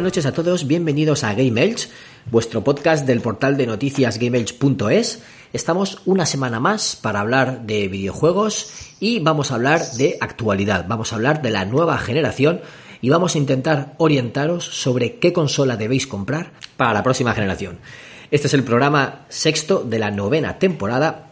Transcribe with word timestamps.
Buenas 0.00 0.16
noches 0.16 0.24
a 0.24 0.32
todos, 0.32 0.66
bienvenidos 0.66 1.24
a 1.24 1.34
Game 1.34 1.62
Elch, 1.62 1.90
vuestro 2.30 2.64
podcast 2.64 3.06
del 3.06 3.20
portal 3.20 3.58
de 3.58 3.66
noticias 3.66 4.18
gameelch.es. 4.18 5.20
Estamos 5.52 6.00
una 6.06 6.24
semana 6.24 6.58
más 6.58 6.96
para 6.96 7.20
hablar 7.20 7.66
de 7.66 7.86
videojuegos 7.88 8.94
y 8.98 9.18
vamos 9.18 9.50
a 9.50 9.56
hablar 9.56 9.82
de 9.98 10.16
actualidad, 10.22 10.86
vamos 10.88 11.12
a 11.12 11.16
hablar 11.16 11.42
de 11.42 11.50
la 11.50 11.66
nueva 11.66 11.98
generación 11.98 12.62
y 13.02 13.10
vamos 13.10 13.34
a 13.34 13.38
intentar 13.38 13.94
orientaros 13.98 14.64
sobre 14.64 15.18
qué 15.18 15.34
consola 15.34 15.76
debéis 15.76 16.06
comprar 16.06 16.52
para 16.78 16.94
la 16.94 17.02
próxima 17.02 17.34
generación. 17.34 17.78
Este 18.30 18.46
es 18.46 18.54
el 18.54 18.64
programa 18.64 19.26
sexto 19.28 19.84
de 19.84 19.98
la 19.98 20.10
novena 20.10 20.58
temporada 20.58 21.26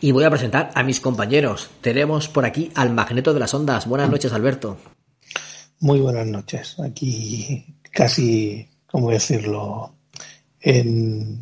y 0.00 0.10
voy 0.10 0.24
a 0.24 0.30
presentar 0.30 0.72
a 0.74 0.82
mis 0.82 0.98
compañeros. 0.98 1.70
Tenemos 1.80 2.26
por 2.26 2.44
aquí 2.44 2.72
al 2.74 2.92
Magneto 2.92 3.32
de 3.32 3.38
las 3.38 3.54
Ondas. 3.54 3.86
Buenas 3.86 4.10
noches, 4.10 4.32
Alberto. 4.32 4.78
Muy 5.78 6.00
buenas 6.00 6.26
noches. 6.26 6.78
Aquí 6.80 7.64
casi, 7.90 8.68
¿cómo 8.86 9.10
decirlo? 9.10 9.94
En, 10.60 11.40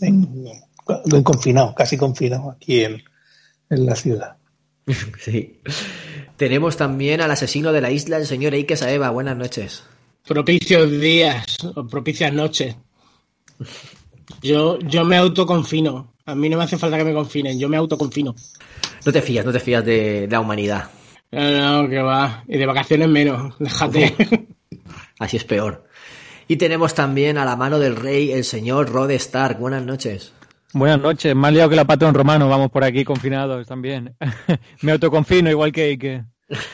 en, 0.00 0.46
en 1.12 1.22
confinado, 1.22 1.74
casi 1.74 1.96
confinado 1.96 2.50
aquí 2.50 2.84
en, 2.84 3.02
en, 3.68 3.86
la 3.86 3.94
ciudad. 3.94 4.36
Sí. 5.20 5.60
Tenemos 6.36 6.76
también 6.76 7.20
al 7.20 7.30
asesino 7.30 7.70
de 7.70 7.82
la 7.82 7.90
isla, 7.90 8.16
el 8.16 8.26
señor 8.26 8.54
Eike 8.54 8.76
Saeva. 8.76 9.10
Buenas 9.10 9.36
noches. 9.36 9.84
Propicios 10.26 10.90
días 10.90 11.58
o 11.74 11.86
propicias 11.86 12.32
noches. 12.32 12.76
Yo, 14.42 14.78
yo 14.78 15.04
me 15.04 15.18
autoconfino. 15.18 16.14
A 16.24 16.34
mí 16.34 16.48
no 16.48 16.56
me 16.56 16.64
hace 16.64 16.78
falta 16.78 16.96
que 16.96 17.04
me 17.04 17.12
confinen, 17.12 17.58
yo 17.58 17.68
me 17.68 17.76
autoconfino. 17.76 18.34
No 19.04 19.12
te 19.12 19.20
fías, 19.20 19.44
no 19.44 19.52
te 19.52 19.60
fías 19.60 19.84
de, 19.84 20.22
de 20.22 20.28
la 20.28 20.40
humanidad. 20.40 20.90
No, 21.32 21.82
no, 21.82 21.88
que 21.88 22.00
va. 22.00 22.44
Y 22.48 22.56
de 22.56 22.66
vacaciones 22.66 23.08
menos, 23.08 23.54
déjate. 23.58 24.48
Así 25.18 25.36
es 25.36 25.44
peor. 25.44 25.84
Y 26.50 26.56
tenemos 26.56 26.94
también 26.94 27.38
a 27.38 27.44
la 27.44 27.54
mano 27.54 27.78
del 27.78 27.94
rey, 27.94 28.32
el 28.32 28.42
señor 28.42 28.90
Rod 28.90 29.12
Stark. 29.12 29.60
Buenas 29.60 29.84
noches. 29.84 30.32
Buenas 30.72 31.00
noches. 31.00 31.32
Más 31.32 31.52
liado 31.52 31.70
que 31.70 31.76
la 31.76 31.84
patrón 31.84 32.12
romano. 32.12 32.48
Vamos 32.48 32.72
por 32.72 32.82
aquí 32.82 33.04
confinados 33.04 33.68
también. 33.68 34.16
Me 34.82 34.90
autoconfino 34.90 35.48
igual 35.48 35.70
que 35.70 35.90
Ike. 35.90 36.24
Eso 36.48 36.64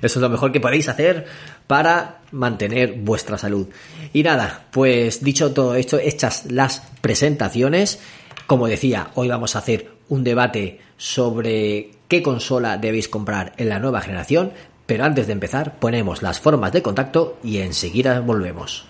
es 0.00 0.16
lo 0.18 0.28
mejor 0.28 0.52
que 0.52 0.60
podéis 0.60 0.88
hacer 0.88 1.26
para 1.66 2.20
mantener 2.30 2.92
vuestra 3.00 3.36
salud. 3.36 3.66
Y 4.12 4.22
nada, 4.22 4.66
pues 4.70 5.24
dicho 5.24 5.52
todo 5.52 5.74
esto, 5.74 5.98
hechas 5.98 6.46
las 6.52 6.78
presentaciones, 7.00 7.98
como 8.46 8.68
decía, 8.68 9.08
hoy 9.16 9.26
vamos 9.26 9.56
a 9.56 9.58
hacer 9.58 9.90
un 10.08 10.22
debate 10.22 10.78
sobre 10.98 11.90
qué 12.06 12.22
consola 12.22 12.76
debéis 12.76 13.08
comprar 13.08 13.54
en 13.56 13.70
la 13.70 13.80
nueva 13.80 14.02
generación, 14.02 14.52
pero 14.86 15.04
antes 15.04 15.26
de 15.26 15.32
empezar 15.32 15.78
ponemos 15.78 16.22
las 16.22 16.40
formas 16.40 16.72
de 16.72 16.82
contacto 16.82 17.38
y 17.42 17.58
enseguida 17.58 18.20
volvemos. 18.20 18.86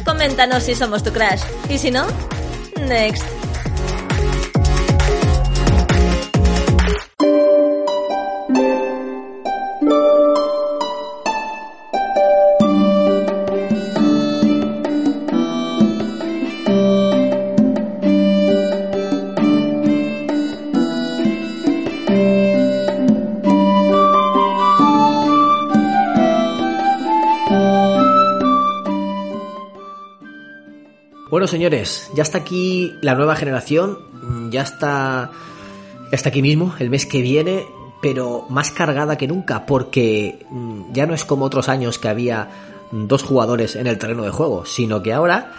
Coméntanos 0.04 0.64
si 0.64 0.74
somos 0.74 1.04
tu 1.04 1.12
crush. 1.12 1.42
Y 1.68 1.78
si 1.78 1.92
no, 1.92 2.04
next. 2.88 3.24
Bueno, 31.32 31.46
señores, 31.46 32.10
ya 32.14 32.24
está 32.24 32.36
aquí 32.36 32.92
la 33.00 33.14
nueva 33.14 33.36
generación, 33.36 34.50
ya 34.50 34.60
está, 34.60 35.30
está 36.10 36.28
aquí 36.28 36.42
mismo, 36.42 36.74
el 36.78 36.90
mes 36.90 37.06
que 37.06 37.22
viene, 37.22 37.64
pero 38.02 38.44
más 38.50 38.70
cargada 38.70 39.16
que 39.16 39.26
nunca, 39.26 39.64
porque 39.64 40.44
ya 40.92 41.06
no 41.06 41.14
es 41.14 41.24
como 41.24 41.46
otros 41.46 41.70
años 41.70 41.98
que 41.98 42.08
había 42.08 42.50
dos 42.90 43.22
jugadores 43.22 43.76
en 43.76 43.86
el 43.86 43.96
terreno 43.96 44.24
de 44.24 44.30
juego, 44.30 44.66
sino 44.66 45.02
que 45.02 45.14
ahora 45.14 45.54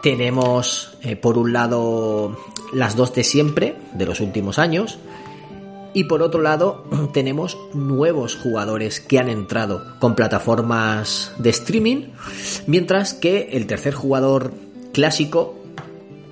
tenemos, 0.00 0.96
eh, 1.02 1.16
por 1.16 1.38
un 1.38 1.52
lado, 1.52 2.36
las 2.72 2.94
dos 2.94 3.12
de 3.12 3.24
siempre, 3.24 3.74
de 3.94 4.06
los 4.06 4.20
últimos 4.20 4.60
años, 4.60 5.00
y 5.92 6.04
por 6.04 6.22
otro 6.22 6.40
lado, 6.40 6.84
tenemos 7.12 7.58
nuevos 7.74 8.36
jugadores 8.36 9.00
que 9.00 9.18
han 9.18 9.28
entrado 9.28 9.84
con 9.98 10.14
plataformas 10.14 11.32
de 11.36 11.50
streaming, 11.50 12.10
mientras 12.68 13.12
que 13.12 13.48
el 13.54 13.66
tercer 13.66 13.92
jugador 13.92 14.69
clásico 14.92 15.56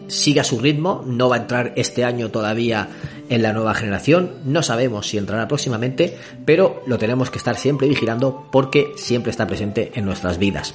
sigue 0.08 0.40
a 0.40 0.44
su 0.44 0.58
ritmo, 0.58 1.04
no 1.06 1.28
va 1.28 1.36
a 1.36 1.40
entrar 1.40 1.72
este 1.76 2.04
año 2.04 2.30
todavía 2.30 2.88
en 3.28 3.42
la 3.42 3.52
nueva 3.52 3.74
generación, 3.74 4.36
no 4.44 4.62
sabemos 4.62 5.06
si 5.06 5.18
entrará 5.18 5.46
próximamente, 5.46 6.18
pero 6.44 6.82
lo 6.86 6.98
tenemos 6.98 7.30
que 7.30 7.38
estar 7.38 7.56
siempre 7.56 7.88
vigilando 7.88 8.48
porque 8.50 8.92
siempre 8.96 9.30
está 9.30 9.46
presente 9.46 9.92
en 9.94 10.06
nuestras 10.06 10.38
vidas. 10.38 10.74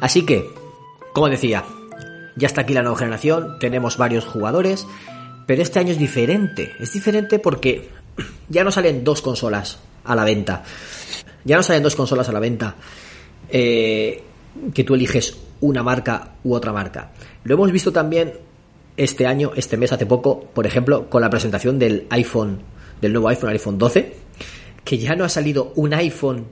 Así 0.00 0.24
que, 0.24 0.44
como 1.12 1.28
decía, 1.28 1.64
ya 2.36 2.46
está 2.46 2.62
aquí 2.62 2.72
la 2.72 2.82
nueva 2.82 2.98
generación, 2.98 3.58
tenemos 3.58 3.96
varios 3.96 4.24
jugadores, 4.24 4.86
pero 5.46 5.62
este 5.62 5.80
año 5.80 5.92
es 5.92 5.98
diferente, 5.98 6.72
es 6.78 6.92
diferente 6.92 7.38
porque 7.38 7.88
ya 8.48 8.62
no 8.62 8.70
salen 8.70 9.02
dos 9.02 9.22
consolas 9.22 9.78
a 10.04 10.14
la 10.14 10.24
venta, 10.24 10.62
ya 11.44 11.56
no 11.56 11.62
salen 11.62 11.82
dos 11.82 11.96
consolas 11.96 12.28
a 12.28 12.32
la 12.32 12.40
venta. 12.40 12.76
Eh, 13.48 14.22
que 14.74 14.84
tú 14.84 14.94
eliges 14.94 15.36
una 15.60 15.82
marca 15.82 16.34
u 16.44 16.54
otra 16.54 16.72
marca. 16.72 17.12
Lo 17.44 17.54
hemos 17.54 17.72
visto 17.72 17.92
también 17.92 18.34
este 18.96 19.26
año, 19.26 19.52
este 19.56 19.76
mes, 19.76 19.92
hace 19.92 20.06
poco, 20.06 20.40
por 20.40 20.66
ejemplo, 20.66 21.08
con 21.08 21.22
la 21.22 21.30
presentación 21.30 21.78
del 21.78 22.06
iPhone, 22.10 22.58
del 23.00 23.12
nuevo 23.12 23.28
iPhone, 23.28 23.50
iPhone 23.50 23.78
12, 23.78 24.14
que 24.84 24.98
ya 24.98 25.14
no 25.14 25.24
ha 25.24 25.28
salido 25.28 25.72
un 25.76 25.92
iPhone 25.94 26.46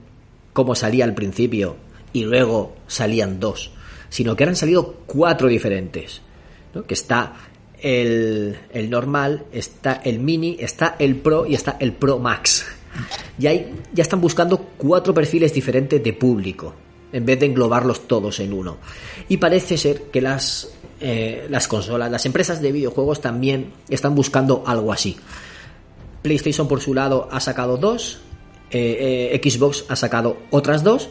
como 0.53 0.75
salía 0.75 1.05
al 1.05 1.13
principio 1.13 1.75
y 2.13 2.23
luego 2.23 2.75
salían 2.87 3.39
dos, 3.39 3.71
sino 4.09 4.35
que 4.35 4.43
han 4.43 4.55
salido 4.55 4.95
cuatro 5.05 5.47
diferentes. 5.47 6.21
Que 6.87 6.93
está 6.93 7.33
el, 7.81 8.57
el 8.73 8.89
normal, 8.89 9.45
está 9.51 10.01
el 10.03 10.19
mini, 10.19 10.57
está 10.59 10.97
el 10.99 11.15
Pro 11.15 11.45
y 11.45 11.55
está 11.55 11.77
el 11.79 11.93
Pro 11.93 12.19
Max. 12.19 12.65
Y 13.39 13.47
ahí 13.47 13.73
ya 13.93 14.01
están 14.01 14.21
buscando 14.21 14.57
cuatro 14.77 15.13
perfiles 15.13 15.53
diferentes 15.53 16.03
de 16.03 16.13
público 16.13 16.73
en 17.15 17.25
vez 17.25 17.39
de 17.39 17.45
englobarlos 17.45 18.09
todos 18.09 18.41
en 18.41 18.51
uno. 18.51 18.77
Y 19.29 19.37
parece 19.37 19.77
ser 19.77 20.03
que 20.11 20.19
las, 20.19 20.67
eh, 20.99 21.47
las 21.49 21.69
consolas, 21.69 22.11
las 22.11 22.25
empresas 22.25 22.61
de 22.61 22.73
videojuegos 22.73 23.21
también 23.21 23.71
están 23.89 24.13
buscando 24.13 24.63
algo 24.67 24.91
así. 24.91 25.15
PlayStation 26.21 26.67
por 26.67 26.81
su 26.81 26.93
lado 26.93 27.29
ha 27.31 27.39
sacado 27.39 27.77
dos, 27.77 28.19
eh, 28.69 29.31
eh, 29.31 29.49
Xbox 29.49 29.85
ha 29.87 29.95
sacado 29.95 30.35
otras 30.49 30.83
dos 30.83 31.07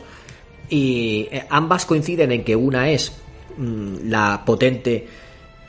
y 0.68 1.26
ambas 1.48 1.86
coinciden 1.86 2.32
en 2.32 2.44
que 2.44 2.54
una 2.54 2.90
es 2.90 3.12
mmm, 3.56 4.10
la 4.10 4.42
potente 4.44 5.06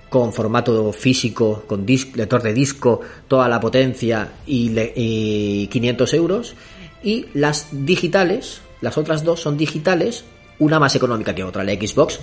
con 0.09 0.33
formato 0.33 0.91
físico, 0.91 1.63
con 1.65 1.85
lector 1.85 2.41
de 2.41 2.53
disco, 2.53 2.99
toda 3.29 3.47
la 3.47 3.61
potencia 3.61 4.33
y, 4.45 4.69
y 4.95 5.67
500 5.67 6.13
euros. 6.13 6.55
Y 7.03 7.27
las 7.33 7.67
digitales, 7.71 8.61
las 8.81 8.97
otras 8.97 9.23
dos 9.23 9.41
son 9.41 9.57
digitales, 9.57 10.25
una 10.59 10.79
más 10.79 10.95
económica 10.95 11.33
que 11.33 11.43
otra. 11.43 11.63
La 11.63 11.73
Xbox 11.73 12.19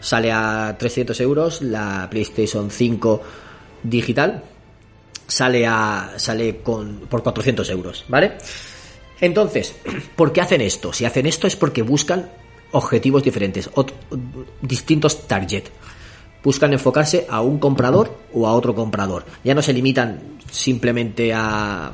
sale 0.00 0.32
a 0.32 0.76
300 0.78 1.20
euros, 1.20 1.62
la 1.62 2.08
PlayStation 2.10 2.70
5 2.70 3.22
digital 3.82 4.42
sale 5.26 5.66
a 5.66 6.14
sale 6.16 6.58
con 6.58 7.00
por 7.08 7.22
400 7.22 7.68
euros, 7.70 8.04
¿vale? 8.08 8.38
Entonces, 9.20 9.76
¿por 10.16 10.32
qué 10.32 10.40
hacen 10.40 10.60
esto? 10.60 10.92
Si 10.92 11.04
hacen 11.04 11.26
esto 11.26 11.46
es 11.46 11.54
porque 11.54 11.82
buscan 11.82 12.30
objetivos 12.72 13.22
diferentes, 13.22 13.70
distintos 14.60 15.26
target. 15.26 15.64
Buscan 16.42 16.72
enfocarse 16.72 17.26
a 17.28 17.40
un 17.40 17.58
comprador 17.58 18.16
o 18.32 18.46
a 18.46 18.52
otro 18.52 18.74
comprador. 18.74 19.24
Ya 19.44 19.54
no 19.54 19.62
se 19.62 19.72
limitan 19.72 20.38
simplemente 20.50 21.32
a, 21.34 21.92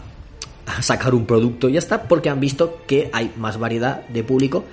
a 0.67 0.83
sacar 0.83 1.15
un 1.15 1.27
producto 1.27 1.69
y 1.69 1.75
ya 1.75 1.79
está, 1.79 2.03
porque 2.03 2.31
han 2.31 2.41
visto 2.41 2.83
que 2.87 3.11
hay 3.13 3.33
más 3.37 3.59
variedad 3.59 4.07
de 4.09 4.25
público 4.25 4.65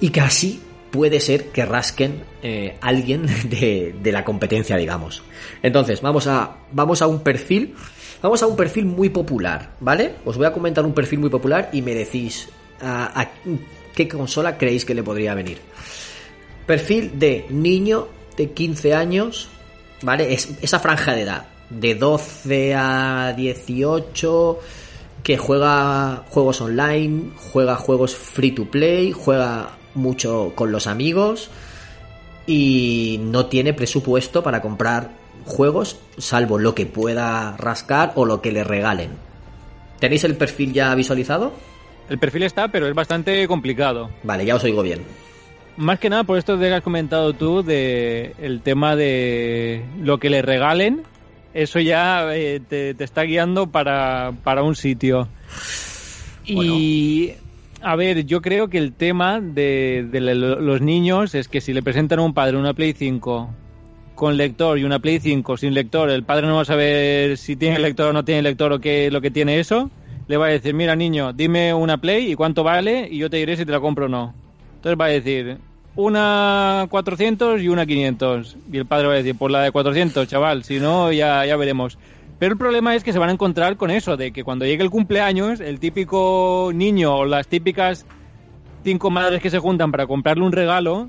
y 0.00 0.10
que 0.10 0.20
así 0.20 0.60
puede 0.90 1.20
ser 1.20 1.48
que 1.48 1.64
rasquen 1.64 2.22
eh, 2.42 2.76
alguien 2.80 3.26
de, 3.50 3.94
la 4.12 4.24
competencia, 4.24 4.76
digamos. 4.76 5.22
Entonces, 5.62 6.00
vamos 6.00 6.26
a, 6.26 6.56
vamos 6.72 7.02
a 7.02 7.06
un 7.06 7.20
perfil, 7.20 7.74
vamos 8.22 8.42
a 8.42 8.46
un 8.46 8.56
perfil 8.56 8.86
muy 8.86 9.10
popular, 9.10 9.74
¿vale? 9.80 10.16
Os 10.24 10.36
voy 10.36 10.46
a 10.46 10.52
comentar 10.52 10.84
un 10.84 10.94
perfil 10.94 11.20
muy 11.20 11.30
popular 11.30 11.70
y 11.72 11.82
me 11.82 11.94
decís 11.94 12.48
a, 12.80 13.20
a 13.20 13.30
qué 13.94 14.08
consola 14.08 14.56
creéis 14.56 14.84
que 14.84 14.94
le 14.94 15.02
podría 15.02 15.34
venir. 15.34 15.58
Perfil 16.66 17.18
de 17.18 17.46
niño 17.50 18.08
de 18.36 18.50
15 18.50 18.94
años, 18.94 19.48
¿vale? 20.02 20.32
Es, 20.32 20.50
esa 20.60 20.78
franja 20.80 21.14
de 21.14 21.22
edad, 21.22 21.46
de 21.70 21.94
12 21.94 22.74
a 22.74 23.34
18, 23.36 24.60
que 25.26 25.36
juega 25.36 26.22
juegos 26.28 26.60
online, 26.60 27.32
juega 27.34 27.74
juegos 27.74 28.14
free 28.14 28.52
to 28.52 28.66
play, 28.66 29.10
juega 29.10 29.70
mucho 29.96 30.52
con 30.54 30.70
los 30.70 30.86
amigos 30.86 31.50
y 32.46 33.18
no 33.22 33.46
tiene 33.46 33.74
presupuesto 33.74 34.44
para 34.44 34.62
comprar 34.62 35.10
juegos, 35.44 35.98
salvo 36.16 36.60
lo 36.60 36.76
que 36.76 36.86
pueda 36.86 37.56
rascar 37.56 38.12
o 38.14 38.24
lo 38.24 38.40
que 38.40 38.52
le 38.52 38.62
regalen. 38.62 39.10
¿Tenéis 39.98 40.22
el 40.22 40.36
perfil 40.36 40.72
ya 40.72 40.94
visualizado? 40.94 41.52
El 42.08 42.20
perfil 42.20 42.44
está, 42.44 42.68
pero 42.68 42.86
es 42.86 42.94
bastante 42.94 43.48
complicado. 43.48 44.10
Vale, 44.22 44.46
ya 44.46 44.54
os 44.54 44.62
oigo 44.62 44.84
bien. 44.84 45.00
Más 45.76 45.98
que 45.98 46.08
nada 46.08 46.22
por 46.22 46.38
esto 46.38 46.56
de 46.56 46.68
que 46.68 46.74
has 46.74 46.82
comentado 46.82 47.32
tú 47.32 47.64
de 47.64 48.32
el 48.38 48.60
tema 48.60 48.94
de 48.94 49.84
lo 50.00 50.18
que 50.18 50.30
le 50.30 50.40
regalen, 50.40 51.02
eso 51.56 51.80
ya 51.80 52.36
eh, 52.36 52.60
te, 52.60 52.92
te 52.92 53.04
está 53.04 53.22
guiando 53.22 53.66
para, 53.66 54.32
para 54.44 54.62
un 54.62 54.76
sitio. 54.76 55.26
Y 56.44 57.32
a 57.80 57.96
ver, 57.96 58.26
yo 58.26 58.42
creo 58.42 58.68
que 58.68 58.78
el 58.78 58.92
tema 58.92 59.40
de, 59.40 60.06
los 60.12 60.80
niños 60.82 61.34
es 61.34 61.48
que 61.48 61.60
si 61.60 61.72
le 61.72 61.82
presentan 61.82 62.18
a 62.18 62.22
un 62.22 62.34
padre 62.34 62.58
una 62.58 62.74
Play 62.74 62.92
5 62.92 63.48
con 64.14 64.36
lector 64.36 64.78
y 64.78 64.84
una 64.84 64.98
Play 64.98 65.18
5 65.18 65.56
sin 65.56 65.72
lector, 65.72 66.10
el 66.10 66.24
padre 66.24 66.46
no 66.46 66.56
va 66.56 66.62
a 66.62 66.66
saber 66.66 67.38
si 67.38 67.56
tiene 67.56 67.78
lector 67.78 68.10
o 68.10 68.12
no 68.12 68.24
tiene 68.24 68.42
lector 68.42 68.72
o 68.72 68.78
qué 68.78 69.10
lo 69.10 69.20
que 69.20 69.30
tiene 69.30 69.58
eso. 69.58 69.90
Le 70.28 70.36
va 70.36 70.46
a 70.46 70.50
decir, 70.50 70.74
mira 70.74 70.94
niño, 70.94 71.32
dime 71.32 71.72
una 71.72 71.98
Play 71.98 72.32
y 72.32 72.34
cuánto 72.34 72.64
vale 72.64 73.08
y 73.10 73.18
yo 73.18 73.30
te 73.30 73.38
diré 73.38 73.56
si 73.56 73.64
te 73.64 73.72
la 73.72 73.80
compro 73.80 74.06
o 74.06 74.08
no. 74.08 74.34
Entonces 74.76 75.00
va 75.00 75.06
a 75.06 75.08
decir, 75.08 75.58
una 75.96 76.86
400 76.90 77.60
y 77.62 77.68
una 77.68 77.86
500. 77.86 78.56
Y 78.72 78.76
el 78.78 78.86
padre 78.86 79.08
va 79.08 79.14
a 79.14 79.16
decir, 79.16 79.34
pues 79.36 79.50
la 79.52 79.62
de 79.62 79.72
400, 79.72 80.28
chaval, 80.28 80.62
si 80.64 80.78
no, 80.78 81.10
ya, 81.12 81.44
ya 81.44 81.56
veremos. 81.56 81.98
Pero 82.38 82.52
el 82.52 82.58
problema 82.58 82.94
es 82.94 83.02
que 83.02 83.12
se 83.14 83.18
van 83.18 83.30
a 83.30 83.32
encontrar 83.32 83.76
con 83.76 83.90
eso, 83.90 84.16
de 84.16 84.30
que 84.30 84.44
cuando 84.44 84.66
llegue 84.66 84.82
el 84.82 84.90
cumpleaños, 84.90 85.58
el 85.60 85.80
típico 85.80 86.70
niño 86.74 87.14
o 87.16 87.24
las 87.24 87.48
típicas 87.48 88.04
cinco 88.84 89.10
madres 89.10 89.40
que 89.40 89.50
se 89.50 89.58
juntan 89.58 89.90
para 89.90 90.06
comprarle 90.06 90.44
un 90.44 90.52
regalo, 90.52 91.08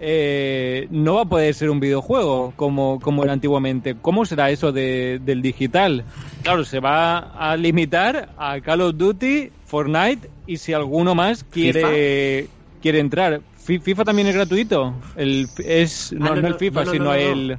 eh, 0.00 0.88
no 0.90 1.14
va 1.14 1.22
a 1.22 1.26
poder 1.26 1.54
ser 1.54 1.70
un 1.70 1.78
videojuego 1.78 2.52
como, 2.56 2.98
como 3.00 3.22
era 3.22 3.32
antiguamente. 3.32 3.94
¿Cómo 4.02 4.26
será 4.26 4.50
eso 4.50 4.72
de- 4.72 5.20
del 5.24 5.40
digital? 5.40 6.04
Claro, 6.42 6.64
se 6.64 6.80
va 6.80 7.18
a 7.38 7.56
limitar 7.56 8.30
a 8.36 8.60
Call 8.60 8.80
of 8.82 8.96
Duty, 8.96 9.50
Fortnite 9.64 10.28
y 10.46 10.56
si 10.56 10.72
alguno 10.72 11.14
más 11.14 11.44
quiere, 11.44 12.48
quiere 12.82 12.98
entrar. 12.98 13.40
Fi- 13.64 13.78
FIFA 13.80 14.04
también 14.04 14.28
es 14.28 14.34
gratuito. 14.34 14.94
El, 15.16 15.48
es, 15.58 16.12
no, 16.12 16.32
Ah, 16.32 16.36
no, 16.36 16.48
el 16.48 16.54
FIFA, 16.54 16.80
no, 16.80 16.84
no, 16.86 16.92
sino 16.92 17.04
no, 17.04 17.10
no. 17.10 17.16
El, 17.16 17.58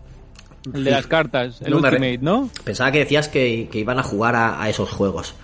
el 0.74 0.84
de 0.84 0.92
las 0.92 1.08
cartas, 1.08 1.62
el 1.62 1.74
Ultimate, 1.74 2.20
¿no? 2.22 2.50
Pensaba 2.64 2.92
que 2.92 3.00
decías 3.00 3.28
que, 3.28 3.68
que 3.72 3.80
iban 3.80 4.00
a 4.00 4.04
jugar 4.04 4.36
a, 4.36 4.62
a 4.62 4.70
esos 4.70 4.90
juegos. 4.92 5.36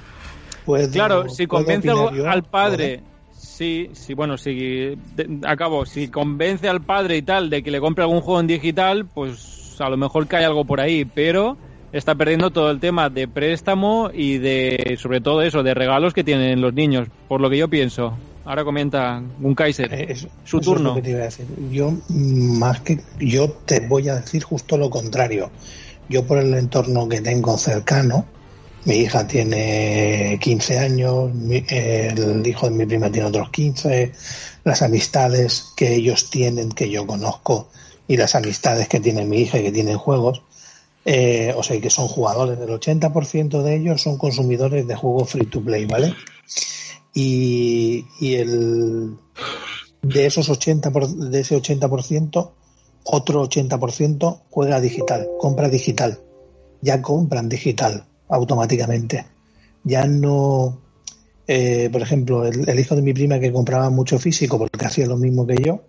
¿Puedo- 0.66 0.92
Claro, 0.92 1.30
si 1.30 1.48
convence 1.48 1.90
al, 2.28 2.44
padre, 2.44 3.02
sí, 3.32 3.90
sí, 3.94 4.14
bueno, 4.14 4.38
si 4.38 4.54
de- 4.56 5.40
acabo, 5.46 5.86
si 5.86 6.08
convence 6.10 6.68
al 6.70 6.82
padre 6.82 7.18
y 7.18 7.22
tal 7.24 7.50
de 7.50 7.64
que 7.64 7.72
le 7.72 7.80
compre 7.80 8.04
algún 8.04 8.22
juego 8.22 8.40
en 8.40 8.48
digital, 8.48 9.06
pues 9.06 9.76
a 9.80 9.90
lo 9.90 9.98
mejor 9.98 10.28
cae 10.28 10.46
algo 10.46 10.66
por 10.66 10.80
ahí, 10.80 11.06
pero 11.06 11.58
está 11.92 12.14
perdiendo 12.16 12.52
todo 12.52 12.70
el 12.72 12.80
tema 12.80 13.10
de 13.10 13.28
préstamo 13.28 14.12
y 14.14 14.38
de, 14.38 14.98
sobre 15.02 15.22
todo 15.22 15.42
eso, 15.42 15.64
de 15.64 15.74
regalos 15.74 16.14
que 16.14 16.24
tienen 16.24 16.62
los 16.62 16.74
niños, 16.74 17.08
por 17.28 17.42
lo 17.42 17.50
que 17.50 17.58
yo 17.58 17.68
pienso. 17.68 18.16
Ahora 18.52 18.66
comenta 18.66 19.24
un 19.42 19.56
Kaiser. 19.56 19.94
Eh, 19.94 20.08
eso- 20.10 20.28
Su 20.44 20.58
es 20.58 20.66
turno. 20.66 20.94
que 20.94 21.02
decir. 21.02 21.46
Yo, 21.72 21.94
más 22.10 22.82
que. 22.82 23.00
Yo 23.18 23.48
te 23.50 23.80
voy 23.80 24.10
a 24.10 24.16
decir 24.16 24.44
justo 24.44 24.78
lo 24.78 24.90
contrario. 24.90 25.50
Yo, 26.10 26.26
por 26.28 26.38
el 26.38 26.54
entorno 26.56 27.08
que 27.08 27.22
tengo 27.22 27.58
cercano, 27.58 28.26
mi 28.84 28.96
hija 28.96 29.26
tiene 29.26 30.38
15 30.42 30.78
años, 30.80 31.34
mi- 31.34 31.64
el 31.70 32.46
hijo 32.46 32.70
de 32.70 32.76
mi 32.76 32.86
prima 32.86 33.10
tiene 33.10 33.30
otros 33.30 33.52
15, 33.52 34.12
las 34.66 34.82
amistades 34.82 35.72
que 35.78 35.96
ellos 35.96 36.30
tienen, 36.30 36.74
que 36.74 36.90
yo 36.90 37.08
conozco, 37.08 37.70
y 38.06 38.18
las 38.18 38.36
amistades 38.36 38.90
que 38.90 39.00
tiene 39.00 39.24
mi 39.24 39.38
hija 39.44 39.60
y 39.60 39.64
que 39.64 39.72
tienen 39.72 39.98
juegos, 39.98 40.42
eh, 41.06 41.54
o 41.56 41.64
sea, 41.64 41.80
que 41.80 41.90
son 41.90 42.10
jugadores, 42.10 42.60
el 42.60 42.70
80% 42.70 43.64
de 43.64 43.78
ellos 43.78 44.02
son 44.02 44.18
consumidores 44.18 44.86
de 44.90 44.96
juegos 44.96 45.30
free 45.30 45.46
to 45.46 45.62
play, 45.64 45.86
¿vale? 45.86 46.14
Y, 47.14 48.06
el, 48.22 49.16
de 50.02 50.26
esos 50.26 50.50
80 50.50 50.92
por- 50.92 51.08
de 51.08 51.40
ese 51.40 51.56
80%, 51.56 52.52
otro 53.04 53.42
80% 53.44 54.42
juega 54.50 54.80
digital, 54.80 55.28
compra 55.40 55.70
digital. 55.70 56.20
Ya 56.82 57.02
compran 57.02 57.50
digital 57.50 58.06
automáticamente. 58.30 59.26
Ya 59.84 60.06
no, 60.06 60.80
eh, 61.48 61.90
por 61.92 62.02
ejemplo, 62.02 62.46
el, 62.46 62.68
el 62.70 62.80
hijo 62.80 62.96
de 62.96 63.02
mi 63.02 63.14
prima 63.14 63.40
que 63.40 63.52
compraba 63.52 63.90
mucho 63.90 64.18
físico 64.20 64.58
porque 64.58 64.86
hacía 64.86 65.06
lo 65.08 65.18
mismo 65.18 65.46
que 65.46 65.58
yo, 65.58 65.82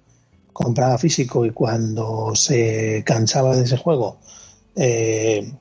compraba 0.52 0.98
físico 0.98 1.46
y 1.46 1.50
cuando 1.50 2.34
se 2.34 3.02
cansaba 3.06 3.56
de 3.56 3.64
ese 3.64 3.76
juego, 3.76 4.18
eh, 4.76 5.52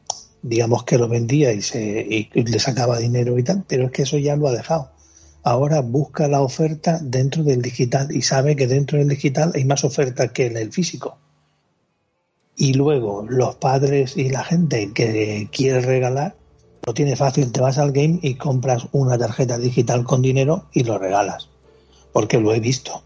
digamos 0.41 0.83
que 0.83 0.97
lo 0.97 1.07
vendía 1.07 1.53
y, 1.53 1.61
se, 1.61 2.05
y 2.33 2.43
le 2.43 2.59
sacaba 2.59 2.97
dinero 2.97 3.37
y 3.37 3.43
tal, 3.43 3.63
pero 3.67 3.85
es 3.85 3.91
que 3.91 4.03
eso 4.03 4.17
ya 4.17 4.35
lo 4.35 4.47
ha 4.47 4.53
dejado. 4.53 4.91
Ahora 5.43 5.81
busca 5.81 6.27
la 6.27 6.41
oferta 6.41 6.99
dentro 7.01 7.43
del 7.43 7.61
digital 7.61 8.15
y 8.15 8.21
sabe 8.21 8.55
que 8.55 8.67
dentro 8.67 8.99
del 8.99 9.09
digital 9.09 9.51
hay 9.55 9.65
más 9.65 9.83
oferta 9.83 10.31
que 10.31 10.45
en 10.45 10.57
el 10.57 10.71
físico. 10.71 11.17
Y 12.55 12.73
luego 12.73 13.25
los 13.27 13.55
padres 13.55 14.17
y 14.17 14.29
la 14.29 14.43
gente 14.43 14.91
que 14.93 15.47
quiere 15.51 15.81
regalar, 15.81 16.35
lo 16.85 16.93
tiene 16.93 17.15
fácil, 17.15 17.51
te 17.51 17.61
vas 17.61 17.79
al 17.79 17.91
game 17.91 18.19
y 18.21 18.35
compras 18.35 18.87
una 18.91 19.17
tarjeta 19.17 19.57
digital 19.57 20.03
con 20.03 20.21
dinero 20.21 20.65
y 20.73 20.83
lo 20.83 20.97
regalas. 20.99 21.49
Porque 22.13 22.39
lo 22.39 22.53
he 22.53 22.59
visto. 22.59 23.03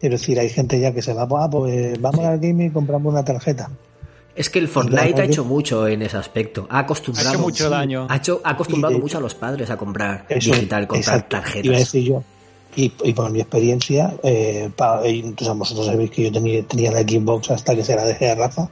Es 0.00 0.10
decir, 0.10 0.38
hay 0.38 0.50
gente 0.50 0.78
ya 0.78 0.92
que 0.92 1.02
se 1.02 1.14
va, 1.14 1.26
"Ah, 1.30 1.50
pues 1.50 2.00
vamos 2.00 2.24
al 2.24 2.38
game 2.38 2.66
y 2.66 2.70
compramos 2.70 3.12
una 3.12 3.24
tarjeta. 3.24 3.70
Es 4.34 4.48
que 4.48 4.58
el 4.58 4.68
Fortnite 4.68 5.20
ha 5.20 5.24
hecho 5.24 5.44
mucho 5.44 5.86
en 5.86 6.00
ese 6.02 6.16
aspecto. 6.16 6.66
Ha 6.70 6.80
acostumbrado, 6.80 7.28
Ha 7.28 7.32
hecho 7.32 7.40
mucho 7.42 7.68
daño. 7.70 8.06
Ha, 8.08 8.16
hecho- 8.16 8.40
ha 8.44 8.50
acostumbrado 8.50 8.94
de 8.94 9.00
mucho 9.00 9.12
hecho- 9.12 9.18
a 9.18 9.20
los 9.20 9.34
padres 9.34 9.68
a 9.70 9.76
comprar 9.76 10.24
Eso, 10.28 10.50
digital, 10.52 10.86
comprar 10.86 11.16
exacto. 11.16 11.36
Iba 11.36 11.40
a 11.40 11.44
tarjetas. 11.44 11.78
decir 11.78 12.04
yo. 12.04 12.24
Y, 12.74 12.90
y 13.04 13.12
por 13.12 13.30
mi 13.30 13.40
experiencia, 13.40 14.14
eh, 14.22 14.70
pa- 14.74 15.06
y 15.06 15.20
entonces 15.20 15.54
vosotros 15.56 15.84
sabéis 15.86 16.10
que 16.10 16.22
yo 16.24 16.32
tenía, 16.32 16.62
tenía 16.66 16.90
la 16.90 17.00
Xbox 17.02 17.50
hasta 17.50 17.74
que 17.74 17.84
se 17.84 17.94
la 17.94 18.04
dejé 18.06 18.30
a 18.30 18.34
Rafa 18.34 18.70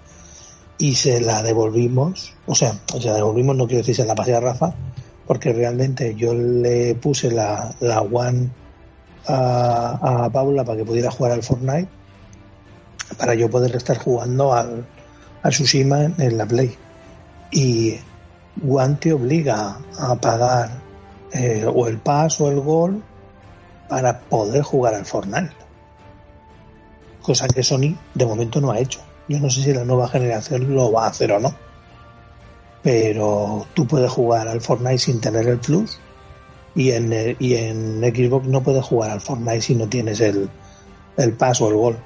y 0.78 0.94
se 0.94 1.20
la 1.20 1.42
devolvimos, 1.42 2.32
o 2.46 2.54
sea, 2.54 2.80
se 2.98 3.06
la 3.08 3.16
devolvimos, 3.16 3.54
no 3.54 3.66
quiero 3.66 3.80
decir 3.82 3.94
se 3.96 4.06
la 4.06 4.14
pasé 4.14 4.34
a 4.34 4.40
Rafa, 4.40 4.74
porque 5.26 5.52
realmente 5.52 6.14
yo 6.14 6.32
le 6.32 6.94
puse 6.94 7.30
la, 7.30 7.74
la 7.80 8.00
One 8.00 8.48
a, 9.26 10.24
a 10.24 10.30
Paula 10.30 10.64
para 10.64 10.78
que 10.78 10.84
pudiera 10.86 11.10
jugar 11.10 11.32
al 11.32 11.42
Fortnite, 11.42 11.88
para 13.18 13.34
yo 13.34 13.50
poder 13.50 13.76
estar 13.76 13.98
jugando 13.98 14.54
al, 14.54 14.86
al 15.42 15.50
Tsushima 15.52 16.04
en, 16.04 16.37
la 16.38 16.47
Play. 16.47 16.76
Y 17.50 17.97
One 18.66 18.97
te 19.00 19.12
obliga 19.12 19.78
a 19.99 20.14
pagar 20.16 20.70
eh, 21.32 21.64
o 21.73 21.87
el 21.87 21.99
pass 21.99 22.40
o 22.40 22.50
el 22.50 22.61
gol 22.61 23.02
para 23.88 24.20
poder 24.20 24.62
jugar 24.62 24.94
al 24.94 25.06
Fortnite. 25.06 25.52
Cosa 27.23 27.49
que 27.49 27.62
Sony 27.62 27.97
de 28.14 28.26
momento 28.26 28.61
no 28.61 28.70
ha 28.70 28.78
hecho. 28.78 29.00
Yo 29.28 29.38
no 29.40 29.50
sé 29.50 29.62
si 29.62 29.73
la 29.73 29.85
nueva 29.85 30.09
generación 30.09 30.75
lo 30.75 30.90
va 30.92 31.04
a 31.04 31.11
hacer 31.11 31.32
o 31.32 31.40
no. 31.40 31.54
Pero 32.82 33.66
tú 33.75 33.87
puedes 33.87 34.11
jugar 34.11 34.49
al 34.49 34.61
Fortnite 34.61 34.99
sin 34.99 35.20
tener 35.20 35.47
el 35.49 35.59
Plus 35.59 35.99
y 36.75 36.92
en, 36.92 37.12
el- 37.12 37.37
y 37.38 37.54
en 37.56 38.00
Xbox 38.00 38.47
no 38.47 38.62
puedes 38.62 38.85
jugar 38.85 39.11
al 39.11 39.20
Fortnite 39.20 39.61
si 39.61 39.75
no 39.75 39.87
tienes 39.88 40.20
el, 40.20 40.49
el 41.16 41.32
Pass 41.35 41.61
o 41.61 41.68
el 41.68 41.76
Gol. 41.76 41.99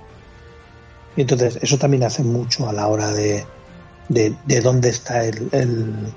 Y 1.16 1.23
entonces 1.23 1.59
eso 1.62 1.78
también 1.78 2.02
hace 2.04 2.23
mucho 2.23 2.68
a 2.68 2.73
la 2.73 2.88
hora 2.88 3.12
de, 3.12 3.47
de, 4.09 4.37
de 4.44 4.61
dónde 4.61 4.88
está 4.88 5.25
el, 5.25 5.49
el, 5.52 6.14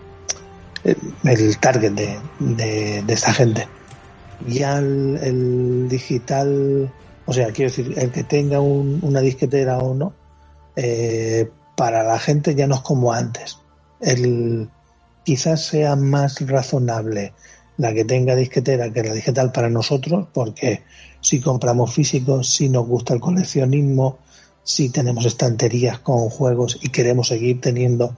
el- 1.23 1.59
target 1.59 1.91
de, 1.93 2.21
de, 2.39 3.13
esta 3.13 3.33
gente. 3.33 3.67
Ya 4.39 4.77
el, 4.79 5.17
el 5.21 5.87
digital, 5.89 6.91
o 7.25 7.33
sea, 7.33 7.51
quiero 7.51 7.71
decir, 7.71 7.93
el 7.97 8.11
que 8.11 8.23
tenga 8.23 8.59
un- 8.59 8.99
una 9.01 9.21
disquetera 9.21 9.77
o 9.77 9.93
no, 9.93 10.13
eh, 10.75 11.49
para 11.75 12.03
la 12.03 12.19
gente 12.19 12.55
ya 12.55 12.67
no 12.67 12.75
es 12.75 12.81
como 12.81 13.13
antes. 13.13 13.57
El, 14.01 14.69
quizás 15.23 15.65
sea 15.65 15.95
más 15.95 16.39
razonable 16.47 17.33
la 17.77 17.93
que 17.93 18.05
tenga 18.05 18.35
disquetera 18.35 18.91
que 18.91 19.03
la 19.03 19.13
digital 19.13 19.51
para 19.51 19.69
nosotros, 19.69 20.27
porque 20.33 20.83
si 21.21 21.39
compramos 21.39 21.93
físicos, 21.93 22.49
si 22.49 22.69
nos 22.69 22.87
gusta 22.87 23.13
el 23.13 23.19
coleccionismo, 23.19 24.19
si 24.67 24.89
tenemos 24.89 25.25
estanterías 25.25 25.97
con 25.99 26.29
juegos 26.29 26.77
y 26.81 26.89
queremos 26.89 27.29
seguir 27.29 27.61
teniendo 27.61 28.13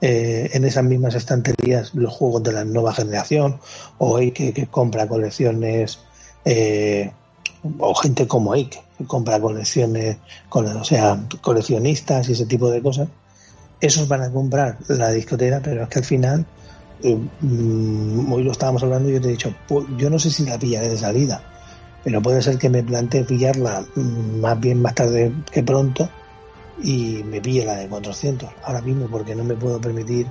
eh, 0.00 0.50
en 0.52 0.64
esas 0.64 0.82
mismas 0.82 1.14
estanterías 1.14 1.94
los 1.94 2.12
juegos 2.12 2.42
de 2.42 2.52
la 2.52 2.64
nueva 2.64 2.92
generación, 2.92 3.60
o 3.98 4.18
Ike 4.18 4.52
que 4.52 4.66
compra 4.66 5.06
colecciones, 5.06 6.00
eh, 6.44 7.12
o 7.78 7.94
gente 7.94 8.26
como 8.26 8.52
Ike 8.52 8.80
que 8.98 9.04
compra 9.06 9.38
colecciones, 9.40 10.16
cole- 10.48 10.74
o 10.74 10.82
sea, 10.82 11.20
coleccionistas 11.40 12.28
y 12.28 12.32
ese 12.32 12.46
tipo 12.46 12.68
de 12.68 12.82
cosas, 12.82 13.06
esos 13.80 14.08
van 14.08 14.22
a 14.22 14.32
comprar 14.32 14.78
la 14.88 15.10
discotera, 15.12 15.60
pero 15.62 15.84
es 15.84 15.88
que 15.88 16.00
al 16.00 16.04
final, 16.04 16.44
eh, 17.04 17.16
mm, 17.40 18.32
hoy 18.32 18.42
lo 18.42 18.50
estábamos 18.50 18.82
hablando 18.82 19.08
y 19.08 19.12
yo 19.14 19.20
te 19.20 19.28
he 19.28 19.32
dicho, 19.32 19.54
pu- 19.68 19.86
yo 19.98 20.10
no 20.10 20.18
sé 20.18 20.30
si 20.32 20.44
la 20.44 20.58
pillaré 20.58 20.88
de 20.88 20.98
salida, 20.98 21.44
pero 22.04 22.20
puede 22.22 22.42
ser 22.42 22.58
que 22.58 22.68
me 22.68 22.82
plantee 22.82 23.24
pillarla 23.24 23.84
mm, 23.94 24.40
más 24.40 24.60
bien 24.60 24.82
más 24.82 24.94
tarde 24.94 25.32
que 25.50 25.62
pronto 25.62 26.08
y 26.82 27.22
me 27.24 27.40
pille 27.40 27.64
la 27.64 27.76
de 27.76 27.88
400 27.88 28.50
ahora 28.64 28.80
mismo 28.80 29.06
porque 29.06 29.34
no 29.34 29.44
me 29.44 29.54
puedo 29.54 29.80
permitir 29.80 30.26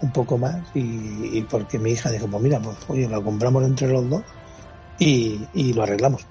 un 0.00 0.12
poco 0.12 0.36
más 0.38 0.56
y, 0.74 1.40
porque 1.42 1.78
mi 1.78 1.92
hija 1.92 2.10
dijo 2.10 2.26
pues 2.26 2.42
mira 2.42 2.60
pues 2.60 2.76
oye 2.88 3.08
lo 3.08 3.22
compramos 3.22 3.64
entre 3.64 3.88
los 3.88 4.08
dos 4.08 4.22
y, 4.98 5.46
y 5.54 5.72
lo 5.72 5.82
arreglamos 5.82 6.26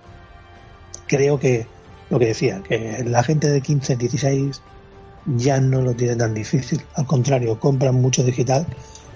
creo 1.08 1.40
que 1.40 1.68
lo 2.10 2.20
que 2.20 2.28
decía 2.28 2.62
que 2.62 3.04
la 3.06 3.24
gente 3.24 3.50
de 3.50 3.62
15 3.62 3.96
16 3.96 4.62
ya 5.26 5.60
no 5.60 5.82
lo 5.82 5.94
tiene 5.96 6.16
tan 6.16 6.34
difícil. 6.34 6.82
Al 6.96 7.06
contrario 7.06 7.60
compran 7.60 7.96
mucho 7.96 8.24
digital 8.24 8.66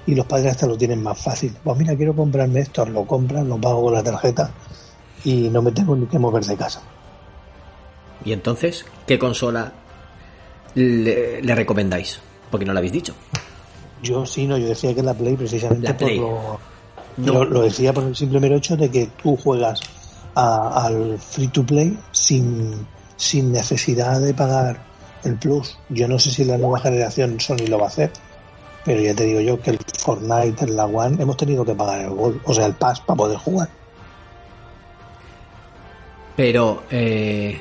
y 0.06 0.16
los 0.16 0.25
padres 0.25 0.51
hasta 0.51 0.66
lo 0.66 0.78
tienen 0.78 1.04
más 1.04 1.20
fácil. 1.22 1.56
Pues 1.63 1.78
mira 1.78 1.96
quiero 1.96 2.16
comprarme 2.16 2.62
esto 2.62 2.86
lo 2.86 3.06
compran 3.06 3.48
lo 3.48 3.60
pago 3.60 3.84
con 3.84 3.94
la 3.94 4.04
tarjeta 4.04 4.51
y 5.24 5.50
no 5.50 5.62
me 5.62 5.72
tengo 5.72 5.96
ni 5.96 6.06
que 6.08 6.20
mover 6.20 6.44
de 6.46 6.56
casa 6.56 6.82
Y 8.26 8.32
entonces, 8.34 8.86
¿qué 9.08 9.18
consola 9.20 9.72
le, 10.76 11.42
le 11.42 11.56
recomendáis? 11.56 12.20
Porque 12.52 12.66
no 12.66 12.74
la 12.74 12.80
habéis 12.80 12.94
dicho. 12.94 13.14
Yo 14.02 14.26
sí, 14.26 14.46
no, 14.48 14.58
yo 14.58 14.68
decía 14.68 14.94
que 14.96 15.04
la 15.04 15.14
Play 15.14 15.36
precisamente 15.36 15.88
La 15.88 15.98
Play. 15.98 16.20
por 16.20 16.60
lo, 17.18 17.34
No. 17.34 17.34
lo, 17.44 17.46
lo 17.46 17.62
decía 17.62 17.94
por 17.94 18.04
el 18.06 18.16
simple 18.16 18.40
mero 18.40 18.56
hecho 18.56 18.78
de 18.78 18.90
que 18.90 19.08
tú 19.22 19.36
juegas 19.38 19.82
a- 20.36 20.86
al 20.86 21.18
free 21.20 21.48
to 21.50 21.66
play 21.66 21.98
sin, 22.12 22.88
sin 23.18 23.52
necesidad 23.52 24.22
de 24.22 24.34
pagar 24.34 24.80
el 25.24 25.36
plus. 25.36 25.78
Yo 25.90 26.08
no 26.08 26.18
sé 26.18 26.32
si 26.32 26.46
la 26.46 26.58
nueva 26.58 26.80
generación 26.80 27.40
Sony 27.40 27.68
lo 27.68 27.78
va 27.78 27.86
a 27.86 27.90
hacer, 27.90 28.12
pero 28.86 29.02
ya 29.02 29.14
te 29.14 29.26
digo 29.26 29.42
yo 29.42 29.60
que 29.62 29.72
el 29.72 29.80
Fortnite 29.98 30.64
en 30.64 30.76
la 30.78 30.86
One 30.86 31.22
hemos 31.22 31.36
tenido 31.36 31.66
que 31.66 31.76
pagar 31.76 32.02
el 32.02 32.12
gol, 32.12 32.40
o 32.46 32.54
sea, 32.54 32.66
el 32.68 32.76
pass 32.76 33.02
para 33.02 33.18
poder 33.18 33.38
jugar. 33.38 33.68
Pero, 36.39 36.84
eh, 36.89 37.60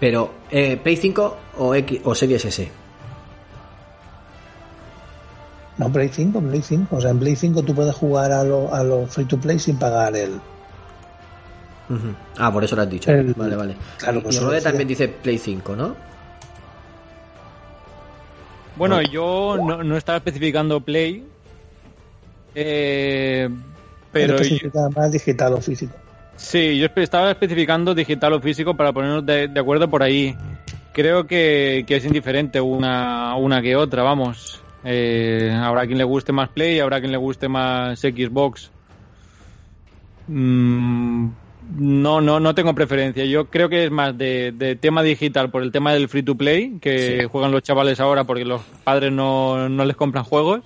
pero, 0.00 0.30
eh, 0.50 0.78
¿Play 0.82 0.96
5 0.96 1.36
o, 1.58 1.74
X, 1.74 2.00
o 2.04 2.14
Series 2.14 2.42
S? 2.46 2.70
No, 5.76 5.92
Play 5.92 6.08
5, 6.08 6.40
Play 6.40 6.62
5. 6.62 6.96
O 6.96 7.00
sea, 7.02 7.10
en 7.10 7.18
Play 7.18 7.36
5 7.36 7.62
tú 7.62 7.74
puedes 7.74 7.94
jugar 7.94 8.32
a 8.32 8.42
los 8.42 8.72
a 8.72 8.82
lo 8.82 9.06
free 9.06 9.26
to 9.26 9.36
play 9.38 9.58
sin 9.58 9.78
pagar 9.78 10.16
el. 10.16 10.40
Ah, 12.38 12.50
por 12.50 12.64
eso 12.64 12.74
lo 12.76 12.80
has 12.80 12.88
dicho. 12.88 13.10
El- 13.10 13.34
vale, 13.34 13.56
vale. 13.56 13.76
claro, 13.98 14.22
pues 14.22 14.36
y 14.36 14.38
Rode 14.38 14.62
también 14.62 14.88
dice 14.88 15.06
Play 15.06 15.36
5, 15.36 15.76
¿no? 15.76 15.94
Bueno, 18.76 19.02
yo 19.02 19.58
no, 19.62 19.84
no 19.84 19.98
estaba 19.98 20.16
especificando 20.16 20.80
Play. 20.80 21.26
eh, 22.54 23.50
pero 24.10 24.36
Pero 24.38 24.48
yo- 24.48 24.90
más 24.96 25.12
digital 25.12 25.52
o 25.52 25.60
físico. 25.60 25.94
Sí, 26.36 26.78
yo 26.78 26.88
estaba 26.96 27.30
especificando 27.30 27.94
digital 27.94 28.32
o 28.34 28.40
físico 28.40 28.74
para 28.74 28.92
ponernos 28.92 29.24
de, 29.24 29.48
de 29.48 29.60
acuerdo 29.60 29.88
por 29.88 30.02
ahí. 30.02 30.36
Creo 30.92 31.26
que, 31.26 31.84
que 31.86 31.96
es 31.96 32.04
indiferente 32.04 32.60
una, 32.60 33.34
una 33.36 33.60
que 33.60 33.76
otra, 33.76 34.02
vamos. 34.02 34.62
Eh, 34.84 35.50
habrá 35.52 35.86
quien 35.86 35.98
le 35.98 36.04
guste 36.04 36.32
más 36.32 36.50
Play, 36.50 36.78
habrá 36.78 37.00
quien 37.00 37.10
le 37.10 37.18
guste 37.18 37.48
más 37.48 37.98
Xbox. 38.00 38.70
Mm, 40.28 41.28
no, 41.78 42.20
no, 42.20 42.40
no 42.40 42.54
tengo 42.54 42.74
preferencia. 42.74 43.24
Yo 43.24 43.46
creo 43.46 43.68
que 43.68 43.84
es 43.84 43.90
más 43.90 44.16
de, 44.16 44.52
de 44.52 44.76
tema 44.76 45.02
digital 45.02 45.50
por 45.50 45.62
el 45.62 45.72
tema 45.72 45.92
del 45.92 46.08
free 46.08 46.22
to 46.22 46.36
play 46.36 46.78
que 46.80 47.26
juegan 47.30 47.50
los 47.50 47.62
chavales 47.62 47.98
ahora 48.00 48.24
porque 48.24 48.44
los 48.44 48.62
padres 48.84 49.10
no, 49.10 49.68
no 49.68 49.84
les 49.84 49.96
compran 49.96 50.24
juegos 50.24 50.60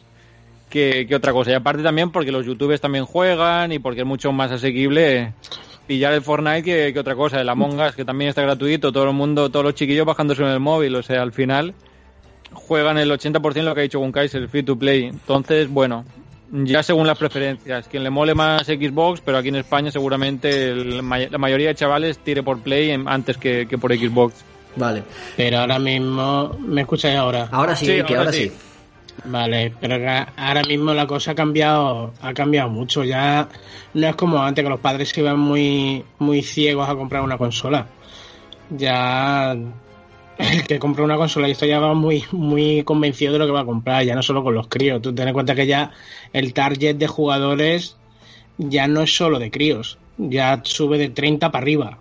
que, 0.68 1.06
que 1.06 1.14
otra 1.14 1.32
cosa. 1.32 1.50
Y 1.50 1.54
aparte 1.54 1.82
también 1.82 2.10
porque 2.10 2.32
los 2.32 2.46
youtubers 2.46 2.80
también 2.80 3.04
juegan 3.04 3.72
y 3.72 3.78
porque 3.78 4.00
es 4.00 4.06
mucho 4.06 4.32
más 4.32 4.50
asequible 4.52 5.32
pillar 5.86 6.12
el 6.12 6.22
Fortnite 6.22 6.62
que, 6.62 6.92
que 6.92 6.98
otra 7.00 7.14
cosa. 7.14 7.40
El 7.40 7.48
Among 7.48 7.80
Us 7.80 7.94
que 7.94 8.04
también 8.04 8.28
está 8.28 8.42
gratuito, 8.42 8.92
todo 8.92 9.04
el 9.04 9.14
mundo, 9.14 9.50
todos 9.50 9.64
los 9.64 9.74
chiquillos 9.74 10.06
bajándose 10.06 10.42
en 10.42 10.48
el 10.48 10.60
móvil. 10.60 10.94
O 10.96 11.02
sea, 11.02 11.22
al 11.22 11.32
final 11.32 11.74
juegan 12.52 12.98
el 12.98 13.10
80% 13.10 13.62
lo 13.62 13.74
que 13.74 13.80
ha 13.80 13.82
dicho 13.82 13.98
Gunkai, 13.98 14.28
el 14.32 14.48
free 14.48 14.62
to 14.62 14.76
play. 14.78 15.04
Entonces, 15.04 15.68
bueno, 15.68 16.04
ya 16.50 16.82
según 16.82 17.06
las 17.06 17.18
preferencias. 17.18 17.88
Quien 17.88 18.04
le 18.04 18.10
mole 18.10 18.34
más 18.34 18.66
Xbox, 18.66 19.20
pero 19.20 19.38
aquí 19.38 19.48
en 19.48 19.56
España 19.56 19.90
seguramente 19.90 20.70
el 20.70 20.96
la 20.98 21.38
mayoría 21.38 21.68
de 21.68 21.74
chavales 21.74 22.18
tire 22.18 22.42
por 22.42 22.60
Play 22.60 22.90
antes 23.06 23.36
que, 23.36 23.66
que 23.66 23.78
por 23.78 23.94
Xbox. 23.94 24.44
Vale. 24.76 25.02
Pero 25.36 25.58
ahora 25.58 25.78
mismo, 25.78 26.56
¿me 26.60 26.82
escucháis 26.82 27.16
ahora? 27.16 27.48
Ahora 27.50 27.74
sí, 27.74 27.86
Sí, 27.86 27.92
que 27.92 28.14
ahora 28.14 28.18
ahora 28.20 28.32
sí. 28.32 28.44
sí. 28.48 28.52
Vale, 29.24 29.72
pero 29.80 29.96
ahora 30.36 30.62
mismo 30.62 30.94
la 30.94 31.06
cosa 31.06 31.32
ha 31.32 31.34
cambiado, 31.34 32.12
ha 32.22 32.32
cambiado 32.34 32.70
mucho. 32.70 33.04
Ya 33.04 33.48
no 33.94 34.06
es 34.06 34.16
como 34.16 34.42
antes 34.42 34.64
que 34.64 34.70
los 34.70 34.80
padres 34.80 35.16
iban 35.18 35.38
muy, 35.38 36.04
muy 36.18 36.42
ciegos 36.42 36.88
a 36.88 36.94
comprar 36.94 37.22
una 37.22 37.38
consola. 37.38 37.86
Ya 38.70 39.56
el 40.38 40.66
que 40.66 40.78
compra 40.78 41.04
una 41.04 41.16
consola 41.16 41.48
y 41.48 41.52
esto 41.52 41.66
ya 41.66 41.80
va 41.80 41.94
muy, 41.94 42.24
muy 42.30 42.84
convencido 42.84 43.32
de 43.32 43.40
lo 43.40 43.46
que 43.46 43.52
va 43.52 43.60
a 43.60 43.66
comprar, 43.66 44.04
ya 44.04 44.14
no 44.14 44.22
solo 44.22 44.44
con 44.44 44.54
los 44.54 44.68
críos. 44.68 45.02
Tú 45.02 45.14
ten 45.14 45.28
en 45.28 45.34
cuenta 45.34 45.54
que 45.54 45.66
ya 45.66 45.90
el 46.32 46.52
target 46.54 46.96
de 46.96 47.06
jugadores 47.08 47.96
ya 48.56 48.86
no 48.86 49.02
es 49.02 49.14
solo 49.14 49.38
de 49.38 49.50
críos, 49.50 49.98
ya 50.16 50.60
sube 50.64 50.98
de 50.98 51.10
30 51.10 51.50
para 51.50 51.62
arriba. 51.62 51.98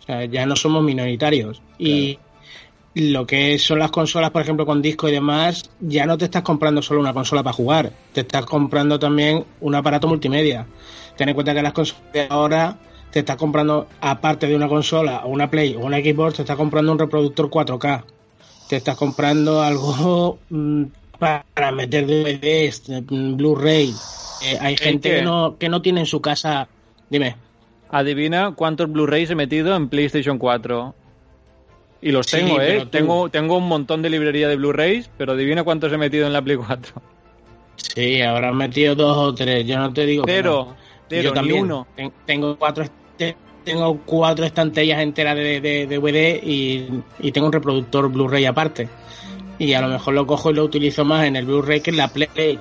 O 0.00 0.06
sea, 0.06 0.24
ya 0.24 0.46
no 0.46 0.56
somos 0.56 0.82
minoritarios. 0.82 1.62
Y 1.78 2.18
lo 2.96 3.26
que 3.26 3.58
son 3.58 3.78
las 3.78 3.90
consolas, 3.90 4.30
por 4.30 4.40
ejemplo, 4.40 4.64
con 4.64 4.80
disco 4.80 5.06
y 5.06 5.12
demás, 5.12 5.70
ya 5.80 6.06
no 6.06 6.16
te 6.16 6.24
estás 6.24 6.40
comprando 6.40 6.80
solo 6.80 6.98
una 6.98 7.12
consola 7.12 7.42
para 7.42 7.52
jugar, 7.52 7.92
te 8.14 8.22
estás 8.22 8.46
comprando 8.46 8.98
también 8.98 9.44
un 9.60 9.74
aparato 9.74 10.08
multimedia. 10.08 10.66
Ten 11.14 11.28
en 11.28 11.34
cuenta 11.34 11.52
que 11.52 11.60
las 11.60 11.74
consolas 11.74 12.02
de 12.14 12.26
ahora 12.30 12.78
te 13.10 13.18
estás 13.18 13.36
comprando, 13.36 13.86
aparte 14.00 14.46
de 14.46 14.56
una 14.56 14.66
consola 14.66 15.26
o 15.26 15.28
una 15.28 15.50
Play 15.50 15.74
o 15.74 15.80
una 15.80 15.98
Xbox, 15.98 16.36
te 16.36 16.42
estás 16.42 16.56
comprando 16.56 16.90
un 16.90 16.98
reproductor 16.98 17.50
4K. 17.50 18.04
Te 18.66 18.76
estás 18.76 18.96
comprando 18.96 19.60
algo 19.62 20.38
mm, 20.48 20.84
para 21.18 21.72
meter 21.72 22.06
DVDs, 22.06 22.88
mm, 22.88 23.36
Blu-ray. 23.36 23.92
Eh, 24.42 24.58
hay 24.58 24.76
gente 24.78 25.10
qué? 25.10 25.16
que 25.16 25.22
no, 25.22 25.58
que 25.58 25.68
no 25.68 25.82
tiene 25.82 26.00
en 26.00 26.06
su 26.06 26.22
casa. 26.22 26.66
Dime. 27.10 27.36
Adivina 27.90 28.52
cuántos 28.56 28.90
Blu-rays 28.90 29.30
he 29.30 29.34
metido 29.34 29.76
en 29.76 29.90
PlayStation 29.90 30.38
4. 30.38 30.94
Y 32.06 32.12
los 32.12 32.26
Sí, 32.26 32.36
tengo, 32.36 32.60
¿eh? 32.60 32.66
pero 32.68 32.82
tú- 32.84 32.90
Tengo, 32.90 33.28
tengo 33.30 33.56
un 33.58 33.66
montón 33.68 34.00
de 34.02 34.10
librería 34.10 34.46
de 34.48 34.56
Blu-rays, 34.56 35.10
pero 35.18 35.32
adivina 35.32 35.64
cuántos 35.64 35.92
he 35.92 35.98
metido 35.98 36.26
en 36.26 36.32
la 36.32 36.40
Play 36.42 36.56
4. 36.56 37.02
Sí, 37.76 38.20
habrán 38.22 38.56
metido 38.56 38.94
dos 38.94 39.16
o 39.16 39.34
tres. 39.34 39.66
Yo 39.66 39.78
no 39.78 39.92
te 39.92 40.06
digo. 40.06 40.24
que 40.24 40.32
Cero, 40.32 40.66
no. 40.70 40.76
cero, 41.08 41.22
Yo 41.22 41.30
ni 41.30 41.34
también. 41.34 41.62
uno. 41.64 41.86
Ten- 41.96 42.12
Tengo 42.24 42.56
cuatro, 42.56 42.84
tengo 43.64 44.00
cuatro 44.04 44.44
estanterías 44.46 45.00
enteras 45.00 45.34
de, 45.36 45.60
de, 45.60 45.86
de 45.86 45.98
DVD 45.98 46.40
y, 46.44 46.88
y 47.18 47.32
tengo 47.32 47.48
un 47.48 47.52
reproductor 47.52 48.08
Blu-ray 48.10 48.44
aparte. 48.44 48.88
Y 49.58 49.72
a 49.72 49.80
lo 49.80 49.88
mejor 49.88 50.14
lo 50.14 50.26
cojo 50.26 50.50
y 50.50 50.54
lo 50.54 50.62
utilizo 50.64 51.04
más 51.04 51.24
en 51.26 51.34
el 51.36 51.44
Blu-ray 51.46 51.80
que 51.80 51.90
en 51.90 51.96
la 51.96 52.08
Play. 52.08 52.58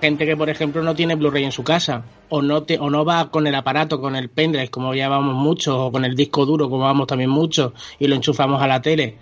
Gente 0.00 0.26
que, 0.26 0.36
por 0.36 0.48
ejemplo, 0.48 0.82
no 0.82 0.94
tiene 0.94 1.16
Blu-ray 1.16 1.44
en 1.44 1.52
su 1.52 1.64
casa 1.64 2.04
o 2.28 2.40
no 2.40 2.62
te, 2.62 2.78
o 2.78 2.88
no 2.88 3.04
va 3.04 3.30
con 3.30 3.46
el 3.48 3.54
aparato, 3.54 4.00
con 4.00 4.14
el 4.14 4.28
pendrive, 4.28 4.70
como 4.70 4.94
ya 4.94 5.08
vamos 5.08 5.34
muchos, 5.34 5.74
o 5.76 5.90
con 5.90 6.04
el 6.04 6.14
disco 6.14 6.46
duro, 6.46 6.70
como 6.70 6.84
vamos 6.84 7.08
también 7.08 7.30
muchos, 7.30 7.72
y 7.98 8.06
lo 8.06 8.14
enchufamos 8.14 8.62
a 8.62 8.68
la 8.68 8.80
tele. 8.80 9.18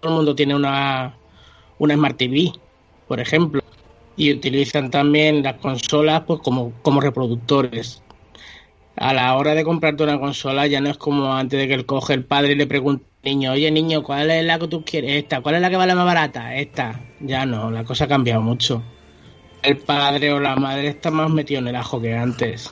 Todo 0.00 0.12
el 0.12 0.16
mundo 0.16 0.34
tiene 0.36 0.54
una, 0.54 1.16
una 1.78 1.94
Smart 1.94 2.16
TV, 2.16 2.52
por 3.08 3.18
ejemplo, 3.18 3.60
y 4.16 4.32
utilizan 4.32 4.90
también 4.90 5.42
las 5.42 5.54
consolas 5.54 6.22
pues 6.26 6.40
como, 6.40 6.72
como 6.82 7.00
reproductores. 7.00 8.02
A 8.96 9.12
la 9.12 9.36
hora 9.36 9.54
de 9.54 9.64
comprarte 9.64 10.04
una 10.04 10.20
consola 10.20 10.68
ya 10.68 10.80
no 10.80 10.90
es 10.90 10.96
como 10.98 11.34
antes 11.34 11.58
de 11.58 11.66
que 11.66 11.74
el 11.74 11.86
coge 11.86 12.14
el 12.14 12.24
padre 12.24 12.52
y 12.52 12.54
le 12.56 12.66
pregunte 12.68 13.04
niño, 13.24 13.52
oye 13.52 13.70
niño, 13.70 14.02
¿cuál 14.02 14.30
es 14.30 14.44
la 14.44 14.58
que 14.58 14.68
tú 14.68 14.84
quieres? 14.84 15.16
Esta, 15.16 15.40
¿cuál 15.40 15.56
es 15.56 15.60
la 15.62 15.70
que 15.70 15.76
vale 15.76 15.94
más 15.94 16.04
barata? 16.06 16.54
Esta. 16.54 17.00
Ya 17.18 17.46
no, 17.46 17.70
la 17.70 17.84
cosa 17.84 18.04
ha 18.04 18.08
cambiado 18.08 18.42
mucho. 18.42 18.82
El 19.64 19.78
padre 19.78 20.32
o 20.32 20.40
la 20.40 20.56
madre 20.56 20.88
está 20.88 21.10
más 21.10 21.30
metido 21.30 21.60
en 21.60 21.68
el 21.68 21.76
ajo 21.76 22.00
que 22.00 22.14
antes. 22.14 22.70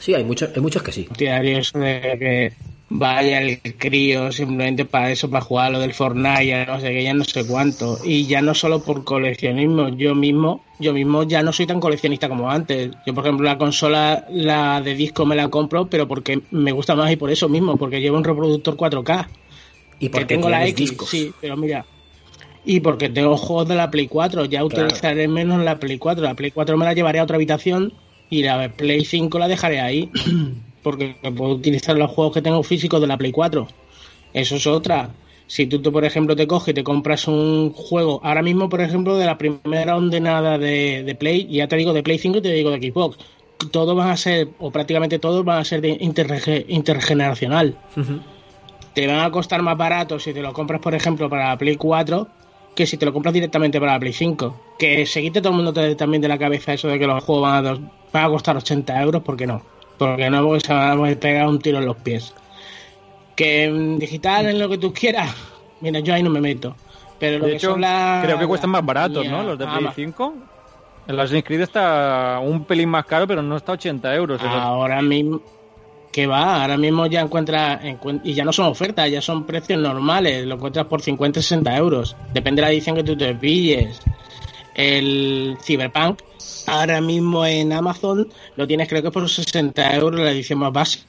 Sí, 0.00 0.14
hay 0.14 0.24
muchos, 0.24 0.50
hay 0.54 0.60
muchos 0.60 0.82
que 0.82 0.92
sí. 0.92 1.08
Eso 1.18 1.78
de 1.78 2.00
que 2.18 2.52
vaya 2.90 3.40
el 3.42 3.60
crío 3.76 4.32
simplemente 4.32 4.84
para 4.84 5.10
eso, 5.10 5.28
para 5.28 5.44
jugar 5.44 5.72
lo 5.72 5.80
del 5.80 5.92
Fortnite, 5.92 6.46
ya 6.46 6.64
no 6.64 6.80
sé 6.80 6.88
qué, 6.88 7.02
ya 7.02 7.14
no 7.14 7.24
sé 7.24 7.46
cuánto. 7.46 7.98
Y 8.04 8.26
ya 8.26 8.40
no 8.40 8.54
solo 8.54 8.82
por 8.82 9.04
coleccionismo, 9.04 9.90
yo 9.90 10.14
mismo, 10.14 10.64
yo 10.78 10.92
mismo 10.92 11.24
ya 11.24 11.42
no 11.42 11.52
soy 11.52 11.66
tan 11.66 11.80
coleccionista 11.80 12.28
como 12.28 12.50
antes. 12.50 12.90
Yo, 13.06 13.14
por 13.14 13.24
ejemplo, 13.24 13.46
la 13.46 13.58
consola, 13.58 14.26
la 14.30 14.80
de 14.80 14.94
disco 14.94 15.26
me 15.26 15.36
la 15.36 15.48
compro, 15.48 15.88
pero 15.88 16.08
porque 16.08 16.40
me 16.50 16.72
gusta 16.72 16.94
más 16.94 17.10
y 17.12 17.16
por 17.16 17.30
eso 17.30 17.48
mismo, 17.48 17.76
porque 17.76 18.00
llevo 18.00 18.16
un 18.16 18.24
reproductor 18.24 18.76
4K. 18.76 19.26
Y 20.00 20.08
porque 20.08 20.26
tengo 20.26 20.48
la 20.48 20.64
X, 20.66 20.76
discos. 20.76 21.10
sí, 21.10 21.32
pero 21.40 21.56
mira. 21.56 21.84
Y 22.70 22.80
porque 22.80 23.08
tengo 23.08 23.34
juegos 23.38 23.66
de 23.68 23.76
la 23.76 23.90
Play 23.90 24.08
4, 24.08 24.44
ya 24.44 24.62
utilizaré 24.62 25.26
menos 25.26 25.64
la 25.64 25.78
Play 25.78 25.96
4. 25.96 26.22
La 26.22 26.34
Play 26.34 26.50
4 26.50 26.76
me 26.76 26.84
la 26.84 26.92
llevaré 26.92 27.18
a 27.18 27.22
otra 27.22 27.36
habitación 27.36 27.94
y 28.28 28.42
la 28.42 28.68
Play 28.76 29.06
5 29.06 29.38
la 29.38 29.48
dejaré 29.48 29.80
ahí. 29.80 30.10
porque 30.82 31.16
puedo 31.36 31.52
utilizar 31.54 31.96
los 31.96 32.10
juegos 32.10 32.34
que 32.34 32.42
tengo 32.42 32.62
físicos 32.62 33.00
de 33.00 33.06
la 33.06 33.16
Play 33.16 33.32
4. 33.32 33.66
Eso 34.34 34.56
es 34.56 34.66
otra. 34.66 35.10
Si 35.46 35.66
tú, 35.66 35.80
tú, 35.80 35.90
por 35.92 36.04
ejemplo, 36.04 36.36
te 36.36 36.46
coges 36.46 36.68
y 36.68 36.74
te 36.74 36.84
compras 36.84 37.26
un 37.26 37.72
juego, 37.72 38.20
ahora 38.22 38.42
mismo, 38.42 38.68
por 38.68 38.82
ejemplo, 38.82 39.16
de 39.16 39.24
la 39.24 39.38
primera 39.38 39.96
ordenada 39.96 40.58
de, 40.58 41.04
de 41.04 41.14
Play, 41.14 41.46
y 41.48 41.56
ya 41.56 41.68
te 41.68 41.76
digo 41.76 41.94
de 41.94 42.02
Play 42.02 42.18
5 42.18 42.38
y 42.38 42.42
te 42.42 42.52
digo 42.52 42.70
de 42.70 42.78
Xbox, 42.80 43.16
todos 43.70 43.96
van 43.96 44.10
a 44.10 44.16
ser, 44.18 44.48
o 44.58 44.70
prácticamente 44.70 45.18
todos 45.18 45.42
van 45.42 45.58
a 45.58 45.64
ser 45.64 45.80
de 45.80 45.98
interge- 46.00 46.66
intergeneracional. 46.68 47.76
Te 48.92 49.06
van 49.06 49.20
a 49.20 49.30
costar 49.30 49.62
más 49.62 49.76
barato 49.78 50.18
si 50.20 50.34
te 50.34 50.42
lo 50.42 50.52
compras, 50.52 50.80
por 50.82 50.94
ejemplo, 50.94 51.30
para 51.30 51.48
la 51.48 51.56
Play 51.56 51.76
4 51.76 52.28
que 52.78 52.86
si 52.86 52.96
te 52.96 53.04
lo 53.04 53.12
compras 53.12 53.34
directamente 53.34 53.80
para 53.80 53.94
la 53.94 53.98
Play 53.98 54.12
5. 54.12 54.54
Que 54.78 55.04
se 55.04 55.20
quite 55.20 55.40
todo 55.40 55.50
el 55.50 55.56
mundo 55.64 55.72
también 55.96 56.22
de 56.22 56.28
la 56.28 56.38
cabeza 56.38 56.72
eso 56.74 56.86
de 56.86 56.96
que 56.96 57.08
los 57.08 57.24
juegos 57.24 57.42
van 57.42 57.54
a, 57.66 57.68
dos- 57.70 57.80
van 58.12 58.24
a 58.24 58.28
costar 58.28 58.56
80 58.56 59.02
euros, 59.02 59.20
¿por 59.24 59.36
qué 59.36 59.48
no? 59.48 59.60
Porque 59.98 60.30
no, 60.30 60.44
porque 60.44 60.60
se 60.64 60.72
van 60.72 61.04
a 61.04 61.14
pegar 61.16 61.48
un 61.48 61.58
tiro 61.58 61.78
en 61.78 61.86
los 61.86 61.96
pies. 61.96 62.32
Que 63.34 63.64
en 63.64 63.98
digital, 63.98 64.46
en 64.46 64.60
lo 64.60 64.68
que 64.68 64.78
tú 64.78 64.92
quieras, 64.92 65.34
mira, 65.80 65.98
yo 65.98 66.14
ahí 66.14 66.22
no 66.22 66.30
me 66.30 66.40
meto. 66.40 66.76
Pero 67.18 67.38
lo 67.40 67.46
De 67.46 67.50
que 67.50 67.56
hecho, 67.56 67.72
son 67.72 67.80
creo 68.22 68.38
que 68.38 68.46
cuestan 68.46 68.70
más 68.70 68.84
baratos, 68.86 69.26
¿no? 69.26 69.42
Los 69.42 69.58
de 69.58 69.64
Play 69.66 69.78
Ama- 69.78 69.92
5. 69.94 70.34
El 71.08 71.18
Assassin's 71.18 71.42
Creed 71.44 71.62
está 71.62 72.38
un 72.40 72.64
pelín 72.64 72.90
más 72.90 73.06
caro, 73.06 73.26
pero 73.26 73.42
no 73.42 73.56
está 73.56 73.72
a 73.72 73.74
80 73.74 74.14
euros. 74.14 74.40
Ahora 74.42 75.02
mismo, 75.02 75.40
que 76.18 76.26
va, 76.26 76.62
ahora 76.62 76.76
mismo 76.76 77.06
ya 77.06 77.20
encuentras, 77.20 77.80
encuent- 77.84 78.22
y 78.24 78.34
ya 78.34 78.44
no 78.44 78.52
son 78.52 78.66
ofertas, 78.66 79.08
ya 79.08 79.22
son 79.22 79.46
precios 79.46 79.78
normales, 79.80 80.44
lo 80.46 80.56
encuentras 80.56 80.86
por 80.86 81.00
50 81.00 81.40
60 81.40 81.76
euros, 81.76 82.16
depende 82.34 82.60
de 82.60 82.66
la 82.66 82.72
edición 82.72 82.96
que 82.96 83.04
tú 83.04 83.16
te 83.16 83.32
pilles. 83.36 84.00
El 84.74 85.56
Cyberpunk, 85.62 86.18
ahora 86.66 87.00
mismo 87.00 87.46
en 87.46 87.72
Amazon, 87.72 88.26
lo 88.56 88.66
tienes 88.66 88.88
creo 88.88 89.00
que 89.00 89.12
por 89.12 89.28
60 89.28 89.94
euros 89.94 90.20
la 90.20 90.32
edición 90.32 90.58
más 90.58 90.72
básica. 90.72 91.06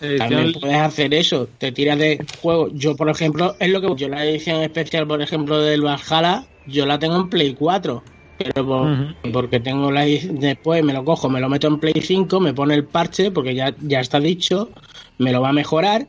edición- 0.00 0.18
También 0.18 0.52
puedes 0.60 0.76
hacer 0.76 1.14
eso, 1.14 1.48
te 1.58 1.70
tiras 1.70 1.96
de 1.96 2.18
juego. 2.42 2.68
Yo, 2.74 2.96
por 2.96 3.08
ejemplo, 3.08 3.54
es 3.60 3.70
lo 3.70 3.80
que 3.80 3.94
yo 3.96 4.08
la 4.08 4.24
edición 4.26 4.60
especial, 4.62 5.06
por 5.06 5.22
ejemplo, 5.22 5.60
del 5.60 5.82
Valhalla, 5.82 6.44
yo 6.66 6.84
la 6.84 6.98
tengo 6.98 7.14
en 7.16 7.28
Play 7.30 7.54
4. 7.54 8.02
Pero 8.38 8.66
por- 8.66 9.32
porque 9.32 9.60
tengo 9.60 9.90
la 9.92 10.02
después 10.04 10.82
me 10.84 10.92
lo 10.92 11.04
cojo, 11.04 11.28
me 11.28 11.40
lo 11.40 11.48
meto 11.48 11.68
en 11.68 11.78
Play 11.78 11.94
5, 12.00 12.40
me 12.40 12.52
pone 12.52 12.74
el 12.74 12.84
parche, 12.84 13.30
porque 13.30 13.54
ya, 13.54 13.74
ya 13.80 14.00
está 14.00 14.18
dicho, 14.20 14.70
me 15.18 15.32
lo 15.32 15.40
va 15.40 15.50
a 15.50 15.52
mejorar 15.52 16.06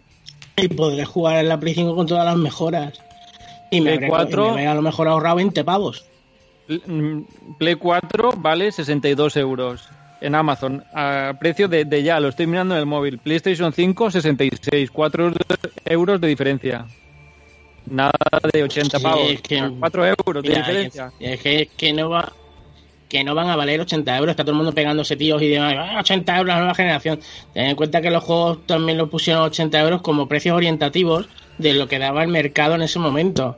y 0.58 0.68
podré 0.70 1.06
jugar 1.06 1.38
en 1.38 1.50
la 1.50 1.60
Play 1.60 1.74
5 1.76 1.96
con 1.96 2.08
todas 2.08 2.26
las 2.26 2.38
mejoras. 2.38 2.94
Y 3.72 3.82
me, 3.82 3.92
Play 3.92 3.96
habré- 3.98 4.08
4. 4.10 4.44
y 4.44 4.46
me 4.46 4.52
habré 4.52 4.68
a 4.68 4.76
lo 4.76 4.82
mejor 4.82 5.08
ahorrado 5.08 5.36
20 5.38 5.64
pavos. 5.64 6.06
Mm, 6.68 7.22
Play 7.60 7.76
4 7.76 8.32
vale 8.38 8.72
62 8.72 9.38
euros 9.38 9.88
en 10.22 10.34
Amazon. 10.34 10.84
A 10.96 11.34
precio 11.40 11.68
de, 11.68 11.86
de 11.86 12.02
ya, 12.02 12.20
lo 12.20 12.30
estoy 12.30 12.48
mirando 12.48 12.74
en 12.74 12.80
el 12.80 12.86
móvil. 12.88 13.20
PlayStation 13.20 13.72
5, 13.72 14.10
66. 14.10 14.90
4 14.92 15.32
euros 15.86 16.22
de 16.22 16.28
diferencia. 16.28 16.86
Nada 17.88 18.12
de 18.52 18.64
80 18.64 18.98
Sí, 18.98 19.04
pavos. 19.04 19.32
es 19.32 19.42
que- 19.42 19.72
4 19.80 20.06
euros 20.08 20.44
de 20.44 20.50
diferencia. 20.56 21.12
Es, 21.20 21.42
que, 21.42 21.62
es 21.64 21.68
que 21.78 21.94
no 21.94 22.10
va 22.10 22.32
que 23.08 23.24
no 23.24 23.36
van 23.36 23.48
a 23.50 23.56
valer 23.56 23.80
80 23.80 24.18
euros, 24.18 24.32
está 24.32 24.44
todo 24.44 24.54
el 24.54 24.58
mundo 24.58 24.74
pegándose 24.74 25.16
tíos 25.16 25.40
y 25.42 25.48
demás, 25.48 25.76
"Ah, 25.78 26.00
80 26.00 26.34
euros 26.38 26.48
la 26.48 26.58
nueva 26.58 26.74
generación. 26.74 27.20
Ten 27.54 27.66
en 27.68 27.76
cuenta 27.76 28.02
que 28.02 28.10
los 28.10 28.24
juegos 28.24 28.66
también 28.66 28.98
lo 28.98 29.10
pusieron 29.12 29.44
a 29.44 29.46
80 29.46 29.80
euros 29.80 30.02
como 30.02 30.28
precios 30.28 30.56
orientativos 30.58 31.28
de 31.60 31.74
lo 31.76 31.88
que 31.88 32.00
daba 32.00 32.24
el 32.24 32.30
mercado 32.30 32.74
en 32.74 32.82
ese 32.82 32.98
momento. 32.98 33.58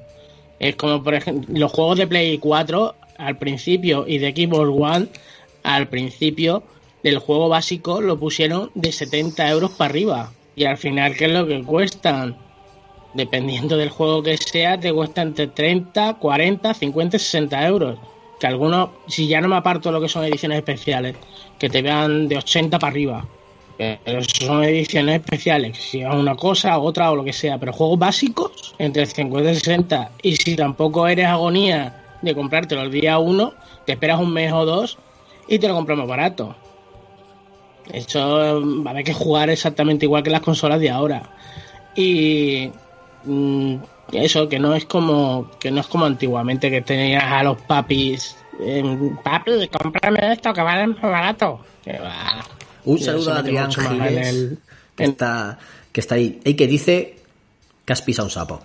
Es 0.60 0.76
como, 0.76 1.02
por 1.02 1.16
ejemplo, 1.16 1.48
los 1.58 1.72
juegos 1.72 1.98
de 1.98 2.08
Play 2.08 2.38
4 2.40 2.96
al 3.18 3.38
principio 3.38 4.04
y 4.06 4.18
de 4.18 4.32
Xbox 4.32 4.70
One 4.70 5.08
al 5.64 5.88
principio 5.88 6.64
del 7.02 7.18
juego 7.20 7.48
básico 7.48 8.02
lo 8.02 8.20
pusieron 8.20 8.70
de 8.76 8.92
70 8.92 9.50
euros 9.50 9.72
para 9.72 9.90
arriba. 9.92 10.32
Y 10.58 10.66
al 10.66 10.78
final, 10.78 11.16
¿qué 11.16 11.26
es 11.26 11.32
lo 11.32 11.48
que 11.48 11.64
cuestan? 11.64 12.36
Dependiendo 13.14 13.78
del 13.78 13.90
juego 13.90 14.24
que 14.24 14.38
sea, 14.38 14.80
te 14.80 14.94
cuesta 14.94 15.22
entre 15.22 15.48
30, 15.48 16.16
40, 16.16 16.74
50 16.74 17.16
y 17.16 17.20
60 17.20 17.68
euros. 17.68 18.00
Que 18.40 18.48
algunos, 18.48 18.90
si 19.08 19.28
ya 19.28 19.42
no 19.42 19.48
me 19.48 19.56
aparto 19.56 19.92
lo 19.92 20.00
que 20.00 20.10
son 20.10 20.24
ediciones 20.24 20.60
especiales, 20.60 21.16
que 21.58 21.70
te 21.70 21.82
vean 21.82 22.28
de 22.28 22.38
80 22.38 22.78
para 22.78 22.92
arriba. 22.92 23.26
Pero 23.78 24.24
son 24.24 24.64
ediciones 24.64 25.22
especiales, 25.22 25.78
si 25.78 26.02
es 26.02 26.12
una 26.12 26.36
cosa, 26.36 26.80
otra 26.80 27.12
o 27.12 27.16
lo 27.16 27.24
que 27.24 27.34
sea. 27.34 27.60
Pero 27.60 27.74
juegos 27.74 28.00
básicos, 28.00 28.76
entre 28.80 29.06
50 29.06 29.52
y 29.52 29.56
60. 29.56 30.12
Y 30.24 30.36
si 30.36 30.56
tampoco 30.56 31.08
eres 31.08 31.28
agonía 31.28 32.04
de 32.22 32.34
comprártelo 32.34 32.82
el 32.82 32.92
día 32.92 33.20
1, 33.20 33.54
te 33.86 33.94
esperas 33.94 34.20
un 34.20 34.34
mes 34.34 34.52
o 34.52 34.66
dos 34.66 34.98
y 35.48 35.60
te 35.60 35.68
lo 35.68 35.76
compras 35.76 35.98
más 35.98 36.08
barato. 36.08 36.56
Eso 37.94 38.20
va 38.84 38.90
a 38.90 38.92
haber 38.92 39.04
que 39.04 39.14
jugar 39.14 39.50
exactamente 39.50 40.06
igual 40.06 40.24
que 40.24 40.30
las 40.30 40.42
consolas 40.42 40.80
de 40.80 40.90
ahora. 40.90 41.24
Y 41.96 42.72
eso 44.12 44.48
que 44.50 44.60
no 44.60 44.74
es 44.76 44.86
como 44.86 45.50
que 45.60 45.70
no 45.72 45.82
es 45.82 45.88
como 45.88 46.06
antiguamente 46.06 46.70
que 46.70 46.82
tenías 46.82 47.24
a 47.24 47.44
los 47.44 47.62
papis 47.62 48.36
em, 48.60 49.16
papi 49.18 49.52
cómprame 49.68 50.34
esto 50.34 50.54
que 50.54 50.62
vale 50.62 50.88
más 50.88 51.02
barato 51.02 51.60
que 51.84 51.98
va. 52.00 52.44
Un 52.86 53.00
saludo 53.00 53.34
a 53.34 53.40
Adrián 53.40 53.72
Giles, 53.72 54.28
el- 54.28 54.60
que, 54.96 55.04
está, 55.04 55.60
que 55.92 56.00
está 56.02 56.16
ahí. 56.16 56.40
Y 56.44 56.54
que 56.56 56.68
dice 56.68 57.18
que 57.86 57.94
has 57.94 58.02
pisado 58.02 58.28
un 58.28 58.32
sapo. 58.32 58.62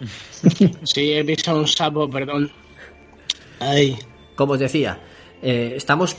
sí 0.84 1.12
he 1.12 1.22
visto 1.22 1.56
un 1.56 1.66
sapo 1.66 2.08
perdón 2.10 2.50
ay 3.60 3.96
Como 4.34 4.52
os 4.52 4.58
decía, 4.58 5.00
eh, 5.42 5.72
estamos, 5.76 6.14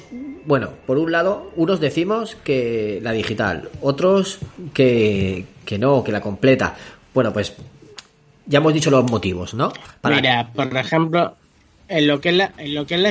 bueno, 0.45 0.71
por 0.87 0.97
un 0.97 1.11
lado, 1.11 1.51
unos 1.55 1.79
decimos 1.79 2.35
que 2.43 2.99
la 3.03 3.11
digital, 3.11 3.69
otros 3.81 4.39
que, 4.73 5.45
que 5.67 5.77
no, 5.77 6.03
que 6.03 6.11
la 6.11 6.21
completa. 6.21 6.75
Bueno, 7.13 7.31
pues 7.33 7.53
ya 8.47 8.57
hemos 8.59 8.73
dicho 8.73 8.89
los 8.89 9.03
motivos, 9.11 9.53
¿no? 9.53 9.71
Para- 10.01 10.15
Mira, 10.15 10.49
por 10.55 10.75
ejemplo, 10.77 11.35
en 11.89 12.07
lo 12.07 12.19
que 12.21 12.29
es 12.29 12.35
la, 12.35 12.53
en 12.57 12.73
lo 12.73 12.87
que 12.87 12.95
es 12.95 13.01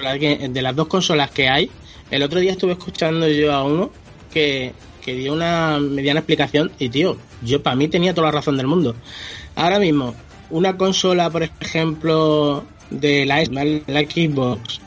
la, 0.00 0.14
de 0.16 0.62
las 0.62 0.76
dos 0.76 0.86
consolas 0.86 1.30
que 1.32 1.48
hay, 1.48 1.70
el 2.10 2.22
otro 2.22 2.38
día 2.40 2.52
estuve 2.52 2.72
escuchando 2.72 3.28
yo 3.28 3.52
a 3.52 3.64
uno 3.64 3.90
que, 4.32 4.72
que 5.04 5.14
dio 5.14 5.32
una 5.32 5.78
mediana 5.80 6.20
explicación 6.20 6.70
y 6.78 6.88
tío, 6.88 7.16
yo 7.42 7.62
para 7.62 7.74
mí 7.76 7.88
tenía 7.88 8.14
toda 8.14 8.28
la 8.28 8.32
razón 8.32 8.56
del 8.56 8.66
mundo. 8.68 8.94
Ahora 9.56 9.78
mismo, 9.80 10.14
una 10.50 10.76
consola, 10.76 11.28
por 11.30 11.42
ejemplo, 11.42 12.64
de 12.90 13.26
la, 13.26 13.42
la 13.86 14.00
Xbox, 14.00 14.80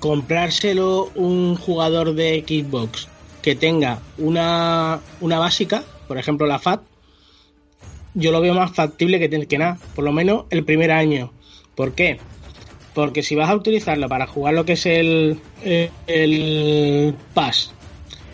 comprárselo 0.00 1.10
un 1.14 1.54
jugador 1.56 2.14
de 2.14 2.44
Xbox 2.46 3.08
que 3.42 3.54
tenga 3.54 3.98
una, 4.18 5.00
una 5.20 5.38
básica, 5.38 5.82
por 6.08 6.18
ejemplo 6.18 6.46
la 6.46 6.58
FAT, 6.58 6.82
yo 8.14 8.30
lo 8.32 8.40
veo 8.40 8.54
más 8.54 8.72
factible 8.72 9.18
que, 9.18 9.46
que 9.46 9.58
nada, 9.58 9.78
por 9.94 10.04
lo 10.04 10.12
menos 10.12 10.44
el 10.50 10.64
primer 10.64 10.90
año. 10.90 11.32
¿Por 11.74 11.92
qué? 11.94 12.18
Porque 12.94 13.22
si 13.22 13.34
vas 13.34 13.48
a 13.48 13.54
utilizarlo 13.54 14.08
para 14.08 14.26
jugar 14.26 14.52
lo 14.54 14.66
que 14.66 14.74
es 14.74 14.84
el, 14.84 15.40
el, 15.64 15.90
el 16.06 17.14
Pass 17.32 17.72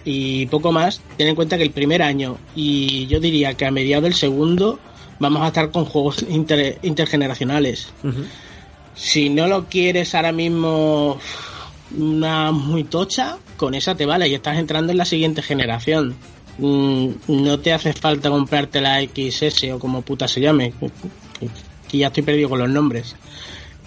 y 0.04 0.46
poco 0.46 0.72
más, 0.72 1.00
ten 1.16 1.28
en 1.28 1.36
cuenta 1.36 1.56
que 1.56 1.62
el 1.62 1.70
primer 1.70 2.02
año 2.02 2.38
y 2.56 3.06
yo 3.06 3.20
diría 3.20 3.54
que 3.54 3.66
a 3.66 3.70
mediados 3.70 4.02
del 4.04 4.14
segundo 4.14 4.80
vamos 5.20 5.42
a 5.42 5.48
estar 5.48 5.70
con 5.70 5.84
juegos 5.84 6.24
inter- 6.28 6.78
intergeneracionales. 6.82 7.92
Si 8.96 9.30
no 9.30 9.46
lo 9.46 9.66
quieres 9.66 10.16
ahora 10.16 10.32
mismo 10.32 11.18
una 11.96 12.50
muy 12.50 12.82
tocha, 12.82 13.38
con 13.56 13.74
esa 13.74 13.94
te 13.94 14.06
vale 14.06 14.26
y 14.28 14.34
estás 14.34 14.58
entrando 14.58 14.90
en 14.90 14.98
la 14.98 15.04
siguiente 15.04 15.40
generación. 15.40 16.16
Mm, 16.58 17.10
No 17.28 17.58
te 17.60 17.72
hace 17.72 17.92
falta 17.92 18.30
comprarte 18.30 18.80
la 18.80 19.00
XS 19.02 19.72
o 19.72 19.78
como 19.78 20.02
puta 20.02 20.26
se 20.28 20.40
llame. 20.40 20.72
que 21.88 21.98
ya 21.98 22.08
estoy 22.08 22.22
perdido 22.22 22.48
con 22.48 22.58
los 22.58 22.68
nombres. 22.68 23.16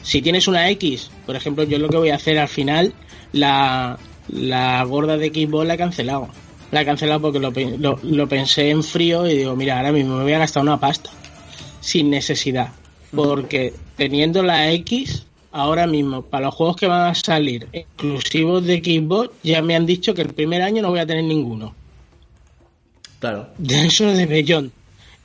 Si 0.01 0.21
tienes 0.21 0.47
una 0.47 0.67
X, 0.71 1.12
por 1.25 1.36
ejemplo, 1.36 1.63
yo 1.63 1.77
lo 1.77 1.88
que 1.89 1.97
voy 1.97 2.10
a 2.10 2.15
hacer 2.15 2.39
al 2.39 2.47
final, 2.47 2.93
la, 3.34 3.99
la 4.29 4.84
gorda 4.86 5.17
de 5.17 5.27
Xbox 5.29 5.67
la 5.67 5.75
he 5.75 5.77
cancelado. 5.77 6.29
La 6.71 6.81
he 6.81 6.86
cancelado 6.86 7.21
porque 7.21 7.39
lo, 7.39 7.51
lo, 7.77 7.99
lo 8.01 8.27
pensé 8.27 8.69
en 8.71 8.81
frío 8.84 9.27
y 9.29 9.38
digo, 9.38 9.55
mira, 9.55 9.77
ahora 9.77 9.91
mismo 9.91 10.15
me 10.17 10.23
voy 10.23 10.34
a 10.34 10.39
gastar 10.39 10.63
una 10.63 10.79
pasta. 10.79 11.12
Sin 11.81 12.10
necesidad. 12.10 12.69
Porque 13.13 13.73
teniendo 13.97 14.41
la 14.41 14.71
X, 14.71 15.25
ahora 15.51 15.86
mismo, 15.86 16.21
para 16.23 16.45
los 16.45 16.55
juegos 16.55 16.77
que 16.77 16.88
van 16.88 17.10
a 17.12 17.13
salir 17.15 17.67
exclusivos 17.73 18.65
de 18.65 18.77
Xbox, 18.77 19.29
ya 19.43 19.62
me 19.62 19.75
han 19.75 19.86
dicho 19.86 20.13
que 20.15 20.21
el 20.21 20.34
primer 20.34 20.62
año 20.63 20.81
no 20.81 20.89
voy 20.89 20.99
a 21.01 21.05
tener 21.05 21.25
ninguno. 21.25 21.75
Claro. 23.21 23.47
De 23.60 23.86
eso 23.86 24.07
de 24.07 24.25
Beyond. 24.25 24.71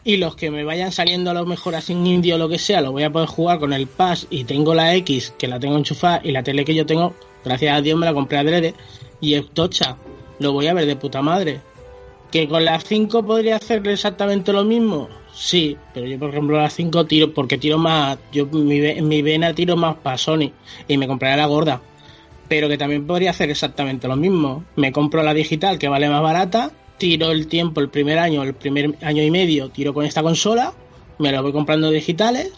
Y 0.05 0.19
los 0.19 0.37
que 0.37 0.51
me 0.51 0.65
vayan 0.65 0.93
saliendo 0.93 1.31
a 1.31 1.35
lo 1.35 1.47
mejor 1.47 1.75
así 1.75 1.95
en 1.95 2.07
indie 2.07 2.35
o 2.35 2.39
lo 2.39 2.49
que 2.49 2.59
sea, 2.59 2.83
lo 2.83 2.93
voy 2.93 3.03
a 3.03 3.11
poder 3.11 3.27
jugar 3.27 3.59
con 3.59 3.73
el 3.73 3.87
Pass 3.87 4.27
y 4.29 4.45
tengo 4.45 4.75
la 4.75 4.95
X, 4.97 5.33
que 5.39 5.49
la 5.49 5.59
tengo 5.59 5.79
enchufada, 5.79 6.21
y 6.23 6.31
la 6.31 6.43
tele 6.43 6.67
que 6.67 6.75
yo 6.75 6.85
tengo, 6.85 7.15
gracias 7.43 7.75
a 7.75 7.81
Dios 7.81 7.99
me 7.99 8.05
la 8.05 8.13
compré 8.13 8.39
adrede, 8.39 8.75
y 9.21 9.35
es 9.35 9.49
tocha. 9.51 9.97
Lo 10.39 10.53
voy 10.53 10.67
a 10.67 10.75
ver 10.75 10.85
de 10.85 10.95
puta 10.95 11.23
madre. 11.23 11.61
¿Que 12.31 12.47
con 12.47 12.67
la 12.67 12.79
5 12.79 13.25
podría 13.25 13.57
hacer 13.57 13.89
exactamente 13.89 14.53
lo 14.53 14.63
mismo? 14.63 15.09
Sí, 15.35 15.77
pero 15.95 16.07
yo 16.07 16.19
por 16.19 16.31
ejemplo 16.31 16.61
la 16.61 16.69
5 16.69 17.07
tiro, 17.07 17.33
porque 17.33 17.57
tiro 17.57 17.79
más, 17.79 18.19
yo 18.31 18.45
mi, 18.47 18.79
mi 19.01 19.23
vena 19.23 19.55
tiro 19.55 19.75
más 19.75 19.97
para 19.97 20.19
Sony, 20.19 20.53
y 20.87 20.99
me 20.99 21.09
compraré 21.09 21.39
la 21.39 21.47
gorda. 21.47 21.81
Pero 22.47 22.69
que 22.69 22.77
también 22.77 23.07
podría 23.07 23.31
hacer 23.31 23.51
exactamente 23.51 24.07
lo 24.07 24.17
mismo. 24.17 24.65
Me 24.77 24.93
compro 24.93 25.23
la 25.23 25.33
digital 25.35 25.79
que 25.79 25.89
vale 25.89 26.09
más 26.09 26.23
barata, 26.23 26.71
tiro 26.99 27.31
el 27.31 27.47
tiempo 27.47 27.81
el 27.81 27.89
primer 27.89 28.19
año, 28.19 28.43
el 28.43 28.55
primer 28.55 28.97
año 29.03 29.23
y 29.23 29.31
medio, 29.31 29.69
tiro 29.71 29.93
con 29.93 30.05
esta 30.05 30.23
consola, 30.23 30.73
me 31.19 31.33
lo 31.33 31.43
voy 31.43 31.53
comprando 31.53 31.91
digitales 31.91 32.53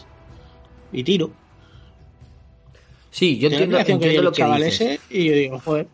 y 0.91 1.03
tiro. 1.03 1.31
Sí, 3.11 3.37
yo 3.39 3.49
entiendo, 3.49 3.77
entiendo 3.77 4.07
que 4.07 4.21
lo 4.21 4.31
que 4.31 4.45
dices. 4.45 4.81
Ese 4.81 4.99
y 5.09 5.25
yo 5.25 5.33
digo, 5.33 5.59
joder. 5.59 5.87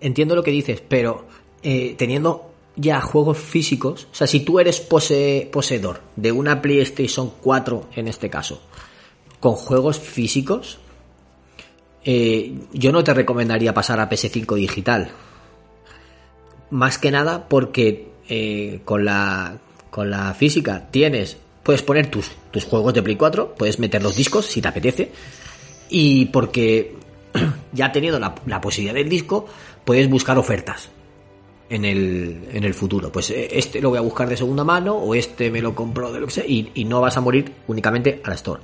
Entiendo 0.00 0.34
lo 0.34 0.42
que 0.42 0.50
dices, 0.50 0.82
pero 0.86 1.26
eh, 1.62 1.94
teniendo 1.96 2.50
ya 2.76 3.00
juegos 3.00 3.38
físicos, 3.38 4.08
o 4.10 4.14
sea, 4.14 4.26
si 4.26 4.40
tú 4.40 4.58
eres 4.60 4.80
pose 4.80 5.48
poseedor 5.52 6.00
de 6.16 6.32
una 6.32 6.62
PlayStation 6.62 7.32
4 7.42 7.90
en 7.96 8.08
este 8.08 8.30
caso, 8.30 8.62
con 9.40 9.54
juegos 9.54 9.98
físicos, 9.98 10.78
eh, 12.04 12.54
yo 12.72 12.92
no 12.92 13.04
te 13.04 13.12
recomendaría 13.12 13.74
pasar 13.74 14.00
a 14.00 14.08
PS5 14.08 14.54
digital. 14.56 15.10
Más 16.70 16.98
que 16.98 17.10
nada 17.10 17.48
porque 17.48 18.08
eh, 18.28 18.80
con, 18.84 19.04
la, 19.04 19.58
con 19.90 20.10
la 20.10 20.32
física 20.34 20.88
tienes, 20.90 21.36
puedes 21.62 21.82
poner 21.82 22.10
tus, 22.10 22.30
tus 22.50 22.64
juegos 22.64 22.94
de 22.94 23.02
Play 23.02 23.16
4, 23.16 23.54
puedes 23.56 23.78
meter 23.78 24.02
los 24.02 24.16
discos 24.16 24.46
si 24.46 24.62
te 24.62 24.68
apetece, 24.68 25.10
y 25.88 26.26
porque 26.26 26.94
ya 27.72 27.92
teniendo 27.92 28.18
la, 28.18 28.34
la 28.46 28.60
posibilidad 28.60 28.94
del 28.94 29.08
disco, 29.08 29.46
puedes 29.84 30.08
buscar 30.08 30.38
ofertas 30.38 30.90
en 31.70 31.84
el, 31.84 32.48
en 32.52 32.64
el 32.64 32.74
futuro. 32.74 33.10
Pues 33.10 33.30
este 33.30 33.80
lo 33.80 33.90
voy 33.90 33.98
a 33.98 34.02
buscar 34.02 34.28
de 34.28 34.36
segunda 34.36 34.64
mano 34.64 34.96
o 34.96 35.14
este 35.14 35.50
me 35.50 35.62
lo 35.62 35.74
compro 35.74 36.12
de 36.12 36.20
lo 36.20 36.26
que 36.26 36.32
sea 36.32 36.46
y, 36.46 36.70
y 36.74 36.84
no 36.84 37.00
vas 37.00 37.16
a 37.16 37.20
morir 37.20 37.52
únicamente 37.68 38.20
a 38.24 38.28
la 38.28 38.34
store. 38.34 38.60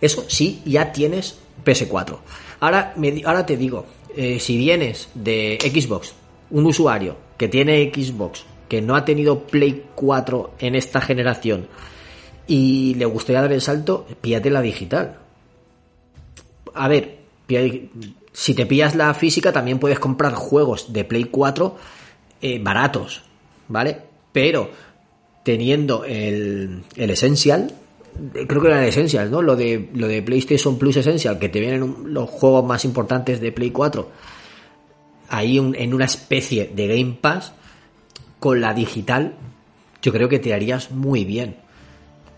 Eso 0.00 0.24
sí, 0.28 0.62
ya 0.64 0.92
tienes 0.92 1.38
PS4. 1.64 2.18
Ahora, 2.60 2.92
me, 2.96 3.22
ahora 3.24 3.46
te 3.46 3.56
digo, 3.56 3.86
eh, 4.14 4.38
si 4.38 4.58
vienes 4.58 5.08
de 5.14 5.58
Xbox, 5.60 6.12
un 6.50 6.66
usuario 6.66 7.16
que 7.36 7.48
tiene 7.48 7.90
Xbox, 7.94 8.44
que 8.68 8.82
no 8.82 8.96
ha 8.96 9.04
tenido 9.04 9.46
Play 9.46 9.86
4 9.94 10.54
en 10.58 10.74
esta 10.74 11.00
generación 11.00 11.66
y 12.46 12.94
le 12.94 13.04
gustaría 13.04 13.42
dar 13.42 13.52
el 13.52 13.60
salto, 13.60 14.06
píllate 14.20 14.50
la 14.50 14.60
digital. 14.60 15.18
A 16.74 16.88
ver, 16.88 17.18
si 18.32 18.54
te 18.54 18.66
pillas 18.66 18.96
la 18.96 19.14
física 19.14 19.52
también 19.52 19.78
puedes 19.78 20.00
comprar 20.00 20.34
juegos 20.34 20.92
de 20.92 21.04
Play 21.04 21.24
4 21.24 21.76
eh, 22.42 22.58
baratos, 22.60 23.22
¿vale? 23.68 23.98
Pero 24.32 24.70
teniendo 25.44 26.04
el, 26.04 26.82
el 26.96 27.10
Essential, 27.10 27.72
creo 28.48 28.60
que 28.60 28.68
era 28.68 28.82
el 28.82 28.88
Essential, 28.88 29.30
¿no? 29.30 29.42
Lo 29.42 29.56
de, 29.56 29.88
lo 29.94 30.08
de 30.08 30.22
PlayStation 30.22 30.78
Plus 30.78 30.96
Essential, 30.96 31.38
que 31.38 31.48
te 31.48 31.60
vienen 31.60 31.94
los 32.06 32.28
juegos 32.28 32.64
más 32.64 32.84
importantes 32.84 33.40
de 33.40 33.52
Play 33.52 33.70
4, 33.70 34.10
ahí 35.30 35.58
un, 35.58 35.74
en 35.74 35.94
una 35.94 36.04
especie 36.04 36.70
de 36.74 36.88
Game 36.88 37.16
Pass, 37.20 37.52
con 38.38 38.60
la 38.60 38.74
digital, 38.74 39.34
yo 40.02 40.12
creo 40.12 40.28
que 40.28 40.38
te 40.38 40.52
harías 40.52 40.90
muy 40.90 41.24
bien. 41.24 41.56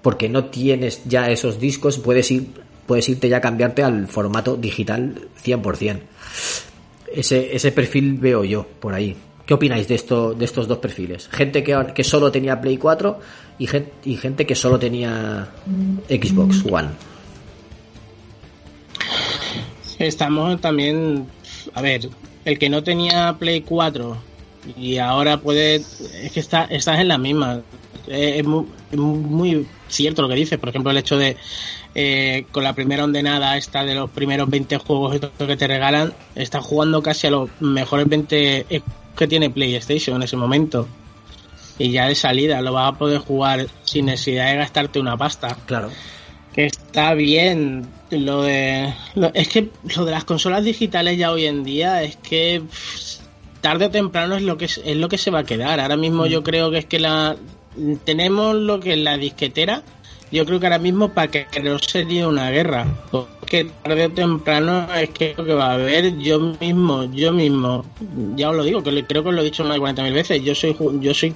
Porque 0.03 0.29
no 0.29 0.47
tienes 0.47 1.03
ya 1.05 1.31
esos 1.31 1.61
discos, 1.61 1.99
puedes 1.99 2.31
ir 2.31 2.49
puedes 2.87 3.09
irte 3.09 3.29
ya 3.29 3.39
a 3.39 3.41
cambiarte 3.41 3.83
al 3.83 4.07
formato 4.09 4.57
digital 4.57 5.29
100%. 5.43 6.01
Ese, 7.15 7.55
ese 7.55 7.73
perfil 7.73 8.15
veo 8.15 8.45
yo 8.45 8.67
por 8.81 8.95
ahí. 8.95 9.17
¿Qué 9.47 9.55
opináis 9.55 9.89
de, 9.89 9.95
esto, 9.95 10.35
de 10.35 10.45
estos 10.45 10.69
dos 10.69 10.79
perfiles? 10.79 11.29
Gente 11.29 11.63
que, 11.63 11.87
que 11.95 12.05
solo 12.05 12.31
tenía 12.31 12.61
Play 12.61 12.79
4 12.79 13.19
y 13.59 13.67
gente, 13.67 13.93
y 14.05 14.17
gente 14.17 14.47
que 14.47 14.55
solo 14.55 14.79
tenía 14.79 15.49
Xbox 16.09 16.65
One. 16.71 16.89
Estamos 19.99 20.61
también, 20.61 21.27
a 21.75 21.83
ver, 21.83 22.09
el 22.45 22.59
que 22.59 22.69
no 22.69 22.83
tenía 22.83 23.37
Play 23.39 23.63
4 23.63 24.17
y 24.77 24.99
ahora 24.99 25.41
puede, 25.41 25.77
es 25.77 26.33
que 26.33 26.41
está, 26.41 26.65
estás 26.65 27.01
en 27.01 27.09
la 27.09 27.19
misma. 27.19 27.63
Es 28.07 28.45
muy, 28.45 28.67
es 28.91 28.99
muy 28.99 29.67
cierto 29.89 30.23
lo 30.23 30.29
que 30.29 30.35
dices, 30.35 30.59
por 30.59 30.69
ejemplo, 30.69 30.91
el 30.91 30.99
hecho 30.99 31.17
de 31.17 31.37
eh, 31.95 32.47
con 32.53 32.65
la 32.65 32.73
primera 32.73 33.05
ondenada 33.05 33.57
esta 33.57 33.85
de 33.85 33.95
los 33.95 34.11
primeros 34.11 34.49
20 34.49 34.79
juegos 34.79 35.21
que 35.39 35.57
te 35.57 35.67
regalan, 35.67 36.15
estás 36.35 36.65
jugando 36.65 37.03
casi 37.03 37.27
a 37.27 37.31
los 37.31 37.51
mejores 37.61 38.09
20 38.09 38.67
que 39.17 39.29
tiene 39.29 39.51
PlayStation 39.51 40.17
en 40.17 40.23
ese 40.23 40.37
momento. 40.37 40.89
Y 41.79 41.91
ya 41.91 42.07
de 42.07 42.15
salida 42.15 42.61
lo 42.63 42.73
vas 42.73 42.93
a 42.93 42.99
poder 42.99 43.19
jugar 43.19 43.67
sin 43.85 44.07
necesidad 44.07 44.51
de 44.51 44.57
gastarte 44.57 45.01
una 45.01 45.17
pasta. 45.17 45.57
Claro. 45.67 45.91
Que 46.53 46.67
está 46.67 47.15
bien. 47.15 47.87
Lo 48.11 48.43
de. 48.43 48.93
Lo, 49.15 49.33
es 49.35 49.49
que 49.49 49.71
lo 49.97 50.05
de 50.05 50.11
las 50.11 50.25
consolas 50.25 50.65
digitales 50.65 51.19
ya 51.19 51.33
hoy 51.33 51.47
en 51.47 51.65
día 51.65 52.03
es 52.03 52.17
que. 52.17 52.63
Tarde 53.61 53.87
o 53.87 53.91
temprano 53.91 54.35
es 54.35 54.43
lo 54.43 54.57
que 54.57 54.65
es, 54.65 54.81
es 54.85 54.97
lo 54.97 55.09
que 55.09 55.19
se 55.19 55.31
va 55.31 55.41
a 55.41 55.45
quedar. 55.45 55.79
Ahora 55.79 55.97
mismo 55.97 56.25
mm. 56.25 56.27
yo 56.27 56.43
creo 56.43 56.71
que 56.71 56.79
es 56.79 56.85
que 56.85 56.99
la. 56.99 57.37
Tenemos 58.05 58.55
lo 58.55 58.81
que 58.81 58.93
es 58.93 58.99
la 58.99 59.17
disquetera. 59.17 59.83
Yo 60.31 60.47
creo 60.47 60.59
que 60.59 60.67
ahora 60.67 60.79
mismo 60.79 61.11
para 61.11 61.31
que 61.31 61.47
no 61.63 61.79
sería 61.79 62.27
una 62.27 62.51
guerra. 62.51 62.87
Porque 63.11 63.71
tarde 63.83 64.07
o 64.07 64.11
temprano 64.11 64.89
es 64.95 65.11
que 65.11 65.35
lo 65.37 65.45
que 65.45 65.55
va 65.55 65.71
a 65.71 65.75
haber. 65.75 66.19
Yo 66.19 66.41
mismo, 66.41 67.05
yo 67.13 67.33
mismo, 67.33 67.85
ya 68.35 68.51
os 68.51 68.57
lo 68.57 68.65
digo, 68.65 68.83
que 68.83 69.05
creo 69.05 69.23
que 69.23 69.29
os 69.29 69.35
lo 69.35 69.43
he 69.43 69.45
dicho 69.45 69.63
más 69.65 69.75
de 69.75 69.81
40.000 69.81 70.13
veces. 70.13 70.43
Yo 70.43 70.55
soy, 70.55 70.75
yo 71.01 71.13
soy 71.13 71.35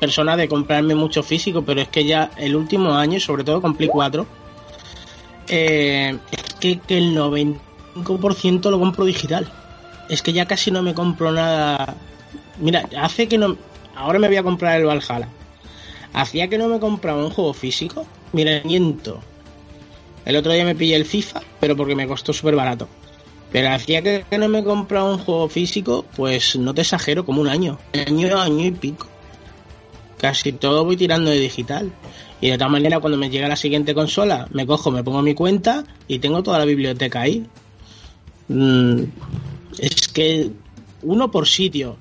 persona 0.00 0.36
de 0.36 0.48
comprarme 0.48 0.94
mucho 0.94 1.22
físico, 1.22 1.62
pero 1.62 1.80
es 1.82 1.88
que 1.88 2.04
ya 2.04 2.30
el 2.38 2.56
último 2.56 2.94
año, 2.94 3.20
sobre 3.20 3.44
todo 3.44 3.60
con 3.60 3.74
Play 3.74 3.88
4, 3.88 4.26
eh, 5.48 6.18
es 6.30 6.54
que, 6.54 6.78
que 6.80 6.98
el 6.98 7.16
95% 7.16 8.70
lo 8.70 8.78
compro 8.78 9.04
digital. 9.04 9.50
Es 10.08 10.22
que 10.22 10.32
ya 10.32 10.46
casi 10.46 10.70
no 10.70 10.82
me 10.82 10.94
compro 10.94 11.32
nada. 11.32 11.96
Mira, 12.58 12.88
hace 13.00 13.28
que 13.28 13.38
no. 13.38 13.56
Ahora 13.94 14.18
me 14.18 14.28
voy 14.28 14.36
a 14.36 14.42
comprar 14.42 14.78
el 14.80 14.86
Valhalla. 14.86 15.28
Hacía 16.12 16.48
que 16.48 16.58
no 16.58 16.68
me 16.68 16.80
compraba 16.80 17.24
un 17.24 17.30
juego 17.30 17.52
físico. 17.52 18.06
Mira, 18.32 18.62
miento. 18.64 19.20
El 20.24 20.36
otro 20.36 20.52
día 20.52 20.64
me 20.64 20.74
pillé 20.74 20.96
el 20.96 21.04
FIFA, 21.04 21.40
pero 21.60 21.76
porque 21.76 21.94
me 21.94 22.06
costó 22.06 22.32
súper 22.32 22.54
barato. 22.54 22.88
Pero 23.50 23.70
hacía 23.70 24.02
que 24.02 24.24
no 24.36 24.48
me 24.48 24.62
compraba 24.62 25.10
un 25.10 25.18
juego 25.18 25.48
físico, 25.48 26.04
pues 26.16 26.56
no 26.56 26.74
te 26.74 26.82
exagero, 26.82 27.24
como 27.24 27.40
un 27.40 27.48
año. 27.48 27.78
Año, 28.06 28.38
año 28.38 28.66
y 28.66 28.70
pico. 28.72 29.06
Casi 30.18 30.52
todo 30.52 30.84
voy 30.84 30.96
tirando 30.96 31.30
de 31.30 31.38
digital. 31.38 31.92
Y 32.40 32.50
de 32.50 32.58
tal 32.58 32.70
manera, 32.70 33.00
cuando 33.00 33.18
me 33.18 33.30
llega 33.30 33.48
la 33.48 33.56
siguiente 33.56 33.94
consola, 33.94 34.48
me 34.52 34.66
cojo, 34.66 34.90
me 34.90 35.02
pongo 35.02 35.22
mi 35.22 35.34
cuenta 35.34 35.84
y 36.06 36.20
tengo 36.20 36.42
toda 36.42 36.58
la 36.58 36.64
biblioteca 36.64 37.22
ahí. 37.22 37.44
Mm, 38.48 39.02
es 39.78 40.08
que 40.08 40.50
uno 41.02 41.30
por 41.30 41.48
sitio 41.48 41.96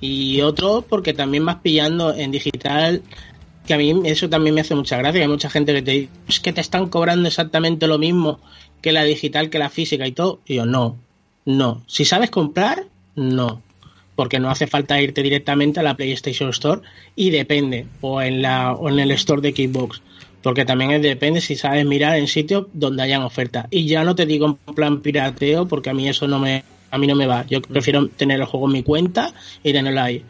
y 0.00 0.40
otro 0.40 0.84
porque 0.88 1.12
también 1.12 1.44
vas 1.44 1.56
pillando 1.56 2.14
en 2.14 2.30
digital 2.30 3.02
que 3.66 3.74
a 3.74 3.78
mí 3.78 3.94
eso 4.04 4.28
también 4.28 4.54
me 4.54 4.62
hace 4.62 4.74
mucha 4.74 4.96
gracia, 4.96 5.20
hay 5.20 5.28
mucha 5.28 5.50
gente 5.50 5.74
que 5.74 5.82
te 5.82 5.90
dice, 5.92 6.08
es 6.28 6.40
que 6.40 6.52
te 6.52 6.60
están 6.60 6.88
cobrando 6.88 7.28
exactamente 7.28 7.86
lo 7.86 7.98
mismo 7.98 8.40
que 8.80 8.92
la 8.92 9.04
digital, 9.04 9.50
que 9.50 9.58
la 9.58 9.70
física 9.70 10.06
y 10.06 10.12
todo. 10.12 10.40
Y 10.46 10.56
yo, 10.56 10.66
no, 10.66 10.96
no. 11.44 11.82
Si 11.86 12.04
sabes 12.04 12.30
comprar, 12.30 12.86
no. 13.14 13.62
Porque 14.20 14.38
no 14.38 14.50
hace 14.50 14.66
falta 14.66 15.00
irte 15.00 15.22
directamente 15.22 15.80
a 15.80 15.82
la 15.82 15.94
PlayStation 15.94 16.50
Store 16.50 16.82
y 17.16 17.30
depende, 17.30 17.86
o 18.02 18.20
en, 18.20 18.42
la, 18.42 18.74
o 18.74 18.90
en 18.90 18.98
el 18.98 19.12
store 19.12 19.40
de 19.40 19.52
Xbox. 19.52 20.02
Porque 20.42 20.66
también 20.66 21.00
depende 21.00 21.40
si 21.40 21.56
sabes 21.56 21.86
mirar 21.86 22.18
en 22.18 22.28
sitios 22.28 22.66
donde 22.74 23.02
hayan 23.02 23.22
ofertas. 23.22 23.64
Y 23.70 23.86
ya 23.86 24.04
no 24.04 24.14
te 24.14 24.26
digo 24.26 24.58
en 24.66 24.74
plan 24.74 25.00
pirateo, 25.00 25.66
porque 25.66 25.88
a 25.88 25.94
mí 25.94 26.06
eso 26.06 26.28
no 26.28 26.38
me, 26.38 26.64
a 26.90 26.98
mí 26.98 27.06
no 27.06 27.14
me 27.14 27.26
va. 27.26 27.46
Yo 27.46 27.62
prefiero 27.62 28.08
tener 28.08 28.40
el 28.40 28.44
juego 28.44 28.66
en 28.66 28.72
mi 28.72 28.82
cuenta 28.82 29.32
y 29.62 29.72
tenerlo 29.72 30.02
ahí. 30.02 30.22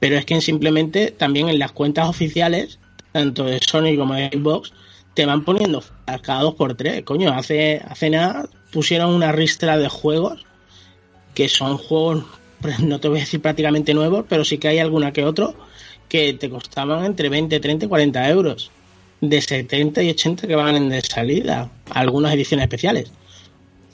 Pero 0.00 0.18
es 0.18 0.26
que 0.26 0.38
simplemente 0.42 1.10
también 1.10 1.48
en 1.48 1.58
las 1.58 1.72
cuentas 1.72 2.10
oficiales, 2.10 2.78
tanto 3.12 3.46
de 3.46 3.58
Sony 3.62 3.96
como 3.96 4.16
de 4.16 4.28
Xbox, 4.28 4.74
te 5.14 5.24
van 5.24 5.46
poniendo 5.46 5.82
cada 6.20 6.42
dos 6.42 6.56
por 6.56 6.74
tres. 6.74 7.04
Coño, 7.04 7.32
hace, 7.32 7.80
hace 7.88 8.10
nada 8.10 8.50
pusieron 8.70 9.14
una 9.14 9.32
ristra 9.32 9.78
de 9.78 9.88
juegos 9.88 10.44
que 11.34 11.48
son 11.48 11.78
juegos, 11.78 12.24
no 12.82 13.00
te 13.00 13.08
voy 13.08 13.18
a 13.18 13.20
decir 13.20 13.40
prácticamente 13.40 13.94
nuevos, 13.94 14.24
pero 14.28 14.44
sí 14.44 14.58
que 14.58 14.68
hay 14.68 14.78
alguna 14.78 15.12
que 15.12 15.24
otro 15.24 15.54
que 16.08 16.34
te 16.34 16.50
costaban 16.50 17.04
entre 17.04 17.28
20, 17.28 17.60
30 17.60 17.86
y 17.86 17.88
40 17.88 18.28
euros. 18.28 18.70
De 19.20 19.40
70 19.40 20.02
y 20.02 20.10
80 20.10 20.46
que 20.46 20.56
van 20.56 20.88
de 20.88 21.00
salida. 21.02 21.70
Algunas 21.90 22.34
ediciones 22.34 22.64
especiales. 22.64 23.12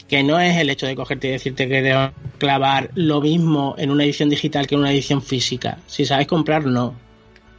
Que 0.08 0.22
no 0.22 0.38
es 0.40 0.56
el 0.56 0.70
hecho 0.70 0.86
de 0.86 0.96
cogerte 0.96 1.28
y 1.28 1.32
decirte 1.32 1.68
que 1.68 1.82
debo 1.82 2.12
clavar 2.38 2.90
lo 2.94 3.20
mismo 3.20 3.74
en 3.76 3.90
una 3.90 4.04
edición 4.04 4.30
digital 4.30 4.66
que 4.66 4.76
en 4.76 4.82
una 4.82 4.92
edición 4.92 5.20
física. 5.20 5.78
Si 5.86 6.06
sabes 6.06 6.26
comprar, 6.26 6.64
no. 6.64 6.94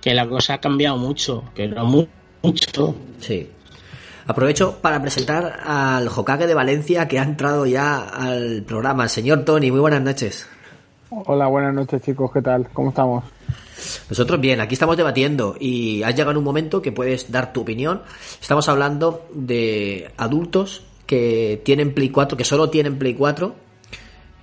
Que 0.01 0.13
la 0.13 0.27
cosa 0.27 0.55
ha 0.55 0.61
cambiado 0.61 0.97
mucho. 0.97 1.43
Que 1.53 1.67
no 1.67 2.07
mucho. 2.41 2.95
Sí. 3.19 3.49
Aprovecho 4.25 4.79
para 4.81 5.01
presentar 5.01 5.59
al 5.63 6.07
Hokage 6.07 6.47
de 6.47 6.53
Valencia 6.53 7.07
que 7.07 7.19
ha 7.19 7.23
entrado 7.23 7.65
ya 7.65 7.99
al 7.99 8.63
programa. 8.63 9.07
Señor 9.07 9.45
Tony, 9.45 9.71
muy 9.71 9.79
buenas 9.81 10.01
noches. 10.01 10.47
Hola, 11.09 11.47
buenas 11.47 11.73
noches 11.73 12.01
chicos, 12.01 12.29
¿qué 12.33 12.41
tal? 12.41 12.67
¿Cómo 12.73 12.89
estamos? 12.89 13.23
Nosotros 14.09 14.41
bien, 14.41 14.59
aquí 14.59 14.73
estamos 14.73 14.97
debatiendo 14.97 15.55
y 15.57 16.03
has 16.03 16.13
llegado 16.13 16.37
un 16.37 16.43
momento 16.43 16.81
que 16.81 16.91
puedes 16.91 17.31
dar 17.31 17.53
tu 17.53 17.61
opinión. 17.61 18.01
Estamos 18.41 18.67
hablando 18.67 19.25
de 19.33 20.11
adultos 20.17 20.83
que 21.05 21.61
tienen 21.63 21.93
Play 21.93 22.09
4, 22.09 22.37
que 22.37 22.43
solo 22.43 22.69
tienen 22.69 22.99
Play 22.99 23.13
4, 23.13 23.55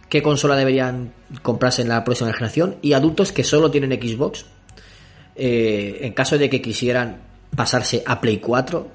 qué 0.09 0.23
consola 0.23 0.57
deberían 0.57 1.13
comprarse 1.43 1.83
en 1.83 1.91
la 1.91 2.03
próxima 2.03 2.33
generación 2.33 2.77
y 2.81 2.95
adultos 2.95 3.31
que 3.31 3.45
solo 3.45 3.71
tienen 3.71 3.93
Xbox. 3.93 4.47
Eh, 5.37 5.99
en 6.01 6.15
caso 6.15 6.39
de 6.39 6.49
que 6.49 6.63
quisieran 6.63 7.21
pasarse 7.55 8.03
a 8.07 8.23
Play 8.23 8.39
4, 8.39 8.89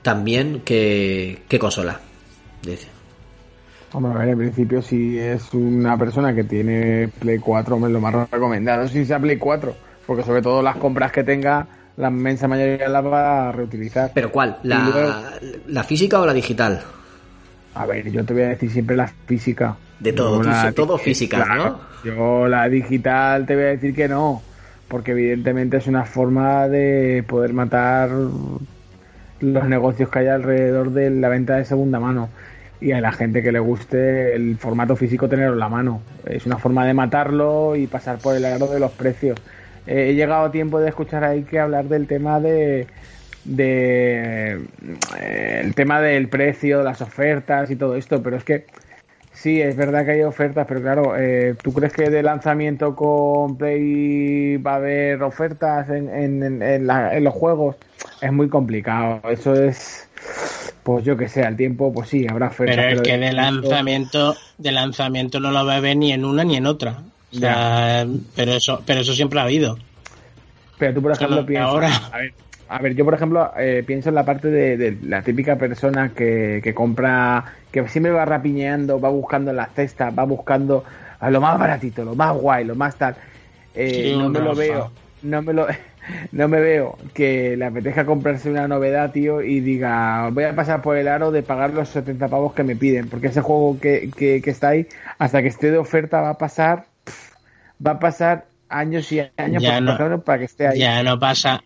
también 0.00 0.62
qué, 0.64 1.42
qué 1.46 1.58
consola. 1.58 2.00
Dice. 2.62 2.99
Hombre, 3.92 4.12
a 4.12 4.18
ver, 4.18 4.28
en 4.28 4.38
principio 4.38 4.82
si 4.82 5.18
es 5.18 5.52
una 5.52 5.96
persona 5.98 6.32
que 6.34 6.44
tiene 6.44 7.08
Play 7.18 7.38
4, 7.38 7.78
me 7.78 7.88
lo 7.88 8.00
más 8.00 8.30
recomendado 8.30 8.86
si 8.86 9.04
sea 9.04 9.18
Play 9.18 9.36
4, 9.36 9.74
porque 10.06 10.22
sobre 10.22 10.42
todo 10.42 10.62
las 10.62 10.76
compras 10.76 11.10
que 11.10 11.24
tenga, 11.24 11.66
la 11.96 12.08
inmensa 12.08 12.46
mayoría 12.46 12.88
las 12.88 13.04
va 13.04 13.48
a 13.48 13.52
reutilizar. 13.52 14.12
¿Pero 14.14 14.30
cuál? 14.30 14.58
¿La, 14.62 15.32
¿la 15.66 15.82
física 15.82 16.20
o 16.20 16.26
la 16.26 16.32
digital? 16.32 16.80
A 17.74 17.86
ver, 17.86 18.10
yo 18.10 18.24
te 18.24 18.32
voy 18.32 18.42
a 18.44 18.48
decir 18.48 18.70
siempre 18.70 18.96
la 18.96 19.08
física. 19.08 19.76
De 19.98 20.12
todo, 20.12 20.42
la, 20.42 20.72
todo 20.72 20.96
física, 20.96 21.44
¿no? 21.56 21.80
Yo 22.04 22.46
la 22.46 22.68
digital 22.68 23.44
te 23.44 23.54
voy 23.54 23.64
a 23.64 23.68
decir 23.68 23.94
que 23.94 24.08
no, 24.08 24.40
porque 24.88 25.10
evidentemente 25.10 25.76
es 25.76 25.86
una 25.88 26.04
forma 26.04 26.68
de 26.68 27.24
poder 27.26 27.52
matar 27.52 28.10
los 29.40 29.68
negocios 29.68 30.08
que 30.08 30.18
hay 30.20 30.26
alrededor 30.28 30.92
de 30.92 31.10
la 31.10 31.28
venta 31.28 31.56
de 31.56 31.64
segunda 31.64 31.98
mano 32.00 32.28
y 32.80 32.92
a 32.92 33.00
la 33.00 33.12
gente 33.12 33.42
que 33.42 33.52
le 33.52 33.58
guste 33.58 34.34
el 34.34 34.56
formato 34.56 34.96
físico 34.96 35.28
tenerlo 35.28 35.54
en 35.54 35.60
la 35.60 35.68
mano. 35.68 36.00
Es 36.26 36.46
una 36.46 36.58
forma 36.58 36.86
de 36.86 36.94
matarlo 36.94 37.76
y 37.76 37.86
pasar 37.86 38.18
por 38.18 38.34
el 38.34 38.44
aro 38.44 38.68
de 38.68 38.80
los 38.80 38.92
precios. 38.92 39.38
Eh, 39.86 40.10
he 40.10 40.14
llegado 40.14 40.46
a 40.46 40.50
tiempo 40.50 40.80
de 40.80 40.88
escuchar 40.88 41.24
ahí 41.24 41.42
que 41.42 41.58
hablar 41.58 41.86
del 41.86 42.06
tema 42.06 42.40
de, 42.40 42.86
de 43.44 44.60
eh, 45.18 45.60
el 45.62 45.74
tema 45.74 46.00
del 46.00 46.28
precio, 46.28 46.82
las 46.82 47.02
ofertas 47.02 47.70
y 47.70 47.76
todo 47.76 47.96
esto, 47.96 48.22
pero 48.22 48.36
es 48.36 48.44
que 48.44 48.66
sí, 49.32 49.60
es 49.60 49.76
verdad 49.76 50.04
que 50.04 50.12
hay 50.12 50.22
ofertas, 50.22 50.66
pero 50.66 50.80
claro, 50.80 51.16
eh, 51.16 51.54
¿tú 51.62 51.72
crees 51.72 51.92
que 51.92 52.10
de 52.10 52.22
lanzamiento 52.22 52.94
con 52.96 53.56
Play 53.56 54.56
va 54.58 54.74
a 54.74 54.76
haber 54.76 55.22
ofertas 55.22 55.88
en, 55.90 56.08
en, 56.08 56.62
en 56.62 57.24
los 57.24 57.34
juegos? 57.34 57.76
Es 58.20 58.32
muy 58.32 58.48
complicado, 58.48 59.20
eso 59.30 59.54
es 59.54 60.09
pues 60.82 61.04
yo 61.04 61.16
que 61.16 61.28
sé, 61.28 61.42
al 61.42 61.56
tiempo, 61.56 61.92
pues 61.92 62.08
sí, 62.08 62.26
habrá 62.28 62.48
ofertas. 62.48 62.76
Pero 62.76 62.96
es 62.96 63.02
que 63.02 63.18
de 63.18 63.32
lanzamiento, 63.32 64.36
de 64.58 64.72
lanzamiento 64.72 65.40
no 65.40 65.50
lo 65.50 65.64
va 65.64 65.76
a 65.76 65.80
ver 65.80 65.96
ni 65.96 66.12
en 66.12 66.24
una 66.24 66.44
ni 66.44 66.56
en 66.56 66.66
otra. 66.66 67.02
O 67.32 67.36
sea, 67.36 68.06
pero 68.34 68.52
eso, 68.52 68.82
pero 68.84 69.00
eso 69.00 69.14
siempre 69.14 69.38
ha 69.40 69.44
habido. 69.44 69.78
Pero 70.78 70.94
tú, 70.94 71.02
por 71.02 71.12
ejemplo, 71.12 71.46
piensas. 71.46 71.70
Ahora... 71.70 71.90
A 72.70 72.78
ver, 72.78 72.94
yo, 72.94 73.04
por 73.04 73.14
ejemplo, 73.14 73.50
eh, 73.58 73.82
pienso 73.84 74.10
en 74.10 74.14
la 74.14 74.24
parte 74.24 74.48
de, 74.48 74.96
la 75.02 75.22
típica 75.22 75.56
persona 75.56 76.10
que, 76.10 76.60
que, 76.62 76.72
compra, 76.72 77.44
que 77.72 77.88
siempre 77.88 78.12
va 78.12 78.24
rapiñeando, 78.24 79.00
va 79.00 79.08
buscando 79.08 79.50
en 79.50 79.56
la 79.56 79.66
cesta, 79.66 80.10
va 80.10 80.22
buscando 80.22 80.84
a 81.18 81.30
lo 81.30 81.40
más 81.40 81.58
baratito, 81.58 82.04
lo 82.04 82.14
más 82.14 82.36
guay, 82.36 82.64
lo 82.64 82.76
más 82.76 82.94
tal. 82.94 83.16
Eh, 83.74 84.14
no 84.16 84.28
me 84.28 84.38
lo 84.38 84.54
veo, 84.54 84.92
no 85.22 85.42
me 85.42 85.52
lo, 85.52 85.66
no 86.32 86.48
me 86.48 86.60
veo 86.60 86.98
que 87.14 87.56
le 87.56 87.64
apetezca 87.64 88.06
comprarse 88.06 88.50
una 88.50 88.68
novedad, 88.68 89.12
tío, 89.12 89.42
y 89.42 89.60
diga, 89.60 90.30
voy 90.30 90.44
a 90.44 90.54
pasar 90.54 90.82
por 90.82 90.96
el 90.96 91.08
aro 91.08 91.30
de 91.30 91.42
pagar 91.42 91.72
los 91.72 91.88
70 91.88 92.28
pavos 92.28 92.52
que 92.54 92.62
me 92.62 92.76
piden, 92.76 93.08
porque 93.08 93.28
ese 93.28 93.40
juego 93.40 93.78
que, 93.80 94.10
que, 94.16 94.42
está 94.44 94.68
ahí, 94.68 94.86
hasta 95.18 95.42
que 95.42 95.48
esté 95.48 95.70
de 95.70 95.78
oferta, 95.78 96.20
va 96.20 96.30
a 96.30 96.38
pasar, 96.38 96.86
va 97.84 97.92
a 97.92 97.98
pasar 97.98 98.46
años 98.68 99.10
y 99.12 99.20
años 99.36 99.62
para 100.24 100.38
que 100.38 100.44
esté 100.44 100.68
ahí. 100.68 100.78
Ya 100.78 101.02
no 101.02 101.18
pasa, 101.18 101.62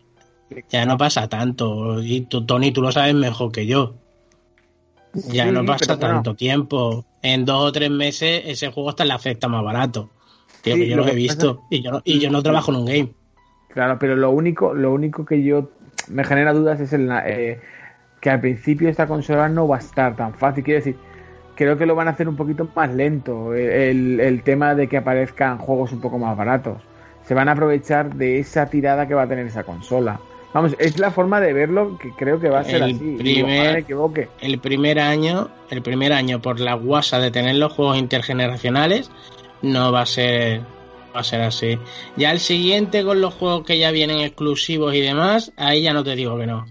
ya 0.69 0.87
no 0.87 0.97
pasa 0.97 1.29
tanto, 1.29 2.03
y 2.03 2.23
tú, 2.23 2.45
Tony, 2.47 2.73
tú 2.73 2.83
lo 2.83 2.93
sabes 2.93 3.15
mejor 3.15 3.53
que 3.53 3.67
yo. 3.67 3.95
Ya 5.29 5.51
no 5.51 5.65
pasa 5.65 5.99
tanto 5.99 6.35
tiempo. 6.35 7.05
En 7.23 7.45
dos 7.45 7.69
o 7.69 7.73
tres 7.73 7.91
meses 7.91 8.43
ese 8.47 8.73
juego 8.73 8.91
está 8.91 9.05
en 9.05 9.11
la 9.11 9.19
cesta 9.19 9.49
más 9.49 9.63
barato. 9.63 10.11
Tío, 10.63 10.75
que 10.75 10.89
yo 10.89 10.97
lo, 10.97 11.07
he 11.07 11.15
visto. 11.15 11.63
Y 11.71 11.83
yo, 11.83 12.03
y 12.05 12.19
yo 12.19 12.31
no 12.31 12.43
trabajo 12.43 12.73
en 12.73 12.79
un 12.79 12.85
game. 12.85 13.13
Claro, 13.75 13.99
pero 13.99 14.15
lo 14.15 14.31
único, 14.31 14.73
lo 14.73 14.93
único 14.93 15.25
que 15.25 15.43
yo 15.43 15.69
me 16.09 16.25
genera 16.25 16.53
dudas 16.53 16.81
es 16.81 16.93
el, 16.93 17.11
eh, 17.27 17.61
que 18.21 18.31
al 18.31 18.41
principio 18.41 18.89
esta 18.89 19.07
consola 19.07 19.49
no 19.49 19.67
va 19.67 19.77
a 19.77 19.81
estar 19.81 20.15
tan 20.17 20.33
fácil. 20.33 20.63
Quiero 20.63 20.79
decir, 20.79 20.97
creo 21.57 21.77
que 21.77 21.85
lo 21.85 21.97
van 21.97 22.07
a 22.07 22.13
hacer 22.13 22.29
un 22.29 22.37
poquito 22.37 22.69
más 22.75 22.95
lento. 22.95 23.53
El, 23.53 24.21
el, 24.21 24.43
tema 24.43 24.77
de 24.77 24.87
que 24.87 24.97
aparezcan 24.97 25.59
juegos 25.59 25.93
un 25.93 26.01
poco 26.01 26.19
más 26.19 26.37
baratos. 26.37 26.83
Se 27.25 27.35
van 27.35 27.49
a 27.49 27.53
aprovechar 27.53 28.15
de 28.15 28.39
esa 28.39 28.67
tirada 28.67 29.09
que 29.09 29.15
va 29.15 29.23
a 29.23 29.29
tener 29.29 29.47
esa 29.47 29.65
consola. 29.65 30.21
Vamos, 30.53 30.77
es 30.79 31.01
la 31.01 31.11
forma 31.11 31.41
de 31.41 31.53
verlo 31.53 31.99
que 31.99 32.11
creo 32.13 32.39
que 32.39 32.49
va 32.49 32.61
a 32.61 32.65
ser 32.65 32.77
el 32.77 32.95
así. 32.95 33.17
Primer, 33.19 33.79
equivoque. 33.79 34.29
El 34.41 34.61
primer 34.61 35.01
año, 35.01 35.49
el 35.69 35.83
primer 35.83 36.13
año 36.13 36.41
por 36.41 36.61
la 36.61 36.75
guasa 36.75 37.19
de 37.19 37.33
tener 37.33 37.57
los 37.57 37.73
juegos 37.73 37.99
intergeneracionales, 37.99 39.11
no 39.63 39.91
va 39.91 40.03
a 40.03 40.07
ser 40.07 40.61
va 41.15 41.21
a 41.21 41.25
ser 41.25 41.43
así. 41.43 41.79
Ya 42.17 42.33
el 42.33 42.41
siguiente 42.41 43.05
con 43.05 43.21
los 43.21 43.35
juegos 43.35 43.65
que 43.65 43.79
ya 43.79 43.91
vienen 43.91 44.21
exclusivos 44.21 44.95
y 44.95 45.01
demás, 45.01 45.53
ahí 45.57 45.83
ya 45.83 45.93
no 45.93 46.05
te 46.05 46.17
digo 46.17 46.37
que 46.39 46.47
no. 46.47 46.65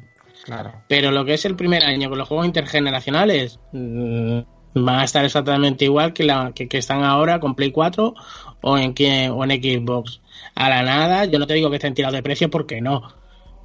Claro. 0.44 0.74
Pero 0.90 1.12
lo 1.12 1.24
que 1.24 1.36
es 1.36 1.46
el 1.46 1.56
primer 1.56 1.86
año 1.86 2.10
con 2.10 2.18
los 2.18 2.28
juegos 2.28 2.46
intergeneracionales, 2.46 3.60
mm, 3.72 4.40
van 4.76 5.00
a 5.00 5.04
estar 5.06 5.24
exactamente 5.24 5.86
igual 5.86 6.14
que, 6.14 6.24
la, 6.24 6.52
que, 6.54 6.68
están 6.78 7.04
ahora 7.04 7.40
con 7.40 7.56
Play 7.56 7.72
4 7.72 8.14
o 8.62 8.78
en, 8.78 8.94
o 9.32 9.44
en 9.46 9.52
Xbox. 9.52 10.22
A 10.56 10.70
la 10.70 10.84
nada, 10.84 11.26
yo 11.26 11.40
no 11.40 11.48
te 11.48 11.54
digo 11.54 11.70
que 11.70 11.78
estén 11.78 11.94
tirados 11.94 12.16
de 12.16 12.24
precio 12.24 12.50
porque 12.50 12.82
no, 12.82 13.14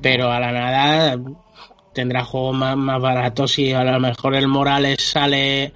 pero 0.01 0.31
a 0.31 0.39
la 0.39 0.53
nada 0.53 1.19
tendrá 1.93 2.25
juegos 2.25 2.57
más, 2.57 2.77
más 2.77 3.01
baratos 3.01 3.59
y 3.59 3.73
a 3.73 3.83
lo 3.83 3.99
mejor 3.99 4.37
el 4.37 4.47
Morales 4.47 5.03
sale 5.03 5.73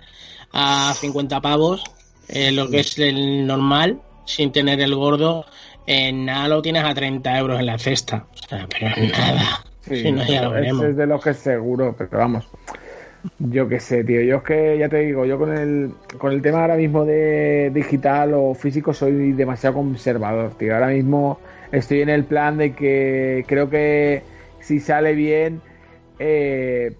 a 0.52 0.94
50 0.94 1.40
pavos, 1.40 1.82
eh, 2.28 2.52
lo 2.52 2.68
que 2.68 2.80
es 2.80 2.98
el 2.98 3.46
normal, 3.46 4.00
sin 4.24 4.52
tener 4.52 4.80
el 4.80 4.94
gordo, 4.94 5.44
en 5.86 6.26
nada 6.26 6.48
lo 6.48 6.62
tienes 6.62 6.84
a 6.84 6.94
30 6.94 7.38
euros 7.38 7.60
en 7.60 7.66
la 7.66 7.78
cesta. 7.78 8.26
O 8.32 8.48
sea, 8.48 8.66
pero 8.68 8.88
nada. 8.88 9.64
Sí, 9.80 10.12
no, 10.12 10.24
ya 10.24 10.42
lo 10.42 10.50
veremos. 10.50 10.84
es 10.84 10.96
de 10.96 11.06
lo 11.06 11.20
que 11.20 11.34
seguro, 11.34 11.94
pero 11.96 12.18
vamos. 12.18 12.48
Yo 13.38 13.68
qué 13.68 13.78
sé, 13.78 14.04
tío. 14.04 14.20
Yo 14.22 14.38
es 14.38 14.42
que 14.42 14.78
ya 14.78 14.88
te 14.88 14.98
digo, 14.98 15.24
yo 15.24 15.38
con 15.38 15.56
el, 15.56 15.92
con 16.18 16.32
el 16.32 16.42
tema 16.42 16.62
ahora 16.62 16.76
mismo 16.76 17.04
de 17.04 17.70
digital 17.72 18.34
o 18.34 18.54
físico 18.54 18.92
soy 18.92 19.32
demasiado 19.32 19.76
conservador, 19.76 20.56
tío. 20.56 20.74
Ahora 20.74 20.88
mismo 20.88 21.38
estoy 21.70 22.02
en 22.02 22.08
el 22.08 22.24
plan 22.24 22.58
de 22.58 22.74
que 22.74 23.44
creo 23.46 23.70
que 23.70 24.22
si 24.60 24.80
sale 24.80 25.14
bien 25.14 25.60
eh, 26.18 26.94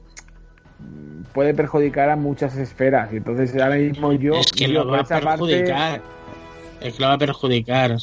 puede 1.33 1.55
perjudicar 1.55 2.11
a 2.11 2.17
muchas 2.17 2.57
esferas. 2.57 3.13
Y 3.13 3.17
entonces 3.17 3.55
ahora 3.61 3.77
mismo 3.77 4.13
yo... 4.13 4.35
Es 4.35 4.53
que 4.53 4.69
lo 4.69 4.87
va 4.87 5.01
a 5.01 5.05
perjudicar. 5.05 6.03
Es 6.83 6.95
que 6.95 7.03
lo 7.03 7.09
va 7.09 7.15
a 7.15 7.19
perjudicar. 7.19 7.97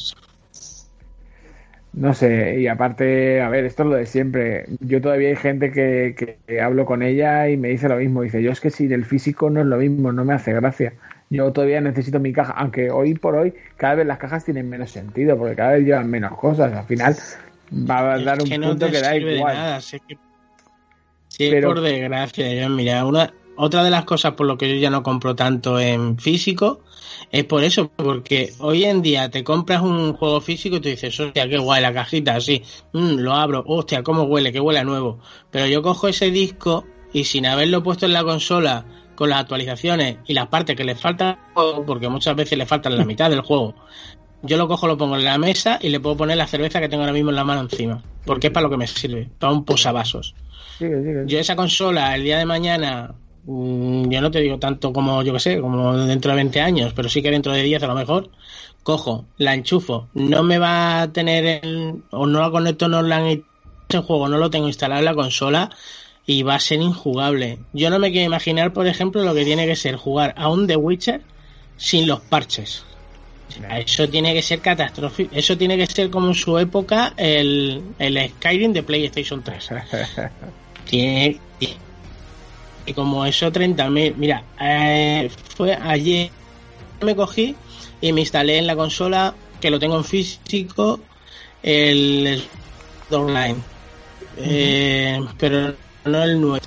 No 1.92 2.14
sé, 2.14 2.60
y 2.60 2.68
aparte, 2.68 3.42
a 3.42 3.50
ver, 3.50 3.66
esto 3.66 3.84
es 3.84 3.90
lo 3.90 3.96
de 3.96 4.06
siempre. 4.06 4.66
Yo 4.80 5.02
todavía 5.02 5.30
hay 5.30 5.36
gente 5.36 5.72
que, 5.72 6.38
que, 6.48 6.62
hablo 6.62 6.86
con 6.86 7.02
ella 7.02 7.50
y 7.50 7.58
me 7.58 7.70
dice 7.70 7.90
lo 7.90 7.98
mismo. 7.98 8.22
Dice, 8.22 8.44
yo 8.44 8.52
es 8.52 8.62
que 8.62 8.70
si 8.70 8.88
del 8.88 9.06
físico 9.06 9.50
no 9.50 9.60
es 9.62 9.66
lo 9.66 9.78
mismo, 9.78 10.12
no 10.12 10.24
me 10.24 10.34
hace 10.34 10.54
gracia. 10.54 10.94
Yo 11.30 11.52
todavía 11.52 11.82
necesito 11.82 12.20
mi 12.20 12.32
caja, 12.32 12.54
aunque 12.54 12.90
hoy 12.92 13.16
por 13.16 13.36
hoy 13.36 13.54
cada 13.78 13.96
vez 13.96 14.08
las 14.08 14.18
cajas 14.18 14.46
tienen 14.46 14.70
menos 14.70 14.92
sentido, 14.92 15.38
porque 15.38 15.56
cada 15.56 15.74
vez 15.74 15.86
llevan 15.86 16.10
menos 16.10 16.38
cosas. 16.38 16.74
Al 16.74 16.86
final 16.86 17.16
va 17.72 18.14
a 18.14 18.20
dar 18.20 18.42
un 18.42 18.50
punto 18.50 18.90
que 18.90 19.02
da 19.02 19.16
igual. 19.16 19.56
Nada, 19.56 19.82
si 19.82 20.00
que, 21.38 21.62
por 21.62 21.82
desgracia, 21.82 22.54
yo, 22.54 22.70
mira, 22.70 23.06
una, 23.06 23.32
otra 23.62 23.84
de 23.84 23.90
las 23.90 24.06
cosas 24.06 24.34
por 24.34 24.48
lo 24.48 24.58
que 24.58 24.70
yo 24.70 24.76
ya 24.76 24.90
no 24.90 25.04
compro 25.04 25.36
tanto 25.36 25.80
en 25.80 26.18
físico 26.18 26.80
es 27.30 27.44
por 27.44 27.64
eso, 27.64 27.92
porque 27.96 28.54
hoy 28.60 28.86
en 28.86 29.02
día 29.02 29.30
te 29.30 29.44
compras 29.44 29.82
un 29.82 30.14
juego 30.14 30.40
físico 30.40 30.78
y 30.78 30.80
tú 30.80 30.88
dices, 30.90 31.20
hostia, 31.20 31.48
qué 31.50 31.58
guay 31.58 31.82
la 31.82 31.94
cajita, 31.94 32.36
así, 32.36 32.64
mm, 32.94 33.18
lo 33.18 33.34
abro, 33.34 33.64
hostia, 33.68 34.02
cómo 34.02 34.24
huele, 34.24 34.54
que 34.54 34.62
huele 34.62 34.80
a 34.80 34.84
nuevo. 34.86 35.20
Pero 35.52 35.68
yo 35.68 35.82
cojo 35.82 36.08
ese 36.08 36.32
disco 36.32 36.86
y 37.12 37.26
sin 37.26 37.46
haberlo 37.46 37.84
puesto 37.84 38.06
en 38.06 38.14
la 38.14 38.24
consola 38.24 38.86
con 39.16 39.30
las 39.30 39.42
actualizaciones 39.42 40.18
y 40.26 40.34
las 40.34 40.48
partes 40.48 40.78
que 40.78 40.86
le 40.86 40.96
faltan, 40.96 41.38
porque 41.86 42.08
muchas 42.08 42.36
veces 42.36 42.58
le 42.58 42.66
faltan 42.66 42.98
la 42.98 43.04
mitad 43.04 43.30
del 43.30 43.42
juego, 43.42 43.76
yo 44.42 44.56
lo 44.56 44.70
cojo, 44.70 44.88
lo 44.88 44.98
pongo 44.98 45.18
en 45.18 45.26
la 45.26 45.38
mesa 45.38 45.80
y 45.82 45.90
le 45.90 46.00
puedo 46.00 46.16
poner 46.16 46.38
la 46.38 46.48
cerveza 46.48 46.80
que 46.80 46.88
tengo 46.88 47.04
ahora 47.04 47.14
mismo 47.14 47.30
en 47.30 47.36
la 47.36 47.44
mano 47.44 47.62
encima, 47.62 48.02
porque 48.26 48.48
es 48.48 48.54
para 48.54 48.64
lo 48.64 48.70
que 48.70 48.78
me 48.78 48.88
sirve, 48.88 49.30
para 49.38 49.52
un 49.52 49.66
posavasos. 49.66 50.34
Yo 50.80 51.40
esa 51.40 51.58
consola 51.58 52.16
el 52.16 52.24
día 52.24 52.38
de 52.38 52.46
mañana, 52.46 53.16
mm, 53.46 54.10
yo 54.10 54.22
no 54.22 54.32
te 54.32 54.42
digo 54.42 54.60
tanto 54.60 54.94
como 54.94 55.22
yo 55.24 55.34
que 55.34 55.40
sé, 55.40 55.60
como 55.60 55.98
dentro 55.98 56.32
de 56.32 56.38
20 56.38 56.62
años, 56.62 56.94
pero 56.94 57.10
sí 57.10 57.22
que 57.22 57.32
dentro 57.32 57.52
de 57.52 57.64
10 57.64 57.84
a 57.84 57.88
lo 57.88 57.96
mejor, 57.96 58.30
cojo, 58.84 59.26
la 59.38 59.54
enchufo, 59.54 60.08
no 60.14 60.44
me 60.44 60.58
va 60.58 61.02
a 61.02 61.12
tener 61.12 61.62
el, 61.64 62.04
o 62.12 62.26
no 62.26 62.42
la 62.42 62.52
conecto 62.52 62.88
no 62.88 63.02
la 63.02 63.22
el 63.30 63.44
juego, 64.02 64.28
no 64.28 64.38
lo 64.38 64.50
tengo 64.50 64.68
instalado 64.68 65.00
en 65.00 65.06
la 65.06 65.16
consola 65.16 65.72
y 66.26 66.44
va 66.44 66.56
a 66.56 66.60
ser 66.60 66.80
injugable. 66.80 67.58
Yo 67.74 67.90
no 67.90 67.98
me 67.98 68.12
quiero 68.12 68.28
imaginar, 68.28 68.72
por 68.72 68.86
ejemplo, 68.86 69.24
lo 69.24 69.34
que 69.34 69.46
tiene 69.46 69.66
que 69.66 69.76
ser 69.76 69.96
jugar 69.96 70.36
a 70.38 70.50
un 70.50 70.68
The 70.68 70.76
Witcher 70.76 71.22
sin 71.76 72.08
los 72.08 72.20
parches. 72.22 72.86
Eso 73.76 74.08
tiene 74.08 74.34
que 74.34 74.42
ser 74.42 74.60
catastrófico. 74.60 75.36
Eso 75.36 75.58
tiene 75.58 75.76
que 75.76 75.88
ser 75.88 76.10
como 76.12 76.28
en 76.28 76.36
su 76.36 76.58
época 76.60 77.14
el, 77.18 77.82
el 77.98 78.30
Skyrim 78.30 78.74
de 78.74 78.84
PlayStation 78.84 79.44
3. 79.44 79.70
tiene, 80.86 81.40
y 82.86 82.94
como 82.94 83.26
eso 83.26 83.52
30.000. 83.52 84.16
Mira, 84.16 84.44
eh, 84.60 85.30
fue 85.56 85.76
ayer 85.76 86.32
me 87.02 87.16
cogí 87.16 87.56
y 88.02 88.14
me 88.14 88.22
instalé 88.22 88.58
en 88.58 88.68
la 88.68 88.76
consola 88.76 89.34
que 89.60 89.70
lo 89.70 89.80
tengo 89.80 89.98
en 89.98 90.04
físico 90.04 91.00
el 91.64 92.44
online. 93.10 93.56
Eh, 94.38 95.20
pero 95.38 95.74
no 96.06 96.24
el 96.24 96.40
nuevo. 96.40 96.66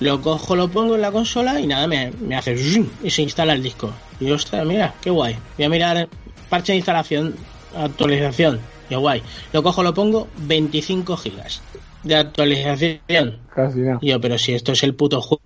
Lo 0.00 0.20
cojo, 0.20 0.56
lo 0.56 0.68
pongo 0.68 0.96
en 0.96 1.02
la 1.02 1.12
consola 1.12 1.60
y 1.60 1.66
nada, 1.66 1.86
me, 1.86 2.10
me 2.20 2.34
hace 2.34 2.56
y 3.02 3.10
se 3.10 3.22
instala 3.22 3.52
el 3.52 3.62
disco. 3.62 3.92
Y 4.18 4.30
ostras, 4.32 4.66
mira, 4.66 4.94
qué 5.00 5.10
guay. 5.10 5.36
Voy 5.56 5.64
a 5.64 5.68
mirar 5.68 6.08
parche 6.48 6.72
de 6.72 6.78
instalación, 6.78 7.36
actualización. 7.76 8.60
Qué 8.88 8.96
guay. 8.96 9.22
Lo 9.52 9.62
cojo, 9.62 9.84
lo 9.84 9.94
pongo 9.94 10.26
25 10.38 11.16
gigas 11.16 11.62
de 12.02 12.16
actualización. 12.16 13.38
Casi 13.54 13.80
Yo, 14.00 14.20
pero 14.20 14.38
si 14.38 14.54
esto 14.54 14.72
es 14.72 14.82
el 14.82 14.94
puto 14.94 15.20
juego. 15.20 15.42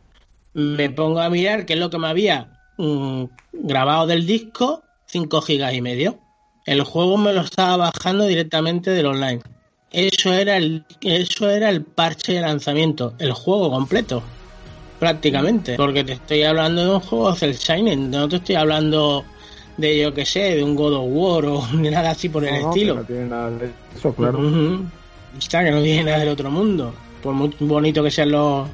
Me 0.57 0.89
pongo 0.89 1.21
a 1.21 1.29
mirar 1.29 1.67
qué 1.67 1.75
es 1.75 1.79
lo 1.79 1.91
que 1.91 1.99
me 1.99 2.09
había 2.09 2.49
mm, 2.79 3.25
grabado 3.53 4.07
del 4.07 4.27
disco, 4.27 4.83
5 5.05 5.43
gigas 5.43 5.75
y 5.75 5.83
medio. 5.83 6.19
El 6.65 6.83
juego 6.83 7.19
me 7.19 7.35
lo 7.35 7.43
estaba 7.43 7.77
bajando 7.77 8.25
directamente 8.25 8.91
del 8.93 9.05
online. 9.05 9.43
Eso 9.93 10.33
era 10.33 10.57
el, 10.57 10.83
eso 11.03 11.51
era 11.51 11.69
el 11.69 11.83
parche 11.83 12.33
de 12.33 12.41
lanzamiento, 12.41 13.13
el 13.19 13.35
juego 13.35 13.71
completo, 13.71 14.23
prácticamente. 14.99 15.77
Porque 15.77 16.05
te 16.05 16.15
estoy 16.15 16.45
hablando 16.45 16.85
de 16.85 16.91
un 16.95 17.01
juego 17.01 17.35
Cell 17.35 17.53
Shining, 17.53 18.11
no 18.11 18.27
te 18.27 18.37
estoy 18.37 18.55
hablando 18.55 19.27
de 19.77 19.99
yo 20.01 20.15
que 20.15 20.25
sé, 20.25 20.57
de 20.57 20.65
un 20.65 20.75
God 20.75 20.95
of 20.95 21.07
War 21.11 21.45
o 21.45 21.67
ni 21.75 21.91
nada 21.91 22.13
así 22.13 22.31
por 22.31 22.47
el 22.47 22.55
estilo. 22.55 22.95
no 22.95 23.05
tiene 23.05 23.27
nada 23.27 23.51
de 23.51 23.71
eso, 23.95 24.11
claro. 24.15 24.41
Está 25.39 25.63
que 25.63 25.71
no 25.71 25.83
tiene 25.83 26.05
nada 26.05 26.21
del 26.21 26.31
otro 26.31 26.51
mundo. 26.51 26.95
Por 27.23 27.35
muy 27.35 27.55
bonito 27.61 28.03
que 28.03 28.11
sean 28.11 28.31
los, 28.31 28.67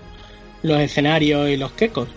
los 0.62 0.80
escenarios 0.80 1.48
y 1.48 1.56
los 1.56 1.72
quecos. 1.72 2.08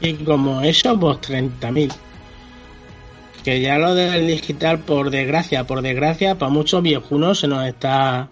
Y 0.00 0.14
como 0.14 0.60
eso, 0.62 0.98
pues 0.98 1.18
30.000. 1.18 1.92
Que 3.42 3.60
ya 3.60 3.78
lo 3.78 3.94
del 3.94 4.26
digital, 4.26 4.80
por 4.80 5.10
desgracia, 5.10 5.64
por 5.64 5.82
desgracia, 5.82 6.36
para 6.36 6.50
muchos 6.50 6.82
viejunos 6.82 7.40
se 7.40 7.48
nos 7.48 7.66
está 7.66 8.30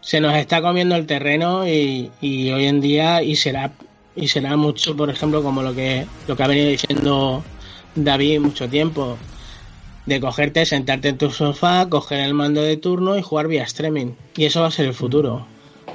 se 0.00 0.20
nos 0.20 0.36
está 0.36 0.60
comiendo 0.60 0.96
el 0.96 1.06
terreno 1.06 1.66
y, 1.66 2.10
y 2.20 2.50
hoy 2.50 2.66
en 2.66 2.80
día 2.82 3.22
y 3.22 3.36
será 3.36 3.72
y 4.14 4.28
será 4.28 4.56
mucho, 4.56 4.94
por 4.96 5.10
ejemplo, 5.10 5.42
como 5.42 5.62
lo 5.62 5.74
que 5.74 6.06
lo 6.28 6.36
que 6.36 6.42
ha 6.42 6.46
venido 6.46 6.68
diciendo 6.68 7.42
David 7.94 8.40
mucho 8.40 8.68
tiempo 8.68 9.16
de 10.06 10.20
cogerte, 10.20 10.66
sentarte 10.66 11.08
en 11.08 11.18
tu 11.18 11.30
sofá, 11.30 11.88
coger 11.88 12.20
el 12.20 12.34
mando 12.34 12.60
de 12.60 12.76
turno 12.76 13.16
y 13.16 13.22
jugar 13.22 13.48
vía 13.48 13.64
streaming. 13.64 14.12
Y 14.36 14.44
eso 14.44 14.60
va 14.60 14.68
a 14.68 14.70
ser 14.70 14.86
el 14.86 14.94
futuro. 14.94 15.46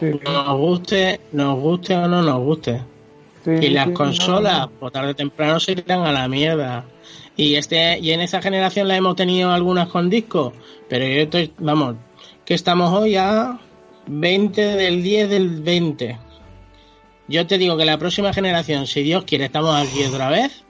Nos 0.02 0.58
guste, 0.58 1.20
nos 1.32 1.60
guste 1.60 1.96
o 1.96 2.08
no 2.08 2.22
nos 2.22 2.40
guste. 2.40 2.82
y 3.46 3.70
las 3.70 3.90
consolas, 3.90 4.68
por 4.80 4.92
tarde 4.92 5.12
o 5.12 5.16
temprano, 5.16 5.60
se 5.60 5.74
irán 5.74 6.02
a 6.02 6.12
la 6.12 6.28
mierda. 6.28 6.86
Y 7.36 7.56
este 7.56 8.00
y 8.00 8.12
en 8.12 8.22
esa 8.22 8.42
generación 8.42 8.88
la 8.88 8.98
hemos 8.98 9.16
tenido 9.16 9.52
algunas 9.52 9.88
con 9.88 10.10
discos, 10.10 10.54
pero 10.90 11.06
yo 11.06 11.22
estoy, 11.22 11.54
vamos, 11.58 11.96
que 12.44 12.54
estamos 12.54 12.92
hoy 12.92 13.16
a 13.16 13.60
20 14.08 14.62
del 14.62 15.02
10 15.02 15.30
del 15.30 15.62
20. 15.62 16.18
Yo 17.30 17.48
te 17.48 17.58
digo 17.58 17.78
que 17.78 17.86
la 17.86 17.98
próxima 17.98 18.34
generación, 18.34 18.88
si 18.88 19.04
Dios 19.04 19.24
quiere, 19.24 19.46
estamos 19.46 19.76
aquí 19.76 20.04
otra 20.04 20.30
vez 20.30 20.64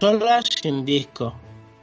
consolas 0.00 0.44
sin 0.62 0.84
disco. 0.84 1.34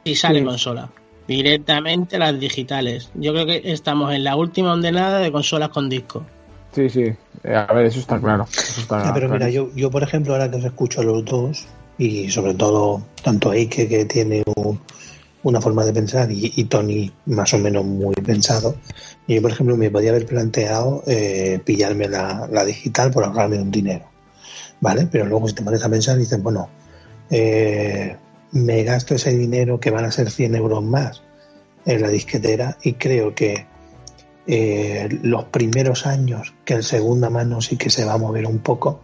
Y 0.04 0.14
sale 0.16 0.44
consola. 0.44 0.90
Directamente 1.26 2.18
las 2.18 2.38
digitales. 2.38 3.10
Yo 3.14 3.32
creo 3.32 3.46
que 3.46 3.62
estamos 3.64 4.12
en 4.12 4.24
la 4.24 4.36
última 4.36 4.72
ondenada 4.72 5.18
de 5.20 5.32
consolas 5.32 5.70
con 5.70 5.88
disco. 5.88 6.24
Sí, 6.72 6.90
sí. 6.90 7.12
Eh, 7.44 7.54
a 7.54 7.72
ver, 7.72 7.86
eso 7.86 8.00
está 8.00 8.18
claro. 8.20 8.46
pero 9.14 9.28
mira, 9.28 9.48
yo, 9.48 9.70
yo 9.74 9.90
por 9.90 10.02
ejemplo, 10.02 10.32
ahora 10.32 10.50
que 10.50 10.56
os 10.56 10.64
escucho 10.64 11.00
a 11.00 11.04
los 11.04 11.24
dos, 11.24 11.66
y 11.98 12.30
sobre 12.30 12.54
todo 12.54 13.02
tanto 13.22 13.52
Eike 13.52 13.88
que 13.88 14.04
tiene 14.04 14.42
una 15.42 15.60
forma 15.60 15.84
de 15.84 15.92
pensar 15.92 16.28
y, 16.30 16.64
Tony 16.64 17.12
más 17.26 17.52
o 17.54 17.58
menos 17.58 17.84
muy 17.84 18.14
pensado, 18.14 18.76
yo 19.28 19.42
por 19.42 19.50
ejemplo 19.50 19.76
me 19.76 19.90
podía 19.90 20.10
haber 20.10 20.26
planteado 20.26 21.02
eh, 21.06 21.60
pillarme 21.64 22.08
la, 22.08 22.48
la, 22.50 22.64
digital 22.64 23.10
por 23.10 23.24
ahorrarme 23.24 23.60
un 23.60 23.70
dinero, 23.70 24.06
¿vale? 24.80 25.06
Pero 25.10 25.26
luego 25.26 25.46
si 25.48 25.54
te 25.54 25.62
pones 25.62 25.84
a 25.84 25.88
pensar 25.88 26.16
dices, 26.16 26.42
bueno, 26.42 26.68
eh, 27.30 28.16
me 28.54 28.84
gasto 28.84 29.16
ese 29.16 29.36
dinero 29.36 29.80
que 29.80 29.90
van 29.90 30.04
a 30.04 30.12
ser 30.12 30.30
100 30.30 30.54
euros 30.54 30.82
más 30.82 31.22
en 31.84 32.00
la 32.00 32.08
disquetera 32.08 32.78
y 32.82 32.94
creo 32.94 33.34
que 33.34 33.66
eh, 34.46 35.08
los 35.22 35.44
primeros 35.46 36.06
años 36.06 36.54
que 36.64 36.74
en 36.74 36.84
segunda 36.84 37.30
mano 37.30 37.60
sí 37.60 37.76
que 37.76 37.90
se 37.90 38.04
va 38.04 38.14
a 38.14 38.18
mover 38.18 38.46
un 38.46 38.60
poco, 38.60 39.00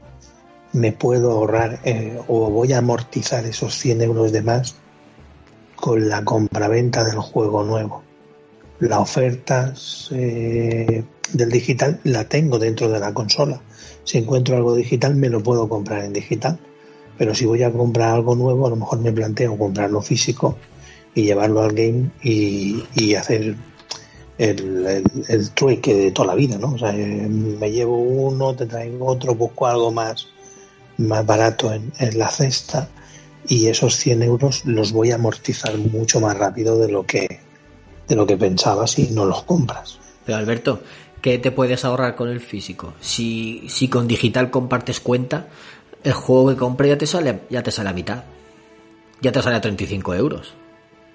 me 0.72 0.92
puedo 0.92 1.32
ahorrar 1.32 1.80
eh, 1.84 2.16
o 2.28 2.48
voy 2.50 2.72
a 2.72 2.78
amortizar 2.78 3.44
esos 3.44 3.74
100 3.74 4.02
euros 4.02 4.30
de 4.30 4.42
más 4.42 4.76
con 5.74 6.08
la 6.08 6.24
compraventa 6.24 7.04
del 7.04 7.18
juego 7.18 7.64
nuevo. 7.64 8.04
Las 8.78 9.00
ofertas 9.00 10.08
del 10.10 11.04
digital 11.50 12.00
la 12.04 12.24
tengo 12.24 12.58
dentro 12.58 12.88
de 12.88 13.00
la 13.00 13.12
consola. 13.12 13.60
Si 14.04 14.16
encuentro 14.18 14.56
algo 14.56 14.74
digital 14.74 15.16
me 15.16 15.28
lo 15.28 15.42
puedo 15.42 15.68
comprar 15.68 16.04
en 16.04 16.12
digital 16.12 16.58
pero 17.20 17.34
si 17.34 17.44
voy 17.44 17.62
a 17.62 17.70
comprar 17.70 18.14
algo 18.14 18.34
nuevo, 18.34 18.66
a 18.66 18.70
lo 18.70 18.76
mejor 18.76 18.98
me 19.00 19.12
planteo 19.12 19.58
comprarlo 19.58 20.00
físico 20.00 20.56
y 21.14 21.24
llevarlo 21.24 21.60
al 21.60 21.74
game 21.74 22.08
y, 22.22 23.14
hacer 23.14 23.56
el, 24.38 25.04
el, 25.28 25.50
trueque 25.50 25.94
de 25.94 26.12
toda 26.12 26.28
la 26.28 26.34
vida, 26.34 26.56
¿no? 26.56 26.72
O 26.72 26.78
sea, 26.78 26.96
eh, 26.96 27.28
me 27.28 27.70
llevo 27.70 27.98
uno, 27.98 28.56
te 28.56 28.64
traigo 28.64 29.04
otro, 29.04 29.34
busco 29.34 29.66
algo 29.66 29.92
más, 29.92 30.28
más 30.96 31.26
barato 31.26 31.70
en, 31.74 31.92
la 32.18 32.30
cesta 32.30 32.88
y 33.46 33.66
esos 33.66 33.96
100 33.96 34.22
euros 34.22 34.64
los 34.64 34.90
voy 34.90 35.10
a 35.10 35.16
amortizar 35.16 35.76
mucho 35.76 36.20
más 36.20 36.38
rápido 36.38 36.78
de 36.78 36.90
lo 36.90 37.04
que 37.04 37.40
de 38.08 38.16
lo 38.16 38.26
que 38.26 38.38
pensaba 38.38 38.86
si 38.86 39.10
no 39.10 39.26
los 39.26 39.42
compras. 39.42 39.98
Pero 40.24 40.38
Alberto, 40.38 40.80
¿qué 41.20 41.38
te 41.38 41.50
puedes 41.50 41.84
ahorrar 41.84 42.16
con 42.16 42.30
el 42.30 42.40
físico? 42.40 42.94
Si, 42.98 43.68
si 43.68 43.88
con 43.88 44.08
digital 44.08 44.50
compartes 44.50 45.00
cuenta, 45.00 45.48
el 46.02 46.12
juego 46.12 46.50
que 46.50 46.56
compré 46.56 46.88
ya 46.88 46.98
te 46.98 47.06
sale, 47.06 47.40
ya 47.50 47.62
te 47.62 47.70
sale 47.70 47.90
a 47.90 47.92
mitad. 47.92 48.24
Ya 49.20 49.32
te 49.32 49.42
sale 49.42 49.56
a 49.56 49.60
35 49.60 50.14
euros. 50.14 50.54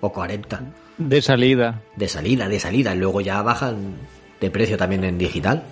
O 0.02 0.12
40. 0.12 0.62
De 0.98 1.22
salida. 1.22 1.82
De 1.96 2.08
salida, 2.08 2.48
de 2.48 2.60
salida. 2.60 2.94
Y 2.94 3.00
luego 3.00 3.22
ya 3.22 3.42
bajan 3.42 3.96
de 4.40 4.52
precio 4.52 4.78
también 4.78 5.04
en 5.04 5.18
digital. 5.18 5.64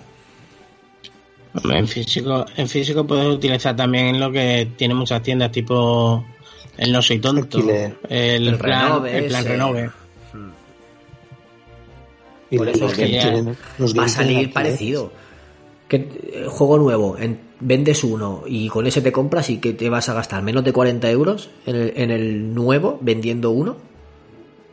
En 1.62 1.86
físico, 1.86 2.44
en 2.56 2.68
físico 2.68 3.06
puedes 3.06 3.26
utilizar 3.26 3.76
también 3.76 4.18
lo 4.18 4.32
que 4.32 4.70
tiene 4.76 4.94
muchas 4.94 5.22
tiendas 5.22 5.52
tipo 5.52 6.24
el 6.76 6.90
no 6.90 7.00
soy 7.00 7.20
tonto, 7.20 7.58
el, 8.08 8.56
plan, 8.56 8.58
renove, 8.58 9.18
el 9.18 9.26
plan 9.26 9.44
renove. 9.44 9.90
Y 12.50 12.58
Por 12.58 12.68
eso 12.68 12.86
es 12.86 12.94
que 12.94 13.54
va 13.98 14.04
a 14.04 14.08
salir 14.08 14.52
parecido. 14.52 15.12
Que 15.88 15.96
eh, 15.96 16.46
juego 16.48 16.78
nuevo, 16.78 17.16
en 17.18 17.38
vendes 17.60 18.04
uno 18.04 18.42
y 18.46 18.68
con 18.68 18.86
ese 18.86 19.00
te 19.00 19.12
compras 19.12 19.50
y 19.50 19.58
que 19.58 19.72
te 19.72 19.88
vas 19.88 20.08
a 20.08 20.14
gastar 20.14 20.42
menos 20.42 20.64
de 20.64 20.72
40 20.72 21.10
euros 21.10 21.50
en 21.66 21.76
el, 21.76 21.92
en 21.96 22.10
el 22.10 22.54
nuevo 22.54 22.98
vendiendo 23.00 23.50
uno. 23.50 23.76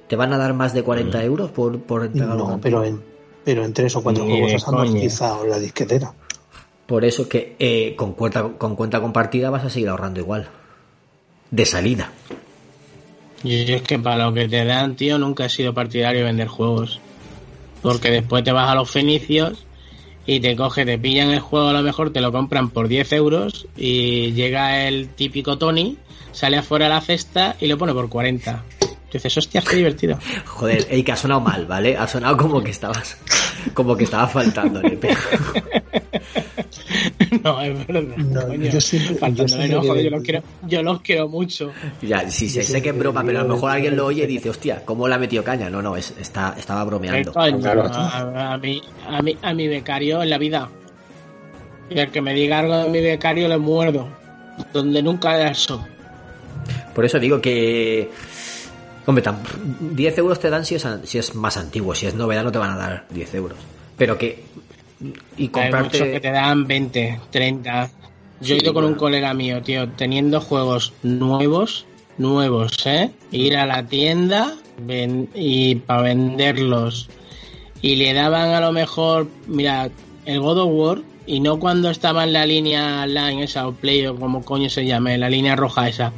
¿Te 0.07 0.15
van 0.15 0.33
a 0.33 0.37
dar 0.37 0.53
más 0.53 0.73
de 0.73 0.83
40 0.83 1.17
mm. 1.17 1.21
euros 1.21 1.51
por, 1.51 1.79
por 1.79 2.13
No, 2.13 2.59
pero 2.61 2.83
en, 2.83 3.01
pero 3.45 3.63
en 3.63 3.73
tres 3.73 3.95
o 3.95 4.03
cuatro 4.03 4.25
juegos 4.25 4.53
has 4.53 4.67
amortizado 4.67 5.45
la 5.45 5.57
disquetera. 5.57 6.13
Por 6.85 7.05
eso 7.05 7.29
que 7.29 7.55
eh, 7.59 7.95
con, 7.95 8.13
cuenta, 8.13 8.43
con 8.57 8.75
cuenta 8.75 8.99
compartida 8.99 9.49
vas 9.49 9.63
a 9.63 9.69
seguir 9.69 9.87
ahorrando 9.87 10.19
igual. 10.19 10.49
De 11.49 11.65
salida. 11.65 12.11
Y 13.43 13.71
es 13.71 13.81
que 13.81 13.97
para 13.97 14.25
lo 14.25 14.33
que 14.33 14.47
te 14.47 14.65
dan, 14.65 14.95
tío, 14.95 15.17
nunca 15.17 15.45
he 15.45 15.49
sido 15.49 15.73
partidario 15.73 16.19
de 16.19 16.25
vender 16.25 16.47
juegos. 16.47 16.99
Porque 17.81 18.11
después 18.11 18.43
te 18.43 18.51
vas 18.51 18.69
a 18.69 18.75
los 18.75 18.91
fenicios 18.91 19.65
y 20.25 20.39
te 20.39 20.55
coge, 20.55 20.85
te 20.85 20.97
pillan 20.97 21.29
el 21.29 21.39
juego, 21.39 21.69
a 21.69 21.73
lo 21.73 21.81
mejor 21.81 22.11
te 22.11 22.21
lo 22.21 22.31
compran 22.31 22.69
por 22.69 22.87
10 22.87 23.13
euros 23.13 23.67
y 23.75 24.33
llega 24.33 24.87
el 24.87 25.09
típico 25.09 25.57
Tony, 25.57 25.97
sale 26.31 26.57
afuera 26.57 26.89
la 26.89 27.01
cesta 27.01 27.55
y 27.59 27.67
lo 27.67 27.77
pone 27.77 27.93
por 27.93 28.09
40. 28.09 28.63
Dices, 29.11 29.37
hostia, 29.37 29.61
qué 29.61 29.75
divertido. 29.75 30.17
Joder, 30.45 30.87
ey, 30.89 31.03
que 31.03 31.11
ha 31.11 31.17
sonado 31.17 31.41
mal, 31.41 31.65
¿vale? 31.65 31.97
Ha 31.97 32.07
sonado 32.07 32.37
como 32.37 32.63
que 32.63 32.71
estabas. 32.71 33.17
Como 33.73 33.95
que 33.95 34.05
estaba 34.05 34.27
faltándole. 34.27 34.97
Pero... 34.97 35.15
no, 37.43 37.61
es 37.61 37.87
verdad. 37.87 38.01
No, 38.17 38.47
coño. 38.47 38.69
yo 38.71 38.81
siempre- 38.81 39.33
yo 39.33 39.47
siempre 39.47 39.79
que- 39.79 40.03
yo 40.03 40.09
los 40.09 40.23
quiero, 40.23 40.43
yo 40.67 40.83
los 40.83 41.01
quiero 41.01 41.27
mucho. 41.29 41.71
Ya, 42.01 42.29
sí, 42.29 42.49
sí, 42.49 42.61
sé 42.61 42.81
que 42.81 42.89
es 42.89 42.97
broma, 42.97 43.23
pero 43.25 43.39
a 43.39 43.43
lo 43.43 43.53
mejor 43.55 43.71
alguien 43.71 43.95
lo 43.95 44.05
oye 44.07 44.23
y 44.23 44.27
dice, 44.27 44.49
hostia, 44.49 44.83
¿cómo 44.85 45.07
le 45.07 45.15
ha 45.15 45.17
metido 45.17 45.43
caña? 45.43 45.69
No, 45.69 45.81
no, 45.81 45.95
es, 45.95 46.13
está, 46.19 46.55
estaba 46.57 46.83
bromeando. 46.83 47.31
coño, 47.33 47.59
Claro. 47.59 47.83
a, 47.85 48.53
a 48.53 48.57
mi, 48.57 48.81
a, 49.07 49.21
mi, 49.21 49.37
a 49.41 49.53
mi 49.53 49.67
becario 49.67 50.21
en 50.23 50.29
la 50.29 50.37
vida. 50.37 50.69
Y 51.89 51.99
el 51.99 52.09
que 52.09 52.21
me 52.21 52.33
diga 52.33 52.59
algo 52.59 52.77
de 52.83 52.89
mi 52.89 53.01
becario 53.01 53.47
le 53.47 53.57
muerdo. 53.57 54.07
Donde 54.73 55.01
nunca 55.01 55.35
era 55.39 55.51
eso. 55.51 55.85
Por 56.93 57.05
eso 57.05 57.19
digo 57.19 57.41
que. 57.41 58.09
Hombre, 59.05 59.23
tam- 59.23 59.39
10 59.95 60.17
euros 60.19 60.39
te 60.39 60.49
dan 60.49 60.63
si 60.65 60.75
es, 60.75 60.85
si 61.03 61.17
es 61.17 61.33
más 61.35 61.57
antiguo, 61.57 61.95
si 61.95 62.05
es 62.05 62.13
novedad 62.15 62.43
no 62.43 62.51
te 62.51 62.59
van 62.59 62.71
a 62.71 62.77
dar 62.77 63.05
10 63.09 63.33
euros. 63.35 63.57
Pero 63.97 64.17
que. 64.17 64.43
Y 65.37 65.43
Hay 65.43 65.71
muchos 65.71 65.91
que 65.91 65.99
comprarte. 65.99 66.19
te 66.19 66.31
dan 66.31 66.67
20, 66.67 67.19
30. 67.31 67.89
Yo 68.41 68.55
he 68.55 68.57
ido 68.59 68.73
con 68.73 68.85
un 68.85 68.95
colega 68.95 69.33
mío, 69.33 69.61
tío, 69.61 69.87
teniendo 69.89 70.41
juegos 70.41 70.93
nuevos, 71.03 71.85
nuevos, 72.17 72.71
¿eh? 72.85 73.11
Ir 73.31 73.55
a 73.57 73.65
la 73.65 73.85
tienda 73.85 74.55
ven- 74.79 75.29
y 75.35 75.75
para 75.75 76.01
venderlos. 76.03 77.09
Y 77.81 77.95
le 77.95 78.13
daban 78.13 78.49
a 78.49 78.61
lo 78.61 78.71
mejor, 78.71 79.27
mira, 79.47 79.89
el 80.25 80.39
God 80.39 80.59
of 80.59 80.69
War, 80.71 81.01
y 81.27 81.39
no 81.39 81.59
cuando 81.59 81.89
estaba 81.89 82.23
en 82.23 82.33
la 82.33 82.45
línea 82.45 83.05
line 83.05 83.43
esa, 83.43 83.67
o 83.67 83.73
play, 83.73 84.05
o 84.07 84.15
como 84.15 84.43
coño 84.43 84.69
se 84.69 84.85
llame, 84.85 85.17
la 85.17 85.29
línea 85.29 85.55
roja 85.55 85.87
esa. 85.87 86.11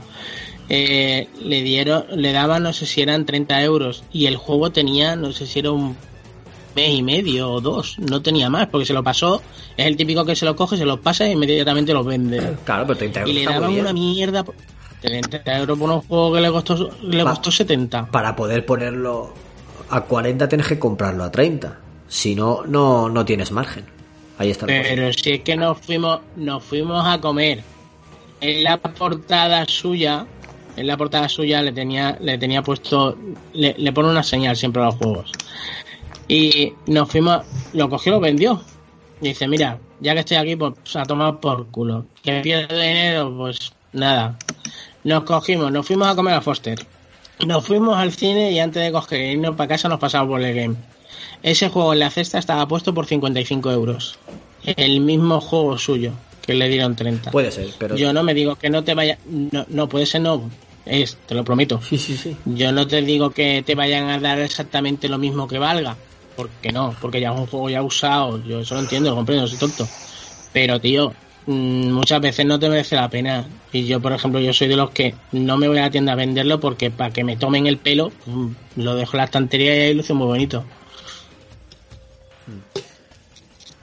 Eh, 0.70 1.28
le 1.44 1.62
dieron, 1.62 2.06
le 2.16 2.32
daban, 2.32 2.64
no 2.64 2.72
sé 2.74 2.86
si 2.86 3.02
eran 3.02 3.26
30 3.26 3.62
euros, 3.64 4.04
y 4.14 4.26
el 4.28 4.38
juego 4.38 4.72
tenía, 4.72 5.16
no 5.18 5.32
sé 5.34 5.46
si 5.46 5.60
era 5.60 5.72
un 5.72 5.96
mes 6.76 6.90
y 6.90 7.04
medio 7.04 7.52
o 7.52 7.62
dos, 7.62 7.98
no 8.00 8.22
tenía 8.22 8.50
más, 8.50 8.68
porque 8.68 8.86
se 8.86 8.94
lo 8.94 9.04
pasó, 9.04 9.42
es 9.78 9.86
el 9.86 9.96
típico 9.98 10.26
que 10.26 10.36
se 10.36 10.46
lo 10.46 10.56
coge, 10.56 10.78
se 10.78 10.86
lo 10.86 11.00
pasa 11.02 11.26
e 11.26 11.32
inmediatamente 11.32 11.94
lo 11.94 12.04
vende. 12.04 12.56
Claro, 12.66 12.86
pero 12.88 12.98
30 13.00 13.20
Y 13.20 13.22
euros 13.22 13.34
le 13.36 13.40
está 13.42 13.52
muy 13.54 13.62
daban 13.78 13.80
una 13.82 13.94
mierda, 13.94 14.44
por- 14.44 14.56
30 15.02 15.58
euros 15.58 15.78
por 15.78 15.90
un 15.92 16.02
juego 16.02 16.34
que 16.34 16.42
le 16.42 16.52
costó, 16.52 16.90
le 17.04 17.24
Va. 17.24 17.32
costó 17.32 17.52
70. 17.52 18.06
Para 18.08 18.36
poder 18.36 18.66
ponerlo 18.66 19.34
a 19.90 20.02
40 20.02 20.48
tienes 20.48 20.68
que 20.68 20.80
comprarlo 20.80 21.24
a 21.24 21.32
30. 21.32 21.78
Si 22.08 22.36
no, 22.36 22.62
no, 22.66 23.10
no 23.10 23.26
tienes 23.26 23.52
margen. 23.52 23.86
Ahí 24.38 24.50
está 24.52 24.66
cosa. 24.66 24.80
Pero 24.82 25.12
si 25.14 25.32
es 25.32 25.42
que 25.42 25.56
nos 25.56 25.78
fuimos, 25.80 26.22
nos 26.36 26.64
fuimos 26.64 27.06
a 27.06 27.20
comer. 27.20 27.64
En 28.42 28.64
la 28.64 28.78
portada 28.78 29.66
suya, 29.68 30.26
en 30.76 30.88
la 30.88 30.98
portada 30.98 31.28
suya 31.30 31.62
le 31.62 31.72
tenía, 31.72 32.18
le 32.20 32.38
tenía 32.38 32.62
puesto, 32.62 33.18
le, 33.54 33.76
le 33.78 33.94
pone 33.94 34.10
una 34.10 34.24
señal 34.24 34.56
siempre 34.56 34.82
a 34.82 34.86
los 34.86 34.96
juegos. 34.96 35.32
Y 36.28 36.74
nos 36.88 37.10
fuimos, 37.10 37.42
lo 37.74 37.90
cogió, 37.90 38.14
lo 38.14 38.20
vendió. 38.20 38.62
Y 39.22 39.30
dice, 39.30 39.48
mira, 39.48 39.80
ya 40.00 40.14
que 40.14 40.20
estoy 40.22 40.38
aquí, 40.38 40.56
pues 40.56 40.74
a 40.96 41.04
tomar 41.04 41.40
por 41.40 41.68
culo. 41.68 42.06
Que 42.22 42.42
pierdo 42.42 42.76
dinero, 42.76 43.34
pues 43.38 43.74
nada. 43.94 44.38
Nos 45.04 45.24
cogimos, 45.24 45.72
nos 45.72 45.86
fuimos 45.86 46.08
a 46.08 46.16
comer 46.16 46.34
a 46.34 46.42
Foster. 46.42 46.80
Nos 47.46 47.66
fuimos 47.66 47.98
al 47.98 48.12
cine 48.12 48.52
y 48.52 48.60
antes 48.60 48.84
de 48.84 48.92
coger 48.92 49.20
e 49.20 49.32
irnos 49.34 49.56
para 49.56 49.68
casa 49.68 49.90
nos 49.90 50.00
pasamos 50.00 50.30
por 50.30 50.42
el 50.42 50.56
game. 50.56 50.76
Ese 51.42 51.70
juego 51.70 51.94
en 51.94 52.00
la 52.00 52.10
cesta 52.10 52.40
estaba 52.40 52.68
puesto 52.68 52.94
por 52.94 53.06
55 53.06 53.72
euros. 53.72 54.18
El 54.64 55.02
mismo 55.02 55.42
juego 55.42 55.78
suyo, 55.78 56.14
que 56.42 56.54
le 56.54 56.70
dieron 56.70 56.96
30. 56.96 57.32
Puede 57.32 57.52
ser, 57.52 57.68
pero. 57.78 57.98
Yo 57.98 58.14
no 58.14 58.24
me 58.24 58.34
digo 58.34 58.56
que 58.56 58.70
no 58.70 58.84
te 58.84 58.94
vaya... 58.94 59.18
No, 59.26 59.66
no 59.68 59.90
puede 59.90 60.06
ser 60.06 60.22
no. 60.22 60.50
Es, 60.86 61.18
te 61.28 61.36
lo 61.36 61.44
prometo. 61.44 61.82
Sí, 61.82 61.98
sí, 61.98 62.16
sí. 62.16 62.38
Yo 62.46 62.72
no 62.72 62.88
te 62.88 63.02
digo 63.02 63.32
que 63.32 63.64
te 63.66 63.76
vayan 63.76 64.10
a 64.10 64.20
dar 64.20 64.40
exactamente 64.40 65.10
lo 65.10 65.18
mismo 65.18 65.48
que 65.48 65.60
valga. 65.60 65.98
Porque 66.36 66.72
no, 66.72 66.96
porque 67.02 67.22
ya 67.22 67.32
es 67.32 67.40
un 67.40 67.48
juego 67.48 67.70
ya 67.70 67.82
usado. 67.82 68.44
Yo 68.44 68.60
eso 68.62 68.76
lo 68.76 68.82
entiendo, 68.82 69.10
lo 69.12 69.16
comprendo, 69.18 69.48
soy 69.48 69.58
tonto. 69.58 69.88
Pero, 70.52 70.80
tío, 70.80 71.14
mm, 71.46 71.92
muchas 71.92 72.22
veces 72.22 72.46
no 72.46 72.60
te 72.60 72.70
merece 72.70 72.96
la 72.96 73.10
pena. 73.10 73.46
Y 73.72 73.86
yo, 73.86 74.00
por 74.00 74.14
ejemplo, 74.14 74.40
yo 74.40 74.54
soy 74.54 74.68
de 74.68 74.76
los 74.76 74.92
que 74.92 75.16
no 75.32 75.58
me 75.58 75.68
voy 75.68 75.78
a 75.80 75.84
la 75.84 75.92
tienda 75.92 76.14
a 76.14 76.16
venderlo 76.16 76.60
porque 76.60 76.92
para 76.92 77.12
que 77.12 77.24
me 77.24 77.38
tomen 77.38 77.68
el 77.68 77.78
pelo, 77.78 78.12
mm, 78.26 78.48
lo 78.78 78.96
dejo 78.96 79.14
en 79.14 79.18
la 79.20 79.24
estantería 79.26 79.76
y 79.76 79.80
ahí 79.82 79.94
luce 79.94 80.14
muy 80.14 80.28
bonito. 80.28 80.64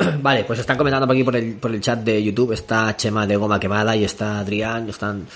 Vale, 0.22 0.44
pues 0.44 0.58
están 0.58 0.76
comentando 0.76 1.06
por 1.06 1.14
aquí 1.14 1.24
por 1.24 1.36
el, 1.36 1.54
por 1.54 1.74
el 1.74 1.80
chat 1.80 1.98
de 2.00 2.22
YouTube. 2.22 2.52
Está 2.52 2.96
Chema 2.96 3.26
de 3.26 3.36
Goma 3.36 3.60
Quemada 3.60 3.94
y 3.96 4.04
está 4.04 4.38
Adrián. 4.38 4.88
Están 4.88 5.26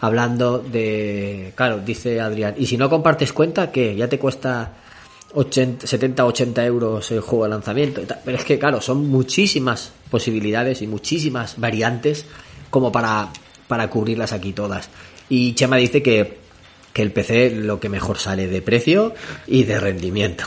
hablando 0.00 0.58
de. 0.58 1.52
Claro, 1.54 1.78
dice 1.78 2.20
Adrián. 2.20 2.54
Y 2.58 2.66
si 2.66 2.76
no 2.76 2.90
compartes 2.90 3.32
cuenta, 3.32 3.70
que 3.70 3.94
ya 3.94 4.08
te 4.08 4.18
cuesta 4.18 4.72
80, 5.34 5.86
70, 5.86 6.24
80 6.24 6.64
euros 6.64 7.10
el 7.10 7.20
juego 7.20 7.44
de 7.44 7.50
lanzamiento. 7.50 8.02
Pero 8.24 8.36
es 8.38 8.44
que, 8.44 8.58
claro, 8.58 8.80
son 8.80 9.08
muchísimas 9.08 9.92
posibilidades 10.10 10.82
y 10.82 10.86
muchísimas 10.86 11.58
variantes 11.58 12.24
como 12.70 12.90
para, 12.92 13.28
para 13.66 13.88
cubrirlas 13.90 14.32
aquí 14.32 14.52
todas. 14.52 14.88
Y 15.28 15.54
Chema 15.54 15.76
dice 15.76 16.02
que, 16.02 16.38
que 16.92 17.02
el 17.02 17.12
PC 17.12 17.50
lo 17.56 17.78
que 17.80 17.88
mejor 17.88 18.18
sale 18.18 18.46
de 18.46 18.62
precio 18.62 19.14
y 19.46 19.64
de 19.64 19.78
rendimiento. 19.80 20.44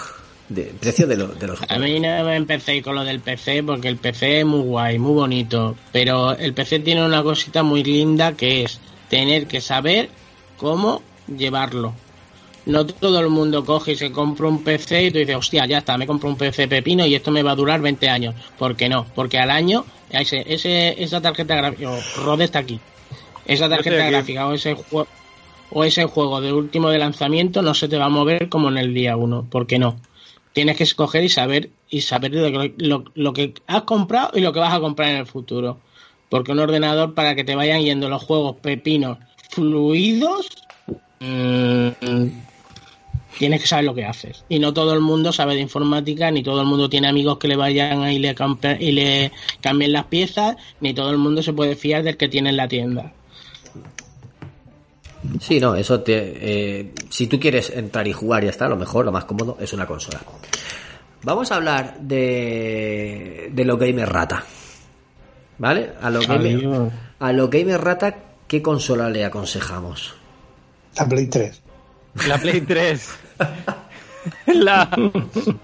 De 0.50 0.64
precio 0.64 1.08
de, 1.08 1.16
lo- 1.16 1.28
de 1.30 1.48
los 1.48 1.60
A 1.70 1.80
mí 1.80 2.00
no 2.00 2.24
me 2.26 2.36
empecé 2.36 2.82
con 2.82 2.96
lo 2.96 3.06
del 3.06 3.22
PC 3.22 3.64
porque 3.64 3.88
el 3.88 3.96
PC 3.98 4.40
es 4.40 4.46
muy 4.46 4.62
guay, 4.64 5.00
muy 5.00 5.14
bonito, 5.14 5.78
pero 5.94 6.34
el 6.36 6.54
PC 6.54 6.80
tiene 6.80 7.06
una 7.06 7.24
cosita 7.24 7.64
muy 7.64 7.84
linda 7.84 8.34
que 8.34 8.64
es 8.64 8.80
tener 9.10 9.48
que 9.48 9.62
saber 9.62 10.10
cómo 10.58 11.02
llevarlo. 11.38 11.94
No 12.66 12.86
todo 12.86 13.20
el 13.20 13.30
mundo 13.30 13.66
coge 13.66 13.94
y 13.94 13.96
se 13.96 14.12
compra 14.12 14.48
un 14.48 14.64
PC 14.64 15.06
y 15.06 15.12
tú 15.12 15.18
dices, 15.20 15.36
hostia, 15.36 15.66
ya 15.66 15.80
está, 15.80 15.98
me 15.98 16.06
compro 16.08 16.30
un 16.30 16.38
PC 16.38 16.68
pepino 16.68 17.06
y 17.08 17.16
esto 17.16 17.32
me 17.32 17.44
va 17.44 17.52
a 17.52 17.56
durar 17.56 17.82
20 17.82 18.08
años. 18.10 18.36
¿Por 18.56 18.76
qué 18.76 18.88
no? 18.90 19.12
Porque 19.14 19.40
al 19.40 19.50
año 19.50 19.88
ese, 20.10 20.44
ese, 20.54 21.02
esa 21.04 21.22
tarjeta 21.22 21.56
gráfica, 21.56 21.90
o 21.92 22.10
Rode 22.14 22.44
está 22.46 22.60
aquí, 22.60 22.84
esa 23.46 23.70
tarjeta 23.70 24.06
gráfica 24.06 24.48
o 24.48 24.54
ese 24.54 24.74
juego 24.76 25.10
o 25.70 25.84
ese 25.84 26.06
juego 26.06 26.42
de 26.42 26.54
último 26.54 26.90
de 26.90 27.00
lanzamiento 27.00 27.62
no 27.62 27.74
se 27.74 27.88
te 27.90 27.98
va 27.98 28.06
a 28.06 28.10
mover 28.10 28.50
como 28.50 28.70
en 28.70 28.78
el 28.78 28.94
día 28.94 29.18
1. 29.18 29.50
¿Por 29.50 29.68
qué 29.68 29.80
no? 29.80 30.02
tienes 30.54 30.78
que 30.78 30.84
escoger 30.84 31.24
y 31.24 31.30
saber 31.30 31.72
y 31.90 32.02
saber 32.02 32.34
lo, 32.36 32.52
que- 32.62 32.76
lo, 32.78 33.06
lo 33.16 33.34
que 33.34 33.54
has 33.68 33.84
comprado 33.84 34.32
y 34.38 34.42
lo 34.42 34.52
que 34.54 34.60
vas 34.60 34.74
a 34.74 34.80
comprar 34.82 35.10
en 35.12 35.18
el 35.18 35.28
futuro. 35.28 35.82
Porque 36.30 36.52
un 36.54 36.60
ordenador 36.60 37.14
para 37.16 37.36
que 37.36 37.44
te 37.44 37.56
vayan 37.56 37.82
yendo 37.84 38.10
los 38.10 38.24
juegos 38.24 38.58
pepinos 38.62 39.20
fluidos, 39.50 40.48
mm, 41.20 42.51
tienes 43.38 43.62
que 43.62 43.68
saber 43.68 43.86
lo 43.86 43.94
que 43.96 44.06
haces. 44.06 44.44
Y 44.50 44.60
no 44.60 44.74
todo 44.74 44.94
el 44.94 45.02
mundo 45.02 45.32
sabe 45.32 45.56
de 45.56 45.62
informática, 45.62 46.32
ni 46.32 46.44
todo 46.44 46.62
el 46.62 46.68
mundo 46.68 46.90
tiene 46.90 47.08
amigos 47.08 47.38
que 47.38 47.48
le 47.48 47.56
vayan 47.56 48.10
y 48.12 48.20
le, 48.20 48.36
y 48.80 48.92
le 48.92 49.32
cambien 49.62 49.92
las 49.94 50.06
piezas, 50.06 50.56
ni 50.80 50.94
todo 50.94 51.10
el 51.12 51.18
mundo 51.18 51.42
se 51.44 51.54
puede 51.54 51.76
fiar 51.76 52.04
del 52.04 52.18
que 52.18 52.30
tiene 52.30 52.50
en 52.50 52.58
la 52.58 52.68
tienda. 52.68 53.14
Sí, 55.40 55.60
no, 55.60 55.76
eso 55.76 56.02
te. 56.02 56.80
eh, 56.80 56.92
si 57.10 57.28
tú 57.28 57.40
quieres 57.40 57.70
entrar 57.70 58.08
y 58.08 58.12
jugar 58.14 58.44
y 58.44 58.48
ya 58.48 58.52
está, 58.52 58.68
lo 58.68 58.76
mejor, 58.76 59.06
lo 59.06 59.12
más 59.12 59.26
cómodo 59.26 59.58
es 59.62 59.72
una 59.74 59.86
consola. 59.86 60.20
Vamos 61.24 61.52
a 61.52 61.56
hablar 61.58 62.00
de. 62.00 63.50
de 63.54 63.66
lo 63.66 63.78
gamer 63.78 64.10
rata. 64.10 64.44
¿Vale? 65.60 65.92
A 66.02 66.10
lo 66.10 66.22
gamer, 66.22 66.56
Adiós. 66.56 66.92
a 67.20 67.32
lo 67.34 67.50
gamer 67.50 67.80
rata, 67.80 68.16
¿qué 68.48 68.64
consola 68.64 69.12
le 69.12 69.24
aconsejamos? 69.24 70.16
La 70.98 71.08
Play 71.08 71.28
3. 71.28 71.62
La 72.28 72.38
Play 72.38 72.62
3. 72.62 73.10
La... 74.48 74.90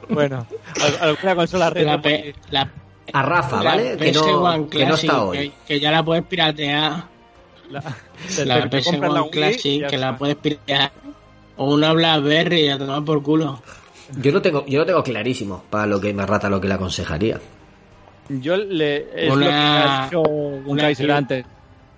Bueno, 0.09 0.47
al- 0.81 1.09
alguna 1.09 1.35
consola. 1.35 1.69
La, 1.75 2.01
P- 2.01 2.33
la 2.49 2.69
A 3.13 3.21
Rafa, 3.21 3.63
La 3.63 3.71
¿vale? 3.71 3.97
Que 3.97 4.11
PS 4.11 4.15
no, 4.15 4.41
One 4.43 4.67
que 4.69 4.79
no 4.79 4.85
Classic, 4.87 5.09
está 5.09 5.23
hoy. 5.23 5.37
que- 5.37 5.53
que 5.67 5.79
ya 5.79 5.91
la 5.91 6.03
puedes 6.03 6.23
piratear. 6.25 7.03
La, 7.69 7.83
La 8.45 8.61
te 8.69 8.79
PS 8.81 8.85
compras 8.85 9.13
la 9.13 9.21
One 9.21 9.21
Wii 9.21 9.27
y 9.27 9.31
Classic, 9.31 9.81
ya 9.81 9.87
que 9.87 9.97
la 9.97 10.17
puedes 10.17 10.35
piratear. 10.37 10.91
O 11.57 11.73
una 11.73 11.91
BlackBerry 11.93 12.61
y 12.65 12.69
a 12.69 12.77
tomar 12.77 13.03
por 13.03 13.21
culo. 13.23 13.61
Yo 14.21 14.31
lo 14.31 14.41
tengo, 14.41 14.65
yo 14.67 14.79
lo 14.79 14.85
tengo 14.85 15.03
clarísimo 15.03 15.63
para 15.69 15.85
lo 15.85 15.99
gamer 15.99 16.29
rata 16.29 16.49
lo 16.49 16.61
que 16.61 16.67
le 16.67 16.75
aconsejaría. 16.75 17.39
Yo 18.29 18.55
le. 18.57 19.07
Es 19.25 19.31
Una- 19.31 19.45
lo 19.45 19.51
que 19.51 19.53
ha 19.53 20.03
dicho 20.05 20.21
un 20.21 20.63
una 20.65 21.17
antes. 21.17 21.45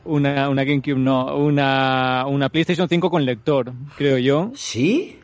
Una, 0.09 0.49
una 0.49 0.63
GameCube, 0.63 0.97
no. 0.99 1.35
Una, 1.37 2.25
una 2.27 2.49
PlayStation 2.49 2.87
5 2.89 3.09
con 3.09 3.25
lector, 3.25 3.71
creo 3.97 4.17
yo. 4.17 4.51
¿Sí? 4.55 5.15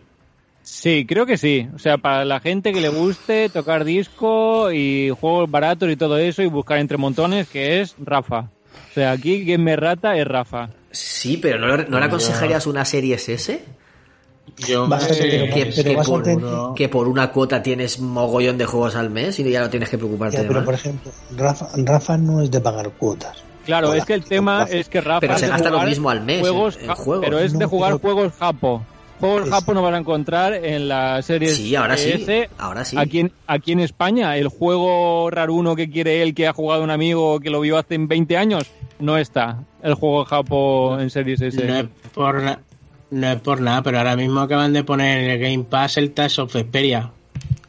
Sí, 0.62 1.06
creo 1.08 1.26
que 1.26 1.38
sí. 1.38 1.68
O 1.76 1.80
sea, 1.80 1.98
para 1.98 2.26
la 2.26 2.40
gente 2.40 2.74
que 2.74 2.82
le 2.82 2.90
guste 2.90 3.50
tocar 3.50 3.84
disco 3.86 4.72
y 4.72 5.12
juegos 5.20 5.50
baratos 5.52 5.90
y 5.92 5.96
todo 5.96 6.18
eso 6.18 6.42
y 6.42 6.48
buscar 6.48 6.80
entre 6.80 6.98
montones, 6.98 7.48
que 7.48 7.82
es 7.82 7.96
Rafa. 8.00 8.50
O 8.92 8.94
sea, 8.94 9.12
aquí 9.12 9.44
Gamer 9.46 9.80
Rata 9.80 10.18
es 10.18 10.26
Rafa. 10.28 10.70
Sí, 10.92 11.38
pero 11.38 11.60
¿no, 11.60 11.76
le- 11.78 11.86
no 11.88 12.00
le 12.00 12.06
aconsejarías 12.06 12.66
una 12.68 12.84
serie 12.86 13.16
S? 13.16 13.64
Yo 14.68 14.88
Vas 14.88 15.06
a 15.06 15.10
me- 15.10 15.16
tener 15.16 15.54
que, 15.54 15.66
pero 15.76 15.90
que 15.90 15.96
vas 15.96 16.08
a 16.08 16.10
por, 16.10 16.24
tener- 16.24 16.46
que 16.76 16.90
por 16.90 17.08
una 17.08 17.32
cuota 17.32 17.62
tienes 17.62 18.00
mogollón 18.00 18.58
de 18.58 18.66
juegos 18.66 18.96
al 18.96 19.10
mes 19.10 19.38
y 19.40 19.50
ya 19.52 19.60
no 19.62 19.70
tienes 19.70 19.90
que 19.90 19.98
preocuparte 19.98 20.38
Ya, 20.38 20.44
de 20.44 20.48
pero 20.48 20.60
más. 20.62 20.66
por 20.66 20.74
ejemplo, 20.76 21.12
Rafa, 21.36 21.68
Rafa 21.78 22.18
no 22.18 22.42
es 22.42 22.50
de 22.52 22.62
pagar 22.62 22.90
cuotas. 22.92 23.44
Claro, 23.66 23.90
Hola, 23.90 23.98
es 24.00 24.06
que 24.06 24.14
el 24.14 24.24
tema 24.24 24.68
es 24.70 24.88
que 24.90 25.02
Rafa 25.02 25.20
Pero 25.22 25.34
es 25.34 25.40
se 25.40 25.46
de 25.48 25.52
gasta 25.52 25.70
lo 25.70 25.76
jugar 25.78 25.90
mismo 25.90 26.10
al 26.10 26.22
mes 26.22 26.40
juegos, 26.40 26.76
en- 26.78 26.82
en 26.84 26.88
ja- 26.88 26.96
juegos. 26.96 27.26
Pero 27.26 27.40
es 27.40 27.58
de 27.58 27.66
jugar 27.66 27.90
pero- 27.92 28.00
juegos 28.00 28.34
japo. 28.40 28.86
Juegos 29.20 29.44
Es- 29.46 29.50
japo 29.50 29.74
no 29.74 29.82
van 29.82 29.94
a 29.96 29.98
encontrar 30.00 30.54
en 30.54 30.88
la 30.90 31.22
serie 31.22 31.50
Sí, 31.50 31.74
ahora 31.76 31.96
sí, 31.98 32.12
S. 32.12 32.50
ahora 32.58 32.84
sí. 32.84 32.98
Aquí 33.00 33.22
en, 33.22 33.32
aquí 33.48 33.72
en 33.72 33.80
España, 33.80 34.36
el 34.38 34.50
juego 34.50 35.30
raruno 35.32 35.76
que 35.76 35.90
quiere 35.90 36.22
él, 36.22 36.34
que 36.36 36.48
ha 36.48 36.54
jugado 36.54 36.84
un 36.84 36.92
amigo 36.92 37.40
que 37.40 37.50
lo 37.50 37.62
vio 37.62 37.78
hace 37.78 37.98
20 37.98 38.36
años, 38.38 38.66
no 39.00 39.18
está. 39.18 39.64
El 39.82 39.94
juego 39.94 40.26
japo 40.26 41.00
en 41.00 41.10
Series 41.10 41.42
S. 41.42 41.64
No 41.66 41.76
es 41.78 41.86
por 42.14 42.42
na- 42.44 42.60
no 43.12 43.32
es 43.32 43.40
por 43.40 43.62
nada, 43.62 43.82
pero 43.84 44.00
ahora 44.00 44.16
mismo 44.18 44.42
acaban 44.42 44.74
de 44.74 44.84
poner 44.84 45.24
en 45.24 45.30
el 45.32 45.40
Game 45.40 45.64
Pass 45.64 45.98
el 45.98 46.12
Tales 46.12 46.38
of 46.40 46.54
Vesperia. 46.54 47.12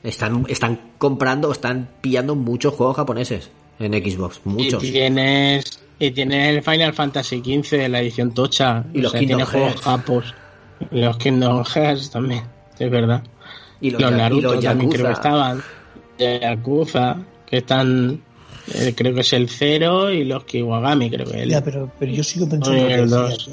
Están, 0.03 0.45
están 0.49 0.81
comprando, 0.99 1.51
están 1.53 1.89
pillando 2.01 2.35
muchos 2.35 2.75
juegos 2.75 2.97
japoneses 2.97 3.51
en 3.79 3.93
Xbox, 3.93 4.41
muchos. 4.45 4.83
Y 4.83 4.91
tienes, 4.93 5.81
y 5.99 6.11
tienes 6.11 6.57
el 6.57 6.63
Final 6.63 6.93
Fantasy 6.93 7.39
XV, 7.39 7.89
la 7.89 8.01
edición 8.01 8.33
tocha. 8.35 8.85
Y 8.93 9.01
los 9.01 9.09
o 9.09 9.11
sea, 9.13 9.21
Kingdom 9.21 9.39
tiene 9.39 9.45
juegos 9.51 9.83
Hearts. 9.85 10.35
Y 10.91 11.01
Los 11.01 11.17
Kingdom 11.17 11.65
Hearts 11.65 12.11
también, 12.11 12.43
es 12.79 12.91
verdad. 12.91 13.23
Y 13.81 13.91
los, 13.91 14.01
los 14.03 14.11
ya- 14.11 14.17
y 14.17 14.21
Naruto 14.21 14.55
los 14.55 14.65
también 14.65 14.91
creo 14.91 15.07
que 15.07 15.13
estaban. 15.13 15.63
De 16.19 16.39
Yakuza, 16.41 17.17
que 17.47 17.59
están. 17.59 18.23
eh, 18.75 18.95
creo 18.97 19.15
que 19.15 19.21
es 19.21 19.33
el 19.33 19.49
Cero 19.49 20.11
y 20.11 20.25
los 20.25 20.45
Kiwagami, 20.45 21.09
creo 21.11 21.25
que 21.27 21.37
es 21.37 21.43
el- 21.45 21.51
Ya, 21.51 21.63
pero, 21.63 21.91
pero 21.99 22.13
yo 22.13 22.25
sigo 22.25 22.49
pensando 22.49 22.79
Oye, 22.79 22.89
que 22.89 22.95
el 22.95 23.01
decía, 23.11 23.17
dos. 23.19 23.51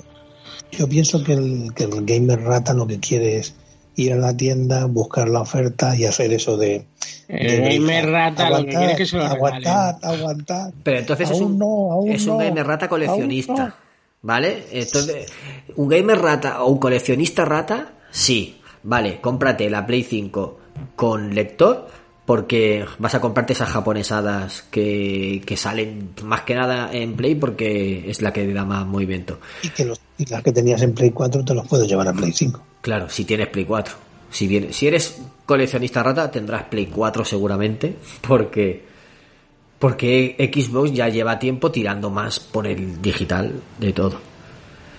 Yo 0.71 0.89
pienso 0.89 1.23
que 1.23 1.33
el, 1.33 1.73
que 1.75 1.83
el 1.83 2.03
gamer 2.05 2.41
rata 2.41 2.73
lo 2.73 2.87
que 2.87 2.99
quiere 2.99 3.37
es 3.37 3.53
ir 3.95 4.13
a 4.13 4.15
la 4.15 4.35
tienda, 4.35 4.85
buscar 4.85 5.29
la 5.29 5.41
oferta 5.41 5.95
y 5.95 6.05
hacer 6.05 6.33
eso 6.33 6.57
de... 6.57 6.85
El 7.27 7.47
de- 7.47 7.77
gamer 7.79 8.09
rata 8.09 8.49
lo 8.49 8.57
que 8.65 8.69
quiere 8.71 8.91
es 8.91 8.97
que 8.97 9.05
se 9.05 9.17
lo. 9.17 9.25
Aguantad, 9.25 10.03
aguantad. 10.03 10.73
Pero 10.83 10.99
entonces 10.99 11.31
es 11.31 11.39
un, 11.39 11.57
no, 11.57 11.91
aún 11.91 12.11
es 12.11 12.25
un 12.27 12.37
no, 12.37 12.43
gamer 12.43 12.65
rata 12.67 12.87
coleccionista. 12.87 13.53
no. 13.53 13.73
¿Vale? 14.21 14.63
Entonces, 14.71 15.31
un 15.75 15.89
gamer 15.89 16.17
rata 16.19 16.63
o 16.63 16.71
un 16.71 16.77
coleccionista 16.79 17.43
rata, 17.43 17.93
sí. 18.11 18.59
Vale, 18.83 19.19
cómprate 19.19 19.69
la 19.69 19.85
Play 19.85 20.03
5 20.03 20.59
con 20.95 21.33
lector 21.35 21.87
porque 22.25 22.85
vas 22.99 23.15
a 23.15 23.21
comprarte 23.21 23.53
esas 23.53 23.69
japonesadas 23.69 24.63
que, 24.71 25.41
que 25.45 25.57
salen 25.57 26.11
más 26.23 26.41
que 26.41 26.55
nada 26.55 26.93
en 26.93 27.15
Play 27.15 27.35
porque 27.35 28.09
es 28.09 28.21
la 28.21 28.31
que 28.31 28.51
da 28.53 28.63
más 28.63 28.85
movimiento. 28.85 29.39
Y 29.61 29.69
que 29.69 29.85
los, 29.85 29.99
y 30.17 30.25
las 30.25 30.41
que 30.41 30.51
tenías 30.51 30.81
en 30.81 30.93
Play 30.93 31.11
4 31.11 31.43
te 31.43 31.53
los 31.53 31.67
puedes 31.67 31.87
llevar 31.87 32.07
a 32.07 32.13
Play 32.13 32.31
5. 32.31 32.61
Claro, 32.81 33.09
si 33.09 33.25
tienes 33.25 33.47
Play 33.47 33.65
4. 33.65 33.95
Si, 34.31 34.47
bien, 34.47 34.73
si 34.73 34.87
eres 34.87 35.21
coleccionista 35.45 36.01
rata, 36.01 36.31
tendrás 36.31 36.63
Play 36.63 36.87
4 36.87 37.25
seguramente, 37.25 37.95
porque 38.27 38.93
porque 39.79 40.37
Xbox 40.53 40.93
ya 40.93 41.09
lleva 41.09 41.37
tiempo 41.37 41.69
tirando 41.69 42.09
más 42.09 42.39
por 42.39 42.65
el 42.65 43.01
digital 43.01 43.51
de 43.79 43.91
todo. 43.91 44.32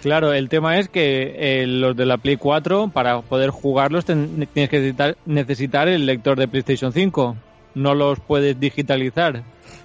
Claro, 0.04 0.34
el 0.34 0.50
tema 0.50 0.78
es 0.78 0.90
que 0.90 1.34
eh, 1.62 1.66
los 1.66 1.96
de 1.96 2.04
la 2.04 2.18
Play 2.18 2.36
4, 2.36 2.88
para 2.92 3.22
poder 3.22 3.48
jugarlos, 3.48 4.04
ten- 4.04 4.46
tienes 4.52 4.68
que 4.68 4.76
necesitar, 4.78 5.16
necesitar 5.24 5.88
el 5.88 6.04
lector 6.04 6.38
de 6.38 6.46
PlayStation 6.46 6.92
5. 6.92 7.36
No 7.74 7.94
los 7.94 8.20
puedes 8.20 8.60
digitalizar. 8.60 9.42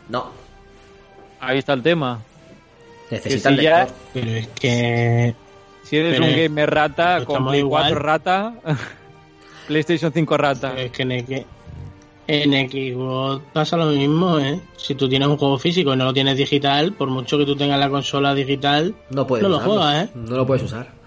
No, 0.09 0.29
Ahí 1.39 1.57
está 1.59 1.71
el 1.71 1.81
tema. 1.83 2.19
necesita 3.09 3.49
Que 3.49 3.53
el 3.53 3.59
si 3.59 3.63
ya- 3.63 3.79
lector. 3.85 3.95
Pero 4.13 4.31
es 4.31 4.47
que. 4.49 5.35
Si 5.83 5.95
eres 5.97 6.13
Pero 6.19 6.25
un 6.25 6.35
gamer 6.35 6.69
rata, 6.69 7.23
con 7.23 7.47
Play 7.47 7.59
igual. 7.59 7.83
4 7.93 7.99
rata, 7.99 8.53
PlayStation 9.69 10.11
5 10.11 10.37
rata. 10.37 10.73
Es 10.77 10.91
que 10.91 11.05
en, 12.29 12.69
Xbox 12.69 13.43
pasa 13.53 13.75
lo 13.75 13.87
mismo, 13.87 14.37
¿eh? 14.37 14.59
Si 14.77 14.93
tú 14.93 15.09
tienes 15.09 15.27
un 15.27 15.37
juego 15.37 15.57
físico 15.57 15.93
y 15.93 15.97
no 15.97 16.05
lo 16.05 16.13
tienes 16.13 16.37
digital, 16.37 16.93
por 16.93 17.09
mucho 17.09 17.39
que 17.39 17.45
tú 17.45 17.55
tengas 17.55 17.79
la 17.79 17.89
consola 17.89 18.35
digital, 18.35 18.93
No 19.09 19.25
puedes 19.25 19.41
no 19.41 19.49
lo 19.49 19.59
juegas, 19.59 20.05
¿eh? 20.05 20.11
No 20.13 20.37
lo 20.37 20.45
puedes 20.45 20.63
usar. 20.63 20.99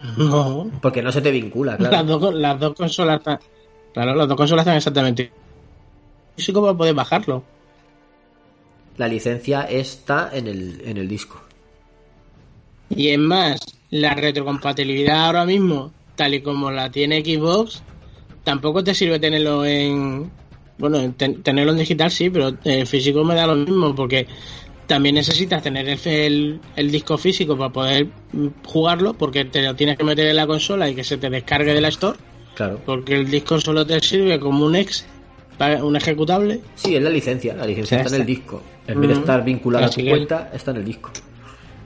No. 0.16 0.68
Porque 0.80 1.00
no 1.00 1.12
se 1.12 1.20
te 1.20 1.30
vincula, 1.30 1.76
Las, 1.78 1.88
claro. 1.88 2.18
dos, 2.18 2.34
las 2.34 2.58
dos 2.58 2.74
consolas 2.74 3.18
están. 3.18 3.38
Claro, 3.92 4.16
las 4.16 4.26
dos 4.26 4.36
consolas 4.36 4.64
están 4.64 4.76
exactamente. 4.76 5.30
Físico 6.36 6.60
para 6.60 6.76
poder 6.76 6.94
bajarlo. 6.94 7.44
La 8.96 9.06
licencia 9.06 9.62
está 9.62 10.30
en 10.32 10.48
el, 10.48 10.82
en 10.84 10.96
el 10.96 11.06
disco. 11.06 11.40
Y 12.90 13.10
es 13.10 13.18
más, 13.18 13.60
la 13.90 14.14
retrocompatibilidad 14.14 15.26
ahora 15.26 15.46
mismo, 15.46 15.92
tal 16.16 16.34
y 16.34 16.42
como 16.42 16.72
la 16.72 16.90
tiene 16.90 17.24
Xbox, 17.24 17.84
tampoco 18.44 18.82
te 18.84 18.94
sirve 18.94 19.18
tenerlo 19.18 19.64
en. 19.64 20.30
Bueno, 20.78 20.98
en 20.98 21.12
ten- 21.14 21.42
tenerlo 21.42 21.72
en 21.72 21.78
digital 21.78 22.10
sí, 22.10 22.30
pero 22.30 22.56
en 22.64 22.86
físico 22.86 23.22
me 23.24 23.34
da 23.34 23.46
lo 23.46 23.54
mismo, 23.56 23.94
porque 23.94 24.26
también 24.86 25.14
necesitas 25.14 25.62
tener 25.62 25.88
el, 25.88 25.98
el- 26.06 26.60
el 26.76 26.90
disco 26.90 27.16
físico 27.18 27.56
para 27.56 27.72
poder 27.72 28.06
mm, 28.32 28.46
jugarlo, 28.64 29.12
porque 29.14 29.44
te 29.44 29.62
lo 29.62 29.74
tienes 29.76 29.96
que 29.96 30.04
meter 30.04 30.26
en 30.26 30.36
la 30.36 30.46
consola 30.46 30.88
y 30.88 30.94
que 30.94 31.04
se 31.04 31.18
te 31.18 31.30
descargue 31.30 31.72
de 31.74 31.80
la 31.80 31.88
Store, 31.88 32.18
Claro. 32.54 32.80
porque 32.84 33.14
el 33.16 33.30
disco 33.30 33.60
solo 33.60 33.86
te 33.86 34.00
sirve 34.00 34.40
como 34.40 34.64
un 34.66 34.74
ex, 34.76 35.06
un 35.82 35.94
ejecutable. 35.96 36.60
Sí, 36.74 36.96
es 36.96 37.02
la 37.02 37.10
licencia. 37.10 37.54
La 37.54 37.64
licencia 37.66 37.98
está 38.00 38.16
en 38.16 38.22
el 38.22 38.26
disco. 38.26 38.60
En 38.88 39.00
vez 39.00 39.10
de 39.10 39.16
estar 39.16 39.44
vinculada 39.44 39.86
a 39.86 39.90
tu 39.90 40.00
cuenta, 40.04 40.50
está 40.52 40.72
en 40.72 40.78
el 40.78 40.84
disco. 40.84 41.10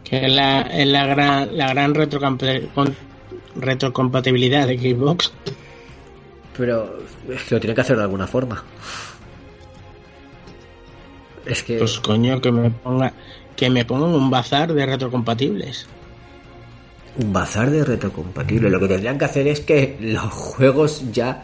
que 0.03 0.25
es 0.25 0.33
la, 0.33 0.63
es 0.63 0.87
la 0.87 1.05
gran, 1.07 1.55
la 1.57 1.69
gran 1.75 1.95
retrocompatibilidad 3.57 4.67
de 4.67 4.79
Xbox. 4.79 5.33
Pero 6.59 6.99
es 7.29 7.43
que 7.45 7.55
lo 7.55 7.61
tiene 7.61 7.75
que 7.75 7.81
hacer 7.83 7.97
de 7.97 8.03
alguna 8.03 8.27
forma. 8.27 8.63
Es 11.45 11.63
que. 11.63 11.79
Pues 11.79 11.99
coño, 12.01 12.41
que 12.41 12.51
me 12.53 12.71
ponga 12.71 13.13
que 13.57 13.71
me 13.71 13.85
pongan 13.85 14.11
un 14.15 14.31
bazar 14.31 14.73
de 14.73 14.85
retrocompatibles. 14.87 15.87
un 17.19 17.33
bazar 17.33 17.71
de 17.71 17.85
retrocompatible. 17.85 18.69
Lo 18.71 18.79
que 18.81 18.89
tendrían 18.89 19.19
que 19.19 19.25
hacer 19.25 19.47
es 19.49 19.61
que 19.61 19.97
los 20.01 20.33
juegos 20.33 21.03
ya. 21.13 21.43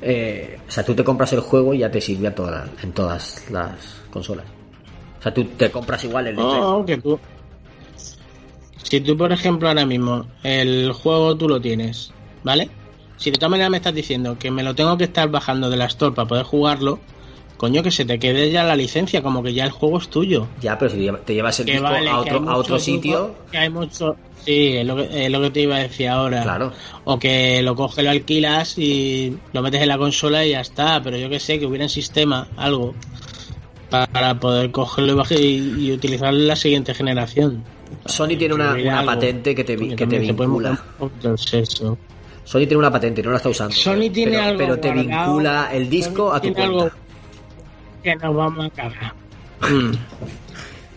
eh, 0.00 0.58
o 0.66 0.70
sea, 0.70 0.84
tú 0.84 0.94
te 0.94 1.04
compras 1.04 1.32
el 1.32 1.40
juego 1.40 1.74
y 1.74 1.78
ya 1.78 1.90
te 1.90 2.00
sirve 2.00 2.28
a 2.28 2.34
todas 2.34 2.68
en 2.82 2.92
todas 2.92 3.44
las 3.50 4.02
consolas. 4.10 4.46
O 5.20 5.22
sea, 5.22 5.32
tú 5.34 5.44
te 5.44 5.70
compras 5.70 6.04
igual 6.04 6.26
el. 6.28 6.38
Oh, 6.38 6.84
que 6.86 6.96
tú. 6.98 7.18
Si 8.82 9.00
tú, 9.00 9.16
por 9.16 9.32
ejemplo, 9.32 9.68
ahora 9.68 9.86
mismo 9.86 10.26
el 10.42 10.92
juego 10.92 11.36
tú 11.36 11.48
lo 11.48 11.60
tienes, 11.60 12.12
¿vale? 12.42 12.68
Si 13.16 13.30
de 13.30 13.36
todas 13.38 13.50
maneras 13.50 13.70
me 13.70 13.76
estás 13.78 13.94
diciendo 13.94 14.36
que 14.38 14.50
me 14.50 14.62
lo 14.62 14.74
tengo 14.74 14.96
que 14.98 15.04
estar 15.04 15.28
bajando 15.30 15.70
de 15.70 15.76
la 15.76 15.86
Store 15.86 16.14
para 16.14 16.26
poder 16.28 16.44
jugarlo, 16.44 16.98
coño, 17.56 17.82
que 17.82 17.90
se 17.90 18.04
te 18.04 18.18
quede 18.18 18.50
ya 18.50 18.64
la 18.64 18.76
licencia, 18.76 19.22
como 19.22 19.42
que 19.42 19.54
ya 19.54 19.64
el 19.64 19.70
juego 19.70 19.98
es 19.98 20.08
tuyo. 20.08 20.48
Ya, 20.60 20.76
pero 20.78 20.90
si 20.90 20.96
te 20.96 21.02
lleva- 21.04 21.18
te 21.18 21.34
llevas 21.34 21.60
el 21.60 21.66
Que 21.66 21.72
disco 21.72 21.84
vale, 21.88 22.10
a 22.10 22.18
otro, 22.18 22.48
a 22.50 22.56
otro 22.56 22.78
sitio, 22.78 23.34
Que 23.50 23.58
hay 23.58 23.70
mucho. 23.70 24.16
Sí, 24.44 24.76
es 24.76 24.86
lo, 24.86 24.96
que, 24.96 25.24
es 25.24 25.30
lo 25.30 25.40
que 25.40 25.50
te 25.50 25.60
iba 25.62 25.76
a 25.76 25.78
decir 25.78 26.08
ahora. 26.08 26.42
claro. 26.42 26.72
O 27.04 27.18
que 27.18 27.62
lo 27.62 27.74
coges, 27.76 28.04
lo 28.04 28.10
alquilas 28.10 28.76
y 28.76 29.38
lo 29.54 29.62
metes 29.62 29.80
en 29.80 29.88
la 29.88 29.96
consola 29.96 30.44
y 30.44 30.50
ya 30.50 30.60
está. 30.60 31.00
Pero 31.02 31.16
yo 31.16 31.30
que 31.30 31.40
sé, 31.40 31.58
que 31.58 31.64
hubiera 31.66 31.84
en 31.84 31.88
sistema 31.88 32.48
algo 32.56 32.94
para 33.88 34.38
poder 34.40 34.70
cogerlo 34.70 35.12
y, 35.12 35.14
bajar 35.16 35.38
y, 35.40 35.92
utilizarlo 35.92 36.40
en 36.40 36.48
la 36.48 36.56
siguiente 36.56 36.92
generación. 36.94 37.62
Sony 38.06 38.36
tiene 38.36 38.54
una, 38.54 38.74
una 38.74 39.04
patente 39.04 39.54
que 39.54 39.64
te, 39.64 39.76
que 39.96 40.06
te 40.06 40.18
vincula. 40.18 40.82
montar 40.98 41.36
Sony 42.44 42.60
tiene 42.60 42.76
una 42.76 42.90
patente, 42.90 43.22
no 43.22 43.30
la 43.30 43.36
está 43.38 43.48
usando. 43.48 43.74
Sony 43.74 43.94
pero, 44.00 44.12
tiene 44.12 44.30
pero- 44.32 44.42
algo 44.44 44.58
pero 44.58 44.78
te 44.80 44.88
guardado, 44.92 45.26
vincula 45.32 45.68
el 45.72 45.90
disco 45.90 46.28
Sony 46.28 46.36
a 46.36 46.40
tu 46.40 46.40
tiene 46.52 46.54
cuenta. 46.56 46.84
algo 46.84 46.96
que 48.02 48.16
nos 48.16 48.36
vamos 48.36 48.66
a 48.66 48.70
cagar. 48.70 49.14
Mm. 49.60 49.92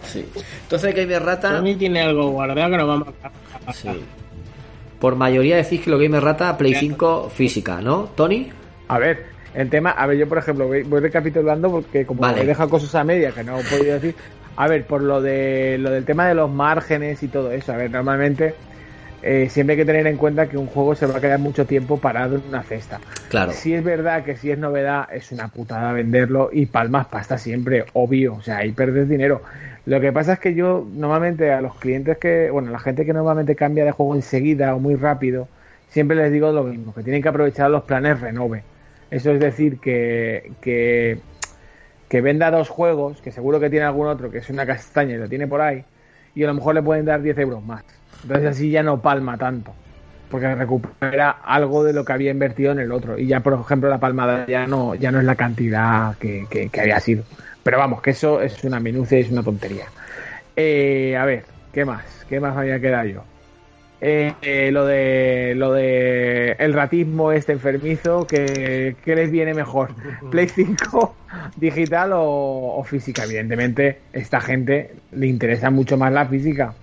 Sí. 0.08 0.26
Entonces, 0.64 0.96
Gamer 0.96 1.22
Rata. 1.22 1.58
Sony 1.58 1.76
tiene 1.78 2.02
algo 2.02 2.30
guardado 2.30 2.70
que 2.72 2.78
nos 2.78 2.88
vamos 2.88 3.08
a 3.10 3.12
cagar. 3.30 3.76
Sí. 3.76 3.90
Por 5.02 5.16
mayoría 5.18 5.58
decís 5.58 5.82
que 5.82 5.90
lo 5.90 6.00
Gamer 6.00 6.24
Rata 6.24 6.58
Play 6.58 6.76
5 6.76 7.30
física, 7.30 7.82
¿no? 7.82 8.10
Tony. 8.16 8.50
A 8.88 9.00
ver, 9.00 9.26
el 9.54 9.70
tema, 9.70 9.92
a 9.92 10.08
ver, 10.08 10.18
yo 10.18 10.28
por 10.30 10.38
ejemplo 10.38 10.66
voy, 10.68 10.84
voy 10.84 11.02
recapitulando 11.02 11.70
porque 11.70 12.06
como 12.06 12.22
Vale. 12.22 12.42
he 12.42 12.46
dejado 12.46 12.70
cosas 12.70 12.96
a 12.96 13.04
media 13.04 13.32
que 13.32 13.44
no 13.44 13.60
he 13.60 13.64
podido 13.66 13.96
decir. 13.96 14.16
A 14.56 14.68
ver, 14.70 14.88
por 14.88 15.04
lo 15.04 15.22
de 15.22 15.78
lo 15.78 15.92
del 15.92 16.06
tema 16.06 16.26
de 16.28 16.36
los 16.36 16.50
márgenes 16.50 17.22
y 17.22 17.28
todo 17.28 17.52
eso. 17.52 17.74
A 17.74 17.76
ver, 17.76 17.92
normalmente 17.92 18.56
eh, 19.24 19.48
siempre 19.50 19.74
hay 19.74 19.78
que 19.78 19.86
tener 19.86 20.06
en 20.06 20.18
cuenta 20.18 20.48
que 20.48 20.58
un 20.58 20.68
juego 20.68 20.96
se 20.96 21.06
va 21.06 21.18
a 21.18 21.22
quedar 21.22 21.40
mucho 21.40 21.66
tiempo 21.66 21.98
parado 21.98 22.36
en 22.36 22.44
una 22.48 22.64
cesta. 22.64 23.00
Claro. 23.30 23.52
Si 23.52 23.74
es 23.74 23.84
verdad 23.84 24.24
que 24.24 24.38
si 24.38 24.52
es 24.52 24.60
novedad 24.60 25.08
es 25.12 25.32
una 25.32 25.48
putada 25.48 25.92
venderlo 25.92 26.50
y 26.52 26.68
palmas 26.68 27.08
pasta 27.08 27.38
siempre, 27.38 27.86
obvio, 27.94 28.36
o 28.36 28.42
sea, 28.42 28.58
ahí 28.58 28.72
perdes 28.72 29.10
dinero. 29.10 29.42
Lo 29.86 30.02
que 30.02 30.12
pasa 30.12 30.34
es 30.34 30.40
que 30.40 30.54
yo 30.54 30.86
normalmente 30.94 31.52
a 31.52 31.62
los 31.62 31.76
clientes 31.76 32.18
que, 32.18 32.52
bueno, 32.52 32.72
la 32.72 32.80
gente 32.80 33.06
que 33.06 33.14
normalmente 33.14 33.56
cambia 33.56 33.86
de 33.86 33.92
juego 33.92 34.16
enseguida 34.16 34.76
o 34.76 34.80
muy 34.80 34.96
rápido, 34.96 35.48
siempre 35.90 36.18
les 36.18 36.32
digo 36.32 36.52
lo 36.52 36.64
mismo, 36.64 36.94
que 36.94 37.04
tienen 37.04 37.22
que 37.22 37.30
aprovechar 37.30 37.72
los 37.72 37.84
planes 37.84 38.20
renove. 38.20 38.64
Eso 39.10 39.32
es 39.32 39.40
decir, 39.40 39.80
que, 39.80 40.52
que, 40.62 41.20
que 42.10 42.22
venda 42.22 42.52
dos 42.52 42.70
juegos, 42.70 43.22
que 43.22 43.32
seguro 43.32 43.60
que 43.60 43.70
tiene 43.70 43.86
algún 43.86 44.08
otro 44.08 44.30
que 44.30 44.40
es 44.40 44.50
una 44.50 44.66
castaña 44.66 45.16
y 45.16 45.18
lo 45.18 45.30
tiene 45.30 45.48
por 45.48 45.62
ahí, 45.62 45.84
y 46.36 46.44
a 46.44 46.48
lo 46.48 46.54
mejor 46.54 46.76
le 46.76 46.84
pueden 46.84 47.06
dar 47.06 47.22
10 47.22 47.38
euros 47.40 47.64
más. 47.64 47.84
Entonces 48.24 48.48
así 48.50 48.70
ya 48.72 48.84
no 48.84 49.02
palma 49.02 49.38
tanto. 49.38 49.74
porque 50.30 50.54
recupera 50.56 51.30
algo 51.32 51.84
de 51.84 51.94
lo 51.94 52.04
que 52.04 52.14
había 52.14 52.32
invertido 52.32 52.72
en 52.72 52.80
el 52.80 52.92
otro. 52.92 53.18
Y 53.18 53.28
ya, 53.28 53.40
por 53.42 53.54
ejemplo, 53.54 53.90
la 53.90 54.00
palmada 54.00 54.46
ya 54.48 54.68
no, 54.68 54.96
ya 54.96 55.12
no 55.12 55.20
es 55.20 55.26
la 55.26 55.36
cantidad 55.36 56.18
que, 56.18 56.48
que, 56.50 56.70
que 56.70 56.82
había 56.82 57.00
sido. 57.00 57.24
Pero 57.64 57.78
vamos, 57.78 58.02
que 58.02 58.12
eso 58.12 58.42
es 58.42 58.64
una 58.64 58.80
minucia 58.80 59.18
y 59.18 59.22
es 59.22 59.32
una 59.32 59.44
tontería. 59.44 59.86
Eh, 60.56 61.16
a 61.18 61.26
ver, 61.26 61.46
¿qué 61.72 61.86
más? 61.86 62.26
¿Qué 62.28 62.40
más 62.40 62.58
había 62.58 62.80
quedado 62.80 63.06
yo? 63.08 63.24
Eh, 64.00 64.34
eh, 64.44 64.72
lo 64.72 64.86
de 64.86 65.54
lo 65.56 65.74
de 65.74 66.52
el 66.60 66.74
ratismo 66.74 67.32
este 67.32 67.54
enfermizo 67.54 68.28
que, 68.28 68.96
que 69.04 69.16
les 69.16 69.32
viene 69.32 69.56
mejor 69.56 69.96
Play 70.30 70.48
5 70.50 71.16
digital 71.56 72.12
o, 72.14 72.76
o 72.78 72.84
física 72.84 73.24
evidentemente 73.24 74.02
esta 74.14 74.40
gente 74.40 74.94
le 75.12 75.26
interesa 75.26 75.72
mucho 75.72 75.98
más 75.98 76.14
la 76.14 76.28
física 76.28 76.76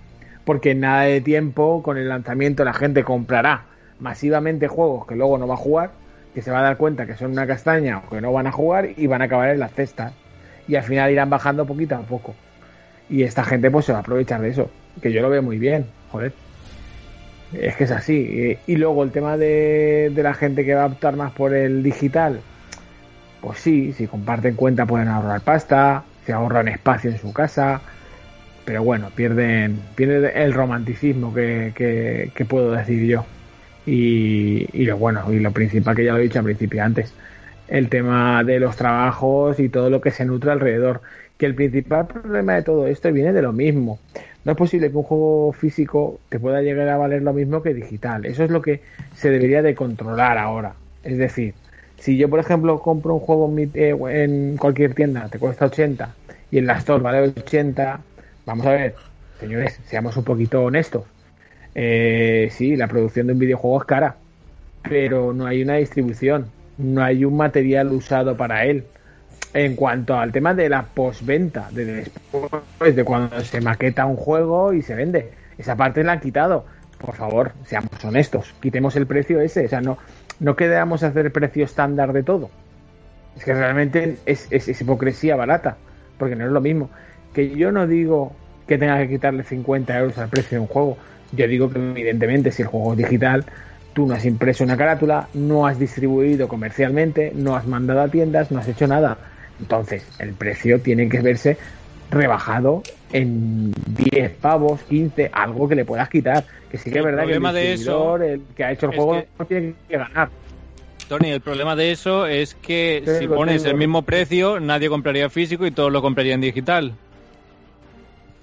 porque 0.45 0.71
en 0.71 0.81
nada 0.81 1.03
de 1.03 1.21
tiempo 1.21 1.83
con 1.83 1.97
el 1.97 2.07
lanzamiento 2.07 2.63
la 2.63 2.73
gente 2.73 3.03
comprará 3.03 3.65
masivamente 3.99 4.67
juegos 4.67 5.07
que 5.07 5.15
luego 5.15 5.37
no 5.37 5.47
va 5.47 5.55
a 5.55 5.57
jugar 5.57 5.91
que 6.33 6.41
se 6.41 6.51
va 6.51 6.59
a 6.59 6.63
dar 6.63 6.77
cuenta 6.77 7.05
que 7.05 7.15
son 7.15 7.31
una 7.31 7.47
castaña 7.47 7.99
o 7.99 8.09
que 8.09 8.21
no 8.21 8.31
van 8.33 8.45
a 8.45 8.51
jugar 8.51 8.89
y 8.97 9.07
van 9.07 9.21
a 9.21 9.25
acabar 9.25 9.49
en 9.49 9.59
las 9.59 9.73
cestas 9.73 10.13
y 10.67 10.75
al 10.75 10.83
final 10.83 11.09
irán 11.11 11.29
bajando 11.29 11.65
poquito 11.65 11.95
a 11.95 12.01
poco. 12.01 12.35
Y 13.09 13.23
esta 13.23 13.43
gente 13.43 13.71
pues 13.71 13.85
se 13.85 13.93
va 13.93 13.99
a 13.99 14.01
aprovechar 14.01 14.41
de 14.41 14.49
eso 14.49 14.69
que 15.01 15.11
yo 15.11 15.21
lo 15.21 15.29
veo 15.29 15.41
muy 15.41 15.57
bien 15.57 15.85
joder. 16.11 16.33
Es 17.53 17.75
que 17.75 17.85
es 17.85 17.91
así. 17.91 18.57
Y 18.67 18.75
luego 18.75 19.03
el 19.03 19.11
tema 19.11 19.37
de, 19.37 20.11
de, 20.13 20.23
la 20.23 20.33
gente 20.33 20.65
que 20.65 20.73
va 20.73 20.83
a 20.83 20.87
optar 20.87 21.15
más 21.15 21.31
por 21.31 21.53
el 21.53 21.83
digital, 21.83 22.41
pues 23.41 23.59
sí, 23.59 23.93
si 23.93 24.07
comparten 24.07 24.55
cuenta 24.55 24.85
pueden 24.85 25.07
ahorrar 25.07 25.41
pasta, 25.41 26.03
se 26.25 26.33
ahorran 26.33 26.67
espacio 26.67 27.11
en 27.11 27.17
su 27.17 27.31
casa, 27.31 27.81
pero 28.65 28.83
bueno, 28.83 29.11
pierden, 29.15 29.79
pierden 29.95 30.31
el 30.35 30.53
romanticismo 30.53 31.33
que, 31.33 31.71
que, 32.33 32.45
puedo 32.45 32.71
decir 32.71 33.05
yo. 33.05 33.25
Y, 33.85 34.67
y, 34.73 34.85
lo 34.85 34.97
bueno, 34.97 35.31
y 35.31 35.39
lo 35.39 35.51
principal 35.51 35.95
que 35.95 36.03
ya 36.03 36.13
lo 36.13 36.19
he 36.19 36.23
dicho 36.23 36.39
al 36.39 36.45
principio 36.45 36.83
antes, 36.83 37.13
el 37.67 37.89
tema 37.89 38.43
de 38.43 38.59
los 38.59 38.75
trabajos 38.75 39.59
y 39.59 39.69
todo 39.69 39.89
lo 39.89 40.01
que 40.01 40.11
se 40.11 40.25
nutre 40.25 40.51
alrededor. 40.51 41.01
Que 41.37 41.45
el 41.45 41.53
principal 41.53 42.07
problema 42.07 42.55
de 42.55 42.63
todo 42.63 42.87
esto 42.87 43.11
viene 43.11 43.33
de 43.33 43.41
lo 43.41 43.51
mismo. 43.51 43.99
No 44.45 44.53
es 44.53 44.57
posible 44.57 44.89
que 44.89 44.97
un 44.97 45.03
juego 45.03 45.51
físico 45.51 46.19
te 46.29 46.39
pueda 46.39 46.61
llegar 46.61 46.87
a 46.89 46.97
valer 46.97 47.21
lo 47.21 47.33
mismo 47.33 47.61
que 47.61 47.73
digital. 47.73 48.25
Eso 48.25 48.43
es 48.43 48.51
lo 48.51 48.61
que 48.61 48.81
se 49.15 49.29
debería 49.29 49.61
de 49.61 49.75
controlar 49.75 50.37
ahora. 50.37 50.75
Es 51.03 51.17
decir, 51.17 51.53
si 51.97 52.17
yo, 52.17 52.29
por 52.29 52.39
ejemplo, 52.39 52.79
compro 52.79 53.15
un 53.15 53.19
juego 53.19 53.53
en 53.57 54.57
cualquier 54.57 54.93
tienda, 54.93 55.27
te 55.29 55.39
cuesta 55.39 55.65
80 55.65 56.15
y 56.51 56.59
en 56.59 56.67
la 56.67 56.77
Store 56.77 57.03
vale 57.03 57.33
80, 57.37 57.99
vamos 58.45 58.65
a 58.65 58.71
ver, 58.71 58.95
señores, 59.39 59.79
seamos 59.85 60.15
un 60.17 60.23
poquito 60.23 60.63
honestos. 60.63 61.03
Eh, 61.73 62.49
sí, 62.51 62.75
la 62.75 62.87
producción 62.87 63.27
de 63.27 63.33
un 63.33 63.39
videojuego 63.39 63.81
es 63.81 63.85
cara, 63.85 64.15
pero 64.83 65.33
no 65.33 65.45
hay 65.45 65.61
una 65.61 65.75
distribución, 65.75 66.47
no 66.77 67.03
hay 67.03 67.25
un 67.25 67.35
material 67.35 67.91
usado 67.91 68.37
para 68.37 68.65
él 68.65 68.85
en 69.53 69.75
cuanto 69.75 70.17
al 70.17 70.33
tema 70.33 70.53
de 70.53 70.67
la 70.67 70.83
postventa, 70.83 71.69
de 71.71 71.85
después 71.85 72.95
de 72.95 73.03
cuando 73.05 73.39
se 73.41 73.61
maqueta 73.61 74.05
un 74.05 74.17
juego 74.17 74.73
y 74.73 74.81
se 74.81 74.95
vende. 74.95 75.31
Esa 75.57 75.77
parte 75.77 76.03
la 76.03 76.13
han 76.13 76.19
quitado. 76.19 76.65
Por 76.97 77.15
favor, 77.15 77.53
seamos 77.65 78.03
honestos, 78.03 78.53
quitemos 78.61 78.97
el 78.97 79.07
precio 79.07 79.39
ese. 79.39 79.65
O 79.65 79.69
sea, 79.69 79.79
no, 79.79 79.97
no 80.41 80.57
quedamos 80.57 81.03
a 81.03 81.07
hacer 81.07 81.31
precio 81.31 81.63
estándar 81.63 82.11
de 82.11 82.23
todo. 82.23 82.49
Es 83.37 83.45
que 83.45 83.53
realmente 83.53 84.17
es, 84.25 84.47
es, 84.49 84.81
hipocresía 84.81 85.37
barata, 85.37 85.77
porque 86.17 86.35
no 86.35 86.45
es 86.45 86.51
lo 86.51 86.59
mismo. 86.59 86.89
Que 87.35 87.55
yo 87.55 87.71
no 87.71 87.85
digo 87.85 88.33
que 88.67 88.77
tenga 88.79 88.97
que 88.99 89.09
quitarle 89.09 89.43
50 89.43 89.99
euros 89.99 90.17
al 90.17 90.29
precio 90.29 90.57
de 90.57 90.61
un 90.61 90.67
juego. 90.67 90.97
Yo 91.33 91.47
digo 91.47 91.69
que 91.69 91.77
evidentemente 91.77 92.51
si 92.51 92.63
el 92.63 92.69
juego 92.69 92.93
es 92.93 92.97
digital, 92.97 93.45
tú 93.93 94.07
no 94.07 94.15
has 94.15 94.25
impreso 94.25 94.63
una 94.63 94.77
carátula, 94.77 95.27
no 95.35 95.67
has 95.67 95.77
distribuido 95.77 96.47
comercialmente, 96.47 97.31
no 97.35 97.55
has 97.55 97.67
mandado 97.67 98.01
a 98.01 98.07
tiendas, 98.07 98.51
no 98.51 98.59
has 98.59 98.67
hecho 98.67 98.87
nada 98.87 99.17
entonces, 99.59 100.05
el 100.19 100.33
precio 100.33 100.79
tiene 100.81 101.09
que 101.09 101.21
verse 101.21 101.57
rebajado 102.11 102.83
en 103.13 103.73
10 104.11 104.31
pavos, 104.33 104.81
15, 104.83 105.29
algo 105.33 105.67
que 105.67 105.75
le 105.75 105.85
puedas 105.85 106.09
quitar. 106.09 106.43
Que 106.69 106.77
sí 106.77 106.91
que 106.91 106.99
es 106.99 107.05
verdad 107.05 107.25
que 107.25 107.33
el, 107.33 107.43
de 107.43 107.73
eso 107.73 108.17
el 108.17 108.41
que 108.55 108.63
ha 108.63 108.71
hecho 108.71 108.87
el 108.87 108.95
juego 108.95 109.13
que... 109.13 109.27
no 109.39 109.45
tiene 109.45 109.73
que 109.87 109.97
ganar. 109.97 110.29
Tony, 111.07 111.29
el 111.29 111.41
problema 111.41 111.75
de 111.75 111.91
eso 111.91 112.25
es 112.25 112.55
que 112.55 113.03
sí, 113.05 113.11
si 113.19 113.27
pones 113.27 113.61
tengo. 113.61 113.73
el 113.73 113.77
mismo 113.77 114.01
precio, 114.01 114.59
nadie 114.59 114.89
compraría 114.89 115.29
físico 115.29 115.65
y 115.65 115.71
todos 115.71 115.91
lo 115.91 116.01
comprarían 116.01 116.41
digital. 116.41 116.93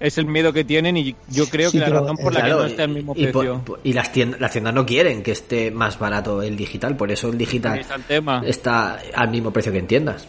Es 0.03 0.17
el 0.17 0.25
miedo 0.25 0.51
que 0.51 0.65
tienen 0.65 0.97
y 0.97 1.15
yo 1.29 1.47
creo 1.47 1.69
sí, 1.69 1.79
que 1.79 1.87
la 1.87 2.01
razón 2.01 2.17
por 2.17 2.33
la 2.33 2.41
claro, 2.41 2.57
que 2.57 2.63
no 2.63 2.69
está 2.69 2.83
al 2.83 2.89
mismo 2.89 3.13
y, 3.15 3.23
precio. 3.23 3.61
Por, 3.63 3.79
y 3.85 3.93
las, 3.93 4.11
tiendas, 4.11 4.41
las 4.41 4.51
tiendas 4.51 4.73
no 4.73 4.85
quieren 4.85 5.23
que 5.23 5.31
esté 5.31 5.71
más 5.71 5.97
barato 5.97 6.41
el 6.41 6.57
digital, 6.57 6.97
por 6.97 7.09
eso 7.09 7.29
el 7.29 7.37
digital 7.37 7.79
está, 7.79 7.95
el 7.95 8.03
tema. 8.03 8.43
está 8.45 8.99
al 9.15 9.29
mismo 9.29 9.51
precio 9.51 9.71
que 9.71 9.77
en 9.77 9.87
tiendas. 9.87 10.27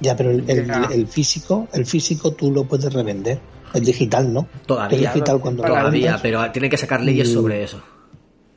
Ya, 0.00 0.16
pero 0.16 0.30
el, 0.30 0.48
el, 0.48 0.70
el, 0.90 1.06
físico, 1.08 1.68
el 1.74 1.84
físico 1.84 2.32
tú 2.32 2.50
lo 2.50 2.64
puedes 2.64 2.90
revender. 2.90 3.38
El 3.74 3.84
digital 3.84 4.32
no. 4.32 4.48
Todavía. 4.64 4.96
El 4.96 5.04
digital 5.04 5.40
cuando 5.40 5.62
todavía, 5.62 6.18
pero 6.22 6.50
tienen 6.50 6.70
que 6.70 6.78
sacar 6.78 7.02
leyes 7.02 7.30
sobre 7.30 7.64
eso. 7.64 7.82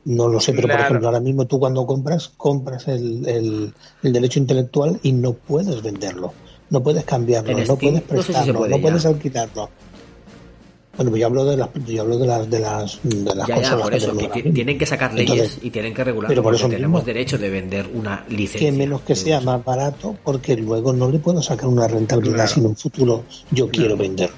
No 0.06 0.26
lo 0.26 0.40
sé, 0.40 0.54
pero 0.54 0.68
claro. 0.68 0.78
por 0.78 0.86
ejemplo, 0.86 1.08
ahora 1.08 1.20
mismo 1.20 1.46
tú 1.46 1.60
cuando 1.60 1.84
compras, 1.84 2.32
compras 2.34 2.88
el, 2.88 3.28
el, 3.28 3.74
el, 4.02 4.12
derecho 4.14 4.38
intelectual 4.38 4.98
y 5.02 5.12
no 5.12 5.34
puedes 5.34 5.82
venderlo. 5.82 6.32
No 6.70 6.82
puedes 6.82 7.04
cambiarlo, 7.04 7.52
no 7.52 7.76
puedes 7.76 8.00
prestarlo, 8.00 8.16
no, 8.16 8.22
sé 8.22 8.44
si 8.44 8.52
puede 8.52 8.76
no 8.76 8.80
puedes 8.80 9.04
alquilarlo. 9.04 9.68
Bueno, 11.00 11.12
pues 11.12 11.20
yo 11.22 11.26
hablo 11.28 11.44
de 11.46 11.56
las, 11.56 11.70
yo 11.86 12.02
hablo 12.02 12.18
de 12.18 12.26
las, 12.26 12.50
de 12.50 12.60
las, 12.60 13.00
de 13.02 13.34
las 13.34 13.48
ya, 13.48 13.54
cosas. 13.54 13.70
Ya, 13.70 13.82
por 13.82 13.94
eso, 13.94 14.14
que 14.18 14.42
tienen 14.42 14.76
que 14.76 14.84
sacar 14.84 15.14
leyes 15.14 15.30
Entonces, 15.30 15.58
y 15.62 15.70
tienen 15.70 15.94
que 15.94 16.04
regular. 16.04 16.28
Pero 16.28 16.42
por 16.42 16.54
eso 16.54 16.68
tenemos 16.68 17.00
mismo, 17.00 17.06
derecho 17.06 17.38
de 17.38 17.48
vender 17.48 17.88
una 17.94 18.22
licencia. 18.28 18.70
Que 18.70 18.76
menos 18.76 19.00
que 19.00 19.16
sea 19.16 19.40
más 19.40 19.64
barato, 19.64 20.14
porque 20.22 20.58
luego 20.58 20.92
no 20.92 21.10
le 21.10 21.18
puedo 21.18 21.40
sacar 21.40 21.70
una 21.70 21.88
rentabilidad 21.88 22.34
claro. 22.34 22.50
si 22.50 22.60
en 22.60 22.66
un 22.66 22.76
futuro 22.76 23.24
yo 23.50 23.70
claro. 23.70 23.70
quiero 23.70 23.96
vender. 23.96 24.28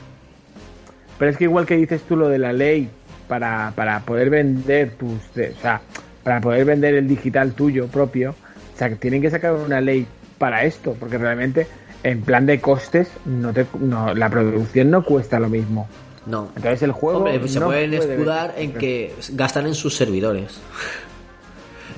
Pero 1.18 1.30
es 1.32 1.36
que 1.36 1.42
igual 1.42 1.66
que 1.66 1.76
dices 1.76 2.02
tú 2.02 2.14
lo 2.14 2.28
de 2.28 2.38
la 2.38 2.52
ley 2.52 2.88
para, 3.26 3.72
para 3.74 3.98
poder 4.04 4.30
vender 4.30 4.92
tus, 4.92 5.14
o 5.14 5.60
sea, 5.60 5.82
para 6.22 6.40
poder 6.40 6.64
vender 6.64 6.94
el 6.94 7.08
digital 7.08 7.54
tuyo 7.54 7.88
propio, 7.88 8.36
o 8.72 8.78
sea, 8.78 8.88
que 8.88 8.94
tienen 8.94 9.20
que 9.20 9.30
sacar 9.32 9.52
una 9.54 9.80
ley 9.80 10.06
para 10.38 10.64
esto, 10.64 10.94
porque 11.00 11.18
realmente 11.18 11.66
en 12.04 12.22
plan 12.22 12.46
de 12.46 12.60
costes 12.60 13.08
no 13.24 13.52
te, 13.52 13.66
no, 13.80 14.14
la 14.14 14.30
producción 14.30 14.92
no 14.92 15.04
cuesta 15.04 15.40
lo 15.40 15.48
mismo. 15.48 15.88
No. 16.26 16.48
Entonces 16.54 16.82
el 16.82 16.92
juego. 16.92 17.18
Hombre, 17.18 17.48
se 17.48 17.60
no 17.60 17.66
pueden 17.66 17.90
puede 17.90 18.14
escudar 18.14 18.54
en 18.56 18.72
que 18.72 19.14
gastan 19.30 19.66
en 19.66 19.74
sus 19.74 19.94
servidores. 19.94 20.60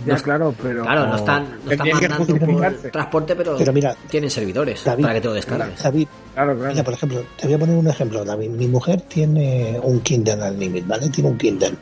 Ya, 0.07 0.17
no, 0.17 0.23
claro, 0.23 0.55
pero. 0.61 0.83
Claro, 0.83 1.07
no 1.07 1.17
están, 1.17 1.61
no 1.65 1.71
están 1.71 1.89
mandando 1.89 2.37
por 2.37 2.91
transporte, 2.91 3.37
pero, 3.37 3.57
pero 3.57 3.73
mira, 3.73 3.97
tienen 4.09 4.29
servidores 4.29 4.85
David, 4.85 5.03
para 5.03 5.15
que 5.15 5.21
te 5.21 5.29
lo 5.29 5.35
descargues. 5.35 5.83
David, 5.83 6.09
claro, 6.35 6.57
claro. 6.57 6.71
Mira, 6.73 6.85
por 6.85 6.95
ejemplo, 6.95 7.25
te 7.39 7.47
voy 7.47 7.55
a 7.55 7.59
poner 7.59 7.77
un 7.77 7.89
ejemplo, 7.89 8.25
David. 8.25 8.51
Mi 8.51 8.67
mujer 8.67 9.03
tiene 9.03 9.79
un 9.83 10.01
Kindle 10.01 10.35
Unlimited, 10.35 10.87
¿vale? 10.87 11.09
Tiene 11.09 11.31
un 11.31 11.39
Kindle 11.39 11.75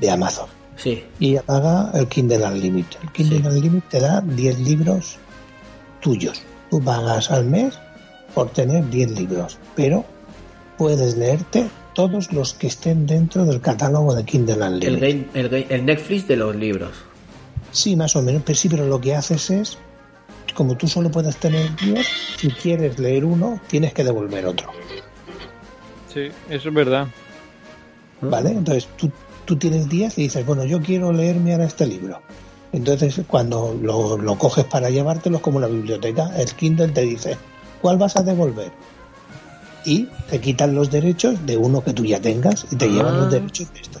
de 0.00 0.10
Amazon. 0.10 0.46
Sí. 0.76 1.04
Y 1.18 1.36
paga 1.38 1.90
el 1.94 2.06
Kindle 2.08 2.44
Unlimited. 2.44 3.00
El 3.02 3.12
Kindle 3.12 3.38
sí. 3.38 3.46
Unlimited 3.46 3.88
te 3.88 4.00
da 4.00 4.20
10 4.20 4.60
libros 4.60 5.18
tuyos. 6.00 6.42
Tú 6.70 6.82
pagas 6.82 7.30
al 7.30 7.46
mes 7.46 7.78
por 8.34 8.50
tener 8.50 8.88
10 8.90 9.12
libros, 9.12 9.58
pero 9.74 10.04
puedes 10.76 11.16
leerte 11.16 11.68
todos 11.94 12.32
los 12.32 12.54
que 12.54 12.66
estén 12.66 13.06
dentro 13.06 13.44
del 13.44 13.60
catálogo 13.60 14.14
de 14.14 14.24
Kindle 14.24 14.62
Unlimited. 14.62 15.02
El, 15.34 15.52
el, 15.54 15.66
el, 15.70 15.86
Netflix 15.86 16.28
de 16.28 16.36
los 16.36 16.54
libros. 16.54 16.92
Sí, 17.70 17.96
más 17.96 18.14
o 18.16 18.22
menos, 18.22 18.42
pero 18.44 18.58
sí, 18.58 18.68
pero 18.68 18.86
lo 18.86 19.00
que 19.00 19.14
haces 19.14 19.50
es, 19.50 19.78
como 20.54 20.76
tú 20.76 20.86
solo 20.86 21.10
puedes 21.10 21.36
tener 21.36 21.74
10, 21.76 22.06
si 22.36 22.50
quieres 22.50 22.98
leer 22.98 23.24
uno, 23.24 23.60
tienes 23.68 23.92
que 23.92 24.04
devolver 24.04 24.46
otro. 24.46 24.68
Sí, 26.12 26.28
eso 26.48 26.68
es 26.68 26.74
verdad. 26.74 27.08
¿Vale? 28.20 28.50
Entonces 28.50 28.88
tú, 28.96 29.10
tú 29.44 29.56
tienes 29.56 29.88
10 29.88 30.18
y 30.18 30.22
dices, 30.22 30.46
bueno, 30.46 30.64
yo 30.64 30.80
quiero 30.80 31.12
leerme 31.12 31.52
ahora 31.52 31.64
este 31.64 31.86
libro. 31.86 32.20
Entonces, 32.72 33.20
cuando 33.28 33.76
lo, 33.80 34.18
lo 34.18 34.36
coges 34.36 34.64
para 34.64 34.90
llevártelo, 34.90 35.40
como 35.40 35.60
la 35.60 35.68
biblioteca, 35.68 36.30
el 36.36 36.52
Kindle 36.54 36.88
te 36.88 37.02
dice, 37.02 37.36
¿cuál 37.80 37.98
vas 37.98 38.16
a 38.16 38.22
devolver? 38.22 38.72
Y 39.84 40.08
te 40.30 40.40
quitan 40.40 40.74
los 40.74 40.90
derechos 40.90 41.44
de 41.46 41.56
uno 41.56 41.82
que 41.82 41.92
tú 41.92 42.04
ya 42.04 42.20
tengas 42.20 42.66
y 42.70 42.76
te 42.76 42.86
ah. 42.86 42.88
llevan 42.88 43.16
los 43.18 43.30
derechos 43.30 43.72
de 43.72 43.80
esto. 43.80 44.00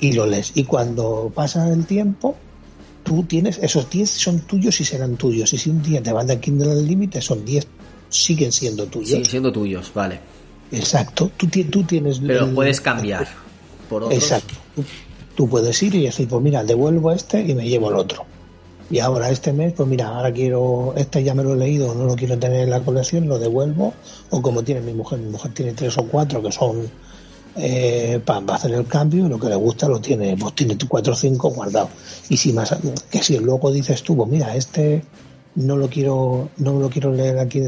Y 0.00 0.12
lo 0.12 0.26
lees. 0.26 0.52
Y 0.54 0.64
cuando 0.64 1.32
pasa 1.34 1.68
el 1.68 1.86
tiempo, 1.86 2.36
tú 3.02 3.24
tienes, 3.24 3.58
esos 3.58 3.88
10 3.88 4.10
son 4.10 4.40
tuyos 4.40 4.80
y 4.80 4.84
serán 4.84 5.16
tuyos. 5.16 5.52
Y 5.52 5.58
si 5.58 5.70
un 5.70 5.82
día 5.82 6.02
te 6.02 6.12
van 6.12 6.26
de 6.26 6.40
Kindle 6.40 6.72
al 6.72 6.86
límite, 6.86 7.20
son 7.20 7.44
10, 7.44 7.66
siguen 8.08 8.52
siendo 8.52 8.86
tuyos. 8.86 9.10
Siguen 9.10 9.24
siendo 9.24 9.52
tuyos, 9.52 9.92
vale. 9.94 10.20
Exacto. 10.72 11.30
Tú, 11.36 11.46
tú 11.46 11.82
tienes. 11.84 12.20
Pero 12.20 12.46
el, 12.46 12.54
puedes 12.54 12.80
cambiar 12.80 13.28
por 13.88 14.04
otros. 14.04 14.22
Exacto. 14.22 14.54
Tú, 14.74 14.84
tú, 15.34 15.48
puedes 15.48 15.80
ir 15.82 15.94
y 15.94 16.04
decir, 16.04 16.28
pues 16.28 16.42
mira, 16.42 16.64
devuelvo 16.64 17.12
este 17.12 17.40
y 17.40 17.54
me 17.54 17.68
llevo 17.68 17.90
el 17.90 17.96
otro. 17.96 18.26
Y 18.90 18.98
ahora 18.98 19.30
este 19.30 19.52
mes, 19.52 19.72
pues 19.72 19.88
mira, 19.88 20.08
ahora 20.08 20.32
quiero, 20.32 20.94
este 20.96 21.24
ya 21.24 21.34
me 21.34 21.42
lo 21.42 21.54
he 21.54 21.56
leído, 21.56 21.94
no 21.94 22.04
lo 22.04 22.16
quiero 22.16 22.38
tener 22.38 22.60
en 22.60 22.70
la 22.70 22.80
colección, 22.80 23.28
lo 23.28 23.38
devuelvo, 23.38 23.94
o 24.30 24.42
como 24.42 24.62
tiene 24.62 24.82
mi 24.82 24.92
mujer, 24.92 25.18
mi 25.18 25.30
mujer 25.30 25.52
tiene 25.54 25.72
tres 25.72 25.96
o 25.98 26.04
cuatro 26.04 26.42
que 26.42 26.52
son 26.52 26.90
eh, 27.56 28.20
va 28.28 28.42
a 28.46 28.56
hacer 28.56 28.72
el 28.72 28.86
cambio 28.86 29.28
lo 29.28 29.38
que 29.38 29.48
le 29.48 29.54
gusta 29.54 29.88
lo 29.88 30.00
tiene, 30.00 30.36
pues 30.36 30.54
tiene 30.54 30.76
4 30.76 31.12
o 31.12 31.16
5 31.16 31.50
guardados. 31.50 31.90
Y 32.28 32.36
si 32.36 32.52
más, 32.52 32.76
que 33.10 33.22
si 33.22 33.38
luego 33.38 33.70
dices 33.70 34.02
tú, 34.02 34.16
pues 34.16 34.28
mira, 34.28 34.56
este 34.56 35.04
no 35.54 35.76
lo 35.76 35.88
quiero, 35.88 36.48
no 36.56 36.78
lo 36.80 36.90
quiero 36.90 37.12
leer 37.12 37.38
aquí 37.38 37.62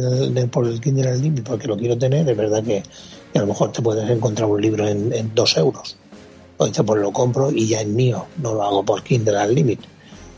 por 0.50 0.66
el 0.66 0.80
Kindle 0.80 1.12
Unlimited 1.12 1.44
porque 1.44 1.68
lo 1.68 1.76
quiero 1.76 1.96
tener, 1.96 2.28
es 2.28 2.36
verdad 2.36 2.64
que, 2.64 2.82
a 3.34 3.38
lo 3.40 3.46
mejor 3.46 3.70
te 3.70 3.82
puedes 3.82 4.08
encontrar 4.10 4.48
un 4.48 4.60
libro 4.60 4.88
en, 4.88 5.32
2 5.34 5.56
euros. 5.58 5.96
O 6.58 6.66
dices, 6.66 6.84
pues 6.84 7.00
lo 7.00 7.12
compro 7.12 7.52
y 7.52 7.68
ya 7.68 7.82
es 7.82 7.86
mío, 7.86 8.26
no 8.38 8.54
lo 8.54 8.62
hago 8.62 8.82
por 8.82 9.02
Kindle 9.02 9.46
Unlimited, 9.46 9.84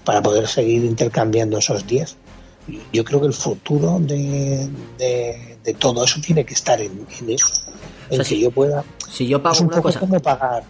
para 0.09 0.23
poder 0.23 0.49
seguir 0.49 0.87
intercambiando 0.87 1.59
esos 1.59 1.87
10. 1.87 2.17
Yo 2.95 3.05
creo 3.05 3.21
que 3.21 3.27
el 3.27 3.35
futuro 3.35 3.99
de, 4.01 4.67
de, 4.97 5.75
todo 5.75 6.03
eso 6.03 6.19
tiene 6.23 6.47
que 6.47 6.55
estar 6.55 6.81
en, 6.81 7.07
eso. 7.29 7.47
En 8.09 8.25
si, 8.25 8.41
yo 8.41 8.51
pueda. 8.51 8.83
Si 9.11 9.29
yo 9.29 9.43
pago 9.43 9.61
una 9.65 9.83
cosa. 9.83 10.01
pagar. 10.23 10.65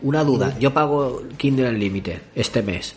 Una 0.00 0.24
duda. 0.24 0.56
Yo 0.58 0.72
pago 0.72 1.22
Kindle 1.36 1.68
Unlimited 1.68 2.22
este 2.34 2.62
mes. 2.62 2.94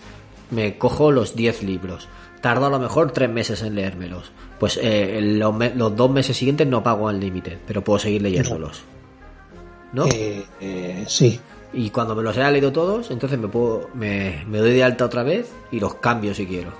Me 0.52 0.78
cojo 0.78 1.12
los 1.12 1.36
10 1.36 1.64
libros. 1.64 2.08
Tardo 2.40 2.68
a 2.68 2.70
lo 2.70 2.80
mejor 2.80 3.12
3 3.12 3.30
meses 3.30 3.62
en 3.62 3.76
leérmelos. 3.76 4.32
Pues 4.62 4.80
eh, 4.82 5.20
los, 5.22 5.98
dos 5.98 6.10
meses 6.10 6.38
siguientes 6.38 6.66
no 6.66 6.82
pago 6.82 7.08
Unlimited, 7.08 7.58
pero 7.68 7.84
puedo 7.84 8.00
seguir 8.00 8.22
leyéndolos. 8.22 8.84
¿No? 9.92 10.06
Eh, 10.06 10.46
eh, 10.62 11.04
sí. 11.10 11.42
Y 11.74 11.90
cuando 11.90 12.16
me 12.16 12.22
los 12.22 12.38
haya 12.38 12.52
leído 12.52 12.72
todos, 12.72 13.10
entonces 13.10 13.40
me 13.40 13.48
puedo 13.48 13.90
me, 13.96 14.46
me 14.48 14.60
doy 14.60 14.74
de 14.74 14.84
alta 14.84 15.06
otra 15.06 15.24
vez 15.24 15.50
y 15.72 15.80
los 15.80 15.96
cambio 15.96 16.34
si 16.34 16.46
quiero. 16.46 16.72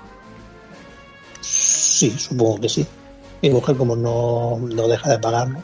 Sí, 1.40 2.10
supongo 2.10 2.60
que 2.60 2.68
sí. 2.68 2.86
Mi 3.42 3.50
mujer, 3.50 3.76
como 3.76 3.96
no, 3.96 4.58
no 4.58 4.88
deja 4.88 5.10
de 5.10 5.18
pagarlo. 5.18 5.62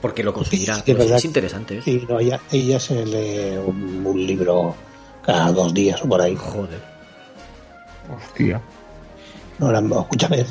Porque 0.00 0.22
lo 0.22 0.32
conseguirá. 0.32 0.82
es, 0.86 1.24
interesante. 1.24 1.78
¿eh? 1.78 1.82
Sí, 1.84 2.06
no, 2.08 2.20
ella, 2.20 2.40
ella 2.52 2.78
se 2.78 3.04
lee 3.04 3.58
un, 3.58 4.26
libro 4.26 4.74
cada 5.22 5.50
dos 5.52 5.74
días 5.74 6.02
o 6.02 6.08
por 6.08 6.20
ahí. 6.20 6.36
Joder. 6.36 6.80
Hostia. 8.14 8.60
No, 9.58 9.72
la, 9.72 9.80
escúchame, 9.80 10.38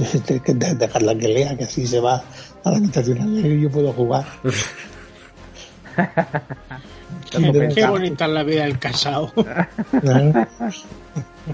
dejarla 0.76 1.16
que 1.16 1.28
lea, 1.28 1.58
que 1.58 1.64
así 1.64 1.88
se 1.88 2.00
va 2.00 2.24
a 2.64 2.72
la 2.72 2.78
habitación 2.78 3.38
y 3.38 3.62
yo 3.62 3.72
puedo 3.72 3.94
jugar. 3.94 4.26
Qué 7.30 7.86
bonita 7.88 8.26
es 8.26 8.32
la 8.32 8.44
vida 8.44 8.64
del 8.64 8.80
casado. 8.80 9.32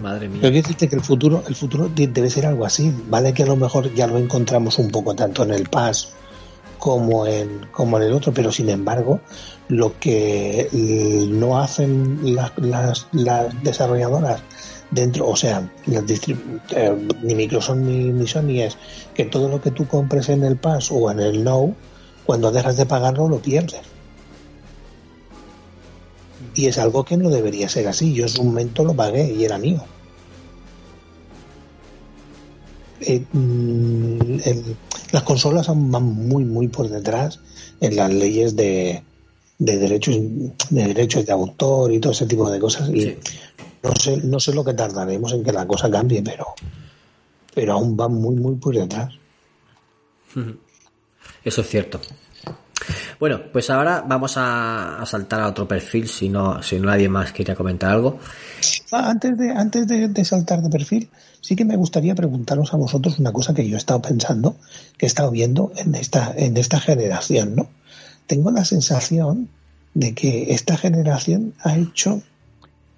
Madre 0.02 0.28
mía. 0.28 0.40
Pero 0.42 0.52
quiero 0.52 0.68
decirte 0.68 0.88
que 0.90 0.96
el 0.96 1.02
futuro, 1.02 1.44
el 1.48 1.56
futuro 1.56 1.90
debe 1.94 2.30
ser 2.30 2.46
algo 2.46 2.66
así. 2.66 2.94
Vale 3.08 3.34
que 3.34 3.44
a 3.44 3.46
lo 3.46 3.56
mejor 3.56 3.94
ya 3.94 4.08
lo 4.08 4.18
encontramos 4.18 4.80
un 4.80 4.90
poco 4.90 5.16
tanto 5.16 5.44
en 5.44 5.52
el 5.52 5.70
PAS 5.70 6.14
como 6.84 7.26
en, 7.26 7.68
como 7.72 7.98
en 7.98 8.04
el 8.04 8.14
otro, 8.14 8.34
pero 8.34 8.52
sin 8.52 8.70
embargo, 8.70 9.22
lo 9.70 9.98
que 10.00 10.68
no 11.32 11.58
hacen 11.60 12.36
las, 12.36 12.52
las, 12.58 13.64
desarrolladoras 13.64 14.42
dentro, 14.92 15.30
o 15.30 15.36
sea, 15.38 15.72
eh, 15.88 17.08
ni 17.22 17.36
Microsoft 17.36 17.78
ni, 17.78 18.12
ni, 18.12 18.28
Sony 18.28 18.64
es 18.64 18.78
que 19.14 19.24
todo 19.24 19.48
lo 19.48 19.62
que 19.62 19.72
tú 19.72 19.88
compres 19.88 20.28
en 20.28 20.44
el 20.44 20.58
PAS 20.58 20.92
o 20.92 21.10
en 21.10 21.22
el 21.22 21.44
No, 21.44 21.74
cuando 22.26 22.52
dejas 22.52 22.76
de 22.76 22.86
pagarlo 22.86 23.30
lo 23.30 23.40
pierdes. 23.40 23.93
Y 26.56 26.68
es 26.68 26.78
algo 26.78 27.04
que 27.04 27.18
no 27.18 27.30
debería 27.30 27.68
ser 27.70 27.88
así. 27.88 28.14
Yo 28.14 28.24
en 28.24 28.30
su 28.30 28.44
momento 28.44 28.84
lo 28.84 28.94
pagué 28.94 29.34
y 29.34 29.44
era 29.44 29.58
mío. 29.58 29.84
Eh, 33.02 33.24
mm, 33.32 34.40
las 35.12 35.24
consolas 35.24 35.68
van 35.68 36.04
muy, 36.04 36.46
muy 36.46 36.68
por 36.68 36.90
detrás 36.90 37.40
en 37.82 37.96
las 37.96 38.14
leyes 38.14 38.56
de, 38.56 39.04
de 39.60 39.78
derechos 39.78 40.16
de 40.70 40.88
derechos 40.88 41.26
de 41.26 41.32
autor 41.32 41.92
y 41.92 42.00
todo 42.00 42.14
ese 42.14 42.26
tipo 42.26 42.50
de 42.50 42.60
cosas. 42.60 42.90
Y 42.90 43.18
no 43.82 43.96
sé, 43.96 44.18
no 44.18 44.40
sé 44.40 44.54
lo 44.54 44.64
que 44.64 44.74
tardaremos 44.74 45.34
en 45.34 45.44
que 45.44 45.52
la 45.52 45.68
cosa 45.68 45.90
cambie, 45.92 46.22
pero, 46.24 46.48
pero 47.54 47.74
aún 47.74 47.98
van 47.98 48.14
muy, 48.14 48.36
muy 48.36 48.56
por 48.56 48.76
detrás. 48.76 49.14
Eso 51.44 51.62
es 51.62 51.68
cierto. 51.68 52.00
Bueno, 53.20 53.42
pues 53.52 53.70
ahora 53.70 54.04
vamos 54.06 54.34
a, 54.38 55.04
saltar 55.06 55.42
a 55.42 55.48
otro 55.48 55.68
perfil, 55.68 56.08
si 56.08 56.30
no, 56.30 56.62
si 56.62 56.80
nadie 56.80 57.10
más 57.10 57.32
quería 57.32 57.56
comentar 57.56 57.92
algo. 57.92 58.20
Ah, 58.92 59.10
antes 59.10 59.38
de, 59.38 59.52
antes 59.52 59.88
de, 59.88 60.26
saltar 60.26 60.62
de 60.62 60.70
perfil, 60.70 61.10
sí 61.42 61.56
que 61.56 61.66
me 61.66 61.76
gustaría 61.76 62.16
preguntaros 62.16 62.74
a 62.74 62.78
vosotros 62.78 63.20
una 63.20 63.32
cosa 63.32 63.54
que 63.54 63.68
yo 63.68 63.76
he 63.76 63.78
estado 63.78 64.02
pensando, 64.02 64.58
que 64.98 65.06
he 65.06 65.08
estado 65.08 65.32
viendo 65.32 65.72
en 65.76 65.96
esta, 65.96 66.34
en 66.36 66.58
esta 66.58 66.80
generación, 66.80 67.56
¿no? 67.56 67.68
Tengo 68.28 68.52
la 68.52 68.66
sensación 68.66 69.50
de 69.94 70.14
que 70.14 70.54
esta 70.54 70.78
generación 70.78 71.54
ha 71.62 71.78
hecho, 71.78 72.22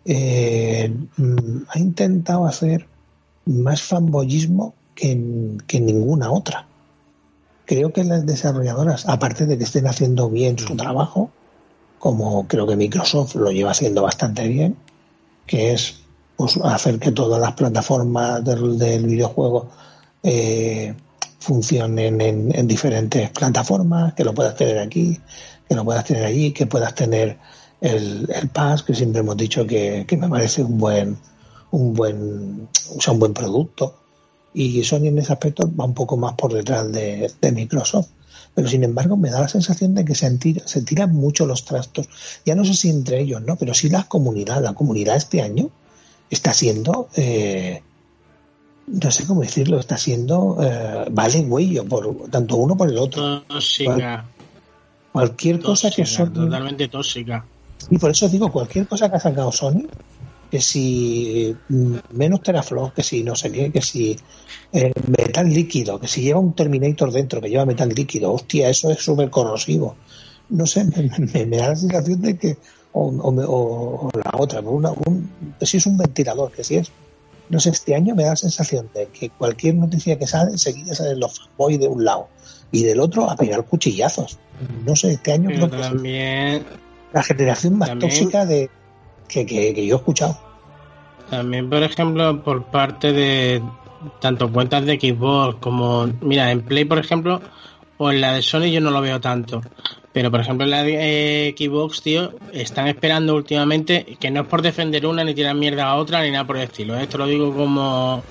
eh, 0.05 0.93
mm, 1.17 1.63
ha 1.67 1.79
intentado 1.79 2.45
hacer 2.45 2.87
más 3.45 3.81
fanboyismo 3.81 4.73
que, 4.93 5.57
que 5.67 5.79
ninguna 5.79 6.31
otra 6.31 6.67
creo 7.65 7.91
que 7.91 8.03
las 8.03 8.25
desarrolladoras, 8.25 9.07
aparte 9.07 9.45
de 9.45 9.57
que 9.57 9.63
estén 9.63 9.87
haciendo 9.87 10.29
bien 10.29 10.57
su 10.57 10.75
trabajo, 10.75 11.31
como 11.99 12.47
creo 12.47 12.67
que 12.67 12.75
Microsoft 12.75 13.35
lo 13.35 13.51
lleva 13.51 13.71
haciendo 13.71 14.03
bastante 14.03 14.47
bien, 14.47 14.77
que 15.45 15.73
es 15.73 15.99
pues, 16.35 16.57
hacer 16.57 16.99
que 16.99 17.11
todas 17.11 17.41
las 17.41 17.53
plataformas 17.53 18.43
del, 18.43 19.05
videojuego 19.05 19.69
eh, 20.23 20.93
funcionen 21.39 22.21
en, 22.21 22.67
diferentes 22.67 23.29
plataformas, 23.31 24.13
que 24.13 24.23
lo 24.23 24.33
puedas 24.33 24.55
tener 24.55 24.79
aquí, 24.79 25.19
que 25.67 25.75
lo 25.75 25.83
puedas 25.83 26.05
tener 26.05 26.25
allí, 26.25 26.51
que 26.51 26.67
puedas 26.67 26.93
tener 26.95 27.37
el, 27.81 28.29
el 28.33 28.49
Pass, 28.49 28.83
que 28.83 28.93
siempre 28.93 29.21
hemos 29.21 29.37
dicho 29.37 29.65
que, 29.65 30.05
me 30.19 30.29
parece 30.29 30.63
un 30.63 30.77
buen, 30.77 31.17
un 31.71 31.93
buen, 31.93 32.67
o 32.89 33.11
un 33.11 33.19
buen 33.19 33.33
producto 33.33 34.04
y 34.55 34.81
Sony 34.85 35.07
en 35.07 35.17
ese 35.17 35.33
aspecto 35.33 35.69
va 35.77 35.83
un 35.83 35.93
poco 35.93 36.15
más 36.15 36.33
por 36.35 36.53
detrás 36.53 36.89
de, 36.91 37.29
Microsoft. 37.53 38.07
Pero 38.53 38.69
sin 38.69 38.85
embargo 38.85 39.17
me 39.17 39.29
da 39.29 39.41
la 39.41 39.49
sensación 39.49 39.93
de 39.93 40.05
que 40.05 40.15
se, 40.15 40.39
se 40.65 40.81
tiran 40.83 41.13
mucho 41.13 41.45
los 41.45 41.65
trastos. 41.65 42.07
Ya 42.45 42.55
no 42.55 42.63
sé 42.63 42.73
si 42.73 42.89
entre 42.89 43.19
ellos, 43.19 43.41
¿no? 43.41 43.57
Pero 43.57 43.73
sí 43.73 43.89
la 43.89 44.03
comunidad. 44.03 44.63
La 44.63 44.73
comunidad 44.73 45.17
este 45.17 45.41
año 45.41 45.69
está 46.29 46.53
siendo, 46.53 47.09
eh, 47.17 47.81
no 48.87 49.11
sé 49.11 49.25
cómo 49.25 49.41
decirlo, 49.41 49.77
está 49.77 49.97
siendo, 49.97 50.57
eh, 50.61 51.05
vale 51.11 51.41
huello, 51.41 51.83
por 51.83 52.29
tanto 52.29 52.55
uno 52.55 52.77
por 52.77 52.89
el 52.89 52.97
otro. 52.97 53.41
Tóxica. 53.41 54.25
cualquier 55.11 55.59
cosa 55.61 55.91
que 55.91 56.05
Sony... 56.05 56.31
Totalmente 56.31 56.87
tóxica. 56.87 57.45
Y 57.89 57.97
por 57.97 58.11
eso 58.11 58.29
digo, 58.29 58.49
cualquier 58.53 58.87
cosa 58.87 59.09
que 59.09 59.17
ha 59.17 59.19
sacado 59.19 59.51
Sony 59.51 59.85
que 60.55 60.61
si 60.61 61.53
mm, 61.67 61.95
menos 62.11 62.41
teraflops, 62.41 62.93
que 62.93 63.03
si 63.03 63.23
no 63.23 63.35
sé 63.35 63.51
qué, 63.51 63.73
que 63.73 63.81
si 63.81 64.17
eh, 64.71 64.93
metal 65.05 65.49
líquido, 65.49 65.99
que 65.99 66.07
si 66.07 66.21
lleva 66.21 66.39
un 66.39 66.53
Terminator 66.53 67.11
dentro, 67.11 67.41
que 67.41 67.49
lleva 67.49 67.65
metal 67.65 67.89
líquido, 67.89 68.31
hostia, 68.31 68.69
eso 68.69 68.89
es 68.89 68.99
súper 69.03 69.29
corrosivo. 69.29 69.97
No 70.47 70.65
sé, 70.65 70.85
me, 70.85 71.57
da 71.57 71.69
la 71.69 71.75
sensación 71.75 72.21
de 72.21 72.37
que, 72.37 72.57
o, 72.93 73.11
la 74.13 74.31
otra, 74.39 74.61
una, 74.61 74.91
un, 74.91 75.29
si 75.59 75.75
es 75.75 75.85
un 75.85 75.97
ventilador, 75.97 76.53
que 76.53 76.63
si 76.63 76.77
es, 76.77 76.89
no 77.49 77.59
sé, 77.59 77.71
este 77.71 77.93
año 77.93 78.15
me 78.15 78.23
da 78.23 78.29
la 78.29 78.35
sensación 78.37 78.89
de 78.93 79.07
que 79.07 79.29
cualquier 79.31 79.75
noticia 79.75 80.17
que 80.17 80.25
sale, 80.25 80.51
enseguida 80.51 80.95
salen 80.95 81.19
los 81.19 81.37
fanboys 81.37 81.81
de 81.81 81.89
un 81.89 82.05
lado 82.05 82.29
y 82.71 82.83
del 82.83 83.01
otro 83.01 83.29
a 83.29 83.35
pegar 83.35 83.65
cuchillazos. 83.65 84.39
No 84.85 84.95
sé, 84.95 85.11
este 85.11 85.33
año 85.33 85.49
creo 85.49 85.69
también, 85.69 86.63
la 87.11 87.23
generación 87.23 87.77
más 87.77 87.99
tóxica 87.99 88.45
de 88.45 88.69
que, 89.27 89.45
que, 89.45 89.85
yo 89.85 89.95
he 89.95 89.97
escuchado. 89.97 90.44
También, 91.29 91.69
por 91.69 91.83
ejemplo, 91.83 92.43
por 92.43 92.65
parte 92.65 93.11
de 93.11 93.61
tanto 94.19 94.51
cuentas 94.51 94.85
de 94.85 94.99
Xbox 94.99 95.57
como, 95.59 96.07
mira, 96.21 96.51
en 96.51 96.61
Play, 96.61 96.85
por 96.85 96.99
ejemplo, 96.99 97.41
o 97.97 98.11
en 98.11 98.21
la 98.21 98.33
de 98.33 98.41
Sony 98.41 98.71
yo 98.71 98.81
no 98.81 98.91
lo 98.91 99.01
veo 99.01 99.19
tanto. 99.19 99.61
Pero, 100.13 100.31
por 100.31 100.39
ejemplo, 100.39 100.63
en 100.63 100.71
la 100.71 100.83
de 100.83 101.49
eh, 101.49 101.55
Xbox, 101.57 102.01
tío, 102.01 102.33
están 102.53 102.87
esperando 102.87 103.35
últimamente, 103.35 104.17
que 104.19 104.31
no 104.31 104.41
es 104.41 104.47
por 104.47 104.61
defender 104.61 105.05
una 105.05 105.23
ni 105.23 105.33
tirar 105.33 105.55
mierda 105.55 105.85
a 105.87 105.95
otra 105.95 106.21
ni 106.23 106.31
nada 106.31 106.45
por 106.45 106.57
el 106.57 106.63
estilo. 106.63 106.97
Esto 106.97 107.17
lo 107.17 107.27
digo 107.27 107.53
como 107.53 108.23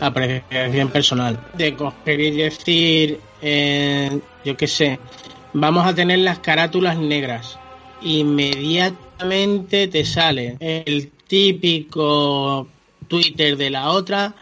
apreciación 0.00 0.88
personal. 0.90 1.38
De 1.54 1.74
coger 1.74 2.20
y 2.20 2.30
decir, 2.32 3.20
eh, 3.40 4.20
yo 4.44 4.56
qué 4.56 4.66
sé, 4.66 4.98
vamos 5.54 5.86
a 5.86 5.94
tener 5.94 6.18
las 6.18 6.40
carátulas 6.40 6.98
negras. 6.98 7.58
Inmediatamente 8.02 9.88
te 9.88 10.04
sale 10.04 10.56
el 10.60 11.12
típico 11.32 12.68
Twitter 13.08 13.56
de 13.56 13.70
la 13.70 13.88
otra, 13.88 14.34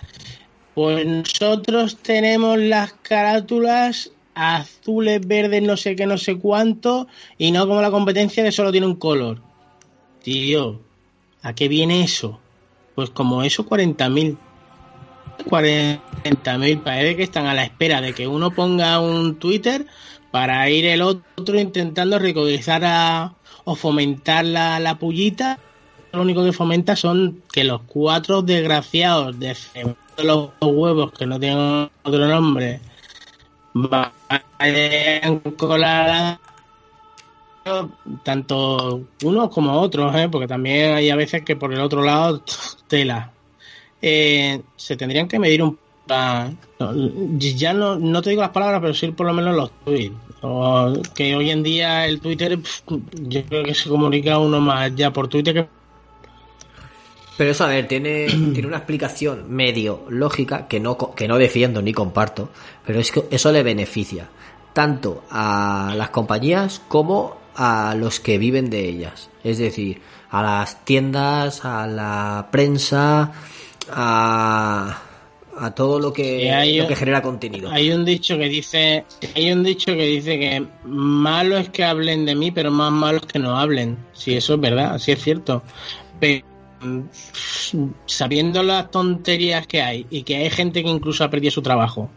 pues 0.74 1.06
nosotros 1.06 1.96
tenemos 1.98 2.58
las 2.58 2.94
carátulas 2.94 4.10
azules, 4.34 5.24
verdes, 5.24 5.62
no 5.62 5.76
sé 5.76 5.94
qué, 5.94 6.04
no 6.04 6.18
sé 6.18 6.36
cuánto, 6.38 7.06
y 7.38 7.52
no 7.52 7.68
como 7.68 7.80
la 7.80 7.92
competencia 7.92 8.42
que 8.42 8.50
solo 8.50 8.72
tiene 8.72 8.88
un 8.88 8.96
color. 8.96 9.40
Tío, 10.24 10.80
¿a 11.42 11.54
qué 11.54 11.68
viene 11.68 12.02
eso? 12.02 12.40
Pues 12.96 13.10
como 13.10 13.44
eso 13.44 13.64
40.000. 13.64 14.36
40.000. 15.48 16.82
Parece 16.82 17.16
que 17.16 17.22
están 17.22 17.46
a 17.46 17.54
la 17.54 17.62
espera 17.62 18.00
de 18.00 18.14
que 18.14 18.26
uno 18.26 18.50
ponga 18.50 18.98
un 18.98 19.36
Twitter 19.36 19.86
para 20.32 20.68
ir 20.68 20.86
el 20.86 21.02
otro 21.02 21.56
intentando 21.56 22.18
ridiculizar 22.18 22.82
a, 22.84 23.34
o 23.62 23.76
fomentar 23.76 24.44
la, 24.44 24.80
la 24.80 24.98
pullita. 24.98 25.60
Lo 26.12 26.22
único 26.22 26.44
que 26.44 26.52
fomenta 26.52 26.96
son 26.96 27.42
que 27.52 27.64
los 27.64 27.82
cuatro 27.82 28.42
desgraciados 28.42 29.38
de 29.38 29.56
los 30.22 30.50
huevos 30.60 31.12
que 31.12 31.26
no 31.26 31.38
tienen 31.38 31.90
otro 32.02 32.26
nombre 32.26 32.80
vayan 33.72 35.40
colar 35.56 36.38
tanto 38.22 39.02
unos 39.22 39.50
como 39.50 39.80
otros, 39.80 40.14
¿eh? 40.16 40.28
porque 40.28 40.48
también 40.48 40.94
hay 40.94 41.10
a 41.10 41.16
veces 41.16 41.42
que 41.42 41.56
por 41.56 41.72
el 41.72 41.80
otro 41.80 42.02
lado 42.02 42.42
tela. 42.88 43.32
Eh, 44.02 44.62
se 44.76 44.96
tendrían 44.96 45.28
que 45.28 45.38
medir 45.38 45.62
un 45.62 45.78
ya 47.38 47.72
no, 47.72 47.96
no 47.96 48.22
te 48.22 48.30
digo 48.30 48.42
las 48.42 48.50
palabras, 48.50 48.80
pero 48.80 48.94
sí 48.94 49.12
por 49.12 49.26
lo 49.26 49.32
menos 49.32 49.54
los 49.54 49.70
tweets. 49.84 50.16
que 51.14 51.36
hoy 51.36 51.50
en 51.50 51.62
día 51.62 52.06
el 52.06 52.20
Twitter, 52.20 52.58
yo 53.12 53.44
creo 53.44 53.62
que 53.62 53.74
se 53.74 53.88
comunica 53.88 54.38
uno 54.38 54.60
más 54.60 54.94
ya 54.96 55.12
por 55.12 55.28
Twitter 55.28 55.54
que 55.54 55.79
pero 57.40 57.52
eso, 57.52 57.64
a 57.64 57.68
ver, 57.68 57.88
tiene, 57.88 58.26
tiene 58.52 58.66
una 58.66 58.76
explicación 58.76 59.46
medio 59.48 60.04
lógica 60.10 60.68
que 60.68 60.78
no, 60.78 60.98
que 60.98 61.26
no 61.26 61.38
defiendo 61.38 61.80
ni 61.80 61.94
comparto, 61.94 62.50
pero 62.84 63.00
es 63.00 63.10
que 63.10 63.24
eso 63.30 63.50
le 63.50 63.62
beneficia 63.62 64.28
tanto 64.74 65.24
a 65.30 65.94
las 65.96 66.10
compañías 66.10 66.82
como 66.86 67.38
a 67.56 67.94
los 67.96 68.20
que 68.20 68.36
viven 68.36 68.68
de 68.68 68.86
ellas. 68.86 69.30
Es 69.42 69.56
decir, 69.56 70.02
a 70.28 70.42
las 70.42 70.84
tiendas, 70.84 71.64
a 71.64 71.86
la 71.86 72.48
prensa, 72.52 73.32
a, 73.90 75.02
a 75.58 75.70
todo 75.74 75.98
lo 75.98 76.12
que, 76.12 76.76
lo 76.78 76.86
que 76.86 76.94
genera 76.94 77.22
contenido. 77.22 77.70
Hay 77.70 77.90
un 77.90 78.04
dicho 78.04 78.36
que 78.36 78.50
dice, 78.50 79.06
hay 79.34 79.50
un 79.50 79.62
dicho 79.62 79.94
que 79.94 80.04
dice 80.04 80.38
que 80.38 80.66
malo 80.84 81.56
es 81.56 81.70
que 81.70 81.84
hablen 81.84 82.26
de 82.26 82.34
mí, 82.34 82.50
pero 82.50 82.70
más 82.70 82.92
malo 82.92 83.16
es 83.16 83.24
que 83.24 83.38
no 83.38 83.58
hablen. 83.58 83.96
Si 84.12 84.36
eso 84.36 84.52
es 84.52 84.60
verdad, 84.60 84.98
si 84.98 85.12
es 85.12 85.22
cierto. 85.22 85.62
Pero 86.20 86.49
sabiendo 88.06 88.62
las 88.62 88.90
tonterías 88.90 89.66
que 89.66 89.82
hay 89.82 90.06
y 90.10 90.22
que 90.22 90.36
hay 90.36 90.50
gente 90.50 90.82
que 90.82 90.88
incluso 90.88 91.24
ha 91.24 91.30
perdido 91.30 91.50
su 91.50 91.62
trabajo 91.62 92.10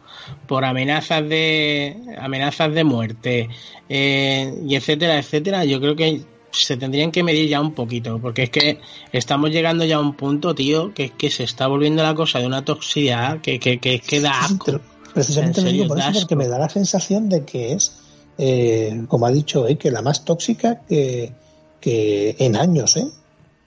por 0.47 0.63
amenazas 0.63 1.27
de 1.27 1.97
amenazas 2.17 2.73
de 2.73 2.83
muerte 2.83 3.49
eh, 3.89 4.53
y 4.65 4.75
etcétera 4.75 5.19
etcétera 5.19 5.65
yo 5.65 5.79
creo 5.81 5.95
que 5.95 6.21
se 6.51 6.77
tendrían 6.77 7.11
que 7.11 7.23
medir 7.23 7.49
ya 7.49 7.59
un 7.59 7.73
poquito 7.73 8.19
porque 8.19 8.43
es 8.43 8.49
que 8.49 8.79
estamos 9.11 9.51
llegando 9.51 9.83
ya 9.85 9.97
a 9.97 9.99
un 9.99 10.13
punto 10.13 10.55
tío 10.55 10.93
que 10.93 11.05
es 11.05 11.11
que 11.11 11.29
se 11.29 11.43
está 11.43 11.67
volviendo 11.67 12.03
la 12.03 12.15
cosa 12.15 12.39
de 12.39 12.47
una 12.47 12.63
toxicidad 12.63 13.41
que 13.41 13.59
que, 13.59 13.79
que, 13.79 14.21
da 14.21 14.39
asco. 14.45 14.79
precisamente 15.13 15.61
me 15.61 15.73
digo 15.73 15.87
por 15.87 15.99
eso 15.99 16.11
porque 16.13 16.35
me 16.35 16.47
da 16.47 16.57
la 16.57 16.69
sensación 16.69 17.27
de 17.27 17.43
que 17.43 17.73
es 17.73 17.99
eh, 18.37 19.03
como 19.07 19.25
ha 19.25 19.31
dicho 19.31 19.67
eh, 19.67 19.77
que 19.77 19.91
la 19.91 20.01
más 20.01 20.23
tóxica 20.25 20.81
que, 20.87 21.33
que 21.81 22.35
en 22.39 22.55
años 22.55 22.95
eh 22.97 23.05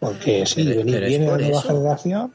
porque 0.07 0.47
si 0.47 0.63
viene 0.63 1.27
la 1.27 1.39
nueva 1.39 1.63
generación, 1.63 2.33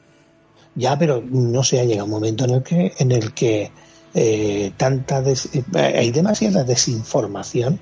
ya, 0.74 0.98
pero 0.98 1.22
no 1.26 1.64
se 1.64 1.80
ha 1.80 1.84
llegado 1.84 2.04
un 2.04 2.10
momento 2.10 2.44
en 2.44 2.50
el 2.50 2.62
que, 2.62 2.92
en 2.98 3.12
el 3.12 3.32
que 3.32 3.72
eh, 4.12 4.72
tanta 4.76 5.22
eh, 5.24 5.64
hay 5.74 6.10
demasiada 6.10 6.64
desinformación. 6.64 7.80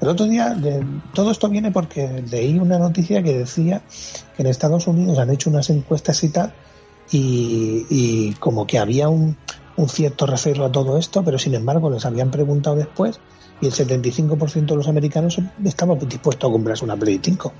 El 0.00 0.08
otro 0.08 0.26
día, 0.26 0.48
de, 0.48 0.84
todo 1.14 1.30
esto 1.30 1.48
viene 1.48 1.70
porque 1.70 2.24
leí 2.28 2.58
una 2.58 2.76
noticia 2.80 3.22
que 3.22 3.38
decía 3.38 3.82
que 4.34 4.42
en 4.42 4.48
Estados 4.48 4.88
Unidos 4.88 5.16
han 5.20 5.30
hecho 5.30 5.48
unas 5.48 5.70
encuestas 5.70 6.24
y 6.24 6.30
tal, 6.30 6.52
y, 7.12 8.34
como 8.40 8.66
que 8.66 8.78
había 8.78 9.08
un, 9.08 9.36
un 9.76 9.88
cierto 9.88 10.26
recelo 10.26 10.64
a 10.64 10.72
todo 10.72 10.98
esto, 10.98 11.22
pero 11.22 11.38
sin 11.38 11.54
embargo 11.54 11.88
les 11.88 12.04
habían 12.04 12.32
preguntado 12.32 12.74
después 12.74 13.20
y 13.60 13.66
el 13.66 13.72
75% 13.72 14.66
de 14.66 14.76
los 14.76 14.88
americanos 14.88 15.38
estaban 15.64 16.00
dispuestos 16.00 16.50
a 16.50 16.52
comprarse 16.52 16.84
una 16.84 16.96
Play 16.96 17.20
5. 17.22 17.52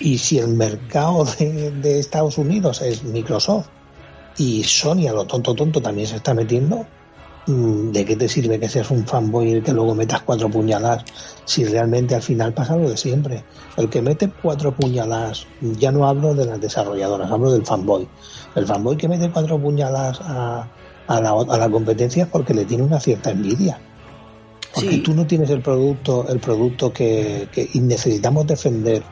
Y 0.00 0.18
si 0.18 0.38
el 0.38 0.48
mercado 0.48 1.24
de, 1.38 1.98
Estados 1.98 2.38
Unidos 2.38 2.82
es 2.82 3.02
Microsoft 3.02 3.66
y 4.36 4.62
Sony 4.62 5.08
a 5.08 5.12
lo 5.12 5.24
tonto 5.24 5.54
tonto 5.54 5.80
también 5.82 6.06
se 6.06 6.16
está 6.16 6.34
metiendo, 6.34 6.86
mm, 7.46 7.90
¿de 7.90 8.04
qué 8.04 8.14
te 8.14 8.28
sirve 8.28 8.60
que 8.60 8.68
seas 8.68 8.90
un 8.90 9.06
fanboy 9.06 9.56
y 9.56 9.60
que 9.60 9.72
luego 9.72 9.94
metas 9.94 10.22
cuatro 10.22 10.48
puñaladas 10.48 11.04
si 11.44 11.64
realmente 11.64 12.14
al 12.14 12.22
final 12.22 12.54
pasa 12.54 12.76
lo 12.76 12.88
de 12.88 12.96
siempre? 12.96 13.42
El 13.76 13.88
que 13.88 14.00
mete 14.00 14.30
cuatro 14.42 14.72
puñaladas, 14.72 15.46
ya 15.60 15.90
no 15.90 16.06
hablo 16.06 16.34
de 16.34 16.46
las 16.46 16.60
desarrolladoras, 16.60 17.30
hablo 17.30 17.50
del 17.50 17.66
fanboy. 17.66 18.06
El 18.54 18.66
fanboy 18.66 18.96
que 18.96 19.08
mete 19.08 19.30
cuatro 19.30 19.58
puñaladas 19.60 20.20
a, 20.20 20.68
a, 21.08 21.20
la, 21.20 21.30
a 21.30 21.58
la 21.58 21.68
competencia 21.68 22.24
es 22.24 22.30
porque 22.30 22.54
le 22.54 22.64
tiene 22.64 22.84
una 22.84 23.00
cierta 23.00 23.30
envidia. 23.30 23.80
Porque 24.72 24.98
tú 24.98 25.12
no 25.14 25.26
tienes 25.26 25.50
el 25.50 25.60
producto, 25.60 26.26
el 26.28 26.38
producto 26.38 26.92
que, 26.92 27.48
que 27.50 27.68
necesitamos 27.80 28.46
defender 28.46 29.02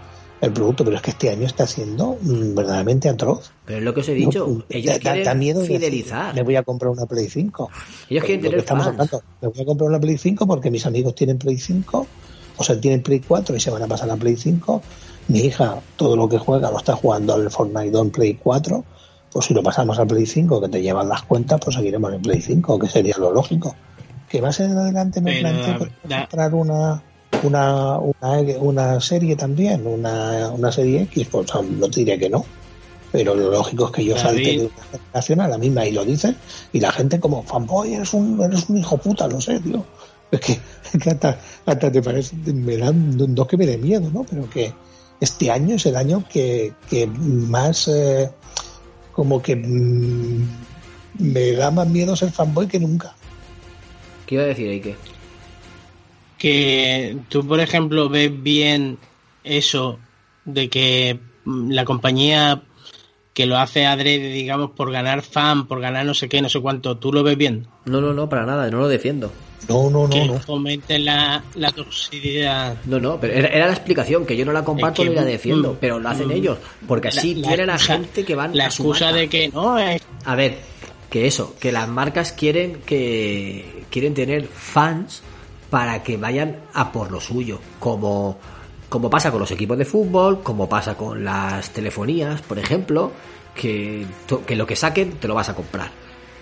el 0.40 0.52
producto, 0.52 0.84
pero 0.84 0.96
es 0.96 1.02
que 1.02 1.10
este 1.10 1.30
año 1.30 1.46
está 1.46 1.66
siendo 1.66 2.18
mm, 2.20 2.54
verdaderamente 2.54 3.08
atroz. 3.08 3.52
Pero 3.64 3.78
es 3.78 3.84
lo 3.84 3.94
que 3.94 4.00
os 4.00 4.08
he 4.08 4.14
dicho, 4.14 4.46
mm, 4.46 4.62
ellos 4.68 4.98
quieren 4.98 5.38
miedo 5.38 5.64
fidelizar. 5.64 6.34
me 6.34 6.42
voy 6.42 6.56
a 6.56 6.62
comprar 6.62 6.90
una 6.90 7.06
Play 7.06 7.28
5. 7.28 7.70
Ellos 8.10 8.24
quieren 8.24 8.42
tener 8.42 8.58
estamos 8.58 8.86
hablando, 8.86 9.22
me 9.40 9.48
voy 9.48 9.62
a 9.62 9.64
comprar 9.64 9.88
una 9.88 10.00
Play 10.00 10.18
5 10.18 10.46
porque 10.46 10.70
mis 10.70 10.84
amigos 10.86 11.14
tienen 11.14 11.38
Play 11.38 11.58
5, 11.58 12.06
o 12.58 12.64
sea, 12.64 12.80
tienen 12.80 13.02
Play 13.02 13.20
4 13.20 13.56
y 13.56 13.60
se 13.60 13.70
van 13.70 13.82
a 13.82 13.86
pasar 13.86 14.10
a 14.10 14.16
Play 14.16 14.36
5. 14.36 14.82
Mi 15.28 15.40
hija, 15.40 15.80
todo 15.96 16.16
lo 16.16 16.28
que 16.28 16.38
juega 16.38 16.70
lo 16.70 16.78
está 16.78 16.94
jugando 16.94 17.34
al 17.34 17.50
Fortnite 17.50 17.98
en 17.98 18.10
Play 18.10 18.34
4. 18.34 18.84
Pues 19.32 19.46
si 19.46 19.54
lo 19.54 19.62
pasamos 19.62 19.98
a 19.98 20.06
Play 20.06 20.24
5, 20.24 20.60
que 20.60 20.68
te 20.68 20.80
llevan 20.80 21.08
las 21.08 21.22
cuentas, 21.22 21.60
pues 21.62 21.76
seguiremos 21.76 22.12
en 22.12 22.22
Play 22.22 22.40
5, 22.40 22.78
que 22.78 22.88
sería 22.88 23.16
lo 23.18 23.32
lógico. 23.32 23.74
Que 24.28 24.40
más 24.40 24.60
adelante 24.60 25.20
me 25.20 25.40
planteo 25.40 25.88
comprar 26.08 26.54
una 26.54 27.02
una, 27.42 27.98
una, 27.98 28.40
una 28.60 29.00
serie 29.00 29.36
también, 29.36 29.86
una, 29.86 30.50
una 30.50 30.72
serie 30.72 31.02
X, 31.02 31.28
pues 31.30 31.48
no 31.54 31.88
te 31.88 32.00
diré 32.00 32.18
que 32.18 32.30
no. 32.30 32.44
Pero 33.12 33.34
lo 33.34 33.50
lógico 33.50 33.86
es 33.86 33.92
que 33.92 34.04
yo 34.04 34.18
salte 34.18 34.42
de 34.42 34.66
una 34.66 34.84
generación 34.90 35.40
a 35.40 35.48
la 35.48 35.58
misma 35.58 35.86
y 35.86 35.92
lo 35.92 36.04
dicen, 36.04 36.36
y 36.72 36.80
la 36.80 36.92
gente 36.92 37.20
como 37.20 37.42
fanboy, 37.42 37.94
eres 37.94 38.12
un, 38.12 38.40
eres 38.42 38.68
un 38.68 38.78
hijo 38.78 38.98
puta, 38.98 39.28
lo 39.28 39.40
sé, 39.40 39.60
tío. 39.60 39.84
Es 40.30 40.40
que, 40.40 40.58
hasta, 41.10 41.38
hasta, 41.66 41.92
te 41.92 42.02
parece, 42.02 42.34
me 42.36 42.76
dan 42.76 43.16
dos 43.34 43.46
que 43.46 43.56
me 43.56 43.66
dé 43.66 43.78
miedo, 43.78 44.10
¿no? 44.12 44.24
Pero 44.28 44.50
que 44.50 44.72
este 45.20 45.50
año 45.50 45.76
es 45.76 45.86
el 45.86 45.96
año 45.96 46.24
que, 46.28 46.72
que 46.90 47.06
más, 47.06 47.88
eh, 47.88 48.30
como 49.12 49.40
que 49.40 49.56
mm, 49.56 50.48
me 51.20 51.52
da 51.52 51.70
más 51.70 51.88
miedo 51.88 52.16
ser 52.16 52.30
fanboy 52.30 52.66
que 52.66 52.80
nunca. 52.80 53.14
¿Qué 54.26 54.34
iba 54.34 54.44
a 54.44 54.48
decir, 54.48 54.68
Eike? 54.68 54.96
Que 56.38 57.16
tú, 57.28 57.46
por 57.46 57.60
ejemplo, 57.60 58.08
ves 58.08 58.30
bien 58.42 58.98
eso 59.44 59.98
de 60.44 60.68
que 60.68 61.18
la 61.44 61.84
compañía 61.84 62.62
que 63.32 63.46
lo 63.46 63.58
hace 63.58 63.84
adrede, 63.84 64.28
digamos, 64.28 64.70
por 64.70 64.90
ganar 64.90 65.20
fan, 65.20 65.66
por 65.68 65.80
ganar 65.80 66.06
no 66.06 66.14
sé 66.14 66.28
qué, 66.28 66.40
no 66.40 66.48
sé 66.48 66.60
cuánto, 66.60 66.96
¿tú 66.96 67.12
lo 67.12 67.22
ves 67.22 67.36
bien? 67.36 67.66
No, 67.84 68.00
no, 68.00 68.14
no, 68.14 68.28
para 68.28 68.46
nada, 68.46 68.70
no 68.70 68.78
lo 68.78 68.88
defiendo. 68.88 69.30
No, 69.68 69.90
no, 69.90 70.04
no. 70.04 70.08
Que 70.08 70.26
no. 70.26 70.38
fomenten 70.40 71.04
la, 71.04 71.42
la 71.54 71.70
toxicidad. 71.70 72.76
No, 72.86 72.98
no, 72.98 73.20
pero 73.20 73.34
era, 73.34 73.66
la 73.66 73.72
explicación, 73.72 74.24
que 74.24 74.36
yo 74.36 74.44
no 74.44 74.52
la 74.52 74.64
comparto 74.64 75.04
ni 75.04 75.14
la 75.14 75.24
defiendo, 75.24 75.74
mm, 75.74 75.76
pero 75.80 75.98
lo 75.98 76.08
hacen 76.08 76.28
mm, 76.28 76.32
ellos, 76.32 76.58
porque 76.86 77.08
así 77.08 77.34
tienen 77.34 77.68
a 77.68 77.78
gente 77.78 78.24
que 78.24 78.34
van 78.34 78.56
La 78.56 78.66
excusa 78.66 79.12
de 79.12 79.28
que 79.28 79.48
no 79.48 79.78
es... 79.78 80.00
A 80.24 80.34
ver, 80.34 80.56
que 81.10 81.26
eso, 81.26 81.56
que 81.60 81.72
las 81.72 81.88
marcas 81.88 82.32
quieren 82.32 82.80
que 82.86 83.84
quieren 83.90 84.14
tener 84.14 84.46
fans 84.46 85.22
para 85.76 86.02
que 86.02 86.16
vayan 86.16 86.56
a 86.72 86.90
por 86.90 87.12
lo 87.12 87.20
suyo, 87.20 87.60
como, 87.78 88.38
como 88.88 89.10
pasa 89.10 89.30
con 89.30 89.40
los 89.40 89.50
equipos 89.50 89.76
de 89.76 89.84
fútbol, 89.84 90.42
como 90.42 90.70
pasa 90.70 90.96
con 90.96 91.22
las 91.22 91.68
telefonías, 91.68 92.40
por 92.40 92.58
ejemplo, 92.58 93.12
que, 93.54 94.06
que 94.46 94.56
lo 94.56 94.66
que 94.66 94.74
saquen 94.74 95.18
te 95.20 95.28
lo 95.28 95.34
vas 95.34 95.50
a 95.50 95.54
comprar. 95.54 95.90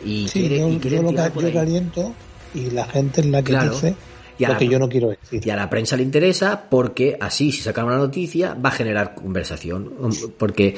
Y, 0.04 0.26
quieren, 0.26 0.80
yo, 0.80 1.02
lo 1.02 1.52
caliento 1.52 2.14
y 2.54 2.70
la 2.70 2.84
gente 2.84 3.22
es 3.22 3.26
la 3.26 3.42
que 3.42 3.58
dice 3.58 3.96
y 4.38 4.46
lo 4.46 4.56
que 4.56 4.68
yo 4.68 4.78
no 4.78 4.88
quiero 4.88 5.08
decir. 5.08 5.44
Y 5.44 5.50
a 5.50 5.56
la 5.56 5.68
prensa 5.68 5.96
le 5.96 6.04
interesa 6.04 6.66
porque 6.70 7.18
así, 7.20 7.50
si 7.50 7.60
sacan 7.60 7.86
una 7.86 7.96
noticia, 7.96 8.54
va 8.54 8.68
a 8.68 8.72
generar 8.72 9.16
conversación. 9.16 9.94
Porque 10.38 10.76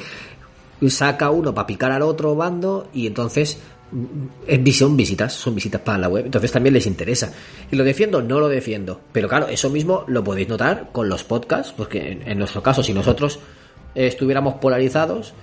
saca 0.87 1.29
uno 1.29 1.53
para 1.53 1.67
picar 1.67 1.91
al 1.91 2.01
otro 2.01 2.33
bando 2.35 2.89
y 2.91 3.05
entonces 3.05 3.59
son 4.73 4.97
visitas, 4.97 5.33
son 5.33 5.55
visitas 5.55 5.81
para 5.81 5.97
la 5.97 6.09
web, 6.09 6.25
entonces 6.25 6.51
también 6.51 6.73
les 6.73 6.85
interesa. 6.85 7.33
Y 7.71 7.75
lo 7.75 7.83
defiendo, 7.83 8.21
no 8.21 8.39
lo 8.39 8.49
defiendo. 8.49 9.01
Pero 9.11 9.27
claro, 9.27 9.47
eso 9.47 9.69
mismo 9.69 10.03
lo 10.07 10.23
podéis 10.23 10.49
notar 10.49 10.89
con 10.91 11.09
los 11.09 11.23
podcasts, 11.23 11.73
porque 11.75 12.21
en, 12.25 12.37
nuestro 12.37 12.61
caso, 12.61 12.83
si 12.83 12.93
nosotros 12.93 13.39
estuviéramos 13.95 14.55
polarizados, 14.55 15.33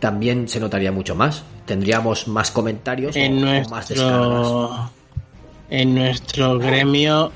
también 0.00 0.48
se 0.48 0.60
notaría 0.60 0.92
mucho 0.92 1.14
más. 1.14 1.44
Tendríamos 1.66 2.28
más 2.28 2.50
comentarios 2.50 3.16
en 3.16 3.40
nuestro, 3.40 3.70
más 3.70 3.88
descargas. 3.88 4.90
En 5.70 5.94
nuestro 5.94 6.58
gremio, 6.58 7.32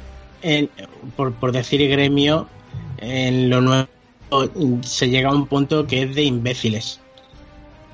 por, 1.16 1.32
por 1.32 1.52
decir 1.52 1.88
gremio, 1.88 2.46
en 2.98 3.48
lo 3.48 3.60
nuevo 3.60 3.88
se 4.82 5.08
llega 5.08 5.30
a 5.30 5.34
un 5.34 5.46
punto 5.46 5.86
que 5.86 6.02
es 6.02 6.14
de 6.14 6.22
imbéciles 6.22 7.00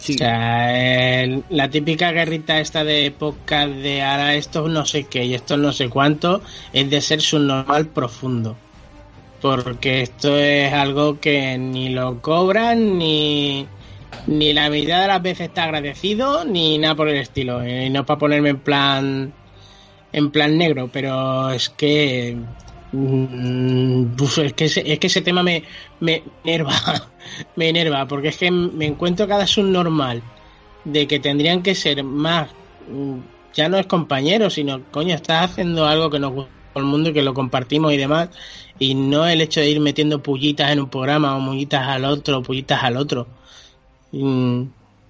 O 0.06 0.12
sea, 0.12 1.26
la 1.48 1.70
típica 1.70 2.12
guerrita 2.12 2.60
esta 2.60 2.84
de 2.84 3.06
época 3.06 3.66
de 3.66 4.02
ahora 4.02 4.34
esto 4.34 4.68
no 4.68 4.84
sé 4.84 5.04
qué 5.04 5.24
y 5.24 5.34
esto 5.34 5.56
no 5.56 5.72
sé 5.72 5.88
cuánto 5.88 6.42
es 6.74 6.90
de 6.90 7.00
ser 7.00 7.22
subnormal 7.22 7.86
profundo. 7.86 8.56
Porque 9.40 10.02
esto 10.02 10.36
es 10.36 10.72
algo 10.72 11.20
que 11.20 11.56
ni 11.56 11.88
lo 11.88 12.20
cobran 12.20 12.98
ni, 12.98 13.66
ni 14.26 14.52
la 14.52 14.68
mitad 14.68 15.02
de 15.02 15.08
las 15.08 15.22
veces 15.22 15.48
está 15.48 15.64
agradecido 15.64 16.44
ni 16.44 16.76
nada 16.78 16.94
por 16.94 17.08
el 17.08 17.16
estilo. 17.16 17.66
Y 17.66 17.88
no 17.88 18.04
para 18.04 18.18
ponerme 18.18 18.50
en 18.50 18.58
plan 18.58 19.32
en 20.12 20.30
plan 20.30 20.56
negro, 20.56 20.88
pero 20.92 21.50
es 21.50 21.70
que 21.70 22.36
mm, 22.96 24.16
uf, 24.20 24.38
es 24.38 24.52
que 24.54 24.64
ese, 24.66 24.92
es 24.92 24.98
que 24.98 25.06
ese 25.08 25.22
tema 25.22 25.42
me, 25.42 25.64
me 26.00 26.24
enerva, 26.42 26.72
me 27.56 27.68
enerva, 27.68 28.06
porque 28.06 28.28
es 28.28 28.36
que 28.38 28.50
me 28.50 28.86
encuentro 28.86 29.26
cada 29.28 29.46
subnormal 29.46 30.32
de 30.84 31.06
que 31.06 31.20
tendrían 31.20 31.62
que 31.62 31.74
ser 31.74 32.04
más, 32.04 32.56
mm, 32.86 33.20
ya 33.52 33.68
no 33.68 33.78
es 33.78 33.86
compañero, 33.86 34.50
sino 34.50 34.88
coño, 34.90 35.14
estás 35.14 35.50
haciendo 35.52 35.86
algo 35.86 36.10
que 36.10 36.18
nos 36.18 36.32
gusta 36.32 36.52
el 36.76 36.84
mundo 36.84 37.10
y 37.10 37.12
que 37.14 37.22
lo 37.22 37.34
compartimos 37.34 37.92
y 37.92 37.96
demás, 37.96 38.30
y 38.78 38.94
no 38.96 39.26
el 39.28 39.40
hecho 39.40 39.60
de 39.60 39.70
ir 39.70 39.80
metiendo 39.80 40.22
pullitas 40.22 40.70
en 40.72 40.80
un 40.80 40.90
programa 40.90 41.36
o 41.36 41.44
pullitas 41.46 41.86
al 41.88 42.04
otro, 42.04 42.42
pullitas 42.42 42.82
al 42.82 42.96
otro. 42.96 43.32
Mm, 44.12 44.64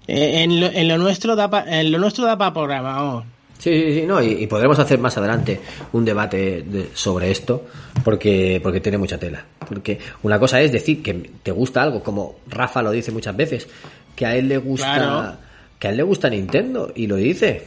en, 0.07 0.61
lo, 0.61 0.67
en 0.69 0.89
lo 0.89 0.99
nuestro 0.99 1.37
da 1.37 1.51
pa- 1.51 1.65
en 1.81 1.93
lo 1.93 1.99
nuestro 1.99 2.27
da 2.27 2.39
programa, 2.53 2.95
vamos. 2.95 3.34
Sí, 3.65 3.71
sí, 3.83 4.01
sí, 4.01 4.07
no, 4.07 4.23
y, 4.23 4.43
y 4.43 4.47
podremos 4.47 4.79
hacer 4.79 4.99
más 4.99 5.17
adelante 5.17 5.59
un 5.95 6.05
debate 6.05 6.63
de- 6.63 6.91
sobre 6.93 7.31
esto, 7.31 7.65
porque, 8.05 8.61
porque 8.63 8.81
tiene 8.81 8.99
mucha 8.99 9.17
tela. 9.19 9.43
Porque 9.67 9.99
una 10.23 10.39
cosa 10.39 10.61
es 10.61 10.71
decir 10.71 11.03
que 11.03 11.15
te 11.43 11.51
gusta 11.51 11.83
algo, 11.83 12.03
como 12.03 12.37
Rafa 12.47 12.83
lo 12.83 12.91
dice 12.91 13.11
muchas 13.11 13.35
veces, 13.35 13.67
que 14.15 14.27
a 14.27 14.37
él 14.37 14.49
le 14.49 14.59
gusta, 14.59 14.95
Claro. 14.95 15.37
que 15.79 15.87
a 15.89 15.91
él 15.93 15.97
le 15.97 16.03
gusta 16.03 16.29
Nintendo, 16.29 16.93
y 16.95 17.07
lo 17.07 17.17
dice. 17.17 17.63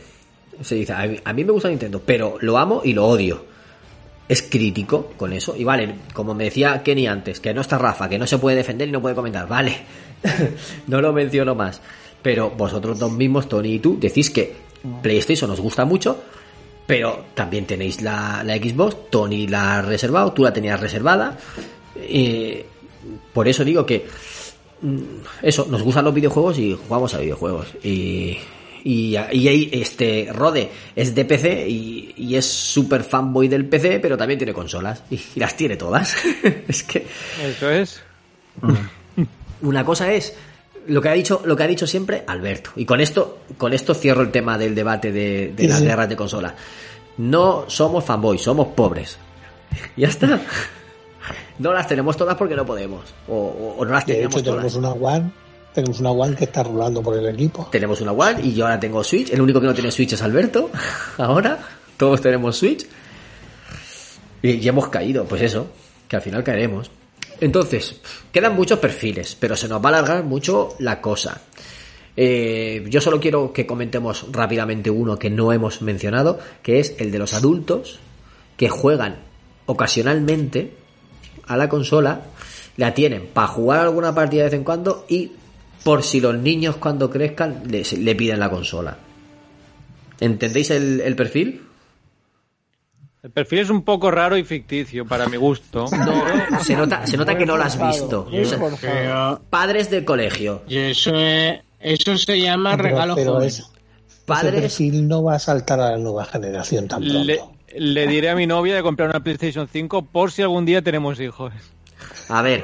Se 0.62 0.76
dice, 0.76 0.93
a 0.93 1.08
mí, 1.08 1.18
a 1.24 1.34
mí 1.34 1.43
me 1.43 1.52
gusta 1.52 1.70
Nintendo, 1.70 2.00
pero 2.06 2.38
lo 2.41 2.60
amo 2.60 2.82
y 2.84 2.93
lo 2.93 3.06
odio. 3.08 3.43
Es 4.30 4.43
crítico 4.43 5.14
con 5.18 5.34
eso. 5.34 5.56
Y 5.58 5.64
vale, 5.64 5.95
como 6.14 6.36
me 6.36 6.43
decía 6.43 6.84
Kenny 6.84 7.08
antes, 7.08 7.39
que 7.39 7.54
no 7.56 7.62
está 7.62 7.80
Rafa, 7.80 8.08
que 8.08 8.20
no 8.20 8.28
se 8.28 8.38
puede 8.38 8.58
defender 8.58 8.88
y 8.88 8.91
no 8.91 9.02
puede 9.02 9.16
comentar. 9.16 9.48
Vale, 9.48 9.76
no 10.88 11.02
lo 11.02 11.12
menciono 11.14 11.56
más. 11.56 11.82
Pero 12.22 12.50
vosotros 12.52 13.00
dos 13.00 13.12
mismos, 13.12 13.48
Tony 13.48 13.74
y 13.76 13.80
tú, 13.80 13.98
decís 14.00 14.30
que 14.30 14.66
PlayStation 15.02 15.50
os 15.52 15.60
gusta 15.60 15.86
mucho, 15.86 16.22
pero 16.86 17.26
también 17.34 17.66
tenéis 17.66 18.02
la, 18.02 18.44
la 18.44 18.56
Xbox. 18.56 19.10
Tony 19.10 19.48
la 19.48 19.78
ha 19.78 19.82
reservado, 19.82 20.34
tú 20.34 20.44
la 20.44 20.54
tenías 20.54 20.80
reservada. 20.80 21.38
Eh, 21.96 22.66
por 23.34 23.48
eso 23.48 23.64
digo 23.64 23.86
que 23.86 24.08
mm, 24.82 24.98
eso, 25.42 25.68
nos 25.70 25.84
gustan 25.84 26.06
los 26.06 26.14
videojuegos 26.14 26.58
y 26.60 26.74
jugamos 26.74 27.14
a 27.14 27.20
videojuegos. 27.20 27.68
Y, 27.84 28.38
y, 28.84 29.18
y 29.18 29.18
ahí 29.18 29.70
este 29.74 30.30
Rode 30.32 30.70
es 30.96 31.14
de 31.14 31.26
PC 31.26 31.68
y, 31.68 32.14
y 32.16 32.36
es 32.36 32.46
súper 32.46 33.04
fanboy 33.04 33.48
del 33.48 33.66
PC, 33.66 34.00
pero 34.00 34.18
también 34.18 34.38
tiene 34.38 34.54
consolas 34.54 35.04
y, 35.12 35.20
y 35.36 35.40
las 35.40 35.58
tiene 35.58 35.76
todas. 35.76 36.16
es 36.68 36.84
que 36.84 37.06
Eso 37.46 37.70
es. 37.70 38.02
una 39.62 39.84
cosa 39.84 40.14
es 40.14 40.36
lo 40.88 41.02
que 41.02 41.10
ha 41.10 41.14
dicho 41.14 41.42
lo 41.46 41.56
que 41.56 41.64
ha 41.64 41.68
dicho 41.68 41.86
siempre 41.88 42.24
Alberto 42.28 42.72
y 42.76 42.86
con 42.86 43.00
esto 43.02 43.40
con 43.58 43.74
esto 43.74 43.94
cierro 43.94 44.22
el 44.22 44.32
tema 44.32 44.58
del 44.58 44.74
debate 44.76 45.12
de, 45.12 45.54
de 45.56 45.64
Sí, 45.64 45.68
las 45.68 45.80
sí. 45.80 45.86
guerras 45.86 46.10
de 46.10 46.16
consola 46.16 46.56
no 47.18 47.66
somos 47.68 48.04
fanboys 48.04 48.42
somos 48.42 48.68
pobres 48.70 49.18
ya 49.98 50.08
está 50.08 50.40
no 51.60 51.74
las 51.74 51.88
tenemos 51.88 52.16
todas 52.16 52.36
porque 52.36 52.56
no 52.56 52.66
podemos 52.66 53.02
o, 53.28 53.76
o- 53.80 53.86
no 53.86 53.92
las 53.92 54.06
De 54.06 54.14
tenemos 54.16 54.36
hecho, 54.36 54.44
todas 54.52 54.74
tenemos 54.74 54.76
una 54.76 54.92
One, 55.16 55.32
tenemos 55.74 56.00
una 56.00 56.12
One 56.12 56.36
que 56.36 56.44
está 56.46 56.64
rolando 56.64 57.02
por 57.02 57.18
el 57.18 57.28
equipo. 57.28 57.68
tenemos 57.72 58.00
una 58.02 58.12
One 58.12 58.40
y 58.44 58.54
yo 58.54 58.66
ahora 58.66 58.80
tengo 58.80 59.04
Switch. 59.04 59.30
El 59.32 59.42
único 59.42 59.60
que 59.62 59.68
no 59.68 59.74
tiene 59.74 59.92
Switch 59.92 60.14
es 60.14 60.22
Alberto. 60.24 60.72
Ahora 61.20 61.60
todos 61.98 62.20
tenemos 62.22 62.58
Switch. 62.58 62.88
Y, 64.42 64.52
y 64.54 64.68
hemos 64.68 64.88
caído, 64.90 65.26
pues 65.26 65.42
eso, 65.44 65.68
que 66.08 66.16
al 66.16 66.22
final 66.24 66.44
caeremos. 66.44 66.90
Entonces, 67.40 68.02
quedan 68.32 68.56
muchos 68.56 68.80
perfiles, 68.80 69.38
pero 69.40 69.56
se 69.56 69.68
nos 69.68 69.82
va 69.82 69.86
a 69.86 69.98
alargar 69.98 70.24
mucho 70.24 70.76
la 70.80 71.02
cosa. 71.02 71.42
Eh, 72.16 72.84
yo 72.90 73.00
solo 73.00 73.20
quiero 73.20 73.54
que 73.54 73.68
comentemos 73.68 74.26
rápidamente 74.32 74.90
uno 74.90 75.20
que 75.20 75.30
no 75.30 75.54
hemos 75.54 75.84
mencionado, 75.84 76.40
que 76.64 76.80
es 76.80 76.96
el 76.98 77.12
de 77.12 77.20
los 77.20 77.36
adultos 77.36 78.00
que 78.58 78.70
juegan 78.70 79.18
ocasionalmente 79.68 80.74
a 81.46 81.58
la 81.58 81.70
consola, 81.70 82.22
la 82.76 82.94
tienen 82.94 83.28
para 83.28 83.48
jugar 83.48 83.82
alguna 83.82 84.16
partida 84.16 84.44
de 84.44 84.50
vez 84.50 84.54
en 84.56 84.64
cuando 84.64 85.06
y 85.08 85.32
por 85.84 86.04
si 86.04 86.20
los 86.20 86.36
niños 86.36 86.78
cuando 86.78 87.10
crezcan 87.10 87.64
le, 87.68 88.16
piden 88.16 88.40
la 88.40 88.50
consola. 88.50 88.98
¿Entendéis 90.20 90.72
el, 90.72 91.02
el 91.02 91.16
perfil? 91.16 91.66
El 93.28 93.32
perfil 93.34 93.60
es 93.60 93.70
un 93.70 93.82
poco 93.84 94.10
raro 94.10 94.38
y 94.38 94.44
ficticio 94.46 95.06
para 95.06 95.28
mi 95.28 95.36
gusto. 95.38 95.86
No, 96.50 96.64
se 96.64 96.76
nota, 96.78 97.06
se 97.06 97.18
nota 97.18 97.38
que 97.38 97.46
no 97.46 97.58
lo 97.58 97.64
has 97.64 97.78
visto. 97.80 98.28
O 98.32 98.78
sea, 98.78 99.38
padres 99.50 99.90
del 99.90 100.06
colegio, 100.06 100.62
y 100.68 100.78
eso 100.78 101.14
es, 101.14 101.60
eso 101.80 102.18
se 102.18 102.40
llama 102.40 102.72
Pero- 102.78 102.84
regalo 102.90 103.16
pero 103.16 103.34
joven. 103.34 103.48
es- 103.48 103.60
ese 103.60 103.70
padres 104.26 104.62
perfil 104.62 105.08
no 105.08 105.24
va 105.24 105.36
a 105.36 105.40
saltar 105.40 105.80
a 105.80 105.92
la 105.92 105.98
nueva 105.98 106.26
generación 106.26 106.88
tan 106.88 107.02
pronto. 107.02 107.24
Le, 107.24 107.40
le 107.78 108.08
diré 108.08 108.30
a 108.30 108.36
mi 108.36 108.48
novia 108.48 108.76
de 108.76 108.82
comprar 108.82 109.10
una 109.10 109.20
PlayStation 109.22 109.68
5 109.72 110.04
por 110.06 110.32
si 110.32 110.42
algún 110.42 110.66
día 110.66 110.82
tenemos 110.82 111.20
hijos. 111.20 111.54
A 112.30 112.42
ver, 112.42 112.64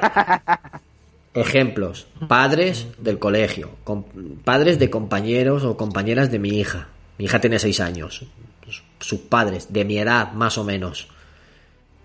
ejemplos. 1.34 2.06
Padres 2.28 2.86
del 2.98 3.18
colegio, 3.18 3.70
com- 3.84 4.04
padres 4.44 4.78
de 4.78 4.90
compañeros 4.90 5.64
o 5.64 5.76
compañeras 5.76 6.30
de 6.30 6.38
mi 6.38 6.50
hija. 6.50 6.88
Mi 7.18 7.26
hija 7.26 7.40
tiene 7.40 7.58
seis 7.58 7.80
años. 7.80 8.24
Sus 9.04 9.20
padres, 9.20 9.72
de 9.72 9.84
mi 9.84 9.98
edad 9.98 10.32
más 10.32 10.56
o 10.58 10.64
menos, 10.64 11.08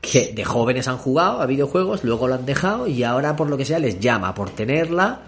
que 0.01 0.33
de 0.33 0.43
jóvenes 0.43 0.87
han 0.87 0.97
jugado 0.97 1.41
a 1.41 1.45
videojuegos, 1.45 2.03
luego 2.03 2.27
lo 2.27 2.35
han 2.35 2.45
dejado 2.45 2.87
y 2.87 3.03
ahora 3.03 3.35
por 3.35 3.49
lo 3.49 3.57
que 3.57 3.65
sea 3.65 3.79
les 3.79 3.99
llama 3.99 4.33
por 4.33 4.49
tenerla 4.49 5.21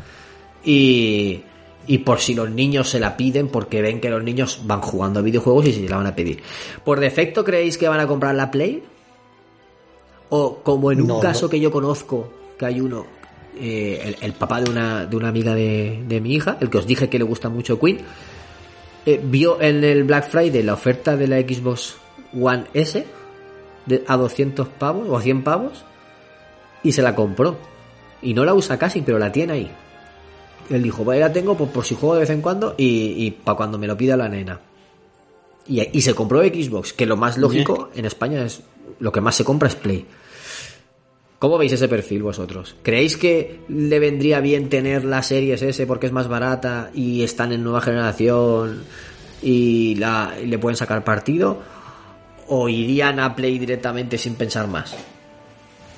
y, 0.63 1.41
y 1.88 1.97
por 1.99 2.19
si 2.19 2.34
los 2.34 2.49
niños 2.49 2.89
se 2.89 2.99
la 2.99 3.15
piden 3.17 3.47
porque 3.49 3.82
ven 3.82 3.99
que 4.01 4.09
los 4.09 4.24
niños 4.24 4.61
van 4.65 4.82
jugando 4.82 5.19
a 5.19 5.24
videojuegos 5.24 5.65
y 5.67 5.74
se 5.74 5.89
la 5.89 5.97
van 5.97 6.07
a 6.07 6.15
pedir. 6.15 6.41
¿Por 6.84 6.99
defecto 6.99 7.43
creéis 7.43 7.78
que 7.78 7.88
van 7.88 7.99
a 7.99 8.07
comprar 8.07 8.36
la 8.36 8.51
Play? 8.51 8.84
O 10.30 10.59
como 10.63 10.91
en 10.91 11.01
un 11.01 11.07
No, 11.07 11.19
caso 11.19 11.45
no. 11.45 11.49
que 11.49 11.59
yo 11.59 11.72
conozco, 11.72 12.32
que 12.57 12.65
hay 12.65 12.80
uno, 12.80 13.05
eh, 13.59 14.01
el, 14.05 14.26
el 14.26 14.34
papá 14.34 14.61
de 14.61 14.69
una, 14.69 15.05
de 15.05 15.15
una 15.17 15.28
amiga 15.30 15.53
de, 15.53 16.03
de 16.07 16.22
mi 16.22 16.34
hija, 16.36 16.57
el 16.61 16.69
que 16.69 16.78
os 16.78 16.88
dije 16.88 17.09
que 17.09 17.17
le 17.19 17.26
gusta 17.26 17.49
mucho 17.49 17.78
Queen, 17.80 17.99
eh, 19.06 19.20
vio 19.24 19.62
en 19.62 19.84
el 19.84 20.04
Black 20.04 20.30
Friday 20.30 20.64
la 20.64 20.74
oferta 20.74 21.16
de 21.18 21.28
la 21.28 21.39
Xbox 21.39 21.95
One 22.39 22.66
S 22.74 23.06
de- 23.86 24.04
a 24.08 24.18
200 24.18 24.68
pavos 24.68 25.08
o 25.10 25.18
a 25.18 25.22
100 25.22 25.43
pavos 25.43 25.84
y 26.84 26.91
se 26.91 27.02
la 27.02 27.16
compró. 27.16 27.58
Y 28.22 28.34
no 28.34 28.45
la 28.45 28.54
usa 28.54 28.78
casi, 28.78 29.02
pero 29.02 29.18
la 29.18 29.32
tiene 29.32 29.54
ahí. 29.54 29.72
Él 30.70 30.84
dijo, 30.84 31.04
vaya, 31.04 31.28
la 31.28 31.34
tengo 31.34 31.58
por, 31.58 31.70
por 31.70 31.84
si 31.86 31.95
juego 31.95 32.14
de 32.16 32.22
vez 32.22 32.30
en 32.30 32.41
cuando 32.41 32.76
y, 32.78 33.16
y 33.26 33.32
para 33.32 33.58
cuando 33.58 33.78
me 33.78 33.88
lo 33.88 33.97
pida 33.97 34.16
la 34.16 34.30
nena. 34.30 34.60
Y, 35.68 35.82
y 35.97 36.02
se 36.02 36.14
compró 36.14 36.41
Xbox, 36.43 36.93
que 36.93 37.06
lo 37.06 37.18
más 37.18 37.38
lógico 37.38 37.89
en 37.95 38.06
España 38.06 38.43
es 38.45 38.62
lo 38.99 39.12
que 39.12 39.22
más 39.22 39.36
se 39.36 39.43
compra 39.43 39.68
es 39.68 39.76
Play. 39.76 40.06
¿Cómo 41.42 41.58
veis 41.58 41.72
ese 41.72 41.88
perfil 41.88 42.22
vosotros? 42.22 42.76
¿Creéis 42.84 43.18
que 43.18 43.62
le 43.68 43.98
vendría 43.98 44.42
bien 44.42 44.70
tener 44.70 45.04
la 45.04 45.24
Series 45.24 45.64
S 45.64 45.88
porque 45.88 46.06
es 46.06 46.12
más 46.12 46.28
barata 46.28 46.92
y 46.94 47.24
están 47.24 47.52
en 47.52 47.64
nueva 47.64 47.82
generación 47.82 48.84
y, 49.42 49.96
la, 49.96 50.36
y 50.39 50.46
le 50.46 50.60
pueden 50.60 50.76
sacar 50.76 51.04
partido? 51.04 51.60
¿O 52.48 52.70
irían 52.70 53.20
a 53.20 53.36
Play 53.36 53.58
directamente 53.58 54.20
sin 54.20 54.36
pensar 54.36 54.68
más? 54.68 54.96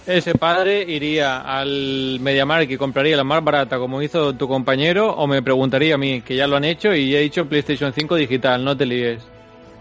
Ese 0.07 0.33
padre 0.35 0.83
iría 0.83 1.41
al 1.41 2.21
MediaMarkt 2.21 2.71
y 2.71 2.77
compraría 2.77 3.17
la 3.17 3.25
más 3.25 3.43
barata 3.43 3.77
como 3.77 4.01
hizo 4.01 4.33
tu 4.37 4.47
compañero 4.47 5.11
o 5.11 5.27
me 5.27 5.43
preguntaría 5.43 5.95
a 5.95 5.97
mí, 5.97 6.21
que 6.21 6.37
ya 6.37 6.47
lo 6.47 6.55
han 6.55 6.63
hecho 6.63 6.95
y 6.95 7.13
he 7.13 7.21
hecho 7.21 7.49
PlayStation 7.49 7.91
5 7.91 8.15
digital, 8.15 8.63
no 8.63 8.77
te 8.77 8.85
líes. 8.85 9.21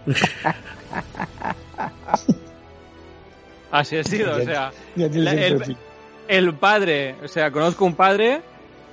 Así 3.73 3.97
ha 3.97 4.05
sido, 4.05 4.37
o 4.37 4.41
sea, 4.43 4.71
Ya 4.95 5.11
tienes 5.11 5.25
la- 5.25 5.47
el 6.29 6.55
padre, 6.55 7.17
o 7.25 7.29
sea, 7.29 7.51
conozco 7.51 7.85
un 7.85 7.95
padre 7.97 8.41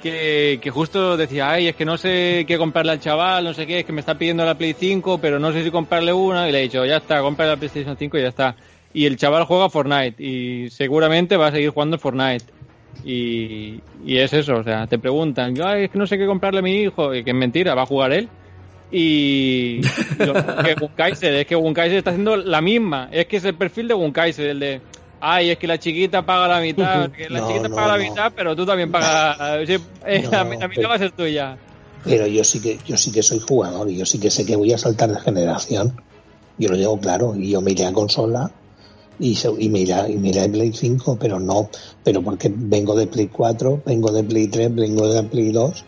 que, 0.01 0.59
que 0.61 0.69
justo 0.71 1.17
decía, 1.17 1.51
ay, 1.51 1.67
es 1.67 1.75
que 1.75 1.86
no 1.86 1.97
sé 1.97 2.45
qué 2.47 2.57
comprarle 2.57 2.93
al 2.93 2.99
chaval, 3.01 3.43
no 3.43 3.53
sé 3.53 3.67
qué, 3.67 3.80
es 3.80 3.86
que 3.86 3.91
me 3.91 3.99
está 3.99 4.17
pidiendo 4.17 4.45
la 4.45 4.55
Play 4.55 4.73
5, 4.73 5.19
pero 5.19 5.38
no 5.39 5.51
sé 5.51 5.63
si 5.63 5.69
comprarle 5.71 6.13
una, 6.13 6.47
y 6.47 6.51
le 6.53 6.59
he 6.59 6.63
dicho, 6.63 6.86
ya 6.86 6.97
está, 6.97 7.21
cómprale 7.21 7.51
la 7.51 7.57
PlayStation 7.57 7.97
5 7.97 8.17
y 8.17 8.21
ya 8.21 8.30
está. 8.30 8.55
Y 8.93 9.05
el 9.05 9.17
chaval 9.17 9.43
juega 9.43 9.69
Fortnite, 9.69 10.23
y 10.23 10.69
seguramente 10.69 11.36
va 11.38 11.47
a 11.47 11.51
seguir 11.51 11.69
jugando 11.69 11.97
Fortnite. 11.99 12.45
Y, 13.05 13.80
y 14.05 14.17
es 14.17 14.34
eso, 14.34 14.55
o 14.55 14.63
sea, 14.63 14.88
te 14.88 14.97
preguntan, 14.97 15.53
ay, 15.63 15.84
es 15.86 15.89
que 15.91 15.97
no 15.97 16.07
sé 16.07 16.17
qué 16.17 16.25
comprarle 16.25 16.59
a 16.59 16.63
mi 16.63 16.82
hijo, 16.82 17.13
y 17.13 17.23
que 17.23 17.32
es 17.32 17.36
mentira, 17.36 17.75
va 17.75 17.84
a 17.84 17.86
jugar 17.86 18.13
él. 18.13 18.30
Y 18.91 19.81
lo 20.17 20.33
que 20.33 20.75
Wunkaiser, 20.81 21.33
es 21.35 21.45
que 21.47 21.55
Wunkaiser 21.55 21.99
está 21.99 22.09
haciendo 22.11 22.35
la 22.37 22.59
misma, 22.61 23.09
es 23.11 23.27
que 23.27 23.37
es 23.37 23.45
el 23.45 23.53
perfil 23.55 23.87
de 23.87 23.93
Wunkaiser, 23.93 24.47
el 24.47 24.59
de, 24.59 24.81
ay, 25.21 25.51
es 25.51 25.57
que 25.59 25.67
la 25.67 25.77
chiquita 25.77 26.25
paga 26.25 26.47
la 26.47 26.59
mitad, 26.61 27.11
que 27.11 27.29
la 27.29 27.39
No, 27.41 27.47
chiquita 27.47 27.69
no, 27.69 27.75
paga 27.75 27.97
la 27.97 28.03
mitad, 28.03 28.33
pero 28.35 28.55
tú 28.55 28.65
también 28.65 28.91
pagas, 28.91 29.37
la 29.37 30.43
mitad 30.43 30.69
pero- 30.73 30.89
va 30.89 30.95
a 30.95 30.99
ser 30.99 31.11
tuya. 31.11 31.57
Pero 32.03 32.25
yo 32.27 32.43
sí 32.45 32.61
que 32.61 32.79
yo 32.87 32.95
sí 32.95 33.11
que 33.11 33.21
soy 33.21 33.39
jugador 33.39 33.89
y 33.91 33.97
yo 33.97 34.05
sí 34.05 34.19
que 34.19 34.31
sé 34.31 34.45
que 34.45 34.55
voy 34.55 34.71
a 34.71 34.77
saltar 34.77 35.09
de 35.11 35.19
generación. 35.19 36.01
Yo 36.57 36.69
lo 36.69 36.75
llevo 36.77 36.97
claro 36.99 37.35
y 37.35 37.49
yo 37.51 37.59
me 37.61 37.71
iré 37.71 37.85
a 37.85 37.91
consola 37.93 38.51
y, 39.19 39.35
se- 39.35 39.51
y 39.59 39.67
me 39.69 39.79
iré, 39.79 39.95
y 40.09 40.15
me 40.15 40.29
iré 40.29 40.41
a 40.45 40.47
Play 40.49 40.71
5, 40.73 41.17
pero 41.19 41.39
no, 41.41 41.69
pero 42.03 42.21
porque 42.21 42.49
vengo 42.55 42.95
de 42.95 43.05
Play 43.05 43.27
4, 43.27 43.83
vengo 43.85 44.11
de 44.13 44.23
Play 44.23 44.47
3, 44.47 44.73
vengo 44.73 45.07
de 45.13 45.23
Play 45.23 45.51
2 45.51 45.85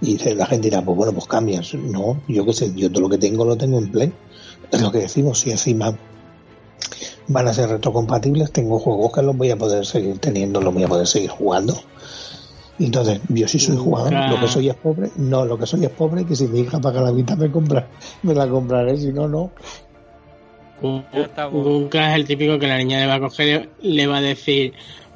y 0.00 0.12
dice- 0.14 0.34
la 0.34 0.46
gente 0.46 0.68
dirá, 0.68 0.82
pues 0.82 0.96
bueno, 0.96 1.12
pues 1.12 1.26
cambias. 1.26 1.74
No, 1.74 2.20
yo 2.28 2.44
qué 2.46 2.52
sé, 2.52 2.72
yo 2.74 2.90
todo 2.90 3.02
lo 3.02 3.08
que 3.08 3.18
tengo 3.18 3.44
lo 3.44 3.56
tengo 3.56 3.78
en 3.78 3.90
Play. 3.90 4.12
Es 4.70 4.80
lo 4.80 4.90
que 4.92 4.98
decimos, 4.98 5.40
si 5.40 5.50
encima 5.50 5.96
van 7.28 7.48
a 7.48 7.52
ser 7.54 7.68
retrocompatibles, 7.68 8.50
tengo 8.52 8.78
juegos 8.78 9.12
que 9.12 9.22
los 9.22 9.36
voy 9.36 9.50
a 9.50 9.56
poder 9.56 9.84
seguir 9.86 10.18
teniendo, 10.18 10.60
los 10.60 10.72
voy 10.74 10.84
a 10.84 10.88
poder 10.88 11.06
seguir 11.06 11.30
jugando. 11.30 11.74
Entonces, 12.78 13.20
yo 13.28 13.46
sí 13.46 13.58
soy 13.58 13.76
jugador, 13.76 14.12
Nunca- 14.12 14.28
lo 14.30 14.40
que 14.40 14.48
soy 14.48 14.68
es 14.70 14.74
pobre, 14.74 15.10
no, 15.16 15.44
lo 15.44 15.58
que 15.58 15.66
soy 15.66 15.84
es 15.84 15.90
pobre, 15.90 16.24
que 16.24 16.34
si 16.34 16.46
mi 16.46 16.60
hija 16.60 16.80
paga 16.80 17.02
la 17.02 17.12
mitad 17.12 17.36
me 17.36 17.50
compra, 17.50 17.86
me 18.22 18.34
la 18.34 18.48
compraré, 18.48 18.96
si 18.96 19.12
no, 19.12 19.28
no. 19.28 19.50
Nunca 21.52 22.10
es 22.10 22.16
el 22.16 22.26
típico 22.26 22.58
que 22.58 22.66
la 22.66 22.78
niña 22.78 23.00
le 23.00 23.06
va 23.06 23.16
a 23.16 23.20
coger 23.20 23.68
le 23.82 24.06
va 24.06 24.16
a 24.16 24.20
decir, 24.22 24.72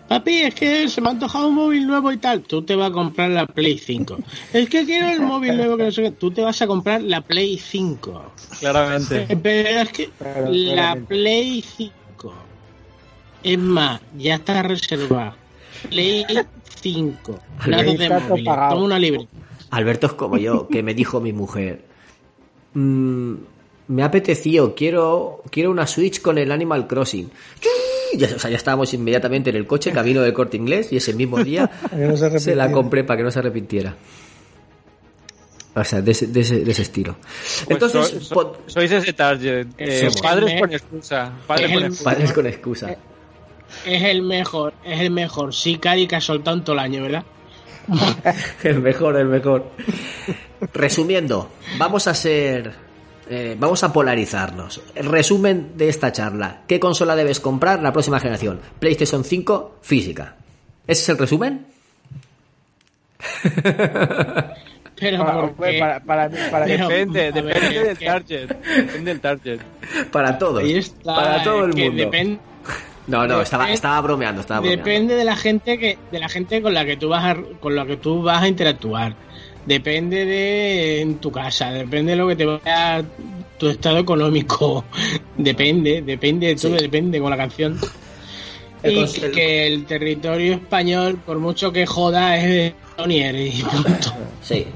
papi, 0.09 0.43
es 0.43 0.55
que 0.55 0.89
se 0.89 1.01
me 1.01 1.09
ha 1.09 1.11
antojado 1.13 1.49
un 1.49 1.55
móvil 1.55 1.87
nuevo 1.87 2.13
y 2.13 2.17
tal. 2.19 2.43
Tú 2.43 2.63
te 2.63 2.75
vas 2.77 2.91
a 2.91 2.93
comprar 2.93 3.31
la 3.31 3.47
Play 3.47 3.79
5. 3.79 4.17
Es 4.53 4.69
que 4.69 4.85
quiero 4.85 5.09
el 5.09 5.21
móvil 5.21 5.57
nuevo 5.57 5.77
que 5.77 5.85
no 5.85 5.91
sé 5.93 6.03
qué. 6.03 6.11
Tú 6.11 6.31
te 6.31 6.43
vas 6.43 6.61
a 6.63 6.67
comprar 6.67 7.03
la 7.03 7.21
Play 7.21 7.59
5. 7.59 8.33
Claramente. 8.61 9.37
Pero 9.43 9.69
es 9.81 9.89
que 9.91 10.11
la. 10.51 10.97
Play 10.97 11.63
5. 11.77 12.35
Es 13.43 13.59
más, 13.59 14.01
ya 14.17 14.37
está 14.37 14.63
reservada. 14.63 15.37
Play 15.91 16.25
5. 16.83 17.39
Nada 17.67 17.83
de 17.83 18.09
pagado. 18.45 18.75
Toma 18.75 18.85
una 18.85 18.99
libre. 18.99 19.29
Alberto 19.71 20.07
es 20.07 20.13
como 20.13 20.37
yo, 20.39 20.69
que 20.69 20.83
me 20.83 20.95
dijo 20.95 21.21
mi 21.21 21.33
mujer. 21.33 21.85
"Mm, 22.75 23.35
me 23.89 24.03
ha 24.03 24.07
apetecido, 24.07 24.75
quiero, 24.75 25.43
quiero 25.51 25.71
una 25.71 25.87
Switch 25.87 26.21
con 26.23 26.39
el 26.39 26.53
Animal 26.53 26.87
Crossing. 26.87 27.31
Ya, 28.17 28.29
o 28.35 28.39
sea, 28.39 28.51
ya 28.51 28.57
estábamos 28.57 28.93
inmediatamente 28.95 29.51
en 29.51 29.57
el 29.57 29.67
coche, 29.67 29.93
camino 29.93 30.21
del 30.23 30.33
corte 30.33 30.57
inglés, 30.57 30.93
y 30.93 30.97
ese 30.97 31.13
mismo 31.15 31.43
día 31.43 31.71
no 31.93 32.17
se 32.17 32.39
se 32.39 32.55
la 32.55 32.71
compré 32.71 33.05
para 33.05 33.19
que 33.19 33.23
no 33.25 33.31
se 33.31 33.39
arrepintiera. 33.41 33.95
O 35.77 35.83
sea, 35.83 36.01
de 36.01 36.13
ese, 36.13 36.29
de 36.29 36.41
ese, 36.41 36.61
de 36.65 36.71
ese 36.71 36.83
estilo. 36.83 37.17
Pues 37.21 37.67
Entonces, 37.69 38.09
so- 38.09 38.21
so- 38.21 38.35
po- 38.35 38.57
sois 38.67 38.91
ese 38.93 39.13
target. 39.13 39.67
Eh, 39.77 40.09
padres 40.23 40.61
con 40.61 40.73
excusa. 40.73 41.33
Padres 41.49 41.67
Es 41.71 41.75
con 41.75 41.85
excusa. 41.85 42.05
padres 42.11 42.33
con 42.33 42.47
excusa. 42.47 42.97
Es 43.85 44.03
el 44.05 44.23
mejor, 44.23 44.73
es 44.85 45.01
el 45.01 45.11
mejor 45.11 45.53
Sicari 45.53 46.07
que 46.07 46.15
ha 46.15 46.21
soltado 46.21 46.57
en 46.57 46.63
todo 46.65 46.75
el 46.75 46.79
año, 46.81 47.03
¿verdad? 47.03 47.25
El 48.63 48.81
mejor, 48.81 49.17
el 49.17 49.27
mejor. 49.27 49.67
Resumiendo, 50.73 51.51
vamos 51.77 52.07
a 52.07 52.15
ser. 52.15 52.73
Eh, 53.29 53.57
vamos 53.59 53.83
a 53.85 53.93
polarizarnos. 53.93 54.81
El 54.95 55.07
resumen 55.07 55.73
de 55.77 55.89
esta 55.89 56.13
charla. 56.13 56.63
¿Qué 56.69 56.79
consola 56.81 57.17
debes 57.17 57.41
comprar 57.41 57.83
la 57.83 57.93
próxima 57.93 58.21
generación? 58.21 58.61
PlayStation 58.79 59.25
5 59.25 59.79
física. 59.83 60.37
¿Ese 60.87 61.03
es 61.03 61.09
el 61.09 61.19
resumen? 61.19 61.67
Pero 64.97 65.25
Para, 65.25 65.41
porque 65.41 65.79
para, 65.81 66.01
para, 66.01 66.31
para 66.51 66.65
Pero- 66.67 66.89
Depende, 66.89 67.33
ver, 67.33 67.45
depende 67.45 67.85
del 67.85 67.99
que- 67.99 68.07
target. 68.07 68.49
Depende 68.49 69.11
del 69.11 69.21
target. 69.21 69.61
Para 70.13 70.39
todos. 70.39 70.63
está, 70.63 71.15
para 71.17 71.43
todo 71.43 71.65
el 71.65 71.75
mundo. 71.75 71.97
Depende, 72.05 72.39
No, 73.07 73.27
no, 73.27 73.43
estaba, 73.43 73.71
estaba 73.71 74.01
bromeando, 74.01 74.41
estaba 74.41 74.61
bromeando. 74.61 74.85
depende 74.85 75.15
de 75.17 75.25
la 75.25 75.37
gente 75.37 75.79
que, 75.79 75.99
de 76.11 76.19
la 76.19 76.29
gente 76.29 76.63
con 76.63 76.73
la 76.73 76.87
que 76.87 76.97
tú 76.97 77.09
vas 77.11 77.25
a, 77.25 77.37
con 77.61 77.75
la 77.77 77.85
que 77.85 77.97
tú 77.99 78.23
vas 78.23 78.43
a 78.43 78.49
interactuar. 78.49 79.15
Depende 79.67 80.25
de 80.27 81.01
en 81.01 81.17
tu 81.17 81.31
casa, 81.33 81.71
depende 81.71 82.13
de 82.13 82.17
lo 82.17 82.29
que 82.29 82.37
te 82.37 82.45
vaya 82.45 83.03
tu 83.59 83.69
estado 83.69 83.99
económico. 83.99 84.85
Depende, 85.39 86.03
depende 86.03 86.49
de 86.49 86.57
todo, 86.57 86.77
Sí. 86.77 86.83
depende 86.85 87.19
con 87.21 87.31
la 87.31 87.37
canción. 87.37 87.79
El 88.83 88.99
y 88.99 89.31
que 89.33 89.67
el 89.67 89.87
territorio 89.87 90.55
español, 90.55 91.19
por 91.25 91.39
mucho 91.39 91.73
que 91.73 91.87
joda, 91.87 92.37
es 92.37 92.45
de 92.45 92.75
Sonier 92.97 93.35
y 93.35 93.63
punto. 93.63 94.13
Sí. 94.43 94.67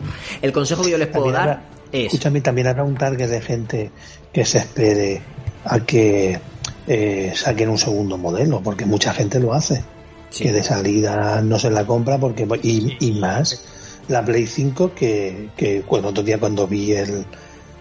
El 0.40 0.50
consejo 0.52 0.82
que 0.82 0.90
yo 0.92 0.98
les 0.98 1.08
puedo 1.08 1.26
También 1.26 1.34
dar 1.46 1.48
habrá- 1.58 1.62
es. 1.92 2.06
Escúchame, 2.06 2.40
también 2.40 2.66
habrá 2.68 2.84
un 2.84 2.96
target 2.96 3.28
de 3.28 3.40
gente 3.42 3.90
que 4.32 4.44
se 4.46 4.58
espere 4.58 5.20
a 5.64 5.80
que 5.80 6.38
eh, 6.86 7.32
saquen 7.34 7.68
un 7.68 7.76
segundo 7.78 8.16
modelo, 8.16 8.62
porque 8.62 8.86
mucha 8.86 9.12
gente 9.12 9.38
lo 9.38 9.52
hace. 9.52 9.84
Sí. 10.30 10.44
Que 10.44 10.52
de 10.52 10.62
salida 10.62 11.42
no 11.42 11.58
se 11.58 11.70
la 11.70 11.84
compra 11.86 12.16
porque 12.18 12.46
y, 12.62 12.96
y 13.00 13.12
más 13.12 13.62
la 14.08 14.24
Play 14.24 14.46
5 14.46 14.92
que, 14.94 15.48
que 15.56 15.82
cuando 15.82 16.08
otro 16.08 16.22
día 16.22 16.38
cuando 16.38 16.66
vi 16.66 16.92
el, 16.92 17.24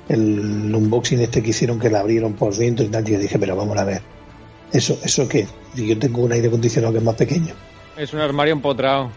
el 0.10 0.74
unboxing 0.76 1.22
este 1.22 1.42
que 1.42 1.50
hicieron 1.52 1.80
que 1.80 1.90
la 1.90 2.00
abrieron 2.02 2.34
por 2.34 2.56
dentro 2.56 2.86
y 2.86 2.90
tal, 2.90 3.04
yo 3.06 3.18
dije, 3.20 3.38
pero 3.40 3.56
vamos 3.56 3.78
a 3.78 3.84
ver. 3.86 4.02
Eso, 4.72 5.00
eso 5.04 5.28
qué? 5.28 5.48
Yo 5.76 5.98
tengo 5.98 6.22
un 6.22 6.32
aire 6.34 6.48
acondicionado 6.48 6.92
que 6.94 7.00
es 7.00 7.04
más 7.06 7.16
pequeño. 7.16 7.54
Es 7.98 8.14
un 8.14 8.20
armario 8.20 8.54
empotrado. 8.54 9.10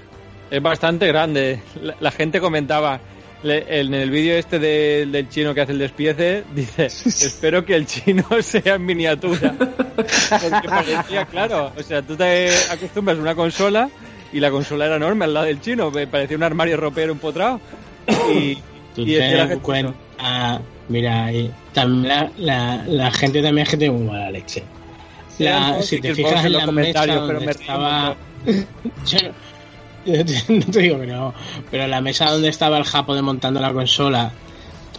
Es 0.50 0.62
bastante 0.62 1.06
grande. 1.08 1.60
La, 1.82 1.96
la 2.00 2.10
gente 2.10 2.40
comentaba 2.40 3.00
le- 3.42 3.80
en 3.80 3.92
el 3.94 4.10
vídeo 4.10 4.36
este 4.36 4.58
de- 4.58 5.06
del 5.10 5.28
chino 5.28 5.52
que 5.54 5.60
hace 5.62 5.72
el 5.72 5.78
despiece, 5.78 6.44
dice, 6.54 6.86
espero 6.86 7.64
que 7.64 7.74
el 7.74 7.86
chino 7.86 8.24
sea 8.42 8.74
en 8.76 8.84
miniatura. 8.86 9.54
Porque 9.58 10.68
parecía, 10.68 11.24
claro, 11.26 11.72
o 11.76 11.82
sea, 11.82 12.02
tú 12.02 12.16
te 12.16 12.50
acostumbras 12.70 13.18
a 13.18 13.20
una 13.20 13.34
consola 13.34 13.88
y 14.32 14.40
la 14.40 14.50
consola 14.50 14.86
era 14.86 14.96
enorme 14.96 15.24
al 15.24 15.34
lado 15.34 15.46
del 15.46 15.60
chino, 15.60 15.90
me 15.90 16.06
parecía 16.06 16.36
un 16.36 16.42
armario 16.42 16.76
ropero 16.76 17.12
empotrado. 17.12 17.60
Y, 18.34 18.56
Tú 18.94 19.02
y 19.02 19.12
decía 19.14 19.44
la 19.46 19.56
cuenta, 19.58 19.94
mira, 20.88 21.32
y 21.32 21.50
también 21.72 22.08
la, 22.08 22.30
la, 22.38 22.84
la 22.88 23.10
gente 23.12 23.40
también 23.40 23.64
es 23.64 23.70
gente 23.70 23.88
muy 23.90 24.02
mala 24.04 24.30
leche. 24.32 24.64
La, 25.38 25.74
Sean 25.74 25.82
si 25.84 26.00
te 26.00 26.14
fijas 26.14 26.44
en 26.44 26.52
los 26.52 26.62
mesa 26.62 26.66
comentarios, 26.66 27.24
pero 27.26 27.40
me 27.40 27.50
estaba... 27.52 28.16
Yo 29.06 29.18
no- 29.22 30.24
te- 30.24 30.44
no 30.54 30.64
te 30.66 30.80
digo 30.80 30.98
que 31.00 31.06
no, 31.06 31.32
pero 31.70 31.86
la 31.86 32.00
mesa 32.00 32.30
donde 32.30 32.48
estaba 32.48 32.78
el 32.78 32.84
japo 32.84 33.14
desmontando 33.14 33.60
la 33.60 33.72
consola, 33.72 34.32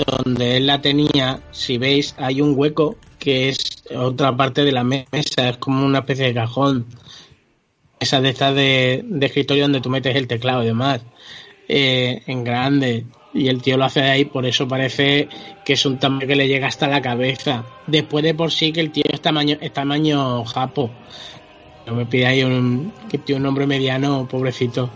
donde 0.07 0.57
él 0.57 0.67
la 0.67 0.81
tenía, 0.81 1.39
si 1.51 1.77
veis, 1.77 2.15
hay 2.17 2.39
un 2.41 2.53
hueco 2.57 2.95
que 3.19 3.49
es 3.49 3.57
otra 3.95 4.35
parte 4.35 4.63
de 4.63 4.71
la 4.71 4.83
mesa, 4.83 5.49
es 5.49 5.57
como 5.57 5.85
una 5.85 5.99
especie 5.99 6.25
de 6.27 6.33
cajón. 6.33 6.85
Esa 8.01 8.19
de 8.19 8.29
estas 8.29 8.53
de, 8.55 9.03
de 9.05 9.25
escritorio 9.25 9.63
donde 9.63 9.79
tú 9.79 9.89
metes 9.89 10.15
el 10.15 10.27
teclado 10.27 10.63
y 10.63 10.67
demás. 10.67 11.01
eh, 11.69 12.21
en 12.27 12.43
grande. 12.43 13.05
Y 13.33 13.47
el 13.47 13.61
tío 13.61 13.77
lo 13.77 13.85
hace 13.85 14.01
de 14.01 14.09
ahí, 14.09 14.25
por 14.25 14.45
eso 14.45 14.67
parece 14.67 15.29
que 15.63 15.73
es 15.73 15.85
un 15.85 15.97
tamaño 15.99 16.27
que 16.27 16.35
le 16.35 16.49
llega 16.49 16.67
hasta 16.67 16.89
la 16.89 17.01
cabeza. 17.01 17.63
Después 17.87 18.25
de 18.25 18.33
por 18.33 18.51
sí 18.51 18.73
que 18.73 18.81
el 18.81 18.91
tío 18.91 19.05
es 19.07 19.21
tamaño, 19.21 19.55
es 19.61 19.71
tamaño 19.71 20.43
japo. 20.43 20.89
No 21.87 21.93
me 21.95 22.05
pidáis 22.05 22.43
un, 22.43 22.91
que 23.09 23.17
tiene 23.19 23.37
un 23.37 23.43
nombre 23.43 23.65
mediano, 23.67 24.27
pobrecito. 24.29 24.89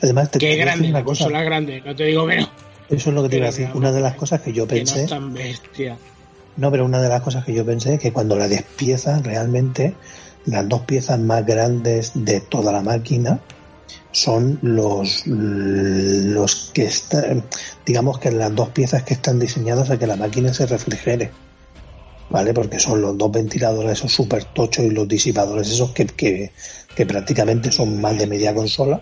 Además, 0.00 0.30
te 0.30 0.38
Que 0.38 0.52
es 0.52 0.58
grande, 0.58 0.88
una 0.90 1.02
cosa. 1.02 1.24
consola 1.24 1.42
grande, 1.42 1.82
no 1.84 1.96
te 1.96 2.04
digo 2.04 2.26
que 2.28 2.36
no. 2.36 2.48
Eso 2.88 3.10
es 3.10 3.14
lo 3.16 3.22
que 3.24 3.28
te 3.30 3.36
iba 3.38 3.46
a 3.46 3.50
decir. 3.50 3.68
Una 3.74 3.90
de 3.90 4.00
las 4.00 4.14
cosas 4.14 4.40
que 4.42 4.52
yo 4.52 4.66
Que 4.68 4.74
no 4.76 4.78
pensé. 4.84 5.02
es 5.04 5.10
tan 5.10 5.34
bestia. 5.34 5.96
No, 6.56 6.70
pero 6.70 6.84
una 6.84 7.00
de 7.02 7.08
las 7.08 7.20
cosas 7.22 7.44
que 7.44 7.52
yo 7.52 7.66
pensé 7.66 7.94
es 7.94 8.00
que 8.00 8.12
cuando 8.12 8.36
la 8.36 8.46
despiezas, 8.48 9.22
realmente 9.24 9.94
las 10.46 10.68
dos 10.68 10.82
piezas 10.82 11.18
más 11.18 11.44
grandes 11.44 12.12
de 12.14 12.40
toda 12.40 12.72
la 12.72 12.82
máquina 12.82 13.40
son 14.12 14.58
los, 14.62 15.26
los 15.26 16.70
que 16.72 16.84
están, 16.84 17.44
digamos 17.84 18.18
que 18.18 18.30
las 18.30 18.54
dos 18.54 18.70
piezas 18.70 19.02
que 19.02 19.14
están 19.14 19.38
diseñadas 19.38 19.90
a 19.90 19.98
que 19.98 20.06
la 20.06 20.16
máquina 20.16 20.54
se 20.54 20.66
refrigere. 20.66 21.30
¿Vale? 22.28 22.52
Porque 22.52 22.80
son 22.80 23.02
los 23.02 23.16
dos 23.16 23.30
ventiladores 23.30 23.92
esos 23.92 24.12
super 24.12 24.42
tochos 24.42 24.84
y 24.84 24.90
los 24.90 25.06
disipadores 25.06 25.70
esos 25.70 25.92
que, 25.92 26.06
que, 26.06 26.50
que 26.94 27.06
prácticamente 27.06 27.70
son 27.70 28.00
más 28.00 28.18
de 28.18 28.26
media 28.26 28.52
consola. 28.52 29.00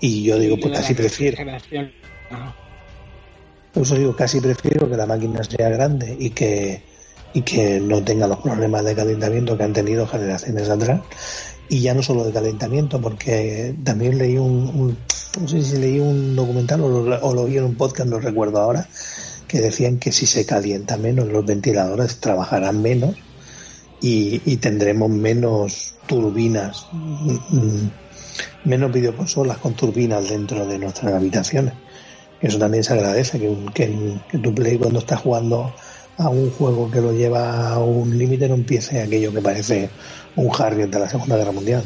Y 0.00 0.22
yo 0.22 0.38
digo, 0.38 0.56
pues 0.58 0.72
casi 0.72 0.94
prefiero. 0.94 1.36
Por 3.74 3.82
eso 3.82 3.94
digo, 3.96 4.16
casi 4.16 4.40
prefiero 4.40 4.88
que 4.88 4.96
la 4.96 5.04
máquina 5.04 5.44
sea 5.44 5.68
grande 5.68 6.16
y 6.18 6.30
que, 6.30 6.82
y 7.34 7.42
que 7.42 7.80
no 7.80 8.02
tenga 8.02 8.28
los 8.28 8.38
problemas 8.38 8.84
de 8.84 8.94
calentamiento 8.94 9.58
que 9.58 9.64
han 9.64 9.72
tenido 9.72 10.06
generaciones 10.06 10.70
atrás. 10.70 11.00
Y 11.68 11.80
ya 11.80 11.92
no 11.92 12.02
solo 12.02 12.24
de 12.24 12.32
calentamiento, 12.32 13.00
porque 13.00 13.74
también 13.82 14.18
leí 14.18 14.38
un, 14.38 14.96
no 15.40 15.48
sé 15.48 15.62
si 15.64 15.76
leí 15.78 15.98
un 15.98 16.36
documental 16.36 16.82
o 16.82 17.34
lo, 17.34 17.44
vi 17.44 17.56
en 17.56 17.64
un 17.64 17.74
podcast, 17.74 18.08
no 18.08 18.20
recuerdo 18.20 18.60
ahora, 18.60 18.88
que 19.48 19.60
decían 19.60 19.98
que 19.98 20.12
si 20.12 20.26
se 20.26 20.46
calienta 20.46 20.96
menos 20.96 21.26
los 21.26 21.44
ventiladores 21.44 22.20
trabajarán 22.20 22.80
menos 22.80 23.16
y, 24.00 24.40
y 24.44 24.58
tendremos 24.58 25.10
menos 25.10 25.94
turbinas, 26.06 26.86
mm, 26.92 27.86
menos 28.64 28.92
videoconsolas 28.92 29.58
con 29.58 29.74
turbinas 29.74 30.28
dentro 30.28 30.66
de 30.66 30.78
nuestras 30.78 31.14
habitaciones. 31.14 31.74
Eso 32.40 32.58
también 32.58 32.84
se 32.84 32.92
agradece, 32.92 33.40
que, 33.40 33.56
que, 33.74 34.18
que 34.30 34.38
tu 34.38 34.54
Play 34.54 34.78
cuando 34.78 34.98
estás 35.00 35.20
jugando 35.20 35.72
a 36.18 36.28
un 36.28 36.50
juego 36.50 36.90
que 36.90 37.00
lo 37.00 37.12
lleva 37.12 37.70
a 37.70 37.78
un 37.78 38.16
límite 38.16 38.48
no 38.48 38.54
empiece 38.54 39.00
aquello 39.00 39.32
que 39.32 39.40
parece 39.40 39.90
un 40.36 40.50
Harrier 40.56 40.88
de 40.88 40.98
la 40.98 41.08
Segunda 41.08 41.36
Guerra 41.36 41.52
Mundial. 41.52 41.84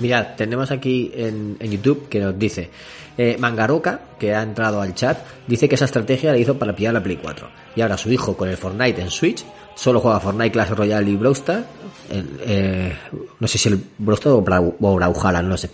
Mirad, 0.00 0.28
tenemos 0.36 0.70
aquí 0.70 1.12
en, 1.14 1.58
YouTube 1.58 2.08
que 2.08 2.20
nos 2.20 2.38
dice 2.38 2.70
eh, 3.18 3.36
Mangaroka, 3.38 4.00
que 4.18 4.34
ha 4.34 4.42
entrado 4.42 4.80
al 4.80 4.94
chat, 4.94 5.18
dice 5.46 5.68
que 5.68 5.74
esa 5.74 5.84
estrategia 5.84 6.32
la 6.32 6.38
hizo 6.38 6.58
para 6.58 6.74
pillar 6.74 6.94
la 6.94 7.02
Play 7.02 7.18
4. 7.22 7.48
Y 7.76 7.82
ahora 7.82 7.98
su 7.98 8.10
hijo 8.10 8.34
con 8.36 8.48
el 8.48 8.56
Fortnite 8.56 9.02
en 9.02 9.10
Switch 9.10 9.44
solo 9.76 10.00
juega 10.00 10.18
Fortnite 10.18 10.52
Clash 10.52 10.70
Royale 10.70 11.10
y 11.10 11.16
Brawl 11.16 11.36
eh, 12.12 12.92
no 13.38 13.46
sé 13.46 13.58
si 13.58 13.68
el 13.68 13.80
Brawl 13.98 14.18
Stars 14.18 14.36
o, 14.36 14.42
Brau- 14.42 15.42
no 15.44 15.56
sé. 15.56 15.70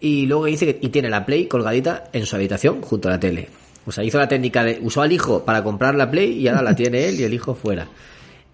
Y 0.00 0.26
luego 0.26 0.46
dice 0.46 0.66
que 0.66 0.78
y 0.86 0.88
tiene 0.88 1.08
la 1.10 1.24
Play 1.24 1.46
colgadita 1.46 2.04
en 2.12 2.26
su 2.26 2.34
habitación 2.36 2.80
junto 2.80 3.08
a 3.08 3.12
la 3.12 3.20
tele. 3.20 3.48
O 3.86 3.92
sea, 3.92 4.04
hizo 4.04 4.18
la 4.18 4.28
técnica 4.28 4.62
de 4.64 4.78
usó 4.82 5.02
al 5.02 5.12
hijo 5.12 5.44
para 5.44 5.62
comprar 5.62 5.94
la 5.94 6.10
Play 6.10 6.38
y 6.38 6.48
ahora 6.48 6.62
la 6.62 6.74
tiene 6.74 7.08
él 7.08 7.20
y 7.20 7.24
el 7.24 7.34
hijo 7.34 7.54
fuera. 7.54 7.88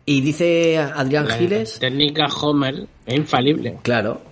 Y 0.07 0.23
dice 0.23 0.79
Adrián 0.79 1.29
La 1.29 1.37
Giles, 1.37 1.79
técnica 1.79 2.27
Homer 2.27 2.87
es 3.05 3.15
infalible. 3.15 3.77
claro, 3.83 4.23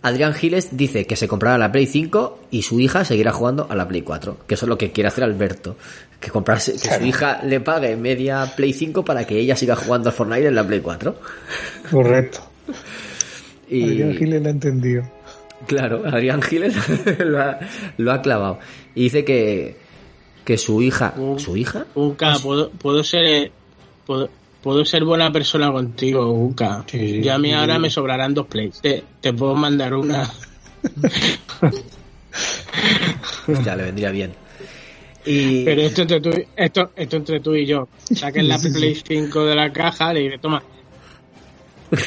Adrián 0.00 0.34
Giles 0.34 0.76
dice 0.76 1.06
que 1.06 1.16
se 1.16 1.28
comprará 1.28 1.56
la 1.58 1.72
Play 1.72 1.86
5 1.86 2.40
y 2.50 2.62
su 2.62 2.80
hija 2.80 3.04
seguirá 3.04 3.32
jugando 3.32 3.66
a 3.70 3.74
la 3.74 3.88
Play 3.88 4.02
4, 4.02 4.38
que 4.46 4.54
eso 4.54 4.66
es 4.66 4.68
lo 4.68 4.78
que 4.78 4.92
quiere 4.92 5.08
hacer 5.08 5.24
Alberto, 5.24 5.76
que 6.20 6.30
comprarse 6.30 6.72
que 6.72 6.90
su 6.90 7.04
hija 7.04 7.40
le 7.42 7.60
pague 7.60 7.96
media 7.96 8.52
Play 8.54 8.72
5 8.72 9.04
para 9.04 9.26
que 9.26 9.38
ella 9.38 9.56
siga 9.56 9.76
jugando 9.76 10.10
al 10.10 10.14
Fortnite 10.14 10.46
en 10.48 10.54
la 10.54 10.66
Play 10.66 10.80
4. 10.80 11.16
Correcto. 11.90 12.40
Y 13.68 13.84
Adrián 13.84 14.16
Giles 14.16 14.42
lo 14.42 14.48
ha 14.48 14.50
entendido. 14.50 15.02
claro, 15.66 16.02
Adrián 16.06 16.42
Giles 16.42 16.76
lo 17.18 17.40
ha, 17.40 17.58
lo 17.96 18.12
ha 18.12 18.20
clavado 18.20 18.58
y 18.94 19.04
dice 19.04 19.24
que 19.24 19.83
que 20.44 20.58
su 20.58 20.82
hija, 20.82 21.14
su 21.38 21.56
hija, 21.56 21.86
Uka, 21.94 22.38
puedo, 22.42 22.70
puedo 22.70 23.02
ser 23.02 23.50
puedo, 24.06 24.28
puedo 24.62 24.84
ser 24.84 25.04
buena 25.04 25.32
persona 25.32 25.72
contigo, 25.72 26.30
Uka. 26.30 26.84
Sí, 26.86 26.98
sí, 26.98 27.20
y 27.24 27.28
a 27.28 27.38
mí 27.38 27.48
sí. 27.48 27.54
ahora 27.54 27.78
me 27.78 27.90
sobrarán 27.90 28.34
dos 28.34 28.46
plays. 28.46 28.80
Te, 28.80 29.04
te 29.20 29.32
puedo 29.32 29.54
mandar 29.54 29.94
una. 29.94 30.30
ya 33.64 33.76
le 33.76 33.84
vendría 33.84 34.10
bien. 34.10 34.34
Y 35.26 35.64
Pero 35.64 35.82
esto 35.82 36.02
entre 36.02 36.20
tú, 36.20 36.30
esto, 36.54 36.90
esto 36.96 37.16
entre 37.16 37.40
tú 37.40 37.54
y 37.54 37.66
yo. 37.66 37.88
Saquen 38.04 38.46
la 38.46 38.58
Play 38.58 38.94
5 38.94 39.44
de 39.46 39.54
la 39.54 39.72
caja, 39.72 40.12
le 40.12 40.20
diré, 40.20 40.38
toma. 40.38 40.62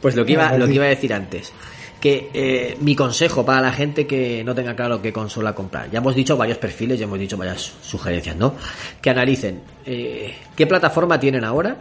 Pues 0.00 0.14
lo 0.14 0.24
que 0.24 0.32
iba, 0.32 0.56
lo 0.56 0.66
que 0.66 0.74
iba 0.74 0.84
a 0.84 0.88
decir 0.88 1.12
antes. 1.12 1.52
Que 2.00 2.30
eh, 2.32 2.76
mi 2.80 2.94
consejo 2.94 3.44
para 3.44 3.60
la 3.60 3.72
gente 3.72 4.06
que 4.06 4.44
no 4.44 4.54
tenga 4.54 4.76
claro 4.76 5.02
qué 5.02 5.12
consola 5.12 5.54
comprar. 5.54 5.90
Ya 5.90 5.98
hemos 5.98 6.14
dicho 6.14 6.36
varios 6.36 6.58
perfiles, 6.58 6.98
ya 6.98 7.04
hemos 7.04 7.18
dicho 7.18 7.36
varias 7.36 7.72
sugerencias, 7.82 8.36
¿no? 8.36 8.54
Que 9.00 9.10
analicen 9.10 9.62
eh, 9.84 10.34
qué 10.54 10.66
plataforma 10.66 11.18
tienen 11.18 11.44
ahora 11.44 11.76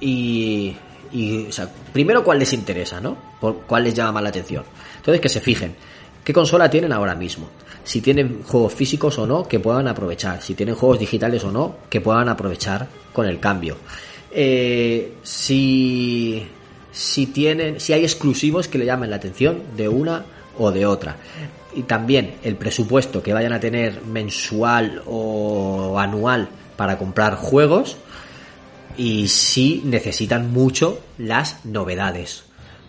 y, 0.00 0.76
y, 1.12 1.48
primero 1.92 2.22
cuál 2.22 2.38
les 2.38 2.52
interesa, 2.52 3.00
¿no? 3.00 3.16
Por 3.40 3.62
cuál 3.62 3.84
les 3.84 3.94
llama 3.94 4.12
más 4.12 4.22
la 4.22 4.28
atención. 4.28 4.64
Entonces 4.98 5.20
que 5.20 5.28
se 5.28 5.40
fijen 5.40 5.74
qué 6.24 6.32
consola 6.32 6.70
tienen 6.70 6.92
ahora 6.92 7.14
mismo. 7.14 7.48
Si 7.84 8.00
tienen 8.00 8.42
juegos 8.42 8.72
físicos 8.72 9.18
o 9.18 9.26
no, 9.26 9.46
que 9.46 9.60
puedan 9.60 9.86
aprovechar. 9.86 10.40
Si 10.40 10.54
tienen 10.54 10.74
juegos 10.74 10.98
digitales 10.98 11.44
o 11.44 11.52
no, 11.52 11.76
que 11.90 12.00
puedan 12.00 12.28
aprovechar 12.28 12.88
con 13.12 13.26
el 13.26 13.38
cambio. 13.38 13.76
Eh, 14.30 15.18
si 15.22 16.44
si 16.94 17.26
tienen, 17.26 17.80
si 17.80 17.92
hay 17.92 18.04
exclusivos 18.04 18.68
que 18.68 18.78
le 18.78 18.86
llamen 18.86 19.10
la 19.10 19.16
atención 19.16 19.62
de 19.76 19.88
una 19.88 20.24
o 20.56 20.70
de 20.70 20.86
otra. 20.86 21.16
Y 21.74 21.82
también 21.82 22.36
el 22.44 22.54
presupuesto 22.54 23.20
que 23.20 23.32
vayan 23.32 23.52
a 23.52 23.58
tener 23.58 24.00
mensual 24.02 25.02
o 25.06 25.98
anual 25.98 26.48
para 26.76 26.96
comprar 26.96 27.34
juegos 27.34 27.96
y 28.96 29.26
si 29.26 29.82
necesitan 29.84 30.52
mucho 30.52 31.00
las 31.18 31.64
novedades. 31.64 32.44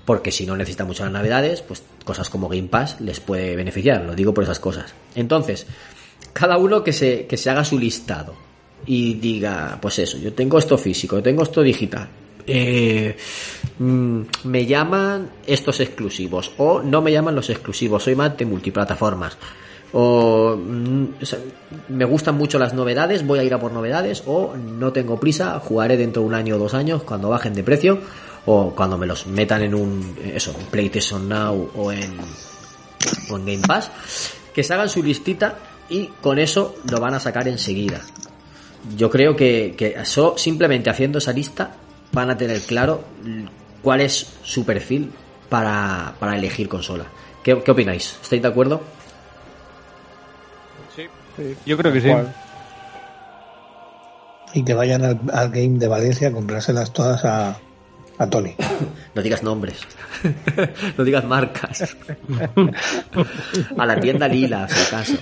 Porque 0.06 0.32
si 0.32 0.46
no 0.46 0.56
necesitan 0.56 0.86
mucho 0.86 1.04
las 1.04 1.12
novedades, 1.12 1.64
pues 1.64 1.82
cosas 2.04 2.30
como 2.30 2.48
Game 2.48 2.68
Pass 2.68 3.02
les 3.02 3.20
puede 3.20 3.56
beneficiar, 3.56 4.04
lo 4.04 4.14
digo 4.14 4.36
por 4.36 4.44
esas 4.44 4.60
cosas. 4.60 4.94
Entonces, 5.16 5.66
cada 6.32 6.58
uno 6.58 6.84
que 6.84 6.94
se, 6.94 7.26
que 7.26 7.38
se 7.38 7.50
haga 7.50 7.66
su 7.66 7.80
listado 7.80 8.36
y 8.86 9.16
diga, 9.16 9.80
pues 9.82 9.98
eso, 9.98 10.20
yo 10.20 10.32
tengo 10.34 10.60
esto 10.60 10.78
físico, 10.78 11.16
yo 11.16 11.24
tengo 11.24 11.42
esto 11.42 11.64
digital. 11.64 12.08
eh, 12.46 13.18
mm, 13.80 14.22
me 14.46 14.66
llaman 14.66 15.30
estos 15.46 15.80
exclusivos 15.80 16.52
o 16.58 16.82
no 16.82 17.02
me 17.02 17.12
llaman 17.12 17.36
los 17.36 17.50
exclusivos, 17.50 18.04
soy 18.04 18.16
más 18.16 18.38
de 18.38 18.46
multiplataformas. 18.46 19.38
O, 19.94 20.58
mm, 20.58 21.06
o 21.22 21.26
sea, 21.26 21.40
me 21.90 22.06
gustan 22.06 22.36
mucho 22.36 22.60
las 22.60 22.74
novedades, 22.74 23.26
voy 23.26 23.40
a 23.40 23.44
ir 23.44 23.54
a 23.54 23.60
por 23.60 23.72
novedades 23.72 24.24
o 24.26 24.56
no 24.56 24.92
tengo 24.92 25.20
prisa, 25.20 25.60
jugaré 25.60 25.96
dentro 25.96 26.22
de 26.22 26.28
un 26.28 26.34
año 26.34 26.56
o 26.56 26.60
dos 26.60 26.74
años 26.74 27.04
cuando 27.04 27.30
bajen 27.30 27.54
de 27.54 27.64
precio 27.64 28.00
o 28.46 28.72
cuando 28.76 28.98
me 28.98 29.06
los 29.06 29.26
metan 29.28 29.64
en 29.64 29.74
un 29.74 30.18
eso, 30.24 30.54
en 30.60 30.66
PlayStation 30.68 31.28
Now 31.28 31.72
o 31.76 31.92
en, 31.92 32.18
Game 33.30 33.62
Pass, 33.68 33.92
que 34.54 34.64
se 34.64 34.74
hagan 34.74 34.90
su 34.90 35.04
listita 35.04 35.58
y 35.90 36.08
con 36.22 36.40
eso 36.40 36.76
lo 36.90 37.00
van 37.00 37.14
a 37.14 37.20
sacar 37.20 37.48
enseguida. 37.48 38.02
Yo 38.98 39.10
creo 39.10 39.36
que, 39.36 39.76
que 39.78 39.96
eso, 39.98 40.36
simplemente 40.38 40.90
haciendo 40.90 41.20
esa 41.20 41.32
lista 41.32 41.76
van 42.12 42.30
a 42.30 42.38
tener 42.38 42.62
claro 42.62 43.04
cuál 43.86 44.02
es 44.02 44.26
su 44.42 44.66
perfil 44.66 45.12
para, 45.48 46.16
para 46.20 46.36
elegir 46.36 46.68
consola. 46.68 47.06
¿Qué, 47.44 47.62
qué 47.62 47.70
opináis? 47.70 48.18
¿Estáis 48.20 48.42
de 48.42 48.48
acuerdo? 48.48 48.82
Sí. 50.96 51.04
Sí, 51.38 51.56
Yo 51.68 51.78
creo 51.78 51.94
que 51.94 52.02
sí. 52.02 52.10
cual. 52.10 52.34
Y 54.56 54.64
que 54.66 54.74
vayan 54.74 55.06
al, 55.06 55.20
al 55.32 55.52
game 55.52 55.78
de 55.78 55.88
Valencia 55.88 56.30
a 56.30 56.32
comprárselas 56.32 56.92
todas 56.94 57.24
a, 57.26 57.58
a 58.18 58.28
Tony. 58.28 58.56
No 59.14 59.22
digas 59.22 59.44
nombres. 59.44 59.80
no 60.98 61.04
digas 61.06 61.24
marcas. 61.24 61.96
a 63.78 63.86
la 63.86 64.00
tienda 64.00 64.28
Lila, 64.28 64.68
si 64.68 64.82
acaso. 64.82 65.18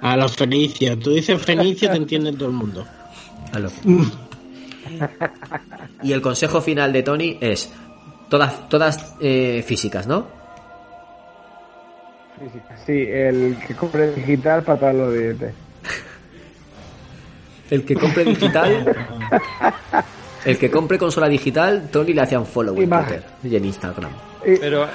A 0.00 0.16
los 0.16 0.34
Fenicios. 0.34 0.98
Tú 1.00 1.10
dices 1.10 1.40
Fenicio, 1.40 1.90
te 1.90 1.96
entiende 1.96 2.32
todo 2.32 2.48
el 2.48 2.54
mundo. 2.54 2.84
Aló. 3.52 3.70
Y 6.02 6.12
el 6.12 6.20
consejo 6.20 6.60
final 6.60 6.92
de 6.92 7.02
Tony 7.02 7.38
es 7.40 7.72
todas, 8.28 8.68
todas 8.68 9.14
eh, 9.20 9.64
físicas, 9.66 10.06
¿no? 10.06 10.26
Física. 12.38 12.76
Sí, 12.84 13.06
el 13.08 13.56
que 13.66 13.74
compre 13.74 14.12
digital 14.12 14.62
para 14.62 14.78
todos 14.78 14.94
los 14.94 15.14
dientes. 15.14 15.54
El 17.70 17.84
que 17.84 17.94
compre 17.94 18.24
digital. 18.24 18.96
El 20.44 20.58
que 20.58 20.70
compre 20.70 20.98
consola 20.98 21.28
digital, 21.28 21.88
Tony 21.90 22.12
le 22.12 22.20
hacía 22.20 22.38
un 22.38 22.46
follow 22.46 22.80
en. 22.80 22.88
Twitter 22.88 23.24
y 23.42 23.56
en 23.56 23.64
Instagram. 23.64 24.12
Pero 24.44 24.84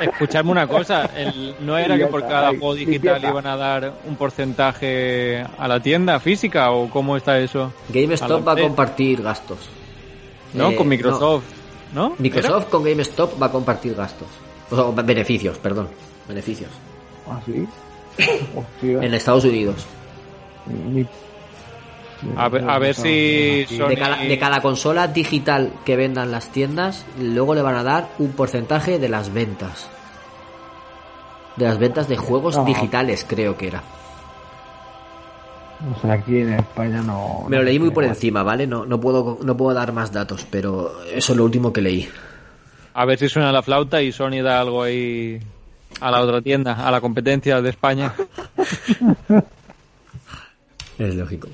escuchadme 0.00 0.50
una 0.50 0.66
cosa, 0.66 1.10
el- 1.16 1.54
no 1.60 1.76
era 1.78 1.96
que 1.96 2.06
por 2.06 2.22
cada 2.22 2.48
juego 2.50 2.74
digital 2.74 3.22
iban 3.24 3.46
a 3.46 3.56
dar 3.56 3.92
un 4.06 4.16
porcentaje 4.16 5.44
a 5.58 5.68
la 5.68 5.80
tienda 5.80 6.18
física 6.20 6.70
o 6.70 6.88
cómo 6.90 7.16
está 7.16 7.38
eso? 7.38 7.72
GameStop 7.88 8.46
va 8.46 8.52
a 8.52 8.56
compartir 8.56 9.22
gastos. 9.22 9.58
No, 10.54 10.70
Eh, 10.70 10.76
con 10.76 10.88
Microsoft, 10.88 11.44
¿no? 11.94 12.14
Microsoft 12.18 12.66
con 12.70 12.82
GameStop 12.84 13.40
va 13.40 13.46
a 13.46 13.52
compartir 13.52 13.94
gastos. 13.94 14.28
O 14.70 14.76
sea, 14.76 15.02
beneficios, 15.04 15.58
perdón. 15.58 15.88
Beneficios. 16.28 16.70
¿Ah, 17.28 17.40
sí? 17.44 17.66
Hostia. 18.54 19.02
En 19.02 19.14
Estados 19.14 19.44
Unidos. 19.44 19.86
Ni- 20.66 21.00
Era? 21.00 21.10
A 22.36 22.48
ver, 22.48 22.68
a 22.68 22.78
ver 22.78 22.94
si 22.94 23.66
Sony... 23.68 23.88
De 23.88 23.96
cada, 23.96 24.16
de 24.16 24.38
cada 24.38 24.60
consola 24.60 25.08
digital 25.08 25.72
que 25.84 25.96
vendan 25.96 26.30
las 26.30 26.50
tiendas, 26.50 27.04
luego 27.20 27.54
le 27.54 27.62
van 27.62 27.76
a 27.76 27.82
dar 27.82 28.08
un 28.18 28.32
porcentaje 28.32 28.98
de 28.98 29.08
las 29.08 29.32
ventas. 29.32 29.88
De 31.56 31.66
las 31.66 31.78
ventas 31.78 32.08
de 32.08 32.16
juegos 32.16 32.64
digitales, 32.64 33.24
creo 33.28 33.56
que 33.56 33.68
era. 33.68 33.82
O 35.94 36.00
sea, 36.00 36.14
aquí 36.14 36.38
en 36.38 36.54
España 36.54 37.02
no. 37.02 37.44
Me 37.48 37.58
lo 37.58 37.62
leí 37.62 37.78
muy 37.78 37.90
por 37.90 38.04
encima, 38.04 38.42
¿vale? 38.42 38.66
No, 38.66 38.86
no, 38.86 38.98
puedo, 38.98 39.38
no 39.42 39.56
puedo 39.56 39.74
dar 39.74 39.92
más 39.92 40.10
datos, 40.10 40.46
pero 40.50 41.02
eso 41.04 41.32
es 41.32 41.36
lo 41.36 41.44
último 41.44 41.72
que 41.72 41.82
leí. 41.82 42.08
A 42.94 43.04
ver 43.04 43.18
si 43.18 43.28
suena 43.28 43.52
la 43.52 43.62
flauta 43.62 44.00
y 44.00 44.10
Sony 44.10 44.42
da 44.42 44.58
algo 44.58 44.82
ahí 44.82 45.38
a 46.00 46.10
la 46.10 46.22
otra 46.22 46.40
tienda, 46.40 46.86
a 46.86 46.90
la 46.90 47.00
competencia 47.00 47.60
de 47.60 47.70
España. 47.70 48.14
Es 50.98 51.14
lógico. 51.14 51.48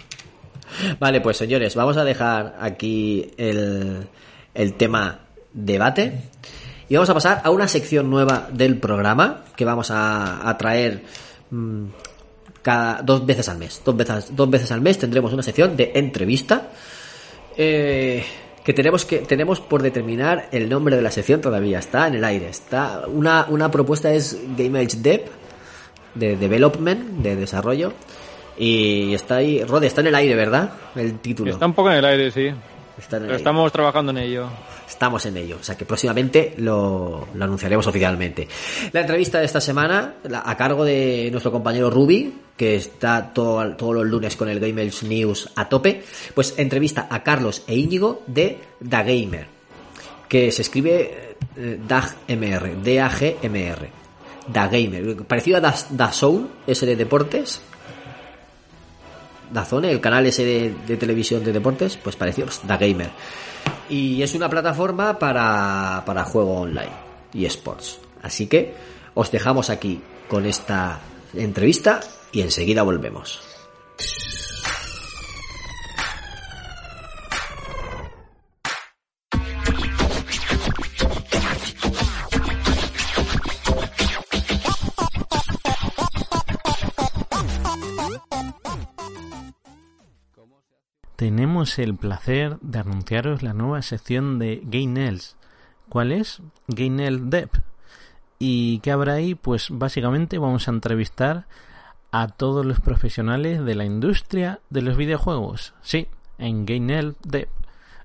Vale, 0.98 1.20
pues 1.20 1.36
señores, 1.36 1.74
vamos 1.74 1.96
a 1.96 2.04
dejar 2.04 2.56
aquí 2.60 3.30
el, 3.36 4.08
el 4.54 4.74
tema 4.74 5.20
debate 5.52 6.22
y 6.88 6.94
vamos 6.94 7.10
a 7.10 7.14
pasar 7.14 7.40
a 7.44 7.50
una 7.50 7.68
sección 7.68 8.10
nueva 8.10 8.48
del 8.52 8.78
programa 8.78 9.44
que 9.56 9.64
vamos 9.64 9.90
a, 9.90 10.48
a 10.48 10.58
traer 10.58 11.02
mm, 11.50 11.84
cada 12.62 13.02
dos 13.02 13.26
veces 13.26 13.48
al 13.48 13.58
mes. 13.58 13.82
Dos 13.84 13.96
veces, 13.96 14.34
dos 14.34 14.50
veces 14.50 14.70
al 14.72 14.80
mes 14.80 14.98
tendremos 14.98 15.32
una 15.32 15.42
sección 15.42 15.76
de 15.76 15.92
entrevista 15.94 16.70
eh, 17.56 18.24
que 18.64 18.72
tenemos 18.72 19.04
que 19.04 19.18
tenemos 19.18 19.60
por 19.60 19.82
determinar 19.82 20.48
el 20.52 20.68
nombre 20.68 20.94
de 20.94 21.02
la 21.02 21.10
sección 21.10 21.40
todavía 21.40 21.80
está 21.80 22.06
en 22.06 22.14
el 22.14 22.24
aire. 22.24 22.48
Está 22.48 23.04
una, 23.08 23.46
una 23.48 23.70
propuesta 23.70 24.12
es 24.12 24.38
Game 24.56 24.78
Age 24.78 24.98
Dev 24.98 25.22
de 26.14 26.36
development, 26.36 27.22
de 27.22 27.36
desarrollo. 27.36 27.92
Y 28.58 29.14
está 29.14 29.36
ahí, 29.36 29.62
Rode, 29.64 29.86
está 29.86 30.00
en 30.02 30.08
el 30.08 30.14
aire, 30.14 30.34
¿verdad? 30.34 30.72
El 30.94 31.18
título. 31.20 31.52
Está 31.52 31.66
un 31.66 31.74
poco 31.74 31.90
en 31.90 31.96
el 31.96 32.04
aire, 32.04 32.30
sí. 32.30 32.50
estamos 33.30 33.72
trabajando 33.72 34.12
en 34.12 34.18
ello. 34.18 34.48
Estamos 34.86 35.24
en 35.24 35.38
ello, 35.38 35.56
o 35.58 35.64
sea 35.64 35.74
que 35.74 35.86
próximamente 35.86 36.54
lo, 36.58 37.26
anunciaremos 37.40 37.86
oficialmente. 37.86 38.46
La 38.92 39.00
entrevista 39.00 39.38
de 39.38 39.46
esta 39.46 39.60
semana, 39.60 40.16
a 40.30 40.56
cargo 40.56 40.84
de 40.84 41.28
nuestro 41.30 41.50
compañero 41.50 41.88
Ruby, 41.88 42.32
que 42.56 42.76
está 42.76 43.32
todo, 43.32 43.74
todos 43.74 43.94
los 43.94 44.06
lunes 44.06 44.36
con 44.36 44.50
el 44.50 44.60
Gamers 44.60 45.02
News 45.02 45.50
a 45.56 45.66
tope, 45.68 46.04
pues 46.34 46.58
entrevista 46.58 47.08
a 47.10 47.22
Carlos 47.22 47.64
e 47.66 47.74
Íñigo 47.74 48.22
de 48.26 48.58
Da 48.80 49.02
Gamer, 49.02 49.46
que 50.28 50.52
se 50.52 50.60
escribe 50.60 51.36
eh, 51.56 51.80
DAGMR, 51.88 52.82
D-A-G-M-R. 52.82 54.02
Da 54.46 54.66
Gamer, 54.68 55.16
parecido 55.24 55.56
a 55.56 55.60
Da, 55.60 55.74
da 55.90 56.12
Soul, 56.12 56.48
ese 56.66 56.84
de 56.84 56.96
deportes, 56.96 57.62
Dazone, 59.52 59.90
el 59.90 60.00
canal 60.00 60.26
ese 60.26 60.44
de, 60.44 60.96
televisión 60.96 61.44
de 61.44 61.52
deportes, 61.52 61.96
pues 61.96 62.16
pareció 62.16 62.46
Da 62.64 62.76
Gamer. 62.76 63.10
Y 63.88 64.22
es 64.22 64.34
una 64.34 64.48
plataforma 64.48 65.18
para, 65.18 66.02
para 66.06 66.24
juego 66.24 66.60
online 66.60 66.92
y 67.32 67.44
sports. 67.46 67.98
Así 68.22 68.46
que 68.46 68.74
os 69.14 69.30
dejamos 69.30 69.70
aquí 69.70 70.00
con 70.28 70.46
esta 70.46 71.00
entrevista 71.34 72.00
y 72.32 72.40
enseguida 72.40 72.82
volvemos. 72.82 73.40
Tenemos 91.22 91.78
el 91.78 91.94
placer 91.94 92.58
de 92.62 92.80
anunciaros 92.80 93.44
la 93.44 93.52
nueva 93.52 93.80
sección 93.82 94.40
de 94.40 94.60
Gainels. 94.64 95.36
¿Cuál 95.88 96.10
es? 96.10 96.42
Gainel 96.66 97.30
Dev. 97.30 97.48
¿Y 98.40 98.80
qué 98.80 98.90
habrá 98.90 99.12
ahí? 99.12 99.36
Pues 99.36 99.68
básicamente 99.70 100.38
vamos 100.38 100.66
a 100.66 100.72
entrevistar 100.72 101.46
a 102.10 102.26
todos 102.26 102.66
los 102.66 102.80
profesionales 102.80 103.64
de 103.64 103.74
la 103.76 103.84
industria 103.84 104.58
de 104.68 104.82
los 104.82 104.96
videojuegos. 104.96 105.74
Sí, 105.80 106.08
en 106.38 106.66
Gainel 106.66 107.14
Dev. 107.22 107.46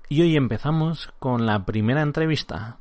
Y 0.08 0.22
hoy 0.22 0.36
empezamos 0.36 1.12
con 1.18 1.44
la 1.44 1.66
primera 1.66 2.02
entrevista. 2.02 2.78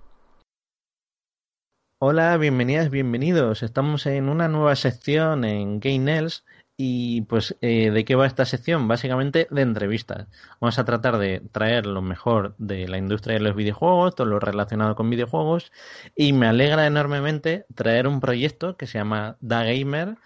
Hola, 1.99 2.37
bienvenidas, 2.37 2.91
bienvenidos. 2.91 3.63
Estamos 3.63 4.05
en 4.05 4.29
una 4.29 4.47
nueva 4.47 4.75
sección 4.75 5.45
en 5.45 5.79
Gainels 5.79 6.43
y 6.79 7.21
pues, 7.21 7.57
eh, 7.61 7.89
¿de 7.91 8.05
qué 8.05 8.15
va 8.15 8.27
esta 8.27 8.45
sección? 8.45 8.87
Básicamente 8.87 9.47
de 9.49 9.61
entrevistas. 9.63 10.27
Vamos 10.61 10.77
a 10.77 10.85
tratar 10.85 11.17
de 11.17 11.41
traer 11.51 11.87
lo 11.87 12.03
mejor 12.03 12.55
de 12.59 12.87
la 12.87 12.99
industria 12.99 13.35
de 13.35 13.41
los 13.41 13.55
videojuegos, 13.55 14.15
todo 14.15 14.27
lo 14.27 14.39
relacionado 14.39 14.95
con 14.95 15.09
videojuegos. 15.09 15.71
Y 16.15 16.33
me 16.33 16.47
alegra 16.47 16.85
enormemente 16.85 17.65
traer 17.75 18.07
un 18.07 18.19
proyecto 18.19 18.77
que 18.77 18.85
se 18.87 18.99
llama 18.99 19.37
Da 19.41 19.63
Gamer. 19.63 20.17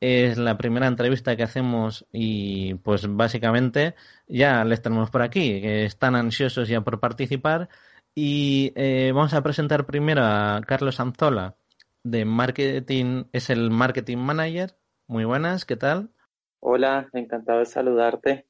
Es 0.00 0.38
la 0.38 0.58
primera 0.58 0.86
entrevista 0.86 1.36
que 1.36 1.42
hacemos 1.44 2.06
y 2.12 2.74
pues 2.76 3.06
básicamente 3.08 3.94
ya 4.28 4.64
les 4.64 4.82
tenemos 4.82 5.10
por 5.10 5.22
aquí, 5.22 5.60
que 5.62 5.86
están 5.86 6.14
ansiosos 6.16 6.68
ya 6.68 6.82
por 6.82 7.00
participar. 7.00 7.70
Y 8.14 8.72
eh, 8.76 9.12
vamos 9.14 9.34
a 9.34 9.42
presentar 9.42 9.86
primero 9.86 10.22
a 10.24 10.60
Carlos 10.66 11.00
Anzola 11.00 11.56
de 12.04 12.24
Marketing, 12.24 13.24
es 13.32 13.50
el 13.50 13.70
Marketing 13.70 14.18
Manager 14.18 14.76
muy 15.08 15.24
buenas, 15.24 15.64
¿qué 15.64 15.76
tal? 15.76 16.10
Hola, 16.60 17.08
encantado 17.12 17.60
de 17.60 17.66
saludarte. 17.66 18.46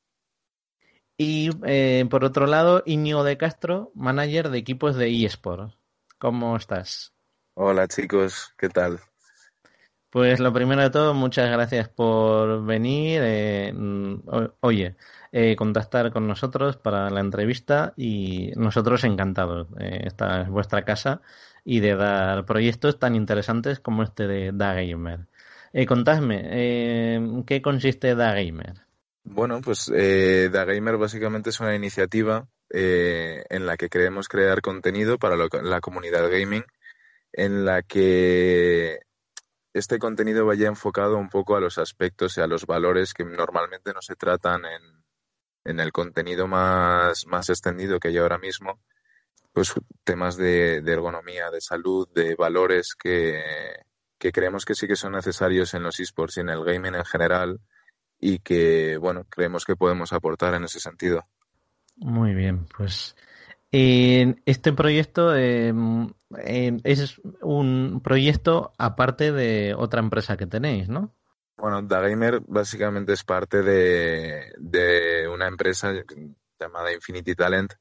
Y 1.19 1.51
eh, 1.65 2.07
por 2.11 2.25
otro 2.25 2.47
lado, 2.47 2.83
Íñigo 2.87 3.25
de 3.25 3.37
Castro, 3.37 3.91
manager 3.95 4.51
de 4.51 4.59
equipos 4.59 4.97
de 4.97 5.25
eSport. 5.25 5.75
¿Cómo 6.19 6.57
estás? 6.57 7.15
Hola 7.55 7.89
chicos, 7.89 8.55
¿qué 8.59 8.69
tal? 8.69 9.01
Pues 10.11 10.41
lo 10.41 10.53
primero 10.53 10.83
de 10.83 10.91
todo, 10.91 11.15
muchas 11.15 11.51
gracias 11.51 11.89
por 11.89 12.65
venir. 12.65 13.21
Eh, 13.23 13.75
oye, 14.61 14.97
eh, 15.33 15.57
contactar 15.57 16.13
con 16.13 16.27
nosotros 16.27 16.77
para 16.77 17.11
la 17.11 17.21
entrevista 17.21 17.93
y 17.97 18.53
nosotros 18.57 19.05
encantados. 19.05 19.69
esta 19.79 20.43
es 20.43 20.49
vuestra 20.49 20.85
casa 20.85 21.21
y 21.65 21.81
de 21.81 21.97
dar 21.97 22.47
proyectos 22.47 22.99
tan 22.99 23.15
interesantes 23.15 23.81
como 23.81 24.03
este 24.03 24.27
de 24.27 24.53
Da 24.53 24.75
Gamer. 24.75 25.27
Eh, 25.79 25.85
contadme, 25.85 26.41
eh, 26.43 27.21
¿qué 27.47 27.61
consiste 27.61 28.15
Da 28.15 28.33
Gamer? 28.33 28.87
Bueno, 29.25 29.61
pues 29.61 29.93
eh, 29.95 30.49
Da 30.51 30.65
Gamer 30.65 30.97
básicamente 30.97 31.51
es 31.51 31.61
una 31.61 31.75
iniciativa 31.75 32.49
eh, 32.71 33.45
en 33.51 33.67
la 33.67 33.77
que 33.77 33.91
queremos 33.91 34.27
crear 34.27 34.63
contenido 34.63 35.19
para 35.19 35.37
la 35.37 35.81
comunidad 35.83 36.31
gaming, 36.31 36.65
en 37.31 37.67
la 37.67 37.83
que 37.83 39.01
este 39.75 39.99
contenido 39.99 40.47
vaya 40.47 40.67
enfocado 40.67 41.19
un 41.19 41.29
poco 41.29 41.57
a 41.57 41.61
los 41.61 41.77
aspectos 41.77 42.39
y 42.39 42.41
a 42.41 42.47
los 42.47 42.65
valores 42.65 43.13
que 43.13 43.27
normalmente 43.27 43.93
no 43.93 44.01
se 44.01 44.17
tratan 44.17 44.63
en, 44.65 45.05
en 45.67 45.79
el 45.79 45.93
contenido 45.93 46.47
más, 46.47 47.27
más 47.27 47.51
extendido 47.51 48.01
que 48.01 48.09
hay 48.09 48.17
ahora 48.17 48.39
mismo, 48.39 48.81
pues 49.53 49.75
temas 50.05 50.39
de 50.39 50.77
ergonomía, 50.79 51.51
de 51.51 51.61
salud, 51.61 52.09
de 52.15 52.35
valores 52.35 52.95
que, 52.99 53.43
que 54.19 54.33
creemos 54.33 54.65
que 54.65 54.75
sí 54.75 54.87
que 54.87 54.97
son 54.97 55.13
necesarios 55.13 55.75
en 55.75 55.83
los 55.83 56.01
esports 56.01 56.39
y 56.39 56.41
en 56.41 56.49
el 56.49 56.65
gaming 56.65 56.95
en 56.95 57.05
general 57.05 57.61
y 58.19 58.39
que, 58.39 58.97
bueno, 58.97 59.25
creemos 59.29 59.65
que 59.65 59.77
podemos 59.77 60.13
aportar 60.13 60.55
en 60.55 60.65
ese 60.65 60.81
sentido. 60.81 61.25
Muy 61.97 62.35
bien, 62.35 62.67
pues 62.77 63.15
este 63.71 64.73
proyecto 64.73 65.35
em, 65.35 66.13
em, 66.39 66.81
es 66.85 67.21
un 67.43 68.01
proyecto 68.03 68.73
aparte 68.79 69.33
de 69.33 69.75
otra 69.75 70.01
empresa 70.01 70.37
que 70.37 70.47
tenéis, 70.47 70.89
¿no? 70.89 71.15
Bueno, 71.57 71.83
Da 71.83 72.01
Gamer 72.01 72.41
básicamente 72.47 73.13
es 73.13 73.25
parte 73.25 73.63
de, 73.63 74.53
de 74.59 75.29
una 75.29 75.47
empresa 75.47 75.93
llamada 76.59 76.93
Infinity 76.93 77.35
Talent 77.35 77.73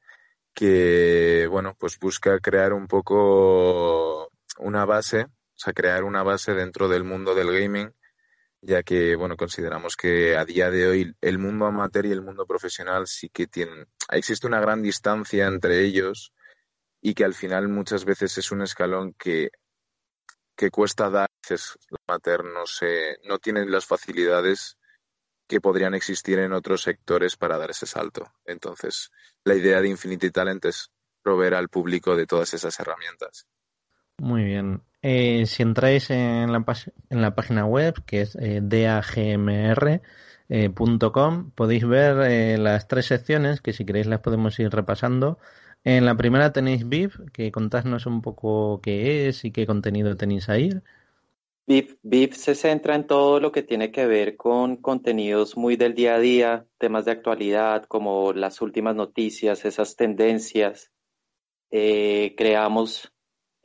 que, 0.53 1.47
bueno, 1.49 1.75
pues 1.77 1.99
busca 1.99 2.39
crear 2.39 2.73
un 2.73 2.87
poco 2.87 4.31
una 4.59 4.85
base 4.85 5.27
o 5.55 5.57
sea, 5.57 5.73
crear 5.73 6.03
una 6.03 6.23
base 6.23 6.53
dentro 6.53 6.87
del 6.89 7.03
mundo 7.03 7.33
del 7.33 7.51
gaming, 7.51 7.93
ya 8.61 8.83
que, 8.83 9.15
bueno, 9.15 9.37
consideramos 9.37 9.95
que 9.95 10.35
a 10.35 10.43
día 10.43 10.69
de 10.69 10.87
hoy 10.87 11.15
el 11.21 11.37
mundo 11.37 11.65
amateur 11.65 12.05
y 12.05 12.11
el 12.11 12.21
mundo 12.21 12.45
profesional 12.45 13.07
sí 13.07 13.29
que 13.29 13.47
tienen, 13.47 13.87
existe 14.11 14.47
una 14.47 14.59
gran 14.59 14.81
distancia 14.81 15.47
entre 15.47 15.81
ellos 15.81 16.33
y 17.01 17.13
que 17.13 17.23
al 17.23 17.33
final 17.33 17.69
muchas 17.69 18.03
veces 18.03 18.37
es 18.37 18.51
un 18.51 18.63
escalón 18.63 19.13
que, 19.13 19.49
que 20.57 20.71
cuesta 20.71 21.09
dar, 21.09 21.29
el 21.49 21.59
amateur 22.07 22.43
no 22.43 22.65
se, 22.65 23.17
no 23.23 23.37
tienen 23.39 23.71
las 23.71 23.85
facilidades 23.85 24.77
que 25.47 25.61
podrían 25.61 25.93
existir 25.93 26.39
en 26.39 26.53
otros 26.53 26.81
sectores 26.81 27.35
para 27.37 27.57
dar 27.57 27.69
ese 27.69 27.85
salto. 27.85 28.33
Entonces, 28.45 29.11
la 29.43 29.55
idea 29.55 29.79
de 29.79 29.89
Infinity 29.89 30.31
Talent 30.31 30.65
es 30.65 30.89
proveer 31.21 31.53
al 31.53 31.69
público 31.69 32.15
de 32.15 32.25
todas 32.25 32.53
esas 32.53 32.79
herramientas. 32.79 33.47
Muy 34.17 34.43
bien. 34.43 34.81
Eh, 35.07 35.45
si 35.45 35.61
entráis 35.61 36.09
en 36.09 36.51
la, 36.51 37.35
página 37.35 37.63
web, 37.67 37.93
que 38.07 38.21
es 38.21 38.35
eh, 38.41 38.59
dagmr.com, 38.63 40.01
eh, 40.49 41.51
podéis 41.53 41.87
ver 41.87 42.59
las 42.59 42.87
tres 42.87 43.05
secciones, 43.05 43.61
que 43.61 43.71
si 43.71 43.85
queréis 43.85 44.07
las 44.07 44.21
podemos 44.21 44.59
ir 44.59 44.71
repasando. 44.71 45.37
En 45.83 46.05
la 46.05 46.17
primera 46.17 46.51
tenéis 46.53 46.89
VIP, 46.89 47.29
que 47.31 47.51
contadnos 47.51 48.07
un 48.07 48.23
poco 48.23 48.81
qué 48.81 49.27
es 49.27 49.45
y 49.45 49.51
qué 49.51 49.67
contenido 49.67 50.17
tenéis 50.17 50.49
ahí. 50.49 50.71
VIP, 51.67 51.99
VIP 52.01 52.33
se 52.33 52.55
centra 52.55 52.95
en 52.95 53.05
todo 53.05 53.39
lo 53.39 53.51
que 53.51 53.61
tiene 53.61 53.91
que 53.91 54.07
ver 54.07 54.35
con 54.35 54.77
contenidos 54.77 55.55
muy 55.55 55.75
del 55.75 55.93
día 55.93 56.15
a 56.15 56.19
día, 56.19 56.65
temas 56.79 57.05
de 57.05 57.11
actualidad, 57.11 57.85
como 57.85 58.33
las 58.33 58.59
últimas 58.59 58.95
noticias, 58.95 59.65
esas 59.65 59.95
tendencias. 59.95 60.91
creamos 61.69 63.14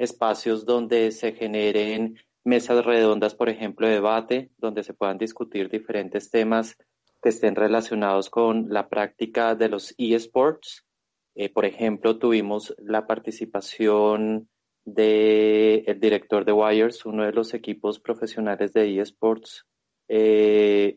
espacios 0.01 0.64
donde 0.64 1.12
se 1.12 1.32
generen 1.32 2.18
mesas 2.43 2.85
redondas, 2.85 3.35
por 3.35 3.51
ejemplo, 3.51 3.86
de 3.86 3.94
debate, 3.94 4.51
donde 4.56 4.82
se 4.82 4.94
puedan 4.94 5.18
discutir 5.18 5.68
diferentes 5.68 6.31
temas 6.31 6.77
que 7.22 7.28
estén 7.28 7.55
relacionados 7.55 8.31
con 8.31 8.70
la 8.70 8.89
práctica 8.89 9.55
de 9.55 9.68
los 9.68 9.94
eSports. 9.98 10.86
Eh, 11.35 11.51
por 11.51 11.66
ejemplo, 11.66 12.18
tuvimos 12.18 12.74
la 12.78 13.06
participación 13.06 14.48
del 14.86 15.85
el 15.86 16.01
director 16.01 16.47
de 16.47 16.52
Wires, 16.52 17.05
uno 17.05 17.24
de 17.24 17.32
los 17.32 17.52
equipos 17.52 18.01
profesionales 18.01 18.72
de 18.72 18.98
eSports, 19.01 19.66
eh, 20.09 20.97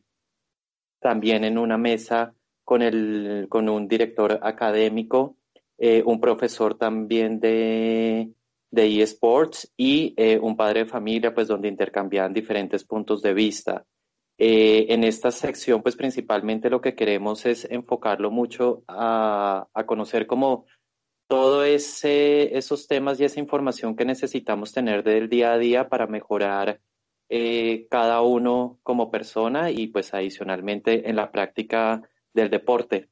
también 1.01 1.43
en 1.43 1.57
una 1.57 1.77
mesa 1.77 2.33
con, 2.63 2.81
el, 2.81 3.47
con 3.49 3.67
un 3.67 3.89
director 3.89 4.39
académico, 4.41 5.35
eh, 5.77 6.01
un 6.05 6.21
profesor 6.21 6.77
también 6.77 7.41
de 7.41 8.31
de 8.73 9.03
eSports 9.03 9.71
y 9.77 10.15
eh, 10.17 10.39
un 10.41 10.57
padre 10.57 10.79
de 10.79 10.89
familia, 10.89 11.31
pues 11.31 11.47
donde 11.47 11.67
intercambiaban 11.67 12.33
diferentes 12.33 12.83
puntos 12.83 13.21
de 13.21 13.35
vista. 13.35 13.85
Eh, 14.39 14.87
en 14.89 15.03
esta 15.03 15.29
sección, 15.29 15.83
pues 15.83 15.95
principalmente 15.95 16.71
lo 16.71 16.81
que 16.81 16.95
queremos 16.95 17.45
es 17.45 17.65
enfocarlo 17.69 18.31
mucho 18.31 18.83
a, 18.87 19.67
a 19.71 19.85
conocer 19.85 20.25
como 20.25 20.65
todo 21.27 21.63
ese, 21.63 22.57
esos 22.57 22.87
temas 22.87 23.19
y 23.19 23.25
esa 23.25 23.39
información 23.39 23.95
que 23.95 24.05
necesitamos 24.05 24.73
tener 24.73 25.03
del 25.03 25.29
día 25.29 25.53
a 25.53 25.59
día 25.59 25.87
para 25.87 26.07
mejorar 26.07 26.81
eh, 27.29 27.85
cada 27.91 28.21
uno 28.21 28.79
como 28.81 29.11
persona 29.11 29.69
y 29.69 29.85
pues 29.87 30.15
adicionalmente 30.15 31.07
en 31.07 31.15
la 31.15 31.31
práctica 31.31 32.01
del 32.33 32.49
deporte. 32.49 33.11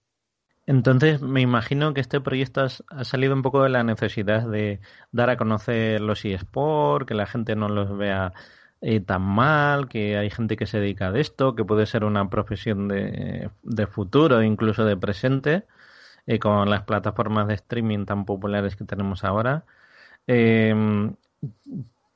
Entonces, 0.71 1.21
me 1.21 1.41
imagino 1.41 1.93
que 1.93 1.99
este 1.99 2.21
proyecto 2.21 2.61
ha 2.61 3.03
salido 3.03 3.33
un 3.33 3.41
poco 3.41 3.61
de 3.63 3.69
la 3.69 3.83
necesidad 3.83 4.47
de 4.47 4.79
dar 5.11 5.29
a 5.29 5.35
conocer 5.35 5.99
los 5.99 6.23
eSports, 6.23 7.05
que 7.05 7.13
la 7.13 7.25
gente 7.25 7.57
no 7.57 7.67
los 7.67 7.97
vea 7.97 8.31
eh, 8.79 9.01
tan 9.01 9.21
mal, 9.21 9.89
que 9.89 10.17
hay 10.17 10.29
gente 10.29 10.55
que 10.55 10.65
se 10.67 10.79
dedica 10.79 11.09
a 11.09 11.19
esto, 11.19 11.55
que 11.55 11.65
puede 11.65 11.85
ser 11.87 12.05
una 12.05 12.29
profesión 12.29 12.87
de, 12.87 13.49
futuro, 13.91 14.41
incluso 14.43 14.85
de 14.85 14.95
presente, 14.95 15.65
eh, 16.27 16.39
con 16.39 16.69
las 16.69 16.83
plataformas 16.83 17.47
de 17.49 17.55
streaming 17.55 18.05
tan 18.05 18.25
populares 18.25 18.77
que 18.77 18.85
tenemos 18.85 19.25
ahora. 19.25 19.65
Eh, 20.27 20.73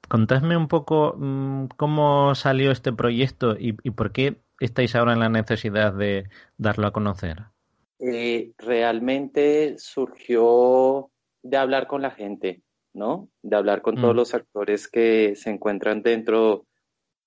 contadme 0.09 0.57
un 0.57 0.67
poco 0.69 1.15
mm, 1.17 1.67
cómo 1.77 2.35
salió 2.35 2.71
este 2.71 2.93
proyecto 2.93 3.57
y, 3.59 3.73
por 3.73 4.11
qué 4.13 4.41
estáis 4.61 4.95
ahora 4.95 5.13
en 5.13 5.19
la 5.19 5.29
necesidad 5.29 5.93
de 5.93 6.29
darlo 6.57 6.87
a 6.87 6.93
conocer. 6.93 7.54
Eh, 7.99 8.51
realmente 8.57 9.75
surgió 9.77 11.11
de 11.43 11.57
hablar 11.57 11.87
con 11.87 12.01
la 12.01 12.11
gente, 12.11 12.61
¿no? 12.93 13.29
De 13.41 13.55
hablar 13.55 13.81
con 13.81 13.95
todos 13.95 14.13
mm. 14.13 14.17
los 14.17 14.33
actores 14.33 14.87
que 14.87 15.35
se 15.35 15.49
encuentran 15.49 16.01
dentro 16.01 16.65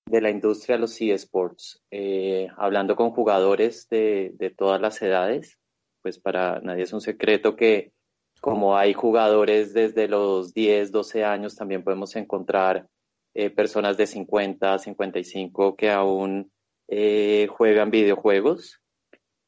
de 0.05 0.21
la 0.21 0.29
industria 0.29 0.75
de 0.75 0.81
los 0.81 0.99
eSports, 1.01 1.81
eh, 1.91 2.47
hablando 2.57 2.95
con 2.95 3.11
jugadores 3.11 3.87
de, 3.89 4.31
de, 4.35 4.49
todas 4.49 4.81
las 4.81 5.01
edades, 5.01 5.59
pues 6.01 6.19
para 6.19 6.59
nadie 6.61 6.83
es 6.83 6.93
un 6.93 7.01
secreto 7.01 7.55
que 7.55 7.93
como 8.41 8.77
hay 8.77 8.93
jugadores 8.93 9.73
desde 9.73 10.07
los 10.07 10.53
10, 10.53 10.91
12 10.91 11.23
años, 11.25 11.55
también 11.55 11.83
podemos 11.83 12.15
encontrar 12.15 12.87
eh, 13.33 13.49
personas 13.49 13.97
de 13.97 14.07
50, 14.07 14.79
55 14.79 15.75
que 15.75 15.91
aún 15.91 16.51
eh, 16.87 17.47
juegan 17.51 17.91
videojuegos 17.91 18.81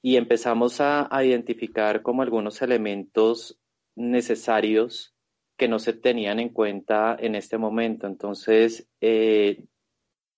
y 0.02 0.18
empezamos 0.18 0.82
a, 0.82 1.08
identificar 1.24 2.02
como 2.02 2.24
algunos 2.24 2.62
elementos 2.62 3.60
necesarios 3.96 5.16
que 5.58 5.68
no 5.68 5.78
se 5.78 5.94
tenían 5.94 6.40
en 6.40 6.50
cuenta 6.50 7.16
en 7.20 7.36
este 7.36 7.58
momento. 7.58 8.08
Entonces, 8.08 8.90
eh, 9.00 9.64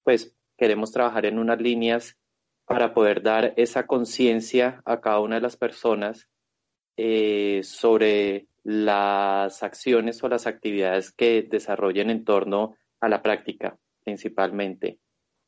pues 0.03 0.35
queremos 0.57 0.91
trabajar 0.91 1.25
en 1.25 1.39
unas 1.39 1.61
líneas 1.61 2.17
para 2.65 2.93
poder 2.93 3.21
dar 3.21 3.53
esa 3.55 3.87
conciencia 3.87 4.81
a 4.85 4.99
cada 4.99 5.19
una 5.21 5.35
de 5.35 5.41
las 5.41 5.55
personas 5.55 6.29
eh, 6.97 7.61
sobre 7.63 8.47
las 8.63 9.63
acciones 9.63 10.23
o 10.23 10.29
las 10.29 10.47
actividades 10.47 11.11
que 11.11 11.43
desarrollen 11.43 12.09
en 12.09 12.23
torno 12.23 12.75
a 12.99 13.09
la 13.09 13.21
práctica, 13.21 13.77
principalmente. 14.03 14.99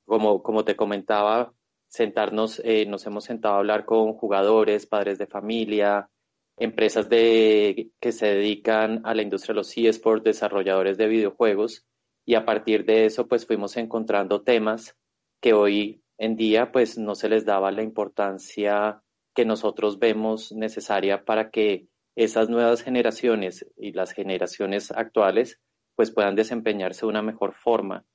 Como, 0.05 0.41
como 0.43 0.63
te 0.63 0.75
comentaba, 0.75 1.53
sentarnos, 1.88 2.62
eh, 2.64 2.86
nos 2.86 3.06
hemos 3.06 3.26
sentado 3.26 3.56
a 3.56 3.60
hablar 3.60 3.86
con 3.86 4.14
jugadores, 4.14 4.86
padres 4.86 5.18
de 5.18 5.28
familia, 5.28 6.10
empresas 6.57 7.10
de, 7.10 7.91
que 7.99 8.12
se 8.12 8.28
dedican 8.28 9.02
a 9.06 9.14
la 9.14 9.22
industria 9.22 9.53
de 9.53 9.57
los 9.57 9.78
eSports, 9.78 10.24
desarrolladores 10.24 10.98
de 10.98 11.07
videojuegos, 11.07 11.86
y 12.26 12.36
a 12.36 12.45
partir 12.45 12.86
de 12.86 13.06
eso, 13.06 13.28
pues 13.28 13.45
fuimos 13.45 13.78
encontrando 13.78 14.41
temas 14.41 14.95
que 15.41 15.53
hoy 15.53 16.02
en 16.18 16.36
día, 16.36 16.72
pues 16.72 16.98
no 16.98 17.16
se 17.16 17.30
les 17.30 17.45
daba 17.45 17.72
la 17.72 17.84
importancia 17.84 19.02
que 19.36 19.45
nosotros 19.45 19.99
vemos 19.99 20.52
necesaria 20.53 21.26
para 21.26 21.49
que 21.49 21.88
esas 22.16 22.49
nuevas 22.49 22.82
generaciones 22.82 23.66
y 23.76 23.91
las 23.91 24.14
generaciones 24.14 24.91
actuales 24.91 25.60
pues 25.95 26.12
puedan 26.12 26.36
desempeñarse 26.36 27.02
de 27.02 27.07
una 27.07 27.22
mejor 27.22 27.53
forma. 27.53 28.06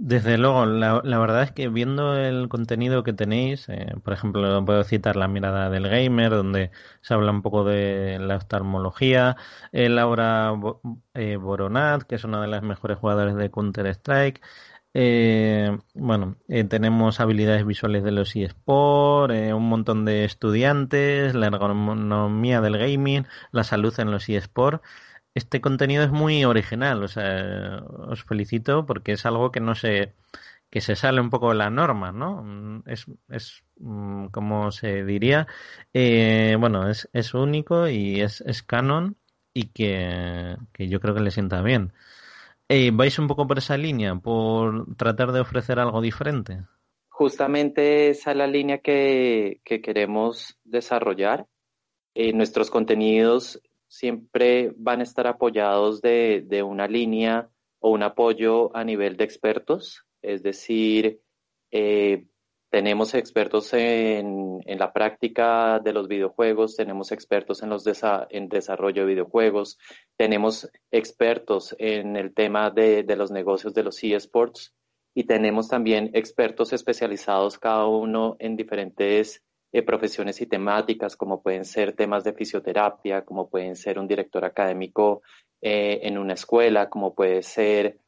Desde 0.00 0.38
luego, 0.38 0.64
la, 0.64 1.00
verdad 1.02 1.42
es 1.42 1.50
que 1.50 1.68
viendo 1.68 2.16
el 2.16 2.48
contenido 2.48 3.02
que 3.02 3.12
tenéis, 3.12 3.68
eh, 3.68 3.94
por 4.04 4.12
ejemplo, 4.12 4.64
puedo 4.64 4.84
citar 4.84 5.16
la 5.16 5.26
mirada 5.26 5.70
del 5.70 5.88
gamer, 5.88 6.30
donde 6.30 6.70
se 7.00 7.14
habla 7.14 7.32
un 7.32 7.42
poco 7.42 7.64
de 7.64 8.18
la 8.20 8.36
oftalmología, 8.36 9.36
eh, 9.72 9.88
Laura 9.88 10.52
eh, 11.14 11.36
Boronat, 11.36 12.04
que 12.04 12.14
es 12.14 12.22
una 12.24 12.40
de 12.40 12.46
las 12.46 12.62
mejores 12.62 12.98
jugadoras 12.98 13.34
de 13.34 13.50
Counter-Strike, 13.50 14.40
eh, 14.94 15.78
bueno, 15.94 16.36
eh, 16.48 16.64
tenemos 16.64 17.20
habilidades 17.20 17.66
visuales 17.66 18.02
de 18.02 18.10
los 18.10 18.34
eSports, 18.34 19.34
eh, 19.34 19.52
un 19.54 19.68
montón 19.68 20.04
de 20.04 20.24
estudiantes, 20.24 21.34
la 21.34 21.46
ergonomía 21.46 22.60
del 22.60 22.78
gaming, 22.78 23.26
la 23.52 23.64
salud 23.64 23.94
en 24.00 24.10
los 24.10 24.28
eSports. 24.28 24.80
Este 25.38 25.60
contenido 25.60 26.02
es 26.02 26.10
muy 26.10 26.44
original, 26.44 27.02
o 27.04 27.08
sea, 27.08 27.82
os 28.12 28.24
felicito 28.24 28.84
porque 28.86 29.12
es 29.12 29.24
algo 29.24 29.52
que 29.52 29.60
no 29.60 29.74
se 29.74 30.14
que 30.70 30.80
se 30.82 30.96
sale 30.96 31.20
un 31.20 31.30
poco 31.30 31.48
de 31.50 31.54
la 31.54 31.70
norma, 31.70 32.12
¿no? 32.12 32.82
Es, 32.86 33.06
es 33.30 33.64
mm, 33.78 34.26
como 34.26 34.70
se 34.70 35.04
diría, 35.04 35.46
eh, 35.94 36.56
bueno, 36.58 36.90
es, 36.90 37.08
es 37.12 37.32
único 37.34 37.88
y 37.88 38.20
es, 38.20 38.42
es 38.42 38.62
canon 38.62 39.16
y 39.54 39.68
que, 39.68 40.56
que 40.72 40.88
yo 40.88 41.00
creo 41.00 41.14
que 41.14 41.22
le 41.22 41.30
sienta 41.30 41.62
bien. 41.62 41.92
Eh, 42.68 42.90
¿Vais 42.92 43.18
un 43.18 43.28
poco 43.28 43.46
por 43.46 43.58
esa 43.58 43.78
línea, 43.78 44.14
por 44.16 44.94
tratar 44.96 45.32
de 45.32 45.40
ofrecer 45.40 45.78
algo 45.78 46.02
diferente? 46.02 46.64
Justamente 47.08 48.10
esa 48.10 48.32
es 48.32 48.36
la 48.36 48.46
línea 48.46 48.78
que, 48.78 49.60
queremos 49.64 50.58
desarrollar. 50.64 51.46
Eh, 52.14 52.32
nuestros 52.32 52.70
contenidos 52.70 53.60
siempre 53.88 54.72
van 54.76 55.00
a 55.00 55.02
estar 55.02 55.26
apoyados 55.26 56.00
de, 56.00 56.44
de 56.46 56.62
una 56.62 56.86
línea 56.86 57.48
o 57.80 57.90
un 57.90 58.02
apoyo 58.02 58.74
a 58.76 58.84
nivel 58.84 59.16
de 59.16 59.24
expertos, 59.24 60.04
es 60.22 60.42
decir, 60.42 61.20
eh, 61.70 62.26
tenemos 62.70 63.14
expertos 63.14 63.72
en, 63.72 64.60
en, 64.66 64.78
la 64.78 64.92
práctica 64.92 65.80
de 65.80 65.92
los 65.92 66.06
videojuegos, 66.06 66.76
tenemos 66.76 67.12
expertos 67.12 67.62
en 67.62 67.70
los 67.70 67.84
en 68.30 68.48
desarrollo 68.48 69.02
de 69.02 69.08
videojuegos, 69.08 69.78
tenemos 70.16 70.70
expertos 70.90 71.74
en 71.78 72.16
el 72.16 72.34
tema 72.34 72.70
de, 72.70 73.04
de 73.04 73.16
los 73.16 73.30
negocios 73.30 73.72
de 73.72 73.84
los 73.84 74.02
eSports 74.04 74.74
y 75.14 75.24
tenemos 75.24 75.68
también 75.68 76.10
expertos 76.12 76.72
especializados 76.72 77.58
cada 77.58 77.86
uno 77.86 78.36
en 78.38 78.56
diferentes 78.56 79.42
eh, 79.72 79.82
profesiones 79.82 80.40
y 80.40 80.46
temáticas, 80.46 81.16
como 81.16 81.42
pueden 81.42 81.64
ser 81.64 81.94
temas 81.94 82.24
de 82.24 82.32
fisioterapia, 82.32 83.24
como 83.24 83.48
pueden 83.48 83.76
ser 83.76 83.98
un 83.98 84.08
director 84.08 84.44
académico 84.44 85.22
eh, 85.60 86.00
en 86.02 86.18
una 86.18 86.34
escuela, 86.34 86.88
como 86.88 87.14
puede 87.14 87.42
ser 87.42 87.98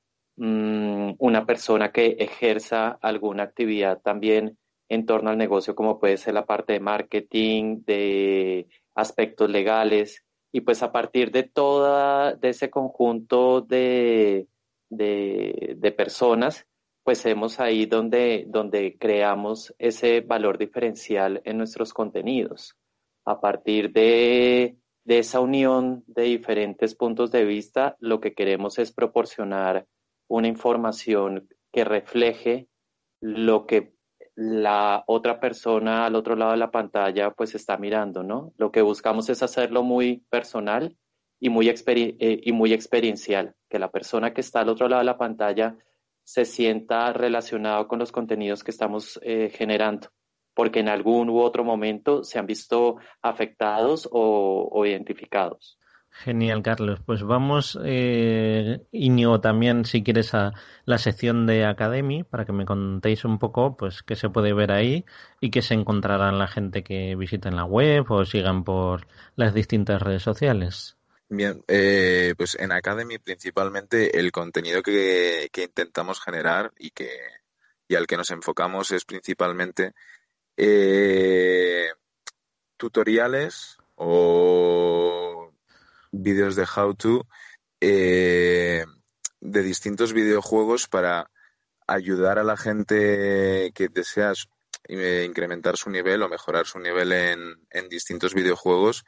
Mm, 0.43 1.16
una 1.19 1.45
persona 1.45 1.93
que 1.93 2.16
ejerza 2.19 2.99
alguna 3.03 3.43
actividad 3.43 4.01
también 4.01 4.57
en 4.89 5.05
torno 5.05 5.28
al 5.28 5.37
negocio, 5.37 5.74
como 5.74 6.01
puede 6.01 6.16
ser 6.16 6.32
la 6.32 6.47
parte 6.47 6.73
de 6.73 6.81
marketing, 6.81 7.82
de 7.85 8.66
aspectos 8.95 9.51
legales, 9.51 10.24
y 10.51 10.62
pues 10.62 10.82
a 10.82 10.93
partir 10.93 11.31
de 11.31 11.43
toda, 11.43 12.35
de 12.37 12.49
ese 12.51 12.70
conjunto 12.70 13.61
de, 13.61 14.49
de 14.89 15.93
personas, 15.93 16.66
pues 17.02 17.24
hemos 17.27 17.60
ahí 17.60 17.86
donde, 17.86 18.44
donde 18.48 18.97
creamos 18.98 19.74
ese 19.78 20.20
valor 20.20 20.59
diferencial 20.59 21.40
en 21.44 21.59
nuestros 21.59 21.93
contenidos. 21.93 22.77
A 23.24 23.40
partir 23.40 23.93
de, 23.93 24.77
de 25.05 25.18
esa 25.18 25.40
unión 25.40 26.05
de 26.06 26.22
diferentes 26.22 26.94
puntos 26.94 27.31
de 27.31 27.44
vista, 27.44 27.97
lo 28.01 28.20
que 28.20 28.35
queremos 28.35 28.78
es 28.78 28.93
proporcionar 28.93 29.86
una 30.28 30.48
información 30.48 31.48
que 31.72 31.85
refleje 31.85 32.68
lo 33.20 33.66
que 33.66 33.94
la 34.35 35.05
otra 35.06 35.40
persona 35.40 36.06
al 36.06 36.14
otro 36.14 36.35
lado 36.36 36.52
de 36.52 36.56
la 36.56 36.70
pantalla 36.70 37.31
pues 37.31 37.55
está 37.55 37.77
mirando, 37.77 38.22
¿no? 38.22 38.52
Lo 38.56 38.70
que 38.70 38.81
buscamos 38.81 39.28
es 39.28 39.43
hacerlo 39.43 39.82
muy 39.82 40.24
personal 40.31 40.97
y 41.40 41.51
muy, 41.51 41.68
eh, 41.68 42.40
y 42.43 42.52
muy 42.52 42.72
experiencial, 42.72 43.55
que 43.68 43.78
la 43.78 43.90
persona 43.90 44.32
que 44.32 44.40
está 44.40 44.60
al 44.60 44.68
otro 44.68 44.89
lado 44.89 45.01
de 45.01 45.06
la 45.06 45.18
pantalla 45.18 45.77
se 46.32 46.44
sienta 46.44 47.12
relacionado 47.12 47.89
con 47.89 47.98
los 47.98 48.12
contenidos 48.12 48.62
que 48.62 48.70
estamos 48.70 49.19
eh, 49.23 49.51
generando, 49.52 50.09
porque 50.55 50.81
en 50.81 50.89
algún 50.89 51.28
u 51.28 51.40
otro 51.40 51.65
momento 51.65 52.23
se 52.23 52.39
han 52.39 52.47
visto 52.47 52.97
afectados 53.23 54.09
o 54.12 54.85
identificados. 54.86 55.81
Genial, 56.12 56.62
Carlos. 56.62 57.01
Pues 57.05 57.23
vamos, 57.23 57.78
eh, 57.85 58.82
Íñigo, 58.93 59.40
también, 59.40 59.85
si 59.85 60.02
quieres, 60.02 60.35
a 60.35 60.52
la 60.85 60.98
sección 60.98 61.47
de 61.47 61.65
Academy 61.65 62.24
para 62.24 62.44
que 62.44 62.52
me 62.52 62.66
contéis 62.66 63.24
un 63.24 63.39
poco 63.39 63.77
pues 63.77 64.02
qué 64.02 64.16
se 64.16 64.28
puede 64.28 64.52
ver 64.52 64.73
ahí 64.73 65.05
y 65.40 65.51
qué 65.51 65.62
se 65.62 65.74
encontrarán 65.74 66.39
la 66.39 66.48
gente 66.48 66.82
que 66.82 67.16
visiten 67.16 67.57
la 67.57 67.65
web 67.65 68.11
o 68.11 68.24
sigan 68.24 68.65
por 68.65 69.07
las 69.36 69.55
distintas 69.55 70.02
redes 70.02 70.23
sociales. 70.23 70.99
Bien, 71.32 71.62
eh, 71.69 72.35
pues 72.36 72.57
en 72.59 72.73
Academy 72.73 73.19
principalmente 73.19 74.19
el 74.19 74.32
contenido 74.32 74.82
que, 74.82 75.48
que 75.52 75.62
intentamos 75.62 76.20
generar 76.20 76.73
y 76.77 76.90
que, 76.90 77.09
y 77.86 77.94
al 77.94 78.09
que 78.09 78.16
nos 78.16 78.32
enfocamos 78.32 78.90
es 78.90 79.05
principalmente 79.05 79.93
eh, 80.57 81.86
tutoriales 82.77 83.78
o 83.94 85.52
vídeos 86.11 86.57
de 86.57 86.66
how 86.77 86.94
to 86.97 87.24
eh, 87.81 88.85
de 89.40 89.62
distintos 89.62 90.12
videojuegos 90.12 90.89
para 90.89 91.31
ayudar 91.86 92.40
a 92.40 92.44
la 92.44 92.57
gente 92.57 93.70
que 93.73 93.86
desea 93.89 94.32
eh, 94.89 95.24
incrementar 95.28 95.77
su 95.77 95.90
nivel 95.90 96.24
o 96.24 96.28
mejorar 96.28 96.66
su 96.66 96.81
nivel 96.81 97.12
en, 97.12 97.66
en 97.70 97.89
distintos 97.89 98.35
videojuegos 98.35 99.05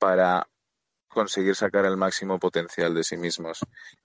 para 0.00 0.48
conseguir 1.16 1.56
sacar 1.56 1.86
el 1.86 1.96
máximo 1.96 2.38
potencial 2.38 2.94
de 2.94 3.02
sí 3.02 3.16
mismos. 3.16 3.60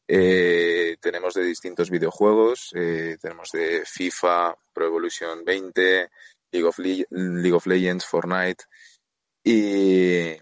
Eh, 0.07 0.95
tenemos 1.01 1.33
de 1.33 1.43
distintos 1.43 1.89
videojuegos, 1.89 2.71
eh, 2.73 3.17
tenemos 3.21 3.49
de 3.51 3.83
FIFA, 3.85 4.55
Pro 4.71 4.85
Evolution 4.85 5.43
20, 5.43 6.09
League 6.51 7.53
of, 7.53 7.67
Legends, 7.67 8.05
Fortnite 8.05 8.63
y 9.43 10.37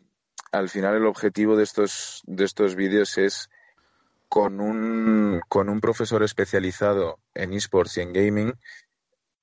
al 0.51 0.69
final 0.69 0.95
el 0.95 1.07
objetivo 1.07 1.55
de 1.55 1.63
estos, 1.63 2.21
de 2.27 2.45
estos 2.45 2.75
vídeos 2.75 3.17
es 3.17 3.49
con 4.27 4.61
un, 4.61 5.41
con 5.49 5.69
un 5.69 5.81
profesor 5.81 6.21
especializado 6.21 7.17
en 7.33 7.53
esports 7.53 7.97
y 7.97 8.01
en 8.01 8.13
gaming, 8.13 8.53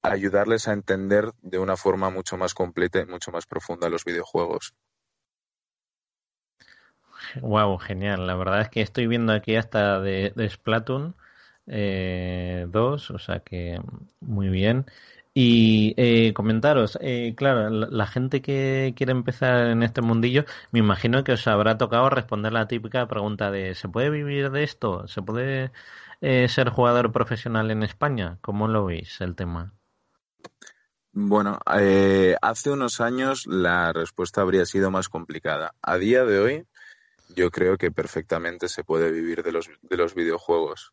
ayudarles 0.01 0.69
a 0.69 0.75
entender 0.75 1.33
de 1.43 1.59
una 1.59 1.77
forma 1.77 2.09
mucho 2.09 2.37
más 2.37 2.55
completa 2.55 3.01
y 3.01 3.07
mucho 3.07 3.33
más 3.33 3.47
profunda 3.47 3.89
los 3.89 4.05
videojuegos. 4.05 4.75
Wow, 7.41 7.79
genial. 7.79 8.27
La 8.27 8.35
verdad 8.37 8.61
es 8.63 8.69
que 8.69 8.83
estoy 8.83 9.07
viendo 9.07 9.33
aquí 9.33 9.57
hasta 9.57 10.01
de, 10.01 10.33
Splatoon 10.51 11.15
2, 11.67 11.69
eh, 11.69 12.67
o 13.15 13.19
sea 13.19 13.41
que 13.41 13.81
muy 14.21 14.49
bien. 14.49 14.87
Y 15.35 15.93
eh, 15.99 16.33
comentaros, 16.33 16.99
eh, 17.03 17.35
claro, 17.37 17.69
la, 17.69 18.07
gente 18.07 18.41
que 18.41 18.95
quiere 18.97 19.13
empezar 19.13 19.67
en 19.67 19.83
este 19.83 20.01
mundillo, 20.01 20.47
me 20.73 20.79
imagino 20.79 21.25
que 21.25 21.33
os 21.33 21.47
habrá 21.47 21.77
tocado 21.77 22.09
responder 22.09 22.55
la 22.55 22.69
típica 22.69 23.07
pregunta 23.07 23.51
de 23.51 23.75
¿se 23.75 23.89
puede 23.89 24.09
vivir 24.09 24.51
de 24.51 24.63
esto? 24.63 25.07
¿Se 25.09 25.21
puede 25.21 25.73
ser 26.21 26.71
jugador 26.71 27.13
profesional 27.13 27.71
en 27.71 27.83
España? 27.83 28.39
¿Cómo 28.41 28.67
lo 28.67 28.87
veis 28.87 29.21
el 29.21 29.37
tema? 29.37 29.75
Bueno, 31.13 31.59
hace 31.67 32.71
unos 32.71 33.01
años 33.03 33.47
la 33.47 33.93
respuesta 33.93 34.41
habría 34.41 34.65
sido 34.65 34.91
más 34.91 35.11
complicada. 35.11 35.75
A 35.83 35.99
día 35.99 36.25
de 36.25 36.39
hoy, 36.41 36.67
yo 37.37 37.51
creo 37.51 37.77
que 37.77 37.93
perfectamente 37.93 38.69
se 38.69 38.83
puede 38.83 39.13
vivir 39.13 39.43
de 39.43 39.53
los, 39.53 39.69
de 39.83 39.97
los 39.97 40.15
videojuegos. 40.15 40.93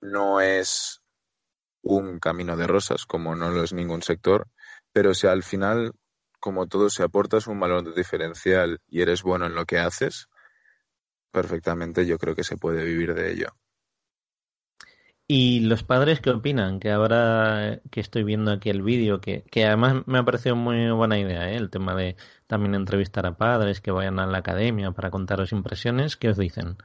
No 0.00 0.40
es 0.40 1.02
un 1.82 2.20
camino 2.20 2.56
de 2.56 2.68
rosas, 2.68 3.04
como 3.04 3.34
no 3.34 3.50
lo 3.50 3.64
es 3.64 3.72
ningún 3.72 4.02
sector, 4.02 4.46
pero 4.92 5.12
si 5.12 5.26
al 5.26 5.42
final, 5.42 5.92
como 6.38 6.68
todo, 6.68 6.88
si 6.88 7.02
aportas 7.02 7.48
un 7.48 7.58
valor 7.58 7.94
diferencial 7.94 8.80
y 8.88 9.02
eres 9.02 9.22
bueno 9.24 9.46
en 9.46 9.56
lo 9.56 9.66
que 9.66 9.78
haces, 9.78 10.28
perfectamente 11.32 12.06
yo 12.06 12.16
creo 12.16 12.36
que 12.36 12.44
se 12.44 12.56
puede 12.56 12.84
vivir 12.84 13.14
de 13.14 13.32
ello. 13.32 13.48
¿Y 15.34 15.60
los 15.60 15.82
padres 15.82 16.20
qué 16.20 16.28
opinan? 16.28 16.78
Que 16.78 16.90
ahora 16.90 17.80
que 17.90 18.00
estoy 18.00 18.22
viendo 18.22 18.52
aquí 18.52 18.68
el 18.68 18.82
vídeo, 18.82 19.22
que, 19.22 19.44
que 19.50 19.64
además 19.64 20.02
me 20.04 20.18
ha 20.18 20.24
parecido 20.26 20.56
muy 20.56 20.90
buena 20.90 21.18
idea, 21.18 21.50
¿eh? 21.50 21.56
el 21.56 21.70
tema 21.70 21.94
de 21.94 22.16
también 22.46 22.74
entrevistar 22.74 23.24
a 23.24 23.38
padres 23.38 23.80
que 23.80 23.90
vayan 23.90 24.18
a 24.18 24.26
la 24.26 24.36
academia 24.36 24.90
para 24.90 25.10
contaros 25.10 25.52
impresiones, 25.52 26.18
¿qué 26.18 26.28
os 26.28 26.36
dicen? 26.36 26.76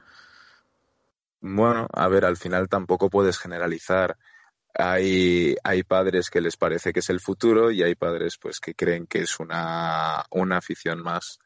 Bueno, 1.42 1.88
a 1.92 2.08
ver, 2.08 2.24
al 2.24 2.38
final 2.38 2.70
tampoco 2.70 3.10
puedes 3.10 3.36
generalizar. 3.36 4.16
Hay, 4.72 5.54
hay 5.62 5.82
padres 5.82 6.30
que 6.30 6.40
les 6.40 6.56
parece 6.56 6.94
que 6.94 7.00
es 7.00 7.10
el 7.10 7.20
futuro 7.20 7.70
y 7.70 7.82
hay 7.82 7.96
padres 7.96 8.38
pues 8.40 8.60
que 8.60 8.74
creen 8.74 9.06
que 9.06 9.18
es 9.18 9.38
una, 9.40 10.24
una 10.30 10.56
afición 10.56 11.02
más. 11.02 11.38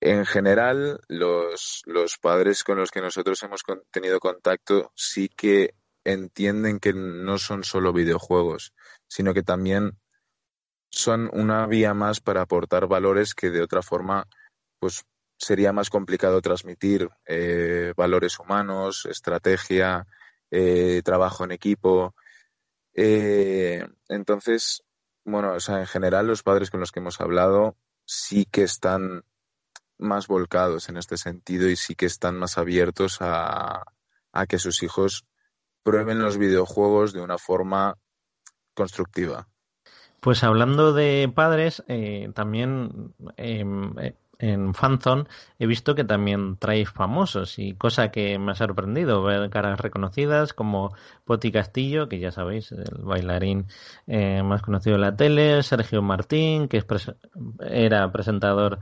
En 0.00 0.26
general, 0.26 0.98
los, 1.06 1.82
los 1.86 2.18
padres 2.18 2.64
con 2.64 2.78
los 2.78 2.90
que 2.90 3.00
nosotros 3.00 3.40
hemos 3.44 3.62
tenido 3.92 4.18
contacto 4.18 4.90
sí 4.96 5.28
que 5.28 5.74
entienden 6.04 6.78
que 6.80 6.92
no 6.92 7.38
son 7.38 7.64
solo 7.64 7.92
videojuegos, 7.92 8.72
sino 9.08 9.34
que 9.34 9.42
también 9.42 9.98
son 10.90 11.30
una 11.32 11.66
vía 11.66 11.94
más 11.94 12.20
para 12.20 12.42
aportar 12.42 12.86
valores 12.86 13.34
que 13.34 13.50
de 13.50 13.62
otra 13.62 13.82
forma 13.82 14.26
pues 14.78 15.04
sería 15.38 15.72
más 15.72 15.90
complicado 15.90 16.40
transmitir 16.40 17.08
eh, 17.26 17.92
valores 17.96 18.38
humanos, 18.38 19.06
estrategia, 19.06 20.06
eh, 20.50 21.02
trabajo 21.04 21.44
en 21.44 21.52
equipo. 21.52 22.14
Eh, 22.94 23.84
entonces, 24.08 24.84
bueno, 25.24 25.54
o 25.54 25.60
sea, 25.60 25.80
en 25.80 25.86
general 25.86 26.26
los 26.26 26.42
padres 26.42 26.70
con 26.70 26.80
los 26.80 26.92
que 26.92 27.00
hemos 27.00 27.20
hablado 27.20 27.76
sí 28.04 28.44
que 28.44 28.62
están 28.62 29.24
más 29.98 30.26
volcados 30.26 30.88
en 30.88 30.96
este 30.96 31.16
sentido 31.16 31.68
y 31.68 31.76
sí 31.76 31.94
que 31.94 32.06
están 32.06 32.36
más 32.36 32.58
abiertos 32.58 33.18
a, 33.20 33.84
a 34.32 34.46
que 34.46 34.58
sus 34.58 34.82
hijos 34.82 35.26
prueben 35.82 36.20
los 36.20 36.38
videojuegos 36.38 37.12
de 37.12 37.20
una 37.20 37.38
forma 37.38 37.96
constructiva. 38.74 39.48
Pues 40.20 40.44
hablando 40.44 40.92
de 40.92 41.30
padres, 41.34 41.82
eh, 41.88 42.30
también 42.34 43.12
em, 43.36 43.98
eh, 43.98 44.14
en 44.42 44.74
Fanzone 44.74 45.24
he 45.58 45.66
visto 45.66 45.94
que 45.94 46.04
también 46.04 46.56
traéis 46.58 46.90
famosos 46.90 47.58
y 47.58 47.74
cosa 47.74 48.10
que 48.10 48.38
me 48.38 48.52
ha 48.52 48.54
sorprendido 48.54 49.22
ver 49.22 49.48
caras 49.50 49.80
reconocidas 49.80 50.52
como 50.52 50.94
Poti 51.24 51.52
Castillo, 51.52 52.08
que 52.08 52.18
ya 52.18 52.32
sabéis, 52.32 52.72
el 52.72 53.02
bailarín 53.02 53.66
eh, 54.06 54.42
más 54.42 54.62
conocido 54.62 54.96
de 54.96 55.00
la 55.00 55.16
tele, 55.16 55.62
Sergio 55.62 56.02
Martín, 56.02 56.68
que 56.68 56.84
era 57.68 58.10
presentador 58.12 58.80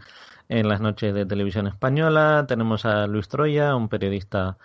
en 0.49 0.69
las 0.69 0.81
noches 0.81 1.15
de 1.15 1.27
televisión 1.27 1.69
española, 1.69 2.47
tenemos 2.49 2.85
a 2.85 3.07
Luis 3.07 3.29
Troya, 3.29 3.77
un 3.77 3.89
periodista 3.89 4.59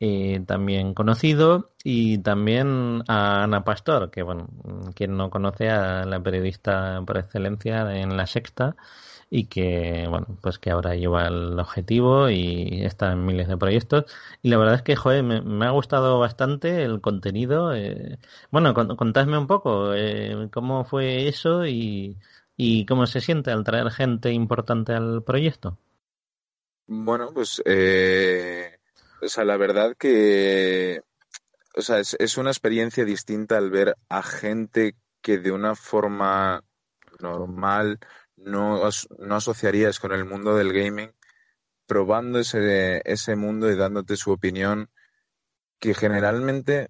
eh, 0.00 0.42
también 0.46 0.94
conocido, 0.94 1.70
y 1.84 2.18
también 2.18 3.02
a 3.08 3.44
Ana 3.44 3.64
Pastor, 3.64 4.10
que 4.10 4.22
bueno, 4.22 4.48
quien 4.94 5.16
no 5.16 5.30
conoce 5.30 5.70
a 5.70 6.04
la 6.04 6.22
periodista 6.22 7.02
por 7.06 7.18
excelencia 7.18 7.96
en 7.96 8.16
La 8.16 8.26
Sexta, 8.26 8.76
y 9.30 9.46
que 9.46 10.06
bueno, 10.08 10.38
pues 10.40 10.58
que 10.58 10.70
ahora 10.70 10.94
lleva 10.94 11.26
el 11.26 11.58
objetivo 11.58 12.30
y 12.30 12.84
está 12.84 13.12
en 13.12 13.24
miles 13.26 13.48
de 13.48 13.56
proyectos. 13.56 14.04
Y 14.42 14.50
la 14.50 14.58
verdad 14.58 14.76
es 14.76 14.82
que, 14.82 14.96
joder, 14.96 15.22
me, 15.24 15.66
ha 15.66 15.70
gustado 15.70 16.18
bastante 16.18 16.84
el 16.84 17.00
contenido. 17.00 17.74
Eh, 17.74 18.18
bueno, 18.50 18.72
contadme 18.74 19.38
un 19.38 19.46
poco 19.46 19.94
eh, 19.94 20.48
cómo 20.52 20.84
fue 20.84 21.28
eso 21.28 21.66
y, 21.66 22.16
y 22.56 22.86
cómo 22.86 23.06
se 23.06 23.20
siente 23.20 23.50
al 23.50 23.64
traer 23.64 23.90
gente 23.90 24.32
importante 24.32 24.92
al 24.92 25.22
proyecto. 25.22 25.78
Bueno, 26.88 27.30
pues 27.34 27.60
eh, 27.64 28.75
o 29.22 29.28
sea, 29.28 29.44
la 29.44 29.56
verdad 29.56 29.96
que 29.98 31.02
o 31.76 31.82
sea, 31.82 31.98
es, 31.98 32.38
una 32.38 32.50
experiencia 32.50 33.04
distinta 33.04 33.58
al 33.58 33.70
ver 33.70 33.96
a 34.08 34.22
gente 34.22 34.96
que 35.20 35.36
de 35.36 35.52
una 35.52 35.74
forma 35.74 36.64
normal 37.20 37.98
no, 38.36 38.80
no 39.18 39.36
asociarías 39.36 40.00
con 40.00 40.12
el 40.12 40.24
mundo 40.24 40.56
del 40.56 40.72
gaming, 40.72 41.12
probando 41.86 42.38
ese, 42.38 43.02
ese 43.04 43.36
mundo 43.36 43.70
y 43.70 43.76
dándote 43.76 44.16
su 44.16 44.32
opinión, 44.32 44.90
que 45.78 45.92
generalmente 45.92 46.88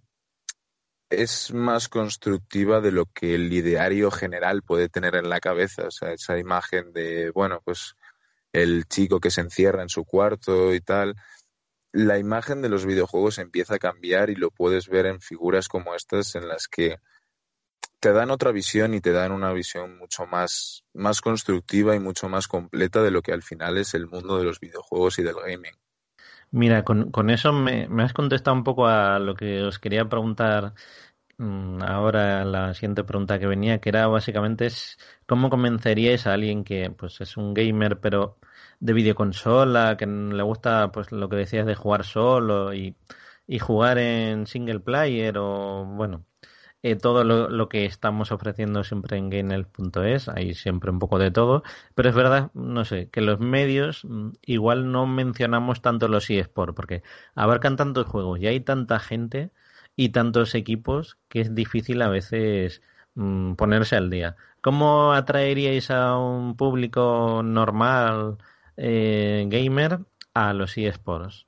es 1.10 1.52
más 1.52 1.88
constructiva 1.88 2.80
de 2.80 2.92
lo 2.92 3.06
que 3.06 3.34
el 3.34 3.52
ideario 3.52 4.12
general 4.12 4.62
puede 4.62 4.88
tener 4.88 5.16
en 5.16 5.28
la 5.28 5.40
cabeza. 5.40 5.88
O 5.88 5.90
sea, 5.90 6.12
esa 6.12 6.38
imagen 6.38 6.92
de, 6.92 7.30
bueno, 7.30 7.60
pues 7.64 7.96
el 8.52 8.86
chico 8.86 9.18
que 9.18 9.32
se 9.32 9.40
encierra 9.40 9.82
en 9.82 9.88
su 9.88 10.04
cuarto 10.04 10.72
y 10.72 10.80
tal 10.80 11.16
la 11.96 12.18
imagen 12.18 12.60
de 12.60 12.68
los 12.68 12.84
videojuegos 12.84 13.38
empieza 13.38 13.76
a 13.76 13.78
cambiar 13.78 14.28
y 14.28 14.34
lo 14.34 14.50
puedes 14.50 14.86
ver 14.88 15.06
en 15.06 15.22
figuras 15.22 15.66
como 15.66 15.94
estas 15.94 16.34
en 16.34 16.46
las 16.46 16.68
que 16.68 16.98
te 18.00 18.12
dan 18.12 18.30
otra 18.30 18.52
visión 18.52 18.92
y 18.92 19.00
te 19.00 19.12
dan 19.12 19.32
una 19.32 19.50
visión 19.54 19.96
mucho 19.96 20.26
más, 20.26 20.84
más 20.92 21.22
constructiva 21.22 21.96
y 21.96 21.98
mucho 21.98 22.28
más 22.28 22.48
completa 22.48 23.02
de 23.02 23.10
lo 23.10 23.22
que 23.22 23.32
al 23.32 23.42
final 23.42 23.78
es 23.78 23.94
el 23.94 24.08
mundo 24.08 24.36
de 24.36 24.44
los 24.44 24.60
videojuegos 24.60 25.18
y 25.18 25.22
del 25.22 25.36
gaming. 25.36 25.72
Mira, 26.50 26.84
con, 26.84 27.10
con 27.10 27.30
eso 27.30 27.54
me, 27.54 27.88
me, 27.88 28.02
has 28.02 28.12
contestado 28.12 28.54
un 28.54 28.62
poco 28.62 28.86
a 28.86 29.18
lo 29.18 29.34
que 29.34 29.62
os 29.62 29.78
quería 29.78 30.06
preguntar 30.06 30.74
mm, 31.38 31.82
ahora 31.82 32.44
la 32.44 32.74
siguiente 32.74 33.04
pregunta 33.04 33.38
que 33.38 33.46
venía, 33.46 33.80
que 33.80 33.88
era 33.88 34.06
básicamente 34.06 34.66
es 34.66 34.98
cómo 35.26 35.48
convenceríais 35.48 36.26
a 36.26 36.34
alguien 36.34 36.62
que 36.62 36.90
pues 36.90 37.22
es 37.22 37.38
un 37.38 37.54
gamer 37.54 38.00
pero 38.00 38.36
de 38.80 38.92
videoconsola, 38.92 39.96
que 39.96 40.06
le 40.06 40.42
gusta 40.42 40.90
pues 40.92 41.12
lo 41.12 41.28
que 41.28 41.36
decías 41.36 41.66
de 41.66 41.74
jugar 41.74 42.04
solo 42.04 42.74
y, 42.74 42.96
y 43.46 43.58
jugar 43.58 43.98
en 43.98 44.46
single 44.46 44.80
player 44.80 45.38
o 45.38 45.84
bueno, 45.84 46.24
eh, 46.82 46.96
todo 46.96 47.24
lo, 47.24 47.48
lo, 47.48 47.68
que 47.68 47.84
estamos 47.84 48.30
ofreciendo 48.32 48.84
siempre 48.84 49.16
en 49.16 49.30
Gainel.es, 49.30 50.28
hay 50.28 50.54
siempre 50.54 50.90
un 50.90 50.98
poco 51.00 51.18
de 51.18 51.30
todo, 51.30 51.62
pero 51.94 52.08
es 52.08 52.14
verdad, 52.14 52.50
no 52.54 52.84
sé, 52.84 53.08
que 53.10 53.22
los 53.22 53.40
medios 53.40 54.04
mm, 54.04 54.30
igual 54.42 54.92
no 54.92 55.06
mencionamos 55.06 55.82
tanto 55.82 56.06
los 56.08 56.30
eSports, 56.30 56.74
porque 56.76 57.02
abarcan 57.34 57.76
tantos 57.76 58.06
juegos 58.06 58.40
y 58.40 58.46
hay 58.46 58.60
tanta 58.60 59.00
gente 59.00 59.50
y 59.96 60.10
tantos 60.10 60.54
equipos 60.54 61.18
que 61.28 61.40
es 61.40 61.54
difícil 61.54 62.02
a 62.02 62.08
veces 62.08 62.82
mm, 63.14 63.54
ponerse 63.54 63.96
al 63.96 64.10
día. 64.10 64.36
¿Cómo 64.60 65.12
atraeríais 65.12 65.90
a 65.90 66.16
un 66.18 66.56
público 66.56 67.42
normal 67.42 68.38
eh, 68.76 69.44
gamer 69.48 70.00
a 70.34 70.52
los 70.52 70.76
eSports? 70.76 71.46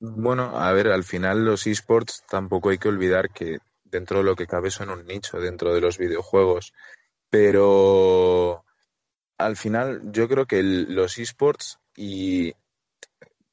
Bueno, 0.00 0.58
a 0.58 0.72
ver, 0.72 0.88
al 0.88 1.04
final 1.04 1.44
los 1.44 1.66
eSports 1.66 2.24
tampoco 2.28 2.70
hay 2.70 2.78
que 2.78 2.88
olvidar 2.88 3.30
que 3.30 3.58
dentro 3.84 4.18
de 4.18 4.24
lo 4.24 4.34
que 4.34 4.46
cabe 4.46 4.70
son 4.70 4.90
un 4.90 5.06
nicho 5.06 5.38
dentro 5.38 5.72
de 5.72 5.80
los 5.80 5.98
videojuegos, 5.98 6.72
pero 7.30 8.64
al 9.38 9.56
final 9.56 10.00
yo 10.12 10.28
creo 10.28 10.46
que 10.46 10.62
los 10.62 11.18
eSports 11.18 11.78
y 11.96 12.54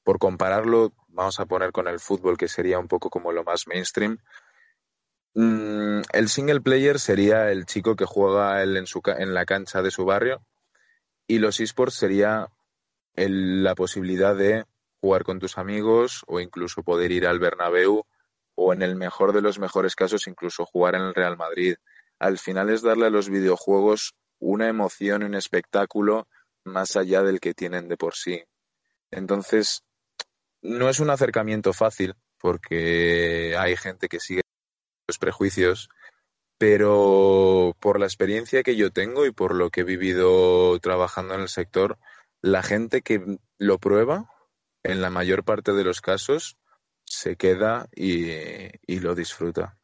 por 0.03 0.17
compararlo, 0.17 0.93
vamos 1.09 1.39
a 1.39 1.45
poner 1.45 1.71
con 1.71 1.87
el 1.87 1.99
fútbol 1.99 2.37
que 2.37 2.47
sería 2.47 2.79
un 2.79 2.87
poco 2.87 3.11
como 3.11 3.31
lo 3.31 3.43
más 3.43 3.67
mainstream, 3.67 4.17
mm, 5.35 6.01
el 6.13 6.29
single 6.29 6.61
player 6.61 6.99
sería 6.99 7.51
el 7.51 7.67
chico 7.67 7.95
que 7.95 8.05
juega 8.05 8.63
en, 8.63 8.87
su, 8.87 9.01
en 9.05 9.35
la 9.35 9.45
cancha 9.45 9.83
de 9.83 9.91
su 9.91 10.05
barrio 10.05 10.41
y 11.27 11.37
los 11.37 11.59
eSports 11.59 11.93
sería 11.93 12.49
la 13.27 13.75
posibilidad 13.75 14.35
de 14.35 14.65
jugar 15.01 15.23
con 15.23 15.39
tus 15.39 15.57
amigos 15.57 16.23
o 16.27 16.39
incluso 16.39 16.83
poder 16.83 17.11
ir 17.11 17.27
al 17.27 17.39
Bernabéu 17.39 18.03
o 18.55 18.73
en 18.73 18.81
el 18.81 18.95
mejor 18.95 19.33
de 19.33 19.41
los 19.41 19.59
mejores 19.59 19.95
casos 19.95 20.27
incluso 20.27 20.65
jugar 20.65 20.95
en 20.95 21.01
el 21.01 21.13
Real 21.13 21.37
Madrid. 21.37 21.75
Al 22.19 22.37
final 22.37 22.69
es 22.69 22.81
darle 22.81 23.07
a 23.07 23.09
los 23.09 23.29
videojuegos 23.29 24.13
una 24.39 24.67
emoción, 24.67 25.23
un 25.23 25.35
espectáculo 25.35 26.27
más 26.63 26.95
allá 26.95 27.23
del 27.23 27.39
que 27.39 27.53
tienen 27.53 27.87
de 27.87 27.97
por 27.97 28.15
sí. 28.15 28.43
Entonces, 29.11 29.83
no 30.61 30.89
es 30.89 30.99
un 30.99 31.09
acercamiento 31.09 31.73
fácil 31.73 32.15
porque 32.37 33.55
hay 33.57 33.75
gente 33.75 34.07
que 34.07 34.19
sigue 34.19 34.41
los 35.07 35.17
prejuicios, 35.17 35.89
pero 36.57 37.75
por 37.79 37.99
la 37.99 38.05
experiencia 38.05 38.63
que 38.63 38.75
yo 38.75 38.91
tengo 38.91 39.25
y 39.25 39.31
por 39.31 39.55
lo 39.55 39.69
que 39.69 39.81
he 39.81 39.85
vivido 39.85 40.77
trabajando 40.79 41.33
en 41.33 41.41
el 41.41 41.49
sector, 41.49 41.97
la 42.41 42.63
gente 42.63 43.01
que 43.01 43.21
lo 43.57 43.77
prueba 43.79 44.29
en 44.83 45.01
la 45.01 45.09
mayor 45.09 45.43
parte 45.43 45.73
de 45.73 45.83
los 45.83 46.01
casos 46.01 46.57
se 47.05 47.35
queda 47.35 47.89
y, 47.95 48.99
lo 48.99 49.15
disfruta. 49.15 49.77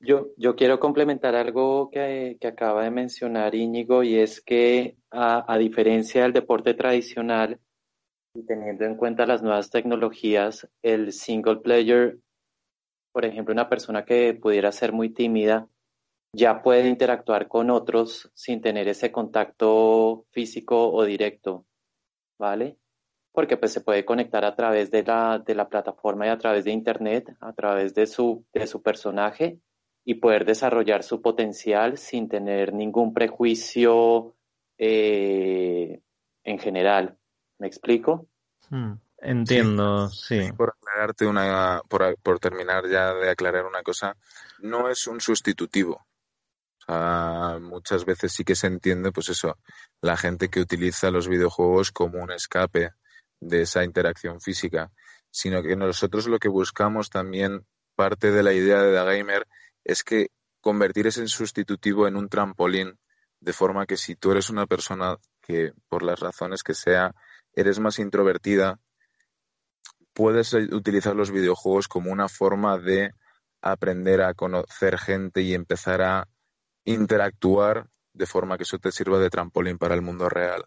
Yo, 0.00 0.30
yo 0.36 0.56
quiero 0.56 0.80
complementar 0.80 1.36
algo 1.36 1.90
que, 1.90 2.36
acaba 2.44 2.84
de 2.84 2.90
mencionar 2.90 3.54
Íñigo 3.54 4.02
y 4.02 4.16
es 4.16 4.40
que 4.40 4.96
a, 5.10 5.56
diferencia 5.58 6.22
del 6.22 6.32
deporte 6.32 6.74
tradicional 6.74 7.60
y 8.34 8.44
teniendo 8.44 8.84
en 8.84 8.96
cuenta 8.96 9.26
las 9.26 9.42
nuevas 9.42 9.70
tecnologías, 9.70 10.68
el 10.82 11.12
single 11.12 11.58
player, 11.58 12.18
por 13.12 13.24
ejemplo, 13.24 13.52
una 13.52 13.68
persona 13.68 14.04
que 14.04 14.34
pudiera 14.34 14.72
ser 14.72 14.92
muy 14.92 15.10
tímida, 15.10 15.68
ya 16.32 16.62
puede 16.62 16.88
interactuar 16.88 17.48
con 17.48 17.70
otros 17.70 18.30
sin 18.34 18.60
tener 18.60 18.88
ese 18.88 19.12
contacto 19.12 20.26
físico 20.30 20.92
o 20.92 21.04
directo, 21.04 21.66
¿vale? 22.38 22.78
porque 23.32 23.56
pues 23.56 23.72
se 23.72 23.80
puede 23.80 24.04
conectar 24.04 24.44
a 24.44 24.54
través 24.54 24.90
de 24.90 25.02
la, 25.02 25.38
de 25.44 25.54
la 25.54 25.68
plataforma 25.68 26.26
y 26.26 26.30
a 26.30 26.38
través 26.38 26.64
de 26.64 26.70
internet, 26.70 27.34
a 27.40 27.52
través 27.52 27.94
de 27.94 28.06
su, 28.06 28.44
de 28.52 28.66
su 28.66 28.82
personaje 28.82 29.58
y 30.04 30.16
poder 30.16 30.44
desarrollar 30.44 31.02
su 31.02 31.22
potencial 31.22 31.96
sin 31.96 32.28
tener 32.28 32.74
ningún 32.74 33.14
prejuicio 33.14 34.36
eh, 34.76 36.00
en 36.44 36.58
general. 36.58 37.16
¿Me 37.58 37.66
explico? 37.68 38.26
Hmm, 38.68 38.94
entiendo, 39.18 40.08
sí. 40.10 40.52
Por 40.54 40.74
aclararte 40.76 41.26
una, 41.26 41.80
por, 41.88 42.18
por 42.18 42.38
terminar 42.38 42.84
ya 42.90 43.14
de 43.14 43.30
aclarar 43.30 43.64
una 43.64 43.82
cosa, 43.82 44.16
no 44.60 44.90
es 44.90 45.06
un 45.06 45.20
sustitutivo. 45.20 46.04
O 46.88 46.92
sea, 46.92 47.58
muchas 47.60 48.04
veces 48.04 48.32
sí 48.32 48.44
que 48.44 48.54
se 48.54 48.66
entiende, 48.66 49.12
pues 49.12 49.28
eso, 49.28 49.58
la 50.00 50.16
gente 50.16 50.48
que 50.48 50.60
utiliza 50.60 51.10
los 51.10 51.28
videojuegos 51.28 51.92
como 51.92 52.22
un 52.22 52.32
escape 52.32 52.90
de 53.40 53.62
esa 53.62 53.84
interacción 53.84 54.40
física, 54.40 54.90
sino 55.30 55.62
que 55.62 55.76
nosotros 55.76 56.26
lo 56.26 56.38
que 56.38 56.48
buscamos 56.48 57.10
también, 57.10 57.66
parte 57.94 58.30
de 58.30 58.42
la 58.42 58.52
idea 58.52 58.82
de 58.82 58.92
The 58.92 59.18
Gamer, 59.18 59.46
es 59.84 60.02
que 60.02 60.28
convertir 60.60 61.06
ese 61.06 61.26
sustitutivo 61.28 62.06
en 62.06 62.16
un 62.16 62.28
trampolín, 62.28 62.98
de 63.40 63.52
forma 63.52 63.86
que 63.86 63.96
si 63.96 64.14
tú 64.14 64.30
eres 64.30 64.50
una 64.50 64.66
persona 64.66 65.16
que, 65.40 65.72
por 65.88 66.02
las 66.02 66.20
razones 66.20 66.62
que 66.62 66.74
sea, 66.74 67.14
eres 67.54 67.80
más 67.80 67.98
introvertida, 67.98 68.78
puedes 70.12 70.52
utilizar 70.54 71.16
los 71.16 71.30
videojuegos 71.30 71.88
como 71.88 72.12
una 72.12 72.28
forma 72.28 72.78
de 72.78 73.12
aprender 73.60 74.22
a 74.22 74.34
conocer 74.34 74.98
gente 74.98 75.42
y 75.42 75.54
empezar 75.54 76.02
a 76.02 76.28
interactuar 76.84 77.86
de 78.12 78.26
forma 78.26 78.56
que 78.56 78.64
eso 78.64 78.78
te 78.78 78.92
sirva 78.92 79.18
de 79.18 79.30
trampolín 79.30 79.78
para 79.78 79.94
el 79.94 80.02
mundo 80.02 80.28
real. 80.28 80.64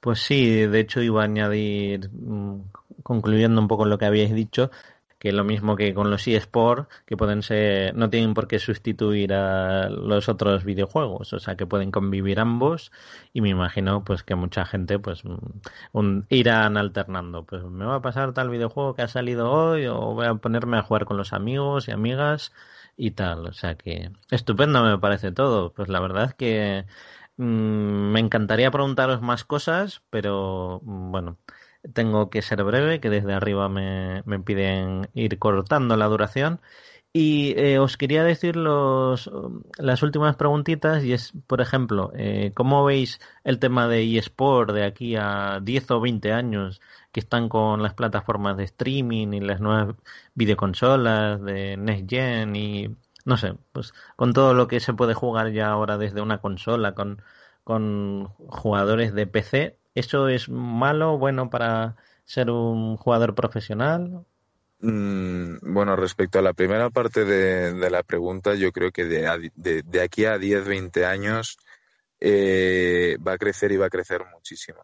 Pues 0.00 0.20
sí, 0.20 0.66
de 0.66 0.80
hecho 0.80 1.00
iba 1.00 1.22
a 1.22 1.24
añadir, 1.24 2.10
mm, 2.10 2.70
concluyendo 3.02 3.60
un 3.60 3.68
poco 3.68 3.86
lo 3.86 3.96
que 3.96 4.04
habíais 4.04 4.34
dicho, 4.34 4.70
que 5.24 5.32
lo 5.32 5.44
mismo 5.44 5.74
que 5.76 5.94
con 5.94 6.10
los 6.10 6.28
eSports, 6.28 6.86
que 7.06 7.16
pueden 7.16 7.42
ser, 7.42 7.94
no 7.94 8.10
tienen 8.10 8.34
por 8.34 8.46
qué 8.46 8.58
sustituir 8.58 9.32
a 9.32 9.88
los 9.88 10.28
otros 10.28 10.64
videojuegos, 10.64 11.32
o 11.32 11.38
sea 11.38 11.56
que 11.56 11.64
pueden 11.64 11.90
convivir 11.90 12.38
ambos 12.40 12.92
y 13.32 13.40
me 13.40 13.48
imagino 13.48 14.04
pues 14.04 14.22
que 14.22 14.34
mucha 14.34 14.66
gente 14.66 14.98
pues 14.98 15.22
mm, 15.24 16.18
irán 16.28 16.76
alternando, 16.76 17.44
pues 17.44 17.64
me 17.64 17.86
va 17.86 17.94
a 17.94 18.02
pasar 18.02 18.34
tal 18.34 18.50
videojuego 18.50 18.94
que 18.94 19.00
ha 19.00 19.08
salido 19.08 19.50
hoy 19.50 19.86
o 19.86 20.12
voy 20.12 20.26
a 20.26 20.34
ponerme 20.34 20.76
a 20.76 20.82
jugar 20.82 21.06
con 21.06 21.16
los 21.16 21.32
amigos 21.32 21.88
y 21.88 21.92
amigas 21.92 22.52
y 22.96 23.12
tal, 23.12 23.46
o 23.46 23.52
sea 23.52 23.76
que 23.76 24.10
estupendo 24.30 24.82
me 24.84 24.98
parece 24.98 25.32
todo, 25.32 25.72
pues 25.72 25.88
la 25.88 26.00
verdad 26.00 26.24
es 26.26 26.34
que 26.34 26.86
Mm, 27.36 28.12
me 28.12 28.20
encantaría 28.20 28.70
preguntaros 28.70 29.20
más 29.22 29.44
cosas, 29.44 30.02
pero 30.10 30.80
mm, 30.84 31.10
bueno, 31.10 31.38
tengo 31.92 32.30
que 32.30 32.42
ser 32.42 32.62
breve, 32.64 33.00
que 33.00 33.10
desde 33.10 33.32
arriba 33.34 33.68
me, 33.68 34.22
piden 34.44 35.08
ir 35.14 35.38
cortando 35.38 35.96
la 35.96 36.06
duración. 36.06 36.60
Y 37.16 37.54
eh, 37.56 37.78
os 37.78 37.96
quería 37.96 38.24
decir 38.24 38.56
los, 38.56 39.30
las 39.78 40.02
últimas 40.02 40.34
preguntitas 40.34 41.04
y 41.04 41.12
es, 41.12 41.32
por 41.46 41.60
ejemplo, 41.60 42.10
eh, 42.16 42.50
¿cómo 42.54 42.84
veis 42.84 43.20
el 43.44 43.60
tema 43.60 43.86
de 43.86 44.18
eSport 44.18 44.72
de 44.72 44.84
aquí 44.84 45.14
a 45.16 45.60
10 45.62 45.90
o 45.92 46.00
20 46.00 46.32
años 46.32 46.80
que 47.12 47.20
están 47.20 47.48
con 47.48 47.82
las 47.84 47.94
plataformas 47.94 48.56
de 48.56 48.64
streaming 48.64 49.28
y 49.32 49.40
las 49.40 49.60
nuevas 49.60 49.94
videoconsolas 50.34 51.40
de 51.42 51.76
Next 51.76 52.10
Gen 52.10 52.56
y 52.56 52.96
no 53.24 53.36
sé, 53.36 53.54
pues 53.72 53.94
con 54.16 54.32
todo 54.32 54.52
lo 54.54 54.66
que 54.66 54.80
se 54.80 54.92
puede 54.94 55.14
jugar 55.14 55.52
ya 55.52 55.68
ahora 55.68 55.98
desde 55.98 56.20
una 56.20 56.40
consola, 56.40 56.94
con, 56.96 57.22
con 57.62 58.26
jugadores 58.48 59.14
de 59.14 59.26
PC, 59.28 59.78
¿eso 59.94 60.28
es 60.28 60.48
malo, 60.48 61.16
bueno 61.18 61.48
para 61.48 61.96
ser 62.24 62.50
un 62.50 62.96
jugador 62.96 63.34
profesional? 63.36 64.26
Mm, 64.80 65.72
bueno, 65.72 65.96
respecto 65.96 66.38
a 66.38 66.42
la 66.42 66.52
primera 66.52 66.90
parte 66.90 67.24
de, 67.24 67.90
la 67.90 68.02
pregunta, 68.02 68.54
yo 68.54 68.72
creo 68.72 68.92
que 68.92 69.04
de, 69.04 70.00
aquí 70.00 70.24
a 70.24 70.38
10, 70.38 70.66
20 70.66 71.06
años 71.06 71.58
eh, 72.20 73.16
va 73.26 73.32
a 73.32 73.38
crecer 73.38 73.72
y 73.72 73.76
va 73.76 73.86
a 73.86 73.90
crecer 73.90 74.22
muchísimo. 74.32 74.82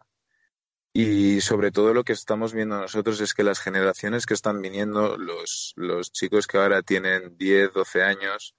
Y 0.93 1.39
sobre 1.41 1.71
todo 1.71 1.93
lo 1.93 2.03
que 2.03 2.13
estamos 2.13 2.53
viendo 2.53 2.77
nosotros 2.77 3.21
es 3.21 3.33
que 3.33 3.43
las 3.43 3.59
generaciones 3.59 4.25
que 4.25 4.33
están 4.33 4.61
viniendo, 4.61 5.17
los, 5.17 5.73
los 5.77 6.11
chicos 6.11 6.47
que 6.47 6.57
ahora 6.57 6.81
tienen 6.81 7.37
10, 7.37 7.73
12 7.73 8.03
años, 8.03 8.55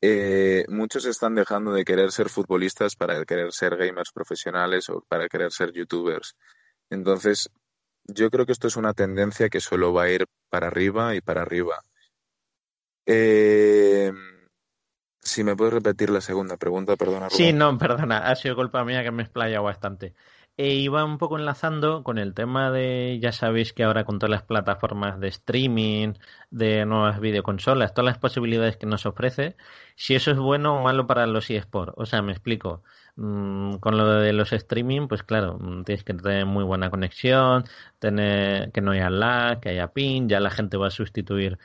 eh, 0.00 0.64
muchos 0.68 1.04
están 1.04 1.34
dejando 1.34 1.72
de 1.72 1.84
querer 1.84 2.10
ser 2.10 2.30
futbolistas 2.30 2.96
para 2.96 3.24
querer 3.24 3.52
ser 3.52 3.76
gamers 3.76 4.12
profesionales 4.12 4.88
o 4.88 5.04
para 5.08 5.28
querer 5.28 5.52
ser 5.52 5.72
youtubers. 5.72 6.36
Entonces, 6.88 7.50
yo 8.04 8.30
creo 8.30 8.46
que 8.46 8.52
esto 8.52 8.68
es 8.68 8.76
una 8.76 8.94
tendencia 8.94 9.48
que 9.48 9.60
solo 9.60 9.92
va 9.92 10.04
a 10.04 10.10
ir 10.10 10.26
para 10.48 10.68
arriba 10.68 11.14
y 11.14 11.20
para 11.20 11.42
arriba. 11.42 11.82
Eh, 13.06 14.12
si 15.22 15.44
me 15.44 15.56
puedes 15.56 15.74
repetir 15.74 16.10
la 16.10 16.20
segunda 16.20 16.56
pregunta, 16.56 16.96
perdona. 16.96 17.30
Sí, 17.30 17.52
no, 17.52 17.76
perdona, 17.78 18.18
ha 18.18 18.34
sido 18.36 18.56
culpa 18.56 18.84
mía 18.84 19.02
que 19.02 19.10
me 19.10 19.22
he 19.22 19.24
explayado 19.24 19.64
bastante. 19.64 20.14
E 20.56 20.74
iba 20.74 21.04
un 21.04 21.16
poco 21.18 21.38
enlazando 21.38 22.02
con 22.02 22.18
el 22.18 22.34
tema 22.34 22.70
de, 22.70 23.18
ya 23.22 23.32
sabéis 23.32 23.72
que 23.72 23.84
ahora 23.84 24.04
con 24.04 24.18
todas 24.18 24.30
las 24.30 24.42
plataformas 24.42 25.18
de 25.18 25.28
streaming, 25.28 26.14
de 26.50 26.84
nuevas 26.84 27.20
videoconsolas, 27.20 27.94
todas 27.94 28.06
las 28.06 28.18
posibilidades 28.18 28.76
que 28.76 28.86
nos 28.86 29.06
ofrece, 29.06 29.56
si 29.96 30.14
eso 30.14 30.30
es 30.30 30.38
bueno 30.38 30.76
o 30.76 30.82
malo 30.82 31.06
para 31.06 31.26
los 31.26 31.48
eSports. 31.50 31.94
O 31.96 32.04
sea, 32.04 32.20
me 32.22 32.32
explico. 32.32 32.82
Mm, 33.22 33.76
con 33.80 33.98
lo 33.98 34.06
de 34.06 34.32
los 34.32 34.52
streaming, 34.54 35.06
pues 35.06 35.22
claro, 35.22 35.58
mm, 35.58 35.84
tienes 35.84 36.04
que 36.04 36.14
tener 36.14 36.46
muy 36.46 36.64
buena 36.64 36.88
conexión, 36.90 37.64
tener 37.98 38.72
que 38.72 38.80
no 38.80 38.92
haya 38.92 39.10
lag, 39.10 39.60
que 39.60 39.68
haya 39.70 39.88
ping, 39.92 40.26
ya 40.28 40.40
la 40.40 40.50
gente 40.50 40.78
va 40.78 40.86
a 40.88 40.90
sustituir 40.90 41.58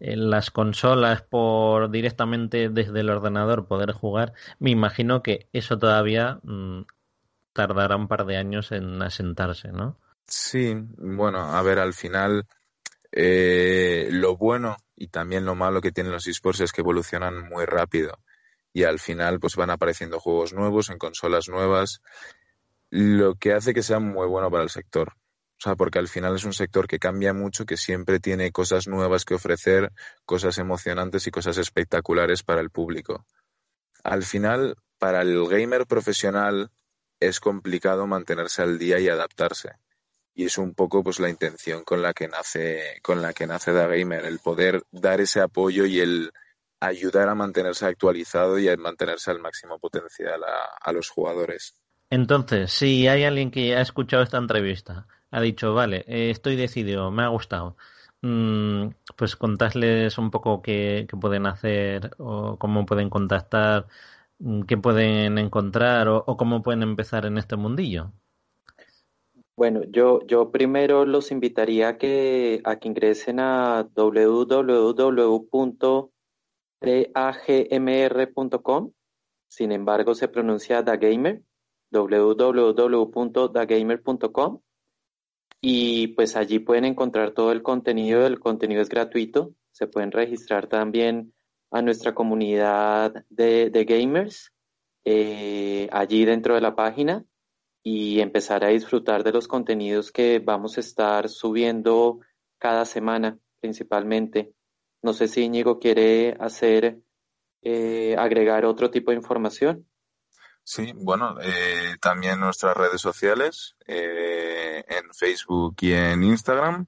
eh, 0.00 0.16
las 0.16 0.50
consolas 0.50 1.20
por 1.22 1.90
directamente 1.90 2.70
desde 2.70 3.00
el 3.00 3.10
ordenador 3.10 3.66
poder 3.66 3.92
jugar, 3.92 4.32
me 4.58 4.70
imagino 4.70 5.22
que 5.22 5.48
eso 5.52 5.78
todavía 5.78 6.40
mm, 6.44 6.82
tardará 7.52 7.96
un 7.96 8.08
par 8.08 8.24
de 8.26 8.38
años 8.38 8.72
en 8.72 9.02
asentarse, 9.02 9.70
¿no? 9.70 9.98
Sí, 10.26 10.74
bueno, 10.96 11.40
a 11.40 11.62
ver, 11.62 11.78
al 11.78 11.92
final 11.94 12.46
Eh, 13.12 14.08
lo 14.12 14.36
bueno 14.36 14.76
y 14.96 15.08
también 15.08 15.44
lo 15.44 15.54
malo 15.54 15.80
que 15.82 15.92
tienen 15.92 16.12
los 16.12 16.26
esports 16.26 16.60
es 16.60 16.72
que 16.72 16.82
evolucionan 16.82 17.48
muy 17.48 17.66
rápido 17.66 18.18
y 18.72 18.84
al 18.84 18.98
final 18.98 19.40
pues 19.40 19.56
van 19.56 19.70
apareciendo 19.70 20.20
juegos 20.20 20.52
nuevos 20.52 20.90
en 20.90 20.98
consolas 20.98 21.48
nuevas, 21.48 22.00
lo 22.90 23.34
que 23.36 23.52
hace 23.52 23.74
que 23.74 23.82
sea 23.82 23.98
muy 23.98 24.26
bueno 24.26 24.50
para 24.50 24.62
el 24.62 24.70
sector. 24.70 25.14
O 25.58 25.62
sea, 25.62 25.76
porque 25.76 25.98
al 25.98 26.08
final 26.08 26.34
es 26.34 26.44
un 26.44 26.52
sector 26.52 26.88
que 26.88 26.98
cambia 26.98 27.32
mucho, 27.32 27.64
que 27.64 27.76
siempre 27.76 28.18
tiene 28.18 28.50
cosas 28.50 28.88
nuevas 28.88 29.24
que 29.24 29.34
ofrecer, 29.34 29.92
cosas 30.24 30.58
emocionantes 30.58 31.26
y 31.26 31.30
cosas 31.30 31.56
espectaculares 31.56 32.42
para 32.42 32.60
el 32.60 32.70
público. 32.70 33.24
Al 34.02 34.24
final, 34.24 34.76
para 34.98 35.22
el 35.22 35.48
gamer 35.48 35.86
profesional 35.86 36.70
es 37.20 37.38
complicado 37.38 38.06
mantenerse 38.06 38.62
al 38.62 38.78
día 38.78 38.98
y 38.98 39.08
adaptarse. 39.08 39.70
Y 40.34 40.46
es 40.46 40.58
un 40.58 40.74
poco 40.74 41.04
pues 41.04 41.20
la 41.20 41.28
intención 41.28 41.84
con 41.84 42.02
la 42.02 42.12
que 42.12 42.26
nace, 42.26 42.98
con 43.02 43.22
la 43.22 43.32
que 43.32 43.46
nace 43.46 43.72
Da 43.72 43.86
Gamer, 43.86 44.24
el 44.24 44.38
poder 44.38 44.82
dar 44.90 45.20
ese 45.20 45.40
apoyo 45.40 45.84
y 45.86 46.00
el 46.00 46.32
ayudar 46.82 47.28
a 47.28 47.34
mantenerse 47.34 47.86
actualizado 47.86 48.58
y 48.58 48.68
a 48.68 48.76
mantenerse 48.76 49.30
al 49.30 49.38
máximo 49.38 49.78
potencial 49.78 50.40
a, 50.82 50.92
los 50.92 51.08
jugadores. 51.08 51.76
Entonces, 52.10 52.72
si 52.72 53.06
hay 53.06 53.22
alguien 53.22 53.52
que 53.52 53.76
ha 53.76 53.80
escuchado 53.80 54.22
esta 54.22 54.38
entrevista, 54.38 55.06
ha 55.30 55.40
dicho, 55.40 55.74
vale, 55.74 56.04
eh, 56.08 56.30
estoy 56.30 56.56
decidido, 56.56 57.12
me 57.12 57.22
ha 57.22 57.28
gustado, 57.28 57.76
mm, 58.22 58.88
pues 59.16 59.36
contadles 59.36 60.18
un 60.18 60.32
poco 60.32 60.60
qué, 60.60 61.06
pueden 61.20 61.46
hacer 61.46 62.10
o 62.18 62.58
cómo 62.58 62.84
pueden 62.84 63.08
contactar, 63.10 63.86
mm, 64.40 64.62
qué 64.62 64.76
pueden 64.76 65.38
encontrar 65.38 66.08
o, 66.08 66.24
cómo 66.36 66.62
pueden 66.62 66.82
empezar 66.82 67.26
en 67.26 67.38
este 67.38 67.56
mundillo. 67.56 68.10
Bueno, 69.56 69.82
yo, 69.88 70.26
yo 70.26 70.50
primero 70.50 71.04
los 71.06 71.30
invitaría 71.30 71.90
a 71.90 71.96
que, 71.96 72.60
a 72.64 72.76
que 72.76 72.88
ingresen 72.88 73.38
a 73.38 73.86
www 73.94 75.46
agmr.com, 77.14 78.92
sin 79.48 79.72
embargo 79.72 80.14
se 80.14 80.28
pronuncia 80.28 80.82
Dagamer, 80.82 81.42
www.dagamer.com 81.90 84.60
y 85.60 86.08
pues 86.08 86.36
allí 86.36 86.58
pueden 86.58 86.84
encontrar 86.84 87.32
todo 87.32 87.52
el 87.52 87.62
contenido, 87.62 88.26
el 88.26 88.40
contenido 88.40 88.82
es 88.82 88.88
gratuito, 88.88 89.54
se 89.70 89.86
pueden 89.86 90.10
registrar 90.10 90.66
también 90.66 91.32
a 91.70 91.82
nuestra 91.82 92.14
comunidad 92.14 93.24
de, 93.30 93.86
gamers 93.88 94.52
eh, 95.04 95.88
allí 95.92 96.24
dentro 96.24 96.54
de 96.54 96.60
la 96.60 96.74
página 96.74 97.24
y 97.82 98.20
empezar 98.20 98.64
a 98.64 98.68
disfrutar 98.68 99.24
de 99.24 99.32
los 99.32 99.48
contenidos 99.48 100.12
que 100.12 100.38
vamos 100.38 100.76
a 100.76 100.80
estar 100.80 101.28
subiendo 101.28 102.20
cada 102.58 102.84
semana 102.84 103.38
principalmente. 103.60 104.52
No 105.02 105.12
sé 105.12 105.26
si 105.28 105.42
Íñigo 105.42 105.78
quiere 105.78 106.36
hacer, 106.38 107.00
eh, 107.62 108.14
agregar 108.16 108.64
otro 108.64 108.90
tipo 108.90 109.10
de 109.10 109.16
información. 109.16 109.86
Sí, 110.64 110.92
bueno, 110.94 111.36
eh, 111.42 111.96
también 112.00 112.38
nuestras 112.38 112.76
redes 112.76 113.00
sociales, 113.00 113.74
eh, 113.86 114.84
en 114.86 115.12
Facebook 115.12 115.74
y 115.80 115.92
en 115.92 116.22
Instagram. 116.22 116.86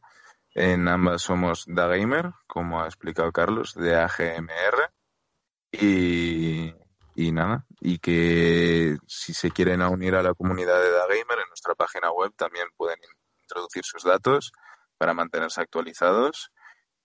En 0.54 0.86
ambas 0.86 1.22
somos 1.22 1.64
DaGamer, 1.66 2.30
como 2.46 2.80
ha 2.80 2.86
explicado 2.86 3.32
Carlos, 3.32 3.74
de 3.74 3.96
AGMR. 3.96 4.92
Y, 5.72 6.72
y 7.16 7.32
nada, 7.32 7.66
y 7.80 7.98
que 7.98 8.96
si 9.08 9.34
se 9.34 9.50
quieren 9.50 9.82
unir 9.82 10.14
a 10.14 10.22
la 10.22 10.34
comunidad 10.34 10.80
de 10.80 10.92
DaGamer, 10.92 11.40
en 11.40 11.48
nuestra 11.48 11.74
página 11.74 12.12
web 12.12 12.32
también 12.36 12.68
pueden 12.76 12.98
introducir 13.42 13.84
sus 13.84 14.04
datos 14.04 14.52
para 14.98 15.14
mantenerse 15.14 15.60
actualizados 15.60 16.52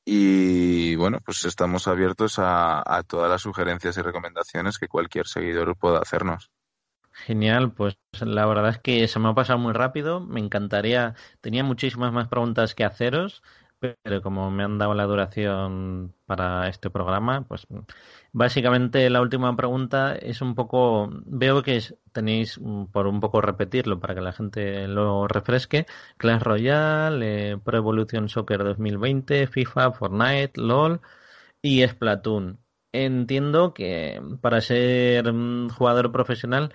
y 0.05 0.95
bueno, 0.95 1.19
pues 1.23 1.45
estamos 1.45 1.87
abiertos 1.87 2.35
a, 2.37 3.03
todas 3.07 3.29
las 3.29 3.41
sugerencias 3.41 3.97
y 3.97 4.01
recomendaciones 4.01 4.77
que 4.77 4.87
cualquier 4.87 5.27
seguidor 5.27 5.77
pueda 5.77 5.99
hacernos. 5.99 6.49
Genial, 7.11 7.73
pues 7.73 7.97
la 8.21 8.45
verdad 8.45 8.69
es 8.69 8.79
que 8.79 9.07
se 9.07 9.19
me 9.19 9.29
ha 9.29 9.33
pasado 9.33 9.59
muy 9.59 9.73
rápido. 9.73 10.19
Me 10.21 10.39
encantaría, 10.39 11.15
tenía 11.41 11.63
muchísimas 11.63 12.13
más 12.13 12.27
preguntas 12.27 12.75
que 12.75 12.85
haceros, 12.85 13.43
pero 13.79 14.21
como 14.21 14.49
me 14.51 14.63
han 14.63 14.77
dado 14.77 14.93
la 14.93 15.05
duración 15.05 16.13
para 16.25 16.67
este 16.67 16.89
programa, 16.89 17.45
pues 17.47 17.67
Básicamente 18.31 19.09
la 19.09 19.21
última 19.21 19.55
pregunta 19.55 20.15
es 20.15 20.41
un 20.41 20.53
poco, 20.55 21.09
veo 21.25 21.63
que 21.63 21.81
tenéis, 22.11 22.59
mm, 22.59 22.85
por 22.87 23.07
un 23.07 23.19
poco 23.19 23.41
repetirlo 23.41 23.99
para 23.99 24.13
que 24.15 24.21
la 24.21 24.33
gente 24.33 24.87
lo 24.87 25.27
refresque, 25.27 25.87
Clash 26.17 26.41
Royale, 26.43 27.51
eh, 27.53 27.57
Pro 27.57 27.77
Evolution 27.77 28.29
Soccer 28.29 28.63
2020, 28.63 29.47
FIFA, 29.47 29.91
Fortnite, 29.93 30.61
LOL 30.61 31.01
y 31.61 31.85
Splatoon. 31.87 32.59
Entiendo 32.91 33.73
que 33.73 34.21
para 34.41 34.61
ser 34.61 35.31
mm, 35.33 35.69
jugador 35.69 36.11
profesional, 36.11 36.73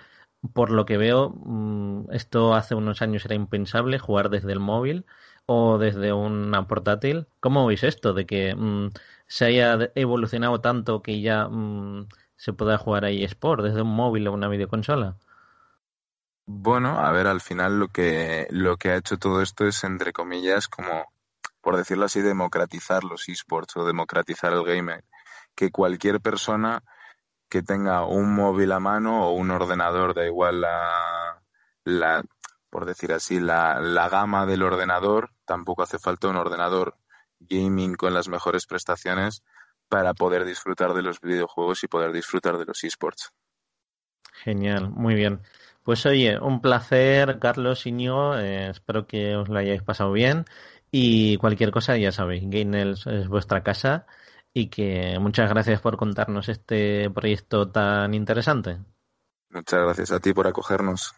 por 0.53 0.71
lo 0.71 0.85
que 0.85 0.97
veo, 0.97 1.29
mm, 1.31 2.11
esto 2.11 2.53
hace 2.53 2.75
unos 2.75 3.01
años 3.01 3.25
era 3.25 3.35
impensable, 3.35 3.99
jugar 3.99 4.29
desde 4.29 4.51
el 4.53 4.59
móvil 4.59 5.05
o 5.45 5.77
desde 5.77 6.13
una 6.13 6.67
portátil. 6.67 7.27
¿Cómo 7.39 7.65
veis 7.65 7.83
esto 7.83 8.13
de 8.13 8.25
que 8.25 8.55
se 9.27 9.45
haya 9.45 9.91
evolucionado 9.95 10.61
tanto 10.61 11.01
que 11.01 11.21
ya 11.21 11.47
mm, 11.47 12.07
se 12.35 12.53
pueda 12.53 12.77
jugar 12.77 13.05
ahí 13.05 13.23
Sport 13.23 13.63
desde 13.63 13.81
un 13.81 13.95
móvil 13.95 14.27
o 14.27 14.33
una 14.33 14.47
videoconsola? 14.47 15.17
Bueno, 16.47 16.99
a 16.99 17.11
ver, 17.11 17.27
al 17.27 17.41
final 17.41 17.79
lo 17.79 17.87
que, 17.87 18.47
lo 18.51 18.77
que 18.77 18.91
ha 18.91 18.97
hecho 18.97 19.17
todo 19.17 19.41
esto 19.41 19.65
es, 19.65 19.83
entre 19.83 20.13
comillas, 20.13 20.67
como, 20.67 21.11
por 21.61 21.75
decirlo 21.75 22.05
así, 22.05 22.21
democratizar 22.21 23.03
los 23.03 23.27
esports 23.29 23.75
o 23.77 23.85
democratizar 23.85 24.53
el 24.53 24.63
gaming. 24.63 25.01
Que 25.55 25.71
cualquier 25.71 26.21
persona 26.21 26.83
que 27.49 27.63
tenga 27.63 28.05
un 28.05 28.35
móvil 28.35 28.71
a 28.73 28.79
mano 28.79 29.27
o 29.27 29.31
un 29.31 29.49
ordenador, 29.49 30.13
da 30.13 30.25
igual 30.25 30.61
la, 30.61 31.41
la 31.83 32.23
por 32.75 32.85
decir 32.85 33.13
así, 33.13 33.39
la, 33.39 33.79
la 33.79 34.09
gama 34.09 34.45
del 34.45 34.61
ordenador, 34.61 35.31
tampoco 35.45 35.83
hace 35.83 35.97
falta 35.97 36.27
un 36.27 36.35
ordenador 36.35 36.97
gaming 37.39 37.95
con 37.95 38.13
las 38.13 38.27
mejores 38.27 38.65
prestaciones 38.65 39.45
para 39.87 40.13
poder 40.13 40.43
disfrutar 40.43 40.93
de 40.93 41.01
los 41.01 41.21
videojuegos 41.21 41.85
y 41.85 41.87
poder 41.87 42.11
disfrutar 42.11 42.57
de 42.57 42.65
los 42.65 42.83
esports. 42.83 43.31
Genial, 44.43 44.89
muy 44.89 45.15
bien. 45.15 45.39
Pues 45.83 46.05
oye, 46.05 46.37
un 46.37 46.59
placer, 46.59 47.39
Carlos 47.39 47.85
Iñigo. 47.85 48.35
Eh, 48.35 48.71
espero 48.71 49.07
que 49.07 49.37
os 49.37 49.47
lo 49.47 49.57
hayáis 49.57 49.81
pasado 49.81 50.11
bien. 50.11 50.43
Y 50.91 51.37
cualquier 51.37 51.71
cosa, 51.71 51.95
ya 51.95 52.11
sabéis, 52.11 52.43
Gainels 52.45 53.07
es 53.07 53.29
vuestra 53.29 53.63
casa. 53.63 54.05
Y 54.51 54.67
que 54.67 55.17
muchas 55.21 55.49
gracias 55.49 55.79
por 55.79 55.95
contarnos 55.95 56.49
este 56.49 57.09
proyecto 57.09 57.69
tan 57.69 58.13
interesante. 58.13 58.79
Muchas 59.49 59.79
gracias 59.79 60.11
a 60.11 60.19
ti 60.19 60.33
por 60.33 60.45
acogernos. 60.45 61.15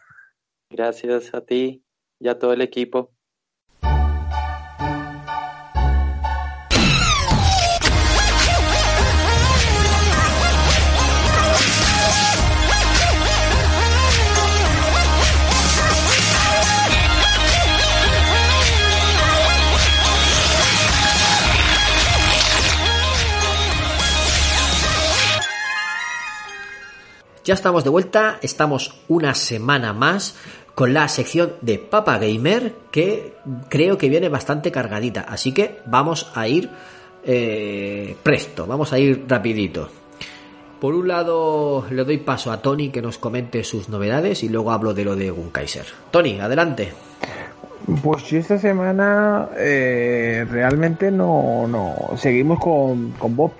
Gracias 0.70 1.34
a 1.34 1.44
ti 1.44 1.84
y 2.18 2.28
a 2.28 2.38
todo 2.38 2.52
el 2.54 2.60
equipo. 2.62 3.12
Ya 27.48 27.54
estamos 27.54 27.82
de 27.82 27.88
vuelta, 27.88 28.38
estamos 28.42 29.00
una 29.08 29.34
semana 29.34 29.94
más 29.94 30.36
con 30.74 30.92
la 30.92 31.08
sección 31.08 31.54
de 31.62 31.78
Papa 31.78 32.18
Gamer 32.18 32.74
que 32.90 33.36
creo 33.70 33.96
que 33.96 34.10
viene 34.10 34.28
bastante 34.28 34.70
cargadita, 34.70 35.22
así 35.22 35.52
que 35.52 35.78
vamos 35.86 36.30
a 36.34 36.46
ir 36.46 36.68
eh, 37.24 38.14
presto, 38.22 38.66
vamos 38.66 38.92
a 38.92 38.98
ir 38.98 39.24
rapidito. 39.26 39.88
Por 40.78 40.94
un 40.94 41.08
lado 41.08 41.86
le 41.90 42.04
doy 42.04 42.18
paso 42.18 42.52
a 42.52 42.60
Tony 42.60 42.90
que 42.90 43.00
nos 43.00 43.16
comente 43.16 43.64
sus 43.64 43.88
novedades 43.88 44.42
y 44.42 44.50
luego 44.50 44.70
hablo 44.70 44.92
de 44.92 45.06
lo 45.06 45.16
de 45.16 45.30
Gunkaiser. 45.30 45.86
Tony, 46.10 46.38
adelante. 46.38 46.92
Pues 48.02 48.30
esta 48.30 48.58
semana 48.58 49.48
eh, 49.56 50.46
realmente 50.50 51.10
no, 51.10 51.66
no, 51.66 52.14
seguimos 52.18 52.60
con, 52.60 53.12
con 53.12 53.34
Bob. 53.34 53.52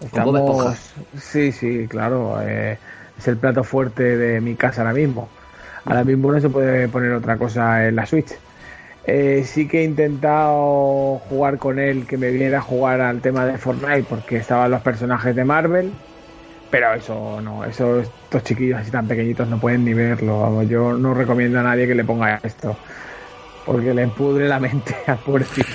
Estamos, 0.00 0.76
sí, 1.16 1.50
sí, 1.50 1.86
claro. 1.88 2.40
Eh, 2.42 2.78
es 3.22 3.28
el 3.28 3.36
plato 3.36 3.62
fuerte 3.62 4.16
de 4.16 4.40
mi 4.40 4.56
casa 4.56 4.82
ahora 4.82 4.94
mismo. 4.94 5.28
Ahora 5.84 6.04
mismo 6.04 6.32
no 6.32 6.40
se 6.40 6.48
puede 6.48 6.88
poner 6.88 7.12
otra 7.12 7.36
cosa 7.36 7.86
en 7.86 7.96
la 7.96 8.04
Switch. 8.04 8.32
Eh, 9.04 9.44
sí 9.46 9.66
que 9.66 9.80
he 9.80 9.84
intentado 9.84 11.18
jugar 11.28 11.58
con 11.58 11.78
él, 11.78 12.06
que 12.06 12.16
me 12.16 12.30
viniera 12.30 12.58
a 12.58 12.62
jugar 12.62 13.00
al 13.00 13.20
tema 13.20 13.46
de 13.46 13.58
Fortnite, 13.58 14.04
porque 14.08 14.36
estaban 14.36 14.70
los 14.70 14.80
personajes 14.82 15.34
de 15.36 15.44
Marvel. 15.44 15.92
Pero 16.70 16.94
eso 16.94 17.40
no, 17.40 17.64
eso, 17.64 18.00
estos 18.00 18.42
chiquillos 18.44 18.80
así 18.80 18.90
tan 18.90 19.06
pequeñitos 19.06 19.46
no 19.48 19.58
pueden 19.58 19.84
ni 19.84 19.94
verlo. 19.94 20.40
Vamos, 20.40 20.68
yo 20.68 20.94
no 20.94 21.14
recomiendo 21.14 21.60
a 21.60 21.62
nadie 21.62 21.86
que 21.86 21.94
le 21.94 22.04
ponga 22.04 22.40
esto, 22.42 22.76
porque 23.66 23.94
le 23.94 24.02
empudre 24.02 24.48
la 24.48 24.58
mente 24.58 24.96
al 25.06 25.18
pobrecito. 25.18 25.68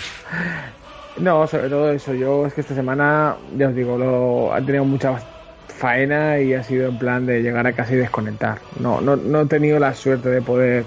No, 1.17 1.47
sobre 1.47 1.69
todo 1.69 1.91
eso. 1.91 2.13
Yo 2.13 2.45
es 2.45 2.53
que 2.53 2.61
esta 2.61 2.75
semana, 2.75 3.35
ya 3.57 3.69
os 3.69 3.75
digo, 3.75 3.97
lo, 3.97 4.53
han 4.53 4.65
tenido 4.65 4.85
mucha 4.85 5.11
faena 5.67 6.39
y 6.39 6.53
ha 6.53 6.63
sido 6.63 6.87
en 6.89 6.97
plan 6.97 7.25
de 7.25 7.41
llegar 7.41 7.67
a 7.67 7.73
casa 7.73 7.93
y 7.93 7.97
desconectar. 7.97 8.59
No, 8.79 9.01
no, 9.01 9.15
no 9.15 9.41
he 9.41 9.45
tenido 9.45 9.79
la 9.79 9.93
suerte 9.93 10.29
de 10.29 10.41
poder, 10.41 10.85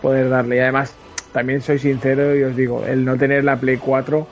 poder 0.00 0.28
darle. 0.28 0.56
Y 0.56 0.60
además, 0.60 0.94
también 1.32 1.60
soy 1.60 1.78
sincero 1.78 2.36
y 2.36 2.42
os 2.42 2.56
digo, 2.56 2.84
el 2.86 3.04
no 3.04 3.16
tener 3.16 3.44
la 3.44 3.56
Play 3.56 3.76
4 3.76 4.26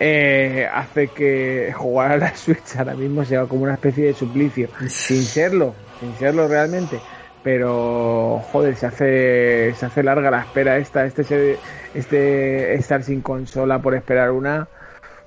eh, 0.00 0.68
hace 0.72 1.08
que 1.08 1.72
jugar 1.76 2.12
a 2.12 2.16
la 2.16 2.34
Switch 2.34 2.76
ahora 2.76 2.94
mismo 2.94 3.24
sea 3.24 3.44
como 3.46 3.62
una 3.62 3.74
especie 3.74 4.06
de 4.06 4.14
suplicio. 4.14 4.68
sin 4.88 5.22
serlo, 5.22 5.74
sin 6.00 6.14
serlo 6.16 6.48
realmente. 6.48 7.00
Pero, 7.44 8.40
joder, 8.52 8.76
se 8.76 8.86
hace, 8.86 9.74
se 9.74 9.86
hace 9.86 10.02
larga 10.02 10.30
la 10.30 10.40
espera 10.40 10.78
esta, 10.78 11.04
este, 11.04 11.58
este 11.92 12.74
estar 12.74 13.02
sin 13.02 13.20
consola 13.20 13.80
por 13.80 13.94
esperar 13.94 14.30
una. 14.30 14.68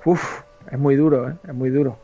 Uf, 0.04 0.40
es 0.70 0.78
muy 0.78 0.96
duro, 0.96 1.28
¿eh? 1.28 1.34
es 1.46 1.54
muy 1.54 1.68
duro. 1.70 1.98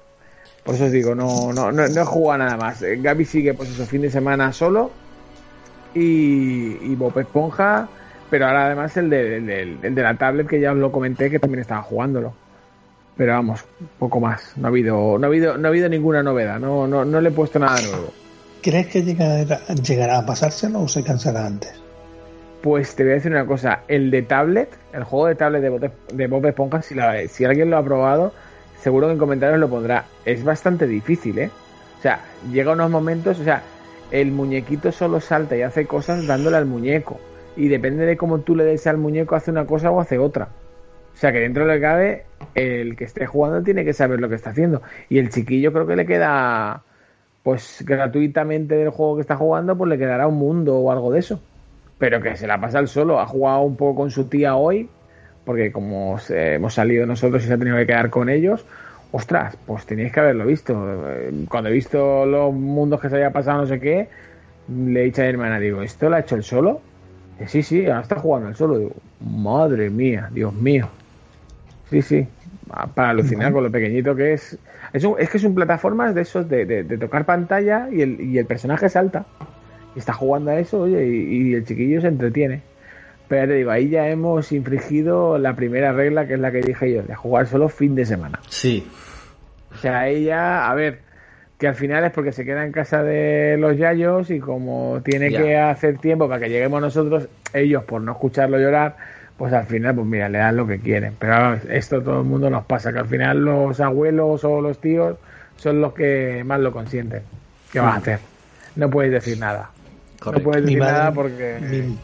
Por 0.65 0.77
eso 0.77 0.85
os 0.85 0.93
digo, 0.93 1.15
no, 1.15 1.53
no, 1.53 1.73
no, 1.73 1.89
no 1.89 2.01
he 2.01 2.05
jugado 2.05 2.45
nada 2.45 2.57
más. 2.57 2.83
Gaby 2.83 3.25
sigue, 3.25 3.55
pues 3.55 3.71
eso, 3.71 3.85
fin 3.85 4.03
de 4.03 4.11
semana 4.11 4.53
solo. 4.53 4.91
Y, 5.95 6.77
y 6.81 6.95
Bob 6.95 7.19
Esponja. 7.19 7.89
Pero 8.31 8.47
ahora 8.47 8.67
además 8.67 8.97
el 8.97 9.11
de, 9.11 9.37
el, 9.37 9.47
de, 9.47 9.63
el 9.83 9.95
de 9.95 10.03
la 10.03 10.17
tablet 10.17 10.47
que 10.47 10.61
ya 10.61 10.73
os 10.73 10.79
lo 10.79 10.91
comenté 10.91 11.29
que 11.31 11.39
también 11.39 11.61
estaba 11.61 11.83
jugándolo. 11.83 12.33
Pero 13.17 13.33
vamos, 13.35 13.65
poco 13.99 14.21
más. 14.21 14.57
No 14.57 14.69
ha 14.69 14.71
habido, 14.71 15.19
no 15.19 15.27
ha 15.27 15.29
habido, 15.29 15.59
no 15.59 15.69
ha 15.69 15.71
habido 15.71 15.89
ninguna 15.89 16.23
novedad. 16.23 16.59
No, 16.59 16.87
no, 16.87 17.05
no 17.05 17.21
le 17.21 17.29
he 17.29 17.33
puesto 17.33 17.59
nada 17.59 17.81
nuevo. 17.83 18.13
¿Crees 18.63 18.87
que 18.87 19.03
llegará, 19.03 19.59
llegará 19.75 20.19
a 20.19 20.27
pasárselo 20.27 20.83
o 20.83 20.89
se 20.89 21.03
cansará 21.03 21.45
antes? 21.45 21.83
Pues 22.63 22.95
te 22.95 23.03
voy 23.03 23.13
a 23.13 23.15
decir 23.17 23.33
una 23.33 23.45
cosa. 23.45 23.81
El 23.89 24.11
de 24.11 24.23
tablet, 24.23 24.79
el 24.95 25.05
juego 25.05 25.27
de 25.27 25.35
tablet 25.35 25.61
de 25.61 25.69
Bob, 25.69 25.91
de 26.15 26.27
Bob 26.29 26.47
Esponja, 26.47 26.81
si, 26.81 26.95
la, 26.95 27.27
si 27.29 27.45
alguien 27.45 27.69
lo 27.69 27.77
ha 27.77 27.85
probado, 27.85 28.33
seguro 28.83 29.07
que 29.07 29.13
en 29.13 29.19
comentarios 29.19 29.61
lo 29.61 29.69
pondrá. 29.69 30.05
Es 30.25 30.45
bastante 30.45 30.87
difícil, 30.87 31.39
¿eh? 31.39 31.51
O 31.99 32.03
sea, 32.03 32.21
llega 32.51 32.73
unos 32.73 32.91
momentos, 32.91 33.39
o 33.39 33.45
sea, 33.45 33.63
el 34.11 34.33
muñequito 34.33 34.91
solo 34.91 35.21
salta 35.21 35.57
y 35.57 35.63
hace 35.63 35.87
cosas 35.87 36.27
dándole 36.27 36.57
al 36.57 36.67
muñeco. 36.67 37.21
Y 37.57 37.69
depende 37.69 38.07
de 38.07 38.17
cómo 38.17 38.41
tú 38.41 38.57
le 38.57 38.65
des 38.65 38.87
al 38.87 38.99
muñeco, 38.99 39.37
hace 39.37 39.51
una 39.51 39.67
cosa 39.67 39.91
o 39.91 40.01
hace 40.01 40.19
otra. 40.19 40.49
O 41.15 41.17
sea 41.17 41.31
que 41.31 41.39
dentro 41.39 41.65
de 41.65 41.69
lo 41.69 41.75
que 41.77 41.81
cabe, 41.81 42.25
el 42.55 42.97
que 42.97 43.05
esté 43.05 43.27
jugando 43.27 43.63
tiene 43.63 43.85
que 43.85 43.93
saber 43.93 44.21
lo 44.21 44.29
que 44.29 44.35
está 44.35 44.51
haciendo. 44.51 44.83
Y 45.09 45.19
el 45.19 45.31
chiquillo 45.31 45.73
creo 45.73 45.87
que 45.87 45.95
le 45.95 46.07
queda, 46.07 46.83
pues 47.43 47.85
gratuitamente 47.87 48.75
del 48.75 48.91
juego 48.91 49.17
que 49.17 49.21
está 49.21 49.37
jugando, 49.37 49.77
pues 49.77 49.91
le 49.91 49.99
quedará 49.99 50.27
un 50.27 50.37
mundo 50.37 50.77
o 50.77 50.91
algo 50.91 51.13
de 51.13 51.21
eso. 51.21 51.41
Pero 51.99 52.21
que 52.21 52.37
se 52.37 52.49
la 52.49 52.61
pasa 52.61 52.79
al 52.79 52.89
solo. 52.89 53.21
Ha 53.21 53.27
jugado 53.27 53.61
un 53.61 53.77
poco 53.77 53.95
con 53.95 54.11
su 54.11 54.25
tía 54.25 54.57
hoy, 54.57 54.89
porque 55.45 55.73
como 55.73 56.19
hemos 56.29 56.75
salido 56.75 57.07
nosotros 57.07 57.45
y 57.45 57.49
se 57.49 57.55
ha 57.55 57.59
tenido 57.59 57.77
que 57.77 57.87
quedar 57.87 58.11
con 58.11 58.29
ellos, 58.29 58.65
ostras, 59.13 59.57
pues 59.67 59.85
teníais 59.87 60.13
que 60.13 60.21
haberlo 60.21 60.47
visto. 60.47 60.75
Cuando 61.49 61.71
he 61.71 61.73
visto 61.73 62.27
los 62.27 62.53
mundos 62.53 63.01
que 63.01 63.09
se 63.09 63.17
había 63.17 63.31
pasado, 63.31 63.63
no 63.63 63.67
sé 63.67 63.79
qué, 63.79 64.09
le 64.69 65.01
he 65.01 65.05
dicho 65.05 65.23
a 65.23 65.25
mi 65.25 65.31
hermana, 65.31 65.59
digo, 65.59 65.83
¿esto 65.83 66.09
lo 66.09 66.17
ha 66.17 66.21
hecho 66.21 66.35
el 66.35 66.43
solo? 66.43 66.81
Y 67.41 67.47
sí, 67.47 67.63
sí, 67.63 67.87
ahora 67.87 68.01
está 68.01 68.17
jugando 68.17 68.49
el 68.49 68.55
solo. 68.57 68.79
Digo, 68.79 68.93
madre 69.21 69.91
mía, 69.91 70.29
Dios 70.33 70.53
mío. 70.55 70.89
Sí, 71.91 72.01
sí, 72.03 72.27
para 72.95 73.11
alucinar 73.11 73.53
con 73.53 73.65
lo 73.65 73.71
pequeñito 73.71 74.17
que 74.17 74.33
es. 74.33 74.59
Es, 74.93 75.05
un, 75.05 75.17
es 75.19 75.31
que 75.31 75.39
es 75.39 75.45
un 75.45 75.55
plataformas 75.55 76.15
de 76.15 76.23
esos 76.23 76.49
de, 76.49 76.65
de, 76.67 76.85
de, 76.85 76.99
tocar 76.99 77.25
pantalla 77.25 77.89
y 77.91 78.03
el, 78.03 78.21
y 78.21 78.39
el 78.39 78.47
personaje 78.47 78.89
salta. 78.89 79.27
Y 79.95 79.99
está 79.99 80.13
jugando 80.15 80.51
a 80.51 80.59
eso, 80.59 80.83
oye, 80.83 81.07
y, 81.07 81.51
y 81.51 81.55
el 81.55 81.67
chiquillo 81.67 82.01
se 82.01 82.09
entretiene. 82.09 82.63
Pero 83.33 83.45
ya 83.45 83.49
te 83.49 83.55
digo, 83.55 83.71
ahí 83.71 83.89
ya 83.89 84.09
hemos 84.11 84.53
infringido 84.53 85.39
la 85.39 85.57
primera 85.57 85.91
regla, 85.95 86.27
que 86.27 86.35
es 86.35 86.41
la 86.41 86.53
que 86.53 86.61
dije 86.61 86.93
yo, 86.93 87.03
de 87.03 87.15
jugar 87.15 87.47
solo 87.47 87.71
fin 87.71 87.95
de 87.95 88.05
semana. 88.05 88.39
Sí. 88.51 88.87
O 89.73 89.79
sea, 89.79 90.07
ella, 90.07 90.71
a 90.71 90.75
ver, 90.75 90.99
que 91.57 91.67
al 91.67 91.75
final 91.75 92.05
es 92.05 92.11
porque 92.13 92.33
se 92.33 92.45
queda 92.45 92.63
en 92.67 92.73
casa 92.73 93.03
de 93.03 93.57
los 93.59 93.79
yayos 93.79 94.29
y 94.31 94.39
como 94.39 95.01
tiene 95.03 95.31
Ya. 95.31 95.41
que 95.43 95.57
hacer 95.57 95.97
tiempo 95.97 96.29
para 96.29 96.41
que 96.43 96.51
lleguemos 96.51 96.83
nosotros, 96.83 97.27
ellos 97.55 97.85
por 97.85 98.03
no 98.03 98.13
escucharlo 98.13 98.59
llorar, 98.59 98.97
pues 99.39 99.51
al 99.55 99.65
final, 99.65 99.95
pues 99.95 100.07
mira, 100.07 100.29
le 100.29 100.37
dan 100.37 100.55
lo 100.59 100.67
que 100.67 100.79
quieren. 100.79 101.15
Pero 101.19 101.55
esto 101.71 102.03
todo 102.03 102.21
el 102.21 102.27
mundo 102.27 102.51
nos 102.51 102.67
pasa, 102.67 102.93
que 102.93 102.99
al 102.99 103.07
final 103.09 103.39
los 103.43 103.81
abuelos 103.81 104.45
o 104.45 104.61
los 104.61 104.79
tíos 104.79 105.17
son 105.57 105.81
los 105.81 105.95
que 105.95 106.43
más 106.45 106.61
lo 106.61 106.71
consienten. 106.71 107.23
¿Qué 107.73 107.81
vas 107.81 107.95
a 107.95 107.97
hacer? 107.97 108.19
No 108.77 108.91
puedes 108.91 109.11
decir 109.11 109.39
nada. 109.39 109.71
No 110.23 110.33
puedes 110.33 110.65
decir 110.67 110.79
madre- 110.79 110.93
nada 110.93 111.13
porque... 111.13 111.57
Mi, 111.63 111.97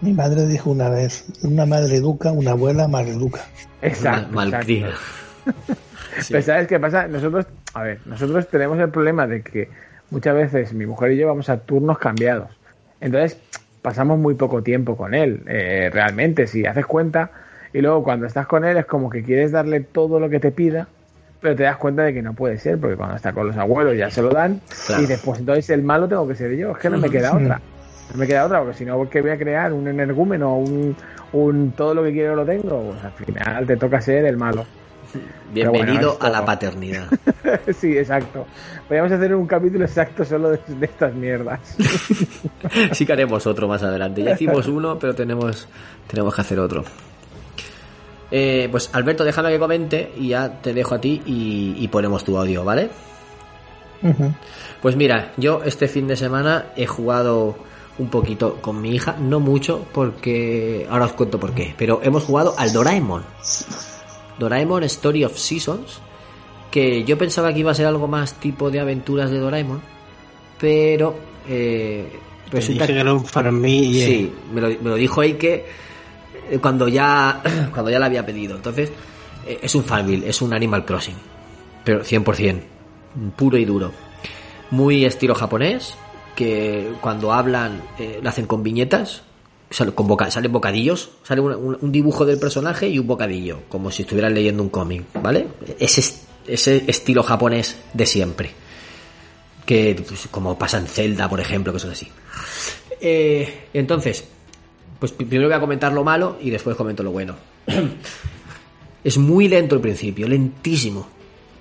mi 0.00 0.12
madre 0.12 0.46
dijo 0.46 0.70
una 0.70 0.88
vez, 0.88 1.24
una 1.42 1.66
madre 1.66 1.96
educa, 1.96 2.32
una 2.32 2.52
abuela 2.52 2.88
maleduca. 2.88 3.40
Exacto. 3.82 4.28
Mal- 4.32 4.50
malcría. 4.50 4.88
exacto. 4.88 5.74
Pero 6.30 6.42
¿sabes 6.42 6.66
qué 6.66 6.80
pasa? 6.80 7.06
Nosotros, 7.08 7.46
a 7.74 7.82
ver, 7.82 8.00
nosotros 8.06 8.48
tenemos 8.48 8.78
el 8.78 8.88
problema 8.88 9.26
de 9.26 9.42
que 9.42 9.68
muchas 10.10 10.34
veces 10.34 10.72
mi 10.72 10.86
mujer 10.86 11.12
y 11.12 11.18
yo 11.18 11.26
vamos 11.28 11.48
a 11.50 11.58
turnos 11.58 11.98
cambiados. 11.98 12.48
Entonces, 13.00 13.38
pasamos 13.82 14.18
muy 14.18 14.34
poco 14.34 14.62
tiempo 14.62 14.96
con 14.96 15.14
él, 15.14 15.42
eh, 15.46 15.90
realmente, 15.92 16.46
si 16.46 16.64
haces 16.64 16.86
cuenta. 16.86 17.30
Y 17.72 17.82
luego 17.82 18.02
cuando 18.02 18.26
estás 18.26 18.46
con 18.46 18.64
él 18.64 18.78
es 18.78 18.86
como 18.86 19.10
que 19.10 19.22
quieres 19.22 19.52
darle 19.52 19.80
todo 19.80 20.18
lo 20.18 20.30
que 20.30 20.40
te 20.40 20.50
pida, 20.52 20.88
pero 21.42 21.54
te 21.54 21.64
das 21.64 21.76
cuenta 21.76 22.02
de 22.02 22.14
que 22.14 22.22
no 22.22 22.32
puede 22.32 22.56
ser, 22.58 22.78
porque 22.80 22.96
cuando 22.96 23.14
está 23.16 23.32
con 23.34 23.46
los 23.46 23.56
abuelos 23.58 23.94
ya 23.96 24.10
se 24.10 24.22
lo 24.22 24.30
dan. 24.30 24.62
Claro. 24.86 25.02
Y 25.02 25.06
después 25.06 25.38
entonces 25.38 25.68
el 25.68 25.82
malo 25.82 26.08
tengo 26.08 26.26
que 26.26 26.34
ser 26.34 26.56
yo, 26.56 26.72
es 26.72 26.78
que 26.78 26.88
no 26.88 26.96
me 26.98 27.10
queda 27.10 27.36
otra. 27.36 27.60
No 28.12 28.18
me 28.18 28.26
queda 28.26 28.46
otra, 28.46 28.60
porque 28.60 28.76
si 28.78 28.84
no, 28.84 29.08
¿qué 29.10 29.20
voy 29.20 29.30
a 29.30 29.38
crear? 29.38 29.72
¿Un 29.72 29.88
energúmeno? 29.88 30.56
¿Un, 30.56 30.96
un 31.32 31.72
todo 31.72 31.94
lo 31.94 32.02
que 32.04 32.12
quiero 32.12 32.36
lo 32.36 32.44
tengo? 32.44 32.92
Pues 32.92 33.04
al 33.04 33.12
final 33.12 33.66
te 33.66 33.76
toca 33.76 34.00
ser 34.00 34.24
el 34.26 34.36
malo. 34.36 34.64
Bueno, 35.12 35.26
Bienvenido 35.72 36.12
esto- 36.12 36.26
a 36.26 36.30
la 36.30 36.44
paternidad. 36.44 37.06
sí, 37.78 37.96
exacto. 37.96 38.46
Podríamos 38.86 39.12
hacer 39.12 39.34
un 39.34 39.46
capítulo 39.46 39.84
exacto 39.84 40.24
solo 40.24 40.50
de, 40.50 40.60
de 40.68 40.86
estas 40.86 41.14
mierdas. 41.14 41.60
sí 42.92 43.06
que 43.06 43.12
haremos 43.12 43.46
otro 43.46 43.66
más 43.68 43.82
adelante. 43.82 44.22
Ya 44.22 44.32
hicimos 44.32 44.66
uno, 44.68 44.98
pero 44.98 45.14
tenemos, 45.14 45.68
tenemos 46.06 46.34
que 46.34 46.40
hacer 46.40 46.58
otro. 46.58 46.84
Eh, 48.30 48.68
pues 48.70 48.90
Alberto, 48.92 49.24
déjame 49.24 49.50
que 49.50 49.58
comente 49.58 50.12
y 50.16 50.28
ya 50.28 50.60
te 50.60 50.74
dejo 50.74 50.96
a 50.96 51.00
ti 51.00 51.22
y, 51.24 51.76
y 51.78 51.88
ponemos 51.88 52.24
tu 52.24 52.36
audio, 52.36 52.64
¿vale? 52.64 52.90
Pues 54.82 54.94
mira, 54.96 55.32
yo 55.36 55.62
este 55.64 55.88
fin 55.88 56.06
de 56.06 56.16
semana 56.16 56.66
he 56.76 56.86
jugado 56.86 57.56
un 57.98 58.08
poquito 58.08 58.56
con 58.60 58.80
mi 58.80 58.94
hija, 58.94 59.16
no 59.18 59.40
mucho, 59.40 59.86
porque 59.92 60.86
ahora 60.90 61.06
os 61.06 61.12
cuento 61.12 61.40
por 61.40 61.52
qué, 61.54 61.74
pero 61.76 62.00
hemos 62.02 62.24
jugado 62.24 62.54
al 62.58 62.72
Doraemon. 62.72 63.24
Doraemon 64.38 64.84
Story 64.84 65.24
of 65.24 65.36
Seasons, 65.36 66.00
que 66.70 67.04
yo 67.04 67.16
pensaba 67.16 67.52
que 67.52 67.60
iba 67.60 67.70
a 67.70 67.74
ser 67.74 67.86
algo 67.86 68.06
más 68.06 68.34
tipo 68.34 68.70
de 68.70 68.80
aventuras 68.80 69.30
de 69.30 69.38
Doraemon, 69.38 69.80
pero 70.58 71.16
eh, 71.48 72.06
resulta 72.50 72.86
que. 72.86 72.92
Sí, 74.04 74.32
me 74.52 74.60
lo, 74.60 74.68
me 74.68 74.90
lo 74.90 74.94
dijo 74.96 75.20
ahí 75.20 75.34
que 75.34 75.64
eh, 76.50 76.58
cuando 76.58 76.88
ya 76.88 77.42
cuando 77.72 77.90
ya 77.90 77.98
la 77.98 78.06
había 78.06 78.24
pedido. 78.24 78.56
Entonces, 78.56 78.90
eh, 79.46 79.60
es 79.62 79.74
un 79.74 79.84
Farmville, 79.84 80.28
es 80.28 80.42
un 80.42 80.54
Animal 80.54 80.84
Crossing. 80.84 81.16
Pero 81.84 82.02
100%, 82.02 82.60
puro 83.36 83.56
y 83.56 83.64
duro. 83.64 83.92
Muy 84.70 85.04
estilo 85.04 85.34
japonés, 85.34 85.96
que 86.36 86.92
cuando 87.00 87.32
hablan 87.32 87.82
eh, 87.98 88.20
lo 88.22 88.28
hacen 88.28 88.46
con 88.46 88.62
viñetas, 88.62 89.22
sale- 89.70 89.92
con 89.92 90.06
boca- 90.06 90.30
salen 90.30 90.52
bocadillos, 90.52 91.10
sale 91.24 91.40
un, 91.40 91.90
dibujo 91.90 92.24
del 92.24 92.38
personaje 92.38 92.88
y 92.88 92.98
un 93.00 93.06
bocadillo, 93.08 93.62
como 93.68 93.90
si 93.90 94.02
estuvieran 94.02 94.34
leyendo 94.34 94.62
un 94.62 94.68
cómic, 94.68 95.04
¿vale? 95.22 95.48
Ese, 95.78 96.00
es- 96.00 96.22
ese 96.46 96.84
estilo 96.86 97.22
japonés 97.24 97.76
de 97.92 98.06
siempre. 98.06 98.50
Que 99.64 100.00
pues, 100.06 100.28
como 100.30 100.56
pasa 100.56 100.78
en 100.78 100.86
Zelda, 100.86 101.28
por 101.28 101.40
ejemplo, 101.40 101.72
cosas 101.72 101.90
así. 101.92 102.06
Eh, 103.00 103.66
entonces, 103.74 104.24
pues 105.00 105.10
pri- 105.12 105.26
primero 105.26 105.48
voy 105.48 105.56
a 105.56 105.60
comentar 105.60 105.92
lo 105.92 106.04
malo 106.04 106.36
y 106.40 106.50
después 106.50 106.76
comento 106.76 107.02
lo 107.02 107.10
bueno. 107.10 107.34
es 109.04 109.18
muy 109.18 109.48
lento 109.48 109.74
el 109.74 109.80
principio, 109.80 110.28
lentísimo. 110.28 111.08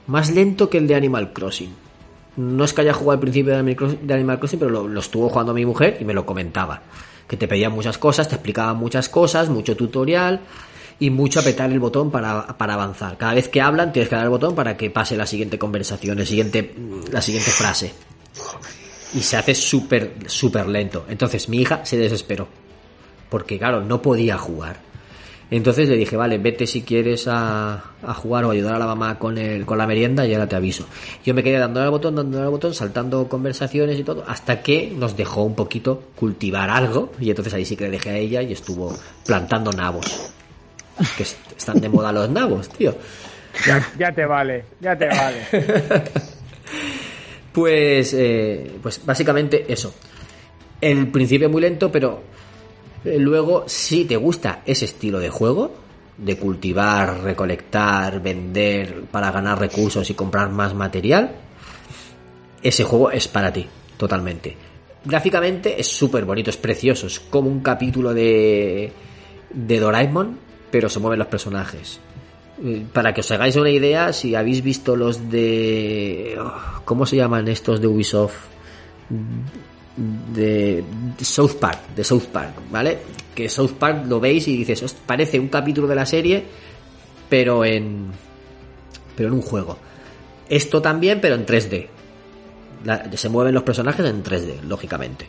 Más 0.07 0.29
lento 0.29 0.69
que 0.69 0.77
el 0.77 0.85
de 0.87 0.95
Animal 0.95 1.33
Crossing. 1.33 1.73
No 2.37 2.65
es 2.65 2.73
que 2.73 2.81
haya 2.81 2.93
jugado 2.93 3.13
al 3.13 3.19
principio 3.19 3.53
de 3.53 4.13
Animal 4.13 4.39
Crossing, 4.39 4.59
pero 4.59 4.87
lo, 4.87 4.99
estuvo 4.99 5.29
jugando 5.29 5.53
mi 5.53 5.65
mujer 5.65 5.97
y 5.99 6.05
me 6.05 6.13
lo 6.13 6.25
comentaba. 6.25 6.81
Que 7.27 7.37
te 7.37 7.47
pedía 7.47 7.69
muchas 7.69 7.97
cosas, 7.97 8.27
te 8.27 8.35
explicaba 8.35 8.73
muchas 8.73 9.09
cosas, 9.09 9.49
mucho 9.49 9.75
tutorial 9.75 10.41
y 10.99 11.09
mucho 11.09 11.39
apretar 11.39 11.71
el 11.71 11.79
botón 11.79 12.11
para, 12.11 12.47
para 12.57 12.75
avanzar. 12.75 13.17
Cada 13.17 13.33
vez 13.33 13.47
que 13.47 13.61
hablan 13.61 13.91
tienes 13.91 14.09
que 14.09 14.15
dar 14.15 14.25
el 14.25 14.29
botón 14.29 14.53
para 14.53 14.77
que 14.77 14.89
pase 14.89 15.17
la 15.17 15.25
siguiente 15.25 15.57
conversación, 15.57 16.19
el 16.19 16.27
siguiente, 16.27 16.75
la 17.11 17.21
siguiente 17.21 17.51
frase 17.51 17.93
y 19.15 19.21
se 19.21 19.37
hace 19.37 19.55
súper, 19.55 20.13
súper 20.27 20.67
lento. 20.67 21.05
Entonces 21.07 21.47
mi 21.47 21.61
hija 21.61 21.85
se 21.85 21.97
desesperó. 21.97 22.47
Porque 23.29 23.57
claro, 23.57 23.81
no 23.81 24.01
podía 24.01 24.37
jugar. 24.37 24.79
Entonces 25.57 25.87
le 25.89 25.95
dije, 25.95 26.17
vale, 26.17 26.37
vete 26.37 26.65
si 26.67 26.81
quieres 26.81 27.27
a, 27.27 27.75
a 28.03 28.13
jugar 28.13 28.45
o 28.45 28.51
ayudar 28.51 28.75
a 28.75 28.79
la 28.79 28.85
mamá 28.87 29.17
con, 29.19 29.37
el, 29.37 29.65
con 29.65 29.77
la 29.77 29.85
merienda 29.87 30.25
y 30.25 30.33
ahora 30.33 30.47
te 30.47 30.55
aviso. 30.55 30.85
Yo 31.23 31.33
me 31.33 31.43
quedé 31.43 31.57
dándole 31.59 31.85
al 31.85 31.91
botón, 31.91 32.15
dándole 32.15 32.43
al 32.43 32.49
botón, 32.51 32.73
saltando 32.73 33.27
conversaciones 33.27 33.99
y 33.99 34.03
todo, 34.03 34.23
hasta 34.27 34.61
que 34.61 34.91
nos 34.95 35.15
dejó 35.15 35.43
un 35.43 35.55
poquito 35.55 36.03
cultivar 36.15 36.69
algo. 36.69 37.11
Y 37.19 37.29
entonces 37.29 37.53
ahí 37.53 37.65
sí 37.65 37.75
que 37.75 37.85
le 37.85 37.91
dejé 37.91 38.09
a 38.09 38.17
ella 38.17 38.41
y 38.41 38.53
estuvo 38.53 38.97
plantando 39.25 39.71
nabos. 39.71 40.31
Que 41.17 41.23
est- 41.23 41.37
están 41.57 41.79
de 41.81 41.89
moda 41.89 42.11
los 42.11 42.29
nabos, 42.29 42.69
tío. 42.69 42.95
Ya, 43.65 43.87
ya 43.97 44.11
te 44.11 44.25
vale, 44.25 44.65
ya 44.81 44.97
te 44.97 45.07
vale. 45.07 45.37
Pues, 47.53 48.13
eh, 48.13 48.69
pues 48.81 48.99
básicamente 49.05 49.65
eso. 49.71 49.93
El 50.81 51.07
principio 51.07 51.49
muy 51.49 51.61
lento, 51.61 51.89
pero 51.91 52.21
luego, 53.05 53.63
si 53.67 54.05
te 54.05 54.17
gusta 54.17 54.61
ese 54.65 54.85
estilo 54.85 55.19
de 55.19 55.29
juego, 55.29 55.71
de 56.17 56.37
cultivar, 56.37 57.21
recolectar, 57.21 58.21
vender 58.21 59.03
para 59.11 59.31
ganar 59.31 59.59
recursos 59.59 60.09
y 60.09 60.13
comprar 60.13 60.49
más 60.49 60.73
material, 60.73 61.35
ese 62.61 62.83
juego 62.83 63.11
es 63.11 63.27
para 63.27 63.51
ti, 63.51 63.67
totalmente. 63.97 64.55
Gráficamente 65.03 65.79
es 65.79 65.87
súper 65.87 66.25
bonito, 66.25 66.49
es 66.49 66.57
precioso, 66.57 67.07
es 67.07 67.19
como 67.19 67.49
un 67.49 67.59
capítulo 67.59 68.13
de, 68.13 68.91
de 69.53 69.79
Doraemon, 69.79 70.39
pero 70.71 70.89
se 70.89 70.99
mueven 70.99 71.19
los 71.19 71.27
personajes. 71.27 71.99
Eh, 72.63 72.85
Para 72.91 73.13
que 73.13 73.21
os 73.21 73.29
hagáis 73.31 73.55
una 73.55 73.69
idea, 73.69 74.13
si 74.13 74.33
habéis 74.33 74.63
visto 74.63 74.95
los 74.95 75.29
de... 75.29 76.37
oh, 76.39 76.81
¿Cómo 76.85 77.05
se 77.05 77.17
llaman 77.17 77.47
estos 77.47 77.81
de 77.81 77.87
Ubisoft? 77.87 78.35
De, 79.97 80.83
South 81.21 81.53
Park, 81.59 81.89
de 81.95 82.03
South 82.03 82.25
Park, 82.31 82.53
¿vale? 82.69 82.99
Que 83.33 83.47
South 83.49 83.73
Park 83.79 84.05
lo 84.07 84.19
veis 84.19 84.47
y 84.47 84.57
dices, 84.57 84.83
"Host, 84.83 84.97
parece 85.05 85.39
un 85.39 85.47
capítulo 85.47 85.87
de 85.87 85.95
la 85.95 86.05
serie, 86.05 86.43
pero 87.29 87.63
en... 87.63 88.07
pero 89.15 89.29
en 89.29 89.35
un 89.35 89.41
juego. 89.41 89.77
Esto 90.49 90.81
también, 90.81 91.19
pero 91.21 91.35
en 91.35 91.45
3D. 91.45 91.87
La- 92.83 93.09
se 93.17 93.29
mueven 93.29 93.53
los 93.53 93.63
personajes 93.63 94.05
en 94.05 94.23
3D, 94.23 94.61
lógicamente, 94.63 95.27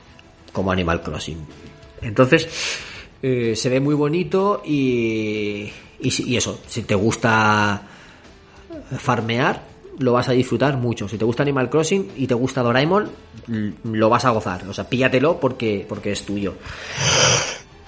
como 0.52 0.72
Animal 0.72 1.01
Crossing. 1.02 1.38
Entonces, 2.02 2.48
eh, 3.22 3.55
se 3.56 3.68
ve 3.68 3.80
muy 3.80 3.94
bonito 3.94 4.62
y, 4.64 5.70
y, 6.01 6.22
y 6.24 6.36
eso, 6.36 6.60
si 6.66 6.82
te 6.82 6.94
gusta 6.94 7.82
farmear, 8.98 9.62
lo 9.98 10.12
vas 10.12 10.28
a 10.28 10.32
disfrutar 10.32 10.77
mucho. 10.77 11.09
Si 11.09 11.18
te 11.18 11.24
gusta 11.24 11.43
Animal 11.43 11.70
Crossing 11.70 12.12
y 12.16 12.27
te 12.27 12.35
gusta 12.35 12.62
Doraemon, 12.62 13.10
lo 13.85 14.09
vas 14.09 14.24
a 14.24 14.31
gozar. 14.31 14.66
O 14.68 14.74
sea, 14.74 14.89
píllatelo 14.89 15.40
porque, 15.40 15.85
porque 15.89 16.12
es 16.12 16.23
tuyo. 16.23 16.55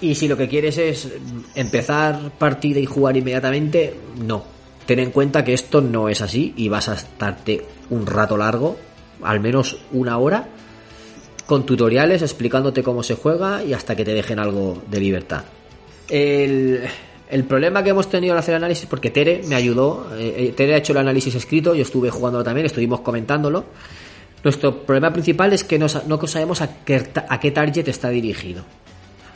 Y 0.01 0.15
si 0.15 0.27
lo 0.27 0.37
que 0.37 0.47
quieres 0.47 0.77
es 0.77 1.11
empezar 1.55 2.31
partida 2.37 2.79
y 2.79 2.85
jugar 2.85 3.17
inmediatamente, 3.17 3.95
no. 4.23 4.43
Ten 4.85 4.99
en 4.99 5.11
cuenta 5.11 5.43
que 5.43 5.53
esto 5.53 5.81
no 5.81 6.09
es 6.09 6.21
así 6.21 6.53
y 6.57 6.69
vas 6.69 6.89
a 6.89 6.95
estarte 6.95 7.65
un 7.89 8.05
rato 8.05 8.37
largo, 8.37 8.77
al 9.21 9.39
menos 9.39 9.77
una 9.91 10.17
hora, 10.17 10.47
con 11.45 11.65
tutoriales 11.65 12.21
explicándote 12.21 12.81
cómo 12.81 13.03
se 13.03 13.15
juega 13.15 13.63
y 13.63 13.73
hasta 13.73 13.95
que 13.95 14.05
te 14.05 14.13
dejen 14.13 14.39
algo 14.39 14.81
de 14.89 14.99
libertad. 14.99 15.43
El, 16.07 16.81
el 17.29 17.43
problema 17.43 17.83
que 17.83 17.91
hemos 17.91 18.09
tenido 18.09 18.33
al 18.33 18.39
hacer 18.39 18.53
el 18.55 18.63
análisis, 18.63 18.85
porque 18.87 19.09
Tere 19.11 19.41
me 19.47 19.55
ayudó, 19.55 20.09
eh, 20.17 20.33
eh, 20.49 20.53
Tere 20.55 20.73
ha 20.73 20.77
hecho 20.77 20.93
el 20.93 20.97
análisis 20.99 21.35
escrito, 21.35 21.75
yo 21.75 21.83
estuve 21.83 22.09
jugándolo 22.09 22.43
también, 22.43 22.65
estuvimos 22.65 23.01
comentándolo. 23.01 23.65
Nuestro 24.43 24.83
problema 24.83 25.11
principal 25.11 25.51
es 25.53 25.63
que 25.63 25.77
no, 25.77 25.87
no 26.07 26.27
sabemos 26.27 26.61
a 26.61 26.83
qué, 26.83 27.09
a 27.27 27.39
qué 27.39 27.51
target 27.51 27.87
está 27.87 28.09
dirigido. 28.09 28.63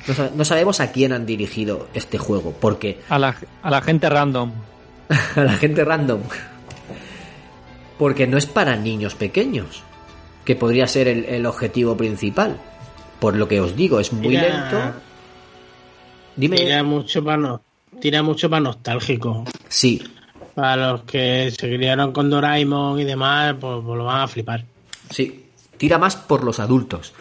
No, 0.07 0.13
sa- 0.13 0.31
no 0.35 0.43
sabemos 0.45 0.79
a 0.79 0.91
quién 0.91 1.13
han 1.13 1.25
dirigido 1.25 1.87
este 1.93 2.17
juego, 2.17 2.53
porque 2.59 2.99
A 3.09 3.19
la, 3.19 3.35
a 3.61 3.69
la 3.69 3.81
gente 3.81 4.09
random. 4.09 4.51
a 5.35 5.41
la 5.43 5.53
gente 5.53 5.83
random. 5.85 6.21
Porque 7.97 8.27
no 8.27 8.37
es 8.37 8.45
para 8.45 8.75
niños 8.75 9.15
pequeños, 9.15 9.83
que 10.45 10.55
podría 10.55 10.87
ser 10.87 11.07
el, 11.07 11.25
el 11.25 11.45
objetivo 11.45 11.95
principal. 11.95 12.57
Por 13.19 13.35
lo 13.35 13.47
que 13.47 13.61
os 13.61 13.75
digo, 13.75 13.99
es 13.99 14.11
muy 14.11 14.35
lento. 14.35 14.77
Dime. 16.35 16.57
Tira 16.57 16.83
mucho 16.83 17.23
para 17.23 17.37
no, 17.37 17.61
tira 18.03 18.21
mucho 18.21 18.49
para 18.49 18.59
nostálgico. 18.59 19.45
Sí, 19.69 20.03
Para 20.55 20.91
los 20.91 21.03
que 21.03 21.49
se 21.57 21.73
criaron 21.73 22.11
con 22.11 22.29
Doraemon 22.29 22.99
y 22.99 23.05
demás, 23.05 23.55
pues, 23.57 23.79
pues 23.81 23.97
lo 23.97 24.03
van 24.03 24.21
a 24.21 24.27
flipar. 24.27 24.65
sí. 25.09 25.39
Tira 25.77 25.97
más 25.97 26.15
por 26.15 26.43
los 26.43 26.59
adultos. 26.59 27.13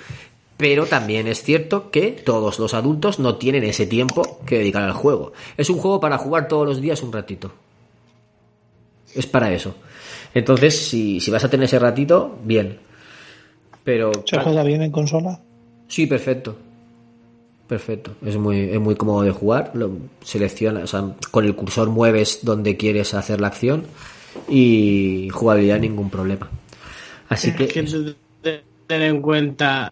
Pero 0.56 0.86
también 0.86 1.26
es 1.26 1.42
cierto 1.42 1.90
que 1.90 2.10
todos 2.12 2.58
los 2.58 2.74
adultos 2.74 3.18
no 3.18 3.36
tienen 3.36 3.64
ese 3.64 3.86
tiempo 3.86 4.40
que 4.46 4.58
dedicar 4.58 4.82
al 4.82 4.92
juego. 4.92 5.32
Es 5.56 5.70
un 5.70 5.78
juego 5.78 5.98
para 5.98 6.18
jugar 6.18 6.46
todos 6.48 6.66
los 6.68 6.80
días 6.80 7.02
un 7.02 7.12
ratito. 7.12 7.50
Es 9.14 9.26
para 9.26 9.50
eso. 9.52 9.74
Entonces, 10.34 10.78
si, 10.86 11.18
si 11.18 11.30
vas 11.30 11.42
a 11.42 11.48
tener 11.50 11.64
ese 11.64 11.78
ratito, 11.78 12.38
bien. 12.44 12.78
Pero. 13.82 14.12
¿Se 14.26 14.38
juega 14.38 14.62
bien 14.62 14.82
en 14.82 14.92
consola? 14.92 15.40
Sí, 15.88 16.06
perfecto. 16.06 16.56
Perfecto. 17.72 18.14
Es 18.22 18.36
muy, 18.36 18.60
es 18.60 18.78
muy 18.78 18.96
cómodo 18.96 19.22
de 19.22 19.30
jugar. 19.30 19.70
Lo 19.72 19.92
selecciona, 20.22 20.80
o 20.80 20.86
sea, 20.86 21.04
con 21.30 21.46
el 21.46 21.56
cursor 21.56 21.88
mueves 21.88 22.40
donde 22.42 22.76
quieres 22.76 23.14
hacer 23.14 23.40
la 23.40 23.46
acción 23.46 23.84
y 24.46 25.30
jugabilidad 25.32 25.78
ningún 25.80 26.10
problema. 26.10 26.50
Así 27.30 27.54
que, 27.54 27.64
Es 27.64 27.72
que 27.72 27.82
tú 27.84 28.14
te- 28.42 28.62
ten 28.86 29.00
en 29.00 29.22
cuenta 29.22 29.90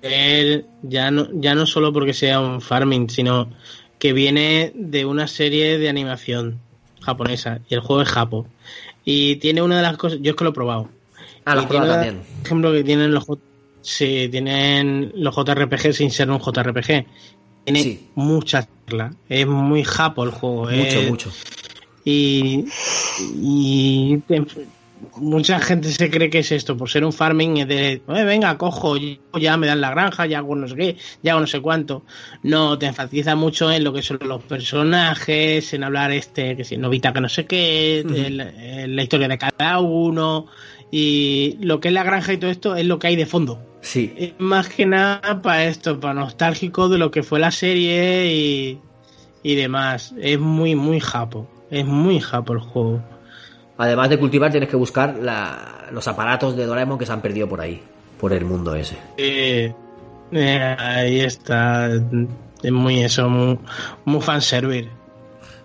él 0.00 0.64
ya 0.80 1.10
no, 1.10 1.28
ya 1.34 1.54
no 1.54 1.66
solo 1.66 1.92
porque 1.92 2.14
sea 2.14 2.40
un 2.40 2.62
farming, 2.62 3.10
sino 3.10 3.50
que 3.98 4.14
viene 4.14 4.72
de 4.74 5.04
una 5.04 5.28
serie 5.28 5.76
de 5.76 5.90
animación 5.90 6.58
japonesa 7.02 7.60
y 7.68 7.74
el 7.74 7.80
juego 7.80 8.00
es 8.00 8.08
japo. 8.08 8.46
Y 9.04 9.36
tiene 9.36 9.60
una 9.60 9.76
de 9.76 9.82
las 9.82 9.98
cosas, 9.98 10.20
yo 10.22 10.30
es 10.30 10.36
que 10.38 10.44
lo 10.44 10.50
he 10.50 10.54
probado. 10.54 10.88
Ah, 11.44 11.54
lo 11.54 11.66
tiene 11.68 11.68
probado 11.84 11.92
también. 12.02 12.22
Por 12.38 12.46
ejemplo, 12.46 12.72
que 12.72 12.82
tienen 12.82 13.12
los, 13.12 13.24
J- 13.24 13.42
sí, 13.82 14.28
tienen 14.30 15.12
los 15.16 15.34
JRPG 15.34 15.92
sin 15.92 16.10
ser 16.10 16.30
un 16.30 16.40
JRPG. 16.40 17.06
Tiene 17.64 17.82
Sí. 17.82 18.08
mucha 18.16 18.66
charla. 18.88 19.12
Es 19.28 19.46
muy 19.46 19.84
japo 19.84 20.24
el 20.24 20.30
juego. 20.30 20.64
mucho, 20.64 21.00
es- 21.00 21.10
mucho. 21.10 21.30
y, 22.04 22.64
y 23.40 24.18
mucha 25.16 25.58
gente 25.60 25.90
se 25.90 26.10
cree 26.10 26.30
que 26.30 26.40
es 26.40 26.52
esto, 26.52 26.76
por 26.76 26.88
ser 26.88 27.04
un 27.04 27.12
farming, 27.12 27.58
es 27.58 27.68
de, 27.68 27.92
"Eh, 28.06 28.24
venga, 28.24 28.56
cojo, 28.56 28.96
ya 29.38 29.56
me 29.56 29.66
dan 29.66 29.80
la 29.80 29.90
granja, 29.90 30.26
ya 30.26 30.38
hago 30.38 30.54
no 30.54 30.68
sé 30.68 30.76
qué, 30.76 30.96
ya 31.22 31.32
hago 31.32 31.40
no 31.40 31.46
sé 31.46 31.60
cuánto. 31.60 32.04
No, 32.44 32.78
te 32.78 32.86
enfatiza 32.86 33.34
mucho 33.34 33.70
en 33.70 33.82
lo 33.84 33.92
que 33.92 34.02
son 34.02 34.18
los 34.22 34.42
personajes, 34.44 35.72
en 35.74 35.84
hablar 35.84 36.12
este, 36.12 36.56
que 36.56 36.64
si 36.64 36.76
Novita 36.76 37.12
que 37.12 37.20
no 37.20 37.28
sé 37.28 37.46
qué, 37.46 38.04
la 38.88 39.02
historia 39.02 39.28
de 39.28 39.38
cada 39.38 39.80
uno, 39.80 40.46
y 40.94 41.56
lo 41.60 41.80
que 41.80 41.88
es 41.88 41.94
la 41.94 42.04
granja 42.04 42.32
y 42.34 42.36
todo 42.36 42.50
esto 42.50 42.76
es 42.76 42.86
lo 42.86 42.98
que 43.00 43.08
hay 43.08 43.16
de 43.16 43.26
fondo. 43.26 43.58
Sí. 43.80 44.12
Es 44.16 44.34
más 44.38 44.68
que 44.68 44.86
nada 44.86 45.40
para 45.42 45.64
esto, 45.64 45.98
para 45.98 46.14
nostálgico 46.14 46.88
de 46.88 46.98
lo 46.98 47.10
que 47.10 47.22
fue 47.24 47.40
la 47.40 47.50
serie 47.50 48.26
y, 48.32 48.78
y 49.42 49.54
demás. 49.56 50.14
Es 50.20 50.38
muy, 50.38 50.76
muy 50.76 51.00
japo. 51.00 51.48
Es 51.70 51.84
muy 51.86 52.20
japo 52.20 52.52
el 52.52 52.60
juego. 52.60 53.02
Además 53.78 54.10
de 54.10 54.18
cultivar, 54.18 54.50
tienes 54.50 54.68
que 54.68 54.76
buscar 54.76 55.16
la- 55.20 55.86
los 55.90 56.06
aparatos 56.06 56.54
de 56.56 56.66
Doraemon 56.66 56.98
que 56.98 57.06
se 57.06 57.12
han 57.12 57.22
perdido 57.22 57.48
por 57.48 57.60
ahí, 57.62 57.80
por 58.20 58.32
el 58.34 58.44
mundo 58.44 58.74
ese. 58.74 58.96
Eh, 59.16 59.72
eh, 60.30 60.76
ahí 60.78 61.20
está. 61.20 61.88
Es 62.62 62.70
muy 62.72 63.02
eso, 63.02 63.28
muy, 63.30 63.58
muy 64.04 64.20
fanservice. 64.20 64.88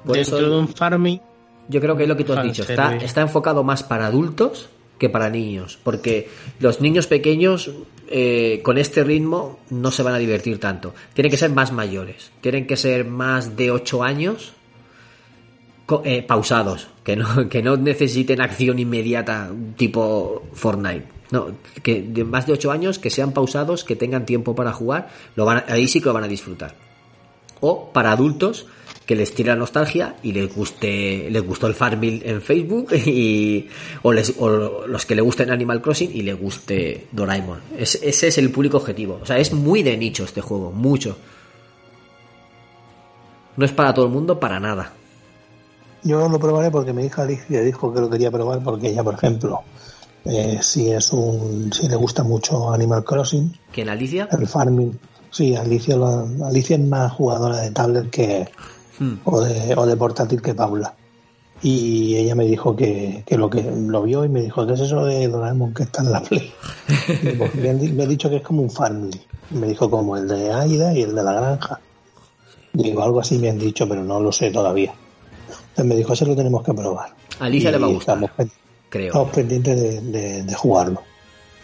Por 0.06 0.16
Dentro 0.16 0.38
eso- 0.40 0.50
de 0.50 0.58
un 0.58 0.68
farming. 0.70 1.20
Yo 1.68 1.82
creo 1.82 1.98
que 1.98 2.04
es 2.04 2.10
lo 2.10 2.16
que 2.16 2.24
tú 2.24 2.32
has 2.34 2.44
dicho. 2.44 2.64
Está, 2.64 2.96
está 2.96 3.20
enfocado 3.22 3.62
más 3.62 3.84
para 3.84 4.08
adultos 4.08 4.70
que 4.98 5.10
para 5.10 5.30
niños. 5.30 5.80
Porque 5.84 6.30
los 6.60 6.82
niños 6.82 7.08
pequeños 7.08 7.72
eh, 8.08 8.62
con 8.64 8.78
este 8.78 9.04
ritmo 9.04 9.60
no 9.70 9.92
se 9.92 10.04
van 10.04 10.14
a 10.14 10.18
divertir 10.18 10.60
tanto. 10.60 10.94
Tienen 11.14 11.32
que 11.32 11.38
ser 11.38 11.52
más 11.52 11.72
mayores. 11.72 12.32
Tienen 12.42 12.68
que 12.68 12.78
ser 12.78 13.06
más 13.06 13.56
de 13.56 13.72
8 13.72 14.04
años 14.04 14.54
eh, 16.04 16.24
pausados. 16.24 16.88
Que 17.04 17.16
no, 17.16 17.50
que 17.50 17.62
no 17.62 17.78
necesiten 17.78 18.42
acción 18.42 18.80
inmediata 18.80 19.52
tipo 19.76 20.44
Fortnite. 20.54 21.18
No, 21.30 21.58
que 21.84 22.02
de 22.02 22.24
más 22.24 22.48
de 22.48 22.54
8 22.54 22.72
años 22.72 23.00
que 23.00 23.10
sean 23.10 23.34
pausados, 23.34 23.84
que 23.84 23.96
tengan 23.96 24.26
tiempo 24.26 24.56
para 24.56 24.72
jugar. 24.72 25.10
Lo 25.36 25.46
van 25.46 25.64
ahí 25.68 25.88
sí 25.88 26.00
que 26.00 26.06
lo 26.06 26.14
van 26.14 26.24
a 26.24 26.28
disfrutar 26.28 26.88
o 27.62 27.92
para 27.92 28.12
adultos 28.12 28.68
que 29.08 29.16
les 29.16 29.34
tire 29.34 29.50
la 29.50 29.56
nostalgia 29.56 30.16
y 30.22 30.34
les 30.34 30.54
guste 30.54 31.30
les 31.32 31.42
gustó 31.42 31.66
el 31.68 31.74
Farmville 31.74 32.22
en 32.26 32.42
Facebook 32.42 32.92
y 33.06 33.68
o, 34.04 34.12
les, 34.14 34.34
o 34.38 34.86
los 34.86 35.06
que 35.06 35.16
le 35.16 35.22
gusten 35.22 35.50
Animal 35.50 35.82
Crossing 35.82 36.12
y 36.14 36.22
le 36.22 36.34
guste 36.34 37.08
Doraemon. 37.14 37.60
Es- 37.78 38.00
ese 38.04 38.28
es 38.28 38.38
el 38.38 38.52
público 38.52 38.78
objetivo. 38.78 39.20
O 39.22 39.26
sea 39.26 39.40
es 39.40 39.52
muy 39.54 39.82
de 39.82 39.98
nicho 39.98 40.24
este 40.26 40.42
juego 40.42 40.72
mucho. 40.72 41.18
No 43.56 43.66
es 43.66 43.72
para 43.72 43.94
todo 43.94 44.06
el 44.06 44.12
mundo 44.12 44.40
para 44.40 44.60
nada. 44.60 44.94
Yo 46.04 46.30
lo 46.30 46.40
probaré 46.40 46.70
porque 46.70 46.94
mi 46.94 47.06
hija 47.06 47.24
Alicia 47.24 47.62
dijo 47.62 47.94
que 47.94 48.00
lo 48.02 48.10
quería 48.10 48.30
probar 48.30 48.62
porque 48.64 48.90
ella, 48.90 49.04
por 49.04 49.16
ejemplo, 49.16 49.62
eh, 50.26 50.60
si 50.62 50.92
es 50.92 51.12
un, 51.12 51.72
si 51.74 51.88
le 51.88 51.96
gusta 51.96 52.24
mucho 52.24 52.72
Animal 52.72 53.04
Crossing, 53.04 53.58
que 53.72 53.82
en 53.82 53.90
Alicia 53.90 54.30
el 54.32 54.48
farming, 54.48 54.92
sí, 55.32 55.56
Alicia, 55.56 55.96
lo- 55.96 56.28
Alicia 56.46 56.76
es 56.76 56.84
más 56.84 57.12
jugadora 57.14 57.58
de 57.62 57.72
tablet 57.72 58.10
que 58.12 58.48
Hmm. 59.00 59.16
o 59.26 59.42
de, 59.42 59.76
o 59.76 59.86
de 59.86 59.96
portátil 59.98 60.42
que 60.42 60.54
Paula. 60.56 60.94
Y 61.62 62.16
ella 62.16 62.36
me 62.36 62.46
dijo 62.46 62.76
que, 62.76 63.24
que 63.26 63.36
lo 63.38 63.50
que 63.50 63.64
lo 63.64 64.04
vio 64.04 64.24
y 64.26 64.30
me 64.30 64.42
dijo, 64.44 64.66
¿qué 64.68 64.74
es 64.74 64.80
eso 64.82 65.06
de 65.06 65.28
Doraemon 65.28 65.74
que 65.74 65.84
está 65.84 66.04
en 66.04 66.12
la 66.12 66.22
Play? 66.22 66.52
Pues 67.38 67.56
me, 67.56 67.70
han 67.72 67.96
me 67.96 68.04
ha 68.04 68.08
dicho 68.08 68.30
que 68.30 68.38
es 68.38 68.42
como 68.44 68.62
un 68.62 68.70
farming. 68.70 69.12
Me 69.52 69.68
dijo 69.68 69.90
como 69.90 70.18
el 70.18 70.28
de 70.28 70.52
Aida 70.54 70.94
y 70.94 71.02
el 71.04 71.16
de 71.16 71.24
la 71.24 71.34
granja. 71.34 71.80
Digo, 72.74 73.02
algo 73.04 73.20
así 73.22 73.40
me 73.40 73.50
han 73.50 73.58
dicho, 73.58 73.88
pero 73.90 74.04
no 74.04 74.20
lo 74.20 74.32
sé 74.32 74.52
todavía. 74.52 74.94
Entonces 75.70 75.86
me 75.86 75.96
dijo, 75.96 76.14
eso 76.14 76.26
lo 76.26 76.36
tenemos 76.36 76.64
que 76.64 76.74
probar. 76.74 77.10
A 77.40 77.46
Alicia 77.46 77.70
Y 77.70 77.74
le 77.74 77.80
va 77.80 77.88
a 77.88 77.90
gustar, 77.90 78.16
Estamos, 78.24 78.52
creo. 78.90 79.08
estamos 79.08 79.30
pendientes 79.32 79.80
de, 79.80 80.02
de- 80.02 80.44
de 80.44 80.54
jugarlo. 80.56 81.02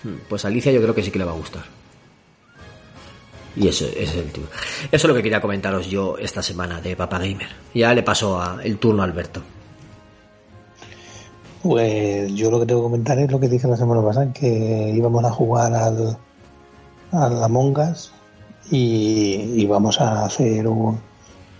Hmm, 0.03 0.15
Pues 0.27 0.43
a 0.45 0.47
Alicia 0.47 0.72
yo 0.72 0.81
creo 0.81 0.95
que 0.95 1.03
sí 1.03 1.11
que 1.11 1.19
le 1.19 1.26
va 1.26 1.31
a 1.31 1.35
gustar. 1.38 1.64
Y 3.56 3.68
eso, 3.68 3.86
ese 3.86 4.02
es 4.04 4.16
el. 4.16 4.26
Eso 4.30 4.46
es 4.92 5.04
lo 5.06 5.14
que 5.14 5.22
quería 5.24 5.40
comentaros 5.42 5.88
yo 5.88 6.18
esta 6.18 6.42
semana 6.42 6.82
de 6.82 6.96
Papa 6.96 7.20
Gamer. 7.20 7.48
Ya 7.74 7.94
le 7.94 8.02
paso 8.04 8.42
a- 8.42 8.60
el 8.64 8.78
turno 8.78 9.02
a 9.04 9.06
Alberto. 9.06 9.42
Pues 11.62 12.34
yo 12.34 12.52
lo 12.52 12.60
que 12.60 12.66
tengo 12.66 12.82
que 12.82 12.86
comentar 12.90 13.18
es 13.20 13.32
lo 13.32 13.40
que 13.40 13.48
dije 13.48 13.68
la 13.68 13.78
semana 13.78 14.02
pasada, 14.04 14.34
que 14.34 14.92
íbamos 14.94 15.24
a 15.24 15.32
jugar 15.32 15.74
al, 15.74 16.18
al 17.12 17.44
Among 17.44 17.78
Us 17.80 18.12
y, 18.70 19.36
y 19.56 19.66
vamos 19.66 20.02
a 20.02 20.26
hacer 20.26 20.68
un, 20.68 21.00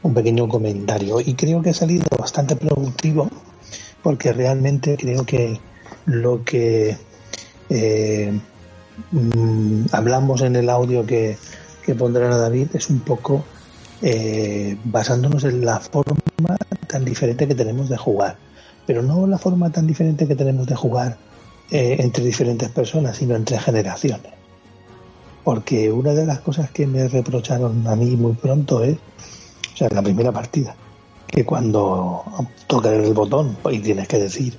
un 0.02 0.14
pequeño 0.14 0.48
comentario. 0.50 1.22
Y 1.22 1.36
creo 1.36 1.62
que 1.62 1.70
ha 1.70 1.74
salido 1.74 2.06
bastante 2.20 2.56
productivo 2.58 3.30
porque 4.02 4.34
realmente 4.34 4.98
creo 4.98 5.26
que 5.26 5.58
lo 6.06 6.44
que 6.44 6.98
eh, 7.70 8.38
mm, 9.12 9.86
hablamos 9.94 10.42
en 10.42 10.58
el 10.58 10.70
audio 10.70 11.06
que, 11.06 11.38
que 11.86 11.96
pondrá 11.96 12.38
David 12.38 12.70
es 12.74 12.90
un 12.90 13.00
poco 13.00 13.44
eh, 14.02 14.78
basándonos 14.84 15.44
en 15.44 15.66
la 15.66 15.80
forma 15.80 16.58
tan 16.88 17.06
diferente 17.06 17.48
que 17.48 17.56
tenemos 17.56 17.90
de 17.90 17.98
jugar 17.98 18.38
pero 18.86 19.02
no 19.02 19.28
la 19.28 19.38
forma 19.38 19.72
tan 19.72 19.88
diferente 19.88 20.28
que 20.28 20.36
tenemos 20.36 20.68
de 20.68 20.76
jugar 20.76 21.18
eh, 21.72 21.98
entre 22.00 22.24
diferentes 22.24 22.70
personas, 22.70 23.18
sino 23.18 23.36
entre 23.36 23.58
generaciones. 23.60 24.34
Porque 25.44 25.92
una 25.92 26.14
de 26.14 26.26
las 26.26 26.40
cosas 26.40 26.72
que 26.72 26.88
me 26.88 27.08
reprocharon 27.08 27.86
a 27.88 27.96
mí 27.96 28.16
muy 28.16 28.34
pronto 28.34 28.84
es, 28.84 28.98
o 29.74 29.78
sea, 29.78 29.88
en 29.88 29.96
la 29.96 30.02
primera 30.02 30.32
partida, 30.32 30.76
que 31.28 31.46
cuando 31.46 32.24
tocas 32.68 32.94
el 32.94 33.14
botón 33.14 33.58
y 33.72 33.80
tienes 33.80 34.08
que 34.08 34.20
decir, 34.20 34.58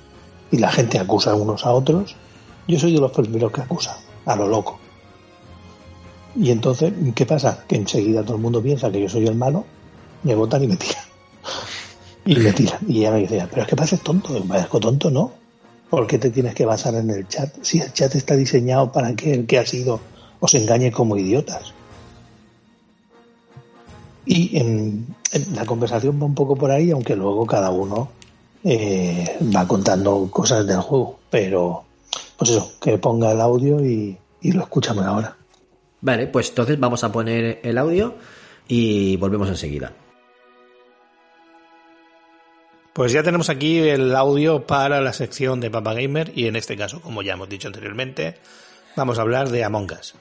y 0.51 0.57
la 0.57 0.71
gente 0.71 0.99
acusa 0.99 1.33
unos 1.33 1.65
a 1.65 1.71
otros, 1.71 2.15
yo 2.67 2.79
soy 2.79 2.93
de 2.93 2.99
los 2.99 3.11
primeros 3.11 3.51
que 3.51 3.61
acusan, 3.61 3.95
a 4.25 4.35
lo 4.35 4.47
loco. 4.47 4.79
Y 6.35 6.51
entonces, 6.51 6.93
¿qué 7.15 7.25
pasa? 7.25 7.63
Que 7.67 7.77
enseguida 7.77 8.23
todo 8.23 8.35
el 8.35 8.41
mundo 8.41 8.61
piensa 8.61 8.91
que 8.91 9.01
yo 9.01 9.09
soy 9.09 9.25
el 9.25 9.35
malo, 9.35 9.65
me 10.23 10.35
votan 10.35 10.63
y 10.63 10.67
me 10.67 10.75
tiran. 10.75 11.03
Y 12.25 12.35
me 12.35 12.51
tiran. 12.51 12.79
Y 12.87 12.99
ella 12.99 13.11
me 13.11 13.21
decía, 13.21 13.47
pero 13.49 13.61
es 13.61 13.67
que 13.67 13.75
pareces 13.75 14.01
tonto. 14.01 14.43
Parezco 14.43 14.79
tonto, 14.79 15.11
¿no? 15.11 15.31
¿Por 15.89 16.07
qué 16.07 16.17
te 16.17 16.31
tienes 16.31 16.55
que 16.55 16.65
basar 16.65 16.95
en 16.95 17.09
el 17.09 17.27
chat? 17.27 17.53
Si 17.61 17.79
el 17.79 17.93
chat 17.93 18.13
está 18.15 18.35
diseñado 18.35 18.91
para 18.91 19.15
que 19.15 19.33
el 19.33 19.45
que 19.45 19.59
ha 19.59 19.65
sido 19.65 19.99
os 20.39 20.53
engañe 20.55 20.91
como 20.91 21.15
idiotas. 21.15 21.73
Y 24.25 24.57
en, 24.57 25.15
en 25.31 25.55
la 25.55 25.65
conversación 25.65 26.19
va 26.19 26.25
un 26.25 26.35
poco 26.35 26.55
por 26.55 26.71
ahí, 26.71 26.91
aunque 26.91 27.15
luego 27.15 27.45
cada 27.45 27.69
uno 27.69 28.09
eh, 28.63 29.37
va 29.55 29.67
contando 29.67 30.27
cosas 30.31 30.65
del 30.65 30.81
juego. 30.81 31.19
Pero, 31.29 31.83
pues 32.37 32.49
eso, 32.49 32.71
que 32.81 32.97
ponga 32.97 33.31
el 33.31 33.39
audio 33.39 33.85
y, 33.85 34.17
y 34.41 34.51
lo 34.51 34.63
escuchamos 34.63 35.05
ahora. 35.05 35.37
Vale, 36.05 36.27
pues 36.27 36.49
entonces 36.49 36.79
vamos 36.79 37.03
a 37.03 37.11
poner 37.11 37.61
el 37.63 37.79
audio 37.79 38.15
y 38.67 39.17
volvemos 39.17 39.49
enseguida. 39.49 39.91
Pues 42.93 43.11
ya 43.11 43.23
tenemos 43.23 43.49
aquí 43.49 43.79
el 43.79 44.15
audio 44.15 44.67
para 44.67 45.01
la 45.01 45.13
sección 45.13 45.59
de 45.59 45.71
Papa 45.71 45.95
Gamer 45.95 46.31
y 46.35 46.45
en 46.45 46.57
este 46.57 46.77
caso, 46.77 47.01
como 47.01 47.23
ya 47.23 47.33
hemos 47.33 47.49
dicho 47.49 47.69
anteriormente, 47.69 48.35
vamos 48.95 49.17
a 49.17 49.23
hablar 49.23 49.49
de 49.49 49.63
Among 49.63 49.93
Us. 49.99 50.13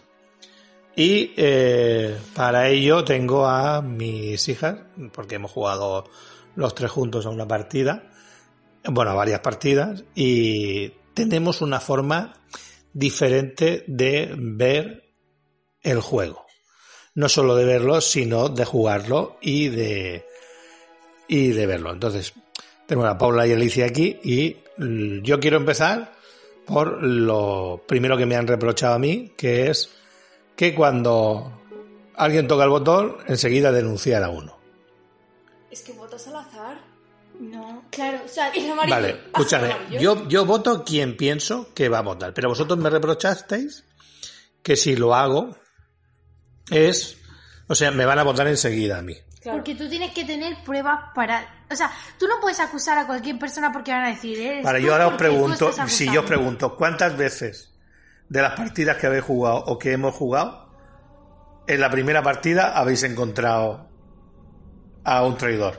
Y 0.96 1.34
eh, 1.36 2.16
para 2.34 2.70
ello 2.70 3.04
tengo 3.04 3.46
a 3.46 3.82
mis 3.82 4.48
hijas, 4.48 4.78
porque 5.12 5.34
hemos 5.34 5.50
jugado 5.50 6.08
los 6.56 6.74
tres 6.74 6.90
juntos 6.90 7.26
a 7.26 7.28
una 7.28 7.46
partida, 7.46 8.10
bueno, 8.84 9.10
a 9.10 9.14
varias 9.14 9.40
partidas, 9.40 10.02
y 10.14 10.88
tenemos 11.12 11.60
una 11.60 11.78
forma 11.78 12.32
diferente 12.94 13.84
de 13.86 14.34
ver 14.34 15.03
el 15.84 16.00
juego. 16.00 16.44
No 17.14 17.28
solo 17.28 17.54
de 17.54 17.64
verlo, 17.64 18.00
sino 18.00 18.48
de 18.48 18.64
jugarlo 18.64 19.36
y 19.40 19.68
de, 19.68 20.26
y 21.28 21.48
de 21.48 21.66
verlo. 21.66 21.92
Entonces, 21.92 22.32
tenemos 22.86 23.08
a 23.08 23.16
Paula 23.16 23.46
y 23.46 23.52
Alicia 23.52 23.86
aquí 23.86 24.18
y 24.24 24.56
mm, 24.78 25.22
yo 25.22 25.38
quiero 25.38 25.58
empezar 25.58 26.12
por 26.66 27.02
lo 27.02 27.82
primero 27.86 28.16
que 28.16 28.26
me 28.26 28.36
han 28.36 28.46
reprochado 28.46 28.94
a 28.94 28.98
mí, 28.98 29.32
que 29.36 29.70
es 29.70 29.90
que 30.56 30.74
cuando 30.74 31.62
alguien 32.16 32.48
toca 32.48 32.64
el 32.64 32.70
botón, 32.70 33.18
enseguida 33.26 33.70
denunciar 33.70 34.22
a 34.22 34.30
uno. 34.30 34.58
Es 35.70 35.82
que 35.82 35.92
votas 35.92 36.26
al 36.28 36.36
azar. 36.36 36.80
No, 37.38 37.84
claro, 37.90 38.20
o 38.24 38.28
sea, 38.28 38.50
el 38.50 38.70
amarillo. 38.70 38.94
Vale, 38.94 39.10
escúchame, 39.26 39.74
yo, 40.00 40.28
yo 40.28 40.46
voto 40.46 40.84
quien 40.84 41.16
pienso 41.16 41.74
que 41.74 41.88
va 41.88 41.98
a 41.98 42.02
votar, 42.02 42.32
pero 42.32 42.48
vosotros 42.48 42.78
me 42.78 42.90
reprochasteis 42.90 43.84
que 44.62 44.76
si 44.76 44.94
lo 44.94 45.14
hago 45.14 45.56
es, 46.70 47.16
o 47.68 47.74
sea, 47.74 47.90
me 47.90 48.04
van 48.04 48.18
a 48.18 48.22
votar 48.22 48.46
enseguida 48.46 48.98
a 48.98 49.02
mí. 49.02 49.16
Porque 49.44 49.74
tú 49.74 49.88
tienes 49.90 50.12
que 50.14 50.24
tener 50.24 50.56
pruebas 50.64 51.10
para. 51.14 51.64
O 51.70 51.76
sea, 51.76 51.90
tú 52.18 52.26
no 52.26 52.40
puedes 52.40 52.60
acusar 52.60 52.96
a 52.96 53.06
cualquier 53.06 53.38
persona 53.38 53.70
porque 53.70 53.90
van 53.92 54.04
a 54.04 54.08
decir. 54.08 54.38
eres 54.40 54.64
Vale, 54.64 54.80
tú 54.80 54.86
yo 54.86 54.92
ahora 54.92 55.08
os 55.08 55.14
pregunto, 55.14 55.70
si 55.86 56.10
yo 56.10 56.20
os 56.20 56.26
pregunto, 56.26 56.76
¿cuántas 56.76 57.14
veces 57.16 57.74
de 58.30 58.40
las 58.40 58.52
partidas 58.54 58.96
que 58.96 59.06
habéis 59.06 59.24
jugado 59.24 59.56
o 59.66 59.78
que 59.78 59.92
hemos 59.92 60.14
jugado, 60.14 60.72
en 61.66 61.78
la 61.80 61.90
primera 61.90 62.22
partida 62.22 62.72
habéis 62.78 63.02
encontrado 63.02 63.90
a 65.04 65.22
un 65.26 65.36
traidor? 65.36 65.78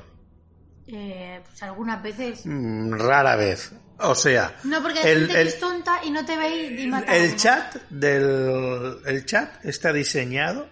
Eh, 0.88 1.42
pues 1.44 1.64
algunas 1.64 2.04
veces. 2.04 2.46
Mm, 2.46 2.94
Rara 3.00 3.36
vez. 3.36 3.72
O 3.98 4.14
sea, 4.14 4.56
No, 4.64 4.80
porque 4.84 5.00
el, 5.02 5.20
gente 5.22 5.34
que 5.34 5.42
el- 5.42 5.48
es 5.48 5.60
tonta 5.60 6.02
y 6.04 6.12
no 6.12 6.24
te 6.24 6.38
ve 6.38 6.56
y, 6.56 6.84
y 6.84 6.88
mata 6.88 7.12
a 7.12 7.16
el 7.16 7.36
chat 7.36 7.76
del 7.90 8.98
el 9.06 9.26
chat 9.26 9.66
está 9.66 9.92
diseñado 9.94 10.70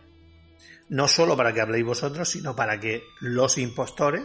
no 0.94 1.08
solo 1.08 1.36
para 1.36 1.54
que 1.54 1.62
habléis 1.62 1.86
vosotros, 1.86 2.30
sino 2.30 2.56
para 2.56 2.80
que 2.80 3.04
los 3.20 3.58
impostores 3.58 4.24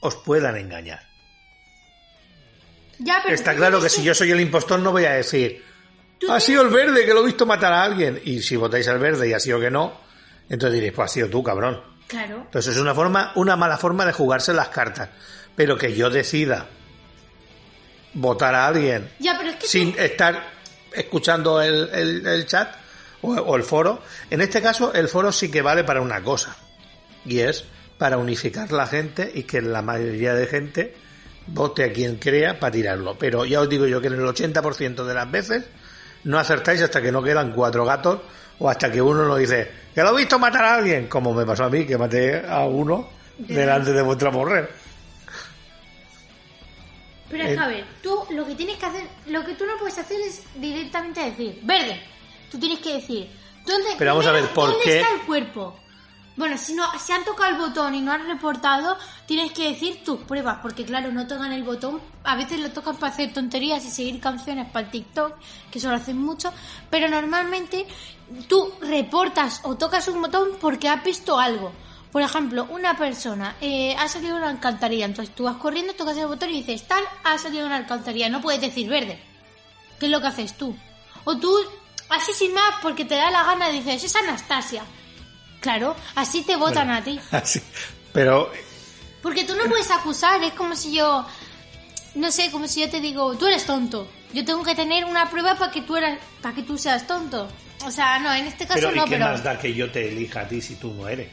os 0.00 0.16
puedan 0.16 0.56
engañar. 0.56 1.00
Ya, 2.98 3.20
pero 3.22 3.34
Está 3.34 3.54
claro 3.54 3.80
que 3.80 3.88
si 3.88 4.02
yo 4.02 4.14
soy 4.14 4.30
el 4.30 4.40
impostor 4.40 4.80
no 4.80 4.92
voy 4.92 5.04
a 5.04 5.12
decir 5.12 5.64
ha 6.28 6.38
sido 6.38 6.60
el 6.62 6.68
verde 6.68 7.06
que 7.06 7.14
lo 7.14 7.22
he 7.22 7.26
visto 7.26 7.46
matar 7.46 7.72
a 7.72 7.82
alguien. 7.82 8.20
Y 8.24 8.42
si 8.42 8.56
votáis 8.56 8.86
al 8.88 8.98
verde 8.98 9.28
y 9.28 9.32
ha 9.32 9.40
sido 9.40 9.58
que 9.58 9.70
no, 9.70 9.98
entonces 10.50 10.74
diréis, 10.74 10.92
pues 10.92 11.10
ha 11.10 11.14
sido 11.14 11.28
tú, 11.30 11.42
cabrón. 11.42 11.82
Claro. 12.08 12.42
Entonces 12.44 12.74
es 12.74 12.80
una 12.80 12.94
forma, 12.94 13.32
una 13.36 13.56
mala 13.56 13.78
forma 13.78 14.04
de 14.04 14.12
jugarse 14.12 14.52
las 14.52 14.68
cartas. 14.68 15.08
Pero 15.56 15.78
que 15.78 15.94
yo 15.94 16.10
decida 16.10 16.66
votar 18.14 18.54
a 18.54 18.66
alguien 18.66 19.08
Ya, 19.18 19.36
pero 19.38 19.50
es 19.50 19.56
que 19.56 19.66
sin 19.66 19.94
estar 19.98 20.50
escuchando 20.92 21.60
el, 21.62 21.88
el- 21.92 22.26
el 22.26 22.46
chat 22.46 22.74
o, 23.22 23.32
o 23.34 23.56
el 23.56 23.62
foro. 23.62 24.00
En 24.30 24.40
este 24.40 24.60
caso, 24.62 24.92
el 24.92 25.08
foro 25.08 25.32
sí 25.32 25.50
que 25.50 25.62
vale 25.62 25.84
para 25.84 26.00
una 26.00 26.22
cosa. 26.22 26.56
Y 27.24 27.40
es 27.40 27.64
para 27.98 28.16
unificar 28.16 28.72
la 28.72 28.86
gente 28.86 29.30
y 29.34 29.42
que 29.42 29.60
la 29.60 29.82
mayoría 29.82 30.34
de 30.34 30.46
gente 30.46 30.94
vote 31.46 31.84
a 31.84 31.92
quien 31.92 32.16
crea 32.16 32.58
para 32.58 32.72
tirarlo. 32.72 33.16
Pero 33.18 33.44
ya 33.44 33.60
os 33.60 33.68
digo 33.68 33.86
yo 33.86 34.00
que 34.00 34.06
en 34.06 34.14
el 34.14 34.20
80% 34.20 35.04
de 35.04 35.14
las 35.14 35.30
veces 35.30 35.64
no 36.24 36.38
acertáis 36.38 36.80
hasta 36.82 37.02
que 37.02 37.12
no 37.12 37.22
quedan 37.22 37.52
cuatro 37.52 37.84
gatos 37.84 38.20
o 38.58 38.68
hasta 38.68 38.90
que 38.90 39.00
uno 39.02 39.24
nos 39.26 39.38
dice 39.38 39.70
que 39.94 40.02
lo 40.02 40.12
he 40.14 40.16
visto 40.20 40.38
matar 40.38 40.64
a 40.64 40.74
alguien, 40.76 41.08
como 41.08 41.32
me 41.34 41.44
pasó 41.44 41.64
a 41.64 41.70
mí, 41.70 41.86
que 41.86 41.98
maté 41.98 42.46
a 42.46 42.64
uno 42.64 43.08
delante 43.38 43.92
de 43.92 44.02
vuestra 44.02 44.30
mujer. 44.30 44.70
Pero 47.30 47.44
es 47.44 47.48
que, 47.50 47.54
Eh, 47.54 47.58
a 47.58 47.68
ver, 47.68 47.84
tú 48.02 48.18
lo 48.30 48.46
que 48.46 48.54
tienes 48.54 48.76
que 48.76 48.86
hacer, 48.86 49.06
lo 49.26 49.44
que 49.44 49.54
tú 49.54 49.64
no 49.64 49.76
puedes 49.78 49.98
hacer 49.98 50.20
es 50.20 50.42
directamente 50.56 51.20
decir, 51.20 51.60
verde. 51.62 52.00
Tú 52.50 52.58
tienes 52.58 52.80
que 52.80 52.94
decir, 52.94 53.30
¿dónde, 53.66 53.90
Pero 53.98 54.12
vamos 54.12 54.26
a 54.26 54.32
ver, 54.32 54.48
¿por 54.50 54.70
¿dónde 54.70 54.84
qué? 54.84 55.00
está 55.00 55.14
el 55.14 55.20
cuerpo? 55.22 55.76
Bueno, 56.36 56.56
si 56.56 56.72
no, 56.72 56.84
si 56.98 57.12
han 57.12 57.24
tocado 57.24 57.50
el 57.50 57.58
botón 57.58 57.94
y 57.94 58.00
no 58.00 58.12
han 58.12 58.26
reportado, 58.26 58.96
tienes 59.26 59.52
que 59.52 59.68
decir 59.68 60.02
tus 60.04 60.20
pruebas, 60.20 60.58
porque 60.62 60.84
claro, 60.84 61.12
no 61.12 61.26
tocan 61.26 61.52
el 61.52 61.64
botón, 61.64 62.00
a 62.24 62.34
veces 62.34 62.60
lo 62.60 62.70
tocan 62.70 62.96
para 62.96 63.12
hacer 63.12 63.32
tonterías 63.32 63.84
y 63.84 63.90
seguir 63.90 64.20
canciones 64.20 64.70
para 64.70 64.86
el 64.86 64.90
TikTok, 64.90 65.34
que 65.70 65.78
eso 65.78 65.90
lo 65.90 65.96
hacen 65.96 66.16
mucho, 66.16 66.52
pero 66.88 67.08
normalmente 67.08 67.86
tú 68.48 68.72
reportas 68.80 69.60
o 69.64 69.76
tocas 69.76 70.08
un 70.08 70.22
botón 70.22 70.50
porque 70.60 70.88
has 70.88 71.04
visto 71.04 71.38
algo. 71.38 71.72
Por 72.10 72.22
ejemplo, 72.22 72.66
una 72.70 72.96
persona 72.96 73.56
eh, 73.60 73.94
ha 73.98 74.08
salido 74.08 74.36
de 74.36 74.40
una 74.40 74.50
alcantarilla, 74.50 75.04
entonces 75.04 75.34
tú 75.34 75.44
vas 75.44 75.56
corriendo, 75.56 75.92
tocas 75.92 76.16
el 76.16 76.26
botón 76.26 76.50
y 76.50 76.62
dices, 76.62 76.88
tal, 76.88 77.04
ha 77.22 77.36
salido 77.38 77.62
de 77.62 77.66
una 77.66 77.76
alcantarilla, 77.76 78.28
no 78.28 78.40
puedes 78.40 78.60
decir 78.60 78.88
verde, 78.88 79.22
que 79.98 80.06
es 80.06 80.12
lo 80.12 80.20
que 80.20 80.26
haces 80.28 80.56
tú. 80.56 80.74
O 81.24 81.36
tú, 81.36 81.54
así 82.10 82.32
sin 82.32 82.52
más, 82.54 82.74
porque 82.82 83.04
te 83.04 83.14
da 83.14 83.30
la 83.30 83.44
gana, 83.44 83.68
dices, 83.70 84.04
es 84.04 84.16
Anastasia. 84.16 84.84
Claro, 85.60 85.94
así 86.14 86.42
te 86.42 86.56
votan 86.56 86.86
Bueno. 86.88 87.00
a 87.00 87.04
ti. 87.04 87.20
Así. 87.32 87.60
Pero 88.12 88.50
Porque 89.22 89.44
tú 89.44 89.54
no 89.54 89.64
puedes 89.64 89.90
acusar, 89.90 90.42
es 90.42 90.52
como 90.54 90.74
si 90.74 90.94
yo, 90.94 91.26
no 92.14 92.32
sé, 92.32 92.50
como 92.50 92.66
si 92.66 92.80
yo 92.80 92.88
te 92.90 93.00
digo, 93.00 93.36
tú 93.36 93.46
eres 93.46 93.66
tonto. 93.66 94.10
Yo 94.32 94.44
tengo 94.44 94.62
que 94.64 94.74
tener 94.74 95.04
una 95.04 95.28
prueba 95.28 95.56
para 95.56 95.70
que 95.70 95.82
tú 95.82 95.96
eras, 95.96 96.18
para 96.40 96.54
que 96.54 96.62
tú 96.62 96.78
seas 96.78 97.06
tonto. 97.06 97.48
O 97.84 97.90
sea, 97.90 98.18
no, 98.18 98.32
en 98.32 98.46
este 98.46 98.66
caso 98.66 98.80
Pero, 98.80 98.92
¿y 98.92 98.96
no, 98.96 99.04
qué 99.04 99.10
pero 99.12 99.26
más 99.26 99.42
da 99.44 99.58
que 99.58 99.72
yo 99.74 99.90
te 99.90 100.08
elija 100.08 100.40
a 100.40 100.48
ti 100.48 100.60
si 100.60 100.76
tú 100.76 100.92
no 100.94 101.08
eres? 101.08 101.28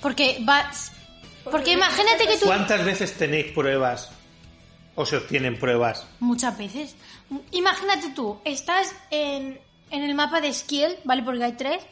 Porque 0.00 0.38
vas... 0.42 0.92
Porque 1.44 1.72
imagínate 1.72 2.26
que 2.26 2.38
tú... 2.38 2.46
¿Cuántas 2.46 2.84
veces 2.84 3.14
tenéis 3.14 3.52
pruebas 3.52 4.10
o 4.94 5.04
se 5.04 5.16
obtienen 5.16 5.58
pruebas? 5.58 6.06
Muchas 6.20 6.56
veces. 6.56 6.94
Imagínate 7.52 8.10
tú, 8.10 8.38
estás 8.44 8.94
en, 9.10 9.60
en 9.90 10.02
el 10.02 10.14
mapa 10.14 10.40
de 10.40 10.52
skill, 10.52 10.96
¿vale? 11.04 11.22
Porque 11.22 11.44
hay 11.44 11.52
tres. 11.52 11.84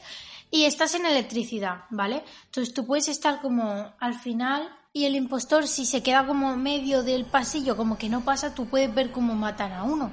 Y 0.51 0.67
estás 0.67 0.95
en 0.95 1.07
electricidad, 1.07 1.85
¿vale? 1.91 2.23
Entonces 2.47 2.75
tú 2.75 2.87
puedes 2.87 3.09
estar 3.09 3.41
como 3.41 3.95
al 3.99 4.15
final 4.15 4.69
y 4.93 5.07
el 5.07 5.17
impostor 5.17 5.67
si 5.67 5.87
se 5.87 6.03
queda 6.03 6.27
como 6.27 6.55
medio 6.57 7.03
del 7.03 7.25
pasillo, 7.25 7.77
como 7.77 7.97
que 7.97 8.11
no 8.11 8.21
pasa, 8.21 8.55
tú 8.55 8.67
puedes 8.67 8.95
ver 8.95 9.11
cómo 9.11 9.35
matan 9.35 9.73
a 9.73 9.85
uno. 9.85 10.13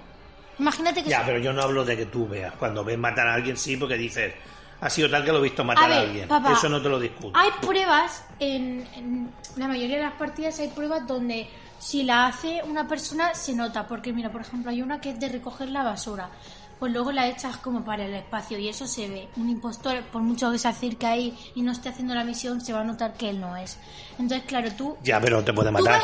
Imagínate 0.58 1.04
que... 1.04 1.10
Ya, 1.10 1.26
pero 1.26 1.40
yo 1.40 1.52
no 1.52 1.62
hablo 1.62 1.84
de 1.84 1.98
que 1.98 2.06
tú 2.06 2.28
veas. 2.28 2.54
Cuando 2.56 2.84
ves 2.86 2.98
matar 2.98 3.28
a 3.28 3.34
alguien, 3.34 3.58
sí, 3.58 3.76
porque 3.76 3.96
dices, 3.96 4.34
ha 4.80 4.90
sido 4.90 5.10
tal 5.10 5.26
que 5.26 5.32
lo 5.32 5.40
he 5.40 5.44
visto 5.44 5.64
matar 5.66 5.86
a, 5.86 5.88
ver, 5.88 6.08
alguien. 6.08 6.28
papá, 6.28 6.54
Eso 6.54 6.70
no 6.70 6.82
te 6.82 6.88
lo 6.88 7.00
discuto. 7.00 7.38
Hay 7.38 7.50
pruebas, 7.62 8.24
en, 8.40 8.88
en 8.96 9.34
la 9.58 9.68
mayoría 9.68 9.98
de 9.98 10.04
las 10.04 10.14
partidas 10.14 10.60
hay 10.60 10.70
pruebas 10.70 11.06
donde 11.06 11.50
si 11.80 12.04
la 12.04 12.28
hace 12.28 12.62
una 12.64 12.88
persona 12.88 13.34
se 13.34 13.56
nota, 13.56 13.88
porque 13.88 14.14
mira, 14.14 14.32
por 14.32 14.42
ejemplo, 14.42 14.70
hay 14.70 14.82
una 14.82 15.00
que 15.02 15.12
es 15.12 15.20
de 15.20 15.30
recoger 15.30 15.70
la 15.70 15.84
basura, 15.84 16.30
pues 16.78 16.94
luego 16.94 17.12
la 17.12 17.28
echas 17.28 17.58
como 17.58 17.84
para 17.84 18.06
el 18.06 18.14
espacio 18.14 18.58
y 18.58 18.70
eso 18.70 18.88
se 18.88 19.08
ve. 19.10 19.30
Un 19.36 19.50
impostor, 19.50 20.04
por 20.12 20.22
mucho 20.22 20.52
que 20.52 20.58
se 20.58 20.68
acerque 20.68 21.06
ahí 21.06 21.38
y 21.56 21.62
no 21.62 21.72
esté 21.72 21.90
haciendo 21.90 22.16
la 22.16 22.24
misión, 22.24 22.62
se 22.62 22.74
va 22.74 22.82
a 22.82 22.84
notar 22.84 23.14
que 23.14 23.30
él 23.30 23.40
no 23.40 23.56
es. 23.58 23.78
Entonces, 24.18 24.44
claro, 24.48 24.70
tú... 24.78 24.98
Ya, 25.04 25.20
pero 25.20 25.44
te 25.44 25.54
puede 25.54 25.72
matar. 25.72 26.02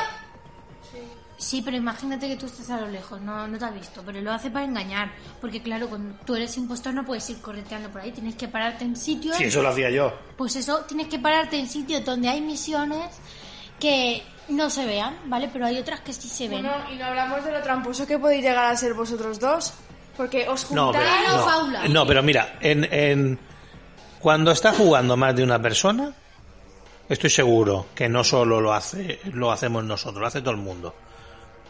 Sí, 1.38 1.62
pero 1.62 1.76
imagínate 1.76 2.30
que 2.30 2.38
tú 2.38 2.46
estás 2.46 2.70
a 2.70 2.80
lo 2.80 2.88
lejos, 2.88 3.20
no, 3.20 3.46
no 3.46 3.58
te 3.58 3.66
has 3.66 3.74
visto, 3.74 4.02
pero 4.06 4.22
lo 4.22 4.32
hace 4.32 4.50
para 4.50 4.64
engañar, 4.64 5.12
porque 5.42 5.62
claro, 5.62 5.90
cuando 5.90 6.18
tú 6.26 6.34
eres 6.34 6.56
impostor 6.58 6.94
no 6.94 7.04
puedes 7.06 7.30
ir 7.30 7.42
correteando 7.42 7.90
por 7.90 8.02
ahí, 8.02 8.12
tienes 8.12 8.36
que 8.36 8.48
pararte 8.48 8.86
en 8.86 8.96
sitios... 8.96 9.36
Sí, 9.36 9.44
eso 9.44 9.62
lo 9.62 9.70
hacía 9.70 9.90
yo. 9.90 10.14
Pues 10.38 10.56
eso, 10.56 10.86
tienes 10.88 11.08
que 11.08 11.20
pararte 11.20 11.60
en 11.60 11.68
sitios 11.68 12.06
donde 12.06 12.30
hay 12.30 12.40
misiones 12.40 13.20
que 13.80 14.24
no 14.50 14.70
se 14.70 14.86
vean, 14.86 15.18
¿vale? 15.26 15.50
Pero 15.52 15.66
hay 15.66 15.78
otras 15.78 16.02
que 16.02 16.14
sí 16.14 16.28
se 16.30 16.48
ven. 16.48 16.64
Bueno, 16.64 16.78
y 16.92 16.96
no 16.98 17.06
hablamos 17.06 17.44
de 17.44 17.52
lo 17.52 17.62
tramposo 17.62 18.06
que 18.08 18.18
podéis 18.20 18.44
llegar 18.44 18.66
a 18.66 18.76
ser 18.78 18.94
vosotros 18.94 19.40
dos. 19.40 19.74
Porque 20.18 20.48
os 20.48 20.72
No, 20.72 20.94
juntáis. 20.94 21.08
pero, 21.26 21.68
no, 21.68 21.88
no, 21.90 22.08
pero 22.08 22.24
mira, 22.24 22.56
en, 22.62 22.86
en- 22.94 23.40
cuando 24.20 24.52
está 24.52 24.72
jugando 24.72 25.18
más 25.18 25.36
de 25.36 25.44
una 25.44 25.62
persona, 25.62 26.14
estoy 27.10 27.30
seguro 27.30 27.88
que 27.94 28.08
no 28.08 28.24
solo 28.24 28.62
lo 28.62 28.74
hace, 28.74 29.20
lo 29.34 29.52
hacemos 29.52 29.84
nosotros, 29.84 30.22
lo 30.22 30.28
hace 30.28 30.40
todo 30.42 30.52
el 30.52 30.58
mundo. 30.58 30.96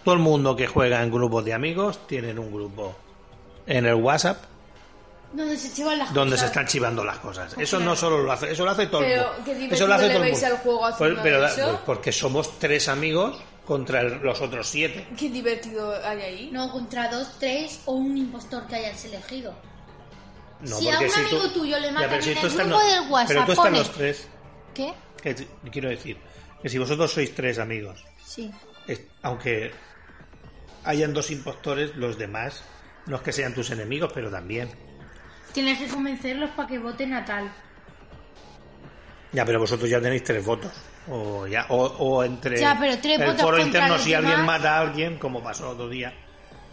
Todo 0.03 0.13
el 0.13 0.21
mundo 0.21 0.55
que 0.55 0.67
juega 0.67 1.01
en 1.01 1.11
grupos 1.11 1.43
de 1.43 1.53
amigos 1.55 2.05
tienen 2.07 2.37
un 2.37 2.51
grupo 2.53 2.95
en 3.65 3.87
el 3.87 3.95
WhatsApp 3.95 4.37
Donde 5.35 5.57
se 5.57 5.73
chivan 5.73 5.99
las 5.99 6.13
donde 6.13 6.35
se 6.37 6.43
cosas. 6.43 6.49
están 6.51 6.67
chivando 6.67 7.03
las 7.03 7.19
cosas. 7.19 7.53
Pues 7.55 7.67
Eso 7.67 7.77
claro. 7.77 7.91
no 7.91 7.95
solo 7.97 8.23
lo 8.23 8.31
hace, 8.31 8.51
eso 8.51 8.63
lo 8.65 8.71
hace 8.71 8.87
todo 8.87 9.01
el 9.01 9.07
Pero, 9.07 9.23
mundo. 9.27 9.41
¿qué 9.45 9.51
Eso 9.51 9.59
divertido 9.59 9.87
lo 9.87 9.93
hace 9.93 10.07
le 10.07 10.13
todo 10.13 10.23
el 10.23 10.31
mundo. 10.31 10.47
al 10.47 10.57
juego 10.57 10.79
Pues, 10.97 11.13
pero, 11.23 11.45
eso? 11.45 11.55
pues 11.67 11.79
porque 11.85 12.11
somos 12.11 12.59
tres 12.59 12.87
amigos 12.87 13.37
contra 13.65 14.01
el- 14.01 14.19
los 14.21 14.39
otros 14.41 14.67
siete. 14.67 15.07
Qué 15.17 15.29
divertido 15.29 15.93
hay 16.05 16.21
ahí. 16.21 16.49
No, 16.51 16.71
contra 16.71 17.09
dos, 17.09 17.37
tres 17.39 17.81
o 17.85 17.93
un 17.93 18.17
impostor 18.17 18.65
que 18.67 18.75
hayas 18.75 19.03
elegido. 19.05 19.53
No, 20.61 20.77
Si 20.77 20.87
a 20.87 20.91
porque 20.91 21.05
un 21.05 21.11
si 21.11 21.19
amigo 21.19 21.41
tú- 21.41 21.49
tuyo 21.59 21.79
le 21.79 21.91
matan 21.91 22.21
si 22.23 22.31
en 22.31 22.37
el 22.37 22.43
grupo 22.49 22.63
no, 22.65 22.79
del 22.79 23.11
WhatsApp, 23.11 23.27
Pero 23.27 23.45
tú 23.45 23.51
estás 23.51 23.65
pone- 23.65 23.77
los 23.79 23.91
tres. 23.91 24.27
¿Qué? 24.73 24.93
que 25.21 25.35
quiero 25.71 25.89
decir 25.89 26.17
que 26.61 26.69
si 26.69 26.77
vosotros 26.77 27.11
sois 27.11 27.33
tres 27.35 27.57
amigos, 27.59 28.05
Sí. 28.25 28.49
es- 28.87 29.01
aunque 29.23 29.71
hayan 30.83 31.13
dos 31.13 31.31
impostores, 31.31 31.95
los 31.95 32.17
demás 32.17 32.63
no 33.07 33.15
es 33.17 33.21
que 33.23 33.31
sean 33.31 33.53
tus 33.53 33.71
enemigos, 33.71 34.11
pero 34.13 34.29
también. 34.31 34.69
Tienes 35.53 35.77
que 35.79 35.87
convencerlos 35.87 36.49
para 36.51 36.67
que 36.67 36.79
voten 36.79 37.13
a 37.13 37.23
tal. 37.25 37.49
Ya, 39.31 39.45
pero 39.45 39.59
vosotros 39.59 39.89
ya 39.89 40.01
tenéis 40.01 40.23
tres 40.23 40.45
votos. 40.45 40.71
O, 41.09 41.45
ya, 41.45 41.65
o, 41.69 41.83
o 41.85 42.23
entre 42.23 42.57
Ya, 42.59 42.77
pero 42.79 42.97
tres 42.99 43.19
el 43.19 43.25
votos 43.27 43.41
foro 43.41 43.59
interno, 43.59 43.97
si 43.99 44.13
alguien 44.13 44.43
mata 44.45 44.77
a 44.77 44.81
alguien, 44.81 45.17
como 45.19 45.43
pasó 45.43 45.69
otro 45.69 45.87
día, 45.89 46.13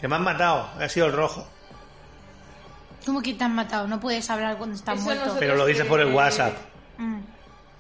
que 0.01 0.09
me 0.09 0.17
han 0.17 0.23
matado, 0.23 0.69
ha 0.81 0.89
sido 0.89 1.07
el 1.07 1.13
rojo. 1.13 1.47
¿Cómo 3.05 3.21
que 3.21 3.35
te 3.35 3.45
han 3.45 3.55
matado? 3.55 3.87
No 3.89 3.99
puedes 4.01 4.29
hablar 4.31 4.57
cuando 4.57 4.77
estás 4.77 4.95
Eso 4.97 5.05
muerto. 5.05 5.37
Pero 5.39 5.57
lo 5.57 5.67
dices 5.67 5.85
por 5.87 6.01
el 6.01 6.13
WhatsApp. 6.15 6.55
Mm, 6.99 7.19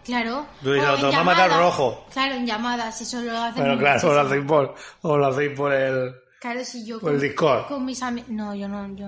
Claro. 0.05 0.47
Tú 0.61 0.73
dices, 0.73 0.89
O 0.89 0.93
"Otro, 0.95 1.09
en 1.11 1.15
me 1.15 1.21
ha 1.21 1.25
matado 1.25 1.45
el 1.47 1.51
llamadas. 1.53 1.77
rojo". 1.79 2.07
Claro, 2.13 2.35
en 2.35 2.47
llamadas, 2.47 3.01
eso 3.01 3.21
lo 3.23 3.39
hacen 3.39 3.63
Pero 3.63 3.79
claro, 3.79 4.09
o 4.11 4.13
lo 4.15 4.21
hacéis 4.21 4.45
por, 4.45 4.75
o 5.03 5.17
lo 5.17 5.27
hacéis 5.29 5.51
por 5.57 5.73
el. 5.73 6.13
Claro, 6.41 6.65
si 6.65 6.85
yo 6.85 6.99
por 6.99 7.13
el 7.15 7.21
Discord. 7.21 7.67
con 7.69 7.85
mis 7.85 8.03
amigos... 8.03 8.29
No, 8.31 8.53
yo 8.53 8.67
no, 8.69 8.85
yo, 8.97 9.07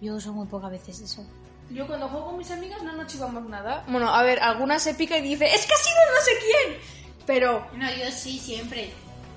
yo 0.00 0.14
uso 0.14 0.32
muy 0.32 0.46
pocas 0.46 0.70
veces 0.70 1.00
eso. 1.00 1.24
Yo 1.70 1.86
cuando 1.86 2.08
juego 2.08 2.26
con 2.26 2.38
mis 2.38 2.50
amigas 2.50 2.82
no 2.82 2.92
nos 2.92 3.06
chivamos 3.08 3.44
nada. 3.48 3.84
Bueno, 3.88 4.14
a 4.14 4.22
ver, 4.22 4.40
alguna 4.40 4.78
se 4.78 4.94
pica 4.94 5.18
y 5.18 5.22
dice, 5.22 5.46
es 5.46 5.66
que 5.66 5.74
ha 5.74 5.76
sido 5.76 5.96
no 6.14 6.20
sé 6.24 6.30
quién. 6.40 6.78
Pero, 7.26 7.66
No, 7.74 7.88
yo 7.90 8.10
sí, 8.12 8.38
siempre. 8.38 8.92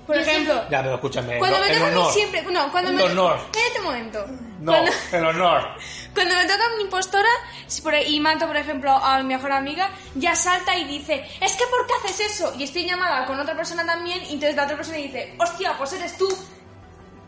por 0.06 0.14
Yo 0.16 0.22
ejemplo, 0.22 0.52
siempre- 0.54 0.70
Ya, 0.76 0.82
pero 0.82 0.94
escúchame. 0.94 1.38
cuando 1.38 1.56
el, 1.56 1.62
me 1.62 1.68
toca 1.74 1.86
a 1.86 1.90
mí 1.90 1.96
honor. 1.96 2.12
siempre... 2.12 2.42
No, 2.42 2.70
cuando 2.70 2.90
El 2.90 2.96
me... 2.96 3.02
honor. 3.02 3.36
Espérate 3.38 3.78
un 3.80 3.84
momento. 3.84 4.26
No, 4.60 4.72
Cuando, 4.72 4.92
el 5.12 5.24
honor. 5.24 5.62
cuando 6.14 6.34
me 6.36 6.42
toca 6.44 6.60
una 6.74 6.82
impostora 6.82 7.28
y 8.06 8.20
mato, 8.20 8.46
por 8.46 8.56
ejemplo, 8.56 8.90
a 8.92 9.18
mi 9.22 9.24
mejor 9.34 9.50
amiga, 9.52 9.90
ya 10.14 10.36
salta 10.36 10.76
y 10.76 10.84
dice, 10.84 11.24
es 11.40 11.56
que 11.56 11.64
¿por 11.66 11.86
qué 11.86 11.92
haces 12.04 12.30
eso? 12.32 12.52
Y 12.58 12.62
estoy 12.64 12.86
llamada 12.86 13.26
con 13.26 13.40
otra 13.40 13.56
persona 13.56 13.84
también 13.84 14.20
y 14.22 14.34
entonces 14.34 14.54
la 14.54 14.64
otra 14.64 14.76
persona 14.76 14.98
dice, 14.98 15.34
hostia, 15.38 15.74
pues 15.78 15.92
eres 15.94 16.16
tú. 16.16 16.28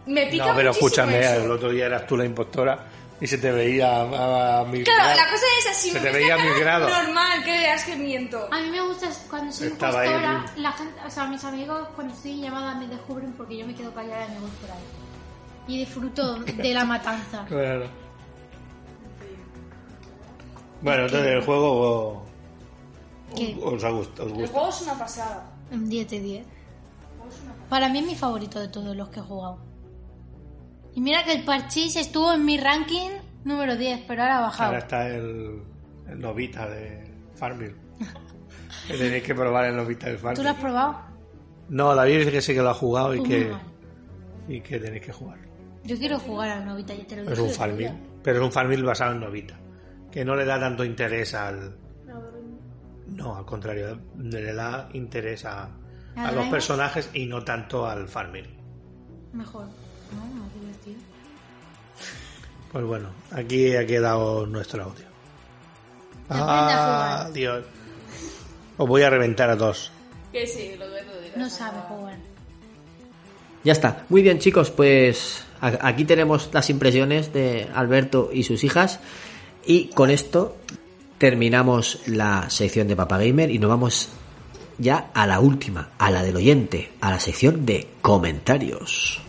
Me 0.07 0.27
pica 0.27 0.47
No, 0.47 0.55
pero 0.57 0.69
muchísimo 0.71 0.89
escúchame, 0.89 1.21
eso. 1.21 1.45
el 1.45 1.51
otro 1.51 1.71
día 1.71 1.87
eras 1.87 2.07
tú 2.07 2.17
la 2.17 2.25
impostora 2.25 2.87
y 3.23 3.27
se 3.29 3.39
te 3.39 3.53
veía 3.53 3.89
a, 4.03 4.61
a 4.61 4.65
mil 4.65 4.83
Claro, 4.85 4.99
grados. 5.05 5.17
la 5.17 5.31
cosa 5.31 5.45
es 5.61 5.67
así. 5.71 5.91
Se 5.93 6.01
te 6.01 6.11
veía 6.11 6.35
a 6.35 6.39
mil 6.39 6.55
grados. 6.59 6.91
Normal, 6.91 7.45
que 7.45 7.53
veas 7.53 7.85
que 7.85 7.95
miento. 7.97 8.49
A 8.51 8.61
mí 8.61 8.69
me 8.71 8.81
gusta 8.83 9.09
cuando 9.31 9.53
soy 9.53 9.69
Estaba 9.69 10.05
impostora, 10.05 10.45
la 10.57 10.73
gente, 10.73 11.01
o 11.07 11.11
sea, 11.11 11.27
mis 11.29 11.45
amigos 11.45 11.89
cuando 11.95 12.13
estoy 12.15 12.41
llamada 12.41 12.75
me 12.75 12.89
descubren 12.89 13.33
porque 13.35 13.57
yo 13.59 13.67
me 13.67 13.75
quedo 13.75 13.95
callada 13.95 14.27
y 14.27 14.31
me 14.33 14.41
voy 14.41 14.51
por 14.61 14.71
ahí. 14.73 14.83
Y 15.69 15.79
disfruto 15.79 16.35
de 16.41 16.75
la 16.75 16.85
matanza. 16.85 17.45
Claro. 17.49 17.87
Bueno, 20.81 21.05
entonces 21.05 21.29
el 21.29 21.43
juego 21.45 22.25
¿Qué? 23.37 23.57
os, 23.63 23.75
os 23.75 23.85
ha 23.85 23.91
gustado. 23.91 24.27
Os 24.27 24.33
El 24.33 24.39
gusta. 24.41 24.53
juego 24.53 24.69
es 24.69 24.81
una 24.83 24.99
pasada. 24.99 25.47
Un 25.71 25.89
10 25.89 26.11
de 26.11 26.21
10. 26.21 26.47
Para 27.69 27.89
mí 27.89 28.01
es 28.01 28.05
mi 28.07 28.17
favorito 28.17 28.59
de 28.61 28.69
todos 28.69 28.97
los 28.97 29.09
que 29.11 29.21
he 29.21 29.23
jugado. 29.23 29.59
Y 30.95 31.01
mira 31.01 31.25
que 31.25 31.33
el 31.33 31.45
Parchís 31.45 31.97
estuvo 31.97 32.33
en 32.33 32.45
mi 32.45 32.59
ranking 32.59 33.11
número 33.45 33.77
10, 33.77 34.05
pero 34.07 34.23
ahora 34.23 34.39
ha 34.39 34.41
bajado. 34.43 34.67
Ahora 34.69 34.79
está 34.79 35.09
el, 35.09 35.63
el 36.09 36.21
Novita 36.21 36.69
de 36.69 37.11
Farmville. 37.35 37.75
Que 38.89 38.97
Tenéis 38.99 39.23
que 39.23 39.35
probar 39.35 39.67
el 39.67 39.77
Novita 39.77 40.07
de 40.09 40.17
¿Tú 40.17 40.23
lo 40.25 40.31
has 40.31 40.37
Farmville. 40.43 40.61
probado? 40.61 40.97
No, 41.69 41.95
David 41.95 42.19
dice 42.19 42.33
que 42.33 42.41
sí 42.43 42.53
que 42.55 42.63
lo 42.63 42.71
ha 42.71 42.75
jugado 42.75 43.15
y 43.15 43.19
Pues 43.19 43.29
que, 43.31 43.45
mal. 43.51 43.61
y 44.49 44.61
que 44.61 44.79
tenéis 44.81 45.03
que 45.05 45.13
jugar. 45.13 45.39
Yo 45.85 45.97
quiero 45.99 46.19
jugar 46.19 46.51
al 46.51 46.65
Novita, 46.67 46.93
ya 46.95 47.07
te 47.07 47.17
lo 47.17 47.23
Es 47.23 47.29
dije 47.31 47.43
un. 47.43 47.51
Farmville, 47.51 47.95
pero 48.25 48.39
es 48.39 48.45
un 48.45 48.51
Farmville 48.53 48.83
basado 48.83 49.13
en 49.13 49.21
Novita. 49.21 49.59
Que 50.11 50.25
no 50.25 50.35
le 50.35 50.45
da 50.45 50.59
tanto 50.59 50.85
interés 50.85 51.33
al. 51.35 51.77
No, 53.07 53.37
al 53.37 53.45
contrario, 53.45 53.99
le 54.19 54.53
da 54.55 54.89
interés 54.95 55.45
a, 55.45 55.65
¿Al 56.17 56.27
a 56.27 56.33
los 56.33 56.47
personajes 56.49 57.11
y 57.15 57.27
no 57.27 57.45
tanto 57.45 57.87
al 57.87 58.09
Farmville. 58.09 58.51
Mejor. 59.33 59.67
No. 59.67 60.62
Pues 62.73 62.85
bueno, 62.85 63.11
aquí 63.31 63.77
ha 63.77 63.87
quedado 63.87 64.47
nuestro 64.47 64.85
audio. 64.85 65.05
Ah, 66.31 67.29
Dios. 67.33 67.65
Os 68.79 68.89
voy 68.89 69.03
a 69.03 69.11
reventar 69.11 69.51
a 69.51 69.57
todos. 69.57 69.93
Que 70.33 70.47
sí, 70.47 70.75
lo 70.79 70.87
dudo 70.87 70.97
de 70.97 71.33
No 71.37 71.51
sabe 71.51 71.79
jugar. 71.89 72.17
Ya 73.65 73.73
está. 73.73 74.07
Muy 74.09 74.23
bien, 74.23 74.39
chicos, 74.39 74.71
pues 74.71 75.45
aquí 75.61 76.05
tenemos 76.05 76.51
las 76.53 76.71
impresiones 76.71 77.33
de 77.33 77.69
Alberto 77.75 78.31
y 78.33 78.43
sus 78.45 78.65
hijas. 78.65 79.01
Y 79.65 79.89
con 79.89 80.11
esto 80.11 80.57
terminamos 81.19 82.01
la 82.07 82.51
sección 82.51 82.89
de 82.89 82.97
Papa 82.97 83.19
Gamer 83.19 83.51
y 83.51 83.59
nos 83.59 83.71
vamos 83.71 84.09
ya 84.79 85.11
a 85.15 85.27
la 85.27 85.39
última, 85.39 85.91
a 85.99 86.11
la 86.11 86.25
del 86.25 86.37
oyente, 86.37 86.91
a 87.01 87.11
la 87.11 87.21
sección 87.21 87.65
de 87.65 87.87
comentarios. 88.01 89.22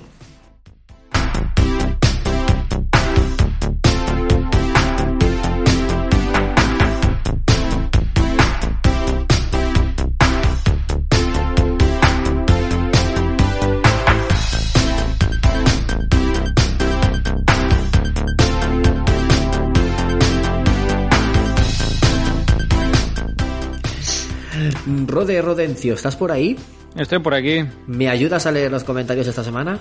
Rode 25.13 25.41
Rodencio, 25.41 25.93
¿estás 25.93 26.15
por 26.15 26.31
ahí? 26.31 26.57
Estoy 26.95 27.19
por 27.19 27.33
aquí. 27.33 27.63
¿Me 27.87 28.09
ayudas 28.09 28.45
a 28.45 28.51
leer 28.51 28.71
los 28.71 28.83
comentarios 28.83 29.27
esta 29.27 29.43
semana? 29.43 29.79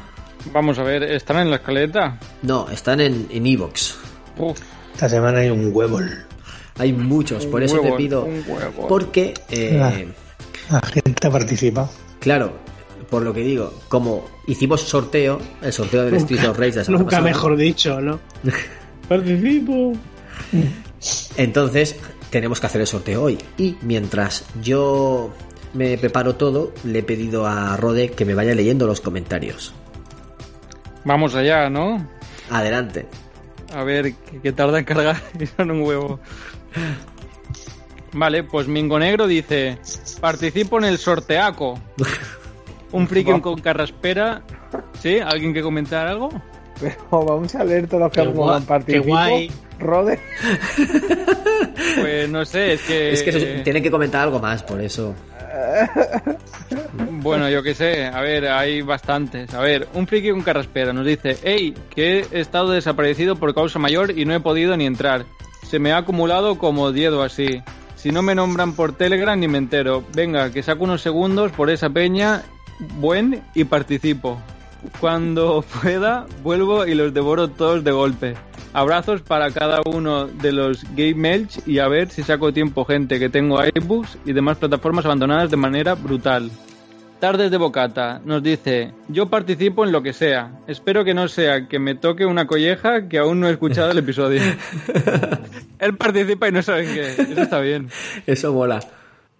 Vamos 0.52 0.78
a 0.78 0.82
ver, 0.82 1.02
¿están 1.04 1.38
en 1.38 1.50
la 1.50 1.56
escaleta? 1.56 2.18
No, 2.42 2.68
están 2.70 3.00
en 3.00 3.26
en 3.30 3.46
Evox. 3.46 3.96
Uf, 4.38 4.58
Esta 4.94 5.08
semana 5.08 5.38
hay 5.40 5.50
un 5.50 5.70
huevo. 5.74 6.00
Hay 6.78 6.92
muchos, 6.92 7.46
por 7.46 7.62
eso 7.62 7.78
te 7.80 7.92
pido. 7.92 8.24
un 8.24 8.42
huevo. 8.46 8.88
Porque 8.88 9.34
eh, 9.50 9.80
Ah. 9.80 9.92
La 10.70 10.80
gente 10.80 11.26
ha 11.26 11.30
participado. 11.30 11.90
Claro, 12.20 12.52
por 13.10 13.22
lo 13.22 13.32
que 13.34 13.40
digo, 13.40 13.74
como 13.88 14.24
hicimos 14.46 14.80
sorteo, 14.82 15.38
el 15.60 15.72
sorteo 15.72 16.04
del 16.04 16.14
Street 16.14 16.44
of 16.48 16.58
Rage 16.58 16.70
de 16.72 16.76
la 16.78 16.84
semana 16.84 17.02
Nunca 17.02 17.16
pasada, 17.16 17.28
mejor 17.30 17.56
dicho, 17.56 18.00
¿no? 18.00 18.20
Participo. 19.08 19.92
Entonces, 21.36 21.96
tenemos 22.32 22.60
que 22.60 22.66
hacer 22.66 22.80
el 22.80 22.86
sorteo 22.86 23.22
hoy. 23.22 23.38
Y 23.58 23.76
mientras 23.82 24.44
yo 24.62 25.30
me 25.74 25.96
preparo 25.98 26.34
todo, 26.34 26.72
le 26.82 27.00
he 27.00 27.02
pedido 27.02 27.46
a 27.46 27.76
Rode 27.76 28.10
que 28.10 28.24
me 28.24 28.34
vaya 28.34 28.54
leyendo 28.54 28.86
los 28.86 29.00
comentarios. 29.00 29.72
Vamos 31.04 31.34
allá, 31.34 31.68
¿no? 31.68 32.08
Adelante. 32.50 33.06
A 33.74 33.84
ver, 33.84 34.14
que, 34.42 34.52
tarda 34.52 34.78
en 34.78 34.84
cargar 34.84 35.16
y 35.38 35.46
son 35.46 35.70
un 35.70 35.82
huevo. 35.82 36.20
Vale, 38.14 38.44
pues 38.44 38.66
Mingo 38.66 38.98
Negro 38.98 39.26
dice: 39.26 39.78
Participo 40.20 40.78
en 40.78 40.84
el 40.84 40.98
sorteaco. 40.98 41.78
Un 42.92 43.08
friki 43.08 43.40
con 43.40 43.58
carraspera. 43.58 44.42
¿Sí? 45.00 45.18
¿Alguien 45.18 45.54
que 45.54 45.62
comentar 45.62 46.06
algo? 46.06 46.28
Pero 46.78 46.96
vamos 47.10 47.54
a 47.54 47.64
leer 47.64 47.86
todos 47.86 48.02
los 48.02 48.12
que 48.12 48.20
han 48.20 48.64
participado. 48.64 48.86
qué 48.86 48.98
guay. 48.98 49.50
Rode. 49.82 50.18
Pues 52.00 52.28
no 52.28 52.44
sé, 52.44 52.74
es 52.74 52.82
que. 52.82 53.12
Es 53.12 53.22
que 53.22 53.30
eso- 53.30 53.62
tienen 53.64 53.82
que 53.82 53.90
comentar 53.90 54.22
algo 54.22 54.38
más, 54.38 54.62
por 54.62 54.80
eso. 54.80 55.14
Bueno, 56.94 57.48
yo 57.48 57.62
qué 57.62 57.74
sé, 57.74 58.06
a 58.06 58.20
ver, 58.20 58.48
hay 58.48 58.82
bastantes. 58.82 59.52
A 59.54 59.60
ver, 59.60 59.86
un 59.94 60.06
friki 60.08 60.30
con 60.30 60.42
carraspera 60.42 60.92
nos 60.92 61.06
dice, 61.06 61.36
hey, 61.44 61.72
que 61.94 62.26
he 62.32 62.40
estado 62.40 62.70
desaparecido 62.70 63.36
por 63.36 63.54
causa 63.54 63.78
mayor 63.78 64.18
y 64.18 64.24
no 64.24 64.34
he 64.34 64.40
podido 64.40 64.76
ni 64.76 64.86
entrar. 64.86 65.24
Se 65.68 65.78
me 65.78 65.92
ha 65.92 65.98
acumulado 65.98 66.58
como 66.58 66.90
10 66.90 67.12
o 67.12 67.22
así. 67.22 67.62
Si 67.94 68.10
no 68.10 68.22
me 68.22 68.34
nombran 68.34 68.72
por 68.74 68.96
Telegram 68.96 69.38
ni 69.38 69.46
me 69.46 69.58
entero. 69.58 70.02
Venga, 70.14 70.50
que 70.50 70.62
saco 70.64 70.82
unos 70.84 71.00
segundos 71.02 71.52
por 71.52 71.70
esa 71.70 71.90
peña, 71.90 72.42
buen, 72.96 73.42
y 73.54 73.64
participo. 73.64 74.40
Cuando 75.00 75.64
pueda, 75.82 76.26
vuelvo 76.42 76.86
y 76.86 76.94
los 76.94 77.14
devoro 77.14 77.48
todos 77.48 77.84
de 77.84 77.92
golpe. 77.92 78.34
Abrazos 78.74 79.20
para 79.20 79.50
cada 79.50 79.82
uno 79.84 80.26
de 80.26 80.52
los 80.52 80.84
Game 80.96 81.14
Melch 81.14 81.66
y 81.66 81.78
a 81.78 81.88
ver 81.88 82.08
si 82.08 82.22
saco 82.22 82.52
tiempo, 82.52 82.84
gente, 82.86 83.18
que 83.18 83.28
tengo 83.28 83.58
iBooks 83.62 84.18
y 84.24 84.32
demás 84.32 84.56
plataformas 84.56 85.04
abandonadas 85.04 85.50
de 85.50 85.58
manera 85.58 85.94
brutal. 85.94 86.50
Tardes 87.20 87.50
de 87.50 87.56
Bocata 87.56 88.20
nos 88.24 88.42
dice, 88.42 88.92
yo 89.08 89.26
participo 89.28 89.84
en 89.84 89.92
lo 89.92 90.02
que 90.02 90.12
sea. 90.12 90.58
Espero 90.66 91.04
que 91.04 91.14
no 91.14 91.28
sea 91.28 91.68
que 91.68 91.78
me 91.78 91.94
toque 91.94 92.26
una 92.26 92.46
colleja 92.46 93.08
que 93.08 93.18
aún 93.18 93.40
no 93.40 93.48
he 93.48 93.52
escuchado 93.52 93.92
el 93.92 93.98
episodio. 93.98 94.40
Él 95.78 95.96
participa 95.96 96.48
y 96.48 96.52
no 96.52 96.62
sabe 96.62 96.84
qué. 96.84 97.10
Eso 97.10 97.42
está 97.42 97.60
bien. 97.60 97.90
Eso 98.26 98.52
mola. 98.52 98.80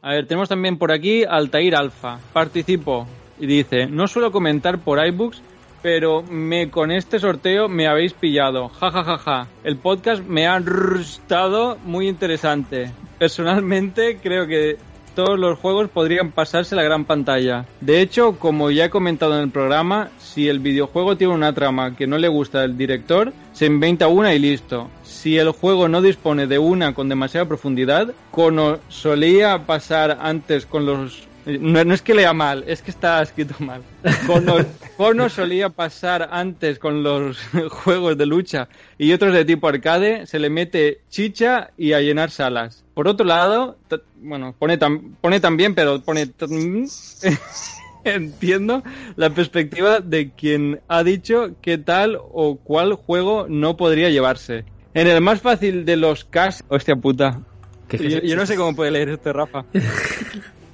A 0.02 0.10
ver, 0.10 0.26
tenemos 0.26 0.48
también 0.48 0.76
por 0.76 0.92
aquí 0.92 1.24
Altair 1.24 1.74
Alfa. 1.74 2.18
Participo. 2.32 3.09
Y 3.40 3.46
dice, 3.46 3.86
no 3.86 4.06
suelo 4.06 4.30
comentar 4.30 4.78
por 4.78 5.04
iBooks, 5.04 5.42
pero 5.82 6.22
me 6.22 6.70
con 6.70 6.90
este 6.90 7.18
sorteo 7.18 7.68
me 7.68 7.86
habéis 7.86 8.12
pillado. 8.12 8.68
Ja, 8.68 8.90
ja, 8.90 9.04
ja, 9.04 9.18
ja. 9.18 9.46
El 9.64 9.76
podcast 9.76 10.22
me 10.24 10.46
ha 10.46 10.62
estado 11.00 11.76
muy 11.84 12.09
interesante. 12.09 12.90
Personalmente 13.18 14.18
creo 14.22 14.46
que 14.46 14.78
todos 15.14 15.38
los 15.38 15.59
juegos 15.59 15.88
podrían 15.90 16.32
pasarse 16.32 16.74
la 16.74 16.82
gran 16.82 17.04
pantalla. 17.04 17.66
De 17.80 18.00
hecho, 18.00 18.38
como 18.38 18.70
ya 18.70 18.86
he 18.86 18.90
comentado 18.90 19.36
en 19.36 19.42
el 19.42 19.50
programa, 19.50 20.10
si 20.18 20.48
el 20.48 20.60
videojuego 20.60 21.16
tiene 21.16 21.34
una 21.34 21.52
trama 21.52 21.96
que 21.96 22.06
no 22.06 22.18
le 22.18 22.28
gusta 22.28 22.62
al 22.62 22.76
director, 22.76 23.32
se 23.52 23.66
inventa 23.66 24.09
una 24.09 24.34
y 24.34 24.38
listo. 24.38 24.88
Si 25.02 25.36
el 25.38 25.50
juego 25.50 25.88
no 25.88 26.02
dispone 26.02 26.46
de 26.46 26.59
una 26.59 26.94
con 26.94 27.09
demasiada 27.09 27.46
profundidad, 27.46 28.12
como 28.30 28.78
solía 28.88 29.66
pasar 29.66 30.18
antes 30.20 30.66
con 30.66 30.86
los... 30.86 31.28
No, 31.44 31.85
no 31.85 31.93
es 31.94 32.02
que 32.02 32.14
lea 32.14 32.32
mal, 32.32 32.62
es 32.69 32.82
que 32.82 32.90
está 32.93 33.20
escrito 33.20 33.55
mal. 33.59 33.82
Como, 34.27 34.56
como 34.97 35.28
solía 35.28 35.70
pasar 35.70 36.28
antes 36.31 36.78
con 36.78 37.02
los 37.02 37.39
juegos 37.70 38.16
de 38.16 38.27
lucha 38.27 38.69
y 38.97 39.12
otros 39.12 39.35
de 39.35 39.44
tipo 39.44 39.66
arcade, 39.66 40.27
se 40.27 40.39
le 40.39 40.51
mete 40.51 41.01
chicha 41.09 41.70
y 41.77 41.94
a 41.94 42.01
llenar 42.01 42.31
salas. 42.31 42.85
Por 42.94 43.09
otro 43.09 43.27
lado, 43.27 43.77
bueno, 44.16 44.55
pone, 44.59 44.78
tam- 44.78 45.14
pone 45.20 45.40
también, 45.40 45.74
pero 45.74 46.01
pone... 46.01 46.27
t- 46.27 46.47
Entiendo 48.05 48.82
la 49.14 49.31
perspectiva 49.31 50.01
de 50.01 50.31
quien 50.32 50.81
ha 50.89 51.05
dicho 51.05 51.51
qué 51.62 51.78
tal 51.78 52.19
o 52.20 52.56
cuál 52.56 52.94
juego 52.94 53.47
no 53.48 53.77
podría 53.77 54.10
llevarse. 54.10 54.64
En 54.94 55.06
el 55.06 55.20
más 55.20 55.40
fácil 55.40 55.85
de 55.85 55.97
los 55.97 56.24
casos... 56.24 56.64
Hostia 56.69 56.97
puta. 56.97 57.40
¿Qué- 57.89 57.98
Yo, 57.98 58.19
yo 58.20 58.35
no 58.36 58.44
sé 58.44 58.56
cómo 58.56 58.74
puede 58.74 58.90
leer 58.90 59.09
este 59.10 59.32
Rafa. 59.32 59.64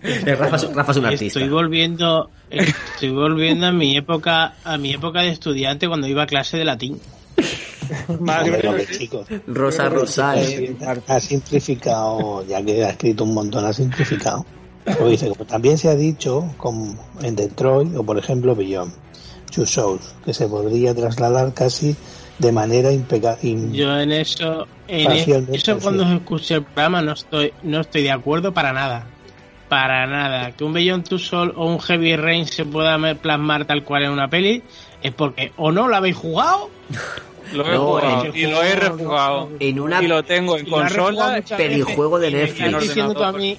Eh, 0.02 0.34
Rafa, 0.36 0.56
es- 0.56 0.72
Rafa 0.74 0.92
es 0.92 0.98
un 0.98 1.04
artista. 1.06 1.26
Estoy 1.40 1.48
volviendo, 1.48 2.30
estoy 2.50 3.10
volviendo 3.10 3.66
a 3.66 3.72
mi 3.72 3.96
época, 3.96 4.54
a 4.64 4.78
mi 4.78 4.92
época 4.92 5.22
de 5.22 5.30
estudiante 5.30 5.88
cuando 5.88 6.06
iba 6.06 6.22
a 6.22 6.26
clase 6.26 6.56
de 6.56 6.64
latín. 6.64 7.00
Hombre, 8.08 8.68
hombre, 8.68 8.86
chicos. 8.98 9.26
Rosa 9.46 9.88
Rosa, 9.88 10.40
eh. 10.40 10.76
Ha 11.06 11.20
simplificado, 11.20 12.44
ya 12.46 12.62
que 12.62 12.84
ha 12.84 12.90
escrito 12.90 13.24
un 13.24 13.34
montón, 13.34 13.64
ha 13.64 13.72
simplificado. 13.72 14.44
Lo 14.98 15.08
dice, 15.08 15.28
como 15.28 15.44
también 15.44 15.76
se 15.78 15.88
ha 15.88 15.94
dicho 15.94 16.54
como 16.56 16.94
en 17.22 17.36
Detroit 17.36 17.94
o 17.96 18.02
por 18.04 18.18
ejemplo 18.18 18.54
Beyond 18.54 18.92
Two 19.54 19.66
Souls, 19.66 20.14
que 20.24 20.32
se 20.32 20.48
podría 20.48 20.94
trasladar 20.94 21.52
casi 21.54 21.94
de 22.38 22.52
manera 22.52 22.90
impecable. 22.92 23.72
Yo 23.72 23.98
en 23.98 24.12
eso, 24.12 24.66
en 24.86 25.10
eso 25.52 25.78
cuando 25.78 26.04
escuché 26.04 26.54
el 26.56 26.62
programa 26.64 27.02
no 27.02 27.12
estoy, 27.12 27.52
no 27.62 27.80
estoy 27.80 28.02
de 28.02 28.12
acuerdo 28.12 28.52
para 28.54 28.72
nada. 28.72 29.06
Para 29.68 30.06
nada. 30.06 30.52
Que 30.52 30.64
un 30.64 30.72
Beyond 30.72 31.06
Two 31.08 31.18
Soul 31.18 31.52
o 31.56 31.66
un 31.66 31.78
Heavy 31.80 32.16
Rain 32.16 32.46
se 32.46 32.64
pueda 32.64 32.98
plasmar 33.16 33.64
tal 33.66 33.84
cual 33.84 34.04
en 34.04 34.10
una 34.10 34.28
peli 34.28 34.62
es 35.02 35.12
porque 35.12 35.52
o 35.56 35.70
no 35.70 35.88
lo 35.88 35.96
habéis 35.96 36.16
jugado 36.16 36.70
Lo 37.52 37.66
he 37.66 37.72
No, 37.74 37.80
jugado 37.86 38.24
en- 38.26 38.36
y 38.36 38.42
lo 38.46 38.62
he 38.62 38.74
rejugado. 38.76 39.48
En 39.58 39.80
una 39.80 40.02
Y 40.02 40.06
lo 40.06 40.22
tengo 40.22 40.58
en 40.58 40.66
consola. 40.66 41.40
pelijuego 41.56 42.18
de 42.18 42.30
veces, 42.30 42.58
y 42.58 42.62
me 42.62 42.68
Netflix. 42.68 42.82
estás 42.82 42.82
diciendo 42.88 43.14
tú 43.14 43.22
a 43.24 43.32
mí 43.32 43.56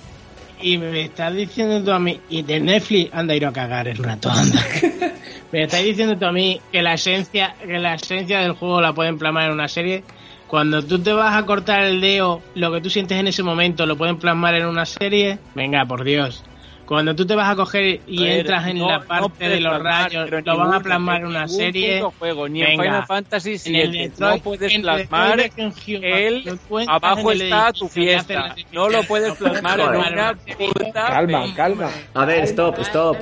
y 0.61 0.77
me 0.77 1.01
estás 1.05 1.33
diciendo 1.35 1.83
tú 1.83 1.91
a 1.91 1.99
mí 1.99 2.19
y 2.29 2.41
de 2.43 2.59
Netflix 2.59 3.13
anda 3.13 3.33
a 3.33 3.37
ir 3.37 3.45
a 3.45 3.51
cagar 3.53 3.87
el 3.87 3.97
rato 3.97 4.29
anda 4.29 4.61
me 5.51 5.63
estás 5.63 5.83
diciendo 5.83 6.17
tú 6.17 6.25
a 6.25 6.31
mí 6.31 6.59
que 6.71 6.81
la 6.83 6.93
esencia 6.95 7.55
que 7.65 7.79
la 7.79 7.95
esencia 7.95 8.41
del 8.41 8.51
juego 8.51 8.79
la 8.81 8.93
pueden 8.93 9.17
plasmar 9.17 9.45
en 9.45 9.53
una 9.53 9.67
serie 9.69 10.03
cuando 10.49 10.83
tú 10.83 10.99
te 10.99 11.13
vas 11.13 11.35
a 11.35 11.45
cortar 11.45 11.83
el 11.83 12.01
dedo 12.01 12.41
lo 12.55 12.71
que 12.73 12.81
tú 12.81 12.89
sientes 12.89 13.17
en 13.17 13.27
ese 13.27 13.43
momento 13.43 13.85
lo 13.85 13.95
pueden 13.97 14.17
plasmar 14.17 14.55
en 14.55 14.65
una 14.65 14.85
serie 14.85 15.37
venga 15.55 15.85
por 15.85 16.03
Dios 16.03 16.43
cuando 16.85 17.15
tú 17.15 17.23
te 17.23 17.35
vas 17.35 17.47
a 17.47 17.55
coger 17.55 18.01
y 18.07 18.17
A 18.17 18.21
ver, 18.23 18.39
entras 18.39 18.67
en 18.67 18.79
no- 18.79 18.87
la 18.89 18.99
parte 19.01 19.47
de 19.47 19.59
los 19.59 19.79
plasmar, 19.79 20.11
rayos 20.11 20.43
lo 20.43 20.57
van 20.57 20.73
a 20.73 20.79
plasmar 20.79 21.21
en 21.21 21.27
una 21.27 21.47
serie 21.47 22.01
juego, 22.17 22.49
ni 22.49 22.61
en 22.63 22.67
venga, 22.69 22.83
Final 22.83 23.05
Fantasy 23.05 23.57
en 23.65 23.75
el 23.75 23.91
VII 23.91 24.07
Detroit- 24.09 24.19
no 24.37 24.37
puedes 24.39 24.71
en 24.71 24.75
el 24.77 24.81
plasmar 24.81 25.39
el 25.39 26.59
abajo 26.87 27.19
en 27.31 27.41
el 27.41 27.41
está 27.43 27.73
tu 27.73 27.87
fiesta. 27.87 28.55
No 28.71 28.89
lo 28.89 29.03
puedes 29.03 29.33
plasmar 29.33 29.79
en 29.81 29.87
una 30.13 30.33
puta 30.57 31.05
Calma, 31.09 31.45
calma. 31.55 31.89
A 32.15 32.25
ver, 32.25 32.43
stop, 32.45 32.79
stop. 32.79 33.17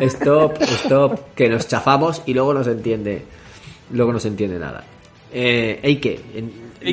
Stop, 0.00 0.62
stop, 0.62 1.34
que 1.34 1.50
nos 1.50 1.68
chafamos 1.68 2.22
y 2.24 2.32
luego 2.32 2.54
no 2.54 2.64
se 2.64 2.70
entiende. 2.70 3.26
Luego 3.90 4.14
no 4.14 4.20
se 4.20 4.28
entiende 4.28 4.58
nada. 4.58 4.84
Eh, 5.32 5.80
Eike, 5.82 6.20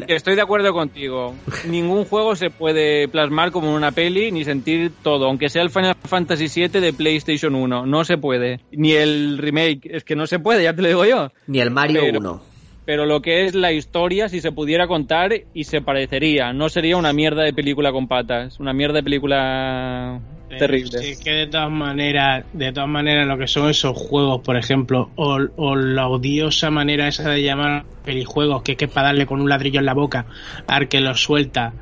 que 0.07 0.15
estoy 0.15 0.35
de 0.35 0.41
acuerdo 0.41 0.73
contigo. 0.73 1.35
Ningún 1.69 2.05
juego 2.05 2.35
se 2.35 2.49
puede 2.49 3.07
plasmar 3.07 3.51
como 3.51 3.73
una 3.73 3.91
peli 3.91 4.31
ni 4.31 4.43
sentir 4.43 4.91
todo, 5.03 5.25
aunque 5.27 5.49
sea 5.49 5.61
el 5.61 5.69
Final 5.69 5.95
Fantasy 6.03 6.47
VII 6.67 6.81
de 6.81 6.93
PlayStation 6.93 7.55
1. 7.55 7.85
No 7.85 8.03
se 8.03 8.17
puede. 8.17 8.59
Ni 8.71 8.91
el 8.93 9.37
remake. 9.37 9.81
Es 9.85 10.03
que 10.03 10.15
no 10.15 10.27
se 10.27 10.39
puede, 10.39 10.63
ya 10.63 10.73
te 10.75 10.81
lo 10.81 10.87
digo 10.87 11.05
yo. 11.05 11.31
ni 11.47 11.59
el 11.59 11.71
Mario 11.71 12.01
Pero- 12.01 12.19
1. 12.19 12.41
Pero 12.85 13.07
lo 13.07 13.19
que 13.23 13.45
es 13.45 13.55
la 13.55 13.71
historia, 13.71 14.29
si 14.29 14.41
se 14.41 14.51
pudiera 14.51 14.85
contar, 14.85 15.31
y 15.55 15.63
se 15.63 15.81
parecería. 15.81 16.53
No 16.53 16.69
sería 16.69 16.97
una 16.97 17.13
mierda 17.13 17.41
de 17.41 17.51
película 17.51 17.91
con 17.91 18.07
patas. 18.07 18.59
Una 18.59 18.73
mierda 18.73 18.97
de 18.97 19.03
película 19.03 20.19
terrible. 20.47 20.99
Sí, 20.99 21.17
que 21.17 21.31
de 21.31 21.47
todas 21.47 21.71
maneras, 21.71 22.45
de 22.51 22.71
todas 22.71 22.89
maneras, 22.89 23.27
lo 23.27 23.37
que 23.37 23.47
son 23.47 23.69
esos 23.69 23.97
juegos, 23.97 24.41
por 24.43 24.55
ejemplo, 24.57 25.11
o, 25.15 25.37
o 25.55 25.75
la 25.75 26.07
odiosa 26.07 26.71
manera 26.71 27.07
esa 27.07 27.29
de 27.29 27.43
llamar 27.43 27.87
pelijuegos, 28.03 28.63
que 28.63 28.73
es 28.73 28.77
que 28.77 28.85
es 28.85 28.91
para 28.91 29.07
darle 29.07 29.25
con 29.25 29.41
un 29.41 29.49
ladrillo 29.49 29.79
en 29.79 29.85
la 29.85 29.93
boca 29.93 30.27
al 30.67 30.87
que 30.87 31.01
lo 31.01 31.15
suelta, 31.15 31.75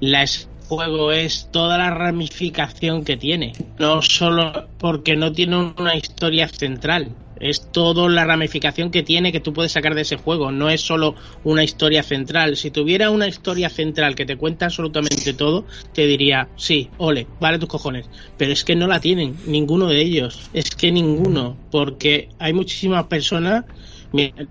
la 0.00 0.22
es- 0.24 0.50
juego 0.66 1.12
es 1.12 1.50
toda 1.50 1.78
la 1.78 1.90
ramificación 1.90 3.04
que 3.04 3.16
tiene, 3.18 3.52
no 3.78 4.02
solo 4.02 4.70
porque 4.78 5.16
no 5.16 5.32
tiene 5.32 5.56
una 5.78 5.96
historia 5.96 6.48
central. 6.48 7.16
Es 7.40 7.72
toda 7.72 8.08
la 8.10 8.24
ramificación 8.24 8.90
que 8.90 9.02
tiene 9.02 9.32
que 9.32 9.40
tú 9.40 9.54
puedes 9.54 9.72
sacar 9.72 9.94
de 9.94 10.02
ese 10.02 10.16
juego. 10.16 10.52
No 10.52 10.68
es 10.68 10.82
solo 10.82 11.14
una 11.42 11.64
historia 11.64 12.02
central. 12.02 12.56
Si 12.56 12.70
tuviera 12.70 13.10
una 13.10 13.26
historia 13.26 13.70
central 13.70 14.14
que 14.14 14.26
te 14.26 14.36
cuenta 14.36 14.66
absolutamente 14.66 15.32
todo, 15.32 15.64
te 15.94 16.06
diría, 16.06 16.48
sí, 16.56 16.90
ole, 16.98 17.26
vale 17.40 17.58
tus 17.58 17.68
cojones. 17.68 18.10
Pero 18.36 18.52
es 18.52 18.62
que 18.62 18.76
no 18.76 18.86
la 18.86 19.00
tienen, 19.00 19.36
ninguno 19.46 19.86
de 19.86 20.02
ellos. 20.02 20.50
Es 20.52 20.70
que 20.70 20.92
ninguno. 20.92 21.56
Porque 21.70 22.28
hay 22.38 22.52
muchísimas 22.52 23.06
personas, 23.06 23.64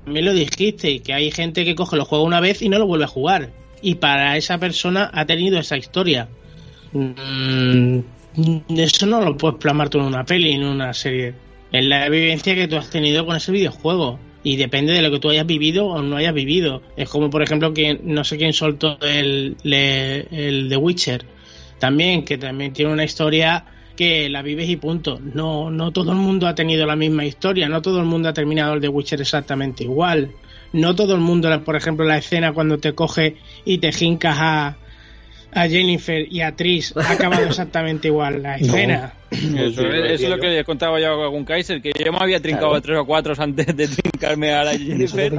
también 0.03 0.25
lo 0.25 0.33
dijiste, 0.33 0.99
que 1.01 1.13
hay 1.13 1.29
gente 1.29 1.65
que 1.65 1.75
coge 1.75 1.95
los 1.95 2.07
juegos 2.07 2.25
una 2.25 2.39
vez 2.39 2.61
y 2.63 2.69
no 2.69 2.79
lo 2.79 2.87
vuelve 2.87 3.05
a 3.05 3.07
jugar. 3.07 3.51
Y 3.83 3.95
para 3.95 4.35
esa 4.35 4.57
persona 4.57 5.11
ha 5.13 5.25
tenido 5.25 5.59
esa 5.59 5.77
historia. 5.77 6.27
mm, 6.91 7.99
eso 8.77 9.05
no 9.05 9.21
lo 9.21 9.37
puedes 9.37 9.59
plasmar 9.59 9.89
tú 9.89 9.99
en 9.99 10.05
una 10.05 10.23
peli, 10.23 10.51
en 10.53 10.63
una 10.63 10.93
serie. 10.93 11.48
Es 11.71 11.85
la 11.85 12.09
vivencia 12.09 12.55
que 12.55 12.67
tú 12.67 12.77
has 12.77 12.89
tenido 12.89 13.25
con 13.25 13.35
ese 13.35 13.51
videojuego. 13.51 14.19
Y 14.41 14.55
depende 14.55 14.93
de 14.93 15.01
lo 15.01 15.11
que 15.11 15.19
tú 15.19 15.29
hayas 15.29 15.45
vivido 15.45 15.87
o 15.87 16.01
no 16.01 16.15
hayas 16.15 16.33
vivido. 16.33 16.81
Es 16.95 17.09
como, 17.09 17.29
por 17.29 17.41
ejemplo, 17.41 17.73
que 17.73 17.99
no 18.01 18.23
sé 18.23 18.37
quién 18.37 18.53
soltó 18.53 18.97
el, 19.01 19.57
el 19.63 20.67
The 20.69 20.77
Witcher. 20.77 21.25
También, 21.77 22.23
que 22.23 22.37
también 22.37 22.73
tiene 22.73 22.91
una 22.91 23.03
historia 23.03 23.65
que 23.95 24.29
la 24.29 24.41
vives 24.41 24.69
y 24.69 24.77
punto. 24.77 25.19
No, 25.19 25.69
no 25.69 25.91
todo 25.91 26.11
el 26.11 26.17
mundo 26.17 26.47
ha 26.47 26.55
tenido 26.55 26.85
la 26.85 26.95
misma 26.95 27.25
historia. 27.25 27.67
No 27.67 27.81
todo 27.81 27.99
el 27.99 28.05
mundo 28.05 28.29
ha 28.29 28.33
terminado 28.33 28.73
el 28.73 28.81
The 28.81 28.87
Witcher 28.87 29.19
exactamente 29.19 29.83
igual. 29.83 30.31
No 30.71 30.95
todo 30.95 31.15
el 31.15 31.21
mundo, 31.21 31.49
por 31.65 31.75
ejemplo, 31.75 32.05
la 32.05 32.17
escena 32.17 32.53
cuando 32.53 32.77
te 32.77 32.93
coge 32.93 33.35
y 33.65 33.79
te 33.79 33.91
jincas 33.91 34.37
a, 34.39 34.77
a 35.51 35.67
Jennifer 35.67 36.25
y 36.31 36.41
a 36.41 36.55
Tris 36.55 36.93
ha 36.95 37.11
acabado 37.11 37.43
exactamente 37.47 38.07
igual 38.07 38.41
la 38.43 38.55
escena. 38.57 39.13
Eso, 39.31 39.81
eso 39.87 40.23
es 40.23 40.29
lo 40.29 40.37
que 40.39 40.47
le 40.47 40.63
contaba 40.63 40.99
yo 40.99 41.07
a 41.07 41.23
algún 41.25 41.45
Kaiser, 41.45 41.81
que 41.81 41.91
yo 42.03 42.11
me 42.11 42.17
había 42.19 42.39
trincado 42.41 42.69
Claro. 42.69 42.81
tres 42.81 42.97
o 42.97 43.05
cuatro 43.05 43.33
antes 43.37 43.65
de 43.75 43.87
trincarme 43.87 44.51
a 44.53 44.63
la 44.63 44.71
Jennifer. 44.77 45.33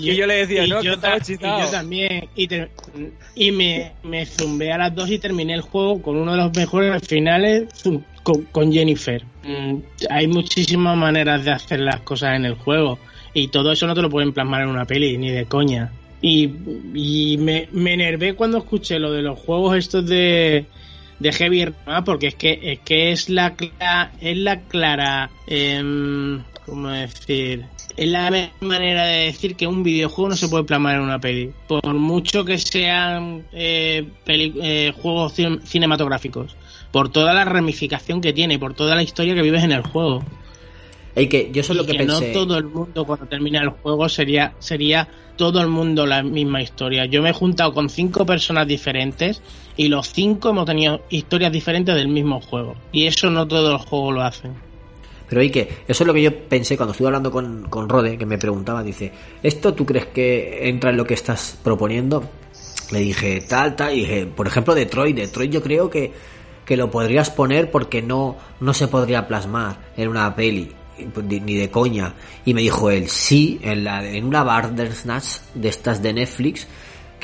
Y 0.00 0.14
yo 0.14 0.26
le 0.26 0.34
decía, 0.46 0.64
Y 0.64 0.70
no, 0.70 0.76
yo 0.82 0.92
que 0.92 0.94
estaba 0.96 1.18
ta- 1.18 1.32
y 1.32 1.62
yo 1.64 1.70
también. 1.70 2.28
Y, 2.36 2.46
te- 2.46 2.68
y 3.34 3.50
me, 3.50 3.92
me 4.04 4.26
zumbé 4.26 4.72
a 4.72 4.78
las 4.78 4.94
dos 4.94 5.10
y 5.10 5.18
terminé 5.18 5.54
el 5.54 5.60
juego 5.62 6.00
con 6.02 6.16
uno 6.16 6.32
de 6.32 6.38
los 6.38 6.56
mejores 6.56 7.02
finales 7.06 7.64
con, 8.22 8.42
con 8.52 8.72
Jennifer. 8.72 9.22
Mm, 9.44 9.76
Hay 10.10 10.26
muchísimas 10.28 10.96
maneras 10.96 11.44
de 11.44 11.50
hacer 11.52 11.80
las 11.80 12.00
cosas 12.00 12.36
en 12.36 12.44
el 12.44 12.54
juego. 12.54 12.98
Y 13.34 13.48
todo 13.48 13.72
eso 13.72 13.86
no 13.88 13.94
te 13.94 14.02
lo 14.02 14.08
pueden 14.08 14.32
plasmar 14.32 14.62
en 14.62 14.68
una 14.68 14.84
peli, 14.86 15.18
ni 15.18 15.30
de 15.30 15.44
coña. 15.46 15.90
Y, 16.28 17.36
me, 17.38 17.68
me 17.72 17.92
enervé 17.94 18.34
cuando 18.34 18.58
escuché 18.58 18.98
lo 18.98 19.12
de 19.12 19.22
los 19.22 19.38
juegos 19.38 19.76
estos 19.76 20.06
de, 20.06 20.66
de 21.20 21.32
Heavy 21.32 21.66
Rain, 21.66 22.04
porque 22.04 22.26
es 22.28 22.34
que 22.34 22.58
es 22.72 22.80
que 22.80 23.12
es 23.12 23.28
la 23.28 23.54
clara, 23.54 24.12
es 24.20 24.36
la 24.36 24.60
clara 24.62 25.30
em, 25.46 26.42
¿cómo 26.64 26.88
decir? 26.88 27.64
Es 27.96 28.08
la 28.08 28.50
manera 28.60 29.06
de 29.06 29.26
decir 29.26 29.54
que 29.56 29.66
un 29.66 29.82
videojuego 29.82 30.30
no 30.30 30.36
se 30.36 30.48
puede 30.48 30.64
plasmar 30.64 30.96
en 30.96 31.02
una 31.02 31.18
peli. 31.20 31.52
Por 31.68 31.94
mucho 31.94 32.44
que 32.44 32.58
sean 32.58 33.44
eh, 33.52 34.04
eh, 34.26 34.92
juegos 35.00 35.38
cin- 35.38 35.62
cinematográficos. 35.62 36.56
Por 36.90 37.08
toda 37.10 37.32
la 37.34 37.44
ramificación 37.44 38.20
que 38.20 38.32
tiene, 38.32 38.58
por 38.58 38.74
toda 38.74 38.94
la 38.96 39.02
historia 39.02 39.34
que 39.34 39.42
vives 39.42 39.62
en 39.64 39.72
el 39.72 39.82
juego. 39.82 40.22
Ey, 41.16 41.28
que 41.28 41.50
yo 41.50 41.62
eso 41.62 41.72
es 41.72 41.78
Y 41.78 41.80
lo 41.80 41.86
que, 41.86 41.96
que 41.96 42.04
no 42.04 42.20
todo 42.20 42.58
el 42.58 42.64
mundo 42.64 43.06
cuando 43.06 43.26
termina 43.26 43.62
el 43.62 43.70
juego 43.70 44.06
sería 44.06 44.52
sería 44.58 45.08
todo 45.36 45.62
el 45.62 45.68
mundo 45.68 46.04
la 46.06 46.22
misma 46.22 46.62
historia. 46.62 47.06
Yo 47.06 47.22
me 47.22 47.30
he 47.30 47.32
juntado 47.32 47.72
con 47.72 47.88
cinco 47.88 48.26
personas 48.26 48.68
diferentes 48.68 49.40
y 49.78 49.88
los 49.88 50.12
cinco 50.12 50.50
hemos 50.50 50.66
tenido 50.66 51.00
historias 51.08 51.52
diferentes 51.52 51.94
del 51.94 52.08
mismo 52.08 52.42
juego. 52.42 52.76
Y 52.92 53.06
eso 53.06 53.30
no 53.30 53.48
todos 53.48 53.72
los 53.72 53.86
juegos 53.86 54.14
lo 54.14 54.22
hacen. 54.22 54.54
Pero 55.26 55.40
oye, 55.40 55.50
que 55.50 55.68
eso 55.88 56.04
es 56.04 56.06
lo 56.06 56.12
que 56.12 56.22
yo 56.22 56.48
pensé 56.48 56.76
cuando 56.76 56.92
estuve 56.92 57.08
hablando 57.08 57.30
con, 57.30 57.66
con 57.68 57.88
Rode, 57.88 58.18
que 58.18 58.26
me 58.26 58.38
preguntaba, 58.38 58.82
dice, 58.82 59.10
¿esto 59.42 59.74
tú 59.74 59.84
crees 59.84 60.06
que 60.06 60.68
entra 60.68 60.90
en 60.90 60.98
lo 60.98 61.04
que 61.04 61.14
estás 61.14 61.58
proponiendo? 61.64 62.28
Le 62.92 63.00
dije, 63.00 63.40
tal, 63.40 63.74
tal, 63.74 63.94
y 63.94 64.00
dije, 64.00 64.26
por 64.26 64.46
ejemplo, 64.46 64.74
Detroit, 64.74 65.16
Detroit 65.16 65.50
yo 65.50 65.62
creo 65.62 65.90
que, 65.90 66.12
que 66.64 66.76
lo 66.76 66.90
podrías 66.90 67.30
poner 67.30 67.70
porque 67.72 68.02
no, 68.02 68.36
no 68.60 68.72
se 68.72 68.86
podría 68.86 69.26
plasmar 69.26 69.78
en 69.96 70.08
una 70.08 70.36
peli, 70.36 70.70
ni 70.98 71.54
de 71.56 71.70
coña. 71.70 72.14
Y 72.44 72.54
me 72.54 72.62
dijo 72.62 72.90
él, 72.90 73.08
sí, 73.08 73.58
en, 73.62 73.84
la, 73.84 74.06
en 74.06 74.24
una 74.24 74.42
Bandersnatch 74.42 75.38
de 75.54 75.68
estas 75.68 76.02
de 76.02 76.12
Netflix, 76.12 76.66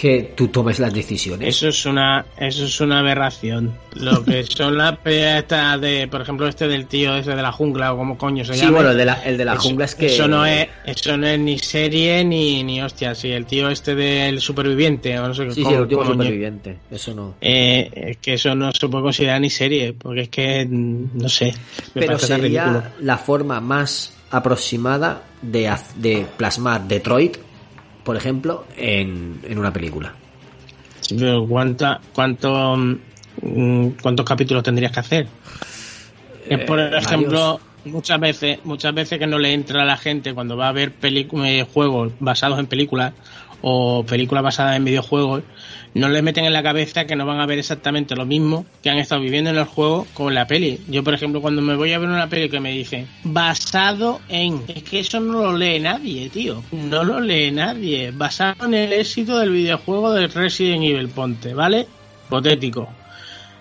que 0.02 0.32
tú 0.34 0.48
tomes 0.48 0.80
las 0.80 0.92
decisiones. 0.92 1.46
Eso 1.48 1.68
es 1.68 1.86
una 1.86 2.26
eso 2.36 2.64
es 2.64 2.80
una 2.80 2.98
aberración. 2.98 3.72
Lo 3.94 4.24
que 4.24 4.42
son 4.48 4.76
las 4.76 4.98
peleas 4.98 5.38
estas 5.44 5.80
de, 5.80 6.08
por 6.08 6.20
ejemplo, 6.22 6.48
este 6.48 6.66
del 6.66 6.86
tío 6.86 7.14
ese 7.14 7.36
de 7.36 7.40
la 7.40 7.52
jungla 7.52 7.92
o 7.94 7.96
como 7.98 8.18
coño 8.18 8.44
se 8.44 8.54
Sí, 8.54 8.62
llama. 8.62 8.78
bueno, 8.78 8.90
el 8.90 8.96
de 8.98 9.04
la- 9.04 9.22
el 9.22 9.38
de 9.38 9.44
la 9.44 9.52
Eso- 9.52 9.60
jungla 9.62 9.84
es 9.84 9.94
que- 9.94 10.06
eso 10.06 10.26
no 10.26 10.44
es 10.44 10.66
eso 10.86 11.16
no 11.16 11.28
es 11.28 11.38
ni 11.38 11.56
serie 11.60 12.24
ni 12.24 12.64
ni 12.64 12.82
hostia, 12.82 13.14
sí, 13.14 13.30
el 13.30 13.46
tío 13.46 13.70
este 13.70 13.94
del 13.94 14.40
superviviente 14.40 15.16
o 15.20 15.28
no 15.28 15.34
sé 15.34 15.48
Sí, 15.52 15.62
sí, 15.64 15.72
el 15.72 15.82
último 15.82 16.04
superviviente. 16.04 16.78
Eso 16.90 17.14
no. 17.14 17.34
Eh, 17.40 17.88
es 17.94 18.16
que 18.16 18.34
eso 18.34 18.56
no 18.56 18.72
se 18.72 18.88
puede 18.88 19.04
considerar 19.04 19.40
ni 19.40 19.50
serie, 19.50 19.92
porque 19.92 20.22
es 20.22 20.28
que, 20.30 20.66
no 20.68 21.28
sé, 21.28 21.54
me 21.94 22.02
Pero 22.06 22.18
sería 22.18 22.64
ridículo. 22.64 22.82
la 23.02 23.18
forma 23.18 23.60
más 23.60 24.12
aproximada 24.32 25.22
de, 25.42 25.72
de 25.94 26.26
plasmar 26.36 26.88
Detroit, 26.88 27.36
por 28.04 28.16
ejemplo, 28.16 28.64
en, 28.76 29.40
en 29.44 29.58
una 29.58 29.72
película. 29.72 30.12
Sí, 31.00 31.16
pero 31.18 31.46
¿cuánta, 31.46 32.00
cuánto, 32.12 32.76
mm, 33.42 33.86
¿cuántos 34.02 34.26
capítulos 34.26 34.62
tendrías 34.62 34.92
que 34.92 35.00
hacer? 35.00 35.26
Por 36.66 36.80
Eh, 36.80 36.98
ejemplo, 36.98 37.60
muchas 37.84 38.20
veces, 38.20 38.58
muchas 38.64 38.94
veces 38.94 39.18
que 39.18 39.26
no 39.26 39.38
le 39.38 39.52
entra 39.52 39.82
a 39.82 39.84
la 39.84 39.96
gente 39.96 40.34
cuando 40.34 40.56
va 40.56 40.68
a 40.68 40.72
ver 40.72 40.92
eh, 41.02 41.66
juegos 41.72 42.12
basados 42.20 42.58
en 42.58 42.66
películas 42.66 43.12
o 43.62 44.04
películas 44.04 44.42
basadas 44.42 44.76
en 44.76 44.84
videojuegos, 44.84 45.42
no 45.94 46.08
les 46.08 46.22
meten 46.22 46.44
en 46.44 46.52
la 46.52 46.62
cabeza 46.62 47.06
que 47.06 47.16
no 47.16 47.26
van 47.26 47.40
a 47.40 47.46
ver 47.46 47.58
exactamente 47.58 48.16
lo 48.16 48.24
mismo 48.24 48.64
que 48.82 48.90
han 48.90 48.98
estado 48.98 49.20
viviendo 49.20 49.50
en 49.50 49.58
el 49.58 49.64
juego 49.64 50.06
con 50.14 50.34
la 50.34 50.46
peli. 50.46 50.80
Yo, 50.88 51.04
por 51.04 51.14
ejemplo, 51.14 51.40
cuando 51.40 51.62
me 51.62 51.76
voy 51.76 51.92
a 51.92 51.98
ver 51.98 52.08
una 52.08 52.28
peli 52.28 52.48
que 52.48 52.60
me 52.60 52.72
dice 52.72 53.06
basado 53.24 54.20
en, 54.28 54.62
es 54.68 54.82
que 54.82 55.00
eso 55.00 55.20
no 55.20 55.42
lo 55.42 55.56
lee 55.56 55.80
nadie, 55.80 56.30
tío. 56.30 56.62
No 56.72 57.04
lo 57.04 57.20
lee 57.20 57.50
nadie. 57.50 58.10
Basado 58.10 58.66
en 58.66 58.74
el 58.74 58.92
éxito 58.92 59.38
del 59.38 59.50
videojuego 59.50 60.12
de 60.12 60.28
Resident 60.28 60.84
Evil, 60.84 61.08
ponte, 61.08 61.54
¿vale? 61.54 61.86
Hipotético. 62.26 62.88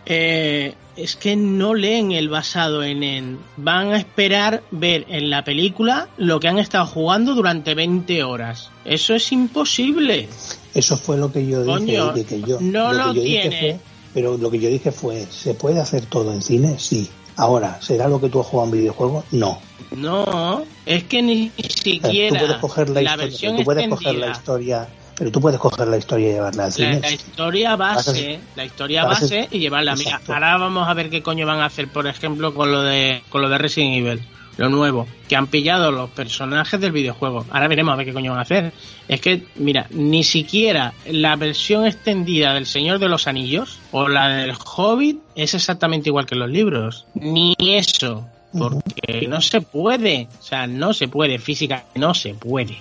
Eh, 0.05 0.73
es 1.03 1.15
que 1.15 1.35
no 1.35 1.73
leen 1.73 2.11
el 2.11 2.29
basado 2.29 2.83
en 2.83 3.03
en. 3.03 3.39
Van 3.57 3.91
a 3.93 3.97
esperar 3.97 4.63
ver 4.71 5.05
en 5.09 5.29
la 5.29 5.43
película 5.43 6.09
lo 6.17 6.39
que 6.39 6.47
han 6.47 6.59
estado 6.59 6.85
jugando 6.85 7.33
durante 7.35 7.75
20 7.75 8.23
horas. 8.23 8.69
Eso 8.85 9.13
es 9.15 9.31
imposible. 9.31 10.27
Eso 10.73 10.97
fue 10.97 11.17
lo 11.17 11.31
que 11.31 11.45
yo 11.45 11.63
dije. 11.63 11.77
Coño, 11.77 12.13
de 12.13 12.25
que 12.25 12.41
yo, 12.41 12.57
no 12.61 12.89
que 12.89 12.95
lo 12.97 13.13
yo 13.13 13.21
dije 13.21 13.41
tiene. 13.49 13.59
fue- 13.59 13.79
pero 14.13 14.37
lo 14.37 14.51
que 14.51 14.59
yo 14.59 14.69
dije 14.69 14.91
fue, 14.91 15.25
¿se 15.29 15.53
puede 15.53 15.79
hacer 15.79 16.05
todo 16.05 16.33
en 16.33 16.41
cine? 16.41 16.75
Sí. 16.77 17.09
Ahora, 17.37 17.79
¿será 17.81 18.07
lo 18.09 18.19
que 18.19 18.27
tú 18.29 18.41
has 18.41 18.47
jugado 18.47 18.67
en 18.73 18.79
videojuegos? 18.79 19.23
No. 19.31 19.59
No, 19.95 20.63
es 20.85 21.03
que 21.05 21.21
ni 21.21 21.51
siquiera 21.57 22.39
tú 22.39 22.45
puedes 22.45 22.57
coger 22.57 22.89
la, 22.89 22.93
la 22.93 23.01
historia, 23.01 23.25
versión 23.25 23.55
tú 23.57 23.63
puedes 23.63 23.87
coger 23.89 24.15
la 24.15 24.31
historia, 24.31 24.87
pero 25.15 25.31
tú 25.31 25.41
puedes 25.41 25.59
coger 25.59 25.87
la 25.87 25.97
historia 25.97 26.29
y 26.29 26.33
llevarla 26.33 26.65
al 26.65 26.69
la, 26.69 26.71
cine. 26.71 26.99
la 26.99 27.11
historia 27.11 27.75
base, 27.75 28.39
la 28.55 28.65
historia 28.65 29.05
base 29.05 29.47
y 29.51 29.59
llevarla. 29.59 29.95
Mira, 29.95 30.11
Exacto. 30.11 30.33
ahora 30.33 30.57
vamos 30.57 30.87
a 30.87 30.93
ver 30.93 31.09
qué 31.09 31.21
coño 31.21 31.45
van 31.45 31.59
a 31.59 31.65
hacer, 31.65 31.87
por 31.87 32.07
ejemplo, 32.07 32.53
con 32.53 32.71
lo 32.71 32.81
de 32.81 33.21
con 33.29 33.41
lo 33.41 33.49
de 33.49 33.57
Resident 33.57 33.95
Evil, 33.95 34.21
lo 34.57 34.69
nuevo, 34.69 35.07
que 35.27 35.35
han 35.35 35.47
pillado 35.47 35.91
los 35.91 36.09
personajes 36.11 36.79
del 36.79 36.91
videojuego. 36.91 37.45
Ahora 37.51 37.67
veremos 37.67 37.93
a 37.93 37.97
ver 37.97 38.05
qué 38.05 38.13
coño 38.13 38.31
van 38.31 38.39
a 38.39 38.43
hacer. 38.43 38.73
Es 39.07 39.21
que, 39.21 39.45
mira, 39.55 39.87
ni 39.91 40.23
siquiera 40.23 40.93
la 41.05 41.35
versión 41.35 41.85
extendida 41.85 42.53
del 42.53 42.65
Señor 42.65 42.99
de 42.99 43.09
los 43.09 43.27
Anillos 43.27 43.79
o 43.91 44.07
la 44.07 44.27
del 44.29 44.53
Hobbit 44.53 45.19
es 45.35 45.53
exactamente 45.53 46.09
igual 46.09 46.25
que 46.25 46.35
los 46.35 46.49
libros. 46.49 47.05
Ni 47.15 47.55
eso. 47.59 48.27
Porque 48.57 49.27
no 49.27 49.39
se 49.39 49.61
puede. 49.61 50.27
O 50.39 50.43
sea, 50.43 50.67
no 50.67 50.93
se 50.93 51.07
puede. 51.07 51.39
Física 51.39 51.85
no 51.95 52.13
se 52.13 52.33
puede. 52.33 52.77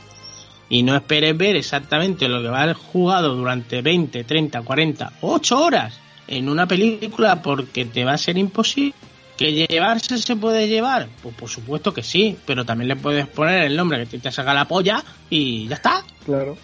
Y 0.71 0.83
no 0.83 0.97
esperes 0.97 1.37
ver 1.37 1.57
exactamente 1.57 2.29
lo 2.29 2.41
que 2.41 2.49
va 2.49 2.61
a 2.61 2.63
haber 2.63 2.77
jugado 2.77 3.35
durante 3.35 3.83
20, 3.83 4.25
30, 4.25 4.63
40, 4.63 5.13
8 5.21 5.63
horas 5.63 6.01
en 6.29 6.49
una 6.49 6.67
película 6.67 7.43
porque 7.43 7.85
te 7.85 8.05
va 8.05 8.13
a 8.13 8.19
ser 8.19 8.39
imposible. 8.39 8.95
¿Que 9.37 9.53
llevarse 9.53 10.19
se 10.19 10.37
puede 10.37 10.69
llevar? 10.69 11.09
Pues 11.23 11.35
por 11.35 11.49
supuesto 11.49 11.93
que 11.93 12.03
sí, 12.03 12.39
pero 12.47 12.65
también 12.65 12.89
le 12.89 12.97
puedes 12.97 13.27
poner 13.27 13.65
el 13.65 13.77
nombre 13.77 13.99
que 14.01 14.07
te, 14.07 14.19
te 14.19 14.31
saca 14.31 14.55
la 14.55 14.67
polla 14.67 15.03
y 15.29 15.67
ya 15.67 15.75
está. 15.77 16.05
Claro. 16.25 16.57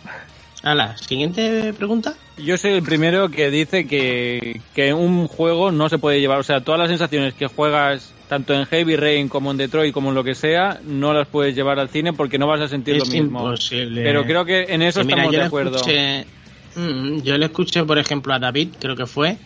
A 0.66 0.74
la 0.74 0.96
siguiente 0.98 1.72
pregunta. 1.74 2.14
Yo 2.38 2.58
soy 2.58 2.72
el 2.72 2.82
primero 2.82 3.30
que 3.30 3.50
dice 3.52 3.86
que, 3.86 4.60
que 4.74 4.92
un 4.92 5.28
juego 5.28 5.70
no 5.70 5.88
se 5.88 5.98
puede 5.98 6.20
llevar, 6.20 6.40
o 6.40 6.42
sea, 6.42 6.60
todas 6.60 6.80
las 6.80 6.88
sensaciones 6.88 7.34
que 7.34 7.46
juegas 7.46 8.12
tanto 8.28 8.52
en 8.52 8.66
Heavy 8.66 8.96
Rain 8.96 9.28
como 9.28 9.52
en 9.52 9.58
Detroit 9.58 9.94
como 9.94 10.08
en 10.08 10.16
lo 10.16 10.24
que 10.24 10.34
sea, 10.34 10.80
no 10.84 11.14
las 11.14 11.28
puedes 11.28 11.54
llevar 11.54 11.78
al 11.78 11.88
cine 11.88 12.12
porque 12.12 12.36
no 12.36 12.48
vas 12.48 12.60
a 12.60 12.66
sentir 12.68 12.96
Es 12.96 13.06
lo 13.06 13.12
mismo. 13.12 13.42
imposible. 13.44 14.02
Pero 14.02 14.24
creo 14.24 14.44
que 14.44 14.66
en 14.68 14.82
eso 14.82 15.04
mira, 15.04 15.18
estamos 15.18 15.36
de 15.36 15.42
acuerdo. 15.42 15.76
escuché- 15.76 16.26
Mm, 16.74 17.22
yo 17.22 17.38
le 17.38 17.46
escuché, 17.46 17.84
por 17.84 17.98
ejemplo, 17.98 18.34
a 18.34 18.38
David, 18.40 18.70
creo 18.78 18.96
que 18.96 19.06
fue, 19.06 19.38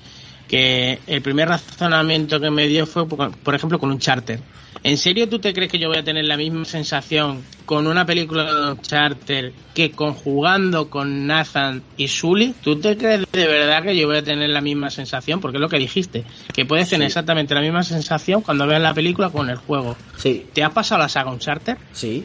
que 0.49 0.99
el 1.07 1.21
primer 1.23 1.49
razonamiento 1.49 2.41
que 2.41 2.51
me 2.51 2.67
dio 2.67 2.87
fue, 2.87 3.07
por 3.07 3.31
por 3.37 3.55
ejemplo, 3.55 3.79
con 3.79 3.91
un 3.91 3.99
charter. 4.01 4.41
¿En 4.83 4.97
serio 4.97 5.29
tú 5.29 5.39
te 5.39 5.53
crees 5.53 5.71
que 5.71 5.79
yo 5.79 5.89
voy 5.89 5.99
a 5.99 6.05
tener 6.05 6.25
la 6.25 6.39
misma 6.39 6.65
sensación 6.65 7.43
con 7.67 7.87
una 7.87 8.07
película 8.07 8.45
de 8.45 8.71
un 8.73 8.81
charter 8.81 9.53
que 9.75 9.91
conjugando 9.91 10.89
con 10.89 11.27
Nathan 11.27 11.83
y 11.99 12.09
Sully? 12.09 12.55
¿Tú 12.63 12.81
te 12.81 12.97
crees 12.97 13.27
de 13.31 13.47
verdad 13.47 13.83
que 13.83 13.95
yo 13.95 14.07
voy 14.07 14.17
a 14.17 14.25
tener 14.25 14.49
la 14.49 14.63
misma 14.63 14.89
sensación? 14.89 15.41
Porque 15.41 15.59
es 15.59 15.61
lo 15.61 15.69
que 15.69 15.79
dijiste, 15.79 16.25
que 16.55 16.65
puedes 16.65 16.89
tener 16.89 17.07
exactamente 17.07 17.55
la 17.55 17.61
misma 17.61 17.83
sensación 17.83 18.41
cuando 18.41 18.67
veas 18.67 18.81
la 18.81 18.95
película 18.95 19.29
con 19.29 19.51
el 19.51 19.57
juego. 19.57 19.97
Sí. 20.17 20.47
¿Te 20.55 20.65
has 20.65 20.73
pasado 20.73 21.03
la 21.03 21.09
saga 21.11 21.31
un 21.31 21.39
charter? 21.39 21.77
Sí. 21.93 22.25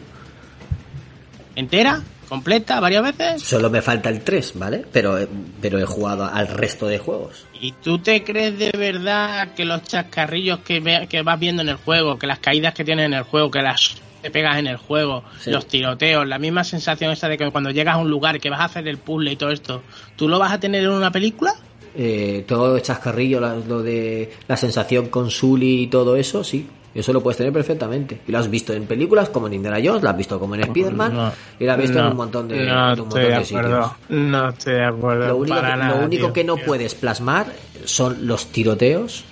¿Entera? 1.55 2.01
completa 2.27 2.79
varias 2.79 3.03
veces. 3.03 3.41
Solo 3.41 3.69
me 3.69 3.81
falta 3.81 4.09
el 4.09 4.21
3, 4.21 4.53
¿vale? 4.55 4.85
Pero, 4.91 5.17
pero 5.61 5.79
he 5.79 5.85
jugado 5.85 6.25
al 6.25 6.47
resto 6.47 6.87
de 6.87 6.97
juegos. 6.97 7.44
¿Y 7.61 7.71
tú 7.71 7.99
te 7.99 8.23
crees 8.23 8.57
de 8.59 8.71
verdad 8.77 9.53
que 9.55 9.65
los 9.65 9.83
chascarrillos 9.83 10.59
que, 10.59 10.79
ve- 10.79 11.07
que 11.09 11.21
vas 11.21 11.39
viendo 11.39 11.61
en 11.61 11.69
el 11.69 11.77
juego, 11.77 12.17
que 12.19 12.27
las 12.27 12.39
caídas 12.39 12.73
que 12.73 12.83
tienes 12.83 13.05
en 13.05 13.13
el 13.13 13.23
juego, 13.23 13.49
que 13.51 13.61
las 13.61 13.95
que 14.21 14.29
pegas 14.31 14.57
en 14.57 14.67
el 14.67 14.77
juego, 14.77 15.23
Sí. 15.39 15.51
los 15.51 15.67
tiroteos, 15.67 16.27
la 16.27 16.39
misma 16.39 16.63
sensación 16.63 17.11
esa 17.11 17.29
de 17.29 17.37
que 17.37 17.49
cuando 17.51 17.69
llegas 17.71 17.95
a 17.95 17.97
un 17.99 18.09
lugar 18.09 18.39
que 18.39 18.49
vas 18.49 18.59
a 18.59 18.65
hacer 18.65 18.87
el 18.87 18.97
puzzle 18.97 19.31
y 19.31 19.35
todo 19.35 19.51
esto, 19.51 19.83
¿tú 20.15 20.27
lo 20.27 20.39
vas 20.39 20.51
a 20.51 20.59
tener 20.59 20.83
en 20.83 20.89
una 20.89 21.11
película? 21.11 21.53
Eh, 21.95 22.43
todo 22.47 22.75
el 22.75 22.81
chascarrillo, 22.81 23.39
lo 23.39 23.81
de 23.83 24.33
la 24.47 24.57
sensación 24.57 25.07
con 25.09 25.29
Sully 25.31 25.83
y 25.83 25.87
todo 25.87 26.15
eso, 26.17 26.43
sí. 26.43 26.67
Eso 26.95 27.11
lo 27.11 27.21
puedes 27.21 27.35
tener 27.37 27.51
perfectamente. 27.51 28.21
Y 28.25 28.31
lo 28.31 28.39
has 28.39 28.49
visto 28.49 28.71
en 28.71 28.85
películas 28.85 29.27
como 29.27 29.47
en 29.47 29.55
Indiana 29.55 29.79
Jones, 29.83 30.01
lo 30.01 30.09
has 30.09 30.17
visto 30.17 30.39
como 30.39 30.55
en 30.55 30.61
Spider-Man 30.61 31.13
No, 31.13 31.31
y 31.59 31.65
lo 31.65 31.71
has 31.73 31.77
visto 31.77 31.99
en 31.99 32.05
un 32.05 32.15
montón 32.15 32.47
de, 32.47 32.65
no 32.65 32.93
en 32.93 32.99
un 33.01 33.07
montón 33.09 33.21
de 33.21 33.45
sitios. 33.45 33.91
No 34.07 34.49
estoy 34.49 34.73
de 34.75 34.85
acuerdo. 34.85 35.27
Lo 35.27 35.35
único, 35.35 35.55
para 35.55 35.73
que, 35.73 35.77
nada, 35.77 35.97
lo 35.97 36.05
único 36.05 36.25
tío. 36.27 36.33
que 36.33 36.43
no 36.45 36.55
puedes 36.55 36.95
plasmar 36.95 37.47
son 37.83 38.25
los 38.25 38.47
tiroteos. 38.47 39.25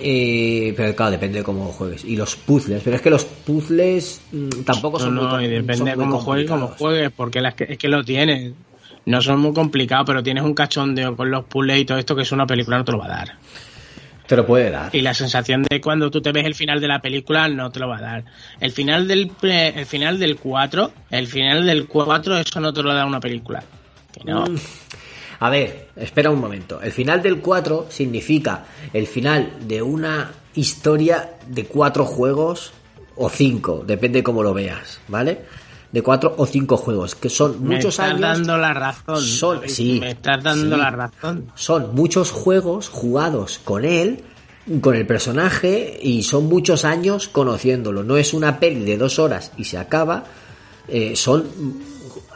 eh, 0.00 0.72
pero 0.76 0.94
claro, 0.94 1.10
depende 1.10 1.38
de 1.38 1.44
cómo 1.44 1.66
juegues. 1.72 2.04
Y 2.04 2.14
los 2.14 2.36
puzzles. 2.36 2.80
Pero 2.84 2.94
es 2.94 3.02
que 3.02 3.10
los 3.10 3.24
puzzles 3.24 4.20
mm, 4.30 4.62
tampoco 4.64 5.00
son 5.00 5.16
no, 5.16 5.22
muy 5.22 5.30
no, 5.30 5.40
y 5.40 5.44
son 5.46 5.66
depende 5.66 5.90
de 5.90 5.96
cómo 5.96 6.20
juegues, 6.20 6.48
cómo 6.48 6.68
juegues, 6.68 7.10
porque 7.16 7.40
las 7.40 7.54
que, 7.54 7.64
es 7.68 7.78
que 7.78 7.88
lo 7.88 8.04
tienes. 8.04 8.52
No 9.06 9.20
son 9.20 9.40
muy 9.40 9.52
complicados, 9.52 10.06
pero 10.06 10.22
tienes 10.22 10.44
un 10.44 10.54
cachondeo 10.54 11.16
con 11.16 11.28
los 11.28 11.44
puzzles 11.46 11.80
y 11.80 11.84
todo 11.84 11.98
esto 11.98 12.14
que 12.14 12.22
es 12.22 12.30
una 12.30 12.46
película 12.46 12.78
no 12.78 12.84
te 12.84 12.92
lo 12.92 12.98
va 12.98 13.06
a 13.06 13.08
dar. 13.08 13.32
Te 14.26 14.36
lo 14.36 14.46
puede 14.46 14.70
dar. 14.70 14.94
Y 14.94 15.00
la 15.02 15.14
sensación 15.14 15.62
de 15.68 15.80
cuando 15.80 16.10
tú 16.10 16.20
te 16.22 16.32
ves 16.32 16.44
el 16.46 16.54
final 16.54 16.80
de 16.80 16.88
la 16.88 17.00
película 17.00 17.48
no 17.48 17.70
te 17.70 17.80
lo 17.80 17.88
va 17.88 17.98
a 17.98 18.02
dar. 18.02 18.24
El 18.60 18.72
final 18.72 19.06
del 19.08 19.28
pre- 19.28 19.68
el 19.78 19.86
final 19.86 20.18
del 20.18 20.36
4, 20.36 20.92
el 21.10 21.26
final 21.26 21.66
del 21.66 21.86
4 21.86 22.38
eso 22.38 22.60
no 22.60 22.72
te 22.72 22.82
lo 22.82 22.94
da 22.94 23.04
una 23.04 23.20
película. 23.20 23.62
Que 24.12 24.24
no. 24.24 24.46
Mm. 24.46 24.56
A 25.40 25.50
ver, 25.50 25.88
espera 25.96 26.30
un 26.30 26.38
momento. 26.40 26.80
El 26.80 26.92
final 26.92 27.20
del 27.20 27.38
4 27.40 27.86
significa 27.90 28.64
el 28.92 29.06
final 29.08 29.50
de 29.62 29.82
una 29.82 30.30
historia 30.54 31.30
de 31.48 31.64
cuatro 31.64 32.04
juegos 32.04 32.72
o 33.16 33.28
cinco, 33.28 33.82
depende 33.86 34.22
cómo 34.22 34.42
lo 34.42 34.54
veas, 34.54 35.00
¿vale? 35.08 35.40
De 35.92 36.02
cuatro 36.02 36.34
o 36.38 36.46
cinco 36.46 36.76
juegos, 36.78 37.14
que 37.14 37.28
son 37.28 37.62
me 37.62 37.76
muchos 37.76 37.94
estás 37.94 38.08
años. 38.08 38.20
dando 38.22 38.56
la 38.56 38.72
razón. 38.72 39.22
Son, 39.22 39.60
sí, 39.68 39.98
me 40.00 40.12
estás 40.12 40.42
dando 40.42 40.74
sí. 40.76 40.80
la 40.82 40.90
razón. 40.90 41.52
Son 41.54 41.94
muchos 41.94 42.30
juegos 42.30 42.88
jugados 42.88 43.60
con 43.62 43.84
él, 43.84 44.24
con 44.80 44.94
el 44.94 45.06
personaje, 45.06 45.98
y 46.02 46.22
son 46.22 46.46
muchos 46.46 46.86
años 46.86 47.28
conociéndolo. 47.28 48.02
No 48.04 48.16
es 48.16 48.32
una 48.32 48.58
peli 48.58 48.84
de 48.84 48.96
dos 48.96 49.18
horas 49.18 49.52
y 49.58 49.64
se 49.64 49.76
acaba. 49.76 50.24
eh, 50.88 51.14
son 51.14 51.44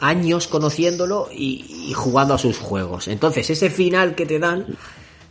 años 0.01 0.47
conociéndolo 0.49 1.29
y, 1.33 1.87
y 1.89 1.93
jugando 1.95 2.35
a 2.35 2.39
sus 2.39 2.59
juegos. 2.59 3.09
Entonces, 3.09 3.49
ese 3.49 3.71
final 3.71 4.15
que 4.15 4.27
te 4.27 4.39
dan. 4.39 4.67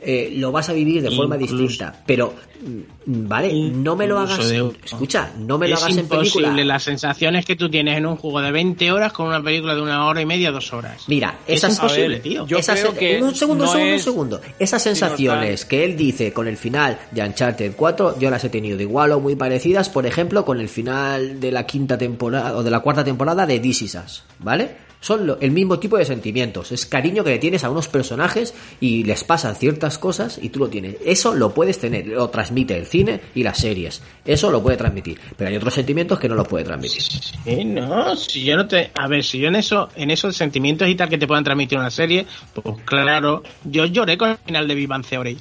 Eh, 0.05 0.33
lo 0.37 0.51
vas 0.51 0.69
a 0.69 0.73
vivir 0.73 1.01
de 1.01 1.11
forma 1.11 1.35
Incluso- 1.35 1.57
distinta, 1.57 2.03
pero 2.05 2.33
mm, 2.61 3.27
vale, 3.27 3.51
no 3.71 3.95
me 3.95 4.05
lo 4.07 4.19
hagas. 4.19 4.47
de- 4.49 4.71
Escucha, 4.83 5.31
no 5.39 5.57
me 5.57 5.67
lo 5.67 5.75
es 5.75 5.81
hagas 5.83 5.97
en 5.97 6.07
película. 6.07 6.25
imposible 6.47 6.65
las 6.65 6.83
sensaciones 6.83 7.45
que 7.45 7.55
tú 7.55 7.69
tienes 7.69 7.97
en 7.97 8.05
un 8.05 8.15
juego 8.17 8.41
de 8.41 8.51
20 8.51 8.91
horas 8.91 9.11
con 9.13 9.27
una 9.27 9.41
película 9.41 9.75
de 9.75 9.81
una 9.81 10.05
hora 10.05 10.21
y 10.21 10.25
media, 10.25 10.51
dos 10.51 10.71
horas. 10.73 11.03
Mira, 11.07 11.39
es 11.47 11.57
esas 11.57 11.75
imposible, 11.75 12.05
A 12.05 12.09
ver, 12.09 12.21
tío. 12.21 12.47
yo 12.47 12.57
Esas- 12.57 12.79
creo 12.79 12.93
que 12.93 13.21
un 13.21 13.33
segundo, 13.35 13.65
no 13.65 13.71
un 13.71 13.75
segundo, 13.75 13.89
un 13.91 13.95
es- 13.95 14.03
segundo. 14.03 14.41
Esas 14.59 14.81
sensaciones 14.83 15.65
que 15.65 15.83
él 15.83 15.97
dice 15.97 16.31
con 16.33 16.47
el 16.47 16.57
final 16.57 16.99
de 17.11 17.23
Uncharted 17.23 17.73
4, 17.75 18.19
yo 18.19 18.29
las 18.29 18.43
he 18.43 18.49
tenido 18.49 18.77
de 18.77 18.83
igual 18.83 19.11
o 19.11 19.19
muy 19.19 19.35
parecidas, 19.35 19.89
por 19.89 20.05
ejemplo, 20.05 20.45
con 20.45 20.59
el 20.59 20.69
final 20.69 21.39
de 21.39 21.51
la 21.51 21.65
quinta 21.65 21.97
temporada 21.97 22.55
o 22.57 22.63
de 22.63 22.71
la 22.71 22.79
cuarta 22.81 23.03
temporada 23.03 23.45
de 23.45 23.59
This 23.59 23.81
Is 23.83 23.95
Us, 23.95 24.23
¿vale? 24.39 24.84
Son 25.05 25.27
lo- 25.27 25.39
el 25.39 25.51
mismo 25.51 25.77
tipo 25.77 25.97
de 25.97 26.05
sentimientos. 26.05 26.71
Es 26.71 26.87
cariño 26.87 27.23
que 27.23 27.29
le 27.29 27.37
tienes 27.37 27.63
a 27.63 27.69
unos 27.69 27.87
personajes 27.87 28.55
y 28.81 29.03
les 29.03 29.23
pasan 29.23 29.55
ciertas 29.55 29.99
cosas 29.99 30.39
y 30.41 30.49
tú 30.49 30.57
lo 30.57 30.67
tienes. 30.67 30.95
Eso 31.05 31.35
lo 31.35 31.53
puedes 31.53 31.77
tener, 31.77 32.07
lo 32.07 32.27
transmite 32.31 32.75
el 32.75 32.87
cine 32.87 33.21
y 33.35 33.43
las 33.43 33.59
series. 33.59 34.01
Eso 34.25 34.49
lo 34.49 34.63
puede 34.63 34.77
transmitir. 34.77 35.19
Pero 35.37 35.51
hay 35.51 35.57
otros 35.57 35.75
sentimientos 35.75 36.17
que 36.19 36.27
no 36.27 36.33
lo 36.33 36.43
puede 36.43 36.65
transmitir. 36.65 37.03
Sí, 37.03 37.65
no, 37.65 38.15
si 38.15 38.43
yo 38.45 38.55
no 38.57 38.67
te, 38.67 38.89
a 38.95 39.07
ver, 39.07 39.23
si 39.23 39.37
yo 39.37 39.49
en 39.49 39.57
eso, 39.57 39.89
en 39.95 40.09
esos 40.09 40.35
sentimientos 40.35 40.87
y 40.87 40.95
tal 40.95 41.07
que 41.07 41.19
te 41.19 41.27
puedan 41.27 41.43
transmitir 41.43 41.77
una 41.77 41.91
serie, 41.91 42.25
pues 42.55 42.75
claro, 42.83 43.43
yo 43.63 43.85
lloré 43.85 44.17
con 44.17 44.29
el 44.31 44.37
final 44.37 44.67
de 44.67 44.73
Vivan 44.73 45.03
Theory. 45.03 45.37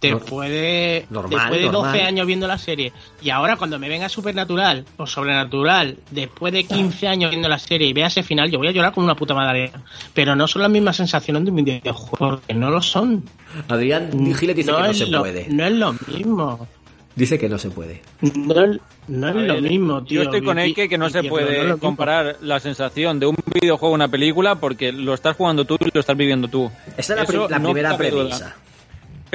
Después 0.00 0.50
de, 0.50 1.06
Normal, 1.10 1.30
después 1.40 1.60
de 1.60 1.66
12 1.66 1.72
normal. 1.82 2.00
años 2.06 2.26
viendo 2.26 2.46
la 2.46 2.58
serie 2.58 2.92
y 3.22 3.30
ahora 3.30 3.56
cuando 3.56 3.78
me 3.78 3.88
venga 3.88 4.08
Supernatural 4.08 4.84
o 4.98 5.06
Sobrenatural 5.06 5.96
después 6.10 6.52
de 6.52 6.64
15 6.64 7.08
años 7.08 7.30
viendo 7.30 7.48
la 7.48 7.58
serie 7.58 7.88
y 7.88 7.92
vea 7.92 8.08
ese 8.08 8.22
final 8.22 8.50
yo 8.50 8.58
voy 8.58 8.68
a 8.68 8.72
llorar 8.72 8.92
como 8.92 9.06
una 9.06 9.14
puta 9.16 9.34
madre 9.34 9.72
pero 10.14 10.36
no 10.36 10.46
son 10.46 10.62
las 10.62 10.70
mismas 10.70 10.96
sensaciones 10.96 11.44
de 11.44 11.50
un 11.50 11.56
videojuego 11.64 12.16
porque 12.36 12.54
no 12.54 12.70
lo 12.70 12.82
son 12.82 13.24
Adrián 13.68 14.10
Giles 14.12 14.54
dice 14.56 14.70
que 14.72 14.82
no 14.82 14.94
se 14.94 15.06
lo, 15.06 15.20
puede. 15.20 15.46
no 15.48 15.64
es 15.64 15.72
lo 15.72 15.92
mismo 16.06 16.68
Dice 17.14 17.38
que 17.38 17.48
no 17.48 17.56
se 17.56 17.70
puede. 17.70 18.02
no 18.20 18.62
es, 18.62 18.78
no 19.08 19.32
lo 19.32 19.60
mismo 19.62 20.04
tío 20.04 20.16
Yo 20.18 20.22
estoy 20.24 20.42
con 20.42 20.58
Eike 20.58 20.86
que 20.86 20.98
no 20.98 21.08
se 21.08 21.22
pero 21.22 21.34
no 21.34 21.40
lo 21.40 21.46
puede 21.46 21.62
mismo. 21.62 21.78
comparar 21.78 22.36
la 22.42 22.60
sensación 22.60 23.18
de 23.18 23.24
un 23.24 23.36
videojuego 23.58 23.94
a 23.94 23.96
una 23.96 24.08
película 24.08 24.56
porque 24.56 24.92
lo 24.92 25.14
estás 25.14 25.34
jugando 25.34 25.64
tú 25.64 25.78
y 25.80 25.88
lo 25.94 26.00
estás 26.00 26.14
viviendo 26.14 26.46
tú. 26.48 26.70
Esa 26.98 27.14
es 27.14 27.16
la, 27.16 27.22
Eso 27.22 27.32
pri- 27.32 27.50
la 27.50 27.58
no 27.58 27.72
primera 27.72 27.96
duda. 27.96 28.56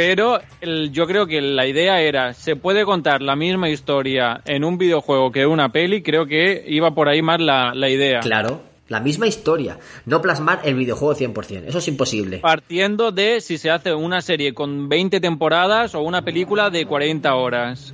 Pero 0.04 0.40
el- 0.62 0.92
yo 0.92 1.06
creo 1.06 1.28
que 1.28 1.42
la 1.42 1.68
idea 1.68 2.02
era, 2.02 2.34
se 2.34 2.56
puede 2.56 2.86
contar 2.86 3.22
la 3.22 3.36
misma 3.36 3.70
historia 3.70 4.42
en 4.46 4.64
un 4.64 4.78
videojuego 4.80 5.32
que 5.32 5.46
una 5.46 5.72
peli, 5.72 6.02
creo 6.02 6.26
que 6.26 6.64
iba 6.68 6.92
por 6.96 7.08
ahí 7.08 7.22
más 7.22 7.40
la, 7.40 7.74
la 7.76 7.88
idea. 7.88 8.20
Claro, 8.22 8.62
la 8.88 9.00
misma 9.00 9.28
historia. 9.28 9.78
No 10.08 10.20
plasmar 10.22 10.62
el 10.64 10.74
videojuego 10.74 11.14
100%. 11.16 11.66
Eso 11.68 11.78
es 11.78 11.88
imposible. 11.88 12.40
Partiendo 12.40 13.12
de 13.12 13.42
si 13.42 13.60
se 13.60 13.70
hace 13.70 13.94
una 13.94 14.22
serie 14.22 14.54
con 14.56 14.90
20 14.90 15.20
temporadas 15.20 15.94
o 15.94 16.02
una 16.02 16.24
película 16.24 16.70
de 16.72 16.86
40 16.88 17.36
horas. 17.36 17.94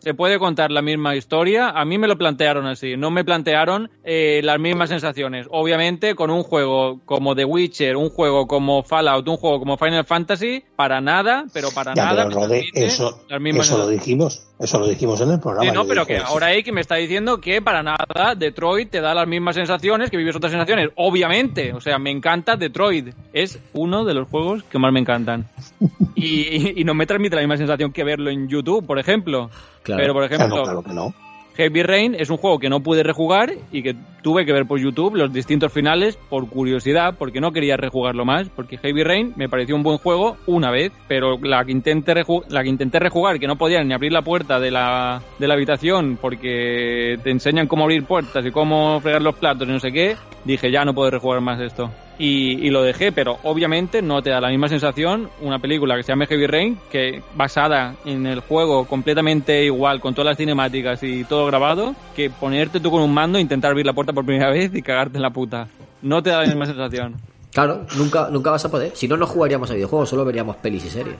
Se 0.00 0.14
puede 0.14 0.38
contar 0.38 0.70
la 0.70 0.82
misma 0.82 1.14
historia. 1.14 1.68
A 1.70 1.84
mí 1.84 1.98
me 1.98 2.08
lo 2.08 2.16
plantearon 2.18 2.66
así. 2.66 2.96
No 2.96 3.10
me 3.10 3.24
plantearon 3.24 3.90
eh, 4.02 4.40
las 4.42 4.58
mismas 4.58 4.88
sensaciones. 4.88 5.46
Obviamente, 5.50 6.14
con 6.14 6.30
un 6.30 6.42
juego 6.42 7.00
como 7.04 7.36
The 7.36 7.44
Witcher, 7.44 7.96
un 7.96 8.08
juego 8.10 8.46
como 8.46 8.82
Fallout, 8.82 9.28
un 9.28 9.36
juego 9.36 9.58
como 9.58 9.76
Final 9.76 10.04
Fantasy, 10.04 10.64
para 10.76 11.00
nada, 11.00 11.44
pero 11.52 11.70
para 11.70 11.94
Ya, 11.94 12.06
nada. 12.06 12.24
pero 12.28 12.40
Rode, 12.40 12.64
eso, 12.74 13.20
lo 13.28 13.88
dijimos, 13.88 14.46
eso 14.60 14.78
lo 14.78 14.86
dijimos 14.86 15.20
en 15.22 15.30
el 15.32 15.40
programa. 15.40 15.68
Sí, 15.68 15.74
no, 15.74 15.84
pero 15.86 16.06
que 16.06 16.16
eso. 16.16 16.26
ahora 16.26 16.52
X 16.54 16.72
me 16.72 16.80
está 16.80 16.96
diciendo 16.96 17.40
que 17.40 17.60
para 17.62 17.82
nada 17.82 18.34
Detroit 18.36 18.90
te 18.90 19.00
da 19.00 19.14
las 19.14 19.26
mismas 19.26 19.56
sensaciones, 19.56 20.10
que 20.10 20.16
vives 20.16 20.36
otras 20.36 20.52
sensaciones. 20.52 20.90
Obviamente, 20.96 21.72
o 21.72 21.80
sea, 21.80 21.98
me 21.98 22.10
encanta 22.10 22.56
Detroit. 22.56 23.14
Es 23.32 23.58
uno 23.72 24.04
de 24.04 24.14
los 24.14 24.28
juegos 24.28 24.62
que 24.64 24.78
más 24.78 24.92
me 24.92 25.00
encantan. 25.00 25.48
Y, 26.22 26.78
y 26.78 26.84
no 26.84 26.92
me 26.92 27.06
transmite 27.06 27.34
la 27.36 27.40
misma 27.40 27.56
sensación 27.56 27.92
que 27.92 28.04
verlo 28.04 28.28
en 28.30 28.46
YouTube, 28.46 28.84
por 28.86 28.98
ejemplo. 28.98 29.48
Claro. 29.82 30.02
Pero, 30.02 30.12
por 30.12 30.28
Claro, 30.28 30.44
ejemplo, 30.44 30.62
claro 30.64 30.82
que 30.82 30.92
no. 30.92 31.14
Heavy 31.60 31.82
Rain 31.82 32.16
es 32.18 32.30
un 32.30 32.38
juego 32.38 32.58
que 32.58 32.70
no 32.70 32.80
pude 32.80 33.02
rejugar 33.02 33.52
y 33.70 33.82
que 33.82 33.94
tuve 34.22 34.46
que 34.46 34.52
ver 34.54 34.64
por 34.64 34.80
YouTube 34.80 35.14
los 35.16 35.30
distintos 35.30 35.70
finales 35.70 36.16
por 36.30 36.48
curiosidad, 36.48 37.16
porque 37.18 37.38
no 37.42 37.52
quería 37.52 37.76
rejugarlo 37.76 38.24
más, 38.24 38.48
porque 38.48 38.78
Heavy 38.78 39.02
Rain 39.04 39.34
me 39.36 39.46
pareció 39.50 39.76
un 39.76 39.82
buen 39.82 39.98
juego 39.98 40.38
una 40.46 40.70
vez, 40.70 40.90
pero 41.06 41.36
la 41.42 41.62
que 41.66 41.72
intenté, 41.72 42.14
reju- 42.14 42.46
la 42.48 42.62
que 42.62 42.70
intenté 42.70 42.98
rejugar, 42.98 43.38
que 43.38 43.46
no 43.46 43.56
podía 43.56 43.84
ni 43.84 43.92
abrir 43.92 44.10
la 44.10 44.22
puerta 44.22 44.58
de 44.58 44.70
la, 44.70 45.20
de 45.38 45.48
la 45.48 45.52
habitación 45.52 46.16
porque 46.18 47.18
te 47.22 47.30
enseñan 47.30 47.66
cómo 47.66 47.84
abrir 47.84 48.04
puertas 48.04 48.46
y 48.46 48.50
cómo 48.50 48.98
fregar 49.02 49.20
los 49.20 49.34
platos 49.34 49.68
y 49.68 49.70
no 49.72 49.80
sé 49.80 49.92
qué, 49.92 50.16
dije 50.46 50.70
ya 50.70 50.86
no 50.86 50.94
puedo 50.94 51.10
rejugar 51.10 51.42
más 51.42 51.60
esto. 51.60 51.90
Y, 52.22 52.66
y 52.66 52.68
lo 52.68 52.82
dejé, 52.82 53.12
pero 53.12 53.38
obviamente 53.44 54.02
no 54.02 54.20
te 54.20 54.28
da 54.28 54.42
la 54.42 54.50
misma 54.50 54.68
sensación 54.68 55.30
una 55.40 55.58
película 55.58 55.96
que 55.96 56.02
se 56.02 56.12
llama 56.12 56.26
Heavy 56.26 56.46
Rain, 56.46 56.78
que 56.90 57.22
basada 57.34 57.94
en 58.04 58.26
el 58.26 58.40
juego 58.40 58.84
completamente 58.84 59.64
igual, 59.64 60.02
con 60.02 60.12
todas 60.12 60.26
las 60.26 60.36
cinemáticas 60.36 61.02
y 61.02 61.24
todo 61.24 61.46
grabado, 61.46 61.94
que 62.14 62.28
ponerte 62.28 62.78
tú 62.78 62.90
con 62.90 63.00
un 63.00 63.14
mando 63.14 63.38
e 63.38 63.40
intentar 63.40 63.70
abrir 63.70 63.86
la 63.86 63.94
puerta 63.94 64.12
por 64.12 64.26
primera 64.26 64.50
vez 64.50 64.70
y 64.74 64.82
cagarte 64.82 65.16
en 65.16 65.22
la 65.22 65.30
puta. 65.30 65.68
No 66.02 66.22
te 66.22 66.28
da 66.28 66.42
la 66.42 66.46
misma 66.46 66.66
sensación. 66.66 67.16
Claro, 67.52 67.86
nunca, 67.96 68.28
nunca 68.30 68.50
vas 68.50 68.66
a 68.66 68.70
poder. 68.70 68.92
Si 68.94 69.08
no, 69.08 69.16
no 69.16 69.26
jugaríamos 69.26 69.70
a 69.70 69.74
videojuegos, 69.74 70.10
solo 70.10 70.26
veríamos 70.26 70.56
pelis 70.56 70.84
y 70.84 70.90
series. 70.90 71.16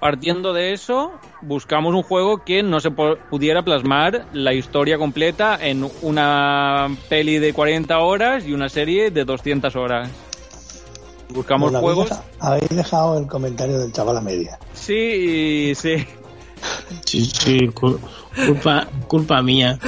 Partiendo 0.00 0.52
de 0.52 0.72
eso, 0.72 1.10
buscamos 1.42 1.92
un 1.92 2.04
juego 2.04 2.44
que 2.44 2.62
no 2.62 2.78
se 2.78 2.92
pudiera 2.92 3.62
plasmar 3.62 4.26
la 4.32 4.54
historia 4.54 4.96
completa 4.96 5.58
en 5.60 5.84
una 6.02 6.86
peli 7.08 7.38
de 7.38 7.52
40 7.52 7.98
horas 7.98 8.46
y 8.46 8.52
una 8.52 8.68
serie 8.68 9.10
de 9.10 9.24
200 9.24 9.74
horas. 9.74 10.27
Buscamos 11.30 11.74
habéis 11.74 11.82
juegos. 11.82 12.10
Habéis 12.40 12.68
dejado 12.70 13.18
el 13.18 13.26
comentario 13.26 13.78
del 13.78 13.92
chaval 13.92 14.16
a 14.16 14.20
media. 14.20 14.58
Sí, 14.74 15.72
sí. 15.74 16.06
Sí, 17.04 17.24
sí, 17.24 17.58
cul- 17.68 17.98
culpa, 18.46 18.86
culpa 19.06 19.42
mía. 19.42 19.78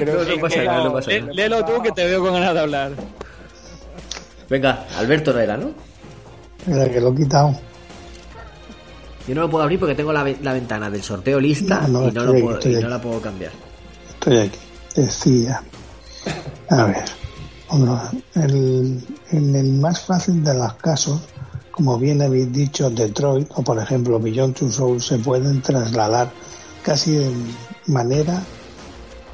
No, 0.00 0.24
no 0.24 0.40
pasa 0.40 0.62
nada, 0.64 0.84
no 0.84 0.92
pasa 0.92 1.10
Lé- 1.10 1.20
nada. 1.20 1.32
Léelo 1.34 1.64
tú 1.64 1.82
que 1.82 1.92
te 1.92 2.04
veo 2.04 2.22
con 2.22 2.32
ganas 2.32 2.54
de 2.54 2.60
hablar. 2.60 2.92
Venga, 4.48 4.86
Alberto 4.96 5.32
no 5.32 5.40
era, 5.40 5.56
¿no? 5.56 5.70
Mira 6.66 6.88
que 6.90 7.00
lo 7.00 7.12
he 7.12 7.16
quitado. 7.16 7.54
Yo 9.26 9.34
no 9.34 9.40
lo 9.42 9.50
puedo 9.50 9.64
abrir 9.64 9.78
porque 9.80 9.94
tengo 9.96 10.12
la, 10.12 10.24
la 10.40 10.52
ventana 10.52 10.88
del 10.88 11.02
sorteo 11.02 11.40
lista 11.40 11.80
No, 11.88 12.00
no, 12.00 12.08
y, 12.08 12.12
no 12.12 12.20
estoy 12.20 12.24
lo 12.26 12.32
aquí, 12.32 12.42
puedo, 12.42 12.58
estoy 12.58 12.72
y 12.76 12.76
no 12.82 12.88
la 12.88 13.00
puedo 13.00 13.20
cambiar. 13.20 13.52
Estoy 14.10 14.36
aquí. 14.38 14.58
Decía. 14.94 15.62
A 16.70 16.84
ver. 16.84 17.04
Bueno, 17.70 18.00
el- 18.34 19.04
en 19.32 19.56
el 19.56 19.72
más 19.72 20.00
fácil 20.00 20.42
de 20.44 20.54
los 20.54 20.74
casos, 20.74 21.20
como 21.70 21.98
bien 21.98 22.22
habéis 22.22 22.52
dicho, 22.52 22.88
Detroit 22.90 23.48
o 23.54 23.62
por 23.62 23.78
ejemplo 23.78 24.18
Beyond 24.20 24.54
Two 24.54 24.70
Souls 24.70 25.04
se 25.04 25.18
pueden 25.18 25.60
trasladar 25.62 26.30
casi 26.82 27.12
de 27.16 27.30
manera 27.86 28.40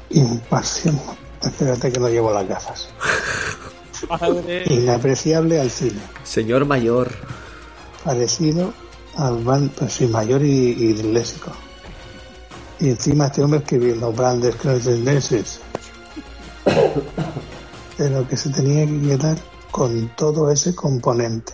imparcial. 0.09 0.99
Espérate 1.41 1.91
que 1.91 1.99
no 1.99 2.09
llevo 2.09 2.33
las 2.33 2.47
gafas. 2.47 2.87
Inapreciable 4.69 5.59
al 5.61 5.69
cine. 5.69 5.99
Señor 6.23 6.65
mayor. 6.65 7.11
Parecido 8.03 8.73
al 9.15 9.43
van, 9.43 9.69
pues 9.69 9.93
sí, 9.93 10.07
mayor 10.07 10.43
y, 10.43 10.71
y 10.71 10.93
disléxico. 10.93 11.51
Y 12.79 12.89
encima 12.89 13.27
este 13.27 13.43
hombre 13.43 13.59
escribiendo 13.59 14.11
grandes 14.11 14.57
tendencias 14.57 15.59
de 17.97 18.09
lo 18.09 18.27
que 18.27 18.37
se 18.37 18.49
tenía 18.49 18.85
que 18.85 19.01
quedar 19.01 19.37
con 19.71 20.09
todo 20.15 20.51
ese 20.51 20.75
componente 20.75 21.53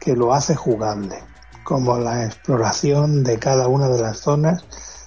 que 0.00 0.14
lo 0.14 0.32
hace 0.32 0.54
jugable, 0.54 1.16
como 1.64 1.98
la 1.98 2.24
exploración 2.24 3.24
de 3.24 3.38
cada 3.38 3.68
una 3.68 3.88
de 3.88 4.00
las 4.00 4.20
zonas 4.20 4.64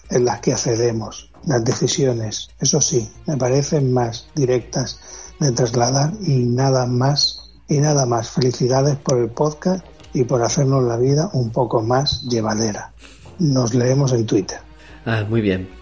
en 0.09 0.25
las 0.25 0.41
que 0.41 0.53
accedemos, 0.53 1.31
las 1.45 1.63
decisiones, 1.63 2.49
eso 2.59 2.81
sí, 2.81 3.11
me 3.25 3.37
parecen 3.37 3.93
más 3.93 4.27
directas 4.35 4.99
de 5.39 5.51
trasladar 5.51 6.13
y 6.21 6.45
nada 6.45 6.85
más 6.85 7.41
y 7.67 7.79
nada 7.79 8.05
más. 8.05 8.29
Felicidades 8.29 8.95
por 8.97 9.17
el 9.17 9.29
podcast 9.29 9.83
y 10.13 10.23
por 10.25 10.43
hacernos 10.43 10.83
la 10.83 10.97
vida 10.97 11.29
un 11.33 11.51
poco 11.51 11.81
más 11.81 12.23
llevadera. 12.23 12.93
Nos 13.39 13.73
leemos 13.73 14.11
en 14.11 14.25
Twitter. 14.25 14.59
Ah, 15.05 15.25
muy 15.27 15.41
bien. 15.41 15.80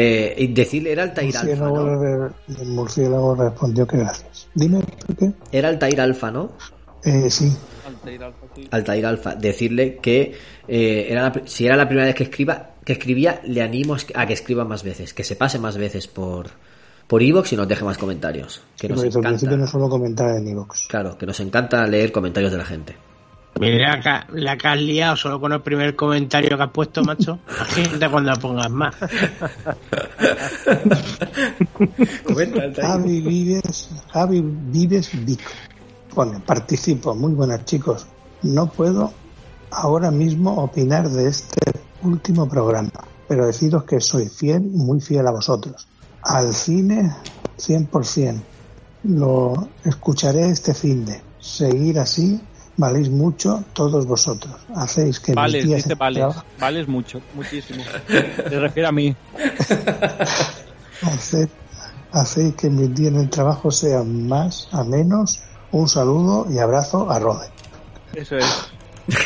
Eh, 0.00 0.34
y 0.38 0.46
decirle, 0.48 0.92
era 0.92 1.02
Altair 1.02 1.36
Alfa, 1.36 1.64
¿no? 1.66 1.98
re- 1.98 2.30
el 2.60 2.68
murciélago 2.68 3.34
respondió 3.34 3.84
que 3.86 3.96
gracias. 3.96 4.46
Dime 4.54 4.78
por 5.06 5.16
qué. 5.16 5.32
Era 5.50 5.68
Altair 5.70 6.00
Alfa, 6.00 6.30
¿no? 6.30 6.52
Eh, 7.04 7.28
sí, 7.30 7.52
Altair 8.70 9.06
Alfa. 9.06 9.34
Decirle 9.34 9.96
que 9.96 10.34
eh, 10.68 11.06
era 11.10 11.22
la 11.22 11.42
si 11.46 11.66
era 11.66 11.76
la 11.76 11.86
primera 11.88 12.06
vez 12.06 12.14
que 12.14 12.24
escriba 12.24 12.70
que 12.84 12.92
escribía, 12.92 13.40
le 13.44 13.60
animo 13.60 13.96
a 14.14 14.26
que 14.26 14.32
escriba 14.32 14.64
más 14.64 14.82
veces, 14.82 15.12
que 15.14 15.24
se 15.24 15.36
pase 15.36 15.58
más 15.58 15.76
veces 15.76 16.06
por 16.06 16.46
por 17.06 17.22
iVoox 17.22 17.52
y 17.52 17.56
nos 17.56 17.66
deje 17.66 17.84
más 17.84 17.98
comentarios. 17.98 18.62
Que 18.78 18.88
nos 18.88 18.98
porque 18.98 19.08
al 19.08 19.12
encanta. 19.18 19.28
principio 19.30 19.56
no 19.56 19.66
solo 19.66 19.88
comentar 19.88 20.36
en 20.36 20.46
iVoox. 20.48 20.86
Claro, 20.88 21.16
que 21.18 21.26
nos 21.26 21.40
encanta 21.40 21.86
leer 21.86 22.12
comentarios 22.12 22.52
de 22.52 22.58
la 22.58 22.64
gente. 22.64 22.96
Mira 23.58 23.96
la, 23.96 24.26
la 24.32 24.56
que 24.56 24.68
has 24.68 24.80
liado 24.80 25.16
solo 25.16 25.40
con 25.40 25.52
el 25.52 25.60
primer 25.60 25.96
comentario 25.96 26.56
que 26.56 26.62
has 26.62 26.70
puesto, 26.70 27.02
macho. 27.02 27.40
Imagínate 27.48 28.08
cuando 28.08 28.32
pongas 28.34 28.70
más. 28.70 28.94
Javi 32.76 33.20
Vives, 33.20 33.90
Javi 34.12 34.42
Vives 34.42 35.24
Vico. 35.24 35.50
Pone, 36.14 36.40
participo, 36.40 37.14
muy 37.14 37.32
buenas 37.32 37.64
chicos. 37.64 38.06
No 38.42 38.70
puedo 38.70 39.12
ahora 39.70 40.10
mismo 40.10 40.62
opinar 40.62 41.08
de 41.08 41.28
este 41.28 41.72
último 42.02 42.48
programa, 42.48 42.90
pero 43.26 43.46
deciros 43.46 43.84
que 43.84 44.00
soy 44.00 44.28
fiel, 44.28 44.62
muy 44.62 45.00
fiel 45.00 45.26
a 45.26 45.32
vosotros. 45.32 45.88
Al 46.22 46.54
cine, 46.54 47.12
100%. 47.58 48.40
Lo 49.04 49.68
escucharé 49.84 50.50
este 50.50 50.74
fin 50.74 51.04
de. 51.04 51.20
Seguir 51.40 52.00
así, 52.00 52.40
valéis 52.78 53.10
mucho 53.10 53.62
todos 53.74 54.06
vosotros. 54.06 54.54
Hacéis 54.74 55.20
que 55.20 55.34
Vales, 55.34 55.62
mis 55.64 55.64
días 55.66 55.82
dice 55.84 55.94
vales. 55.94 56.18
trabajo- 56.20 56.44
Vales 56.58 56.88
mucho, 56.88 57.20
muchísimo. 57.34 57.84
Se 58.08 58.58
refiere 58.58 58.88
a 58.88 58.92
mí. 58.92 59.14
Hacéis 62.10 62.54
que 62.54 62.70
mis 62.70 62.94
días 62.94 63.12
en 63.12 63.20
el 63.20 63.28
trabajo 63.30 63.70
sean 63.70 64.26
más 64.26 64.68
a 64.72 64.82
menos. 64.84 65.40
Un 65.70 65.86
saludo 65.88 66.46
y 66.50 66.58
abrazo 66.58 67.10
a 67.10 67.18
Rode. 67.18 67.48
Eso 68.14 68.38
es. 68.38 68.70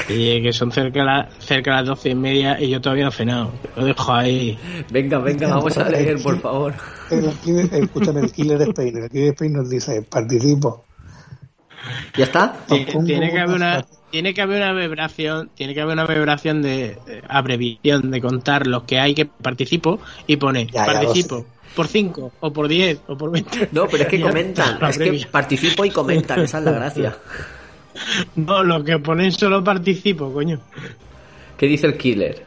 Y 0.08 0.42
que 0.42 0.52
son 0.52 0.70
cerca 0.72 1.00
de, 1.00 1.04
la- 1.06 1.28
cerca 1.38 1.70
de 1.72 1.76
las 1.78 1.86
doce 1.86 2.10
y 2.10 2.14
media 2.14 2.60
y 2.60 2.68
yo 2.70 2.80
todavía 2.80 3.04
no 3.04 3.10
he 3.10 3.14
cenado. 3.14 3.50
Lo 3.76 3.84
dejo 3.84 4.12
ahí. 4.12 4.58
Venga, 4.90 5.18
venga, 5.18 5.48
vamos 5.48 5.76
a 5.78 5.88
leer, 5.88 6.20
por 6.22 6.40
favor. 6.40 6.74
El 7.10 7.30
killer- 7.40 7.72
escúchame, 7.72 8.20
el 8.20 8.32
Killer 8.32 8.60
Spain. 8.62 8.96
El 9.04 9.10
Killer 9.10 9.28
Spain 9.34 9.52
nos 9.52 9.68
dice: 9.70 10.02
participo. 10.02 10.84
¿Ya 12.16 12.24
está? 12.24 12.56
Tiene, 12.66 13.04
tiene 13.04 13.30
que 13.30 13.40
haber 13.40 13.56
una 13.56 13.84
tiene 14.10 14.34
que 14.34 14.42
haber 14.42 14.62
una 14.62 14.72
vibración 14.72 15.50
tiene 15.54 15.74
que 15.74 15.80
haber 15.80 15.94
una 15.94 16.06
vibración 16.06 16.62
de 16.62 16.98
eh, 17.08 17.22
abreviación 17.28 18.10
de 18.10 18.20
contar 18.20 18.66
los 18.66 18.82
que 18.84 19.00
hay 19.00 19.14
que 19.14 19.24
participo 19.26 20.00
y 20.26 20.36
pone 20.36 20.66
Ya, 20.66 20.86
ya 20.86 20.92
lo 20.92 20.92
participo 21.00 21.46
por 21.74 21.88
5 21.88 22.32
o 22.40 22.52
por 22.52 22.68
10 22.68 23.00
o 23.08 23.16
por 23.16 23.30
20 23.30 23.70
No, 23.72 23.86
pero 23.86 24.04
es 24.04 24.08
que 24.08 24.20
comentan. 24.22 24.78
Es 24.84 24.98
que 24.98 25.26
participo 25.30 25.84
y 25.84 25.90
comentan. 25.90 26.40
Esa 26.40 26.58
es 26.58 26.64
la 26.64 26.72
gracia. 26.72 27.16
no 28.36 28.62
lo 28.62 28.84
que 28.84 28.98
ponen 28.98 29.32
solo 29.32 29.62
participo 29.62 30.32
coño 30.32 30.60
¿Qué 31.56 31.66
dice 31.66 31.86
el 31.86 31.96
killer? 31.96 32.44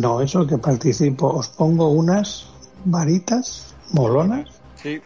No, 0.00 0.20
eso 0.20 0.46
que 0.46 0.58
participo. 0.58 1.28
Os 1.28 1.48
pongo 1.48 1.88
unas 1.90 2.46
varitas 2.84 3.74
molonas. 3.92 4.48
Sí. 4.76 5.00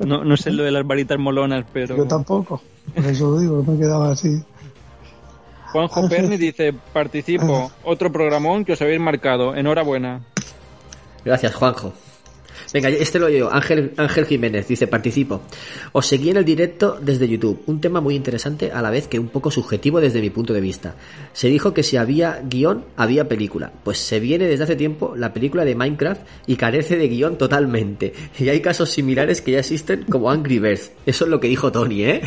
No, 0.00 0.24
no 0.24 0.36
sé 0.36 0.52
lo 0.52 0.62
de 0.62 0.70
las 0.70 0.86
varitas 0.86 1.18
molonas, 1.18 1.64
pero. 1.72 1.96
Yo 1.96 2.06
tampoco. 2.06 2.60
Por 2.94 3.04
eso 3.06 3.30
lo 3.30 3.40
digo, 3.40 3.62
me 3.62 3.74
he 3.74 3.78
quedado 3.78 4.04
así. 4.04 4.42
Juanjo 5.72 6.08
Perni 6.08 6.36
dice: 6.36 6.72
Participo. 6.92 7.70
Otro 7.84 8.12
programón 8.12 8.64
que 8.64 8.74
os 8.74 8.82
habéis 8.82 9.00
marcado. 9.00 9.54
Enhorabuena. 9.54 10.22
Gracias, 11.24 11.54
Juanjo. 11.54 11.92
Venga, 12.72 12.88
este 12.88 13.18
lo 13.18 13.28
yo. 13.28 13.52
Ángel, 13.52 13.92
Ángel 13.96 14.26
Jiménez 14.26 14.68
dice, 14.68 14.86
participo. 14.86 15.42
Os 15.92 16.06
seguí 16.06 16.30
en 16.30 16.38
el 16.38 16.44
directo 16.44 16.98
desde 17.00 17.28
YouTube. 17.28 17.62
Un 17.66 17.80
tema 17.80 18.00
muy 18.00 18.14
interesante 18.14 18.72
a 18.72 18.82
la 18.82 18.90
vez 18.90 19.08
que 19.08 19.18
un 19.18 19.28
poco 19.28 19.50
subjetivo 19.50 20.00
desde 20.00 20.20
mi 20.20 20.30
punto 20.30 20.52
de 20.52 20.60
vista. 20.60 20.94
Se 21.32 21.48
dijo 21.48 21.72
que 21.72 21.82
si 21.82 21.96
había 21.96 22.40
guion, 22.44 22.84
había 22.96 23.28
película. 23.28 23.72
Pues 23.84 23.98
se 23.98 24.20
viene 24.20 24.46
desde 24.46 24.64
hace 24.64 24.76
tiempo 24.76 25.14
la 25.16 25.32
película 25.32 25.64
de 25.64 25.74
Minecraft 25.74 26.22
y 26.46 26.56
carece 26.56 26.96
de 26.96 27.08
guion 27.08 27.38
totalmente. 27.38 28.12
Y 28.38 28.48
hay 28.48 28.60
casos 28.60 28.90
similares 28.90 29.40
que 29.40 29.52
ya 29.52 29.60
existen 29.60 30.04
como 30.04 30.30
Angry 30.30 30.58
Birds. 30.58 30.92
Eso 31.06 31.24
es 31.24 31.30
lo 31.30 31.40
que 31.40 31.48
dijo 31.48 31.72
Tony, 31.72 32.04
¿eh? 32.04 32.22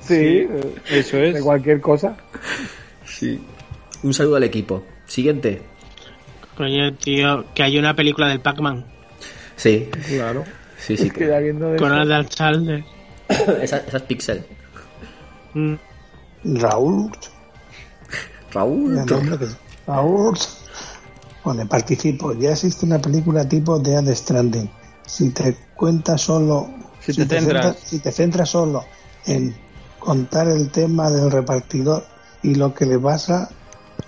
Sí, 0.00 0.46
eso 0.90 1.16
es. 1.18 1.34
De 1.34 1.40
cualquier 1.40 1.80
cosa. 1.80 2.16
Sí. 3.06 3.40
Un 4.02 4.12
saludo 4.12 4.36
al 4.36 4.44
equipo. 4.44 4.84
Siguiente. 5.06 5.62
coño 6.56 6.92
tío 6.94 7.46
que 7.54 7.62
hay 7.62 7.78
una 7.78 7.94
película 7.94 8.28
del 8.28 8.40
Pac-Man 8.40 8.93
Sí. 9.56 9.88
Claro. 10.08 10.44
Sí, 10.78 10.96
sí. 10.96 11.06
Es 11.06 11.12
que 11.12 11.28
ya 11.28 11.38
viendo 11.38 11.70
de 11.70 11.78
con 11.78 11.92
eso- 11.92 12.00
Adam 12.00 12.26
Sandler 12.28 12.84
esa, 13.62 13.78
esa 13.78 13.96
es 13.96 14.02
Pixel. 14.02 14.44
Mm. 15.54 15.74
Raúl. 16.44 17.10
Raúl. 18.52 19.04
Raúl. 19.86 20.38
Pone, 21.42 21.66
participo. 21.66 22.32
Ya 22.34 22.52
existe 22.52 22.86
una 22.86 23.00
película 23.00 23.48
tipo 23.48 23.78
de 23.78 23.96
Ad 23.96 24.08
Stranding. 24.14 24.70
Si 25.06 25.30
te 25.30 25.56
cuentas 25.74 26.20
solo. 26.22 26.68
Si 27.00 27.12
te 27.12 27.26
centras. 27.26 27.76
si 27.84 27.98
te 27.98 28.10
centras 28.12 28.48
solo 28.48 28.84
en 29.26 29.54
contar 29.98 30.48
el 30.48 30.70
tema 30.70 31.10
del 31.10 31.30
repartidor 31.30 32.04
y 32.42 32.54
lo 32.54 32.74
que 32.74 32.86
le 32.86 32.98
pasa 32.98 33.50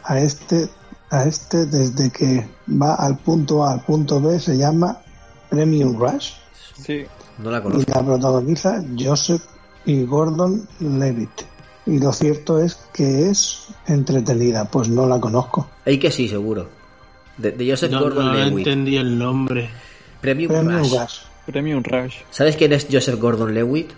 a 0.05 0.19
este 0.19 0.69
a 1.11 1.25
este 1.25 1.67
desde 1.67 2.11
que 2.11 2.47
va 2.69 2.95
al 2.95 3.19
punto 3.19 3.65
A 3.65 3.73
al 3.75 3.81
punto 3.81 4.21
B 4.21 4.41
se 4.41 4.57
llama 4.57 5.03
Premium 5.51 5.99
Rush 5.99 6.33
Sí. 6.79 7.05
No 7.39 7.51
la 7.51 7.59
y 7.59 7.63
conozco. 7.63 7.93
la 7.95 8.05
protagoniza 8.05 8.85
Joseph 8.99 9.43
y 9.85 10.05
Gordon 10.05 10.67
Levitt. 10.81 11.31
Y 11.87 11.99
lo 12.01 12.13
cierto 12.13 12.61
es 12.61 12.75
que 12.93 13.31
es 13.31 13.69
entretenida, 13.87 14.65
pues 14.71 14.89
no 14.89 15.07
la 15.07 15.21
conozco. 15.21 15.69
Hay 15.85 15.99
que 15.99 16.11
sí, 16.11 16.29
seguro. 16.29 16.69
De, 17.39 17.53
de 17.53 17.71
Joseph 17.71 17.93
no, 17.93 18.01
Gordon 18.01 18.27
no 18.27 18.33
Lewitt. 18.35 18.67
entendí 18.67 18.97
el 18.97 19.19
nombre 19.19 19.69
Premium, 20.21 20.53
Premium 20.53 20.79
Rush. 20.83 20.93
Rush. 20.93 21.15
Premium 21.47 21.83
Rush. 21.85 22.15
¿Sabes 22.31 22.57
quién 22.57 22.73
es 22.73 22.87
Joseph 22.91 23.19
Gordon 23.21 23.55
Lewitt? 23.55 23.93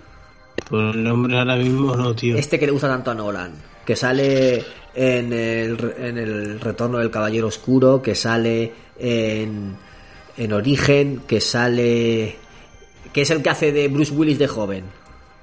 por 0.69 0.81
el 0.95 1.05
nombre 1.05 1.39
ahora 1.39 1.55
mismo 1.55 1.95
no 1.95 2.15
tío 2.17 2.37
Este 2.37 2.59
que 2.59 2.67
le 2.67 2.73
gusta 2.73 2.89
tanto 2.89 3.13
a 3.13 3.15
Nolan. 3.15 3.53
Que 3.87 3.95
sale 3.97 4.65
en 4.95 5.33
el, 5.33 5.95
en 5.99 6.19
el 6.19 6.61
Retorno 6.61 6.99
del 6.99 7.11
Caballero 7.11 7.47
Oscuro, 7.47 8.03
que 8.03 8.15
sale 8.17 8.73
en, 8.99 9.77
en 10.39 10.53
Origen, 10.53 11.21
que 11.27 11.41
sale... 11.41 12.37
que 13.13 13.23
es 13.23 13.31
el 13.31 13.43
que 13.43 13.51
hace 13.51 13.73
de 13.73 13.89
Bruce 13.89 14.13
Willis 14.13 14.39
de 14.39 14.49
joven. 14.49 14.85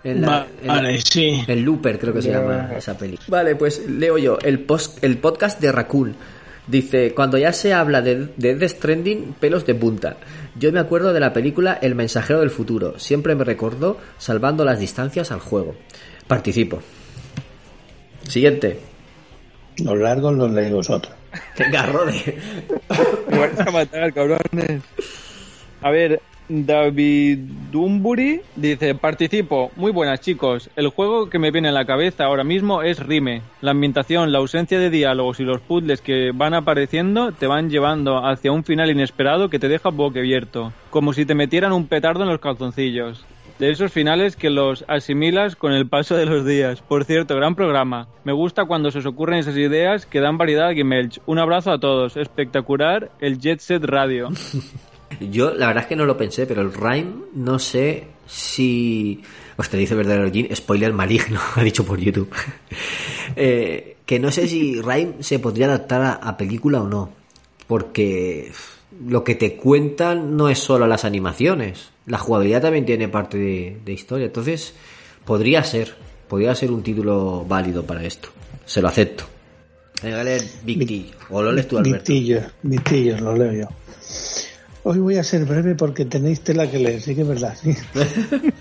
En 0.03 0.21
la- 0.21 0.27
Va- 0.27 0.47
en 0.61 0.67
la- 0.67 0.73
vale 0.75 1.01
sí 1.01 1.41
El 1.47 1.61
Looper 1.63 1.97
creo 1.99 2.13
que 2.13 2.21
se 2.21 2.31
llama 2.31 2.71
esa 2.77 2.97
peli. 2.97 3.19
Vale, 3.27 3.55
pues 3.55 3.87
leo 3.89 4.17
yo. 4.17 4.37
El, 4.41 4.59
post, 4.59 5.03
el 5.03 5.17
podcast 5.17 5.59
de 5.59 5.71
Raccoon. 5.71 6.15
Dice, 6.67 7.13
cuando 7.13 7.37
ya 7.37 7.53
se 7.53 7.73
habla 7.73 8.01
de, 8.01 8.29
de 8.37 8.55
Death 8.55 8.71
Stranding, 8.71 9.35
pelos 9.39 9.65
de 9.67 9.75
punta. 9.75 10.17
Yo 10.57 10.71
me 10.71 10.79
acuerdo 10.79 11.13
de 11.13 11.19
la 11.19 11.31
película 11.33 11.77
El 11.81 11.93
mensajero 11.95 12.39
del 12.39 12.49
futuro. 12.49 12.97
Siempre 12.97 13.35
me 13.35 13.43
recordó 13.43 13.97
salvando 14.17 14.63
las 14.65 14.79
distancias 14.79 15.31
al 15.31 15.39
juego. 15.41 15.75
Participo. 16.27 16.81
Siguiente. 18.27 18.79
Los 19.83 19.97
largos 19.97 20.35
los 20.35 20.51
leéis 20.51 20.73
vosotros. 20.73 21.13
Me 23.29 23.37
vais 23.37 23.59
a 23.59 23.71
matar, 23.71 24.13
cabrones. 24.13 24.81
A 25.81 25.91
ver, 25.91 26.21
David 26.47 27.39
Dumbury 27.71 28.41
dice, 28.55 28.93
participo. 28.95 29.71
Muy 29.75 29.91
buenas 29.91 30.21
chicos. 30.21 30.69
El 30.75 30.89
juego 30.89 31.29
que 31.29 31.39
me 31.39 31.51
viene 31.51 31.69
a 31.69 31.71
la 31.71 31.85
cabeza 31.85 32.25
ahora 32.25 32.43
mismo 32.43 32.83
es 32.83 32.99
Rime. 32.99 33.41
La 33.61 33.71
ambientación, 33.71 34.31
la 34.31 34.37
ausencia 34.37 34.79
de 34.79 34.89
diálogos 34.89 35.39
y 35.39 35.43
los 35.43 35.61
puzzles 35.61 36.01
que 36.01 36.31
van 36.33 36.53
apareciendo 36.53 37.31
te 37.31 37.47
van 37.47 37.69
llevando 37.69 38.25
hacia 38.25 38.51
un 38.51 38.63
final 38.63 38.91
inesperado 38.91 39.49
que 39.49 39.59
te 39.59 39.67
deja 39.67 39.89
boquiabierto. 39.89 40.71
Como 40.91 41.13
si 41.13 41.25
te 41.25 41.35
metieran 41.35 41.73
un 41.73 41.87
petardo 41.87 42.23
en 42.23 42.29
los 42.29 42.39
calzoncillos. 42.39 43.25
De 43.59 43.71
esos 43.71 43.91
finales 43.91 44.35
que 44.35 44.49
los 44.49 44.83
asimilas 44.87 45.55
con 45.55 45.71
el 45.71 45.87
paso 45.87 46.15
de 46.15 46.25
los 46.25 46.45
días. 46.45 46.81
Por 46.81 47.05
cierto, 47.05 47.35
gran 47.35 47.55
programa. 47.55 48.09
Me 48.25 48.33
gusta 48.33 48.65
cuando 48.65 48.91
se 48.91 48.99
os 48.99 49.05
ocurren 49.05 49.39
esas 49.39 49.55
ideas 49.55 50.05
que 50.05 50.19
dan 50.19 50.37
variedad 50.37 50.67
a 50.67 50.73
Gimelch. 50.73 51.21
Un 51.25 51.39
abrazo 51.39 51.71
a 51.71 51.79
todos. 51.79 52.17
Espectacular 52.17 53.11
el 53.21 53.39
Jet 53.39 53.61
Set 53.61 53.83
Radio. 53.85 54.29
Yo, 55.19 55.53
la 55.53 55.67
verdad 55.67 55.83
es 55.83 55.87
que 55.87 55.95
no 55.95 56.05
lo 56.05 56.17
pensé, 56.17 56.45
pero 56.45 56.61
el 56.61 56.73
Rhyme, 56.73 57.13
no 57.33 57.59
sé 57.59 58.07
si. 58.25 59.21
Hostia, 59.57 59.79
dice 59.79 59.95
verdadero 59.95 60.29
Jin, 60.29 60.53
spoiler 60.53 60.91
maligno, 60.91 61.39
ha 61.55 61.63
dicho 61.63 61.85
por 61.85 61.99
YouTube. 61.99 62.29
Eh, 63.37 63.97
que 64.05 64.19
no 64.19 64.31
sé 64.31 64.47
si 64.47 64.79
Rhyme 64.81 65.15
se 65.19 65.39
podría 65.39 65.65
adaptar 65.65 66.01
a, 66.03 66.13
a 66.13 66.37
película 66.37 66.81
o 66.81 66.87
no. 66.87 67.09
Porque 67.67 68.51
lo 69.07 69.23
que 69.23 69.35
te 69.35 69.55
cuentan 69.55 70.37
no 70.37 70.49
es 70.49 70.59
solo 70.59 70.87
las 70.87 71.05
animaciones. 71.05 71.89
La 72.05 72.17
jugabilidad 72.17 72.61
también 72.61 72.85
tiene 72.85 73.07
parte 73.07 73.37
de, 73.37 73.79
de 73.83 73.93
historia. 73.93 74.27
Entonces, 74.27 74.73
podría 75.25 75.63
ser. 75.63 75.95
Podría 76.27 76.55
ser 76.55 76.71
un 76.71 76.81
título 76.81 77.45
válido 77.47 77.85
para 77.85 78.03
esto. 78.03 78.29
Se 78.65 78.81
lo 78.81 78.87
acepto. 78.87 79.25
Venga, 80.01 80.21
a 80.21 80.23
leer 80.23 80.43
Big 80.63 80.87
T. 80.87 81.05
O 81.29 81.41
lo 81.41 81.51
lees 81.51 81.67
tú, 81.67 81.77
Alberto. 81.77 82.11
Vitillos, 82.11 82.43
Vitillos, 82.63 83.21
lo 83.21 83.35
leo 83.35 83.53
yo. 83.53 83.67
Hoy 84.83 84.99
voy 84.99 85.17
a 85.17 85.23
ser 85.23 85.45
breve 85.45 85.75
porque 85.75 86.05
tenéis 86.05 86.41
tela 86.41 86.69
que 86.69 86.77
leer, 86.77 87.01
sí 87.01 87.15
que 87.15 87.21
es 87.21 87.27
verdad, 87.27 87.57
sí. 87.59 87.75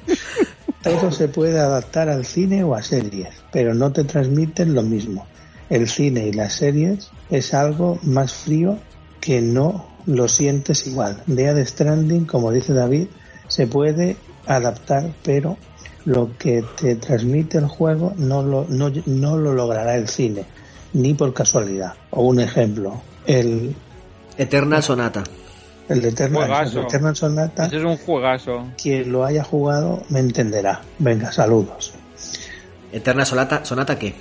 Todo 0.83 1.13
se 1.13 1.29
puede 1.29 1.59
adaptar 1.59 2.09
al 2.09 2.25
cine 2.25 2.65
o 2.65 2.75
a 2.75 2.83
series, 2.83 3.29
pero 3.53 3.75
no 3.75 3.93
te 3.93 4.05
transmiten 4.05 4.75
lo 4.75 4.83
mismo. 4.83 5.27
El 5.69 5.89
cine 5.89 6.29
y 6.29 6.33
las 6.33 6.55
series 6.55 7.11
es 7.31 7.53
algo 7.53 7.99
más 8.03 8.33
frío 8.33 8.79
que 9.25 9.41
no 9.41 9.87
lo 10.05 10.29
sientes 10.29 10.87
igual. 10.87 11.23
Dead 11.27 11.57
Stranding, 11.65 12.27
como 12.27 12.53
dice 12.53 12.75
David, 12.75 13.07
se 13.49 13.67
puede 13.67 14.19
adaptar, 14.47 15.11
pero 15.23 15.57
lo 16.05 16.37
que 16.37 16.63
te 16.79 16.97
transmite 16.97 17.57
el 17.57 17.67
juego 17.67 18.13
no 18.19 18.43
lo, 18.43 18.67
no, 18.69 18.93
no 19.07 19.39
lo 19.39 19.55
logrará 19.55 19.97
el 19.97 20.09
cine, 20.09 20.45
ni 20.93 21.15
por 21.15 21.33
casualidad. 21.33 21.95
O 22.11 22.25
un 22.25 22.39
ejemplo, 22.41 23.01
el 23.27 23.75
Eternal 24.37 24.83
Sonata. 24.83 25.25
el 25.89 26.03
de 26.03 26.09
Eternal, 26.11 26.47
Juegazo. 26.47 26.81
el 26.81 26.85
Eternal 26.87 27.17
Sonata, 27.17 27.67
Ese 27.67 27.77
es 27.79 27.85
un 27.85 27.97
juegazo. 27.97 28.67
quien 28.77 29.11
lo 29.11 29.25
haya 29.25 29.43
jugado 29.43 30.03
me 30.11 30.21
entenderá. 30.21 30.83
Venga, 30.99 31.33
saludos. 31.33 31.95
Eternal 32.93 33.25
Sonata, 33.25 33.65
¿Sonata 33.65 33.99
qué? 33.99 34.15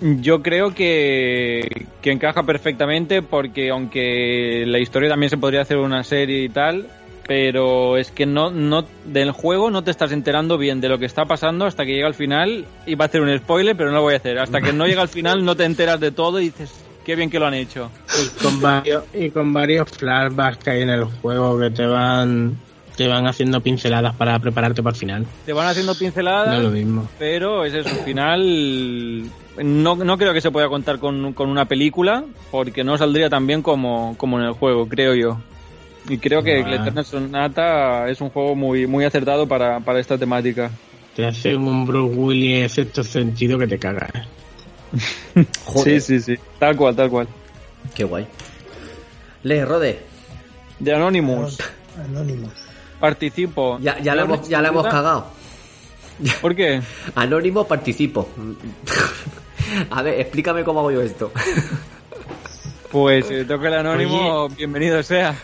Yo 0.00 0.42
creo 0.42 0.74
que, 0.74 1.86
que 2.02 2.12
encaja 2.12 2.42
perfectamente 2.42 3.22
porque 3.22 3.70
aunque 3.70 4.64
la 4.66 4.78
historia 4.78 5.08
también 5.08 5.30
se 5.30 5.38
podría 5.38 5.62
hacer 5.62 5.78
una 5.78 6.04
serie 6.04 6.42
y 6.42 6.48
tal, 6.48 6.86
pero 7.26 7.96
es 7.96 8.10
que 8.10 8.26
no, 8.26 8.50
no 8.50 8.84
del 9.04 9.32
juego 9.32 9.70
no 9.70 9.82
te 9.82 9.90
estás 9.90 10.12
enterando 10.12 10.58
bien 10.58 10.80
de 10.80 10.88
lo 10.88 10.98
que 10.98 11.06
está 11.06 11.24
pasando 11.24 11.64
hasta 11.64 11.84
que 11.84 11.94
llega 11.94 12.06
al 12.06 12.14
final. 12.14 12.66
Iba 12.86 13.04
a 13.04 13.08
hacer 13.08 13.20
un 13.20 13.36
spoiler, 13.38 13.76
pero 13.76 13.90
no 13.90 13.96
lo 13.96 14.02
voy 14.02 14.14
a 14.14 14.18
hacer. 14.18 14.38
Hasta 14.38 14.60
que 14.60 14.72
no 14.72 14.86
llega 14.86 15.02
al 15.02 15.08
final 15.08 15.44
no 15.44 15.56
te 15.56 15.64
enteras 15.64 15.98
de 15.98 16.12
todo 16.12 16.40
y 16.40 16.44
dices, 16.44 16.72
qué 17.04 17.16
bien 17.16 17.30
que 17.30 17.38
lo 17.38 17.46
han 17.46 17.54
hecho. 17.54 17.90
Y 18.20 18.42
con 18.42 18.60
varios, 18.60 19.04
y 19.14 19.30
con 19.30 19.52
varios 19.52 19.90
flashbacks 19.90 20.58
que 20.58 20.70
hay 20.70 20.82
en 20.82 20.90
el 20.90 21.04
juego 21.04 21.58
que 21.58 21.70
te 21.70 21.86
van 21.86 22.58
te 22.96 23.06
van 23.08 23.26
haciendo 23.26 23.60
pinceladas 23.60 24.14
para 24.16 24.38
prepararte 24.38 24.82
para 24.82 24.94
el 24.94 24.98
final. 25.00 25.26
Te 25.44 25.52
van 25.52 25.66
haciendo 25.68 25.94
pinceladas, 25.96 26.48
No 26.48 26.54
es 26.56 26.62
lo 26.64 26.70
mismo. 26.70 27.08
pero 27.18 27.64
es 27.64 27.74
eso, 27.74 27.88
al 27.90 28.04
final 28.04 29.22
no, 29.62 29.96
no 29.96 30.18
creo 30.18 30.32
que 30.32 30.40
se 30.40 30.50
pueda 30.50 30.68
contar 30.68 30.98
con, 30.98 31.32
con 31.32 31.48
una 31.48 31.66
película 31.66 32.24
porque 32.50 32.84
no 32.84 32.96
saldría 32.98 33.28
tan 33.30 33.46
bien 33.46 33.62
como, 33.62 34.14
como 34.16 34.38
en 34.38 34.46
el 34.46 34.52
juego, 34.52 34.88
creo 34.88 35.14
yo. 35.14 35.38
Y 36.08 36.18
creo 36.18 36.42
que 36.42 36.62
Ah. 36.62 36.74
Eternal 36.76 37.04
Sonata 37.04 38.08
es 38.08 38.20
un 38.20 38.30
juego 38.30 38.54
muy, 38.54 38.86
muy 38.86 39.04
acertado 39.04 39.46
para, 39.48 39.80
para 39.80 39.98
esta 39.98 40.16
temática. 40.16 40.70
Te 41.16 41.26
hacen 41.26 41.56
un 41.66 41.84
Bruce 41.86 42.14
Willis 42.14 42.62
en 42.62 42.68
cierto 42.68 43.02
sentido 43.02 43.58
que 43.58 43.66
te 43.66 43.78
cagas. 43.78 44.10
¿eh? 44.14 44.24
Sí, 45.84 46.00
sí, 46.00 46.20
sí. 46.20 46.34
Tal 46.58 46.76
cual, 46.76 46.94
tal 46.94 47.10
cual. 47.10 47.26
Qué 47.94 48.04
guay. 48.04 48.26
Lee, 49.42 49.64
Rode. 49.64 49.98
De 50.78 50.94
Anonymous. 50.94 51.58
Anónimos. 51.98 52.52
Participo. 53.00 53.78
Ya, 53.80 53.98
ya, 54.00 54.14
la 54.14 54.22
hemos, 54.22 54.48
ya 54.48 54.60
la 54.60 54.68
hemos 54.68 54.86
cagado. 54.86 55.26
¿Por 56.40 56.54
qué? 56.54 56.80
Anónimo 57.14 57.66
participo. 57.66 58.28
A 59.90 60.02
ver, 60.02 60.20
explícame 60.20 60.64
cómo 60.64 60.80
hago 60.80 60.92
yo 60.92 61.02
esto. 61.02 61.32
Pues 62.88 63.26
si 63.26 63.44
toca 63.44 63.66
el 63.66 63.74
anónimo, 63.74 64.48
bienvenido 64.48 65.02
sea. 65.02 65.36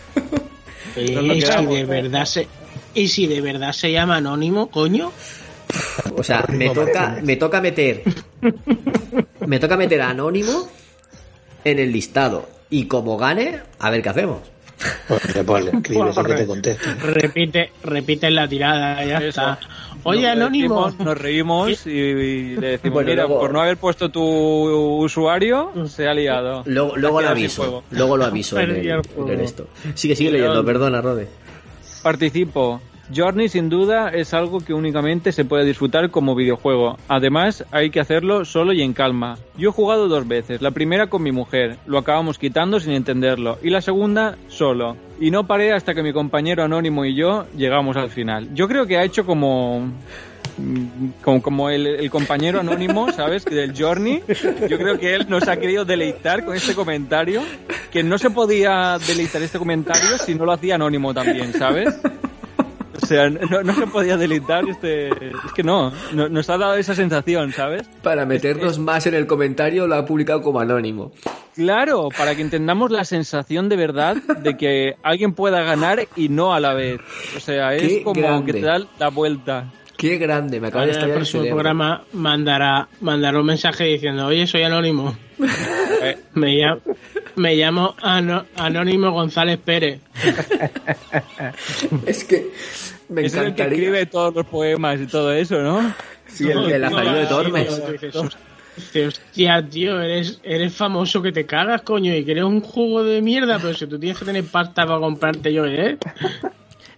Y 0.95 1.39
que 1.39 1.45
si 1.45 1.65
de 1.65 1.85
verdad 1.85 2.25
se 2.25 2.47
y 2.95 3.09
si 3.09 3.27
de 3.27 3.41
verdad 3.41 3.73
se 3.73 3.91
llama 3.91 4.15
anónimo, 4.15 4.71
coño. 4.71 5.11
O 6.15 6.23
sea, 6.23 6.45
me 6.49 6.69
toca, 6.69 7.19
me 7.21 7.35
toca 7.35 7.61
meter. 7.61 8.03
Me 9.45 9.59
toca 9.59 9.77
meter 9.77 10.01
a 10.01 10.09
Anónimo 10.09 10.67
en 11.63 11.79
el 11.79 11.91
listado. 11.91 12.47
Y 12.69 12.87
como 12.87 13.17
gane, 13.17 13.59
a 13.79 13.89
ver 13.89 14.01
qué 14.01 14.09
hacemos. 14.09 14.52
Pues, 15.07 15.21
pues 15.45 15.65
le 15.65 15.71
escribes 15.77 16.17
y 16.17 16.23
que 16.23 16.33
te 16.33 16.45
conteste. 16.45 16.93
Repite, 16.95 17.71
repite 17.83 18.29
la 18.31 18.47
tirada, 18.47 19.03
ya 19.05 19.17
Eso. 19.17 19.27
está. 19.27 19.59
Oye, 20.03 20.23
Nos 20.23 20.31
anónimo. 20.31 20.85
decimos- 20.87 21.05
Nos 21.05 21.17
reímos 21.17 21.87
y, 21.87 21.89
y 21.91 22.55
le 22.57 22.67
decimos, 22.67 22.93
Bueno, 22.95 23.09
mira, 23.11 23.23
luego- 23.23 23.39
por 23.39 23.53
no 23.53 23.61
haber 23.61 23.77
puesto 23.77 24.09
tu 24.09 24.21
usuario, 24.21 25.71
se 25.87 26.07
ha 26.07 26.13
liado. 26.13 26.63
Luego, 26.65 26.97
lo 27.21 27.29
aviso. 27.29 27.83
Luego 27.91 28.17
lo 28.17 28.25
aviso 28.25 28.59
en, 28.59 28.67
Perdí 28.73 28.87
el, 28.89 28.95
el 28.97 29.01
juego. 29.07 29.31
en 29.31 29.39
esto. 29.41 29.67
Sigue, 29.95 30.15
sigue 30.15 30.31
leyendo, 30.31 30.65
perdona, 30.65 31.01
Rode. 31.01 31.27
Participo. 32.01 32.81
Journey 33.13 33.49
sin 33.49 33.69
duda 33.69 34.09
es 34.09 34.33
algo 34.33 34.59
que 34.61 34.73
únicamente 34.73 35.31
se 35.31 35.43
puede 35.45 35.65
disfrutar 35.65 36.09
como 36.09 36.35
videojuego. 36.35 36.97
Además, 37.07 37.65
hay 37.71 37.89
que 37.89 37.99
hacerlo 37.99 38.45
solo 38.45 38.71
y 38.73 38.81
en 38.81 38.93
calma. 38.93 39.37
Yo 39.57 39.69
he 39.69 39.73
jugado 39.73 40.07
dos 40.07 40.27
veces, 40.27 40.61
la 40.61 40.71
primera 40.71 41.07
con 41.07 41.21
mi 41.23 41.31
mujer, 41.31 41.77
lo 41.85 41.97
acabamos 41.97 42.37
quitando 42.39 42.79
sin 42.79 42.93
entenderlo, 42.93 43.57
y 43.61 43.69
la 43.69 43.81
segunda 43.81 44.37
solo. 44.47 44.95
Y 45.19 45.31
no 45.31 45.45
paré 45.47 45.73
hasta 45.73 45.93
que 45.93 46.03
mi 46.03 46.13
compañero 46.13 46.63
anónimo 46.63 47.05
y 47.05 47.13
yo 47.15 47.45
llegamos 47.57 47.97
al 47.97 48.09
final. 48.09 48.53
Yo 48.53 48.67
creo 48.67 48.85
que 48.87 48.97
ha 48.97 49.03
hecho 49.03 49.25
como... 49.25 49.81
mm, 50.57 50.85
Como, 51.21 51.41
como 51.41 51.69
el, 51.69 51.85
el 51.87 52.09
compañero 52.09 52.59
anónimo, 52.61 53.11
¿sabes? 53.15 53.45
Del 53.45 53.73
Journey. 53.77 54.23
Yo 54.69 54.77
creo 54.77 54.97
que 54.97 55.13
él 55.15 55.25
nos 55.29 55.47
ha 55.47 55.57
querido 55.57 55.83
deleitar 55.85 56.45
con 56.45 56.55
este 56.55 56.73
comentario. 56.73 57.41
Que 57.91 58.01
no 58.03 58.17
se 58.17 58.31
podía 58.31 58.97
deleitar 59.05 59.41
este 59.43 59.59
comentario 59.59 60.17
si 60.17 60.33
no 60.35 60.45
lo 60.45 60.51
hacía 60.53 60.75
anónimo 60.75 61.13
también, 61.13 61.53
¿sabes? 61.53 61.93
O 63.03 63.05
sea, 63.05 63.29
no, 63.29 63.63
no 63.63 63.73
se 63.75 63.85
podía 63.87 64.15
deleitar 64.17 64.63
este... 64.67 65.09
Es 65.09 65.51
que 65.55 65.61
no, 65.63 65.91
no- 66.13 66.29
nos 66.29 66.49
ha 66.49 66.57
dado 66.57 66.75
esa 66.75 66.95
sensación, 66.95 67.51
¿sabes? 67.51 67.83
Para 68.01 68.25
meternos 68.25 68.79
más 68.79 69.05
en 69.07 69.13
el 69.13 69.27
comentario, 69.27 69.87
lo 69.87 69.95
ha 69.95 70.05
publicado 70.05 70.41
como 70.41 70.59
Anónimo. 70.61 71.11
Claro, 71.55 72.09
para 72.17 72.33
que 72.35 72.41
entendamos 72.41 72.91
la 72.91 73.03
sensación 73.03 73.67
de 73.69 73.75
verdad 73.75 74.15
de 74.15 74.57
que 74.57 74.95
alguien 75.03 75.33
pueda 75.33 75.61
ganar 75.63 76.07
y 76.15 76.29
no 76.29 76.53
a 76.53 76.59
la 76.59 76.73
vez. 76.73 76.99
O 77.35 77.39
sea, 77.39 77.73
es 77.75 77.81
Qué 77.81 78.03
como 78.03 78.21
grande. 78.21 78.53
que 78.53 78.59
te 78.59 78.65
da 78.65 78.79
la 78.97 79.09
vuelta. 79.09 79.71
Qué 79.97 80.17
grande, 80.17 80.59
me 80.59 80.67
acaba 80.69 80.85
de 80.85 80.93
en 80.93 81.01
el 81.01 81.11
próximo 81.11 81.43
programa 81.45 82.03
mandará, 82.13 82.87
mandará 83.01 83.39
un 83.39 83.45
mensaje 83.45 83.83
diciendo, 83.85 84.25
oye, 84.25 84.47
soy 84.47 84.63
anónimo. 84.63 85.15
Eh, 86.05 86.17
Me 86.33 86.55
llamo, 86.57 86.81
me 87.37 87.55
llamo 87.55 87.95
Ano- 88.01 88.43
Anónimo 88.57 89.11
González 89.11 89.57
Pérez. 89.63 90.01
Es 92.05 92.23
que 92.25 92.51
me 93.09 93.25
es 93.25 93.33
el 93.33 93.39
que 93.41 93.63
encantaría. 93.63 93.73
escribe 93.73 94.05
todos 94.05 94.33
los 94.35 94.45
poemas 94.45 94.99
y 94.99 95.07
todo 95.07 95.31
eso, 95.33 95.61
¿no? 95.61 95.93
Sí, 96.27 96.49
el 96.49 96.67
de 96.67 96.79
la 96.79 96.89
No, 96.89 96.97
salida 96.97 97.13
de 97.15 97.25
Tormes. 97.27 97.81
hostia, 99.07 99.69
tío, 99.69 100.01
eres, 100.01 100.39
eres 100.43 100.73
famoso 100.73 101.21
que 101.21 101.31
te 101.31 101.45
cagas, 101.45 101.81
coño, 101.83 102.15
y 102.15 102.23
que 102.25 102.31
eres 102.31 102.43
un 102.43 102.61
juego 102.61 103.03
de 103.03 103.21
mierda, 103.21 103.59
pero 103.59 103.73
si 103.73 103.85
tú 103.87 103.99
tienes 103.99 104.17
que 104.17 104.25
tener 104.25 104.43
pasta 104.45 104.85
para 104.85 104.99
comprarte 104.99 105.53
yo, 105.53 105.65
¿eh? 105.65 105.97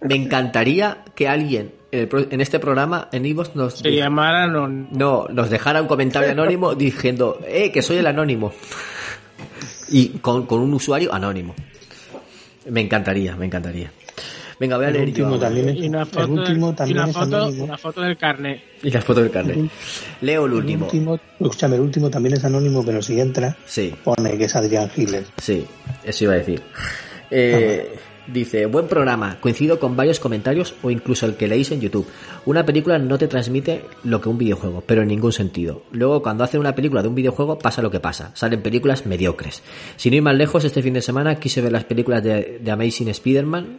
Me 0.00 0.14
encantaría 0.14 0.98
que 1.14 1.28
alguien 1.28 1.72
en, 1.92 2.08
el 2.30 2.40
este 2.40 2.58
programa, 2.58 3.08
en 3.12 3.26
Ivos, 3.26 3.54
nos, 3.56 3.74
Se 3.78 3.90
llamara 3.90 4.46
no, 4.46 4.68
no, 4.68 5.26
nos 5.30 5.50
dejara 5.50 5.80
un 5.82 5.88
comentario 5.88 6.30
anónimo 6.30 6.74
diciendo, 6.74 7.40
eh, 7.46 7.70
que 7.72 7.82
soy 7.82 7.98
el 7.98 8.06
anónimo. 8.06 8.52
Y 9.88 10.18
con, 10.18 10.46
con 10.46 10.60
un 10.60 10.74
usuario 10.74 11.12
anónimo. 11.14 11.54
Me 12.68 12.80
encantaría, 12.80 13.36
me 13.36 13.46
encantaría. 13.46 13.92
Venga, 14.58 14.76
voy 14.76 14.86
a 14.86 14.88
El 14.88 14.94
leer 14.94 15.08
último 15.08 15.30
yo. 15.34 15.38
también 15.38 15.76
y 15.76 15.88
una 15.88 16.00
el 16.00 16.06
foto, 16.06 16.32
último 16.32 16.70
y 16.70 16.74
también 16.74 16.98
una 16.98 17.06
foto, 17.12 17.36
anónimo. 17.36 17.64
una 17.64 17.78
foto 17.78 18.00
del 18.00 18.16
carnet. 18.16 18.60
Y 18.82 18.90
las 18.90 19.04
fotos 19.04 19.22
del 19.24 19.32
carnet. 19.32 19.58
Leo 20.22 20.46
el 20.46 20.52
El 20.52 20.56
último. 20.58 20.84
último, 20.86 21.20
escúchame, 21.40 21.76
el 21.76 21.82
último 21.82 22.08
también 22.10 22.34
es 22.36 22.44
anónimo, 22.44 22.84
pero 22.84 23.02
si 23.02 23.20
entra, 23.20 23.56
Sí, 23.66 23.94
pone 24.02 24.38
que 24.38 24.44
es 24.44 24.56
Adrián 24.56 24.88
Giles. 24.90 25.26
sí, 25.38 25.66
eso 26.04 26.24
iba 26.24 26.32
a 26.34 26.36
decir. 26.36 26.62
Eh, 27.30 27.98
Dice, 28.28 28.66
buen 28.66 28.88
programa, 28.88 29.36
coincido 29.40 29.78
con 29.78 29.94
varios 29.94 30.18
comentarios 30.18 30.74
o 30.82 30.90
incluso 30.90 31.26
el 31.26 31.36
que 31.36 31.46
leéis 31.46 31.70
en 31.70 31.80
YouTube. 31.80 32.08
Una 32.44 32.66
película 32.66 32.98
no 32.98 33.18
te 33.18 33.28
transmite 33.28 33.82
lo 34.02 34.20
que 34.20 34.28
un 34.28 34.36
videojuego, 34.36 34.82
pero 34.84 35.02
en 35.02 35.08
ningún 35.08 35.30
sentido. 35.30 35.84
Luego, 35.92 36.22
cuando 36.22 36.42
hacen 36.42 36.58
una 36.58 36.74
película 36.74 37.02
de 37.02 37.08
un 37.08 37.14
videojuego, 37.14 37.56
pasa 37.56 37.82
lo 37.82 37.90
que 37.92 38.00
pasa. 38.00 38.32
Salen 38.34 38.62
películas 38.62 39.06
mediocres. 39.06 39.62
Sin 39.94 40.12
ir 40.12 40.22
más 40.22 40.34
lejos, 40.34 40.64
este 40.64 40.82
fin 40.82 40.94
de 40.94 41.02
semana 41.02 41.36
quise 41.36 41.60
ver 41.60 41.70
las 41.70 41.84
películas 41.84 42.20
de, 42.24 42.58
de 42.60 42.70
Amazing 42.72 43.10
Spider-Man 43.10 43.78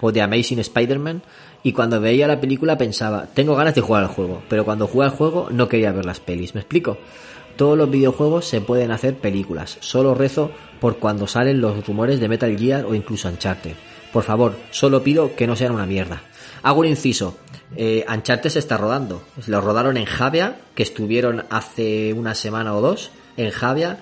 o 0.00 0.12
de 0.12 0.22
Amazing 0.22 0.58
Spider-Man 0.60 1.22
y 1.62 1.72
cuando 1.72 2.00
veía 2.00 2.28
la 2.28 2.40
película 2.40 2.76
pensaba, 2.76 3.26
tengo 3.32 3.56
ganas 3.56 3.74
de 3.74 3.80
jugar 3.80 4.02
al 4.04 4.10
juego, 4.10 4.42
pero 4.48 4.64
cuando 4.64 4.86
jugué 4.86 5.06
al 5.06 5.12
juego 5.12 5.48
no 5.50 5.68
quería 5.68 5.92
ver 5.92 6.04
las 6.04 6.20
pelis. 6.20 6.54
¿Me 6.54 6.60
explico? 6.60 6.98
Todos 7.56 7.78
los 7.78 7.90
videojuegos 7.90 8.44
se 8.44 8.60
pueden 8.60 8.90
hacer 8.90 9.16
películas. 9.16 9.78
Solo 9.80 10.14
rezo 10.14 10.50
por 10.80 10.98
cuando 10.98 11.26
salen 11.26 11.60
los 11.60 11.86
rumores 11.86 12.20
de 12.20 12.28
Metal 12.28 12.58
Gear 12.58 12.84
o 12.84 12.94
incluso 12.94 13.28
Uncharted. 13.28 13.74
Por 14.12 14.24
favor, 14.24 14.56
solo 14.70 15.02
pido 15.02 15.34
que 15.34 15.46
no 15.46 15.56
sean 15.56 15.72
una 15.72 15.86
mierda. 15.86 16.22
Hago 16.62 16.80
un 16.80 16.86
inciso. 16.86 17.36
Eh, 17.76 18.04
Uncharted 18.12 18.50
se 18.50 18.58
está 18.58 18.76
rodando. 18.76 19.22
Lo 19.46 19.60
rodaron 19.60 19.96
en 19.96 20.04
Javia, 20.04 20.58
que 20.74 20.82
estuvieron 20.82 21.44
hace 21.48 22.12
una 22.12 22.34
semana 22.34 22.74
o 22.74 22.80
dos 22.80 23.10
en 23.36 23.50
Javia. 23.50 24.00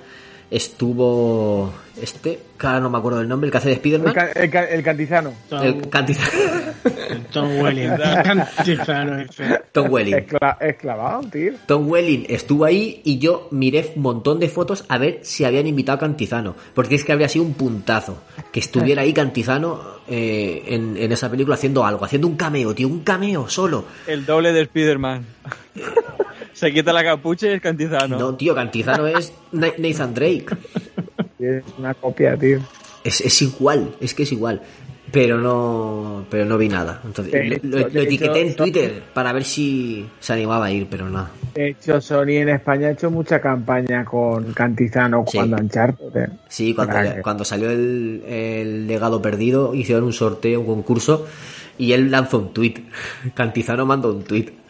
Estuvo 0.52 1.72
este, 2.00 2.38
ahora 2.60 2.80
no 2.80 2.90
me 2.90 2.98
acuerdo 2.98 3.18
del 3.18 3.28
nombre, 3.28 3.46
el 3.48 3.52
que 3.52 3.58
hace 3.58 3.68
de 3.70 3.76
Spiderman. 3.76 4.08
El, 4.08 4.14
ca- 4.14 4.30
el 4.32 4.50
ca- 4.50 4.64
el 4.64 4.82
cantizano. 4.82 5.32
El 5.50 5.88
cantizano. 5.88 6.30
Tom 7.32 7.60
Welling. 7.60 7.90
Cantizano 8.24 9.18
ese. 9.20 9.60
Tom 9.72 9.90
Welling. 9.90 10.14
Escla- 10.16 10.56
esclavado, 10.60 11.22
tío. 11.30 11.52
Tom 11.66 11.88
Welling 11.90 12.26
estuvo 12.28 12.64
ahí 12.64 13.00
y 13.04 13.18
yo 13.18 13.48
miré 13.50 13.92
un 13.96 14.02
montón 14.02 14.40
de 14.40 14.48
fotos 14.48 14.84
a 14.88 14.98
ver 14.98 15.20
si 15.22 15.44
habían 15.44 15.66
invitado 15.66 15.96
a 15.96 16.00
Cantizano. 16.00 16.54
Porque 16.74 16.94
es 16.94 17.04
que 17.04 17.12
habría 17.12 17.28
sido 17.28 17.44
un 17.44 17.54
puntazo 17.54 18.22
que 18.52 18.60
estuviera 18.60 19.02
ahí 19.02 19.12
Cantizano 19.12 19.80
eh, 20.08 20.62
en, 20.66 20.96
en 20.96 21.12
esa 21.12 21.30
película 21.30 21.54
haciendo 21.56 21.84
algo, 21.84 22.04
haciendo 22.04 22.26
un 22.28 22.36
cameo, 22.36 22.74
tío, 22.74 22.88
un 22.88 23.00
cameo 23.00 23.48
solo. 23.48 23.84
El 24.06 24.24
doble 24.26 24.52
de 24.52 24.62
Spider-Man. 24.62 25.24
Se 26.62 26.72
quita 26.72 26.92
la 26.92 27.02
capucha 27.02 27.48
y 27.48 27.54
es 27.54 27.60
cantizano. 27.60 28.16
No, 28.16 28.36
tío, 28.36 28.54
Cantizano 28.54 29.04
es 29.08 29.32
Na- 29.50 29.72
Nathan 29.78 30.14
Drake. 30.14 30.46
Es 31.40 31.64
una 31.76 31.92
copia, 31.92 32.36
tío. 32.36 32.60
Es, 33.02 33.20
es 33.20 33.42
igual, 33.42 33.96
es 34.00 34.14
que 34.14 34.22
es 34.22 34.30
igual. 34.30 34.62
Pero 35.10 35.38
no, 35.38 36.24
pero 36.30 36.44
no 36.44 36.56
vi 36.56 36.68
nada. 36.68 37.00
Entonces, 37.04 37.32
De 37.32 37.44
lo, 37.48 37.78
hecho- 37.78 37.88
lo 37.88 38.00
de 38.00 38.02
etiqueté 38.04 38.40
en 38.42 38.54
Twitter 38.54 39.02
para 39.12 39.32
ver 39.32 39.42
si 39.42 40.06
se 40.20 40.34
animaba 40.34 40.66
a 40.66 40.70
ir, 40.70 40.86
pero 40.88 41.10
nada. 41.10 41.32
De 41.52 41.70
hecho, 41.70 42.00
Sony 42.00 42.36
en 42.38 42.50
España 42.50 42.86
ha 42.86 42.90
hecho 42.92 43.10
mucha 43.10 43.40
campaña 43.40 44.04
con 44.04 44.52
Cantizano 44.52 45.24
Sí. 45.26 45.38
cuando 45.38 45.56
Uncharted. 45.56 46.16
eh. 46.16 46.28
Sí, 46.48 46.74
cuando, 46.74 46.94
cuando 47.24 47.44
salió 47.44 47.72
el, 47.72 48.22
el 48.28 48.86
legado 48.86 49.20
perdido, 49.20 49.74
hicieron 49.74 50.04
un 50.04 50.12
sorteo, 50.12 50.60
un 50.60 50.66
concurso, 50.66 51.26
y 51.76 51.92
él 51.92 52.08
lanzó 52.08 52.38
un 52.38 52.52
tuit. 52.54 52.78
Cantizano 53.34 53.84
mandó 53.84 54.12
un 54.12 54.22
tuit. 54.22 54.61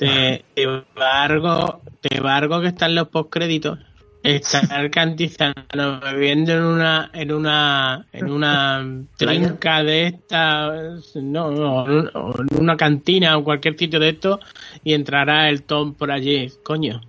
Te, 0.00 0.46
te 0.54 0.62
embargo, 0.62 1.82
te 2.00 2.16
embargo 2.16 2.62
que 2.62 2.68
están 2.68 2.94
los 2.94 3.08
postcréditos. 3.08 3.78
Está 4.22 4.60
el 4.80 4.90
cantizano 4.90 6.00
bebiendo 6.00 6.52
en 6.52 6.62
una, 6.62 7.10
en 7.12 7.30
una, 7.30 8.06
en 8.10 8.30
una 8.30 9.04
trinca 9.18 9.82
de 9.82 10.06
esta, 10.06 10.72
no, 11.16 11.50
no, 11.50 11.86
en 11.86 12.58
una 12.58 12.78
cantina 12.78 13.36
o 13.36 13.44
cualquier 13.44 13.76
sitio 13.76 14.00
de 14.00 14.08
esto 14.08 14.40
y 14.82 14.94
entrará 14.94 15.50
el 15.50 15.64
Tom 15.64 15.92
por 15.92 16.10
allí. 16.10 16.50
Coño, 16.62 17.02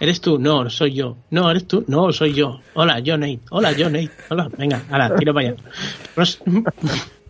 ¿eres 0.00 0.20
tú? 0.20 0.36
No, 0.40 0.68
soy 0.68 0.94
yo. 0.94 1.18
No, 1.30 1.48
¿eres 1.48 1.68
tú? 1.68 1.84
No, 1.86 2.12
soy 2.12 2.34
yo. 2.34 2.58
Hola, 2.74 2.98
yo 2.98 3.16
Nate. 3.16 3.38
Hola, 3.50 3.70
yo 3.70 3.88
Nate. 3.88 4.10
Hola, 4.30 4.50
venga, 4.58 4.82
ahora, 4.90 5.14
tiro 5.14 5.32
para 5.32 5.50
allá. 5.50 5.56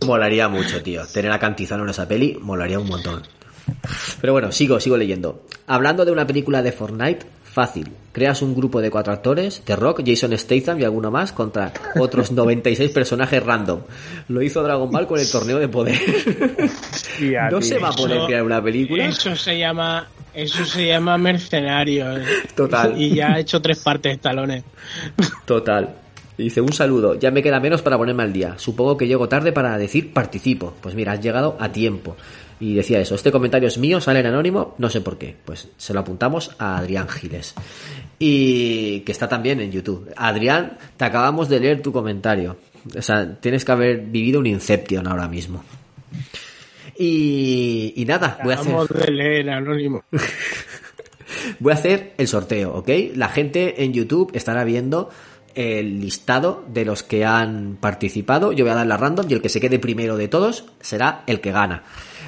Molaría 0.07 0.49
mucho, 0.49 0.81
tío. 0.81 1.05
Tener 1.05 1.31
a 1.31 1.37
Cantizano 1.37 1.83
en 1.83 1.91
esa 1.91 2.07
peli 2.07 2.35
molaría 2.41 2.79
un 2.79 2.87
montón. 2.87 3.21
Pero 4.21 4.33
bueno, 4.33 4.51
sigo, 4.51 4.79
sigo 4.79 4.97
leyendo. 4.97 5.43
Hablando 5.67 6.05
de 6.05 6.11
una 6.11 6.27
película 6.27 6.61
de 6.61 6.71
Fortnite, 6.71 7.25
fácil. 7.43 7.91
Creas 8.11 8.41
un 8.41 8.55
grupo 8.55 8.81
de 8.81 8.91
cuatro 8.91 9.11
actores, 9.13 9.61
The 9.65 9.75
Rock, 9.75 10.01
Jason 10.05 10.37
Statham 10.37 10.79
y 10.79 10.83
alguno 10.83 11.11
más, 11.11 11.31
contra 11.31 11.71
otros 11.99 12.31
96 12.33 12.91
personajes 12.91 13.43
random. 13.43 13.81
Lo 14.29 14.41
hizo 14.41 14.61
Dragon 14.63 14.89
Ball 14.91 15.07
con 15.07 15.19
el 15.19 15.29
torneo 15.29 15.59
de 15.59 15.67
poder. 15.67 15.97
Tía, 17.17 17.49
¿No 17.49 17.59
tío. 17.59 17.67
se 17.67 17.79
va 17.79 17.89
a 17.89 17.93
poder 17.93 18.17
Eso- 18.17 18.25
crear 18.27 18.43
una 18.43 18.61
película? 18.63 19.05
Eso 19.05 19.35
se 19.35 19.57
llama, 19.57 20.07
eso 20.33 20.63
se 20.65 20.87
llama 20.87 21.17
mercenario. 21.17 22.17
eh. 22.17 22.23
Total. 22.55 22.99
Y 22.99 23.15
ya 23.15 23.33
ha 23.33 23.39
hecho 23.39 23.61
tres 23.61 23.79
partes 23.79 24.13
de 24.13 24.17
talones. 24.17 24.63
Total. 25.45 25.95
Dice, 26.37 26.61
un 26.61 26.73
saludo, 26.73 27.13
ya 27.19 27.29
me 27.29 27.43
queda 27.43 27.59
menos 27.59 27.83
para 27.83 27.95
ponerme 27.97 28.23
al 28.23 28.33
día. 28.33 28.55
Supongo 28.57 28.97
que 28.97 29.05
llego 29.07 29.29
tarde 29.29 29.51
para 29.51 29.77
decir 29.77 30.11
participo. 30.13 30.73
Pues 30.81 30.95
mira, 30.95 31.11
has 31.11 31.21
llegado 31.21 31.55
a 31.59 31.71
tiempo. 31.71 32.15
Y 32.63 32.75
decía 32.75 33.01
eso, 33.01 33.15
este 33.15 33.29
comentario 33.29 33.67
es 33.67 33.77
mío, 33.77 33.99
sale 33.99 34.21
en 34.21 34.27
anónimo, 34.27 34.73
no 34.77 34.89
sé 34.89 35.01
por 35.01 35.17
qué. 35.17 35.35
Pues 35.43 35.67
se 35.75 35.93
lo 35.93 35.99
apuntamos 35.99 36.51
a 36.57 36.77
Adrián 36.77 37.09
Giles. 37.09 37.55
Y 38.19 39.01
que 39.01 39.11
está 39.11 39.27
también 39.27 39.59
en 39.59 39.69
YouTube. 39.69 40.09
Adrián, 40.15 40.77
te 40.95 41.03
acabamos 41.03 41.49
de 41.49 41.59
leer 41.59 41.81
tu 41.81 41.91
comentario. 41.91 42.55
O 42.97 43.01
sea, 43.01 43.35
tienes 43.37 43.65
que 43.65 43.71
haber 43.73 43.99
vivido 44.05 44.39
un 44.39 44.45
Inception 44.45 45.05
ahora 45.07 45.27
mismo. 45.27 45.61
Y, 46.97 47.95
y 47.97 48.05
nada, 48.05 48.39
voy 48.41 48.53
a 48.53 48.59
hacer... 48.59 48.73
De 48.87 49.11
leer 49.11 49.49
anónimo. 49.49 50.05
Voy 51.59 51.73
a 51.73 51.75
hacer 51.75 52.13
el 52.17 52.29
sorteo, 52.29 52.73
¿ok? 52.75 52.89
La 53.15 53.27
gente 53.27 53.83
en 53.83 53.91
YouTube 53.91 54.31
estará 54.33 54.63
viendo 54.63 55.09
el 55.55 55.99
listado 55.99 56.63
de 56.69 56.85
los 56.85 57.03
que 57.03 57.25
han 57.25 57.77
participado. 57.81 58.53
Yo 58.53 58.63
voy 58.63 58.71
a 58.71 58.75
dar 58.75 58.87
la 58.87 58.95
random 58.95 59.25
y 59.27 59.33
el 59.33 59.41
que 59.41 59.49
se 59.49 59.59
quede 59.59 59.79
primero 59.79 60.15
de 60.15 60.29
todos 60.29 60.65
será 60.79 61.23
el 61.27 61.41
que 61.41 61.51
gana. 61.51 61.83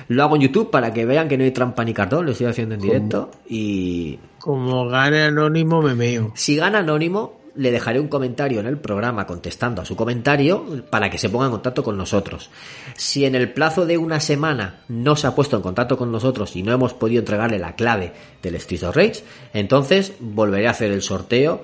Lo 0.07 0.23
hago 0.23 0.35
en 0.35 0.43
YouTube 0.43 0.69
para 0.71 0.93
que 0.93 1.05
vean 1.05 1.27
que 1.27 1.37
no 1.37 1.43
hay 1.43 1.51
trampa 1.51 1.83
ni 1.83 1.93
cartón, 1.93 2.25
lo 2.25 2.31
estoy 2.31 2.47
haciendo 2.47 2.75
en 2.75 2.81
directo. 2.81 3.31
Y 3.49 4.19
Como 4.39 4.87
gane 4.87 5.23
anónimo, 5.23 5.81
me 5.81 5.95
meo. 5.95 6.31
si 6.35 6.55
gana 6.55 6.79
Anónimo, 6.79 7.39
le 7.57 7.71
dejaré 7.71 8.01
un 8.01 8.09
comentario 8.09 8.59
en 8.59 8.65
el 8.67 8.77
programa 8.77 9.25
contestando 9.25 9.81
a 9.81 9.85
su 9.85 9.95
comentario 9.95 10.83
para 10.89 11.09
que 11.09 11.17
se 11.17 11.29
ponga 11.29 11.45
en 11.45 11.51
contacto 11.53 11.83
con 11.83 11.97
nosotros. 11.97 12.49
Si 12.95 13.23
en 13.25 13.33
el 13.33 13.49
plazo 13.53 13.85
de 13.85 13.97
una 13.97 14.19
semana 14.19 14.81
no 14.89 15.15
se 15.15 15.25
ha 15.27 15.33
puesto 15.35 15.55
en 15.55 15.61
contacto 15.63 15.97
con 15.97 16.11
nosotros 16.11 16.53
y 16.57 16.63
no 16.63 16.73
hemos 16.73 16.93
podido 16.93 17.21
entregarle 17.21 17.57
la 17.57 17.73
clave 17.75 18.11
del 18.43 18.55
Street 18.55 18.83
of 18.83 18.95
Rage, 18.95 19.23
entonces 19.53 20.13
volveré 20.19 20.67
a 20.67 20.71
hacer 20.71 20.91
el 20.91 21.01
sorteo 21.01 21.63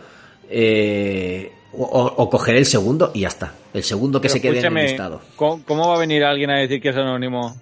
eh, 0.49 1.51
o, 1.73 1.83
o- 1.83 2.29
cogeré 2.29 2.59
el 2.59 2.65
segundo 2.65 3.11
y 3.13 3.21
ya 3.21 3.27
está. 3.29 3.53
El 3.73 3.83
segundo 3.83 4.19
que 4.19 4.27
Pero 4.27 4.33
se 4.33 4.41
quede 4.41 4.59
en 4.65 4.77
el 4.77 4.85
listado. 4.87 5.21
¿cómo, 5.35 5.61
cómo 5.65 5.87
va 5.89 5.95
a 5.95 5.99
venir 5.99 6.23
alguien 6.23 6.49
a 6.51 6.59
decir 6.59 6.81
que 6.81 6.89
es 6.89 6.95
anónimo? 6.97 7.55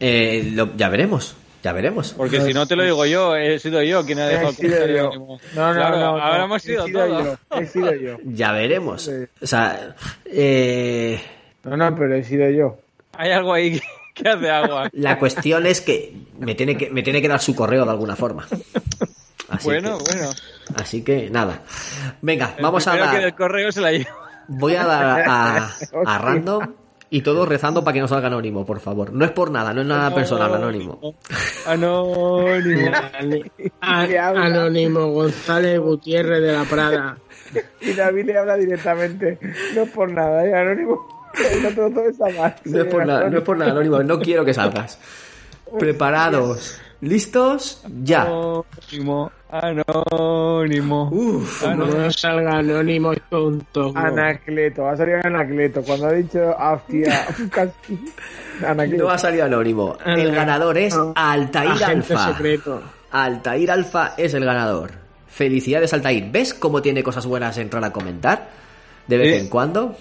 Eh, 0.00 0.50
lo- 0.54 0.76
ya 0.76 0.88
veremos, 0.88 1.34
ya 1.62 1.72
veremos. 1.72 2.12
Porque 2.16 2.40
si 2.40 2.52
no 2.54 2.66
te 2.66 2.76
lo 2.76 2.84
digo 2.84 3.04
yo, 3.06 3.34
he 3.36 3.58
sido 3.58 3.82
yo 3.82 4.04
quien 4.06 4.18
ha 4.20 4.26
He 4.26 4.30
dejado 4.34 4.52
sido 4.52 4.86
yo. 4.86 5.00
anónimo. 5.08 5.40
No, 5.54 5.68
no, 5.68 5.74
Claro, 5.74 5.96
no, 5.98 6.16
no. 6.16 6.22
Ahora 6.22 6.44
hemos 6.44 6.64
He 6.64 6.66
sido, 6.68 6.86
sido 6.86 7.06
todos. 7.06 7.24
yo. 7.50 7.58
He 7.60 7.66
sido 7.66 7.94
yo. 7.94 8.16
Ya 8.24 8.52
veremos. 8.52 9.10
O 9.40 9.46
sea, 9.46 9.94
eh, 10.26 11.20
No, 11.64 11.76
no, 11.76 11.94
pero 11.96 12.14
he 12.14 12.24
sido 12.24 12.48
yo. 12.50 12.78
Hay 13.16 13.32
algo 13.32 13.52
ahí 13.52 13.72
que, 13.80 13.82
que 14.22 14.28
hace 14.28 14.50
agua. 14.50 14.88
La 14.92 15.18
cuestión 15.18 15.66
es 15.66 15.80
que 15.80 16.14
me 16.38 16.54
tiene 16.54 16.76
que, 16.76 16.90
me 16.90 17.02
tiene 17.02 17.20
que 17.20 17.28
dar 17.28 17.40
su 17.40 17.54
correo 17.56 17.84
de 17.84 17.90
alguna 17.90 18.14
forma. 18.16 18.46
Así 19.48 19.64
bueno, 19.64 19.98
que, 19.98 20.14
bueno. 20.14 20.30
así 20.76 21.02
que 21.02 21.30
nada. 21.30 21.62
Venga, 22.22 22.54
El 22.56 22.62
vamos 22.62 22.86
a 22.86 22.92
que 22.92 22.98
dar. 22.98 23.20
del 23.20 23.34
correo 23.34 23.72
se 23.72 23.80
la 23.80 23.92
lleva. 23.92 24.10
Voy 24.46 24.74
a 24.76 24.84
dar 24.84 25.24
a, 25.26 25.76
random 26.18 26.74
y 27.10 27.22
todos 27.22 27.48
rezando 27.48 27.82
para 27.82 27.94
que 27.94 28.00
no 28.00 28.08
salga 28.08 28.26
anónimo, 28.26 28.66
por 28.66 28.80
favor. 28.80 29.12
No 29.12 29.24
es 29.24 29.30
por 29.30 29.50
nada, 29.50 29.72
no 29.72 29.80
es 29.80 29.86
nada 29.86 30.14
personal, 30.14 30.54
anónimo. 30.54 31.14
Anónimo. 31.66 32.92
Anónimo 33.80 35.12
González 35.12 35.80
Gutiérrez 35.80 36.42
de 36.42 36.52
la 36.52 36.64
Prada. 36.64 37.18
Y 37.80 37.92
David 37.94 38.26
le 38.26 38.38
habla 38.38 38.56
directamente. 38.56 39.38
No 39.74 39.82
es 39.82 39.90
por 39.90 40.10
nada, 40.10 40.44
¿eh? 40.44 40.54
Anónimo. 40.54 41.06
No 41.62 41.70
todo, 41.70 41.90
todo 41.90 42.08
está 42.08 42.28
mal. 42.30 42.54
No 42.64 42.80
es 42.82 42.86
por 42.86 43.06
nada, 43.06 43.30
no 43.30 43.38
es 43.38 43.44
por 43.44 43.56
nada, 43.56 43.70
anónimo. 43.70 44.02
No 44.02 44.18
quiero 44.18 44.44
que 44.44 44.52
salgas. 44.52 44.98
Preparados. 45.78 46.80
¿Listos? 47.00 47.82
Ya. 48.02 48.22
Anónimo. 48.22 49.30
Anónimo. 49.50 51.08
Uf, 51.12 51.62
Cuando 51.62 51.86
no 51.86 52.10
salga 52.10 52.58
anónimo 52.58 53.12
tonto. 53.30 53.92
Anacleto, 53.94 54.82
va 54.82 54.92
a 54.92 54.96
salir 54.96 55.14
Anacleto. 55.24 55.82
Cuando 55.82 56.06
ha 56.08 56.12
dicho 56.12 56.54
hostia, 56.58 57.26
casi. 57.50 57.98
Anacleto. 58.66 59.04
no 59.04 59.10
ha 59.10 59.18
salido 59.18 59.44
anónimo. 59.44 59.96
El 60.04 60.32
ganador 60.34 60.76
es 60.78 60.98
Altair 61.14 61.70
Agente 61.70 62.14
Alfa. 62.14 62.32
secreto. 62.32 62.82
Altair 63.12 63.70
Alfa 63.70 64.14
es 64.16 64.34
el 64.34 64.44
ganador. 64.44 64.90
Felicidades, 65.28 65.92
Altair. 65.94 66.28
¿Ves 66.32 66.52
cómo 66.52 66.82
tiene 66.82 67.02
cosas 67.02 67.24
buenas 67.26 67.56
entrar 67.58 67.84
a 67.84 67.92
comentar? 67.92 68.50
De 69.06 69.16
vez 69.16 69.34
Sí. 69.36 69.40
en 69.44 69.48
cuando. 69.48 69.96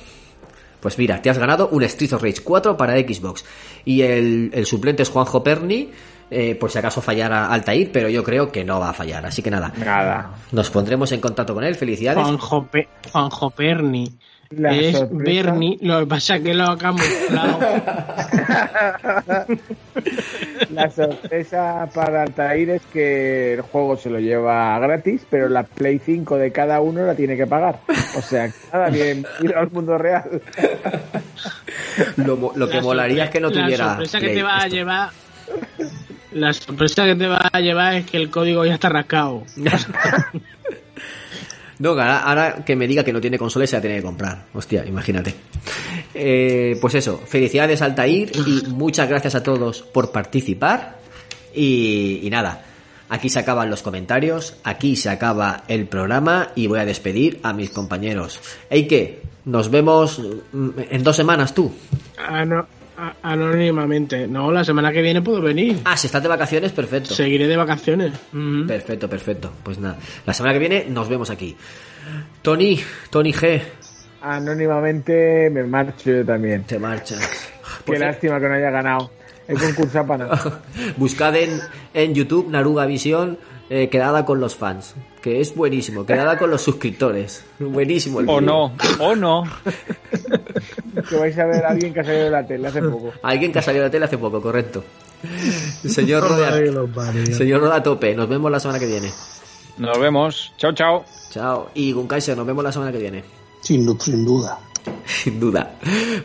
Pues 0.80 0.98
mira, 0.98 1.22
te 1.22 1.30
has 1.30 1.38
ganado 1.38 1.70
un 1.70 1.84
Street 1.84 2.14
of 2.14 2.22
Rage 2.24 2.42
4 2.44 2.76
para 2.76 2.94
Xbox. 2.98 3.46
Y 3.86 4.02
el, 4.02 4.52
el 4.54 4.66
suplente 4.66 5.04
es 5.04 5.10
Juanjo 5.10 5.44
Perni. 5.44 5.92
Eh, 6.30 6.56
por 6.56 6.70
si 6.72 6.78
acaso 6.80 7.02
fallara 7.02 7.48
Altair, 7.48 7.90
pero 7.92 8.10
yo 8.10 8.24
creo 8.24 8.52
que 8.52 8.64
no 8.66 8.80
va 8.80 8.90
a 8.90 8.94
fallar. 8.94 9.26
Así 9.26 9.42
que 9.42 9.50
nada, 9.52 9.72
Nada. 9.78 10.32
nos 10.52 10.70
pondremos 10.70 11.12
en 11.12 11.22
contacto 11.22 11.54
con 11.54 11.64
él. 11.64 11.76
Felicidades. 11.76 12.22
Juanjo, 12.24 12.66
Pe- 12.68 12.88
Juanjo 13.12 13.50
Perni. 13.52 14.12
La 14.50 14.74
es 14.74 14.96
sorpresa- 14.98 15.24
Bernie, 15.52 15.78
lo 15.82 16.00
que 16.00 16.06
pasa 16.06 16.38
es 16.38 16.42
que 16.44 16.54
lo 16.54 16.64
ha 16.70 16.78
camuflado. 16.78 17.60
La 20.72 20.90
sorpresa 20.90 21.88
para 21.94 22.24
Altair 22.24 22.70
es 22.72 22.82
que 22.94 23.54
el 23.56 23.62
juego 23.62 23.98
se 23.98 24.10
lo 24.10 24.20
lleva 24.20 24.78
gratis, 24.80 25.26
pero 25.30 25.50
la 25.50 25.64
Play 25.64 26.00
5 26.00 26.38
de 26.38 26.52
cada 26.52 26.80
uno 26.82 27.06
la 27.06 27.16
tiene 27.16 27.36
que 27.36 27.46
pagar. 27.48 27.80
O 28.18 28.22
sea, 28.22 28.50
nada 28.72 28.90
bien 28.90 29.26
ir 29.42 29.54
al 29.56 29.70
mundo 29.72 29.98
real. 29.98 30.42
Lo, 32.18 32.68
que 32.70 32.76
La 32.78 32.82
molaría 32.82 33.26
es 33.26 33.30
que 33.30 33.40
no 33.40 33.52
tuviera. 33.52 33.86
La 33.86 33.90
sorpresa 33.92 34.20
que 34.20 34.30
te 34.30 34.44
va 34.44 34.58
a 34.62 34.68
llevar. 34.68 35.10
La 36.34 36.54
sorpresa 36.54 37.06
que 37.06 37.16
te 37.16 37.28
va 37.28 37.50
a 37.52 37.60
llevar 37.60 37.96
es 37.96 38.06
que 38.06 38.18
el 38.18 38.30
código 38.30 38.66
ya 38.66 38.74
está 38.76 38.90
rascado. 38.90 39.44
No, 41.80 41.90
ahora, 41.90 42.20
ahora 42.22 42.66
que 42.66 42.76
me 42.76 42.88
diga 42.88 43.04
que 43.04 43.14
no 43.14 43.22
tiene 43.22 43.38
consola 43.38 43.68
se 43.68 43.76
la 43.76 43.82
tiene 43.82 43.98
que 43.98 44.02
comprar. 44.04 44.46
Hostia, 44.54 44.84
imagínate. 44.84 45.36
Eh, 46.14 46.76
pues 46.82 46.96
eso, 46.96 47.20
felicidades 47.24 47.84
Altair 47.84 48.32
y 48.36 48.68
muchas 48.70 49.08
gracias 49.08 49.36
a 49.36 49.44
todos 49.44 49.84
por 49.84 50.12
participar. 50.12 50.98
Y, 51.54 52.22
y 52.24 52.30
nada, 52.32 52.64
aquí 53.10 53.30
se 53.30 53.38
acaban 53.40 53.70
los 53.70 53.84
comentarios, 53.84 54.56
aquí 54.64 54.96
se 54.96 55.10
acaba 55.10 55.66
el 55.68 55.86
programa 55.86 56.50
y 56.56 56.66
voy 56.66 56.80
a 56.80 56.86
despedir 56.86 57.40
a 57.44 57.54
mis 57.54 57.70
compañeros. 57.70 58.40
Eike, 58.72 59.22
nos 59.46 59.70
vemos 59.70 60.20
mm, 60.52 60.70
en 60.90 61.04
dos 61.04 61.16
semanas 61.16 61.54
tú. 61.54 61.72
Ano- 62.18 62.68
a- 62.98 63.16
anónimamente. 63.22 64.28
No, 64.28 64.52
la 64.52 64.64
semana 64.64 64.92
que 64.92 65.02
viene 65.02 65.22
puedo 65.22 65.42
venir. 65.42 65.80
Ah, 65.86 65.96
si 65.98 66.08
estás 66.08 66.22
de 66.24 66.30
vacaciones, 66.30 66.72
perfecto. 66.72 67.14
Seguiré 67.14 67.48
de 67.48 67.56
vacaciones. 67.58 68.14
Perfecto, 68.68 69.10
perfecto. 69.10 69.52
Pues 69.64 69.78
nada, 69.80 69.98
la 70.26 70.34
semana 70.34 70.54
que 70.54 70.60
viene 70.60 70.86
nos 70.90 71.08
vemos 71.08 71.30
aquí. 71.30 71.56
Tony, 72.42 72.80
Tony 73.10 73.34
G. 73.34 73.62
Anónimamente 74.22 75.50
me 75.52 75.64
marcho 75.64 76.12
yo 76.12 76.26
también. 76.26 76.64
Te 76.64 76.80
marchas. 76.80 77.50
Qué 77.86 77.98
lástima 78.00 78.40
que 78.40 78.48
no 78.48 78.54
haya 78.56 78.70
ganado. 78.72 79.12
El 79.48 79.60
concurso 79.60 80.06
para 80.06 80.26
nada. 80.28 80.62
Buscad 80.98 81.36
en, 81.36 81.60
en 81.94 82.14
YouTube 82.14 82.50
Naruga 82.50 82.86
Visión 82.86 83.38
eh, 83.70 83.90
quedada 83.90 84.24
con 84.24 84.40
los 84.40 84.56
fans, 84.56 84.96
que 85.22 85.42
es 85.42 85.54
buenísimo, 85.54 86.06
quedada 86.06 86.38
con 86.38 86.50
los 86.50 86.62
suscriptores. 86.62 87.44
Buenísimo 87.60 88.22
el 88.22 88.30
O 88.30 88.40
no, 88.40 88.72
o 89.00 89.16
no. 89.16 89.44
Que 91.10 91.16
vais 91.18 91.38
a 91.38 91.46
ver 91.46 91.66
a 91.66 91.70
alguien 91.70 91.94
que 91.94 92.00
ha 92.00 92.04
salido 92.04 92.24
de 92.26 92.32
la 92.32 92.48
tele 92.48 92.68
hace 92.68 92.82
poco. 92.82 93.12
Alguien 93.24 93.52
que 93.52 93.60
ha 93.60 93.62
salido 93.62 93.84
de 93.84 93.90
la 93.90 93.92
tele 93.92 94.06
hace 94.06 94.18
poco, 94.18 94.42
correcto. 94.42 94.84
Señor 95.86 96.24
Roda, 96.24 96.54
señor 97.34 97.62
Roda 97.62 97.78
a 97.78 97.84
tope, 97.84 98.16
nos 98.16 98.30
vemos 98.30 98.52
la 98.52 98.60
semana 98.60 98.80
que 98.80 98.86
viene. 98.86 99.12
Nos 99.78 100.00
vemos. 100.00 100.54
Chao, 100.58 100.72
chao. 100.74 101.06
Chao. 101.30 101.70
Y 101.74 101.92
Gunkaiser, 101.92 102.38
nos 102.38 102.48
vemos 102.48 102.64
la 102.64 102.72
semana 102.72 102.92
que 102.92 103.00
viene. 103.00 103.24
Sin, 103.62 104.00
sin 104.00 104.26
duda. 104.26 104.60
Sin 105.06 105.40
duda. 105.40 105.76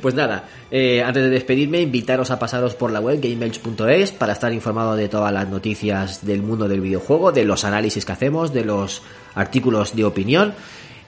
Pues 0.01 0.15
nada, 0.15 0.49
eh, 0.71 1.03
antes 1.03 1.23
de 1.23 1.31
despedirme, 1.31 1.81
invitaros 1.81 2.31
a 2.31 2.39
pasaros 2.39 2.75
por 2.75 2.91
la 2.91 3.01
web 3.01 3.21
gamebench.es 3.21 4.13
para 4.13 4.33
estar 4.33 4.53
informado 4.53 4.97
de 4.97 5.09
todas 5.09 5.33
las 5.33 5.49
noticias 5.49 6.25
del 6.25 6.43
mundo 6.43 6.69
del 6.69 6.81
videojuego, 6.81 7.33
de 7.33 7.45
los 7.45 7.65
análisis 7.65 8.05
que 8.05 8.13
hacemos, 8.13 8.53
de 8.53 8.65
los 8.65 9.03
artículos 9.35 9.95
de 9.95 10.05
opinión. 10.05 10.55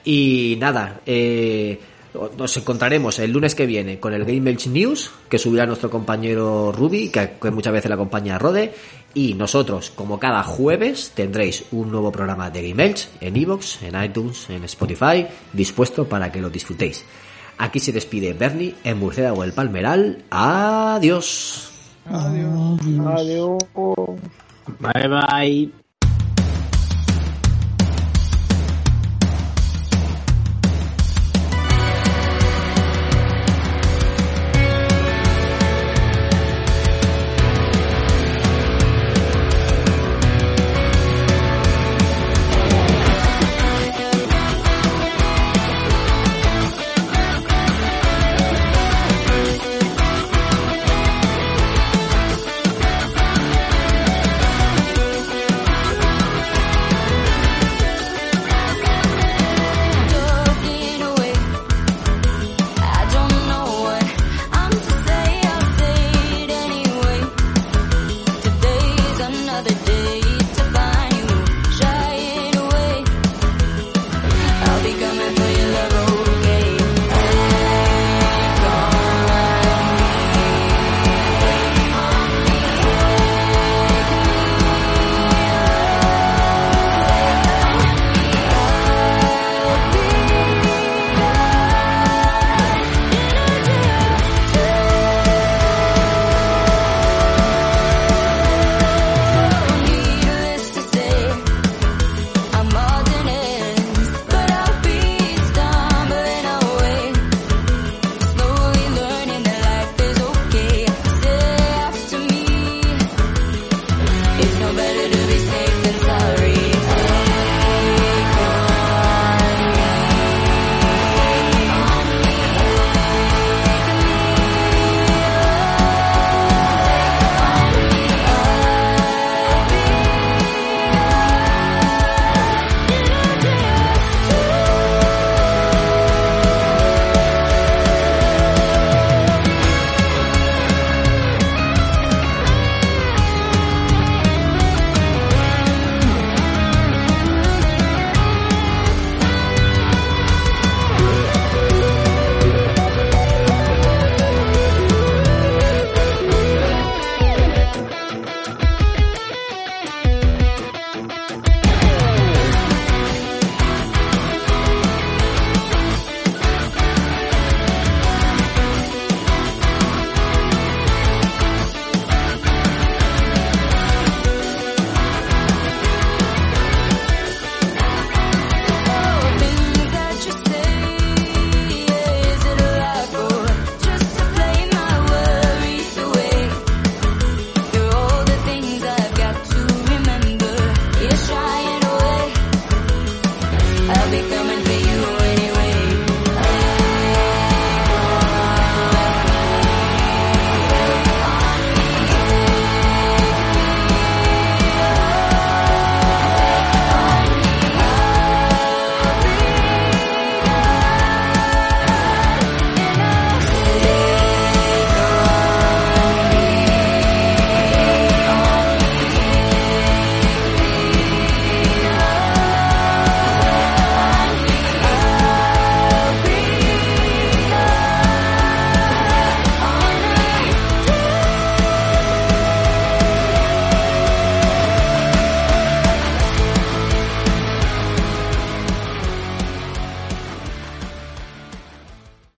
Y 0.03 0.57
nada, 0.59 1.01
eh, 1.05 1.79
nos 2.37 2.55
encontraremos 2.57 3.19
el 3.19 3.31
lunes 3.31 3.55
que 3.55 3.65
viene 3.65 3.99
con 3.99 4.13
el 4.13 4.25
Game 4.25 4.55
News, 4.67 5.11
que 5.29 5.37
subirá 5.37 5.65
nuestro 5.65 5.89
compañero 5.89 6.71
Ruby, 6.71 7.09
que, 7.09 7.51
muchas 7.51 7.73
veces 7.73 7.89
la 7.89 7.95
acompaña 7.95 8.35
a 8.35 8.39
Rode. 8.39 8.73
Y 9.13 9.33
nosotros, 9.33 9.91
como 9.91 10.19
cada 10.19 10.43
jueves, 10.43 11.11
tendréis 11.15 11.65
un 11.71 11.89
nuevo 11.91 12.11
programa 12.11 12.49
de 12.49 12.69
Game 12.69 12.95
en 13.21 13.37
iVoox, 13.37 13.83
en 13.83 14.03
iTunes, 14.03 14.49
en 14.49 14.63
Spotify, 14.65 15.25
dispuesto 15.53 16.05
para 16.05 16.31
que 16.31 16.41
lo 16.41 16.49
disfrutéis. 16.49 17.05
Aquí 17.57 17.79
se 17.79 17.91
despide 17.91 18.33
Bernie 18.33 18.75
en 18.83 18.99
Murciélago 18.99 19.43
el 19.43 19.53
Palmeral. 19.53 20.23
Adiós. 20.29 21.71
Adiós. 22.05 22.79
Bye 24.79 25.07
bye. 25.07 25.84